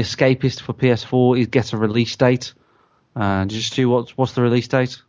Escapist 0.00 0.62
for 0.62 0.72
PS4 0.72 1.40
is 1.40 1.46
gets 1.46 1.72
a 1.72 1.76
release 1.76 2.16
date. 2.16 2.52
Uh, 3.14 3.44
just 3.44 3.72
see 3.72 3.84
what's 3.84 4.16
what's 4.16 4.32
the 4.32 4.42
release 4.42 4.68
date? 4.68 5.00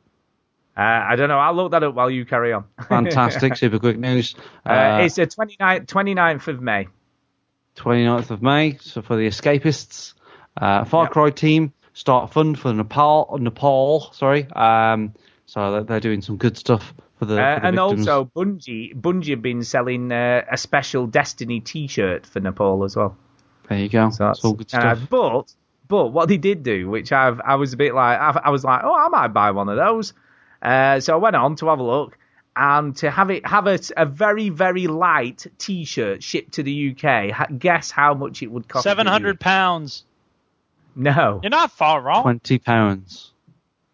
Uh, 0.77 0.81
I 0.81 1.15
don't 1.15 1.27
know. 1.27 1.39
I'll 1.39 1.53
look 1.53 1.71
that 1.71 1.83
up 1.83 1.95
while 1.95 2.09
you 2.09 2.25
carry 2.25 2.53
on. 2.53 2.65
Fantastic, 2.87 3.57
super 3.57 3.79
quick 3.79 3.97
news. 3.97 4.35
Uh, 4.65 4.99
it's 5.01 5.15
the 5.15 5.27
29th, 5.27 5.87
29th 5.87 6.47
of 6.47 6.61
May. 6.61 6.87
29th 7.75 8.29
of 8.29 8.41
May. 8.41 8.77
So 8.77 9.01
for 9.01 9.15
the 9.15 9.27
Escapists, 9.27 10.13
uh, 10.55 10.85
Far 10.85 11.05
Yep. 11.05 11.11
Cry 11.11 11.29
team 11.31 11.73
start 11.93 12.31
fund 12.31 12.57
for 12.57 12.71
Nepal. 12.73 13.37
Nepal, 13.39 14.11
sorry. 14.13 14.49
Um, 14.51 15.13
so 15.45 15.83
they're 15.83 15.99
doing 15.99 16.21
some 16.21 16.37
good 16.37 16.57
stuff 16.57 16.93
for 17.19 17.25
the, 17.25 17.39
Uh, 17.41 17.55
for 17.55 17.61
the 17.61 17.67
and 17.67 17.75
victims. 17.77 18.07
also, 18.07 18.31
Bungie 18.35 18.95
Bungie 18.99 19.29
have 19.31 19.41
been 19.41 19.63
selling 19.63 20.11
uh, 20.11 20.43
a 20.51 20.57
special 20.57 21.05
Destiny 21.07 21.59
T-shirt 21.59 22.25
for 22.25 22.39
Nepal 22.39 22.83
as 22.83 22.95
well. 22.95 23.15
there 23.67 23.77
you 23.77 23.89
go. 23.89 24.09
So 24.09 24.23
that's 24.25 24.39
that's 24.39 24.45
all 24.45 24.53
good 24.53 24.73
uh, 24.73 24.95
stuff. 24.95 25.09
but 25.09 25.53
but 25.87 26.07
what 26.07 26.27
they 26.29 26.37
did 26.37 26.63
do, 26.63 26.89
which 26.89 27.11
I've 27.11 27.39
I 27.41 27.55
was 27.55 27.73
a 27.73 27.77
bit 27.77 27.93
like 27.93 28.19
I, 28.19 28.41
I 28.45 28.49
was 28.49 28.63
like, 28.63 28.81
oh, 28.83 28.95
I 28.95 29.09
might 29.09 29.29
buy 29.29 29.51
one 29.51 29.69
of 29.69 29.75
those. 29.77 30.13
Uh, 30.61 30.99
so 30.99 31.13
I 31.13 31.17
went 31.17 31.35
on 31.35 31.55
to 31.57 31.67
have 31.67 31.79
a 31.79 31.83
look 31.83 32.17
and 32.55 32.95
to 32.97 33.09
have 33.11 33.29
it 33.29 33.45
have 33.45 33.67
a, 33.67 33.79
a 33.95 34.05
very 34.05 34.49
very 34.49 34.87
light 34.87 35.45
T-shirt 35.57 36.21
shipped 36.23 36.53
to 36.53 36.63
the 36.63 36.95
UK. 36.97 37.57
Guess 37.59 37.91
how 37.91 38.13
much 38.13 38.41
it 38.41 38.51
would 38.51 38.67
cost? 38.67 38.83
Seven 38.83 39.07
hundred 39.07 39.39
pounds. 39.39 40.03
No, 40.95 41.39
You're 41.43 41.51
not 41.51 41.71
far 41.71 42.01
wrong. 42.01 42.23
Twenty 42.23 42.57
pounds. 42.59 43.28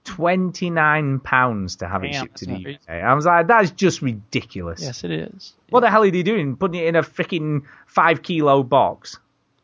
Twenty 0.05 0.69
nine 0.69 1.19
pounds 1.19 1.75
to 1.77 1.87
have 1.87 2.03
it 2.05 2.13
shipped 2.15 2.37
to 2.37 2.45
the. 2.45 2.75
UK. 2.75 2.89
I 2.89 3.13
was 3.13 3.25
like, 3.25 3.47
that's 3.47 3.71
just 3.71 4.01
ridiculous. 4.01 4.81
Yes, 4.81 5.03
it 5.03 5.11
is. 5.11 5.53
What 5.69 5.81
the 5.81 5.89
hell 5.91 6.03
are 6.03 6.09
they 6.11 6.23
doing? 6.23 6.55
Putting 6.55 6.79
it 6.81 6.87
in 6.87 6.95
a 6.95 7.03
freaking 7.03 7.63
five 7.87 8.23
kilo 8.23 8.63
box? 8.63 9.19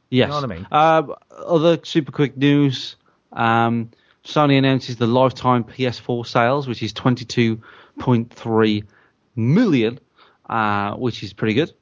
Yes. 0.09 0.29
know 0.29 0.35
what 0.35 0.43
I 0.43 0.47
mean? 0.47 0.67
Uh, 0.69 1.03
other 1.45 1.79
super 1.83 2.11
quick 2.11 2.35
news. 2.35 2.97
Um, 3.31 3.91
Sony 4.25 4.57
announces 4.57 4.97
the 4.97 5.07
lifetime 5.07 5.63
PS4 5.63 6.27
sales, 6.27 6.67
which 6.67 6.83
is 6.83 6.91
22.3 6.93 8.83
million, 9.35 9.99
uh, 10.49 10.93
which 10.95 11.23
is 11.23 11.33
pretty 11.33 11.53
good. 11.53 11.73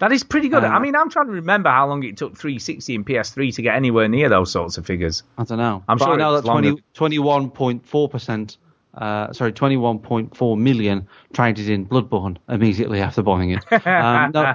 That 0.00 0.12
is 0.12 0.24
pretty 0.24 0.48
good. 0.48 0.64
Uh, 0.64 0.68
I 0.68 0.78
mean, 0.78 0.96
I'm 0.96 1.10
trying 1.10 1.26
to 1.26 1.32
remember 1.32 1.68
how 1.68 1.86
long 1.86 2.02
it 2.04 2.16
took 2.16 2.36
360 2.36 2.94
and 2.94 3.06
PS3 3.06 3.54
to 3.56 3.62
get 3.62 3.76
anywhere 3.76 4.08
near 4.08 4.30
those 4.30 4.50
sorts 4.50 4.78
of 4.78 4.86
figures. 4.86 5.22
I 5.36 5.44
don't 5.44 5.58
know. 5.58 5.84
I'm 5.86 5.98
but 5.98 6.06
sure 6.06 6.14
I 6.14 6.16
know 6.16 6.40
that 6.40 6.44
20, 6.46 6.82
21.4%, 6.94 8.56
uh, 8.94 9.32
sorry, 9.34 9.52
21.4 9.52 10.58
million 10.58 11.06
traded 11.34 11.68
in 11.68 11.84
Bloodborne 11.86 12.38
immediately 12.48 13.00
after 13.02 13.22
buying 13.22 13.50
it. 13.50 13.64
Um, 13.86 14.32
no, 14.32 14.54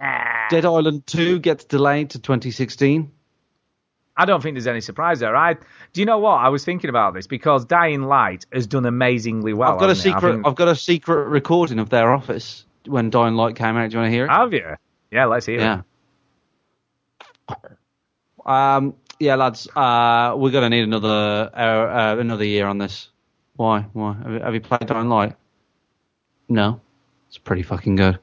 Dead 0.50 0.64
Island 0.64 1.04
2 1.08 1.40
gets 1.40 1.64
delayed 1.64 2.10
to 2.10 2.20
2016. 2.20 3.10
I 4.16 4.24
don't 4.24 4.40
think 4.40 4.54
there's 4.54 4.68
any 4.68 4.80
surprise 4.80 5.18
there. 5.20 5.34
I 5.34 5.54
do 5.54 6.00
you 6.00 6.04
know 6.04 6.18
what? 6.18 6.34
I 6.34 6.48
was 6.50 6.64
thinking 6.64 6.90
about 6.90 7.14
this 7.14 7.26
because 7.26 7.64
Dying 7.64 8.02
Light 8.02 8.46
has 8.52 8.66
done 8.68 8.86
amazingly 8.86 9.54
well. 9.54 9.72
I've 9.74 9.80
got 9.80 9.90
a 9.90 9.96
secret. 9.96 10.34
think- 10.34 10.46
I've 10.46 10.54
got 10.54 10.68
a 10.68 10.76
secret 10.76 11.28
recording 11.28 11.78
of 11.80 11.88
their 11.90 12.12
office 12.12 12.64
when 12.88 13.10
Dying 13.10 13.34
Light 13.34 13.56
came 13.56 13.76
out. 13.76 13.90
Do 13.90 13.94
you 13.96 14.00
want 14.00 14.10
to 14.10 14.14
hear 14.14 14.24
it? 14.24 14.30
Have 14.30 14.52
you? 14.52 14.76
Yeah, 15.10 15.26
let's 15.26 15.46
hear 15.46 15.60
yeah. 15.60 15.82
it. 17.50 17.56
Um. 18.44 18.94
Yeah, 19.20 19.34
lads. 19.34 19.68
Uh, 19.74 20.34
we're 20.36 20.52
gonna 20.52 20.70
need 20.70 20.84
another 20.84 21.50
uh, 21.52 21.56
uh, 21.56 22.16
another 22.18 22.44
year 22.44 22.66
on 22.66 22.78
this. 22.78 23.08
Why? 23.56 23.80
Why? 23.92 24.14
Have 24.14 24.32
you, 24.32 24.38
have 24.40 24.54
you 24.54 24.60
played 24.60 24.86
Dying 24.86 25.08
Light? 25.08 25.34
No. 26.48 26.80
It's 27.28 27.38
pretty 27.38 27.62
fucking 27.62 27.96
good. 27.96 28.18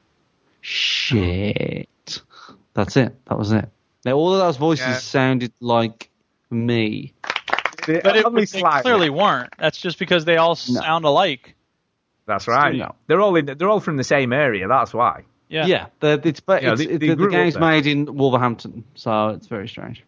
Shit. 0.62 2.22
That's 2.74 2.96
it. 2.96 3.14
That 3.26 3.38
was 3.38 3.52
it. 3.52 3.68
Now 4.04 4.14
all 4.14 4.32
of 4.32 4.40
those 4.40 4.56
voices 4.56 4.86
Yeah. 4.86 4.98
sounded 4.98 5.52
like 5.60 6.10
me. 6.50 7.12
But 7.86 8.16
it, 8.16 8.34
they 8.34 8.62
clearly 8.82 9.10
weren't. 9.10 9.54
That's 9.58 9.78
just 9.78 9.98
because 9.98 10.24
they 10.24 10.38
all 10.38 10.56
sound 10.56 11.04
alike. 11.04 11.54
That's 12.26 12.48
right. 12.48 12.74
No. 12.76 12.94
They're 13.06 13.20
all 13.20 13.36
in. 13.36 13.46
They're 13.46 13.68
all 13.68 13.80
from 13.80 13.96
the 13.96 14.04
same 14.04 14.32
area. 14.32 14.66
That's 14.68 14.92
why. 14.92 15.22
Yeah. 15.48 15.66
Yeah. 15.66 15.86
the, 16.00 16.20
it's 16.24 16.40
but 16.40 16.62
Yeah, 16.62 16.72
it's, 16.72 16.80
they- 16.84 16.96
they 16.96 17.08
the, 17.08 17.14
the 17.16 17.28
game's 17.28 17.54
made 17.58 17.86
in 17.86 18.16
Wolverhampton, 18.16 18.84
so 18.94 19.28
it's 19.28 19.46
very 19.46 19.68
strange. 19.68 20.02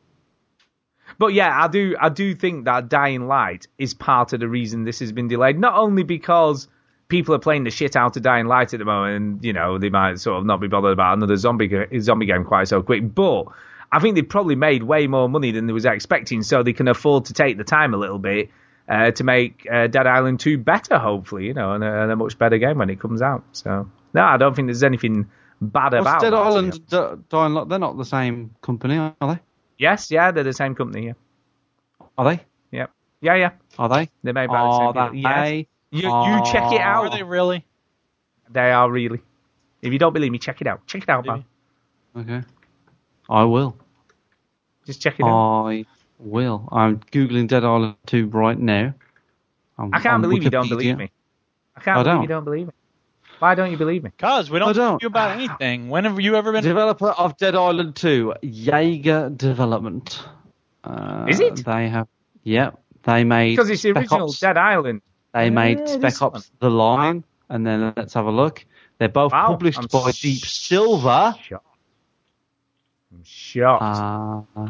But 1.18 1.32
yeah, 1.32 1.64
I 1.64 1.68
do 1.68 1.96
I 2.00 2.08
do 2.10 2.34
think 2.34 2.66
that 2.66 2.88
Dying 2.88 3.26
Light 3.26 3.66
is 3.78 3.94
part 3.94 4.32
of 4.32 4.40
the 4.40 4.48
reason 4.48 4.84
this 4.84 5.00
has 5.00 5.10
been 5.12 5.28
delayed. 5.28 5.58
Not 5.58 5.74
only 5.74 6.02
because 6.02 6.68
people 7.08 7.34
are 7.34 7.38
playing 7.40 7.64
the 7.64 7.70
shit 7.70 7.96
out 7.96 8.16
of 8.16 8.22
Dying 8.22 8.46
Light 8.46 8.74
at 8.74 8.78
the 8.78 8.84
moment, 8.84 9.16
and 9.16 9.44
you 9.44 9.52
know 9.52 9.78
they 9.78 9.88
might 9.90 10.18
sort 10.20 10.38
of 10.38 10.44
not 10.46 10.60
be 10.60 10.68
bothered 10.68 10.92
about 10.92 11.16
another 11.16 11.36
zombie 11.36 11.70
zombie 12.00 12.26
game 12.26 12.44
quite 12.44 12.68
so 12.68 12.82
quick, 12.82 13.14
but 13.14 13.44
I 13.90 14.00
think 14.00 14.14
they've 14.16 14.28
probably 14.28 14.54
made 14.54 14.82
way 14.82 15.06
more 15.06 15.28
money 15.28 15.50
than 15.50 15.66
they 15.66 15.72
was 15.72 15.86
expecting, 15.86 16.42
so 16.42 16.62
they 16.62 16.74
can 16.74 16.88
afford 16.88 17.24
to 17.26 17.32
take 17.32 17.56
the 17.56 17.64
time 17.64 17.94
a 17.94 17.96
little 17.96 18.18
bit 18.18 18.50
uh, 18.88 19.10
to 19.12 19.24
make 19.24 19.66
uh, 19.70 19.86
Dead 19.86 20.06
Island 20.06 20.40
2 20.40 20.58
better, 20.58 20.98
hopefully, 20.98 21.46
you 21.46 21.54
know, 21.54 21.72
and 21.74 21.84
a, 21.84 22.02
and 22.02 22.12
a 22.12 22.16
much 22.16 22.38
better 22.38 22.58
game 22.58 22.78
when 22.78 22.90
it 22.90 23.00
comes 23.00 23.20
out. 23.22 23.44
So 23.52 23.90
no, 24.14 24.22
I 24.22 24.36
don't 24.36 24.54
think 24.54 24.66
there's 24.68 24.82
anything 24.82 25.28
bad 25.60 25.92
What's 25.92 26.02
about 26.02 26.20
Dead 26.20 26.32
that. 26.32 26.38
Island, 26.38 26.86
D- 26.88 27.22
Dying 27.28 27.54
Light? 27.54 27.68
They're 27.68 27.78
not 27.78 27.96
the 27.98 28.04
same 28.04 28.54
company, 28.62 28.96
are 28.96 29.14
they? 29.20 29.38
Yes, 29.78 30.10
yeah, 30.10 30.30
they're 30.30 30.44
the 30.44 30.52
same 30.52 30.74
company. 30.74 31.06
Yeah, 31.06 31.12
Are 32.16 32.24
they? 32.24 32.42
yeah, 32.72 32.86
yeah, 33.20 33.34
yeah. 33.36 33.50
Are 33.78 33.88
they? 33.88 34.08
They're 34.22 34.32
made 34.34 34.48
by 34.48 34.56
Are 34.56 34.92
the 34.92 35.00
same 35.00 35.10
people. 35.12 35.30
Yes. 35.30 35.44
they? 35.48 35.68
You, 35.90 36.00
you 36.02 36.42
check 36.52 36.72
it 36.72 36.80
out. 36.80 37.04
Are 37.06 37.10
they 37.10 37.22
really? 37.22 37.64
They 38.50 38.72
are 38.72 38.90
really. 38.90 39.20
If 39.82 39.92
you 39.92 39.98
don't 39.98 40.12
believe 40.12 40.32
me, 40.32 40.38
check 40.38 40.60
it 40.60 40.66
out. 40.66 40.86
Check 40.86 41.04
it 41.04 41.08
out, 41.08 41.24
man. 41.24 41.44
Okay. 42.16 42.42
I 43.28 43.44
will. 43.44 43.76
Just 44.84 45.00
check 45.00 45.20
it 45.20 45.24
out. 45.24 45.66
I 45.66 45.84
will. 46.18 46.68
I'm 46.72 46.98
googling 46.98 47.48
Dead 47.48 47.64
Island 47.64 47.96
2 48.06 48.26
right 48.28 48.58
now. 48.58 48.94
I'm 49.78 49.94
I 49.94 50.00
can't 50.00 50.14
on 50.14 50.20
believe 50.22 50.42
you 50.42 50.50
don't 50.50 50.68
believe 50.68 50.96
me. 50.96 51.10
I 51.76 51.80
can't 51.80 51.98
I 51.98 52.02
believe 52.02 52.14
don't. 52.14 52.22
you 52.22 52.28
don't 52.28 52.44
believe 52.44 52.66
me. 52.66 52.72
Why 53.38 53.54
don't 53.54 53.70
you 53.70 53.76
believe 53.76 54.02
me? 54.02 54.10
Cause 54.18 54.50
we 54.50 54.58
don't, 54.58 54.74
don't. 54.74 55.00
know 55.00 55.06
about 55.06 55.30
anything. 55.36 55.88
When 55.90 56.04
have 56.04 56.18
you 56.18 56.34
ever 56.34 56.50
been? 56.50 56.64
Developer 56.64 57.10
of 57.10 57.36
Dead 57.36 57.54
Island 57.54 57.94
2, 57.94 58.34
Yager 58.42 59.30
Development. 59.30 60.20
Uh, 60.82 61.26
Is 61.28 61.38
it? 61.38 61.64
They 61.64 61.88
have. 61.88 62.08
Yep. 62.42 62.80
They 63.04 63.22
made. 63.22 63.50
Because 63.50 63.70
it's 63.70 63.82
the 63.82 63.90
Spec 63.90 64.02
original 64.02 64.28
Ops. 64.30 64.40
Dead 64.40 64.56
Island. 64.56 65.02
They 65.32 65.50
made 65.50 65.88
Spec 65.88 66.20
Ops 66.20 66.32
one. 66.32 66.42
The 66.58 66.70
Line, 66.70 67.24
and 67.48 67.64
then 67.64 67.92
let's 67.96 68.14
have 68.14 68.26
a 68.26 68.30
look. 68.32 68.64
They're 68.98 69.08
both 69.08 69.30
Wow, 69.30 69.46
published 69.46 69.78
I'm 69.78 69.86
by 69.86 70.08
s- 70.08 70.20
Deep 70.20 70.44
Silver. 70.44 71.34
Shocked. 71.40 71.64
I'm 73.12 73.22
shocked. 73.24 73.82
Uh, 74.56 74.68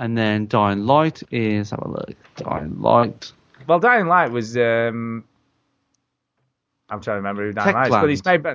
and 0.00 0.16
then 0.16 0.46
Dying 0.46 0.86
Light 0.86 1.22
is. 1.30 1.70
Have 1.70 1.82
a 1.82 1.88
look. 1.88 2.14
Dying 2.36 2.80
Light. 2.80 3.32
well, 3.66 3.78
Dying 3.78 4.06
Light 4.06 4.32
was. 4.32 4.56
Um, 4.56 5.24
I'm 6.88 7.02
trying 7.02 7.16
to 7.16 7.18
remember 7.18 7.46
who 7.46 7.52
Dying 7.52 7.74
Light 7.74 7.88
is, 7.88 7.90
but 7.90 8.10
it's 8.10 8.24
made 8.24 8.42
by. 8.42 8.54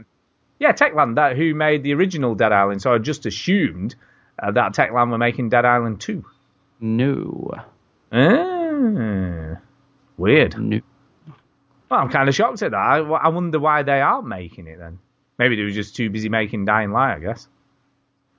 Yeah, 0.58 0.72
Techland, 0.72 1.16
that 1.16 1.38
who 1.38 1.54
made 1.54 1.84
the 1.84 1.94
original 1.94 2.34
Dead 2.34 2.52
Island. 2.52 2.82
So 2.82 2.94
I 2.94 2.98
just 2.98 3.28
assumed 3.28 3.94
uh, 4.42 4.52
that 4.52 4.74
Techland 4.74 5.12
were 5.12 5.18
making 5.18 5.50
Dead 5.50 5.66
Island 5.66 6.02
2. 6.02 6.26
No. 6.80 7.52
Ah, 8.12 9.60
weird. 10.18 10.58
No. 10.58 10.80
Well, 11.92 12.00
I'm 12.00 12.10
kind 12.10 12.28
of 12.28 12.34
shocked 12.34 12.64
at 12.64 12.72
that. 12.72 12.78
I, 12.78 13.00
I 13.00 13.28
wonder 13.28 13.60
why 13.60 13.84
they 13.84 14.02
aren't 14.02 14.28
making 14.28 14.68
it 14.68 14.80
then. 14.80 14.98
Maybe 15.38 15.58
they 15.58 15.64
were 15.64 15.72
just 15.72 15.96
too 15.96 16.10
busy 16.10 16.30
making 16.30 16.66
Dying 16.66 16.92
Light, 16.92 17.16
I 17.16 17.20
guess. 17.20 17.48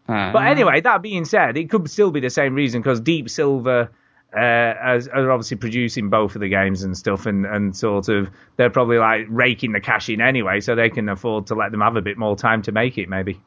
Uh, 0.08 0.32
But 0.32 0.46
anyway, 0.46 0.80
that 0.80 1.02
being 1.02 1.24
said, 1.24 1.56
it 1.56 1.70
could 1.70 1.90
still 1.90 2.10
be 2.10 2.20
the 2.20 2.30
same 2.30 2.54
reason 2.54 2.80
because 2.80 3.00
Deep 3.00 3.28
Silver 3.28 3.90
uh, 4.34 4.38
as, 4.38 5.08
are 5.08 5.30
obviously 5.30 5.56
producing 5.56 6.10
both 6.10 6.34
of 6.34 6.40
the 6.40 6.48
games 6.48 6.82
and 6.82 6.96
stuff, 6.96 7.26
and, 7.26 7.46
and 7.46 7.76
sort 7.76 8.08
of 8.08 8.28
they're 8.56 8.70
probably 8.70 8.98
like 8.98 9.26
raking 9.28 9.72
the 9.72 9.80
cash 9.80 10.08
in 10.08 10.20
anyway, 10.20 10.60
so 10.60 10.74
they 10.74 10.90
can 10.90 11.08
afford 11.08 11.46
to 11.48 11.54
let 11.54 11.72
them 11.72 11.80
have 11.80 11.96
a 11.96 12.02
bit 12.02 12.18
more 12.18 12.36
time 12.36 12.62
to 12.62 12.72
make 12.72 12.98
it, 12.98 13.08
maybe. 13.08 13.40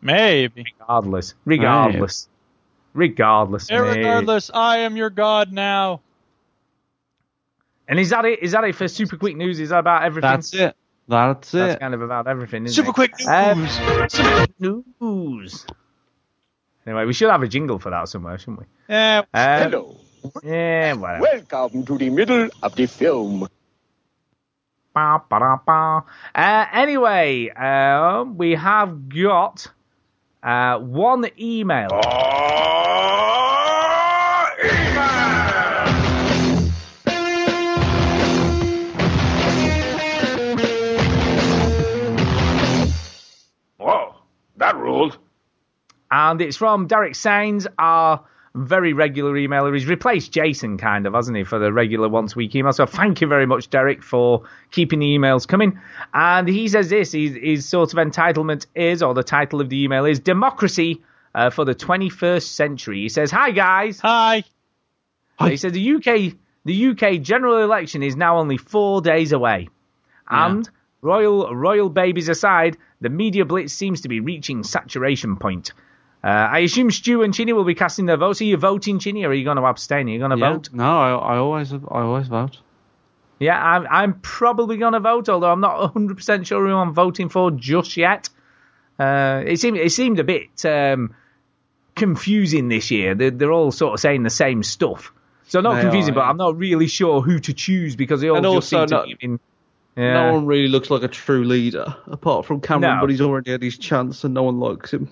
Maybe. 0.00 0.64
Regardless, 0.80 1.34
regardless, 1.44 2.28
regardless. 2.92 3.70
Regardless, 3.70 4.50
I 4.52 4.78
am 4.78 4.96
your 4.96 5.10
god 5.10 5.52
now. 5.52 6.00
And 7.86 7.98
is 7.98 8.10
that 8.10 8.24
it? 8.24 8.42
Is 8.42 8.52
that 8.52 8.64
it 8.64 8.74
for 8.74 8.88
super 8.88 9.16
quick 9.16 9.36
news? 9.36 9.60
Is 9.60 9.68
that 9.70 9.78
about 9.78 10.04
everything? 10.04 10.30
That's 10.30 10.54
it. 10.54 10.76
That's 11.06 11.52
it. 11.52 11.58
That's 11.58 11.80
kind 11.80 11.92
of 11.92 12.00
about 12.00 12.26
everything, 12.26 12.64
isn't 12.64 12.74
Super 12.74 12.90
it? 12.90 12.94
quick 12.94 13.18
news. 13.18 13.28
Um, 13.28 13.68
super 13.68 14.46
quick 14.46 14.86
news. 15.00 15.66
Anyway, 16.86 17.06
we 17.06 17.14
should 17.14 17.30
have 17.30 17.42
a 17.42 17.48
jingle 17.48 17.78
for 17.78 17.90
that 17.90 18.08
somewhere, 18.08 18.36
shouldn't 18.38 18.58
we? 18.60 18.66
Yeah. 18.88 19.22
Uh, 19.32 19.58
hello. 19.64 19.96
Yeah, 20.42 20.92
whatever. 20.94 21.22
Welcome 21.22 21.84
to 21.86 21.98
the 21.98 22.10
middle 22.10 22.48
of 22.62 22.74
the 22.74 22.86
film. 22.86 23.48
Bah, 24.94 25.20
bah, 25.28 25.58
bah, 25.66 26.02
uh, 26.34 26.66
anyway, 26.72 27.48
um, 27.50 28.36
we 28.36 28.52
have 28.52 29.08
got 29.08 29.66
uh, 30.42 30.78
one 30.78 31.26
email. 31.40 31.88
Oh, 31.90 32.00
email! 34.62 35.64
Whoa, 43.78 44.14
that 44.58 44.76
ruled 44.76 45.18
and 46.10 46.40
it's 46.40 46.56
from 46.56 46.86
Derek 46.86 47.14
Sains, 47.14 47.66
our 47.78 48.24
very 48.54 48.92
regular 48.92 49.32
emailer. 49.32 49.74
He's 49.74 49.86
replaced 49.86 50.32
Jason, 50.32 50.78
kind 50.78 51.06
of, 51.06 51.14
hasn't 51.14 51.36
he, 51.36 51.44
for 51.44 51.58
the 51.58 51.72
regular 51.72 52.08
once 52.08 52.34
a 52.34 52.36
week 52.36 52.54
email. 52.54 52.72
So 52.72 52.86
thank 52.86 53.20
you 53.20 53.26
very 53.26 53.46
much, 53.46 53.68
Derek, 53.70 54.02
for 54.02 54.42
keeping 54.70 55.00
the 55.00 55.18
emails 55.18 55.46
coming. 55.46 55.80
And 56.12 56.46
he 56.48 56.68
says 56.68 56.88
this 56.88 57.12
his, 57.12 57.34
his 57.34 57.68
sort 57.68 57.92
of 57.92 57.98
entitlement 57.98 58.66
is, 58.74 59.02
or 59.02 59.12
the 59.14 59.24
title 59.24 59.60
of 59.60 59.68
the 59.68 59.82
email 59.82 60.04
is 60.04 60.20
Democracy 60.20 61.02
uh, 61.34 61.50
for 61.50 61.64
the 61.64 61.74
21st 61.74 62.42
Century. 62.42 63.00
He 63.00 63.08
says, 63.08 63.30
Hi, 63.32 63.50
guys. 63.50 63.98
Hi. 65.38 65.50
He 65.50 65.56
says 65.56 65.72
the 65.72 65.94
UK, 65.94 66.36
the 66.64 66.88
UK 66.90 67.20
general 67.20 67.58
election 67.58 68.04
is 68.04 68.14
now 68.14 68.38
only 68.38 68.56
four 68.56 69.00
days 69.00 69.32
away. 69.32 69.68
And 70.30 70.68
royal 71.02 71.54
royal 71.54 71.90
babies 71.90 72.28
aside, 72.28 72.78
the 73.00 73.10
media 73.10 73.44
blitz 73.44 73.72
seems 73.72 74.00
to 74.02 74.08
be 74.08 74.20
reaching 74.20 74.62
saturation 74.62 75.36
point. 75.36 75.72
Uh, 76.24 76.48
I 76.52 76.60
assume 76.60 76.90
Stu 76.90 77.22
and 77.22 77.34
Chinny 77.34 77.52
will 77.52 77.64
be 77.64 77.74
casting 77.74 78.06
their 78.06 78.16
votes. 78.16 78.40
Are 78.40 78.44
you 78.44 78.56
voting, 78.56 78.98
Chinny, 78.98 79.24
or 79.24 79.28
are 79.28 79.34
you 79.34 79.44
going 79.44 79.58
to 79.58 79.62
abstain? 79.66 80.08
Are 80.08 80.10
you 80.10 80.18
going 80.18 80.30
to 80.30 80.38
Yeah. 80.38 80.52
vote? 80.54 80.70
No, 80.72 80.84
I, 80.84 81.10
I 81.34 81.36
always 81.36 81.70
I 81.72 81.78
always 81.90 82.28
vote. 82.28 82.58
Yeah, 83.38 83.62
I'm, 83.62 83.86
I'm 83.90 84.20
probably 84.20 84.78
going 84.78 84.94
to 84.94 85.00
vote, 85.00 85.28
although 85.28 85.50
I'm 85.52 85.60
not 85.60 85.92
100% 85.94 86.46
sure 86.46 86.66
who 86.66 86.72
I'm 86.74 86.94
voting 86.94 87.28
for 87.28 87.50
just 87.50 87.98
yet. 87.98 88.30
Uh, 88.98 89.42
it 89.44 89.58
seemed 89.60 89.76
it 89.76 89.90
seemed 89.92 90.18
a 90.18 90.24
bit 90.24 90.64
um, 90.64 91.14
confusing 91.94 92.68
this 92.68 92.90
year. 92.90 93.14
They're, 93.14 93.30
they're 93.30 93.52
all 93.52 93.70
sort 93.72 93.94
of 93.94 94.00
saying 94.00 94.22
the 94.22 94.30
same 94.30 94.62
stuff. 94.62 95.12
So 95.48 95.60
not 95.60 95.74
They 95.74 95.80
confusing, 95.82 96.12
are, 96.12 96.14
but 96.14 96.20
yeah. 96.22 96.30
I'm 96.30 96.36
not 96.38 96.56
really 96.56 96.86
sure 96.86 97.20
who 97.20 97.38
to 97.40 97.52
choose 97.52 97.96
because 97.96 98.20
they 98.22 98.28
all 98.30 98.36
And 98.36 98.46
just 98.46 98.68
seem 98.70 98.86
to 98.86 98.94
not- 98.94 99.06
be 99.06 99.16
in. 99.20 99.40
Yeah. 99.96 100.14
No 100.14 100.32
one 100.34 100.46
really 100.46 100.66
looks 100.68 100.90
like 100.90 101.02
a 101.04 101.08
true 101.08 101.44
leader, 101.44 101.94
apart 102.08 102.46
from 102.46 102.60
Cameron, 102.60 102.96
No. 102.96 103.00
but 103.02 103.10
he's 103.10 103.20
already 103.20 103.52
had 103.52 103.62
his 103.62 103.78
chance 103.78 104.24
and 104.24 104.34
no 104.34 104.42
one 104.42 104.58
likes 104.58 104.92
him. 104.92 105.08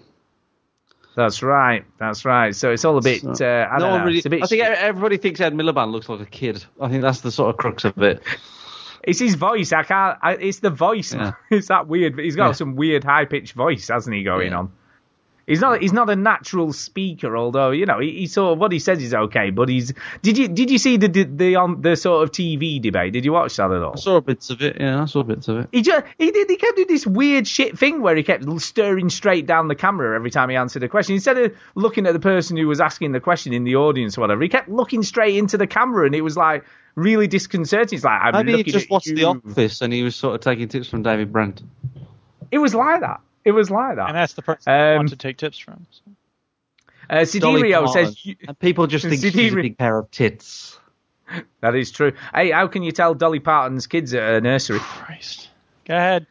That's 1.15 1.43
right. 1.43 1.85
That's 1.99 2.25
right. 2.25 2.55
So 2.57 2.71
it's 2.73 2.85
all 2.85 2.97
a 2.97 3.03
bit. 3.03 3.21
So- 3.37 3.47
uh, 3.47 3.69
I 3.71 3.79
no 3.79 3.87
don't 3.91 3.99
know. 3.99 4.05
really. 4.07 4.17
It's 4.19 4.27
a 4.27 4.31
bit 4.31 4.43
I 4.43 4.47
think 4.47 4.63
shit. 4.65 4.79
everybody 4.79 5.17
thinks 5.19 5.41
Ed 5.41 5.53
Miliband 5.55 5.93
looks 5.93 6.09
like 6.09 6.21
a 6.21 6.27
kid. 6.27 6.65
I 6.81 6.89
think 6.89 7.03
that's 7.03 7.21
the 7.21 7.31
sort 7.31 7.51
of 7.51 7.57
crux 7.59 7.85
of 7.85 7.99
it. 8.03 8.23
It's 9.05 9.19
his 9.19 9.35
voice. 9.35 9.73
I 9.73 9.83
can't. 9.83 10.17
I, 10.23 10.35
it's 10.35 10.61
the 10.61 10.71
voice. 10.71 11.13
Yeah. 11.13 11.33
it's 11.51 11.67
that 11.67 11.89
weird. 11.89 12.17
He's 12.21 12.37
got 12.37 12.47
Yeah. 12.47 12.53
some 12.53 12.77
weird 12.77 13.03
high 13.03 13.25
pitched 13.25 13.55
voice, 13.55 13.89
hasn't 13.89 14.15
he? 14.15 14.23
Going 14.23 14.53
Yeah. 14.53 14.59
on. 14.59 14.73
He's 15.47 15.61
not. 15.61 15.81
He's 15.83 15.93
not 15.93 16.09
a 16.09 16.17
natural 16.17 16.73
speaker. 16.73 17.37
Although 17.37 17.71
you 17.71 17.87
know, 17.87 17.99
he, 17.99 18.13
he 18.13 18.27
sort 18.27 18.53
of 18.53 18.59
what 18.59 18.71
he 18.71 18.79
says 18.79 19.03
is 19.03 19.13
okay. 19.13 19.51
But 19.51 19.69
he's. 19.69 19.93
Did 20.23 20.39
you 20.39 20.49
Did 20.49 20.71
you 20.71 20.79
see 20.79 20.97
the 20.97 21.09
the 21.09 21.25
the, 21.25 21.57
um, 21.57 21.81
the 21.83 21.97
sort 21.97 22.23
of 22.23 22.31
TV 22.31 22.81
debate? 22.81 23.13
Did 23.13 23.25
you 23.25 23.33
watch 23.33 23.57
that 23.57 23.71
at 23.71 23.83
all? 23.83 23.95
I 23.95 24.01
saw 24.01 24.21
bits 24.21 24.51
of 24.51 24.63
it. 24.63 24.77
Yeah, 24.81 25.03
I 25.03 25.07
saw 25.07 25.23
bits 25.23 25.49
of 25.49 25.59
it. 25.59 25.69
He 25.73 25.83
just 25.83 26.05
he 26.19 26.31
did 26.31 26.49
he 26.49 26.57
kept 26.57 26.77
doing 26.77 26.89
this 26.89 27.07
weird 27.07 27.49
shit 27.49 27.79
thing 27.79 28.03
where 28.03 28.15
he 28.15 28.23
kept 28.23 28.45
staring 28.61 29.11
straight 29.11 29.47
down 29.47 29.69
the 29.69 29.75
camera 29.75 30.15
every 30.15 30.31
time 30.31 30.49
he 30.49 30.57
answered 30.57 30.85
a 30.85 30.89
question 30.89 31.15
instead 31.17 31.39
of 31.39 31.53
looking 31.75 32.07
at 32.07 32.13
the 32.13 32.21
person 32.21 32.57
who 32.57 32.69
was 32.69 32.81
asking 32.81 33.13
the 33.13 33.21
question 33.21 33.53
in 33.53 33.65
the 33.65 33.77
audience 33.77 34.17
or 34.17 34.21
whatever. 34.21 34.43
He 34.43 34.49
kept 34.49 34.69
looking 34.69 35.03
straight 35.03 35.37
into 35.37 35.59
the 35.59 35.67
camera 35.67 36.07
and 36.07 36.15
it 36.15 36.23
was 36.23 36.37
like 36.37 36.65
really 36.95 37.27
disconcerting. 37.27 37.97
He's 37.97 38.05
like, 38.05 38.21
I'm 38.23 38.47
Maybe 38.47 38.63
he 38.63 38.71
just 38.71 38.87
at 38.87 38.91
watched 38.91 39.07
you. 39.07 39.17
The 39.17 39.25
Office 39.25 39.81
and 39.81 39.93
he 39.93 40.03
was 40.03 40.15
sort 40.15 40.35
of 40.35 40.41
taking 40.41 40.69
tips 40.69 40.89
from 40.89 41.03
David 41.03 41.33
Brent. 41.33 41.63
It 42.51 42.59
was 42.59 42.75
like 42.75 43.01
that. 43.01 43.21
It 43.45 43.53
was 43.53 43.71
like 43.71 43.97
that. 43.97 44.09
And 44.09 44.17
that's 44.17 44.35
the 44.35 44.43
person 44.43 44.73
I 44.73 44.93
Um, 44.93 44.97
want 44.99 45.09
to 45.11 45.17
take 45.17 45.37
tips 45.37 45.59
from. 45.59 45.87
So. 45.91 46.03
Uh, 47.11 47.25
Dolly 47.41 47.73
says 47.93 48.25
you- 48.25 48.37
And 48.47 48.59
people 48.59 48.87
just 48.87 49.05
think 49.07 49.21
she's 49.21 49.53
a 49.53 49.57
big 49.57 49.77
pair 49.79 49.99
of 49.99 50.11
tits. 50.11 50.79
that 51.61 51.75
is 51.75 51.91
true. 51.91 52.13
Hey, 52.35 52.51
how 52.51 52.67
can 52.69 52.83
you 52.83 52.93
tell 52.93 53.15
Dolly 53.15 53.41
Parton's 53.41 53.87
kids 53.87 54.15
at 54.15 54.35
a 54.35 54.41
nursery? 54.41 54.79
Christ. 54.79 55.49
Go 55.85 55.97
ahead. 55.97 56.27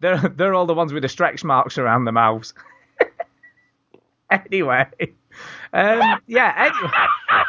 They're 0.00 0.18
they're 0.18 0.54
all 0.54 0.66
the 0.66 0.74
ones 0.74 0.92
with 0.92 1.02
the 1.02 1.08
stretch 1.08 1.42
marks 1.42 1.78
around 1.78 2.04
the 2.04 2.12
mouths. 2.12 2.52
anyway, 4.30 4.86
um, 5.72 6.20
yeah. 6.26 6.70
Anyway. 6.74 6.92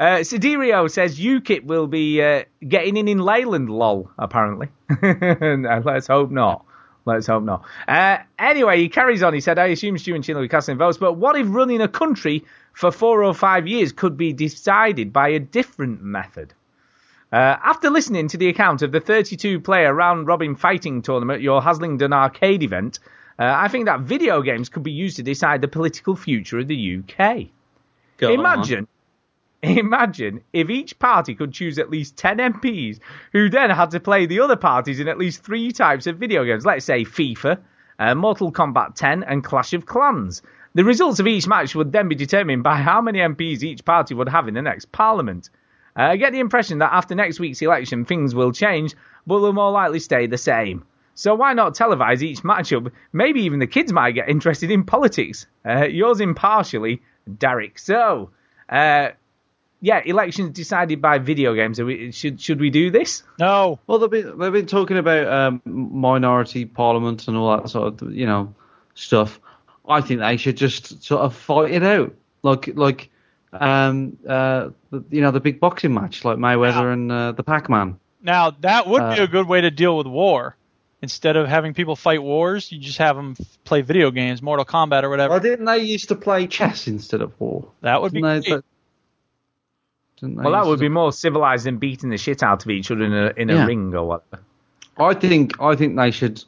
Uh, 0.00 0.18
Siderio 0.18 0.88
says 0.88 1.18
UKIP 1.18 1.64
will 1.64 1.88
be 1.88 2.22
uh, 2.22 2.44
getting 2.68 2.96
in 2.96 3.08
in 3.08 3.18
Leyland, 3.18 3.68
lol, 3.68 4.08
apparently. 4.16 4.68
And, 5.02 5.64
Let's 5.84 6.06
hope 6.06 6.30
not. 6.30 6.64
Let's 7.08 7.26
hope 7.26 7.42
not. 7.42 7.64
Uh, 7.86 8.18
anyway, 8.38 8.78
he 8.78 8.88
carries 8.88 9.22
on. 9.22 9.32
He 9.32 9.40
said, 9.40 9.58
I 9.58 9.66
assume 9.66 9.96
Stu 9.96 10.14
and 10.14 10.22
Chin 10.22 10.36
will 10.36 10.42
be 10.42 10.48
casting 10.48 10.76
votes, 10.76 10.98
but 10.98 11.14
what 11.14 11.36
if 11.36 11.46
running 11.48 11.80
a 11.80 11.88
country 11.88 12.44
for 12.74 12.92
four 12.92 13.24
or 13.24 13.34
five 13.34 13.66
years 13.66 13.92
could 13.92 14.16
be 14.16 14.32
decided 14.32 15.12
by 15.12 15.30
a 15.30 15.38
different 15.38 16.02
method? 16.02 16.52
Uh, 17.32 17.56
after 17.64 17.90
listening 17.90 18.28
to 18.28 18.36
the 18.36 18.48
account 18.48 18.82
of 18.82 18.92
the 18.92 19.00
32 19.00 19.60
player 19.60 19.92
round 19.92 20.26
robin 20.26 20.56
fighting 20.56 21.02
tournament 21.02 21.42
your 21.42 21.60
Haslingden 21.60 22.12
arcade 22.12 22.62
event, 22.62 22.98
uh, 23.38 23.44
I 23.44 23.68
think 23.68 23.86
that 23.86 24.00
video 24.00 24.42
games 24.42 24.68
could 24.68 24.82
be 24.82 24.92
used 24.92 25.16
to 25.16 25.22
decide 25.22 25.60
the 25.60 25.68
political 25.68 26.16
future 26.16 26.58
of 26.58 26.68
the 26.68 26.98
UK. 26.98 27.48
Go 28.16 28.28
on. 28.78 28.88
Imagine, 29.62 30.42
if 30.52 30.70
each 30.70 30.98
party 30.98 31.34
could 31.34 31.52
choose 31.52 31.78
at 31.78 31.90
least 31.90 32.16
10 32.16 32.38
MPs 32.38 33.00
who 33.32 33.48
then 33.48 33.70
had 33.70 33.90
to 33.90 33.98
play 34.00 34.26
the 34.26 34.40
other 34.40 34.56
parties 34.56 35.00
in 35.00 35.08
at 35.08 35.18
least 35.18 35.42
three 35.42 35.72
types 35.72 36.06
of 36.06 36.18
video 36.18 36.44
games. 36.44 36.64
Let's 36.64 36.84
say 36.84 37.04
FIFA, 37.04 37.58
uh, 37.98 38.14
Mortal 38.14 38.52
Kombat 38.52 38.94
10, 38.94 39.24
and 39.24 39.42
Clash 39.42 39.72
of 39.72 39.84
Clans. 39.84 40.42
The 40.74 40.84
results 40.84 41.18
of 41.18 41.26
each 41.26 41.48
match 41.48 41.74
would 41.74 41.90
then 41.90 42.08
be 42.08 42.14
determined 42.14 42.62
by 42.62 42.76
how 42.76 43.00
many 43.00 43.18
MPs 43.18 43.64
each 43.64 43.84
party 43.84 44.14
would 44.14 44.28
have 44.28 44.46
in 44.46 44.54
the 44.54 44.62
next 44.62 44.92
parliament. 44.92 45.50
Uh, 45.96 46.02
I 46.02 46.16
get 46.16 46.30
the 46.32 46.38
impression 46.38 46.78
that 46.78 46.92
after 46.92 47.16
next 47.16 47.40
week's 47.40 47.60
election, 47.60 48.04
things 48.04 48.36
will 48.36 48.52
change, 48.52 48.94
but 49.26 49.40
they'll 49.40 49.52
more 49.52 49.72
likely 49.72 49.98
stay 49.98 50.28
the 50.28 50.38
same. 50.38 50.84
So 51.14 51.34
why 51.34 51.52
not 51.52 51.74
televise 51.74 52.22
each 52.22 52.42
matchup? 52.42 52.92
Maybe 53.12 53.40
even 53.40 53.58
the 53.58 53.66
kids 53.66 53.92
might 53.92 54.12
get 54.12 54.28
interested 54.28 54.70
in 54.70 54.84
politics. 54.84 55.46
Uh, 55.66 55.86
yours 55.86 56.20
impartially, 56.20 57.02
Derek. 57.38 57.80
So, 57.80 58.30
uh, 58.68 59.08
yeah, 59.80 60.00
elections 60.04 60.50
decided 60.50 61.00
by 61.00 61.18
video 61.18 61.54
games. 61.54 61.78
Are 61.80 61.84
we, 61.86 62.10
should 62.12 62.40
should 62.40 62.60
we 62.60 62.70
do 62.70 62.90
this? 62.90 63.22
No. 63.38 63.78
Well, 63.86 63.98
they've 63.98 64.10
been 64.10 64.38
they've 64.38 64.52
been 64.52 64.66
talking 64.66 64.98
about 64.98 65.26
um, 65.26 65.62
minority 65.64 66.64
parliament 66.64 67.28
and 67.28 67.36
all 67.36 67.56
that 67.56 67.68
sort 67.68 68.02
of 68.02 68.12
you 68.12 68.26
know 68.26 68.54
stuff. 68.94 69.40
I 69.88 70.00
think 70.00 70.20
they 70.20 70.36
should 70.36 70.56
just 70.56 71.02
sort 71.04 71.22
of 71.22 71.34
fight 71.34 71.70
it 71.70 71.82
out, 71.82 72.14
like 72.42 72.68
like 72.74 73.10
um 73.52 74.18
uh 74.28 74.68
you 75.10 75.20
know 75.22 75.30
the 75.30 75.40
big 75.40 75.60
boxing 75.60 75.94
match, 75.94 76.24
like 76.24 76.36
Mayweather 76.38 76.92
and 76.92 77.10
uh, 77.10 77.32
the 77.32 77.42
Pac-Man. 77.42 77.98
Now 78.22 78.50
that 78.60 78.86
would 78.86 78.98
be 79.14 79.20
Uh, 79.20 79.24
a 79.24 79.28
good 79.28 79.46
way 79.48 79.60
to 79.62 79.70
deal 79.70 79.96
with 79.96 80.06
war. 80.06 80.54
Instead 81.00 81.36
of 81.36 81.46
having 81.46 81.74
people 81.74 81.94
fight 81.94 82.20
wars, 82.20 82.72
you 82.72 82.80
just 82.80 82.98
have 82.98 83.14
them 83.14 83.36
play 83.64 83.82
video 83.82 84.10
games, 84.10 84.42
Mortal 84.42 84.64
Kombat 84.64 85.04
or 85.04 85.08
whatever. 85.10 85.30
Well, 85.30 85.40
didn't 85.40 85.64
they 85.64 85.78
used 85.78 86.08
to 86.08 86.16
play 86.16 86.48
chess 86.48 86.88
instead 86.88 87.20
of 87.22 87.32
war? 87.40 87.70
that 87.82 88.02
would 88.02 88.12
be 88.12 88.20
Didn't 88.20 88.42
they, 88.44 88.50
great. 88.50 88.54
didn't 88.56 88.64
they 88.64 88.64
Uh, 90.22 90.28
well, 90.30 90.52
that 90.52 90.66
would 90.66 90.80
be 90.80 90.88
more 90.88 91.12
civilized 91.12 91.64
than 91.66 91.78
beating 91.78 92.10
the 92.10 92.18
shit 92.18 92.42
out 92.42 92.64
of 92.64 92.70
each 92.70 92.90
other 92.90 93.04
in 93.04 93.12
a 93.12 93.32
in 93.36 93.50
a 93.50 93.54
Yeah. 93.54 93.66
ring 93.66 93.94
or 93.94 94.06
whatever. 94.06 94.42
I 94.98 95.14
think 95.14 95.60
I 95.60 95.76
think 95.76 95.96
they 95.96 96.10
should 96.10 96.42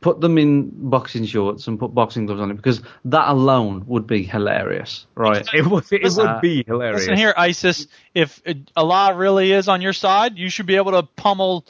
put 0.00 0.20
them 0.20 0.38
in 0.38 0.70
boxing 0.88 1.26
shorts 1.26 1.66
and 1.66 1.78
put 1.78 1.94
boxing 1.94 2.24
gloves 2.24 2.40
on 2.40 2.50
it 2.50 2.54
because 2.54 2.80
that 3.04 3.28
alone 3.28 3.84
would 3.86 4.06
be 4.06 4.22
hilarious, 4.22 5.06
right? 5.14 5.46
It 5.52 5.66
would 5.66 5.84
it 5.92 6.02
Listen- 6.04 6.26
would 6.26 6.40
be 6.40 6.64
hilarious. 6.66 7.00
Listen 7.02 7.16
here, 7.18 7.34
ISIS. 7.36 7.86
If 8.14 8.40
Allah 8.76 9.14
really 9.14 9.52
is 9.52 9.68
on 9.68 9.82
your 9.82 9.92
side, 9.92 10.38
you 10.38 10.48
should 10.48 10.66
be 10.66 10.76
able 10.76 10.92
to 10.92 11.02
pummel 11.02 11.66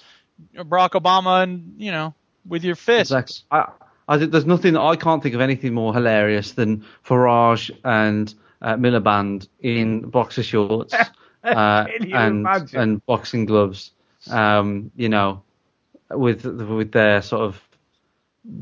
Barack 0.54 0.90
Obama 0.90 1.42
and 1.42 1.74
you 1.78 1.90
know 1.90 2.14
with 2.46 2.62
your 2.64 2.76
fist. 2.76 3.10
Exactly. 3.10 3.36
I, 3.50 3.68
I 4.08 4.16
there's 4.18 4.46
nothing. 4.46 4.76
I 4.76 4.96
can't 4.96 5.22
think 5.22 5.34
of 5.34 5.40
anything 5.40 5.74
more 5.74 5.92
hilarious 5.92 6.52
than 6.52 6.84
Farage 7.04 7.70
and 7.84 8.32
uh, 8.62 8.76
Miliband 8.76 9.48
in 9.60 10.00
boxer 10.10 10.42
shorts 10.42 10.94
uh, 11.44 11.86
and 12.12 12.40
imagine? 12.46 12.80
and 12.80 13.06
boxing 13.06 13.46
gloves. 13.46 13.92
Um, 14.30 14.90
you 14.96 15.08
know, 15.08 15.42
with 16.10 16.44
with 16.44 16.92
their 16.92 17.22
sort 17.22 17.42
of 17.42 17.60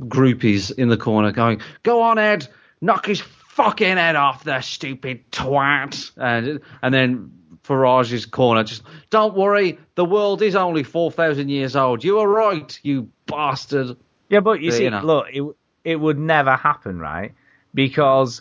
groupies 0.01 0.77
in 0.77 0.89
the 0.89 0.97
corner 0.97 1.33
going, 1.33 1.61
"Go 1.83 2.03
on, 2.03 2.19
Ed, 2.19 2.47
knock 2.81 3.07
his 3.07 3.21
fucking 3.21 3.97
head 3.97 4.17
off, 4.17 4.45
the 4.45 4.61
stupid 4.61 5.31
twat," 5.31 6.13
and 6.17 6.61
and 6.83 6.95
then. 6.95 7.33
Farage's 7.65 8.25
corner, 8.25 8.65
just 8.65 8.83
don't 9.11 9.37
worry. 9.37 9.79
The 9.95 10.05
world 10.05 10.41
is 10.41 10.55
only 10.57 10.85
four 10.85 11.11
thousand 11.11 11.51
years 11.51 11.77
old. 11.77 12.03
You 12.03 12.19
are 12.21 12.27
right, 12.27 12.79
you 12.83 13.11
bastard. 13.27 13.95
Yeah, 14.31 14.41
but 14.41 14.63
you 14.63 14.71
Yeah, 14.71 14.77
see, 14.79 14.85
you 14.85 14.91
know. 14.91 15.03
look, 15.05 15.27
it 15.31 15.45
it 15.85 15.97
would 16.01 16.19
never 16.19 16.57
happen, 16.57 16.99
right? 16.99 17.35
Because 17.75 18.41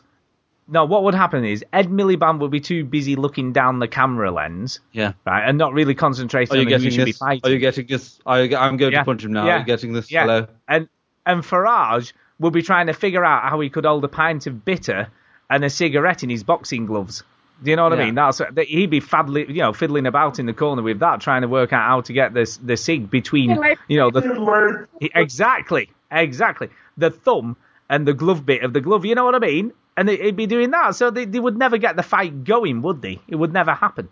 no, 0.68 0.86
what 0.86 1.04
would 1.04 1.16
happen 1.16 1.46
is 1.46 1.64
Ed 1.72 1.88
Miliband 1.88 2.40
would 2.40 2.52
be 2.52 2.60
too 2.60 2.84
busy 2.84 3.16
looking 3.16 3.54
down 3.54 3.80
the 3.80 3.88
camera 3.88 4.32
lens, 4.32 4.80
Yeah. 4.92 5.14
right, 5.26 5.48
and 5.48 5.58
not 5.58 5.74
really 5.74 5.96
concentrating 5.96 6.52
on 6.52 6.58
who 6.58 6.64
he 6.64 6.70
getting 6.70 6.92
should 6.92 7.06
be 7.06 7.12
fighting. 7.14 7.42
Are 7.46 7.50
you 7.54 7.60
getting 7.60 7.88
this? 7.88 8.20
Are 8.26 8.44
you, 8.44 8.58
I'm 8.58 8.78
going 8.78 8.92
Yeah. 8.94 9.00
to 9.00 9.06
punch 9.06 9.24
him 9.24 9.34
now. 9.34 9.46
Yeah. 9.46 9.56
Are 9.56 9.60
you 9.60 9.66
getting 9.66 9.94
this? 9.94 10.12
Yeah. 10.12 10.22
Hello. 10.24 10.48
And 10.68 10.90
and 11.26 11.42
Farage 11.44 12.14
would 12.40 12.54
be 12.54 12.62
trying 12.62 12.88
to 12.88 12.94
figure 12.94 13.24
out 13.26 13.44
how 13.50 13.60
he 13.60 13.70
could 13.70 13.86
hold 13.86 14.04
a 14.04 14.08
pint 14.08 14.46
of 14.48 14.64
bitter 14.66 15.08
and 15.50 15.64
a 15.64 15.70
cigarette 15.70 16.24
in 16.24 16.30
his 16.30 16.44
boxing 16.44 16.86
gloves. 16.86 17.24
Do 17.64 17.70
you 17.72 17.76
know 17.76 17.84
what 17.90 17.94
I 18.00 18.06
mean? 18.06 18.14
That's 18.16 18.38
that- 18.38 18.60
he'd 18.68 18.90
be 18.92 19.00
faddling, 19.00 19.48
you 19.50 19.62
know, 19.62 19.74
fiddling 19.74 20.06
about 20.06 20.38
in 20.38 20.46
the 20.46 20.54
corner 20.54 20.82
with 20.84 21.00
that, 21.00 21.22
trying 21.22 21.42
to 21.42 21.48
work 21.48 21.74
out 21.74 21.88
how 21.88 22.02
to 22.02 22.14
get 22.14 22.34
this 22.34 22.58
the 22.58 22.78
cig 22.78 23.10
between, 23.10 23.60
you 23.88 23.98
know, 23.98 24.12
the 24.12 24.88
exactly, 25.16 25.90
exactly 26.12 26.70
the 26.98 27.10
thumb 27.10 27.56
and 27.90 28.08
the 28.08 28.14
glove 28.14 28.46
bit 28.46 28.64
of 28.64 28.74
the 28.74 28.82
glove. 28.82 29.06
You 29.06 29.16
know 29.16 29.26
what 29.26 29.36
I 29.36 29.40
mean? 29.40 29.72
And 29.98 30.08
they, 30.08 30.18
would 30.18 30.36
be 30.36 30.46
doing 30.46 30.70
that, 30.72 30.96
so 30.96 31.10
they, 31.10 31.26
they 31.26 31.40
would 31.40 31.58
never 31.58 31.80
get 31.80 31.96
the 31.96 32.04
fight 32.04 32.44
going, 32.44 32.84
would 32.84 33.02
they? 33.02 33.20
It 33.28 33.36
would 33.36 33.52
never 33.52 33.74
happen. 33.74 34.10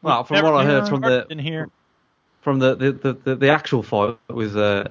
Well, 0.00 0.22
from 0.22 0.36
Never- 0.36 0.52
what 0.52 0.64
I 0.64 0.64
heard 0.64 0.88
from 0.88 1.00
the 1.00 1.26
in 1.28 1.40
here. 1.40 1.68
from 2.40 2.60
the 2.60 2.76
the, 2.76 2.92
the, 2.92 3.12
the, 3.14 3.34
the 3.34 3.48
actual 3.48 3.82
fight 3.82 4.16
with 4.28 4.56
uh, 4.56 4.84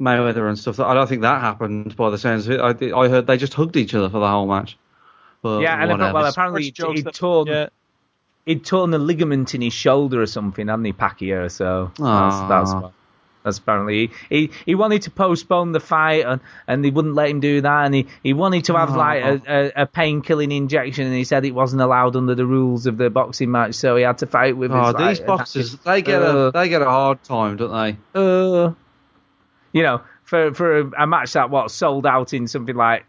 Mayweather 0.00 0.48
and 0.48 0.58
stuff, 0.58 0.80
I 0.80 0.92
don't 0.94 1.08
think 1.08 1.22
that 1.22 1.40
happened. 1.40 1.94
By 1.96 2.10
the 2.10 2.18
sounds 2.18 2.48
of 2.48 2.54
it, 2.54 2.60
I, 2.60 2.98
I 2.98 3.08
heard 3.08 3.28
they 3.28 3.36
just 3.36 3.54
hugged 3.54 3.76
each 3.76 3.94
other 3.94 4.10
for 4.10 4.18
the 4.18 4.28
whole 4.28 4.46
match. 4.48 4.76
But 5.42 5.60
yeah, 5.60 5.80
and 5.80 5.92
whatever. 5.92 6.12
well, 6.12 6.26
apparently 6.26 6.64
he'd, 6.64 6.74
jokes 6.74 7.00
he'd 7.00 7.14
torn 7.14 7.46
yeah. 7.46 7.68
he'd 8.46 8.64
torn 8.64 8.90
the 8.90 8.98
ligament 8.98 9.54
in 9.54 9.60
his 9.60 9.72
shoulder 9.72 10.20
or 10.20 10.26
something, 10.26 10.66
hadn't 10.66 10.84
he, 10.84 10.92
Pacquiao? 10.92 11.48
So 11.48 11.92
that's 11.94 12.00
Aw. 12.02 12.48
that's 12.48 12.74
what. 12.74 12.92
That's 13.46 13.58
apparently 13.58 14.10
he, 14.28 14.50
he 14.66 14.74
wanted 14.74 15.02
to 15.02 15.10
postpone 15.12 15.70
the 15.70 15.80
fight 15.80 16.26
and, 16.26 16.40
and 16.66 16.84
they 16.84 16.90
wouldn't 16.90 17.14
let 17.14 17.30
him 17.30 17.38
do 17.40 17.60
that 17.60 17.84
and 17.86 17.94
he, 17.94 18.06
he 18.22 18.32
wanted 18.32 18.64
to 18.64 18.74
have 18.76 18.90
like 18.96 19.22
a, 19.22 19.40
a, 19.46 19.82
a 19.82 19.86
pain 19.86 20.20
killing 20.20 20.50
injection 20.50 21.06
and 21.06 21.14
he 21.14 21.22
said 21.24 21.44
it 21.44 21.52
wasn't 21.52 21.80
allowed 21.80 22.16
under 22.16 22.34
the 22.34 22.44
rules 22.44 22.86
of 22.86 22.96
the 22.98 23.08
boxing 23.08 23.52
match 23.52 23.76
so 23.76 23.94
he 23.94 24.02
had 24.02 24.18
to 24.18 24.26
fight 24.26 24.56
with 24.56 24.72
Oh, 24.72 24.84
his, 24.86 24.94
like, 24.94 25.08
these 25.08 25.20
boxers, 25.20 25.76
they 25.76 26.02
get 26.02 26.20
Uh, 26.20 26.48
a 26.48 26.50
they 26.50 26.68
get 26.68 26.82
a 26.82 26.86
hard 26.86 27.22
time, 27.22 27.56
don't 27.56 27.70
they? 27.72 27.96
uh, 28.20 28.72
you 29.72 29.82
know, 29.82 30.00
for 30.24 30.52
for 30.54 30.78
a, 30.80 31.04
a 31.04 31.06
match 31.06 31.34
that 31.34 31.50
what 31.50 31.70
sold 31.70 32.04
out 32.04 32.34
in 32.34 32.48
something 32.48 32.74
like 32.74 33.06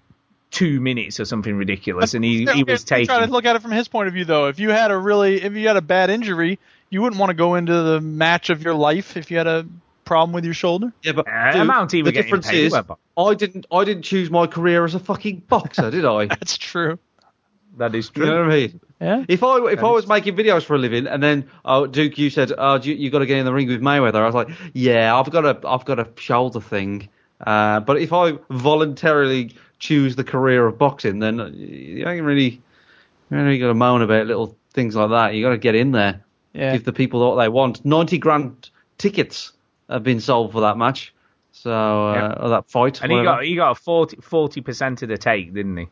two 0.51 0.79
minutes 0.79 1.19
or 1.19 1.25
something 1.25 1.55
ridiculous, 1.55 2.13
and 2.13 2.23
he, 2.23 2.39
he 2.39 2.47
Okay, 2.47 2.63
was 2.63 2.89
let 2.89 2.99
me 2.99 3.05
Try 3.05 3.25
to 3.25 3.31
look 3.31 3.45
at 3.45 3.55
it 3.55 3.61
from 3.61 3.71
his 3.71 3.87
point 3.87 4.07
of 4.07 4.13
view, 4.13 4.23
though. 4.25 4.47
If 4.47 4.59
you 4.59 4.69
had 4.69 4.91
a 4.91 4.97
really, 4.97 5.41
if 5.41 5.53
you 5.53 5.67
had 5.67 5.77
a 5.77 5.81
bad 5.81 6.09
injury, 6.09 6.59
you 6.89 7.01
wouldn't 7.01 7.19
want 7.19 7.31
to 7.31 7.33
go 7.33 7.55
into 7.55 7.73
the 7.73 8.01
match 8.01 8.49
of 8.49 8.61
your 8.63 8.73
life 8.73 9.17
if 9.17 9.29
you 9.31 9.37
had 9.37 9.47
a 9.47 9.65
problem 10.07 10.33
with 10.33 10.45
your 10.45 10.53
shoulder. 10.53 10.91
Yeah, 11.03 11.11
but 11.13 11.27
Uh, 11.27 11.51
dude, 11.51 11.61
amount 11.61 11.91
the 11.91 12.01
difference 12.11 12.49
paid, 12.49 12.65
is. 12.65 12.73
I 13.17 13.33
didn't 13.33 13.65
I 13.71 13.83
didn't 13.83 14.03
choose 14.03 14.29
my 14.31 14.47
career 14.47 14.85
as 14.85 14.95
a 14.95 14.99
fucking 14.99 15.43
boxer, 15.47 15.91
did 15.91 16.05
I? 16.05 16.25
That's 16.39 16.57
true. 16.57 16.97
That 17.77 17.93
is 17.93 18.09
true. 18.09 18.25
You 18.25 18.31
know 18.31 18.39
what 18.45 18.51
I 18.51 18.55
mean? 18.55 18.79
Yeah. 18.99 19.25
If 19.27 19.43
I 19.43 19.57
if 19.67 19.79
I 19.79 19.91
was 19.91 20.07
making 20.07 20.35
videos 20.35 20.63
for 20.63 20.75
a 20.75 20.79
living 20.79 21.05
and 21.05 21.21
then 21.21 21.47
oh 21.63 21.85
Duke 21.85 22.17
you 22.17 22.31
said 22.31 22.51
oh 22.57 22.75
you, 22.81 22.95
you 22.95 23.11
got 23.11 23.19
to 23.19 23.27
get 23.27 23.37
in 23.37 23.45
the 23.45 23.53
ring 23.53 23.67
with 23.67 23.81
Mayweather 23.81 24.15
I 24.15 24.25
was 24.25 24.33
like 24.33 24.49
yeah 24.73 25.15
I've 25.15 25.29
got 25.29 25.45
a 25.45 25.67
I've 25.67 25.85
got 25.85 25.99
a 25.99 26.07
shoulder 26.17 26.59
thing 26.59 27.07
uh, 27.45 27.81
but 27.81 28.01
if 28.01 28.11
I 28.11 28.39
voluntarily 28.49 29.55
choose 29.77 30.15
the 30.15 30.23
career 30.23 30.65
of 30.65 30.79
boxing 30.79 31.19
then 31.19 31.53
you 31.55 32.07
ain't 32.07 32.23
really 32.25 32.61
you 33.29 33.37
ain't 33.37 33.45
really 33.45 33.59
got 33.59 33.67
to 33.67 33.75
moan 33.75 34.01
about 34.01 34.25
little 34.25 34.57
things 34.73 34.95
like 34.95 35.11
that 35.11 35.35
you 35.35 35.43
got 35.43 35.51
to 35.51 35.57
get 35.59 35.75
in 35.75 35.91
there 35.91 36.23
Yeah. 36.53 36.73
give 36.73 36.83
the 36.85 36.93
people 36.93 37.19
what 37.19 37.35
they 37.35 37.49
want 37.49 37.85
ninety 37.85 38.17
grand 38.17 38.71
tickets 38.97 39.51
have 39.89 40.03
been 40.03 40.19
sold 40.19 40.51
for 40.51 40.61
that 40.61 40.77
match 40.77 41.13
so 41.51 41.71
uh, 41.71 42.13
Yeah. 42.13 42.43
or 42.43 42.49
that 42.49 42.69
fight 42.69 43.01
And 43.01 43.11
he 43.11 43.23
got 43.23 43.43
he 43.43 43.55
got 43.55 43.71
a 43.71 43.75
40 44.21 44.61
percent 44.61 45.01
of 45.01 45.09
the 45.09 45.17
take, 45.17 45.53
didn't 45.53 45.77
he? 45.77 45.87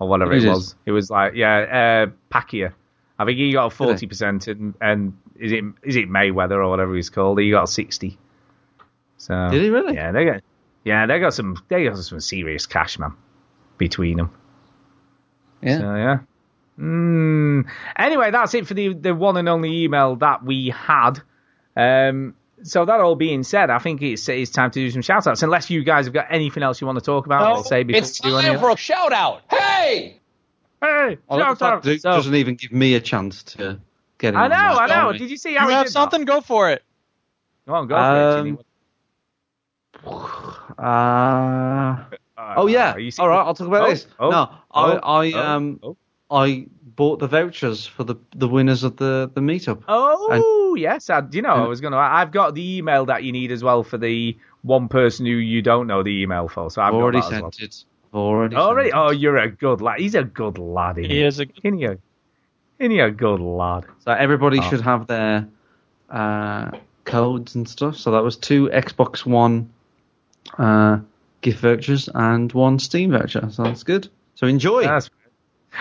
Or 0.00 0.08
whatever 0.08 0.32
it 0.32 0.44
was. 0.44 0.74
It 0.86 0.90
was 0.92 1.08
like 1.10 1.34
yeah, 1.34 2.06
uh, 2.08 2.34
Pacquiao. 2.34 2.72
I 3.16 3.24
think 3.24 3.38
he 3.38 3.52
got 3.52 3.66
a 3.66 3.70
forty 3.70 4.08
percent, 4.08 4.48
and 4.48 4.74
and 4.80 5.16
is 5.38 5.52
it 5.52 5.62
is 5.84 5.94
it 5.94 6.08
Mayweather 6.10 6.56
or 6.56 6.68
whatever 6.68 6.96
he's 6.96 7.10
called? 7.10 7.38
He 7.38 7.48
got 7.50 7.62
a 7.62 7.66
sixty. 7.68 8.18
So 9.18 9.50
Did 9.52 9.62
he 9.62 9.70
really? 9.70 9.94
Yeah, 9.94 10.10
they 10.10 10.24
got 10.24 10.42
yeah 10.82 11.06
they 11.06 11.20
got 11.20 11.32
some 11.32 11.56
they 11.68 11.84
got 11.84 11.96
some 11.98 12.18
serious 12.18 12.66
cash, 12.66 12.98
man, 12.98 13.12
between 13.78 14.16
them. 14.16 14.30
yeah 15.62 15.78
So 15.78 15.94
yeah. 15.94 16.18
Mm. 16.78 17.66
Anyway, 17.96 18.32
that's 18.32 18.52
it 18.54 18.66
for 18.66 18.74
the 18.74 18.94
the 18.94 19.14
one 19.14 19.36
and 19.36 19.48
only 19.48 19.84
email 19.84 20.16
that 20.16 20.44
we 20.44 20.70
had. 20.70 21.20
Um, 21.76 22.34
so 22.64 22.84
that 22.84 23.00
all 23.00 23.14
being 23.14 23.42
said, 23.44 23.70
I 23.70 23.78
think 23.78 24.02
it's 24.02 24.28
it's 24.28 24.50
time 24.50 24.70
to 24.72 24.80
do 24.80 24.90
some 24.90 25.02
shout 25.02 25.26
outs. 25.26 25.42
Unless 25.42 25.70
you 25.70 25.84
guys 25.84 26.06
have 26.06 26.14
got 26.14 26.26
anything 26.30 26.62
else 26.62 26.80
you 26.80 26.86
want 26.86 26.98
to 26.98 27.04
talk 27.04 27.26
about, 27.26 27.42
No, 27.48 27.54
let's 27.56 27.68
say 27.68 27.82
before 27.84 27.98
It's 28.02 28.22
we 28.24 28.30
do 28.30 28.38
any 28.38 28.48
time 28.48 28.58
for 28.58 28.70
a 28.70 28.76
shout 28.76 29.12
out. 29.12 29.42
Hey! 29.50 30.20
Hey, 30.82 31.18
I 31.30 31.34
love 31.36 31.40
shout 31.40 31.58
the 31.58 31.64
fact 31.64 31.76
out. 31.76 31.82
Duke 31.84 32.00
So- 32.00 32.10
doesn't 32.10 32.34
even 32.34 32.56
give 32.56 32.72
me 32.72 32.94
a 32.94 33.00
chance 33.00 33.42
to 33.44 33.80
get 34.18 34.34
in 34.34 34.36
I 34.40 34.48
know, 34.48 34.54
I 34.56 34.86
know. 34.86 34.94
don't? 35.12 35.18
Did 35.18 35.30
you 35.30 35.36
see 35.36 35.52
You 35.52 35.58
how 35.60 35.68
he 35.68 35.74
have 35.74 35.86
did 35.86 35.92
something? 35.92 36.24
Go 36.24 36.40
for 36.40 36.70
it. 36.70 36.82
Go 37.66 37.74
on, 37.74 37.86
go 37.86 37.94
for 37.94 38.46
it. 38.48 38.50
Um, 38.50 38.58
Uh, 40.78 42.04
Uh, 42.36 42.54
oh 42.56 42.66
yeah. 42.66 42.96
you 42.96 43.10
see- 43.10 43.22
All 43.22 43.28
right, 43.28 43.38
I'll 43.46 43.54
talk 43.54 43.68
about 43.68 43.86
Oh, 43.86 43.90
this. 43.90 44.06
oh, 44.18 44.30
no, 44.30 44.50
oh, 44.72 44.98
I, 44.98 45.26
I 45.28 45.32
oh, 45.32 45.40
um, 45.40 45.80
oh. 45.82 45.96
I 46.30 46.66
bought 46.96 47.18
the 47.18 47.26
vouchers 47.26 47.86
for 47.86 48.04
the 48.04 48.16
the 48.34 48.48
winners 48.48 48.84
of 48.84 48.96
the 48.96 49.30
the 49.34 49.40
meetup. 49.40 49.82
Oh 49.88 50.74
yes, 50.78 51.10
I, 51.10 51.22
you 51.30 51.42
know 51.42 51.50
I 51.54 51.66
was 51.66 51.80
gonna. 51.80 51.96
I've 51.96 52.30
got 52.32 52.54
the 52.54 52.76
email 52.78 53.06
that 53.06 53.24
you 53.24 53.32
need 53.32 53.50
as 53.52 53.62
well 53.64 53.82
for 53.82 53.98
the 53.98 54.36
one 54.62 54.88
person 54.88 55.26
who 55.26 55.32
you 55.32 55.62
don't 55.62 55.86
know 55.86 56.02
the 56.02 56.22
email 56.22 56.48
for. 56.48 56.70
So 56.70 56.80
I've 56.82 56.88
I've 56.88 56.94
already 56.94 57.20
got 57.20 57.30
that 57.30 57.42
well. 57.42 57.52
sent 57.52 57.62
it. 57.70 57.84
Already. 58.12 58.56
Already? 58.56 58.90
sent 58.90 59.02
Oh, 59.02 59.08
it. 59.08 59.18
you're 59.18 59.36
a 59.38 59.50
good 59.50 59.80
lad. 59.80 59.98
He's 60.00 60.14
a 60.14 60.24
good 60.24 60.58
lad. 60.58 60.98
Isn't 60.98 61.10
He 61.10 61.22
is 61.22 61.40
a. 61.40 61.46
Isn't 61.62 61.78
he 61.78 61.84
a, 61.84 61.98
isn't 62.78 62.90
he 62.90 63.00
a 63.00 63.10
good 63.10 63.40
lad? 63.40 63.84
So 64.04 64.12
everybody 64.12 64.58
Oh. 64.60 64.70
should 64.70 64.80
have 64.82 65.06
their 65.06 65.48
uh, 66.10 66.70
codes 67.04 67.54
and 67.56 67.68
stuff. 67.68 67.96
So 67.96 68.12
that 68.12 68.22
was 68.22 68.36
two 68.36 68.68
Xbox 68.68 69.26
One 69.26 69.70
uh, 70.58 70.98
gift 71.40 71.60
vouchers 71.60 72.08
and 72.14 72.52
one 72.52 72.78
Steam 72.78 73.10
voucher. 73.12 73.48
So 73.50 73.64
that's 73.64 73.82
good. 73.82 74.08
So 74.36 74.46
enjoy. 74.46 74.84
That's 74.84 75.10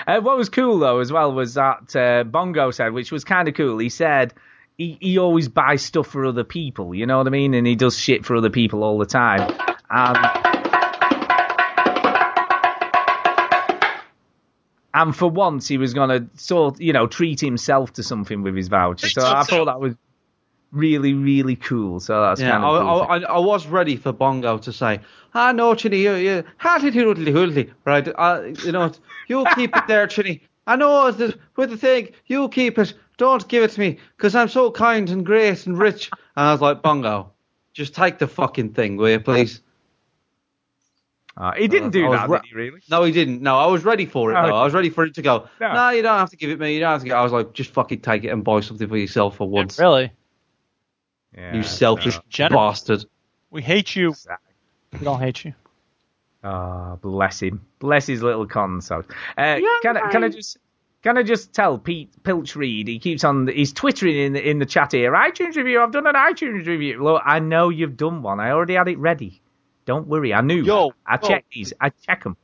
uh, 0.08 0.20
what 0.22 0.38
was 0.38 0.50
cool 0.50 0.80
though 0.80 1.00
as 1.00 1.12
well 1.12 1.34
was 1.34 1.56
that 1.56 1.96
uh, 1.96 2.24
Bongo 2.24 2.72
said, 2.72 2.94
which 2.94 3.12
was 3.12 3.24
kind 3.24 3.48
of 3.48 3.54
cool. 3.56 3.78
He 3.78 3.90
said 3.90 4.34
he, 4.78 4.98
he 5.00 5.18
always 5.18 5.48
buys 5.48 5.84
stuff 5.84 6.08
for 6.08 6.26
other 6.26 6.44
people. 6.44 6.96
You 6.96 7.06
know 7.06 7.18
what 7.18 7.28
I 7.28 7.32
mean? 7.32 7.54
And 7.54 7.66
he 7.68 7.76
does 7.76 7.98
shit 7.98 8.26
for 8.26 8.36
other 8.36 8.50
people 8.50 8.84
all 8.84 8.98
the 8.98 9.06
time. 9.06 9.56
And 9.90 10.18
and 14.94 15.16
for 15.16 15.30
once 15.30 15.68
he 15.68 15.78
was 15.78 15.94
gonna 15.94 16.28
sort 16.36 16.80
you 16.80 16.94
know 16.94 17.08
treat 17.08 17.40
himself 17.40 17.94
to 17.94 18.04
something 18.04 18.42
with 18.44 18.56
his 18.56 18.68
voucher. 18.68 19.10
So 19.10 19.26
I 19.26 19.44
thought 19.44 19.66
that 19.66 19.80
was 19.80 19.96
really 20.74 21.14
really 21.14 21.56
cool. 21.56 22.00
So 22.00 22.22
that's 22.22 22.42
yeah, 22.42 22.52
kind 22.52 22.66
I, 22.66 22.68
of 22.68 22.82
cool. 22.82 23.02
I, 23.10 23.18
I, 23.18 23.36
I 23.36 23.40
was 23.40 23.68
ready 23.68 23.96
for 23.96 24.12
Bongo 24.12 24.58
to 24.58 24.74
say, 24.74 25.00
"Ah, 25.34 25.52
no, 25.52 25.76
Chinny, 25.76 26.00
you, 26.00 26.16
you, 26.16 26.44
hoodly, 27.32 27.72
right? 27.86 28.08
Uh, 28.08 28.42
you 28.66 28.72
know, 28.72 28.92
you 29.28 29.46
keep 29.56 29.76
it 29.76 29.88
there, 29.88 30.08
Chinny. 30.08 30.42
I 30.66 30.76
know 30.76 31.12
the, 31.12 31.38
with 31.56 31.70
the 31.70 31.78
thing, 31.78 32.10
you 32.26 32.50
keep 32.50 32.78
it. 32.80 32.94
Don't 33.18 33.48
give 33.48 33.64
it 33.64 33.72
to 33.72 33.80
me, 33.80 34.00
because 34.18 34.34
I'm 34.34 34.50
so 34.50 34.72
kind 34.72 35.10
and 35.10 35.26
great 35.26 35.66
and 35.66 35.78
rich." 35.78 36.10
And 36.36 36.48
I 36.48 36.52
was 36.52 36.62
like, 36.62 36.82
"Bongo, 36.82 37.32
just 37.74 37.96
take 37.96 38.18
the 38.18 38.28
fucking 38.28 38.74
thing, 38.74 38.98
will 38.98 39.10
you, 39.10 39.20
please?" 39.20 39.62
Uh, 41.36 41.52
he 41.54 41.68
didn't 41.68 41.90
do 41.90 42.12
that, 42.12 42.30
re- 42.30 42.40
did 42.40 42.48
he? 42.48 42.56
Really? 42.56 42.80
No, 42.92 43.04
he 43.04 43.12
didn't. 43.12 43.42
No, 43.42 43.58
I 43.58 43.66
was 43.66 43.84
ready 43.84 44.06
for 44.06 44.32
it 44.32 44.38
Oh, 44.38 44.48
though. 44.48 44.56
I 44.56 44.64
was 44.66 44.74
ready 44.74 44.92
for 44.92 45.04
it 45.04 45.16
to 45.16 45.24
go. 45.24 45.48
No. 45.60 45.74
No, 45.74 45.90
you 45.90 46.04
don't 46.04 46.20
have 46.20 46.30
to 46.30 46.38
give 46.38 46.52
it 46.52 46.60
me. 46.60 46.76
You 46.76 46.82
don't 46.82 46.92
have 46.92 47.02
to. 47.02 47.08
Get, 47.08 47.18
I 47.18 47.24
was 47.24 47.32
like, 47.32 47.54
just 47.54 47.72
fucking 47.72 48.02
take 48.02 48.24
it 48.24 48.30
and 48.30 48.44
buy 48.44 48.60
something 48.60 48.88
for 48.88 48.98
yourself 48.98 49.38
for 49.38 49.50
once. 49.50 49.80
Really? 49.80 50.12
Yeah, 51.38 51.56
You 51.56 51.64
selfish 51.64 52.20
Generous. 52.30 52.56
bastard. 52.56 53.06
We 53.50 53.62
hate 53.62 53.96
you. 53.96 54.14
no. 54.28 54.36
We 55.00 55.06
don't 55.06 55.20
hate 55.20 55.46
you. 55.46 55.54
Ah, 56.46 56.98
bless 56.98 57.42
him. 57.42 57.66
Bless 57.80 58.06
his 58.06 58.22
little 58.22 58.46
consort. 58.46 59.10
Uh, 59.38 59.60
can 59.82 59.96
I 59.96 60.12
can 60.12 60.26
I 60.26 60.28
just 60.28 60.58
can 61.02 61.18
I 61.18 61.24
just 61.24 61.54
tell 61.54 61.78
Pete 61.78 62.12
Pilch 62.24 62.58
Reed? 62.58 62.90
He 62.90 63.00
keeps 63.00 63.24
on. 63.24 63.48
He's 63.48 63.72
twittering 63.72 64.18
in 64.18 64.34
the, 64.34 64.50
in 64.50 64.60
the 64.60 64.66
chat 64.66 64.92
here. 64.92 65.14
iTunes 65.14 65.56
review. 65.56 65.82
I've 65.82 65.94
done 65.94 66.06
an 66.06 66.16
iTunes 66.16 66.66
review. 66.68 67.02
Look, 67.02 67.22
I 67.26 67.40
know 67.40 67.70
you've 67.70 67.96
done 67.96 68.24
one. 68.24 68.42
I 68.42 68.52
already 68.52 68.74
had 68.74 68.90
it 68.90 68.98
ready. 68.98 69.42
Don't 69.86 70.06
worry. 70.08 70.34
I 70.34 70.42
knew. 70.42 70.64
Yo, 70.64 70.92
I 71.08 71.14
yo. 71.22 71.28
check 71.30 71.46
these. 71.50 71.72
I 71.80 71.92
check 72.06 72.24
them. 72.26 72.36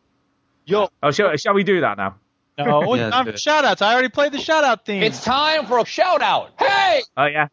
Yo, 0.65 0.87
Oh, 1.03 1.11
shall, 1.11 1.35
shall 1.35 1.53
we 1.53 1.63
do 1.65 1.81
that 1.81 1.97
now? 1.97 2.15
No, 2.57 2.93
Yeah, 2.95 3.09
time 3.09 3.25
for 3.25 3.37
shout 3.37 3.65
outs. 3.65 3.81
I 3.81 3.91
already 3.91 4.07
played 4.09 4.31
the 4.31 4.39
shout 4.39 4.63
out 4.63 4.85
theme. 4.85 5.03
It's 5.03 5.21
time 5.25 5.65
for 5.65 5.77
a 5.79 5.85
shout 5.85 6.21
out. 6.21 6.51
Hey! 6.57 7.01
Oh 7.17 7.25
yeah. 7.25 7.47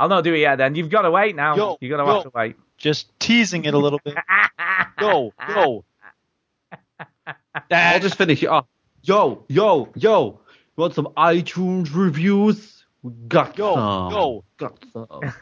I'll 0.00 0.08
not 0.08 0.24
do 0.24 0.32
it 0.32 0.38
yet. 0.38 0.56
Then 0.56 0.74
you've 0.76 0.88
got 0.88 1.02
to 1.02 1.10
wait 1.10 1.36
now. 1.36 1.54
Yo, 1.54 1.76
you've 1.78 1.90
got 1.90 1.98
to 1.98 2.04
yo. 2.04 2.14
have 2.14 2.22
to 2.22 2.30
wait. 2.34 2.56
Just 2.78 3.12
teasing 3.20 3.66
it 3.66 3.74
a 3.74 3.78
little 3.78 4.00
bit. 4.02 4.16
yo, 5.00 5.30
yo. 5.46 5.84
I'll 7.70 8.00
just 8.00 8.16
finish 8.16 8.42
it 8.42 8.46
off. 8.46 8.64
Yo, 9.02 9.44
yo, 9.48 9.90
yo. 9.94 10.40
You 10.76 10.80
want 10.80 10.94
some 10.94 11.08
iTunes 11.18 11.94
reviews? 11.94 12.86
We 13.02 13.12
got 13.28 13.58
Yo, 13.58 13.74
some. 13.74 14.12
yo. 14.12 14.44
Got 14.56 14.78
some. 14.90 15.34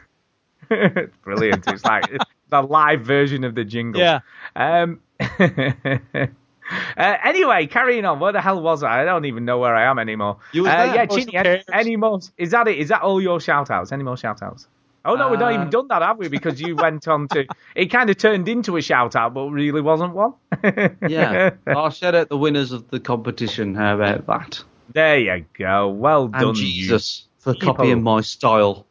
it's 0.69 1.15
brilliant. 1.23 1.65
It's 1.67 1.85
like 1.85 2.03
the 2.49 2.61
live 2.61 3.01
version 3.01 3.45
of 3.45 3.55
the 3.55 3.63
jingle. 3.63 4.01
Yeah. 4.01 4.19
Um. 4.57 4.99
Uh, 6.97 7.17
anyway, 7.23 7.67
carrying 7.67 8.05
on. 8.05 8.19
Where 8.19 8.31
the 8.31 8.41
hell 8.41 8.61
was 8.61 8.83
I? 8.83 9.01
I 9.01 9.05
don't 9.05 9.25
even 9.25 9.45
know 9.45 9.57
where 9.59 9.75
I 9.75 9.83
am 9.89 9.99
anymore. 9.99 10.37
You 10.53 10.63
was 10.63 10.71
uh, 10.71 10.85
there. 10.85 10.95
yeah, 10.95 11.05
Chinny, 11.05 11.31
who 11.33 11.37
any, 11.37 11.63
any 11.71 11.95
more? 11.95 12.19
Is 12.37 12.51
that 12.51 12.67
it? 12.67 12.77
Is 12.77 12.89
that 12.89 13.01
all 13.01 13.21
your 13.21 13.39
shout 13.39 13.69
outs? 13.71 13.91
Any 13.91 14.03
more 14.03 14.17
shout 14.17 14.41
outs? 14.41 14.67
Oh 15.05 15.15
no, 15.15 15.29
we've 15.29 15.39
not 15.39 15.51
Uh, 15.53 15.55
even 15.55 15.69
done 15.69 15.87
that, 15.87 16.01
have 16.01 16.17
we? 16.17 16.27
Because 16.27 16.59
you 16.59 16.75
went 16.85 17.07
on 17.07 17.27
to. 17.29 17.45
It 17.75 17.85
kind 17.87 18.09
of 18.09 18.17
turned 18.17 18.49
into 18.49 18.75
a 18.77 18.81
shout 18.81 19.15
out, 19.15 19.33
but 19.33 19.49
really 19.49 19.81
wasn't 19.81 20.13
one. 20.13 20.33
Yeah. 21.07 21.51
I'll 21.67 21.89
shout 21.89 22.15
out 22.15 22.27
the 22.29 22.37
winners 22.37 22.71
of 22.73 22.89
the 22.89 22.99
competition. 22.99 23.75
How 23.75 23.95
about 23.95 24.27
that? 24.27 24.63
There 24.91 25.17
you 25.17 25.45
go. 25.57 25.87
Well 25.89 26.27
done, 26.27 26.47
And 26.49 26.55
Jesus 26.55 27.27
for 27.39 27.53
People. 27.53 27.75
copying 27.75 28.03
my 28.03 28.21
style. 28.21 28.85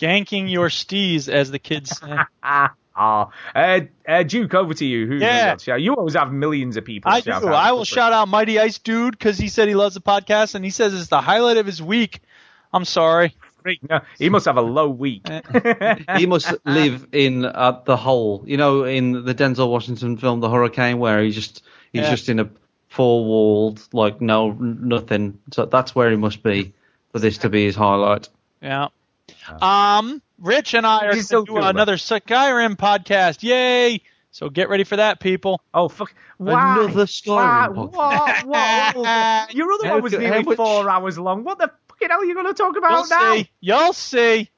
Ganking 0.00 0.50
your 0.50 0.68
steez, 0.70 1.28
as 1.28 1.50
the 1.52 1.58
kids 1.60 1.96
say. 1.98 2.16
you. 2.96 3.02
uh, 3.02 3.80
uh, 4.06 4.22
Duke, 4.22 4.54
over 4.54 4.74
to 4.74 4.84
you. 4.84 5.06
Who 5.06 5.16
Yeah. 5.16 5.56
got? 5.56 5.80
You 5.80 5.94
always 5.94 6.14
have 6.14 6.32
millions 6.32 6.76
of 6.76 6.84
people. 6.84 7.10
I 7.10 7.20
shout 7.20 7.42
do. 7.42 7.48
out. 7.48 7.54
I 7.54 7.72
will 7.72 7.84
shout 7.84 8.12
out 8.12 8.28
Mighty 8.28 8.58
Ice 8.58 8.78
Dude 8.78 9.16
because 9.18 9.38
he 9.38 9.48
said 9.48 9.68
he 9.68 9.74
loves 9.74 9.94
the 9.94 10.00
podcast 10.00 10.54
and 10.54 10.64
he 10.64 10.70
says 10.70 10.94
it's 10.94 11.08
the 11.08 11.20
highlight 11.20 11.56
of 11.56 11.66
his 11.66 11.82
week. 11.82 12.20
I'm 12.72 12.84
sorry. 12.84 13.34
No, 13.88 14.00
he 14.18 14.28
must 14.28 14.44
have 14.44 14.58
a 14.58 14.62
low 14.62 14.90
week. 14.90 15.26
he 16.18 16.26
must 16.26 16.52
live 16.66 17.06
in 17.12 17.46
uh, 17.46 17.80
the 17.86 17.96
hole. 17.96 18.42
You 18.46 18.58
know, 18.58 18.84
in 18.84 19.24
the 19.24 19.34
Denzel 19.34 19.70
Washington 19.70 20.18
film 20.18 20.40
The 20.40 20.50
Hurricane, 20.50 20.98
where 20.98 21.22
he 21.22 21.30
just 21.30 21.62
he's 21.90 22.02
Yeah. 22.02 22.10
just 22.10 22.28
in 22.28 22.40
a 22.40 22.50
four 22.90 23.24
walled 23.24 23.80
like 23.94 24.20
no 24.20 24.52
nothing. 24.52 25.38
So 25.52 25.64
that's 25.64 25.94
where 25.94 26.10
he 26.10 26.16
must 26.16 26.42
be 26.42 26.74
for 27.12 27.20
this 27.20 27.38
to 27.38 27.48
be 27.48 27.64
his 27.64 27.74
highlight. 27.74 28.28
Yeah. 28.60 28.88
Um, 29.62 30.20
Rich 30.38 30.74
and 30.74 30.86
I 30.86 31.06
are 31.06 31.14
He's 31.14 31.28
going 31.30 31.42
so 31.42 31.44
to 31.46 31.46
do 31.46 31.60
good, 31.60 31.64
another 31.70 31.94
Skyrim 31.96 32.76
podcast. 32.76 33.42
Yay! 33.42 34.00
So 34.30 34.48
get 34.50 34.68
ready 34.68 34.82
for 34.84 34.96
that, 34.96 35.20
people. 35.20 35.60
Oh 35.72 35.88
fuck! 35.88 36.12
Why? 36.38 36.74
Another 36.84 36.92
Why? 37.00 37.04
Skyrim 37.04 37.74
What? 37.76 37.92
podcast. 37.92 38.96
What? 38.96 39.54
Your 39.54 39.72
other 39.72 39.86
How 39.86 39.94
one 39.94 40.02
was 40.02 40.12
co- 40.12 40.18
nearly 40.18 40.42
much- 40.42 40.56
four 40.56 40.90
hours 40.90 41.18
long. 41.18 41.44
What 41.44 41.58
the 41.58 41.70
fucking 41.88 42.08
hell 42.10 42.20
are 42.20 42.24
you 42.24 42.34
going 42.34 42.46
to 42.46 42.54
talk 42.54 42.76
about 42.76 42.90
You'll 42.90 43.06
now? 43.08 43.34
see. 43.36 43.50
You'll 43.60 43.92
see. 43.92 44.50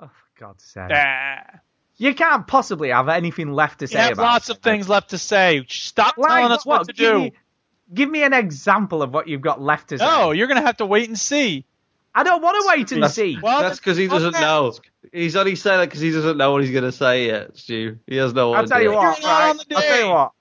Oh, 0.00 0.06
for 0.06 0.40
God's 0.40 0.64
sake! 0.64 0.90
Ah. 0.92 1.60
You 1.96 2.12
can't 2.14 2.46
possibly 2.46 2.88
have 2.88 3.08
anything 3.08 3.52
left 3.52 3.78
to 3.80 3.84
You 3.84 3.88
say 3.88 3.98
have 3.98 4.12
about 4.12 4.22
lots 4.24 4.48
it. 4.50 4.56
of 4.56 4.62
things 4.62 4.88
left 4.88 5.10
to 5.10 5.18
say. 5.18 5.64
Stop 5.68 6.16
Like 6.18 6.28
telling 6.40 6.50
us 6.52 6.66
what, 6.66 6.86
to 6.88 6.92
give 6.92 7.12
do. 7.12 7.18
Me, 7.20 7.32
give 7.92 8.10
me 8.10 8.22
an 8.24 8.32
example 8.32 9.02
of 9.02 9.12
what 9.14 9.28
you've 9.28 9.42
got 9.42 9.60
left 9.62 9.90
to 9.90 9.98
say. 9.98 10.04
No, 10.04 10.32
you're 10.32 10.48
going 10.48 10.60
to 10.60 10.66
have 10.66 10.78
to 10.78 10.86
wait 10.86 11.06
and 11.08 11.16
see. 11.18 11.66
I 12.14 12.22
don't 12.22 12.42
want 12.42 12.56
to 12.62 12.68
wait 12.68 12.92
and 12.92 13.02
That's- 13.02 13.14
see. 13.16 13.38
Well, 13.42 13.62
That's 13.62 13.78
because 13.78 13.96
he 13.96 14.06
doesn't 14.06 14.32
know. 14.32 14.72
He's 15.12 15.34
only 15.36 15.56
saying 15.56 15.80
that 15.80 15.86
because 15.86 16.00
he 16.00 16.12
doesn't 16.12 16.36
know 16.36 16.52
what 16.52 16.62
he's 16.62 16.70
going 16.70 16.84
to 16.84 16.92
say 16.92 17.26
yet, 17.26 17.56
Stu. 17.56 17.98
He 18.06 18.16
has 18.16 18.32
no 18.32 18.52
I'll 18.52 18.62
idea. 18.62 18.68
tell 18.68 18.82
you 18.82 18.92
what, 18.92 19.16
Figure 19.16 19.28
it 19.28 19.32
out 19.32 19.40
right? 19.56 19.66
I'll 19.76 19.82
tell 19.82 20.00
you 20.00 20.10
what. 20.12 20.32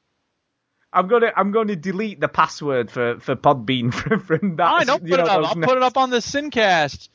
I'm 0.95 1.07
gonna 1.07 1.31
I'm 1.35 1.51
gonna 1.51 1.75
delete 1.75 2.19
the 2.19 2.27
password 2.27 2.91
for, 2.91 3.19
for 3.19 3.35
Podbean 3.35 3.91
from, 3.93 4.19
from 4.19 4.55
that. 4.57 4.67
I 4.71 4.83
don't 4.83 5.03
you 5.03 5.09
put 5.09 5.19
it 5.21 5.27
up. 5.27 5.43
I'll 5.43 5.55
put 5.55 5.77
it 5.77 5.81
up 5.83 5.97
on 5.97 6.11
the 6.11 6.17
Sincast. 6.17 7.09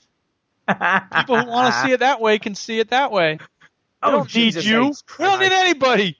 People 0.68 1.38
who 1.40 1.46
want 1.48 1.72
to 1.72 1.80
see 1.82 1.92
it 1.92 2.00
that 2.00 2.20
way 2.20 2.40
can 2.40 2.56
see 2.56 2.80
it 2.80 2.90
that 2.90 3.12
way. 3.12 3.38
We 3.40 3.46
Oh, 4.02 4.10
don't 4.10 4.34
need 4.34 4.54
you. 4.56 4.92
We 5.18 5.24
don't 5.24 5.38
need 5.40 5.52
anybody. 5.52 6.18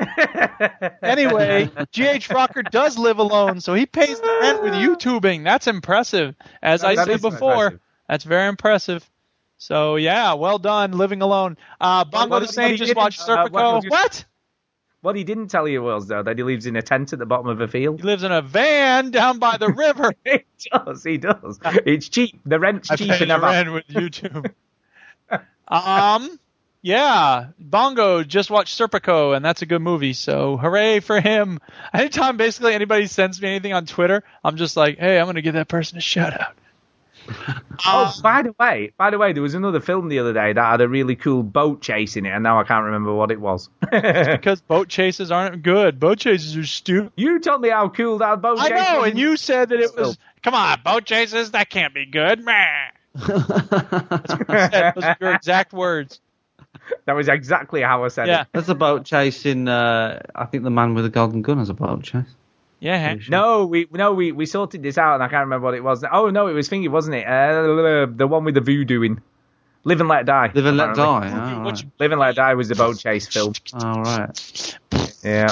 anyway, 1.02 1.70
GH 1.92 2.30
Rocker 2.30 2.62
does 2.62 2.98
live 2.98 3.18
alone, 3.18 3.60
so 3.60 3.74
he 3.74 3.86
pays 3.86 4.20
the 4.20 4.38
rent 4.42 4.62
with 4.62 4.72
YouTubing. 4.74 5.44
That's 5.44 5.66
impressive. 5.66 6.34
As 6.62 6.82
I 6.84 6.94
That 6.96 7.06
said 7.06 7.22
before, 7.22 7.52
impressive. 7.66 7.80
that's 8.08 8.24
very 8.24 8.48
impressive. 8.48 9.08
So 9.58 9.96
yeah, 9.96 10.34
well 10.34 10.58
done 10.58 10.92
living 10.92 11.22
alone. 11.22 11.56
Uh, 11.80 12.04
Bongo 12.04 12.36
what- 12.36 12.40
the 12.46 12.48
Saint 12.52 12.78
just 12.78 12.94
watched 12.96 13.20
uh, 13.20 13.46
Serpico. 13.46 13.52
what- 13.52 13.82
just- 13.82 13.90
what? 13.90 14.24
What 15.02 15.16
he 15.16 15.24
didn't 15.24 15.48
tell 15.48 15.66
you 15.66 15.82
was 15.82 16.08
though 16.08 16.22
that 16.22 16.36
he 16.36 16.44
lives 16.44 16.66
in 16.66 16.76
a 16.76 16.82
tent 16.82 17.14
at 17.14 17.18
the 17.18 17.24
bottom 17.24 17.46
of 17.48 17.58
a 17.62 17.68
field. 17.68 18.00
He 18.00 18.06
lives 18.06 18.22
in 18.22 18.32
a 18.32 18.42
van 18.42 19.10
down 19.10 19.38
by 19.38 19.56
the 19.56 19.68
river. 19.72 20.12
he 20.24 20.44
does, 20.70 21.02
he 21.02 21.16
does. 21.16 21.58
It's 21.86 22.08
cheap. 22.10 22.38
The 22.44 22.60
rent's 22.60 22.90
I 22.90 22.96
cheap 22.96 23.10
pay 23.10 23.24
the 23.24 23.40
rent 23.40 23.72
with 23.72 23.86
YouTube. 23.88 24.52
um, 25.68 26.39
yeah, 26.82 27.48
Bongo 27.58 28.22
just 28.24 28.50
watched 28.50 28.78
Serpico, 28.78 29.36
and 29.36 29.44
that's 29.44 29.62
a 29.62 29.66
good 29.66 29.82
movie. 29.82 30.12
So 30.12 30.56
hooray 30.56 31.00
for 31.00 31.20
him! 31.20 31.60
Anytime 31.94 32.36
basically 32.36 32.74
anybody 32.74 33.06
sends 33.06 33.40
me 33.40 33.48
anything 33.48 33.72
on 33.72 33.86
Twitter, 33.86 34.22
I'm 34.42 34.56
just 34.56 34.76
like, 34.76 34.98
hey, 34.98 35.18
I'm 35.18 35.26
gonna 35.26 35.42
give 35.42 35.54
that 35.54 35.68
person 35.68 35.98
a 35.98 36.02
shout 36.02 36.38
out. 36.40 36.54
Oh, 37.86 38.12
by 38.22 38.42
the 38.42 38.54
way, 38.58 38.92
by 38.98 39.08
the 39.08 39.16
way, 39.16 39.32
there 39.32 39.42
was 39.42 39.54
another 39.54 39.80
film 39.80 40.08
the 40.08 40.18
other 40.18 40.34
day 40.34 40.52
that 40.52 40.70
had 40.70 40.80
a 40.82 40.88
really 40.88 41.16
cool 41.16 41.42
boat 41.42 41.80
chase 41.80 42.16
in 42.16 42.26
it, 42.26 42.30
and 42.30 42.42
now 42.42 42.60
I 42.60 42.64
can't 42.64 42.84
remember 42.84 43.14
what 43.14 43.30
it 43.30 43.40
was. 43.40 43.70
because 43.90 44.60
boat 44.60 44.88
chases 44.88 45.30
aren't 45.30 45.62
good. 45.62 45.98
Boat 45.98 46.18
chases 46.18 46.56
are 46.58 46.66
stupid. 46.66 47.12
you 47.16 47.38
told 47.40 47.62
me 47.62 47.70
how 47.70 47.88
cool 47.88 48.18
that 48.18 48.42
boat 48.42 48.58
I 48.58 48.68
chase 48.68 48.78
know, 48.92 49.00
was. 49.00 49.10
and 49.10 49.18
you 49.18 49.38
said 49.38 49.70
that 49.70 49.80
it 49.80 49.88
Still. 49.90 50.08
was. 50.08 50.18
Come 50.42 50.54
on, 50.54 50.80
boat 50.84 51.06
chases 51.06 51.52
that 51.52 51.70
can't 51.70 51.94
be 51.94 52.04
good. 52.04 52.44
Meh. 52.44 52.90
That's 53.14 53.28
what 54.34 54.48
you 54.48 54.58
said. 54.58 54.92
Those 54.94 55.04
are 55.04 55.16
your 55.20 55.34
exact 55.34 55.72
words. 55.72 56.20
That 57.06 57.14
was 57.14 57.28
exactly 57.28 57.82
how 57.82 58.04
I 58.04 58.08
said 58.08 58.28
Yeah. 58.28 58.42
it. 58.42 58.48
That's 58.52 58.68
a 58.68 58.74
boat 58.74 59.04
chase 59.04 59.44
in. 59.46 59.68
Uh, 59.68 60.20
I 60.34 60.44
think 60.46 60.64
the 60.64 60.70
man 60.70 60.94
with 60.94 61.04
the 61.04 61.10
golden 61.10 61.42
gun 61.42 61.58
has 61.58 61.68
a 61.68 61.74
boat 61.74 62.02
chase. 62.02 62.24
Yeah. 62.78 62.96
Hank. 62.98 63.28
No, 63.28 63.66
we 63.66 63.86
no 63.90 64.12
we, 64.14 64.32
we 64.32 64.46
sorted 64.46 64.82
this 64.82 64.96
out, 64.98 65.14
and 65.14 65.22
I 65.22 65.28
can't 65.28 65.44
remember 65.44 65.64
what 65.66 65.74
it 65.74 65.82
was. 65.84 66.04
Oh 66.10 66.30
no, 66.30 66.46
it 66.46 66.52
was 66.52 66.68
Thingy, 66.68 66.88
wasn't 66.88 67.16
it? 67.16 67.26
Uh, 67.26 68.06
the 68.14 68.26
one 68.26 68.44
with 68.44 68.54
the 68.54 68.60
voodoo 68.60 69.02
in. 69.02 69.20
Live 69.84 70.00
and 70.00 70.08
Let 70.08 70.26
Die. 70.26 70.50
Live 70.54 70.66
and 70.66 70.76
let 70.76 70.94
die. 70.94 71.30
Oh, 71.32 71.62
right. 71.62 71.84
Live 71.98 72.12
and 72.12 72.20
Let 72.20 72.34
Die 72.34 72.54
was 72.54 72.68
the 72.68 72.74
boat 72.74 72.98
chase 72.98 73.26
film. 73.26 73.54
All 73.74 74.02
right. 74.02 74.78
Yeah, 75.22 75.48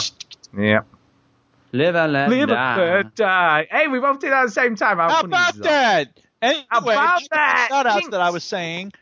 yeah. 0.57 0.81
Live 1.73 1.95
and 1.97 2.13
let 2.13 2.29
Live 2.29 2.49
die. 2.49 2.73
and 2.83 3.05
Let 3.07 3.15
Die. 3.15 3.67
Hey, 3.71 3.89
we 3.89 4.01
both 4.01 4.21
did 4.21 4.33
that 4.33 4.43
at 4.43 4.47
the 4.47 4.53
same 4.53 4.77
time. 4.77 4.99
How, 4.99 5.09
How 5.09 5.21
funny 5.23 5.35
is 5.35 5.57
about 5.57 5.63
that? 5.65 6.21
Anyway, 6.43 6.65
About 6.71 6.85
back 6.87 7.29
that, 7.31 7.67
shout 7.71 7.87
outs 7.87 8.09
that 8.09 8.21
I 8.21 8.31
was 8.31 8.45
saying. 8.45 8.93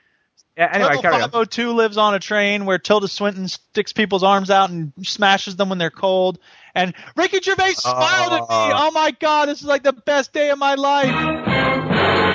Yeah, 0.57 0.71
anyway, 0.73 0.89
Level 0.89 1.03
carry 1.03 1.15
on. 1.17 1.31
502 1.31 1.73
lives 1.73 1.99
on 1.99 2.15
a 2.15 2.19
train 2.19 2.65
where 2.65 2.79
Tilda 2.79 3.09
Swinton 3.09 3.49
sticks 3.49 3.93
people's 3.93 4.23
arms 4.23 4.51
out 4.51 4.71
and 4.71 4.93
smashes 5.03 5.57
them 5.57 5.69
when 5.69 5.79
they're 5.79 5.91
cold. 5.91 6.39
And 6.75 6.95
Ricky 7.15 7.41
Gervais 7.41 7.75
smiled 7.75 8.33
at 8.33 8.41
me. 8.41 8.47
Ah. 8.49 8.87
Oh 8.87 8.91
my 8.91 9.11
god, 9.11 9.49
this 9.49 9.61
is 9.61 9.67
like 9.67 9.83
the 9.83 9.93
best 9.93 10.33
day 10.33 10.51
of 10.51 10.59
my 10.59 10.75
life. 10.75 11.15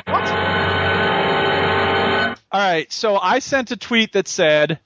What? 0.07 0.27
All 2.53 2.59
right, 2.59 2.91
so 2.91 3.17
I 3.17 3.39
sent 3.39 3.71
a 3.71 3.77
tweet 3.77 4.13
that 4.13 4.27
said, 4.27 4.79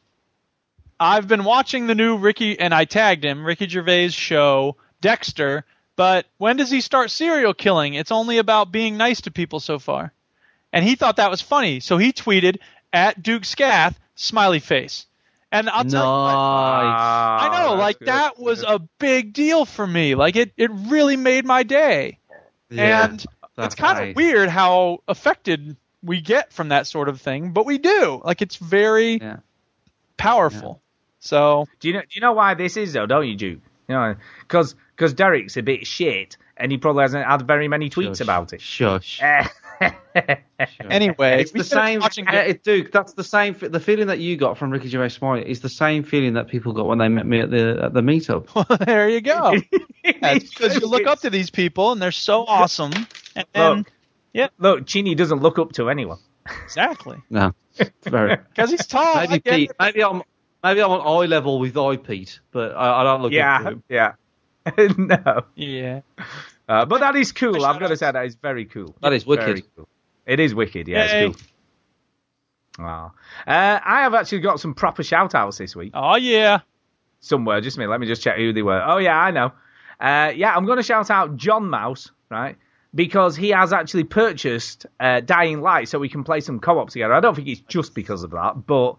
I've 0.99 1.27
been 1.27 1.43
watching 1.43 1.87
the 1.87 1.95
new 1.95 2.17
Ricky, 2.17 2.59
and 2.59 2.73
I 2.73 2.85
tagged 2.85 3.25
him, 3.25 3.43
Ricky 3.43 3.67
Gervais 3.67 4.09
show, 4.09 4.77
Dexter, 5.01 5.65
but 5.95 6.25
when 6.37 6.57
does 6.57 6.69
he 6.69 6.79
start 6.79 7.11
serial 7.11 7.53
killing? 7.53 7.95
It's 7.95 8.11
only 8.11 8.37
about 8.37 8.71
being 8.71 8.97
nice 8.97 9.21
to 9.21 9.31
people 9.31 9.59
so 9.59 9.79
far. 9.79 10.13
And 10.71 10.85
he 10.85 10.95
thought 10.95 11.15
that 11.15 11.31
was 11.31 11.41
funny, 11.41 11.79
so 11.79 11.97
he 11.97 12.13
tweeted 12.13 12.59
at 12.95 13.21
DukeSkath, 13.21 13.93
smiley 14.15 14.59
face. 14.59 15.05
And 15.51 15.69
I'll 15.69 15.83
tell 15.85 16.01
you 16.03 16.09
what, 16.09 16.35
I 16.35 17.63
know, 17.63 17.75
like 17.75 17.99
good. 17.99 18.07
that 18.07 18.39
was 18.39 18.63
a 18.63 18.79
big 18.99 19.31
deal 19.33 19.65
for 19.65 19.85
me. 19.85 20.15
Like 20.15 20.35
it, 20.35 20.51
it 20.57 20.71
really 20.73 21.15
made 21.17 21.45
my 21.45 21.63
day. 21.63 22.17
Yeah, 22.69 23.05
and 23.05 23.25
it's 23.57 23.75
kind 23.75 23.99
nice. 23.99 24.09
of 24.09 24.15
weird 24.15 24.49
how 24.49 24.99
affected 25.07 25.77
we 26.03 26.19
get 26.21 26.51
from 26.51 26.69
that 26.69 26.87
sort 26.87 27.07
of 27.09 27.21
thing, 27.21 27.51
but 27.51 27.65
we 27.65 27.77
do. 27.77 28.21
Like 28.25 28.41
it's 28.41 28.55
very 28.57 29.17
Yeah. 29.17 29.37
powerful. 30.17 30.81
So 31.19 31.67
Do 31.79 31.87
you 31.87 31.93
know? 31.93 32.01
Do 32.01 32.07
you 32.11 32.21
know 32.21 32.33
why 32.33 32.53
this 32.55 32.75
is 32.77 32.93
though? 32.93 33.05
Don't 33.05 33.27
you, 33.27 33.35
Duke? 33.35 33.61
You 33.87 33.95
know, 33.95 34.15
because 34.47 34.75
Derek's 35.13 35.57
a 35.57 35.61
bit 35.63 35.85
shit, 35.87 36.37
and 36.57 36.71
he 36.71 36.77
probably 36.77 37.03
hasn't 37.03 37.25
had 37.25 37.47
very 37.47 37.67
many 37.67 37.89
tweets 37.89 38.17
Shush. 38.17 38.21
about 38.21 38.53
it. 38.53 38.61
Shush. 38.61 39.21
Eh. 39.21 39.47
anyway, 40.89 41.41
It's 41.41 41.51
the 41.51 41.63
same, 41.63 42.01
uh, 42.01 42.09
it. 42.17 42.63
Duke. 42.63 42.91
That's 42.91 43.13
the 43.13 43.23
same. 43.23 43.55
The 43.59 43.79
feeling 43.79 44.07
that 44.07 44.19
you 44.19 44.37
got 44.37 44.57
from 44.57 44.71
Ricky 44.71 44.87
Gervais 44.87 45.09
Smiley 45.09 45.49
is 45.49 45.59
the 45.61 45.69
same 45.69 46.03
feeling 46.03 46.33
that 46.33 46.47
people 46.47 46.73
got 46.73 46.85
when 46.87 46.97
they 46.97 47.07
met 47.09 47.25
me 47.25 47.41
at 47.41 47.49
the 47.51 47.79
at 47.83 47.93
the 47.93 48.01
meetup. 48.01 48.47
there 48.85 49.09
you 49.09 49.21
go. 49.21 49.55
Because 50.05 50.79
you 50.79 50.87
look 50.87 51.07
up 51.07 51.21
to 51.21 51.31
these 51.31 51.49
people 51.49 51.91
and 51.91 51.99
they're 51.99 52.11
so 52.11 52.45
awesome. 52.45 52.91
And 53.35 53.45
then, 53.53 53.77
Look, 53.77 53.91
yeah, 54.33 54.47
look, 54.59 54.85
Chinny 54.85 55.15
doesn't 55.15 55.41
look 55.41 55.57
up 55.57 55.71
to 55.73 55.89
anyone. 55.89 56.19
exactly. 56.63 57.17
No, 57.31 57.53
very. 58.03 58.37
Because 58.37 58.69
he's 58.69 58.85
tall. 58.85 59.15
Maybe 59.15 59.39
Pete. 59.39 59.71
Maybe 59.79 60.03
I'm 60.03 60.21
maybe 60.63 60.81
I'm 60.83 60.91
on 60.91 61.01
eye 61.01 61.25
level 61.25 61.59
with 61.59 61.75
eye 61.75 61.97
Pete, 61.97 62.39
but 62.51 62.73
I, 62.75 63.01
I 63.01 63.03
don't 63.03 63.21
look 63.23 63.29
up 63.29 63.31
to 63.31 63.35
Yeah, 63.35 63.63
him. 63.63 63.83
yeah. 63.89 64.11
no, 64.97 65.41
Yeah. 65.55 66.01
uh, 66.67 66.85
but 66.85 66.99
that 67.01 67.15
is 67.15 67.31
cool. 67.31 67.65
I've 67.65 67.79
got 67.79 67.87
to 67.89 67.97
say 67.97 68.11
that 68.11 68.25
is 68.25 68.35
very 68.35 68.65
cool. 68.65 68.95
That 69.01 69.13
is 69.13 69.25
wicked. 69.25 69.45
Very 69.45 69.63
cool. 69.75 69.87
It 70.25 70.39
is 70.39 70.55
wicked. 70.55 70.87
Yeah, 70.87 71.05
Yay. 71.05 71.27
it's 71.27 71.41
cool. 72.77 72.85
Wow. 72.85 73.11
Uh, 73.47 73.79
I 73.83 74.01
have 74.01 74.13
actually 74.13 74.39
got 74.41 74.59
some 74.59 74.73
proper 74.73 75.03
shout 75.03 75.33
outs 75.35 75.57
this 75.57 75.75
week. 75.75 75.91
Oh 75.93 76.15
yeah. 76.17 76.59
somewhere. 77.21 77.61
Just 77.61 77.77
a 77.77 77.79
minute. 77.79 77.91
Let 77.91 77.99
me 77.99 78.07
just 78.07 78.21
check 78.21 78.37
who 78.37 78.51
they 78.53 78.61
were. 78.63 78.81
Oh 78.85 78.97
yeah, 78.97 79.17
I 79.17 79.31
know. 79.31 79.51
Uh, 79.99 80.31
yeah, 80.35 80.53
I'm 80.53 80.65
going 80.65 80.77
to 80.77 80.83
shout 80.83 81.09
out 81.09 81.37
John 81.37 81.69
Mouse, 81.69 82.11
right? 82.29 82.57
Because 82.93 83.35
he 83.35 83.49
has 83.49 83.71
actually 83.71 84.03
purchased 84.03 84.85
uh, 84.99 85.21
Dying 85.21 85.61
Light, 85.61 85.87
so 85.87 85.99
we 85.99 86.09
can 86.09 86.23
play 86.25 86.41
some 86.41 86.59
co-op 86.59 86.89
together. 86.89 87.13
I 87.13 87.19
don't 87.21 87.33
think 87.35 87.47
it's 87.47 87.61
just 87.61 87.93
because 87.95 88.23
of 88.23 88.31
that, 88.31 88.65
but 88.67 88.97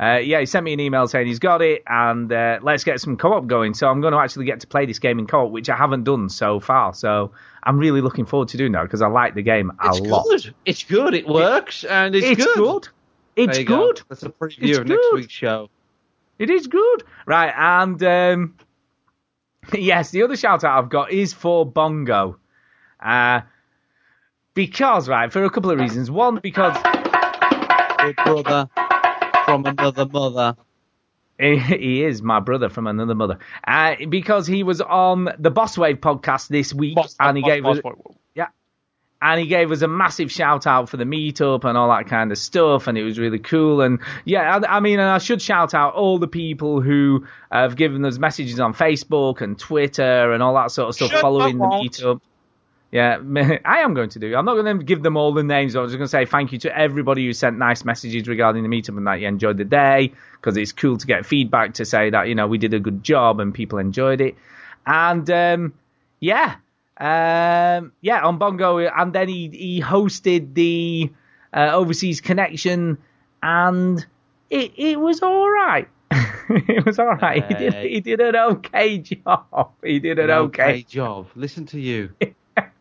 uh, 0.00 0.16
yeah, 0.18 0.40
he 0.40 0.46
sent 0.46 0.64
me 0.64 0.72
an 0.72 0.80
email 0.80 1.06
saying 1.06 1.26
he's 1.26 1.38
got 1.38 1.60
it, 1.60 1.82
and 1.86 2.32
uh, 2.32 2.58
let's 2.62 2.84
get 2.84 3.00
some 3.00 3.16
co-op 3.16 3.46
going. 3.46 3.74
So 3.74 3.88
I'm 3.88 4.00
going 4.00 4.12
to 4.12 4.18
actually 4.18 4.46
get 4.46 4.60
to 4.60 4.66
play 4.66 4.86
this 4.86 4.98
game 4.98 5.18
in 5.18 5.26
co-op, 5.26 5.50
which 5.50 5.68
I 5.68 5.76
haven't 5.76 6.04
done 6.04 6.28
so 6.30 6.58
far. 6.60 6.94
So 6.94 7.32
I'm 7.62 7.78
really 7.78 8.00
looking 8.00 8.24
forward 8.24 8.48
to 8.48 8.56
doing 8.56 8.72
that 8.72 8.84
because 8.84 9.02
I 9.02 9.08
like 9.08 9.34
the 9.34 9.42
game 9.42 9.70
a 9.78 9.88
It's 9.88 10.00
lot. 10.00 10.24
good. 10.28 10.54
It's 10.64 10.84
good. 10.84 11.14
It 11.14 11.28
works, 11.28 11.84
and 11.84 12.14
it's, 12.14 12.26
good. 12.26 12.38
It's 12.38 12.54
good. 12.56 12.88
It's 13.36 13.52
There 13.52 13.60
you 13.60 13.66
go. 13.68 13.86
good. 13.88 14.02
That's 14.08 14.22
a 14.22 14.30
preview 14.30 14.68
It's 14.70 14.78
of 14.78 14.86
next 14.86 15.12
week's 15.12 15.32
show. 15.32 15.68
It 16.38 16.48
is 16.48 16.66
good. 16.66 17.02
Right, 17.26 17.52
and 17.54 18.02
um, 18.02 18.56
yes, 19.74 20.10
the 20.12 20.22
other 20.22 20.36
shout 20.36 20.64
out 20.64 20.82
I've 20.82 20.90
got 20.90 21.12
is 21.12 21.34
for 21.34 21.66
Bongo. 21.66 22.38
Uh, 22.98 23.42
because, 24.54 25.08
right, 25.08 25.30
for 25.32 25.44
a 25.44 25.50
couple 25.50 25.70
of 25.70 25.78
reasons. 25.78 26.10
One, 26.10 26.38
because 26.42 26.76
Big 27.98 28.16
brother 28.16 28.68
from 29.50 29.66
another 29.66 30.06
mother. 30.06 30.56
He, 31.40 31.56
he 31.56 32.04
is 32.04 32.20
my 32.20 32.38
brother 32.40 32.68
from 32.68 32.86
another 32.86 33.14
mother. 33.14 33.38
Uh, 33.66 33.94
because 34.10 34.46
he 34.46 34.62
was 34.62 34.82
on 34.82 35.26
the 35.38 35.50
Boss 35.50 35.78
Wave 35.78 35.96
podcast 35.96 36.48
this 36.48 36.74
week, 36.74 36.98
and 37.18 37.34
he 37.34 37.42
Boss- 37.42 37.50
gave 37.50 37.62
Boss 37.62 37.78
us 37.78 37.84
Wave. 37.84 37.94
yeah, 38.34 38.48
and 39.22 39.40
he 39.40 39.46
gave 39.46 39.72
us 39.72 39.80
a 39.80 39.88
massive 39.88 40.30
shout 40.30 40.66
out 40.66 40.90
for 40.90 40.98
the 40.98 41.04
meetup 41.04 41.64
and 41.64 41.78
all 41.78 41.88
that 41.88 42.08
kind 42.08 42.30
of 42.30 42.36
stuff, 42.36 42.88
and 42.88 42.98
it 42.98 43.04
was 43.04 43.18
really 43.18 43.38
cool. 43.38 43.80
And 43.80 44.00
yeah, 44.26 44.58
I, 44.58 44.76
I 44.76 44.80
mean, 44.80 44.98
and 44.98 45.08
I 45.08 45.16
should 45.16 45.40
shout 45.40 45.72
out 45.72 45.94
all 45.94 46.18
the 46.18 46.28
people 46.28 46.82
who 46.82 47.26
have 47.50 47.74
given 47.74 48.04
us 48.04 48.18
messages 48.18 48.60
on 48.60 48.74
Facebook 48.74 49.40
and 49.40 49.58
Twitter 49.58 50.32
and 50.32 50.42
all 50.42 50.52
that 50.56 50.70
sort 50.72 50.90
of 50.90 50.94
stuff 50.94 51.10
Shut 51.12 51.22
following 51.22 51.56
the 51.56 51.64
meetup. 51.64 52.20
Yeah, 52.92 53.18
I 53.64 53.80
am 53.80 53.94
going 53.94 54.10
to 54.10 54.18
do. 54.18 54.34
I'm 54.34 54.44
not 54.44 54.54
going 54.54 54.78
to 54.78 54.84
give 54.84 55.02
them 55.02 55.16
all 55.16 55.32
the 55.32 55.44
names. 55.44 55.76
I 55.76 55.80
was 55.80 55.92
just 55.92 55.98
going 55.98 56.06
to 56.06 56.10
say 56.10 56.26
thank 56.26 56.52
you 56.52 56.58
to 56.60 56.76
everybody 56.76 57.24
who 57.24 57.32
sent 57.32 57.56
nice 57.56 57.84
messages 57.84 58.26
regarding 58.26 58.64
the 58.64 58.68
meetup 58.68 58.96
and 58.96 59.06
that 59.06 59.20
you 59.20 59.28
enjoyed 59.28 59.58
the 59.58 59.64
day 59.64 60.12
because 60.32 60.56
it's 60.56 60.72
cool 60.72 60.96
to 60.96 61.06
get 61.06 61.24
feedback 61.24 61.74
to 61.74 61.84
say 61.84 62.10
that 62.10 62.28
you 62.28 62.34
know 62.34 62.48
we 62.48 62.58
did 62.58 62.74
a 62.74 62.80
good 62.80 63.04
job 63.04 63.38
and 63.40 63.54
people 63.54 63.78
enjoyed 63.78 64.20
it. 64.20 64.34
And 64.86 65.30
um, 65.30 65.74
yeah, 66.18 66.56
um, 66.98 67.92
yeah, 68.00 68.24
on 68.24 68.38
Bongo, 68.38 68.78
and 68.78 69.12
then 69.12 69.28
he 69.28 69.48
he 69.48 69.80
hosted 69.80 70.54
the 70.54 71.12
uh, 71.54 71.70
overseas 71.72 72.20
connection, 72.20 72.98
and 73.42 74.04
it 74.50 74.72
it 74.76 74.98
was 74.98 75.22
all 75.22 75.48
right. 75.48 75.88
it 76.50 76.84
was 76.84 76.98
all 76.98 77.14
right. 77.14 77.44
He 77.46 77.54
did 77.54 77.74
he 77.74 78.00
did 78.00 78.20
an 78.20 78.36
okay 78.36 78.98
job. 78.98 79.70
He 79.82 80.00
did 80.00 80.18
an 80.18 80.30
okay 80.30 80.82
job. 80.82 81.28
Listen 81.36 81.66
to 81.66 81.80
you. 81.80 82.10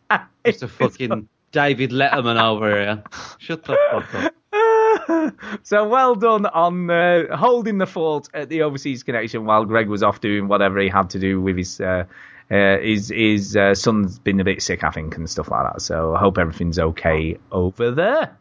Mr. 0.46 0.70
fucking 0.70 1.28
David 1.52 1.92
Letterman 1.92 2.42
over 2.42 2.72
here. 2.72 3.04
Shut 3.38 3.64
the 3.64 3.78
fuck 3.92 4.16
up. 4.16 4.34
so 5.64 5.88
well 5.88 6.16
done 6.16 6.46
on 6.46 6.90
uh, 6.90 7.36
holding 7.36 7.78
the 7.78 7.86
fort 7.86 8.28
at 8.34 8.50
the 8.50 8.62
overseas 8.62 9.04
connection 9.04 9.46
while 9.46 9.66
Greg 9.66 9.88
was 9.88 10.04
off 10.04 10.22
doing 10.22 10.48
whatever 10.48 10.80
he 10.80 10.90
had 10.90 11.10
to 11.12 11.20
do 11.20 11.42
with 11.42 11.58
his 11.58 11.80
uh, 11.80 12.06
uh, 12.52 12.78
his 12.80 13.10
his 13.10 13.56
uh, 13.56 13.76
son's 13.76 14.20
been 14.20 14.40
a 14.40 14.44
bit 14.44 14.62
sick, 14.62 14.84
I 14.84 14.90
think, 14.90 15.16
and 15.18 15.30
stuff 15.30 15.50
like 15.52 15.74
that. 15.74 15.82
So 15.82 16.16
I 16.16 16.20
hope 16.20 16.38
everything's 16.38 16.80
okay 16.80 17.38
over 17.52 17.92
there. 17.92 18.36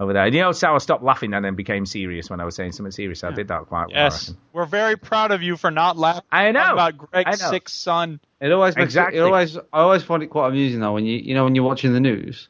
Over 0.00 0.12
there. 0.12 0.28
You 0.28 0.40
know, 0.42 0.52
so 0.52 0.74
I 0.74 0.78
stopped 0.78 1.02
laughing 1.02 1.34
and 1.34 1.44
then 1.44 1.56
became 1.56 1.84
serious 1.84 2.30
when 2.30 2.40
I 2.40 2.44
was 2.44 2.54
saying 2.54 2.70
something 2.72 2.92
serious. 2.92 3.24
I 3.24 3.32
did 3.32 3.48
that 3.48 3.66
quite 3.66 3.86
well. 3.88 3.96
Yes, 4.04 4.32
we're 4.52 4.64
very 4.64 4.96
proud 4.96 5.32
of 5.32 5.42
you 5.42 5.56
for 5.56 5.72
not 5.72 5.96
laughing 5.96 6.22
I 6.30 6.52
know. 6.52 6.72
about 6.72 6.96
Greg's 6.96 7.40
I 7.42 7.44
know. 7.44 7.50
sick 7.50 7.68
son. 7.68 8.20
It 8.40 8.52
always 8.52 8.76
makes 8.76 8.84
Exactly. 8.86 9.18
it 9.18 9.22
always 9.22 9.56
I 9.56 9.60
always 9.80 10.04
find 10.04 10.22
it 10.22 10.28
quite 10.28 10.48
amusing 10.50 10.78
though 10.80 10.92
when 10.94 11.04
you 11.04 11.18
you 11.18 11.34
know 11.34 11.42
when 11.44 11.56
you're 11.56 11.64
watching 11.64 11.92
the 11.94 11.98
news 12.00 12.46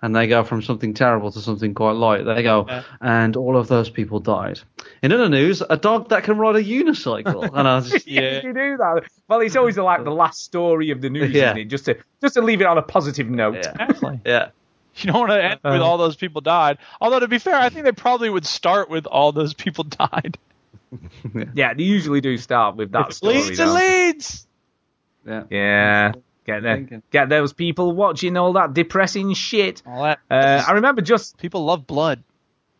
and 0.00 0.16
they 0.16 0.26
go 0.26 0.42
from 0.44 0.62
something 0.62 0.94
terrible 0.94 1.30
to 1.32 1.40
something 1.40 1.74
quite 1.74 1.92
light. 1.96 2.24
They 2.24 2.42
go 2.42 2.64
Yeah. 2.66 2.82
and 3.02 3.36
all 3.36 3.58
of 3.58 3.68
those 3.68 3.90
people 3.90 4.20
died. 4.20 4.60
In 5.02 5.12
other 5.12 5.28
news, 5.28 5.62
a 5.68 5.76
dog 5.76 6.08
that 6.10 6.22
can 6.24 6.38
ride 6.38 6.56
a 6.56 6.62
unicycle. 6.64 7.42
and 7.54 7.68
I 7.68 7.76
was 7.76 7.90
just, 7.90 8.06
yeah, 8.06 8.40
you 8.42 8.54
do 8.54 8.76
that. 8.78 9.02
Well, 9.28 9.40
it's 9.40 9.56
always 9.56 9.76
like 9.76 10.02
the 10.04 10.10
last 10.12 10.44
story 10.44 10.90
of 10.92 11.02
the 11.02 11.10
news, 11.10 11.30
Yeah. 11.32 11.48
isn't 11.48 11.58
it? 11.58 11.64
Just 11.66 11.84
to 11.86 11.96
just 12.22 12.34
to 12.34 12.40
leave 12.40 12.62
it 12.62 12.66
on 12.66 12.78
a 12.78 12.82
positive 12.82 13.28
note. 13.28 13.56
Exactly. 13.80 14.20
yeah. 14.24 14.48
You 15.04 15.12
don't 15.12 15.20
want 15.28 15.32
to 15.32 15.44
end 15.44 15.60
with 15.62 15.80
Uh. 15.82 15.84
all 15.84 15.98
those 15.98 16.16
people 16.16 16.40
died. 16.40 16.78
Although 17.00 17.20
to 17.20 17.28
be 17.28 17.38
fair, 17.38 17.54
I 17.56 17.68
think 17.68 17.84
they 17.84 17.92
probably 17.92 18.30
would 18.30 18.46
start 18.46 18.88
with 18.88 19.06
all 19.06 19.32
those 19.32 19.52
people 19.54 19.84
died. 19.84 20.38
Yeah, 21.54 21.74
they 21.74 21.82
usually 21.82 22.20
do 22.20 22.36
start 22.38 22.76
with 22.76 22.92
that 22.92 23.12
story. 23.12 23.34
Leads 23.42 23.58
and 23.58 23.72
leads. 23.74 24.46
Yeah. 25.26 25.42
Yeah. 25.50 26.12
Get 26.46 26.62
there, 26.62 27.02
get 27.10 27.28
those 27.28 27.52
people 27.52 27.90
watching 27.92 28.36
all 28.36 28.52
that 28.52 28.72
depressing 28.72 29.34
shit. 29.34 29.82
All 29.84 30.04
that. 30.04 30.20
Uh, 30.30 30.62
I 30.66 30.72
remember 30.74 31.02
just 31.02 31.36
people 31.38 31.64
love 31.64 31.88
blood. 31.88 32.22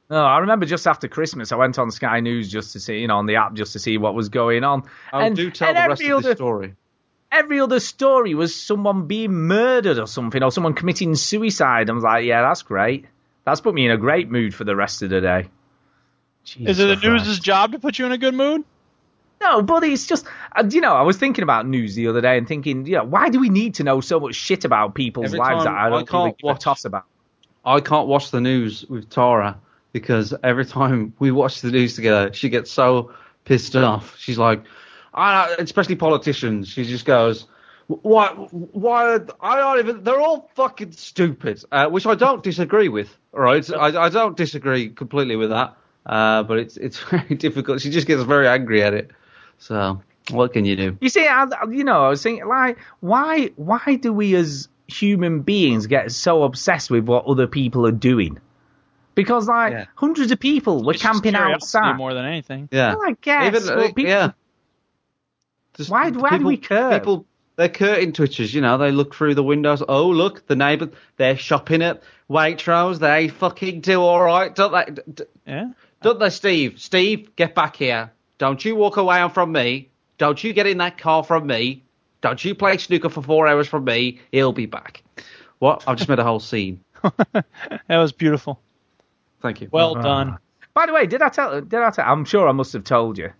no, 0.08 0.24
I 0.24 0.38
remember 0.38 0.66
just 0.66 0.86
after 0.86 1.08
Christmas, 1.08 1.50
I 1.50 1.56
went 1.56 1.76
on 1.76 1.90
Sky 1.90 2.20
News 2.20 2.48
just 2.48 2.74
to 2.74 2.80
see, 2.80 3.00
you 3.00 3.08
know, 3.08 3.16
on 3.16 3.26
the 3.26 3.34
app 3.36 3.54
just 3.54 3.72
to 3.72 3.80
see 3.80 3.98
what 3.98 4.14
was 4.14 4.28
going 4.28 4.62
on. 4.62 4.84
Oh, 5.12 5.18
and 5.18 5.34
do 5.34 5.50
tell 5.50 5.68
and 5.68 5.76
the 5.76 5.88
rest 5.88 6.02
of 6.02 6.22
the 6.22 6.34
story. 6.36 6.74
Every 7.32 7.60
other 7.60 7.80
story 7.80 8.34
was 8.34 8.54
someone 8.54 9.06
being 9.06 9.32
murdered 9.32 9.98
or 9.98 10.06
something, 10.06 10.42
or 10.42 10.50
someone 10.50 10.74
committing 10.74 11.14
suicide. 11.16 11.90
I 11.90 11.92
was 11.92 12.04
like, 12.04 12.24
yeah, 12.24 12.42
that's 12.42 12.62
great. 12.62 13.06
That's 13.44 13.60
put 13.60 13.74
me 13.74 13.84
in 13.84 13.90
a 13.92 13.96
great 13.96 14.30
mood 14.30 14.54
for 14.54 14.64
the 14.64 14.74
rest 14.76 15.02
of 15.02 15.10
the 15.10 15.20
day. 15.20 15.48
Is 16.44 16.78
it 16.78 16.86
the 16.86 16.94
Jesus 16.94 17.00
Christ. 17.00 17.26
news' 17.26 17.38
job 17.40 17.72
to 17.72 17.78
put 17.78 17.98
you 17.98 18.06
in 18.06 18.12
a 18.12 18.18
good 18.18 18.34
mood? 18.34 18.64
No, 19.40 19.60
but 19.62 19.84
it's 19.84 20.06
just, 20.06 20.26
uh, 20.54 20.64
you 20.70 20.80
know, 20.80 20.94
I 20.94 21.02
was 21.02 21.18
thinking 21.18 21.42
about 21.42 21.66
news 21.66 21.94
the 21.94 22.08
other 22.08 22.20
day 22.20 22.38
and 22.38 22.48
thinking, 22.48 22.86
you 22.86 22.94
know, 22.96 23.04
why 23.04 23.28
do 23.28 23.38
we 23.38 23.48
need 23.50 23.74
to 23.74 23.84
know 23.84 24.00
so 24.00 24.18
much 24.18 24.34
shit 24.34 24.64
about 24.64 24.94
people's 24.94 25.26
Every 25.26 25.38
lives 25.40 25.64
that 25.64 25.74
I 25.74 25.86
I 25.86 25.90
don't 25.90 26.08
can't 26.08 26.12
really 26.24 26.36
give 26.38 26.44
watch- 26.44 26.56
a 26.56 26.60
toss 26.60 26.84
about? 26.84 27.04
I 27.64 27.80
can't 27.80 28.06
watch 28.08 28.30
the 28.30 28.40
news 28.40 28.86
with 28.88 29.10
Tara 29.10 29.58
because 29.92 30.32
every 30.42 30.64
time 30.64 31.12
we 31.18 31.32
watch 31.32 31.60
the 31.60 31.70
news 31.70 31.96
together, 31.96 32.32
she 32.32 32.48
gets 32.48 32.70
so 32.70 33.12
pissed 33.44 33.74
off. 33.76 34.16
She's 34.18 34.38
like, 34.38 34.62
I, 35.16 35.54
especially 35.58 35.96
politicians. 35.96 36.68
She 36.68 36.84
just 36.84 37.04
goes, 37.06 37.46
"Why? 37.86 38.28
Why? 38.28 39.18
I 39.40 39.56
don't 39.56 39.78
even. 39.78 40.04
They're 40.04 40.20
all 40.20 40.50
fucking 40.54 40.92
stupid." 40.92 41.62
Uh, 41.72 41.88
which 41.88 42.06
I 42.06 42.14
don't 42.14 42.42
disagree 42.42 42.88
with. 42.88 43.16
All 43.32 43.40
right, 43.40 43.68
I, 43.72 44.04
I 44.04 44.08
don't 44.10 44.36
disagree 44.36 44.90
completely 44.90 45.36
with 45.36 45.50
that. 45.50 45.76
Uh, 46.04 46.42
but 46.42 46.58
it's 46.58 46.76
it's 46.76 46.98
very 47.10 47.34
difficult. 47.34 47.80
She 47.80 47.90
just 47.90 48.06
gets 48.06 48.22
very 48.22 48.46
angry 48.46 48.82
at 48.82 48.94
it. 48.94 49.10
So 49.58 50.02
what 50.30 50.52
can 50.52 50.64
you 50.64 50.76
do? 50.76 50.98
You 51.00 51.08
see, 51.08 51.26
I, 51.26 51.46
you 51.70 51.84
know, 51.84 52.04
I 52.04 52.08
was 52.10 52.22
thinking, 52.22 52.46
like, 52.46 52.78
why, 53.00 53.50
why 53.56 53.96
do 53.96 54.12
we 54.12 54.34
as 54.34 54.68
human 54.88 55.40
beings 55.40 55.86
get 55.86 56.12
so 56.12 56.42
obsessed 56.42 56.90
with 56.90 57.04
what 57.06 57.24
other 57.26 57.46
people 57.46 57.86
are 57.86 57.92
doing? 57.92 58.38
Because 59.14 59.48
like 59.48 59.72
Yeah. 59.72 59.84
hundreds 59.94 60.30
of 60.32 60.38
people 60.40 60.84
were 60.84 60.92
It's 60.92 61.02
camping 61.02 61.34
outside. 61.34 61.96
more 61.96 62.12
than 62.12 62.24
anything. 62.26 62.68
Yeah. 62.70 62.94
Well, 62.96 63.08
I 63.08 63.16
guess. 63.20 63.46
Even, 63.56 63.76
well, 63.76 63.84
uh, 63.84 63.86
people- 63.88 64.04
yeah. 64.04 64.32
Just 65.76 65.90
Why- 65.90 66.10
why 66.10 66.38
do 66.38 66.46
we 66.46 66.56
care? 66.56 66.98
People, 66.98 67.26
they're 67.56 67.68
curtain 67.68 68.12
twitchers, 68.12 68.52
you 68.54 68.60
know. 68.60 68.78
They 68.78 68.90
look 68.90 69.14
through 69.14 69.34
the 69.34 69.42
windows. 69.42 69.82
Oh, 69.86 70.08
look, 70.08 70.46
the 70.46 70.56
neighbour. 70.56 70.90
They're 71.16 71.36
shopping 71.36 71.82
at 71.82 72.02
Waitrose. 72.30 72.98
They 72.98 73.28
fucking 73.28 73.80
do 73.80 74.00
all 74.00 74.22
right, 74.22 74.54
don't 74.54 74.72
they? 74.72 74.92
D- 74.92 75.02
d- 75.14 75.24
Yeah. 75.46 75.70
Don't 76.02 76.18
they, 76.18 76.30
Steve? 76.30 76.78
Steve, 76.80 77.34
get 77.36 77.54
back 77.54 77.76
here. 77.76 78.12
Don't 78.38 78.62
you 78.64 78.76
walk 78.76 78.96
away 78.98 79.26
from 79.30 79.52
me. 79.52 79.90
Don't 80.18 80.42
you 80.42 80.52
get 80.52 80.66
in 80.66 80.78
that 80.78 80.98
car 80.98 81.24
from 81.24 81.46
me. 81.46 81.82
Don't 82.20 82.42
you 82.44 82.54
play 82.54 82.76
snooker 82.78 83.08
for 83.08 83.22
four 83.22 83.46
hours 83.46 83.68
from 83.68 83.84
me. 83.84 84.20
He'll 84.32 84.52
be 84.52 84.66
back. 84.66 85.02
What? 85.58 85.84
I've 85.86 85.96
just 85.96 86.08
made 86.08 86.18
a 86.18 86.24
whole 86.24 86.40
scene. 86.40 86.80
That 87.32 87.98
was 87.98 88.12
beautiful. 88.12 88.60
Thank 89.40 89.60
you. 89.60 89.68
Well 89.70 89.96
ah. 89.98 90.02
done. 90.02 90.38
By 90.74 90.86
the 90.86 90.92
way, 90.92 91.06
did 91.06 91.22
I 91.22 91.28
tell? 91.28 91.60
Did 91.60 91.80
I 91.80 91.90
tell? 91.90 92.04
I'm 92.06 92.24
sure 92.24 92.48
I 92.48 92.52
must 92.52 92.72
have 92.72 92.84
told 92.84 93.16
you, 93.18 93.32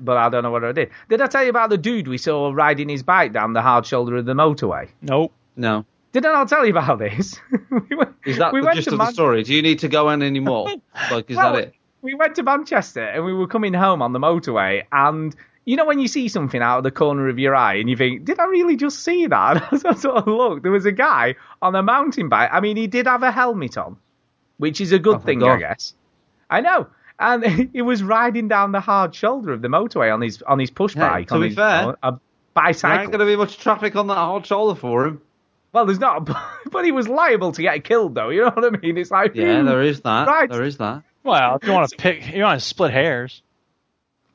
but 0.00 0.16
I 0.16 0.28
don't 0.28 0.42
know 0.42 0.50
what 0.50 0.64
I 0.64 0.72
did. 0.72 0.90
Did 1.08 1.20
I 1.20 1.26
tell 1.26 1.42
you 1.44 1.50
about 1.50 1.70
the 1.70 1.78
dude 1.78 2.08
we 2.08 2.18
saw 2.18 2.50
riding 2.52 2.88
his 2.88 3.02
bike 3.02 3.32
down 3.32 3.52
the 3.52 3.62
hard 3.62 3.86
shoulder 3.86 4.16
of 4.16 4.24
the 4.24 4.34
motorway? 4.34 4.88
Nope. 5.00 5.32
No. 5.56 5.84
Did 6.12 6.26
I 6.26 6.32
not 6.32 6.48
tell 6.48 6.64
you 6.66 6.76
about 6.76 6.98
this? 6.98 7.38
we 7.88 7.96
went, 7.96 8.14
Is 8.26 8.38
that 8.38 8.52
we 8.52 8.60
the 8.60 8.66
went 8.66 8.76
gist 8.76 8.88
to 8.88 8.94
of 8.94 8.98
the 8.98 9.10
story? 9.12 9.42
Do 9.42 9.54
you 9.54 9.62
need 9.62 9.78
to 9.80 9.88
go 9.88 10.10
in 10.10 10.22
anymore? 10.22 10.68
Like, 11.10 11.30
is 11.30 11.36
Well, 11.36 11.54
that 11.54 11.62
it? 11.64 11.74
We 12.02 12.14
went 12.14 12.34
to 12.36 12.42
Manchester 12.42 13.02
and 13.02 13.24
we 13.24 13.32
were 13.32 13.46
coming 13.46 13.72
home 13.74 14.02
on 14.02 14.12
the 14.12 14.18
motorway, 14.18 14.82
and 14.90 15.34
you 15.64 15.76
know 15.76 15.84
when 15.86 16.00
you 16.00 16.08
see 16.08 16.26
something 16.28 16.60
out 16.60 16.78
of 16.78 16.84
the 16.84 16.90
corner 16.90 17.28
of 17.28 17.38
your 17.38 17.54
eye 17.54 17.74
and 17.74 17.88
you 17.88 17.96
think, 17.96 18.24
did 18.24 18.40
I 18.40 18.44
really 18.46 18.76
just 18.76 19.04
see 19.04 19.26
that? 19.28 19.72
As 19.72 19.84
I 19.84 19.94
sort 19.94 20.16
of 20.16 20.26
looked, 20.26 20.64
there 20.64 20.72
was 20.72 20.84
a 20.84 20.90
guy 20.92 21.36
on 21.62 21.74
a 21.76 21.82
mountain 21.82 22.28
bike. 22.28 22.50
I 22.52 22.60
mean, 22.60 22.76
he 22.76 22.88
did 22.88 23.06
have 23.06 23.22
a 23.22 23.30
helmet 23.30 23.78
on, 23.78 23.96
which 24.58 24.80
is 24.80 24.90
a 24.92 24.98
good 24.98 25.14
Oh, 25.14 25.18
thank 25.18 25.40
thing, 25.40 25.42
I 25.44 25.52
God. 25.54 25.60
guess. 25.60 25.94
I 26.50 26.60
know. 26.60 26.88
And 27.22 27.70
he 27.72 27.82
was 27.82 28.02
riding 28.02 28.48
down 28.48 28.72
the 28.72 28.80
hard 28.80 29.14
shoulder 29.14 29.52
of 29.52 29.62
the 29.62 29.68
motorway 29.68 30.12
on 30.12 30.20
his 30.20 30.42
on 30.42 30.58
his 30.58 30.70
push 30.70 30.94
Hey, 30.94 31.00
bike. 31.00 31.28
to 31.28 31.34
on 31.34 31.40
be 31.40 31.46
his, 31.48 31.56
fair, 31.56 31.80
you 31.82 31.86
know, 31.88 31.96
a 32.02 32.10
There 32.12 32.20
bicycle. 32.54 32.98
ain't 32.98 33.10
going 33.12 33.20
to 33.20 33.26
be 33.26 33.36
much 33.36 33.58
traffic 33.58 33.94
on 33.96 34.08
that 34.08 34.14
hard 34.16 34.44
shoulder 34.46 34.78
for 34.78 35.06
him. 35.06 35.20
Well, 35.72 35.86
there's 35.86 36.00
not, 36.00 36.28
but 36.70 36.84
he 36.84 36.92
was 36.92 37.08
liable 37.08 37.52
to 37.52 37.62
get 37.62 37.84
killed, 37.84 38.14
though. 38.14 38.28
You 38.28 38.42
know 38.42 38.50
what 38.50 38.74
I 38.74 38.76
mean? 38.76 38.98
It's 38.98 39.10
like, 39.10 39.34
Yeah, 39.34 39.62
there 39.62 39.80
hmm, 39.82 39.88
is 39.88 40.00
that. 40.02 40.26
Right. 40.26 40.50
There 40.50 40.62
is 40.64 40.76
that. 40.78 41.02
Well, 41.24 41.56
if 41.56 41.66
you 41.66 41.72
want 41.72 41.88
to 41.88 41.96
pick, 41.96 42.26
you 42.34 42.42
want 42.42 42.60
to 42.60 42.66
split 42.66 42.90
hairs. 42.92 43.40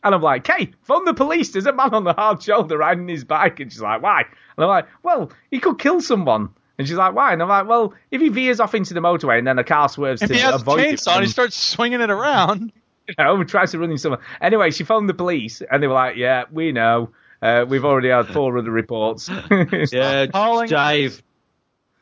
And 0.04 0.16
I'm 0.16 0.22
like, 0.22 0.48
hey, 0.48 0.72
phone 0.84 1.04
the 1.06 1.14
police. 1.14 1.52
There's 1.52 1.66
a 1.66 1.74
man 1.74 1.94
on 1.94 2.06
the 2.06 2.14
hard 2.14 2.42
shoulder 2.42 2.78
riding 2.78 3.08
his 3.10 3.26
bike. 3.26 3.60
And 3.60 3.72
she's 3.72 3.82
like, 3.82 4.02
why? 4.02 4.22
And 4.22 4.64
I'm 4.64 4.70
like, 4.70 4.88
well, 5.04 5.32
he 5.52 5.60
could 5.60 5.78
kill 5.80 6.00
someone. 6.02 6.50
And 6.78 6.88
she's 6.88 6.98
like, 6.98 7.16
why? 7.16 7.34
And 7.34 7.42
I'm 7.42 7.50
like, 7.50 7.68
well, 7.68 7.94
if 8.12 8.22
he 8.22 8.30
veers 8.30 8.60
off 8.60 8.76
into 8.76 8.94
the 8.94 9.00
motorway 9.00 9.40
and 9.40 9.48
then 9.48 9.58
a 9.58 9.64
car 9.64 9.90
swerves 9.90 10.22
If 10.22 10.30
to 10.30 10.36
he 10.36 10.42
has 10.42 10.54
a 10.54 10.56
avoid 10.58 10.80
him, 10.82 10.96
chainsaw 10.96 11.16
and 11.16 11.26
he 11.26 11.32
starts 11.32 11.58
swinging 11.58 12.02
it 12.02 12.12
around, 12.12 12.72
you 13.08 13.16
know, 13.18 13.44
tries 13.44 13.72
to 13.72 13.80
run 13.80 13.90
into 13.90 14.02
someone. 14.02 14.22
Anyway, 14.40 14.70
she 14.72 14.84
phoned 14.84 15.10
the 15.10 15.14
police 15.16 15.62
and 15.62 15.82
they 15.82 15.88
were 15.88 15.94
like, 15.96 16.18
yeah, 16.18 16.44
we 16.52 16.72
know. 16.72 17.10
Uh, 17.42 17.66
we've 17.68 17.86
already 17.86 18.10
had 18.10 18.28
four 18.28 18.58
other 18.58 18.72
reports. 18.72 19.30
Yeah, 19.52 20.22
like, 20.22 20.32
calling- 20.32 20.70
Dave. 20.70 21.22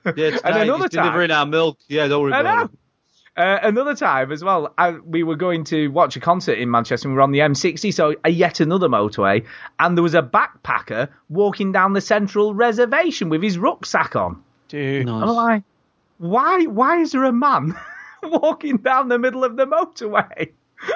Yeah, 0.05 0.11
it's 0.17 0.41
And 0.43 0.55
another 0.57 0.83
He's 0.83 0.89
delivering 0.91 1.31
our 1.31 1.45
milk. 1.45 1.79
Yeah, 1.87 2.07
don't 2.07 2.21
worry 2.23 2.31
about 2.39 2.65
it. 2.65 2.77
Uh, 3.37 3.59
another 3.63 3.95
time 3.95 4.31
as 4.31 4.41
well, 4.43 4.73
I, 4.77 4.91
we 4.91 5.23
were 5.23 5.35
going 5.35 5.65
to 5.65 5.89
watch 5.89 6.15
a 6.15 6.21
concert 6.21 6.57
in 6.57 6.71
Manchester. 6.71 7.07
and 7.09 7.13
We 7.13 7.17
were 7.17 7.21
on 7.21 7.31
the 7.31 7.39
M60, 7.39 7.93
so 7.93 8.15
a 8.23 8.29
yet 8.29 8.61
another 8.61 8.87
motorway, 8.87 9.45
and 9.77 9.97
there 9.97 10.03
was 10.03 10.15
a 10.15 10.21
backpacker 10.21 11.09
walking 11.27 11.73
down 11.73 11.91
the 11.91 11.99
central 11.99 12.53
reservation 12.53 13.27
with 13.27 13.43
his 13.43 13.57
rucksack 13.57 14.15
on. 14.15 14.41
Dude. 14.75 15.05
Nice. 15.05 15.23
I'm 15.23 15.29
like, 15.29 15.63
why? 16.17 16.63
Why 16.65 16.99
is 17.01 17.11
there 17.11 17.23
a 17.23 17.31
man 17.33 17.75
walking 18.23 18.77
down 18.77 19.07
the 19.09 19.19
middle 19.19 19.43
of 19.43 19.55
the 19.55 19.65
motorway? 19.65 20.51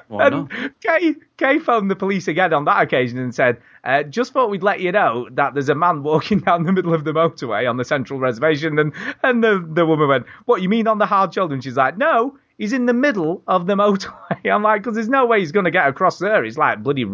Why 0.07 0.27
and 0.27 0.49
Kay, 0.81 1.15
Kay 1.37 1.59
phoned 1.59 1.89
the 1.89 1.95
police 1.95 2.27
again 2.27 2.53
on 2.53 2.65
that 2.65 2.81
occasion 2.81 3.17
and 3.17 3.33
said, 3.33 3.61
uh, 3.83 4.03
just 4.03 4.33
thought 4.33 4.49
we'd 4.49 4.61
let 4.61 4.81
you 4.81 4.91
know 4.91 5.29
that 5.31 5.53
there's 5.53 5.69
a 5.69 5.75
man 5.75 6.03
walking 6.11 6.39
down 6.39 6.63
the 6.63 6.71
middle 6.73 6.93
of 6.93 7.05
the 7.05 7.13
motorway 7.13 7.67
on 7.67 7.77
the 7.77 7.85
central 7.85 8.19
reservation. 8.19 8.77
And, 8.77 8.93
and 9.23 9.43
the, 9.43 9.65
the 9.67 9.85
woman 9.85 10.09
went, 10.09 10.25
what, 10.45 10.61
you 10.61 10.69
mean 10.69 10.87
on 10.87 10.97
the 10.97 11.05
hard 11.05 11.33
shoulder? 11.33 11.53
And 11.53 11.63
she's 11.63 11.77
like, 11.77 11.97
no, 11.97 12.37
he's 12.57 12.73
in 12.73 12.85
the 12.87 12.93
middle 12.93 13.41
of 13.47 13.67
the 13.67 13.75
motorway. 13.83 14.51
I'm 14.51 14.61
like, 14.63 14.83
because 14.83 14.95
there's 14.95 15.09
no 15.09 15.25
way 15.25 15.39
he's 15.39 15.53
going 15.53 15.65
to 15.65 15.71
get 15.71 15.87
across 15.87 16.19
there. 16.19 16.43
He's 16.43 16.57
like 16.57 16.83
bloody, 16.83 17.05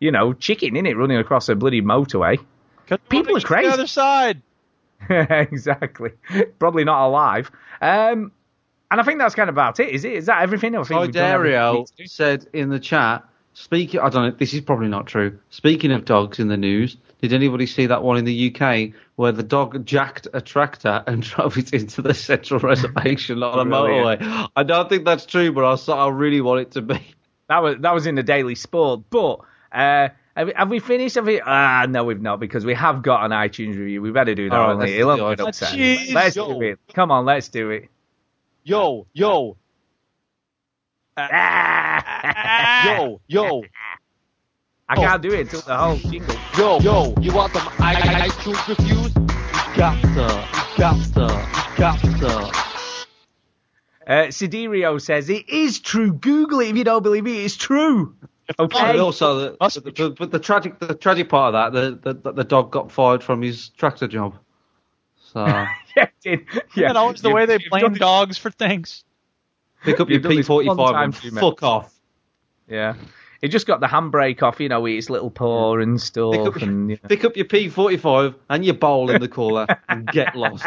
you 0.00 0.10
know, 0.10 0.32
chicken, 0.32 0.76
in 0.76 0.86
it, 0.86 0.96
running 0.96 1.18
across 1.18 1.48
a 1.50 1.54
bloody 1.54 1.82
motorway. 1.82 2.38
People 3.10 3.36
are 3.36 3.40
The 3.40 3.46
crazy. 3.46 3.68
other 3.68 3.86
side. 3.86 4.40
exactly. 5.10 6.12
Probably 6.58 6.84
not 6.84 7.06
alive. 7.06 7.50
Um, 7.80 8.32
and 8.90 9.00
I 9.00 9.04
think 9.04 9.18
that's 9.18 9.34
kind 9.34 9.48
of 9.48 9.54
about 9.54 9.80
it. 9.80 9.90
Is 9.90 10.04
it? 10.04 10.12
Is 10.12 10.26
that 10.26 10.42
everything? 10.42 10.74
I 10.74 10.82
think 10.82 11.00
we've 11.00 11.12
done 11.12 11.30
everything 11.30 11.52
we 11.52 11.56
Dario 11.56 11.72
need 11.74 11.86
to 11.88 11.92
do. 11.96 12.06
said 12.06 12.46
in 12.52 12.70
the 12.70 12.80
chat, 12.80 13.24
speaking, 13.52 14.00
I 14.00 14.08
don't 14.08 14.22
know, 14.22 14.30
this 14.30 14.54
is 14.54 14.60
probably 14.62 14.88
not 14.88 15.06
true. 15.06 15.38
Speaking 15.50 15.92
of 15.92 16.04
dogs 16.04 16.38
in 16.38 16.48
the 16.48 16.56
news, 16.56 16.96
did 17.20 17.32
anybody 17.32 17.66
see 17.66 17.86
that 17.86 18.02
one 18.02 18.16
in 18.16 18.24
the 18.24 18.54
UK 18.54 18.94
where 19.16 19.32
the 19.32 19.42
dog 19.42 19.84
jacked 19.84 20.28
a 20.32 20.40
tractor 20.40 21.02
and 21.06 21.22
drove 21.22 21.58
it 21.58 21.72
into 21.72 22.00
the 22.00 22.14
central 22.14 22.60
reservation 22.60 23.42
on 23.42 23.58
a 23.58 23.70
motorway? 23.70 24.48
I 24.54 24.62
don't 24.62 24.88
think 24.88 25.04
that's 25.04 25.26
true, 25.26 25.52
but 25.52 25.64
I, 25.64 25.92
I 25.92 26.08
really 26.08 26.40
want 26.40 26.60
it 26.60 26.70
to 26.72 26.82
be. 26.82 27.00
That 27.48 27.62
was 27.62 27.76
that 27.80 27.94
was 27.94 28.06
in 28.06 28.14
the 28.14 28.22
Daily 28.22 28.54
Sport. 28.54 29.02
But 29.10 29.40
uh, 29.72 30.10
have, 30.38 30.46
we- 30.46 30.52
have 30.56 30.70
we 30.70 30.78
finished? 30.78 31.14
Have 31.16 31.26
we? 31.26 31.40
Ah, 31.44 31.86
no, 31.88 32.04
we've 32.04 32.20
not 32.20 32.40
because 32.40 32.64
we 32.64 32.74
have 32.74 33.02
got 33.02 33.24
an 33.24 33.32
iTunes 33.32 33.76
review. 33.78 34.00
We 34.00 34.10
better 34.10 34.34
do 34.34 34.48
that. 34.48 34.54
Haven't 34.56 34.78
let's 34.78 34.92
It'll 34.92 35.16
get 35.16 35.38
iTunes. 35.38 35.48
upset. 35.48 35.68
Jeez, 35.78 36.12
Let's 36.14 36.36
yo. 36.36 36.54
do 36.54 36.62
it. 36.62 36.78
Come 36.94 37.10
on, 37.10 37.24
let's 37.24 37.48
do 37.48 37.70
it. 37.70 37.88
Yo, 38.64 39.06
yo, 39.12 39.56
Ah. 41.16 42.84
yo, 42.86 43.20
yo, 43.26 43.62
I 44.88 44.94
can't 44.96 45.22
do 45.22 45.32
it 45.32 45.40
until 45.40 45.60
the 45.62 45.76
whole 45.76 45.96
jingle. 45.96 46.36
yo, 46.56 46.78
yo. 46.80 47.14
You 47.20 47.32
want 47.32 47.52
some 47.52 47.62
iTunes 47.78 48.68
reviews? 48.68 49.12
You 49.16 49.76
got 49.76 50.00
to, 50.02 50.48
you 50.72 50.78
got 50.78 50.96
to, 51.14 51.26
you 51.72 51.78
got 51.78 52.00
to. 52.00 52.58
Uh, 54.06 54.26
Siderio 54.28 55.00
says 55.00 55.28
it 55.28 55.48
is 55.50 55.80
true. 55.80 56.12
Google 56.14 56.60
it 56.60 56.68
if 56.70 56.76
you 56.76 56.84
don't 56.84 57.02
believe 57.02 57.24
me. 57.24 57.44
It's 57.44 57.56
true. 57.56 58.14
But 58.56 58.60
Okay. 58.74 58.98
also, 58.98 59.56
the, 59.58 59.80
the, 59.80 59.90
the, 59.90 60.10
but 60.10 60.30
the 60.30 60.38
tragic, 60.38 60.78
the 60.78 60.94
tragic 60.94 61.28
part 61.28 61.54
of 61.54 61.72
that, 61.72 62.02
the, 62.02 62.14
the, 62.14 62.32
the 62.32 62.44
dog 62.44 62.70
got 62.70 62.90
fired 62.90 63.22
from 63.22 63.42
his 63.42 63.68
tractor 63.70 64.08
job. 64.08 64.36
So 65.32 65.44
yeah, 65.46 65.68
it 65.96 66.10
did. 66.22 66.46
Yeah. 66.74 66.88
that 66.88 66.96
always 66.96 67.20
the 67.20 67.28
You've- 67.28 67.34
way 67.36 67.46
they 67.46 67.58
blame 67.70 67.94
dogs 67.94 68.38
for 68.38 68.50
things? 68.50 69.04
pick 69.84 70.00
up 70.00 70.08
your 70.08 70.20
You've 70.20 70.46
done 70.46 70.64
P45 70.66 71.04
and 71.04 71.14
fuck 71.38 71.62
off. 71.62 71.94
Yeah. 72.68 72.94
It 73.42 73.48
just 73.48 73.66
got 73.68 73.78
the 73.80 73.86
handbrake 73.86 74.42
off, 74.42 74.58
you 74.58 74.68
know, 74.68 74.80
with 74.80 74.94
its 74.94 75.08
little 75.10 75.30
paw 75.30 75.76
and 75.78 76.00
stuff. 76.00 76.32
Pick 76.32 76.40
up, 76.46 76.56
and, 76.56 76.90
you 76.90 76.98
know. 77.00 77.08
pick 77.08 77.24
up 77.24 77.36
your 77.36 77.44
P45 77.46 78.34
and 78.50 78.64
your 78.64 78.74
bowl 78.74 79.10
in 79.10 79.20
the 79.20 79.28
cooler 79.28 79.66
and 79.88 80.06
get 80.08 80.34
lost. 80.34 80.66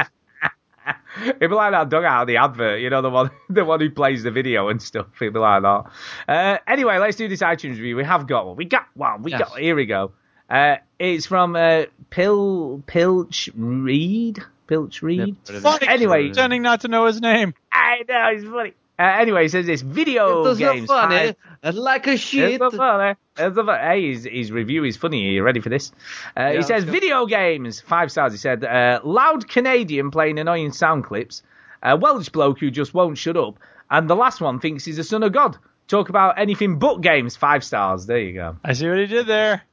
It'd 1.26 1.40
be 1.40 1.48
like 1.48 1.72
that 1.72 1.90
dog 1.90 2.04
out 2.04 2.22
of 2.24 2.28
the 2.28 2.38
advert, 2.38 2.80
you 2.82 2.90
know, 2.90 3.02
the 3.02 3.10
one 3.10 3.32
the 3.50 3.66
one 3.66 3.80
who 3.80 3.90
plays 3.90 4.24
the 4.24 4.32
video 4.32 4.70
and 4.70 4.82
stuff. 4.82 5.08
It'd 5.22 5.34
be 5.34 5.40
like 5.40 5.62
that. 5.64 5.86
Uh, 6.28 6.58
anyway, 6.68 6.98
let's 6.98 7.18
do 7.18 7.28
this 7.28 7.42
iTunes 7.42 7.72
review. 7.72 7.96
We 7.96 8.04
have 8.04 8.28
got 8.28 8.48
one. 8.48 8.56
We 8.56 8.66
got 8.66 8.86
one. 8.94 9.24
We 9.24 9.32
Yes. 9.32 9.42
got. 9.42 9.60
Here 9.60 9.76
we 9.76 9.86
go. 9.86 10.12
Uh, 10.50 10.78
it's 11.00 11.26
from 11.26 11.56
uh, 11.56 11.84
Pil 12.10 12.84
Pilch 12.86 13.50
Reed. 13.56 14.40
Pilch 14.68 15.02
Reed. 15.02 15.36
Funny. 15.46 15.88
Anyway, 15.88 16.28
pretending 16.28 16.62
not 16.62 16.82
to 16.82 16.88
know 16.88 17.06
his 17.06 17.20
name. 17.22 17.54
I 17.74 18.04
know 18.08 18.30
it's 18.34 18.44
funny. 18.46 18.74
Uh, 19.02 19.20
anyway, 19.22 19.44
he 19.44 19.48
says 19.48 19.66
this 19.66 19.82
video 19.82 20.42
It 20.42 20.44
does 20.44 20.58
games. 20.60 20.88
not 20.90 21.10
funny. 21.10 21.28
five- 21.28 21.36
and 21.64 21.78
like 21.78 22.06
a 22.08 22.18
shit. 22.18 22.52
It's 22.52 22.60
not 22.60 22.74
funny. 22.74 23.16
It's 23.38 23.56
not 23.56 23.66
funny. 23.66 23.80
Hey, 23.84 24.10
his, 24.14 24.26
his 24.26 24.52
review 24.52 24.84
is 24.84 24.98
funny. 24.98 25.28
Are 25.28 25.32
you 25.32 25.44
ready 25.44 25.60
for 25.60 25.70
this? 25.70 25.92
Uh, 26.38 26.52
he 26.52 26.62
says, 26.62 26.70
let's 26.70 26.86
go. 26.86 26.92
video 26.92 27.26
games, 27.26 27.80
five 27.80 28.12
stars. 28.12 28.32
He 28.34 28.38
said, 28.38 28.64
uh, 28.64 29.00
loud 29.04 29.48
Canadian 29.48 30.12
playing 30.12 30.38
annoying 30.40 30.72
sound 30.72 31.04
clips, 31.06 31.42
a 31.82 31.96
Welsh 31.98 32.30
bloke 32.30 32.60
who 32.60 32.70
just 32.70 32.94
won't 32.94 33.18
shut 33.18 33.38
up, 33.38 33.58
and 33.90 34.10
the 34.10 34.16
last 34.16 34.40
one 34.42 34.60
thinks 34.60 34.86
he's 34.86 35.00
a 35.00 35.04
son 35.04 35.24
of 35.24 35.32
God. 35.34 35.58
Talk 35.88 36.10
about 36.10 36.38
anything 36.40 36.78
but 36.80 37.02
games, 37.02 37.36
five 37.36 37.64
stars. 37.64 38.06
There 38.06 38.20
you 38.20 38.34
go. 38.34 38.58
I 38.64 38.74
see 38.74 38.88
what 38.88 39.00
he 39.00 39.08
did 39.08 39.26
there. 39.28 39.64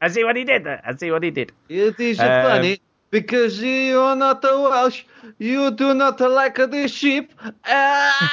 I 0.00 0.08
see 0.08 0.24
what 0.24 0.36
he 0.36 0.44
did 0.44 0.64
there. 0.64 0.80
I 0.86 0.94
see 0.96 1.10
what 1.10 1.22
he 1.22 1.30
did. 1.30 1.52
It 1.68 1.98
is 2.00 2.18
Um, 2.20 2.26
funny 2.26 2.80
because 3.10 3.60
you 3.60 4.00
are 4.00 4.16
not 4.16 4.44
a 4.44 4.60
Welsh. 4.60 5.04
You 5.38 5.70
do 5.72 5.92
not 5.94 6.20
like 6.20 6.56
the 6.56 6.88
sheep. 6.88 7.32
Ah! 7.66 8.32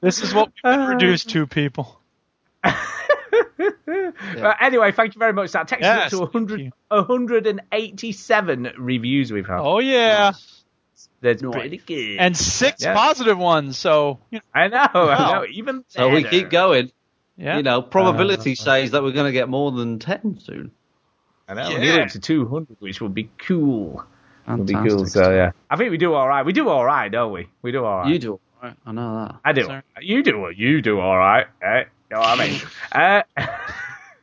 This 0.00 0.22
is 0.22 0.34
what 0.34 0.50
we 0.64 0.70
reduce 0.70 1.24
to 1.26 1.46
people. 1.46 1.98
Uh, 4.42 4.52
anyway, 4.60 4.92
thank 4.92 5.14
you 5.14 5.18
very 5.18 5.32
much. 5.32 5.52
That 5.52 5.68
takes 5.68 5.82
Yes, 5.82 6.06
us 6.06 6.10
to 6.18 6.18
100, 6.20 6.72
187 6.88 8.72
reviews 8.78 9.32
we've 9.32 9.46
had. 9.46 9.60
Oh 9.60 9.78
yeah, 9.78 10.32
That's 11.20 11.42
pretty 11.42 11.78
good. 11.78 12.18
and 12.18 12.36
six 12.36 12.82
Yeah. 12.82 12.94
positive 12.94 13.38
ones. 13.38 13.78
So 13.78 14.18
you 14.30 14.38
know, 14.38 14.42
I 14.60 14.68
know, 14.68 14.88
I 14.94 15.32
know. 15.32 15.46
Even 15.50 15.84
So 15.88 16.08
we 16.10 16.24
keep 16.24 16.50
going. 16.50 16.90
yeah. 17.36 17.56
You 17.56 17.62
know, 17.62 17.82
probability 17.82 18.54
says 18.54 18.90
that 18.92 19.02
we're 19.02 19.12
going 19.12 19.26
to 19.26 19.32
get 19.32 19.48
more 19.48 19.70
than 19.72 19.98
10 19.98 20.40
soon. 20.40 20.72
I 21.48 21.54
know. 21.54 21.70
Yeah. 21.70 21.78
Nearly 21.78 22.00
up 22.02 22.08
to 22.08 22.18
200, 22.20 22.76
which 22.80 23.00
would 23.00 23.14
be 23.14 23.30
cool. 23.38 24.04
Would 24.48 24.66
be 24.66 24.74
cool. 24.74 24.82
Fantastic 24.82 25.08
So 25.08 25.30
yeah, 25.34 25.52
I 25.70 25.76
think 25.76 25.90
we 25.90 25.98
do 25.98 26.14
all 26.14 26.28
right. 26.28 26.44
We 26.44 26.52
do 26.52 26.68
all 26.68 26.84
right, 26.84 27.10
don't 27.10 27.32
we? 27.32 27.48
We 27.62 27.72
do 27.72 27.84
all 27.84 27.98
right. 27.98 28.08
You 28.08 28.18
do. 28.18 28.40
Right, 28.62 28.74
I 28.86 28.92
know 28.92 29.26
that. 29.26 29.36
I 29.44 29.52
do. 29.52 29.64
Sir. 29.64 29.82
You 30.00 30.22
do. 30.22 30.38
What 30.38 30.56
you 30.56 30.82
do 30.82 31.00
all 31.00 31.18
right. 31.18 31.46
Eh? 31.62 31.84
You 32.10 32.16
know 32.16 32.20
what 32.20 32.40
I 32.40 32.48
mean? 32.48 32.60
uh, 32.92 33.22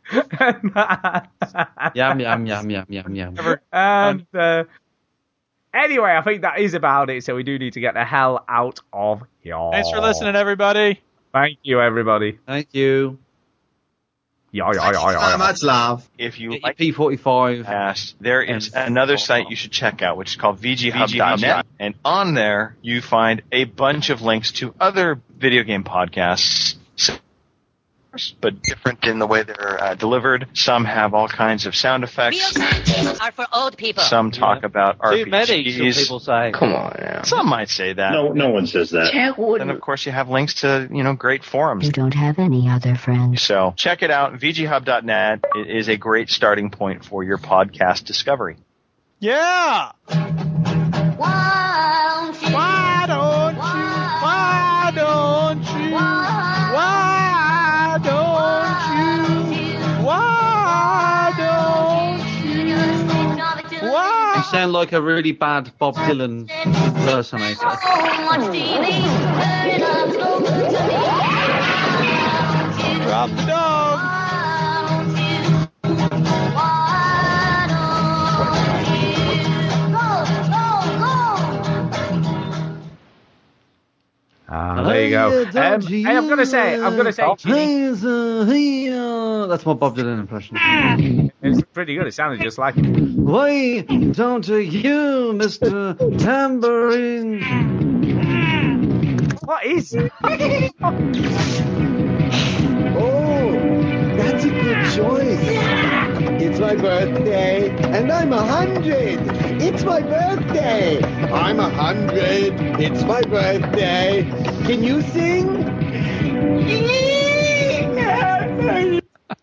Yum, 1.93 2.19
yum, 2.19 2.45
yum, 2.47 2.69
yum, 2.69 2.85
yum, 2.89 3.15
yum. 3.15 3.57
and 3.71 4.25
uh, 4.33 4.63
anyway, 5.73 6.15
I 6.15 6.21
think 6.21 6.41
that 6.41 6.59
is 6.59 6.73
about 6.73 7.09
it. 7.09 7.23
So 7.23 7.35
we 7.35 7.43
do 7.43 7.59
need 7.59 7.73
to 7.73 7.79
get 7.79 7.93
the 7.93 8.03
hell 8.05 8.43
out 8.47 8.79
of 8.91 9.21
here. 9.41 9.69
Thanks 9.71 9.89
for 9.91 9.99
listening, 10.01 10.35
everybody. 10.35 11.01
Thank 11.31 11.59
you, 11.63 11.79
everybody. 11.79 12.39
Thank 12.47 12.73
you. 12.73 13.19
Yeah, 14.51 14.71
yeah, 14.73 14.91
yeah, 14.91 15.11
yeah, 15.11 15.29
yeah. 15.29 15.37
much 15.37 15.61
love. 15.61 16.09
If 16.17 16.39
you 16.39 16.59
like 16.59 16.77
P45. 16.77 17.65
past, 17.65 18.15
there 18.19 18.41
is 18.41 18.73
another 18.73 19.17
site 19.17 19.49
you 19.49 19.55
should 19.55 19.71
check 19.71 20.01
out, 20.01 20.17
which 20.17 20.31
is 20.31 20.35
called 20.37 20.59
VGHub.net. 20.59 21.65
And 21.79 21.95
on 22.03 22.33
there, 22.33 22.75
you 22.81 23.01
find 23.01 23.43
a 23.51 23.65
bunch 23.65 24.09
of 24.09 24.21
links 24.21 24.51
to 24.53 24.73
other 24.79 25.21
video 25.37 25.63
game 25.63 25.83
podcasts, 25.83 26.75
but 28.41 28.61
different 28.63 29.05
in 29.05 29.19
the 29.19 29.27
way 29.27 29.43
they're 29.43 29.83
uh, 29.83 29.95
delivered. 29.95 30.47
Some 30.53 30.85
have 30.85 31.13
all 31.13 31.27
kinds 31.27 31.65
of 31.65 31.75
sound 31.75 32.03
effects. 32.03 32.57
games 32.57 33.19
are 33.19 33.31
for 33.31 33.45
old 33.53 33.77
people. 33.77 34.03
Some 34.03 34.31
talk 34.31 34.63
about 34.63 34.99
Too 35.11 35.25
many, 35.27 35.45
some 35.45 35.83
RPGs. 35.83 35.97
people 35.97 36.19
say. 36.19 36.51
Come 36.53 36.73
on 36.73 36.95
now. 36.99 37.21
Some 37.23 37.47
might 37.47 37.69
say 37.69 37.93
that. 37.93 38.11
No, 38.11 38.31
no 38.31 38.49
one 38.49 38.67
says 38.67 38.89
that. 38.91 39.13
And 39.13 39.69
of 39.71 39.79
course, 39.81 40.05
you 40.05 40.11
have 40.11 40.29
links 40.29 40.55
to 40.61 40.87
you 40.91 41.03
know 41.03 41.13
great 41.13 41.43
forums. 41.43 41.85
You 41.85 41.91
don't 41.91 42.13
have 42.13 42.39
any 42.39 42.67
other 42.69 42.95
friends. 42.95 43.41
So 43.43 43.73
check 43.77 44.01
it 44.01 44.11
out. 44.11 44.33
VGHub.net 44.39 45.45
It 45.55 45.69
is 45.69 45.87
a 45.89 45.97
great 45.97 46.29
starting 46.29 46.71
point 46.71 47.05
for 47.05 47.23
your 47.23 47.37
podcast 47.37 48.05
discovery. 48.05 48.57
Yeah. 49.19 49.91
Won't 51.19 52.41
you? 52.41 52.53
Why 52.53 53.05
don't 53.07 53.55
you? 53.55 53.61
Why 54.23 54.91
don't 54.95 55.63
you? 55.83 55.93
Why 55.93 56.48
You 64.39 64.45
sound 64.45 64.71
like 64.71 64.93
a 64.93 65.01
really 65.01 65.33
bad 65.33 65.77
Bob 65.79 65.95
Dylan 65.95 66.49
impersonator. 66.63 67.59
So 67.59 68.23
much 68.23 68.47
dog. 84.49 84.77
Ah, 84.79 84.83
there 84.83 85.03
you 85.03 85.09
go. 85.11 85.43
Um, 85.43 85.81
hey, 85.81 86.05
I'm 86.05 86.27
gonna 86.27 86.45
say, 86.45 86.81
I'm 86.81 86.95
gonna 86.97 87.13
say, 87.13 87.35
Chinny, 87.37 88.89
That's 89.47 89.65
my 89.65 89.73
Bob 89.73 89.95
Dylan 89.95 90.19
impression. 90.19 90.57
it's 91.41 91.61
pretty 91.73 91.95
good. 91.95 92.07
It 92.07 92.13
sounded 92.13 92.41
just 92.41 92.57
like 92.57 92.75
him. 92.75 93.25
Why 93.25 93.81
don't 93.81 94.47
you, 94.47 95.33
Mr. 95.33 95.95
Tambourine? 96.19 97.41
What 99.43 99.65
is? 99.65 99.95
Oh, 103.01 104.15
that's 104.17 104.43
a 104.45 104.49
good 104.49 104.91
choice. 104.93 106.18
It's 106.41 106.57
my 106.57 106.73
birthday, 106.73 107.69
and 107.69 108.09
I'm 108.09 108.31
a 108.31 108.41
hundred. 108.41 109.19
It's 109.61 109.83
my 109.83 110.01
birthday. 110.01 111.03
I'm 111.31 111.59
a 111.59 111.69
hundred. 111.69 112.53
It's 112.79 113.03
my 113.03 113.21
birthday. 113.23 114.23
Can 114.65 114.81
you 114.81 115.01
sing? 115.01 115.65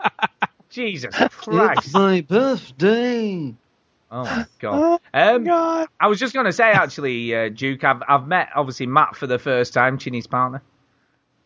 Jesus 0.71 1.15
Christ. 1.15 1.85
It's 1.85 1.93
my 1.93 2.23
birthday. 2.23 3.55
Oh 4.11 4.25
my 4.25 4.47
god. 4.59 5.01
Um, 5.13 5.47
I 6.01 6.07
was 6.07 6.19
just 6.19 6.33
going 6.33 6.47
to 6.47 6.53
say 6.53 6.71
actually, 6.71 7.35
uh, 7.35 7.51
Duke, 7.51 7.85
I've 7.85 8.03
I've 8.09 8.27
met 8.27 8.49
obviously 8.55 8.87
Matt 8.87 9.17
for 9.17 9.27
the 9.27 9.39
first 9.39 9.75
time, 9.75 9.99
Chinny's 9.99 10.27
partner. 10.27 10.63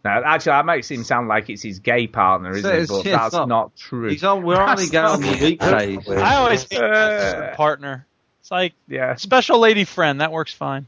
No, 0.04 0.10
actually, 0.10 0.50
that 0.50 0.64
makes 0.66 0.90
him 0.90 1.04
sound 1.04 1.28
like 1.28 1.50
it's 1.50 1.62
his 1.62 1.78
gay 1.80 2.06
partner, 2.06 2.52
isn't 2.52 2.74
it? 2.74 2.88
But 2.88 3.04
that's 3.04 3.34
not. 3.34 3.48
not, 3.48 3.76
true. 3.76 4.08
He's 4.08 4.24
on. 4.24 4.42
We're 4.42 4.56
only 4.60 4.86
That's 4.86 4.90
going 4.90 5.04
on 5.04 5.20
not 5.20 5.38
the 5.38 5.44
weekdays. 5.44 6.08
I 6.08 6.36
always 6.36 6.66
hate 6.70 6.80
Uh, 6.80 7.54
partner. 7.54 8.06
It's 8.40 8.50
like 8.50 8.72
yeah. 8.88 9.16
special 9.16 9.58
lady 9.58 9.84
friend. 9.84 10.22
That 10.22 10.32
works 10.32 10.54
fine. 10.54 10.86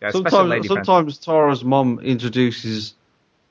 Yeah, 0.00 0.10
sometimes, 0.12 0.48
lady 0.48 0.68
friend. 0.68 0.86
sometimes 0.86 1.18
Tara's 1.18 1.64
mom 1.64 1.98
introduces 1.98 2.94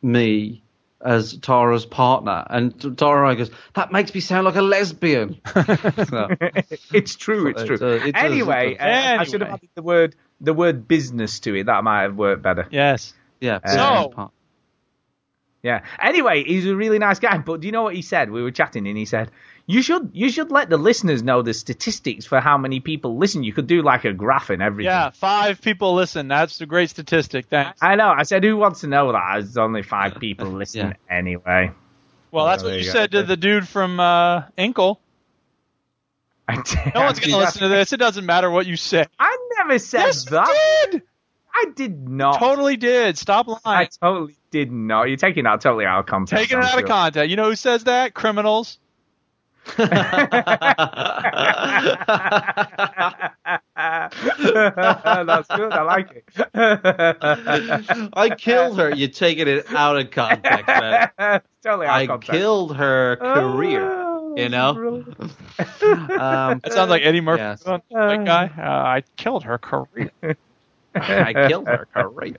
me 0.02 0.62
as 1.04 1.38
Tara's 1.38 1.86
partner, 1.86 2.46
and 2.50 2.98
Tara 2.98 3.36
goes, 3.36 3.52
"That 3.74 3.92
makes 3.92 4.14
me 4.14 4.22
sound 4.22 4.46
like 4.46 4.56
a 4.56 4.62
lesbian." 4.62 5.42
So, 6.08 6.30
it's 6.94 7.16
true. 7.16 7.48
It's 7.48 7.62
It 7.64 7.66
true. 7.68 7.78
does, 7.78 8.02
it 8.04 8.16
does, 8.16 8.24
anyway, 8.24 8.78
uh, 8.80 8.86
does. 8.86 9.20
I 9.20 9.24
should 9.26 9.42
have 9.42 9.52
added 9.56 9.70
the 9.76 9.82
word 9.82 10.16
the 10.40 10.54
word 10.54 10.88
business 10.88 11.42
to 11.42 11.54
it. 11.56 11.66
That 11.66 11.84
might 11.84 12.04
have 12.04 12.16
worked 12.16 12.42
better. 12.42 12.68
Yes. 12.72 13.14
yeah. 13.42 13.60
Uh, 13.64 13.70
So- 14.04 14.10
part- 14.10 14.32
Yeah. 15.68 15.82
Anyway, 16.02 16.44
he's 16.46 16.66
a 16.66 16.76
really 16.76 16.98
nice 16.98 17.20
guy. 17.20 17.38
But 17.40 17.60
do 17.62 17.68
you 17.68 17.72
know 17.74 17.84
what 17.84 17.94
he 17.96 18.02
said? 18.02 18.32
We 18.32 18.42
were 18.42 18.52
chatting, 18.52 18.88
and 18.88 18.98
he 18.98 19.04
said, 19.06 19.32
"You 19.66 19.82
should 19.82 20.12
you 20.14 20.30
should 20.30 20.50
let 20.50 20.70
the 20.70 20.78
listeners 20.78 21.22
know 21.24 21.42
the 21.42 21.54
statistics 21.54 22.26
for 22.26 22.40
how 22.40 22.58
many 22.58 22.80
people 22.80 23.18
listen. 23.18 23.44
You 23.44 23.52
could 23.52 23.68
do 23.68 23.82
like 23.82 24.06
a 24.06 24.14
graph 24.14 24.50
and 24.50 24.62
everything." 24.62 24.92
Yeah, 24.92 25.10
five 25.10 25.62
people 25.62 25.94
listen. 25.94 26.30
That's 26.30 26.62
a 26.62 26.66
great 26.66 26.90
statistic. 26.90 27.48
Thanks. 27.48 27.80
I 27.82 27.96
know. 27.96 28.08
I 28.10 28.24
said, 28.24 28.44
"Who 28.46 28.56
wants 28.56 28.80
to 28.82 28.88
know 28.88 29.12
that?" 29.12 29.34
There's 29.34 29.58
only 29.58 29.84
five 29.84 30.16
people 30.20 30.48
listening 30.62 30.96
anyway. 31.10 31.72
Well, 32.32 32.46
that's 32.46 32.64
Oh, 32.64 32.68
what 32.68 32.74
you 32.74 32.80
you 32.86 32.92
said 32.92 33.12
to 33.12 33.24
the 33.24 33.36
dude 33.38 33.68
from 33.68 34.00
uh, 34.00 34.44
Inkle. 34.58 35.02
No 36.50 37.02
one's 37.02 37.20
gonna 37.20 37.38
listen 37.38 37.62
to 37.64 37.68
this. 37.68 37.92
It 37.92 37.98
doesn't 37.98 38.26
matter 38.26 38.50
what 38.50 38.66
you 38.66 38.78
say. 38.78 39.06
I 39.20 39.38
never 39.58 39.80
said 39.80 40.06
Yes, 40.06 40.26
you 40.26 40.32
that. 40.32 40.88
did. 40.92 41.02
I 41.54 41.66
did 41.76 42.08
not. 42.08 42.40
Totally 42.40 42.78
did. 42.78 43.18
Stop 43.18 43.48
lying. 43.48 43.60
I 43.66 43.70
lying. 43.74 43.90
totally 44.02 44.38
did 44.52 44.72
not. 44.72 45.04
You're 45.04 45.18
taking 45.18 45.44
that 45.46 45.62
totally 45.62 45.86
out 45.86 46.00
of 46.00 46.06
context. 46.06 46.42
Taking 46.44 46.58
it 46.60 46.66
I'm 46.66 46.74
out 46.74 46.80
of 46.84 46.88
context. 46.88 47.30
You 47.30 47.36
know 47.36 47.50
who 47.50 47.56
says 47.56 47.84
that? 47.86 48.14
Criminals. 48.14 48.80
That's 53.76 55.48
good. 55.48 55.72
I 55.74 55.82
like 55.84 56.12
it. 56.12 56.24
I 58.14 58.30
killed 58.38 58.78
her. 58.80 58.94
You're 58.94 59.10
taking 59.10 59.48
it 59.48 59.72
out 59.74 59.98
of 59.98 60.12
context, 60.12 60.68
man. 60.68 61.10
totally 61.64 61.88
out 61.88 61.94
I 61.96 62.02
of 62.04 62.08
context. 62.10 62.32
killed 62.32 62.76
her 62.78 63.16
career. 63.18 63.82
Oh, 63.92 64.36
You 64.38 64.50
know. 64.50 64.70
um, 64.70 66.62
That 66.64 66.72
sounds 66.74 66.90
like 66.90 67.04
Eddie 67.04 67.22
Murphy. 67.22 67.42
Yes. 67.44 67.64
That 67.64 67.82
guy. 67.92 68.52
Uh, 68.58 68.62
I 68.62 69.04
killed 69.16 69.44
her 69.44 69.58
career. 69.58 70.12
I 70.96 71.48
killed 71.48 71.68
her 71.68 71.88
career. 71.94 72.38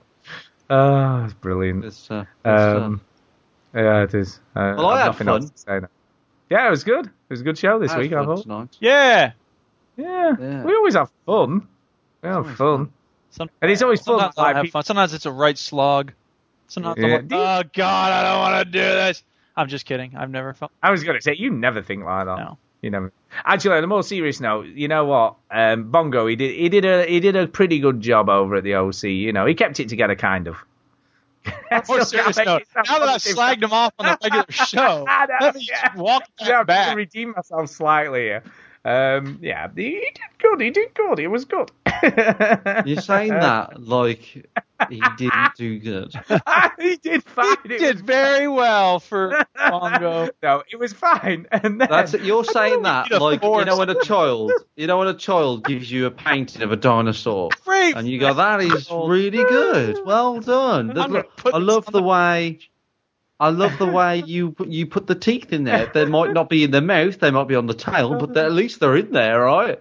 Oh, 0.69 1.23
it's 1.25 1.33
brilliant. 1.33 1.85
It's, 1.85 2.09
uh, 2.11 2.21
it's, 2.21 2.47
uh, 2.47 2.81
Um, 2.83 3.01
yeah, 3.73 4.03
it 4.03 4.13
is. 4.13 4.39
Uh, 4.55 4.73
Well, 4.77 4.87
I 4.87 5.01
I've 5.01 5.05
had 5.07 5.17
fun. 5.17 5.27
else 5.29 5.49
to 5.49 5.57
say 5.57 5.79
now. 5.79 5.87
Yeah, 6.49 6.67
it 6.67 6.69
was 6.69 6.83
good. 6.83 7.05
It 7.05 7.11
was 7.29 7.41
a 7.41 7.43
good 7.43 7.57
show 7.57 7.79
this 7.79 7.91
I 7.91 7.99
week, 7.99 8.11
I 8.13 8.15
fun 8.17 8.25
thought. 8.25 8.41
tonight. 8.43 8.77
Yeah. 8.79 9.31
Yeah. 9.97 10.35
Yeah. 10.39 10.63
we 10.63 10.73
always 10.75 10.95
have 10.95 11.11
fun. 11.25 11.67
We 12.21 12.29
have 12.29 12.55
fun. 12.55 12.91
Some, 13.31 13.49
And 13.61 13.69
it's 13.71 13.81
always 13.81 13.99
fun. 14.01 14.17
sometimes 14.19 14.33
I 14.37 14.41
like, 14.41 14.55
have 14.55 14.63
pe- 14.65 14.69
fun. 14.71 14.83
Sometimes 14.83 15.13
it's 15.13 15.25
a 15.25 15.31
right 15.31 15.57
slog. 15.57 16.13
Sometimes 16.67 16.97
Yeah. 16.99 17.05
I'm 17.17 17.27
like, 17.27 17.31
oh 17.31 17.69
God, 17.73 18.11
I 18.11 18.23
don't 18.23 18.39
want 18.39 18.65
to 18.65 18.71
do 18.71 18.79
this. 18.79 19.23
I'm 19.55 19.67
just 19.67 19.85
kidding. 19.85 20.15
I've 20.15 20.29
never 20.31 20.53
felt. 20.53 20.71
I 20.81 20.89
was 20.91 21.03
going 21.03 21.17
to 21.17 21.21
say, 21.21 21.35
you 21.37 21.51
never 21.51 21.81
think 21.81 22.03
like 22.05 22.25
that. 22.25 22.37
No. 22.37 22.57
You 22.81 22.89
know, 22.89 23.09
Actually, 23.45 23.77
on 23.77 23.83
a 23.83 23.87
more 23.87 24.03
serious 24.03 24.39
note, 24.39 24.67
you 24.67 24.87
know 24.87 25.05
what? 25.05 25.35
Um, 25.51 25.91
Bongo, 25.91 26.27
he 26.27 26.35
did, 26.35 26.55
he 26.55 26.69
did 26.69 26.85
a, 26.85 27.05
he 27.05 27.19
did 27.19 27.35
a 27.35 27.47
pretty 27.47 27.79
good 27.79 27.99
job 28.01 28.29
over 28.29 28.55
at 28.55 28.63
the 28.63 28.75
OC. 28.75 29.03
You 29.03 29.33
know, 29.33 29.45
he 29.45 29.53
kept 29.53 29.79
it 29.79 29.89
together, 29.89 30.15
kind 30.15 30.47
of. 30.47 30.55
More 31.87 32.01
serious 32.05 32.37
note. 32.37 32.63
Now 32.75 32.99
that 32.99 33.09
I've 33.09 33.21
slagged 33.21 33.63
him 33.63 33.71
off 33.73 33.93
on 33.99 34.05
the 34.05 34.17
regular 34.23 34.45
show, 34.49 35.05
let 35.41 35.55
me 35.55 35.67
yeah. 35.69 35.95
walk 35.95 36.23
Yeah, 36.39 36.47
that 36.47 36.59
to 36.59 36.65
back. 36.65 36.95
redeem 36.95 37.33
myself 37.35 37.69
slightly 37.69 38.21
here. 38.21 38.43
Um, 38.85 39.39
yeah, 39.41 39.67
he 39.75 39.91
did 39.91 40.19
good. 40.39 40.61
He 40.61 40.69
did 40.71 40.93
good. 40.93 41.19
It 41.19 41.27
was 41.27 41.45
good. 41.45 41.69
You're 42.85 43.01
saying 43.01 43.29
that 43.39 43.81
like 43.81 44.21
he 44.89 45.01
didn't 45.17 45.55
do 45.57 45.79
good. 45.79 46.13
he 46.79 46.95
did 46.97 47.23
fine. 47.23 47.57
He 47.65 47.75
It 47.75 47.79
did 47.79 48.05
very 48.05 48.47
well 48.47 48.99
for 48.99 49.45
Bongo. 49.55 50.29
No, 50.41 50.63
it 50.71 50.79
was 50.79 50.93
fine. 50.93 51.47
And 51.51 51.81
then, 51.81 51.87
That's 51.89 52.13
it. 52.13 52.21
You're 52.21 52.45
saying 52.45 52.83
that 52.83 53.11
like 53.11 53.43
you 53.43 53.65
know 53.65 53.77
when 53.77 53.89
a 53.89 54.01
child, 54.01 54.51
you 54.75 54.87
know 54.87 54.99
when 54.99 55.07
a 55.07 55.13
child 55.13 55.65
gives 55.65 55.91
you 55.91 56.05
a 56.05 56.11
painting 56.11 56.61
of 56.61 56.71
a 56.71 56.77
dinosaur, 56.77 57.49
and 57.67 58.07
you 58.07 58.19
go, 58.19 58.33
"That 58.33 58.61
is 58.61 58.89
really 58.89 59.43
good. 59.43 59.99
Well 60.05 60.39
done." 60.39 60.91
I'm 60.91 61.11
gonna 61.11 61.23
put 61.23 61.53
I 61.53 61.57
love 61.57 61.85
the- 61.85 62.01
way. 62.01 62.59
I 63.39 63.49
love 63.49 63.77
the 63.77 63.85
way 63.87 64.23
you 64.25 64.51
put- 64.51 64.67
you 64.69 64.85
put 64.85 65.07
the 65.07 65.15
teeth 65.15 65.53
in 65.53 65.63
there. 65.63 65.89
They 65.93 66.05
might 66.05 66.33
not 66.33 66.49
be 66.49 66.63
in 66.63 66.71
the 66.71 66.81
mouth, 66.81 67.19
they 67.19 67.31
might 67.31 67.47
be 67.47 67.55
on 67.55 67.67
the 67.67 67.73
tail, 67.73 68.15
but 68.15 68.35
at 68.37 68.51
least 68.51 68.79
they're 68.79 68.97
in 68.97 69.11
there, 69.11 69.41
right? 69.41 69.79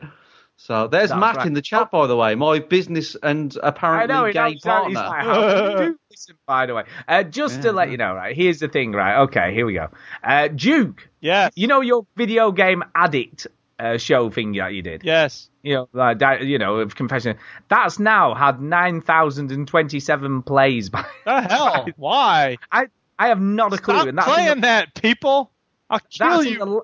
So 0.60 0.88
there's 0.88 1.10
That's 1.10 1.20
Matt 1.20 1.36
right. 1.36 1.46
in 1.46 1.52
the 1.54 1.62
chat, 1.62 1.90
by 1.92 2.06
the 2.08 2.16
way, 2.16 2.34
my 2.34 2.58
business 2.58 3.16
and 3.22 3.56
I 3.62 3.68
apparently 3.68 4.08
know, 4.14 4.32
gay 4.32 4.40
knows 4.54 4.62
that. 4.62 4.86
He's 4.86 4.96
partner. 4.96 5.10
like, 5.10 5.24
how 5.24 5.40
can 5.42 5.70
you 5.70 5.88
do 5.92 5.98
this? 6.10 6.28
By 6.46 6.66
the 6.66 6.74
way, 6.74 6.82
uh, 7.06 7.22
just 7.22 7.62
to 7.62 7.72
let 7.72 7.90
you 7.90 7.96
know, 7.96 8.12
right? 8.14 8.34
Here's 8.34 8.58
the 8.58 8.66
thing, 8.68 8.90
right? 8.92 9.20
Okay, 9.22 9.54
here 9.54 9.66
we 9.66 9.74
go. 9.74 9.88
Uh, 10.22 10.48
Duke, 10.48 11.08
Yes. 11.20 11.52
you 11.54 11.68
know 11.68 11.80
your 11.80 12.06
video 12.16 12.50
game 12.50 12.82
addict 12.94 13.46
uh, 13.78 13.98
show 13.98 14.30
thing 14.30 14.52
that 14.54 14.72
you 14.74 14.82
did. 14.82 15.04
Yes. 15.04 15.48
You 15.62 15.74
know, 15.74 15.88
like 15.92 16.18
that, 16.18 16.44
you 16.44 16.58
know, 16.58 16.76
of 16.78 16.96
confession. 16.96 17.36
That's 17.68 18.00
now 18.00 18.34
had 18.34 18.60
nine 18.60 19.00
thousand 19.00 19.52
and 19.52 19.68
twenty-seven 19.68 20.42
plays. 20.42 20.88
By 20.90 21.04
The 21.24 21.42
hell? 21.42 21.86
Why? 21.96 22.56
I, 22.72 22.86
I 23.18 23.28
have 23.28 23.40
not 23.40 23.72
a 23.72 23.78
clue. 23.78 23.94
Stop 23.97 24.08
and 24.08 24.18
that's 24.18 24.28
in 24.28 24.34
playing 24.34 24.55
the, 24.56 24.60
that, 24.62 24.94
people. 24.94 25.50
I'll 25.90 25.98
kill 26.10 26.28
that's 26.28 26.44
you. 26.50 26.62
in 26.62 26.68
the, 26.68 26.80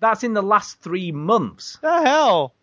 that's 0.00 0.24
in 0.24 0.34
the 0.34 0.42
last 0.42 0.80
three 0.80 1.12
months, 1.12 1.78
the 1.80 2.02
hell? 2.02 2.54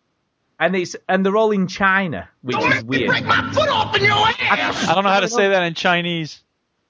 and 0.59 0.75
it's 0.75 0.95
and 1.07 1.25
they're 1.25 1.37
all 1.37 1.51
in 1.51 1.67
China, 1.67 2.29
which 2.41 2.57
is 2.57 2.83
weird. 2.83 3.07
break 3.07 3.25
my 3.25 3.51
foot 3.53 3.69
off 3.69 3.95
in 3.95 4.03
your 4.03 4.11
ass. 4.13 4.87
I 4.87 4.93
don't 4.93 5.03
know 5.05 5.09
how 5.09 5.21
to 5.21 5.29
say 5.29 5.47
that 5.49 5.63
in 5.63 5.73
Chinese. 5.73 6.43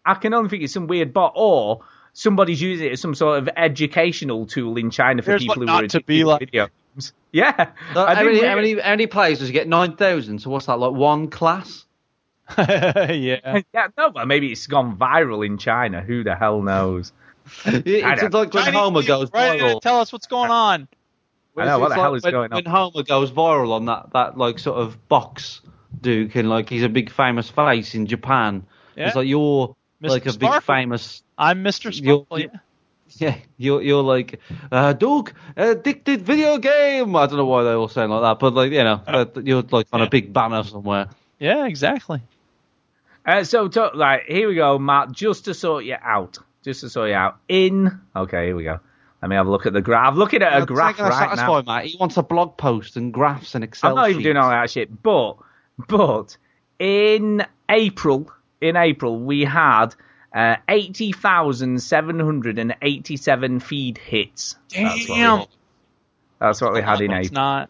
I 0.06 0.16
can 0.16 0.34
only 0.34 0.50
think 0.50 0.64
it's 0.64 0.74
some 0.74 0.88
weird 0.88 1.14
bot 1.14 1.34
or 1.36 1.82
somebody's 2.14 2.62
using 2.62 2.88
it 2.88 2.94
as 2.94 3.02
some 3.02 3.14
sort 3.14 3.38
of 3.38 3.50
educational 3.56 4.46
tool 4.48 4.76
in 4.78 4.90
China 4.90 5.22
for 5.22 5.32
Here's 5.32 5.42
people 5.44 5.56
what 5.56 5.58
who 5.58 5.64
are 5.64 5.66
not 5.68 5.80
to 5.82 5.86
addicted 5.86 6.06
be 6.08 6.24
like. 6.24 6.40
video 6.40 6.68
games. 6.96 7.14
Yeah. 7.32 7.54
So 7.94 8.06
how, 8.08 8.16
many, 8.16 8.40
we- 8.42 8.46
how 8.48 8.56
many 8.56 8.74
how 8.80 8.90
many 8.90 9.06
players 9.06 9.38
does 9.38 9.50
he 9.50 9.54
get? 9.54 9.68
Nine 9.68 9.96
thousand. 9.96 10.40
So 10.40 10.50
what's 10.50 10.66
that 10.66 10.80
like? 10.80 10.94
One 10.94 11.30
class? 11.30 11.86
yeah. 12.58 13.62
Yeah, 13.74 13.88
no, 13.98 14.12
but 14.12 14.28
maybe 14.28 14.52
it's 14.52 14.68
gone 14.68 14.98
viral 14.98 15.46
in 15.46 15.58
China. 15.58 16.02
Who 16.02 16.24
the 16.24 16.36
hell 16.36 16.62
knows? 16.62 17.12
It- 17.66 17.88
It's 17.88 18.22
know. 18.22 18.40
like 18.40 18.54
when 18.54 18.64
Chinese 18.66 18.80
Homer 18.80 19.02
people, 19.02 19.20
goes 19.20 19.32
right, 19.34 19.60
viral. 19.60 19.82
Tell 19.82 20.00
us 20.00 20.12
what's 20.14 20.28
going 20.28 20.52
on. 20.52 20.88
I 21.58 21.66
know, 21.66 21.80
what 21.80 21.88
It's 21.88 21.96
the 21.96 22.02
hell 22.02 22.12
like 22.12 22.18
is 22.18 22.24
when, 22.24 22.32
going 22.34 22.54
on? 22.54 22.56
When 22.58 22.66
Homer 22.66 23.04
goes 23.04 23.32
viral 23.32 23.72
on 23.74 23.86
that, 23.86 24.12
that 24.14 24.38
like 24.38 24.60
sort 24.60 24.78
of 24.80 25.08
box 25.10 25.62
Duke 26.02 26.36
and 26.36 26.50
like 26.50 26.70
he's 26.70 26.84
a 26.84 26.90
big 26.90 27.12
famous 27.12 27.50
face 27.50 27.96
in 27.96 28.06
Japan. 28.06 28.66
Yeah. 28.96 29.08
It's 29.08 29.16
like 29.16 29.28
you're 29.28 29.76
Mr. 30.02 30.10
like 30.10 30.26
a 30.28 30.34
big 30.38 30.62
famous 30.64 31.24
I'm 31.38 31.64
Mr. 31.64 31.86
You're- 32.02 32.24
Sparkle. 32.26 32.60
yeah, 33.18 33.36
you're 33.58 33.82
you're 33.82 34.04
like 34.04 34.40
uh, 34.72 34.94
Duke 34.94 35.34
addicted 35.58 36.22
video 36.22 36.58
game. 36.60 37.16
I 37.16 37.26
don't 37.26 37.38
know 37.38 37.46
why 37.46 37.64
they 37.64 37.72
all 37.72 37.88
sound 37.90 38.12
like 38.12 38.22
that, 38.22 38.40
but 38.40 38.54
like 38.54 38.72
you 38.72 38.84
know, 38.84 39.02
uh, 39.06 39.26
you're 39.44 39.64
like 39.72 39.88
on 39.92 40.02
a 40.02 40.10
big 40.10 40.32
banner 40.32 40.64
somewhere. 40.64 41.10
Yeah, 41.40 41.66
exactly. 41.66 42.22
Uh, 43.26 43.44
so, 43.44 43.68
to, 43.68 43.92
right, 43.96 44.22
here 44.28 44.48
we 44.50 44.56
go, 44.56 44.80
Matt, 44.80 45.12
just 45.12 45.46
to 45.46 45.54
sort 45.54 45.86
you 45.86 45.96
out. 46.02 46.38
Just 46.64 46.82
to 46.82 46.90
sort 46.90 47.10
you 47.10 47.16
out. 47.16 47.38
In. 47.48 48.02
Okay, 48.16 48.48
here 48.48 48.56
we 48.56 48.64
go. 48.64 48.80
Let 49.22 49.30
me 49.30 49.36
have 49.36 49.48
a 49.48 49.52
look 49.52 49.66
at 49.66 49.74
the 49.74 49.82
graph. 49.82 50.08
I'm 50.14 50.18
looking 50.18 50.42
at 50.42 50.54
a 50.54 50.58
You're 50.60 50.66
graph 50.66 50.92
taking 50.96 51.06
a 51.06 51.10
right 51.10 51.36
now. 51.36 51.36
satisfy, 51.36 51.62
Matt. 51.80 51.86
He 51.86 51.98
wants 51.98 52.16
a 52.18 52.24
blog 52.24 52.56
post 52.58 52.96
and 52.98 53.14
graphs 53.14 53.54
and 53.56 53.64
Excel 53.64 53.92
I'm 53.92 53.96
not 53.98 54.10
even 54.10 54.24
doing 54.24 54.38
all 54.38 54.50
that 54.50 54.70
shit. 54.70 55.02
But, 55.04 55.36
but 55.90 56.38
in 56.80 57.46
April, 57.70 58.32
in 58.62 58.76
April, 58.78 59.20
we 59.20 59.44
had 59.44 59.88
uh, 60.34 60.56
80,787 60.70 63.60
feed 63.60 63.98
hits. 63.98 64.56
That's 64.74 64.84
what 64.86 64.96
we 64.96 65.06
Damn. 65.16 65.40
had. 65.40 65.48
That's 66.40 66.62
what 66.62 66.74
we 66.74 66.82
had 66.82 67.02
in 67.02 67.12
It's 67.12 67.28
April. 67.28 67.42
not. 67.44 67.70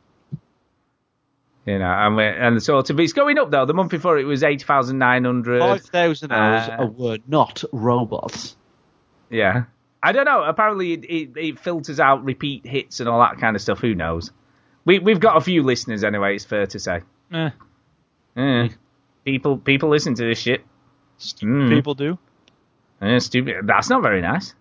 You 1.66 1.78
know, 1.78 1.86
and, 1.86 2.16
we, 2.16 2.24
and 2.24 2.64
sort 2.64 2.90
of, 2.90 3.00
it's 3.00 3.14
going 3.14 3.38
up 3.38 3.52
though. 3.52 3.66
The 3.66 3.74
month 3.74 3.92
before 3.92 4.18
it 4.18 4.24
was 4.24 4.44
8,900. 4.44 5.60
5,000 5.60 6.32
hours 6.32 6.70
Uh, 6.70 6.86
were 6.88 7.18
not 7.28 7.64
robots. 7.72 8.56
Yeah. 9.30 9.64
I 10.02 10.12
don't 10.14 10.26
know. 10.26 10.44
Apparently, 10.44 10.94
it, 10.94 11.04
it, 11.06 11.30
it 11.38 11.60
filters 11.60 12.00
out 12.00 12.24
repeat 12.24 12.66
hits 12.66 13.02
and 13.02 13.10
all 13.10 13.20
that 13.20 13.38
kind 13.40 13.56
of 13.56 13.62
stuff. 13.62 13.80
Who 13.80 13.94
knows? 13.94 14.32
We 14.86 15.00
we've 15.00 15.20
got 15.20 15.36
a 15.38 15.42
few 15.42 15.62
listeners 15.62 16.04
anyway. 16.06 16.36
It's 16.36 16.46
fair 16.46 16.66
to 16.68 16.80
say. 16.80 17.02
Eh, 17.34 17.50
Eh. 18.38 18.70
People 19.26 19.58
people 19.58 19.90
listen 19.90 20.16
to 20.16 20.24
this 20.24 20.40
shit. 20.40 20.64
Mm. 21.20 21.70
people 21.70 21.94
do. 21.96 22.18
Eh, 23.02 23.20
stupid. 23.20 23.68
That's 23.68 23.90
not 23.90 24.02
very 24.02 24.22
nice. 24.22 24.56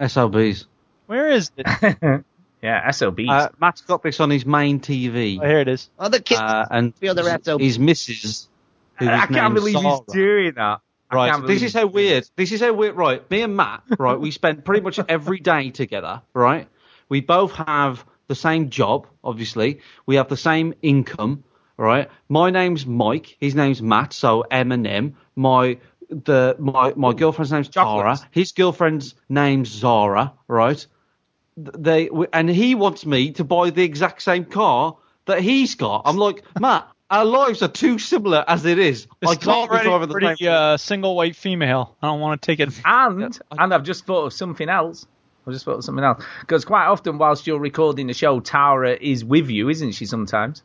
SOBs. 0.00 0.66
Where 1.06 1.30
is 1.30 1.50
it? 1.56 1.66
Yeah, 2.64 2.90
SOBs. 2.90 3.28
Uh, 3.28 3.48
Matt's 3.60 3.82
got 3.82 4.02
this 4.02 4.20
on 4.20 4.30
his 4.30 4.46
main 4.46 4.80
TV. 4.80 5.38
Oh, 5.40 5.46
here 5.46 5.58
it 5.60 5.68
is. 5.68 5.90
Other 5.98 6.18
kids 6.18 6.40
Uh, 6.40 6.64
and 6.70 6.94
feel 6.96 7.14
their 7.14 7.38
SOBs. 7.42 7.62
his 7.62 7.78
missus. 7.78 8.48
who 8.96 9.06
I 9.08 9.26
can't 9.26 9.54
believe 9.54 9.74
Sarah. 9.76 9.88
he's 10.06 10.14
doing 10.14 10.52
that. 10.54 10.80
I 11.10 11.14
Right, 11.16 11.46
this 11.46 11.62
is 11.62 11.74
how 11.74 11.86
weird. 11.86 12.28
This 12.36 12.52
is 12.52 12.60
how 12.60 12.72
weird. 12.72 12.96
Right, 12.96 13.28
me 13.30 13.42
and 13.42 13.56
Matt. 13.56 13.82
Right, 13.98 14.18
we 14.18 14.30
spend 14.30 14.64
pretty 14.64 14.80
much 14.82 14.98
every 15.08 15.40
day 15.40 15.70
together. 15.70 16.22
Right, 16.32 16.66
we 17.08 17.20
both 17.20 17.52
have 17.52 18.04
the 18.28 18.34
same 18.34 18.70
job. 18.70 19.06
Obviously, 19.22 19.80
we 20.06 20.16
have 20.16 20.28
the 20.28 20.36
same 20.36 20.74
income. 20.80 21.44
Right, 21.76 22.08
my 22.28 22.50
name's 22.50 22.86
Mike. 22.86 23.36
His 23.40 23.54
name's 23.54 23.82
Matt. 23.82 24.12
So 24.14 24.40
M 24.50 24.72
and 24.72 24.86
M. 24.86 25.16
My 25.36 25.78
the 26.08 26.56
my 26.58 26.92
my 26.96 27.12
girlfriend's 27.12 27.52
name's 27.52 27.68
Chocolates. 27.68 28.20
Tara. 28.20 28.30
His 28.32 28.52
girlfriend's 28.52 29.14
name's 29.28 29.68
Zara. 29.68 30.32
Right, 30.48 30.76
Th- 30.78 30.88
they 31.56 32.08
and 32.32 32.48
he 32.48 32.74
wants 32.74 33.06
me 33.06 33.32
to 33.32 33.44
buy 33.44 33.70
the 33.70 33.82
exact 33.82 34.22
same 34.22 34.44
car 34.44 34.96
that 35.26 35.40
he's 35.40 35.74
got. 35.74 36.02
I'm 36.04 36.16
like, 36.16 36.42
Matt. 36.60 36.88
Our 37.10 37.26
lives 37.26 37.62
are 37.62 37.68
too 37.68 37.98
similar 37.98 38.44
as 38.48 38.64
it 38.64 38.78
is. 38.78 39.06
This 39.20 39.30
I 39.30 39.34
can't 39.36 39.70
be 39.70 39.76
already 39.76 39.88
driving 39.88 40.08
the 40.08 40.14
pretty 40.14 40.48
uh, 40.48 40.78
single 40.78 41.14
white 41.14 41.36
female. 41.36 41.94
I 42.00 42.08
don't 42.08 42.18
want 42.18 42.40
to 42.40 42.46
take 42.46 42.60
it. 42.60 42.74
And 42.84 43.38
and 43.52 43.74
I've 43.74 43.84
just 43.84 44.06
thought 44.06 44.24
of 44.24 44.32
something 44.32 44.68
else. 44.68 45.06
I've 45.46 45.52
just 45.52 45.66
thought 45.66 45.76
of 45.76 45.84
something 45.84 46.02
else 46.02 46.24
because 46.40 46.64
quite 46.64 46.86
often 46.86 47.18
whilst 47.18 47.46
you're 47.46 47.58
recording 47.58 48.06
the 48.06 48.14
show, 48.14 48.40
Tara 48.40 48.96
is 48.98 49.22
with 49.24 49.50
you, 49.50 49.68
isn't 49.68 49.92
she? 49.92 50.06
Sometimes 50.06 50.62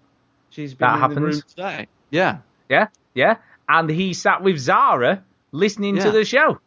She's 0.49 0.73
been 0.73 0.87
that 0.87 0.95
in 0.95 0.99
happens. 1.01 1.17
the 1.17 1.21
room 1.21 1.41
today. 1.49 1.87
Yeah. 2.09 2.37
Yeah, 2.69 2.87
yeah. 3.13 3.35
And 3.67 3.89
he 3.89 4.13
sat 4.13 4.41
with 4.41 4.57
Zara 4.57 5.23
listening 5.51 5.97
to 5.97 6.11
the 6.11 6.23
show. 6.23 6.59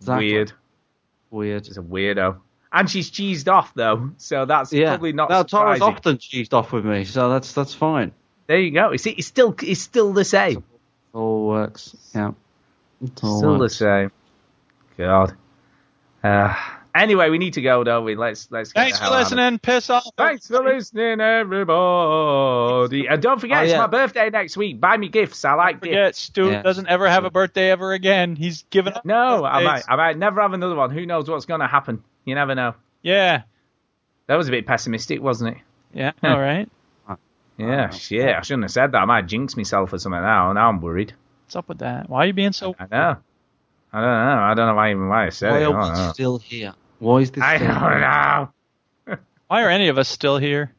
Exactly. 0.00 0.32
Weird. 0.32 0.52
Weird. 1.30 1.66
She's 1.66 1.78
a 1.78 1.82
weirdo. 1.82 2.38
And 2.72 2.88
she's 2.90 3.10
cheesed 3.10 3.48
off 3.50 3.72
though, 3.74 4.10
so 4.18 4.44
that's 4.44 4.72
Yeah. 4.72 4.90
probably 4.90 5.12
not 5.12 5.30
Now 5.30 5.42
Tara's 5.42 5.78
surprising. 5.78 5.82
often 5.82 6.16
cheesed 6.18 6.52
off 6.52 6.72
with 6.72 6.84
me, 6.84 7.04
so 7.04 7.30
that's 7.30 7.52
that's 7.54 7.74
fine. 7.74 8.12
There 8.46 8.58
you 8.58 8.70
go. 8.72 8.90
It's, 8.90 9.06
it's 9.06 9.26
still 9.26 9.54
it's 9.62 9.80
still 9.80 10.12
the 10.12 10.24
same. 10.24 10.64
All 11.14 11.46
works. 11.48 11.96
Yeah. 12.14 12.32
It 13.02 13.24
all 13.24 13.38
Still 13.38 13.58
the 13.58 13.70
same. 13.70 14.10
God. 14.98 15.34
Uh, 16.22 16.54
anyway, 16.94 17.30
we 17.30 17.38
need 17.38 17.54
to 17.54 17.62
go, 17.62 17.84
don't 17.84 18.04
we? 18.04 18.16
Let's 18.16 18.48
let's. 18.50 18.72
Thanks 18.72 18.98
the 18.98 19.04
for 19.04 19.10
hell 19.10 19.14
of 19.14 19.20
listening. 19.20 19.58
Piss 19.60 19.88
off. 19.88 20.04
Thanks 20.16 20.48
for 20.48 20.62
listening, 20.62 21.20
everybody. 21.20 23.06
And 23.06 23.22
don't 23.22 23.40
forget, 23.40 23.58
Oh, 23.58 23.62
it's 23.64 23.74
my 23.74 23.86
birthday 23.86 24.30
next 24.30 24.56
week. 24.56 24.80
Buy 24.80 24.96
me 24.96 25.08
gifts. 25.08 25.44
I 25.44 25.54
like 25.54 25.80
Forget, 25.80 25.94
gifts. 26.08 26.20
Stu 26.20 26.50
Yeah. 26.50 26.62
doesn't 26.62 26.88
ever 26.88 27.08
have 27.08 27.24
a 27.24 27.30
birthday 27.30 27.70
ever 27.70 27.92
again. 27.92 28.36
He's 28.36 28.62
given 28.70 28.94
up. 28.94 29.04
No, 29.04 29.44
I 29.44 29.62
might. 29.62 29.84
I 29.88 29.96
might 29.96 30.18
never 30.18 30.40
have 30.42 30.52
another 30.52 30.74
one. 30.74 30.90
Who 30.90 31.06
knows 31.06 31.28
what's 31.30 31.46
going 31.46 31.60
to 31.60 31.66
happen? 31.66 32.02
You 32.28 32.34
never 32.34 32.54
know. 32.54 32.74
Yeah. 33.00 33.44
That 34.26 34.34
was 34.34 34.48
a 34.48 34.50
bit 34.50 34.66
pessimistic, 34.66 35.22
wasn't 35.22 35.56
it? 35.56 35.62
Yeah. 35.94 36.12
All 36.22 36.38
right. 36.38 36.68
Yeah, 37.56 37.88
shit. 37.88 38.36
I 38.36 38.42
shouldn't 38.42 38.64
have 38.64 38.70
said 38.70 38.92
that. 38.92 38.98
I 38.98 39.06
might 39.06 39.26
jinx 39.26 39.56
myself 39.56 39.94
or 39.94 39.98
something 39.98 40.20
now. 40.20 40.52
Now 40.52 40.68
I'm 40.68 40.82
worried. 40.82 41.14
What's 41.46 41.56
up 41.56 41.70
with 41.70 41.78
that? 41.78 42.10
Why 42.10 42.24
are 42.24 42.26
you 42.26 42.34
being 42.34 42.52
so? 42.52 42.76
I 42.78 42.84
know. 42.84 43.16
I 43.94 44.00
don't 44.02 44.10
know. 44.10 44.42
I 44.42 44.52
don't 44.54 44.66
know 44.66 44.74
why 44.74 44.90
even 44.90 45.08
why 45.08 45.24
I 45.24 45.28
said 45.30 45.52
Why 45.52 45.60
it. 45.60 45.62
I 45.62 45.72
are 45.72 46.06
we 46.06 46.12
still 46.12 46.36
here? 46.36 46.74
Why 46.98 47.16
is 47.20 47.30
this? 47.30 47.42
I 47.42 47.56
still 47.56 47.68
don't 47.68 47.80
here? 47.80 48.00
know. 48.00 48.48
Why 49.46 49.62
are 49.62 49.70
any 49.70 49.88
of 49.88 49.96
us 49.96 50.10
still 50.10 50.36
here? 50.36 50.74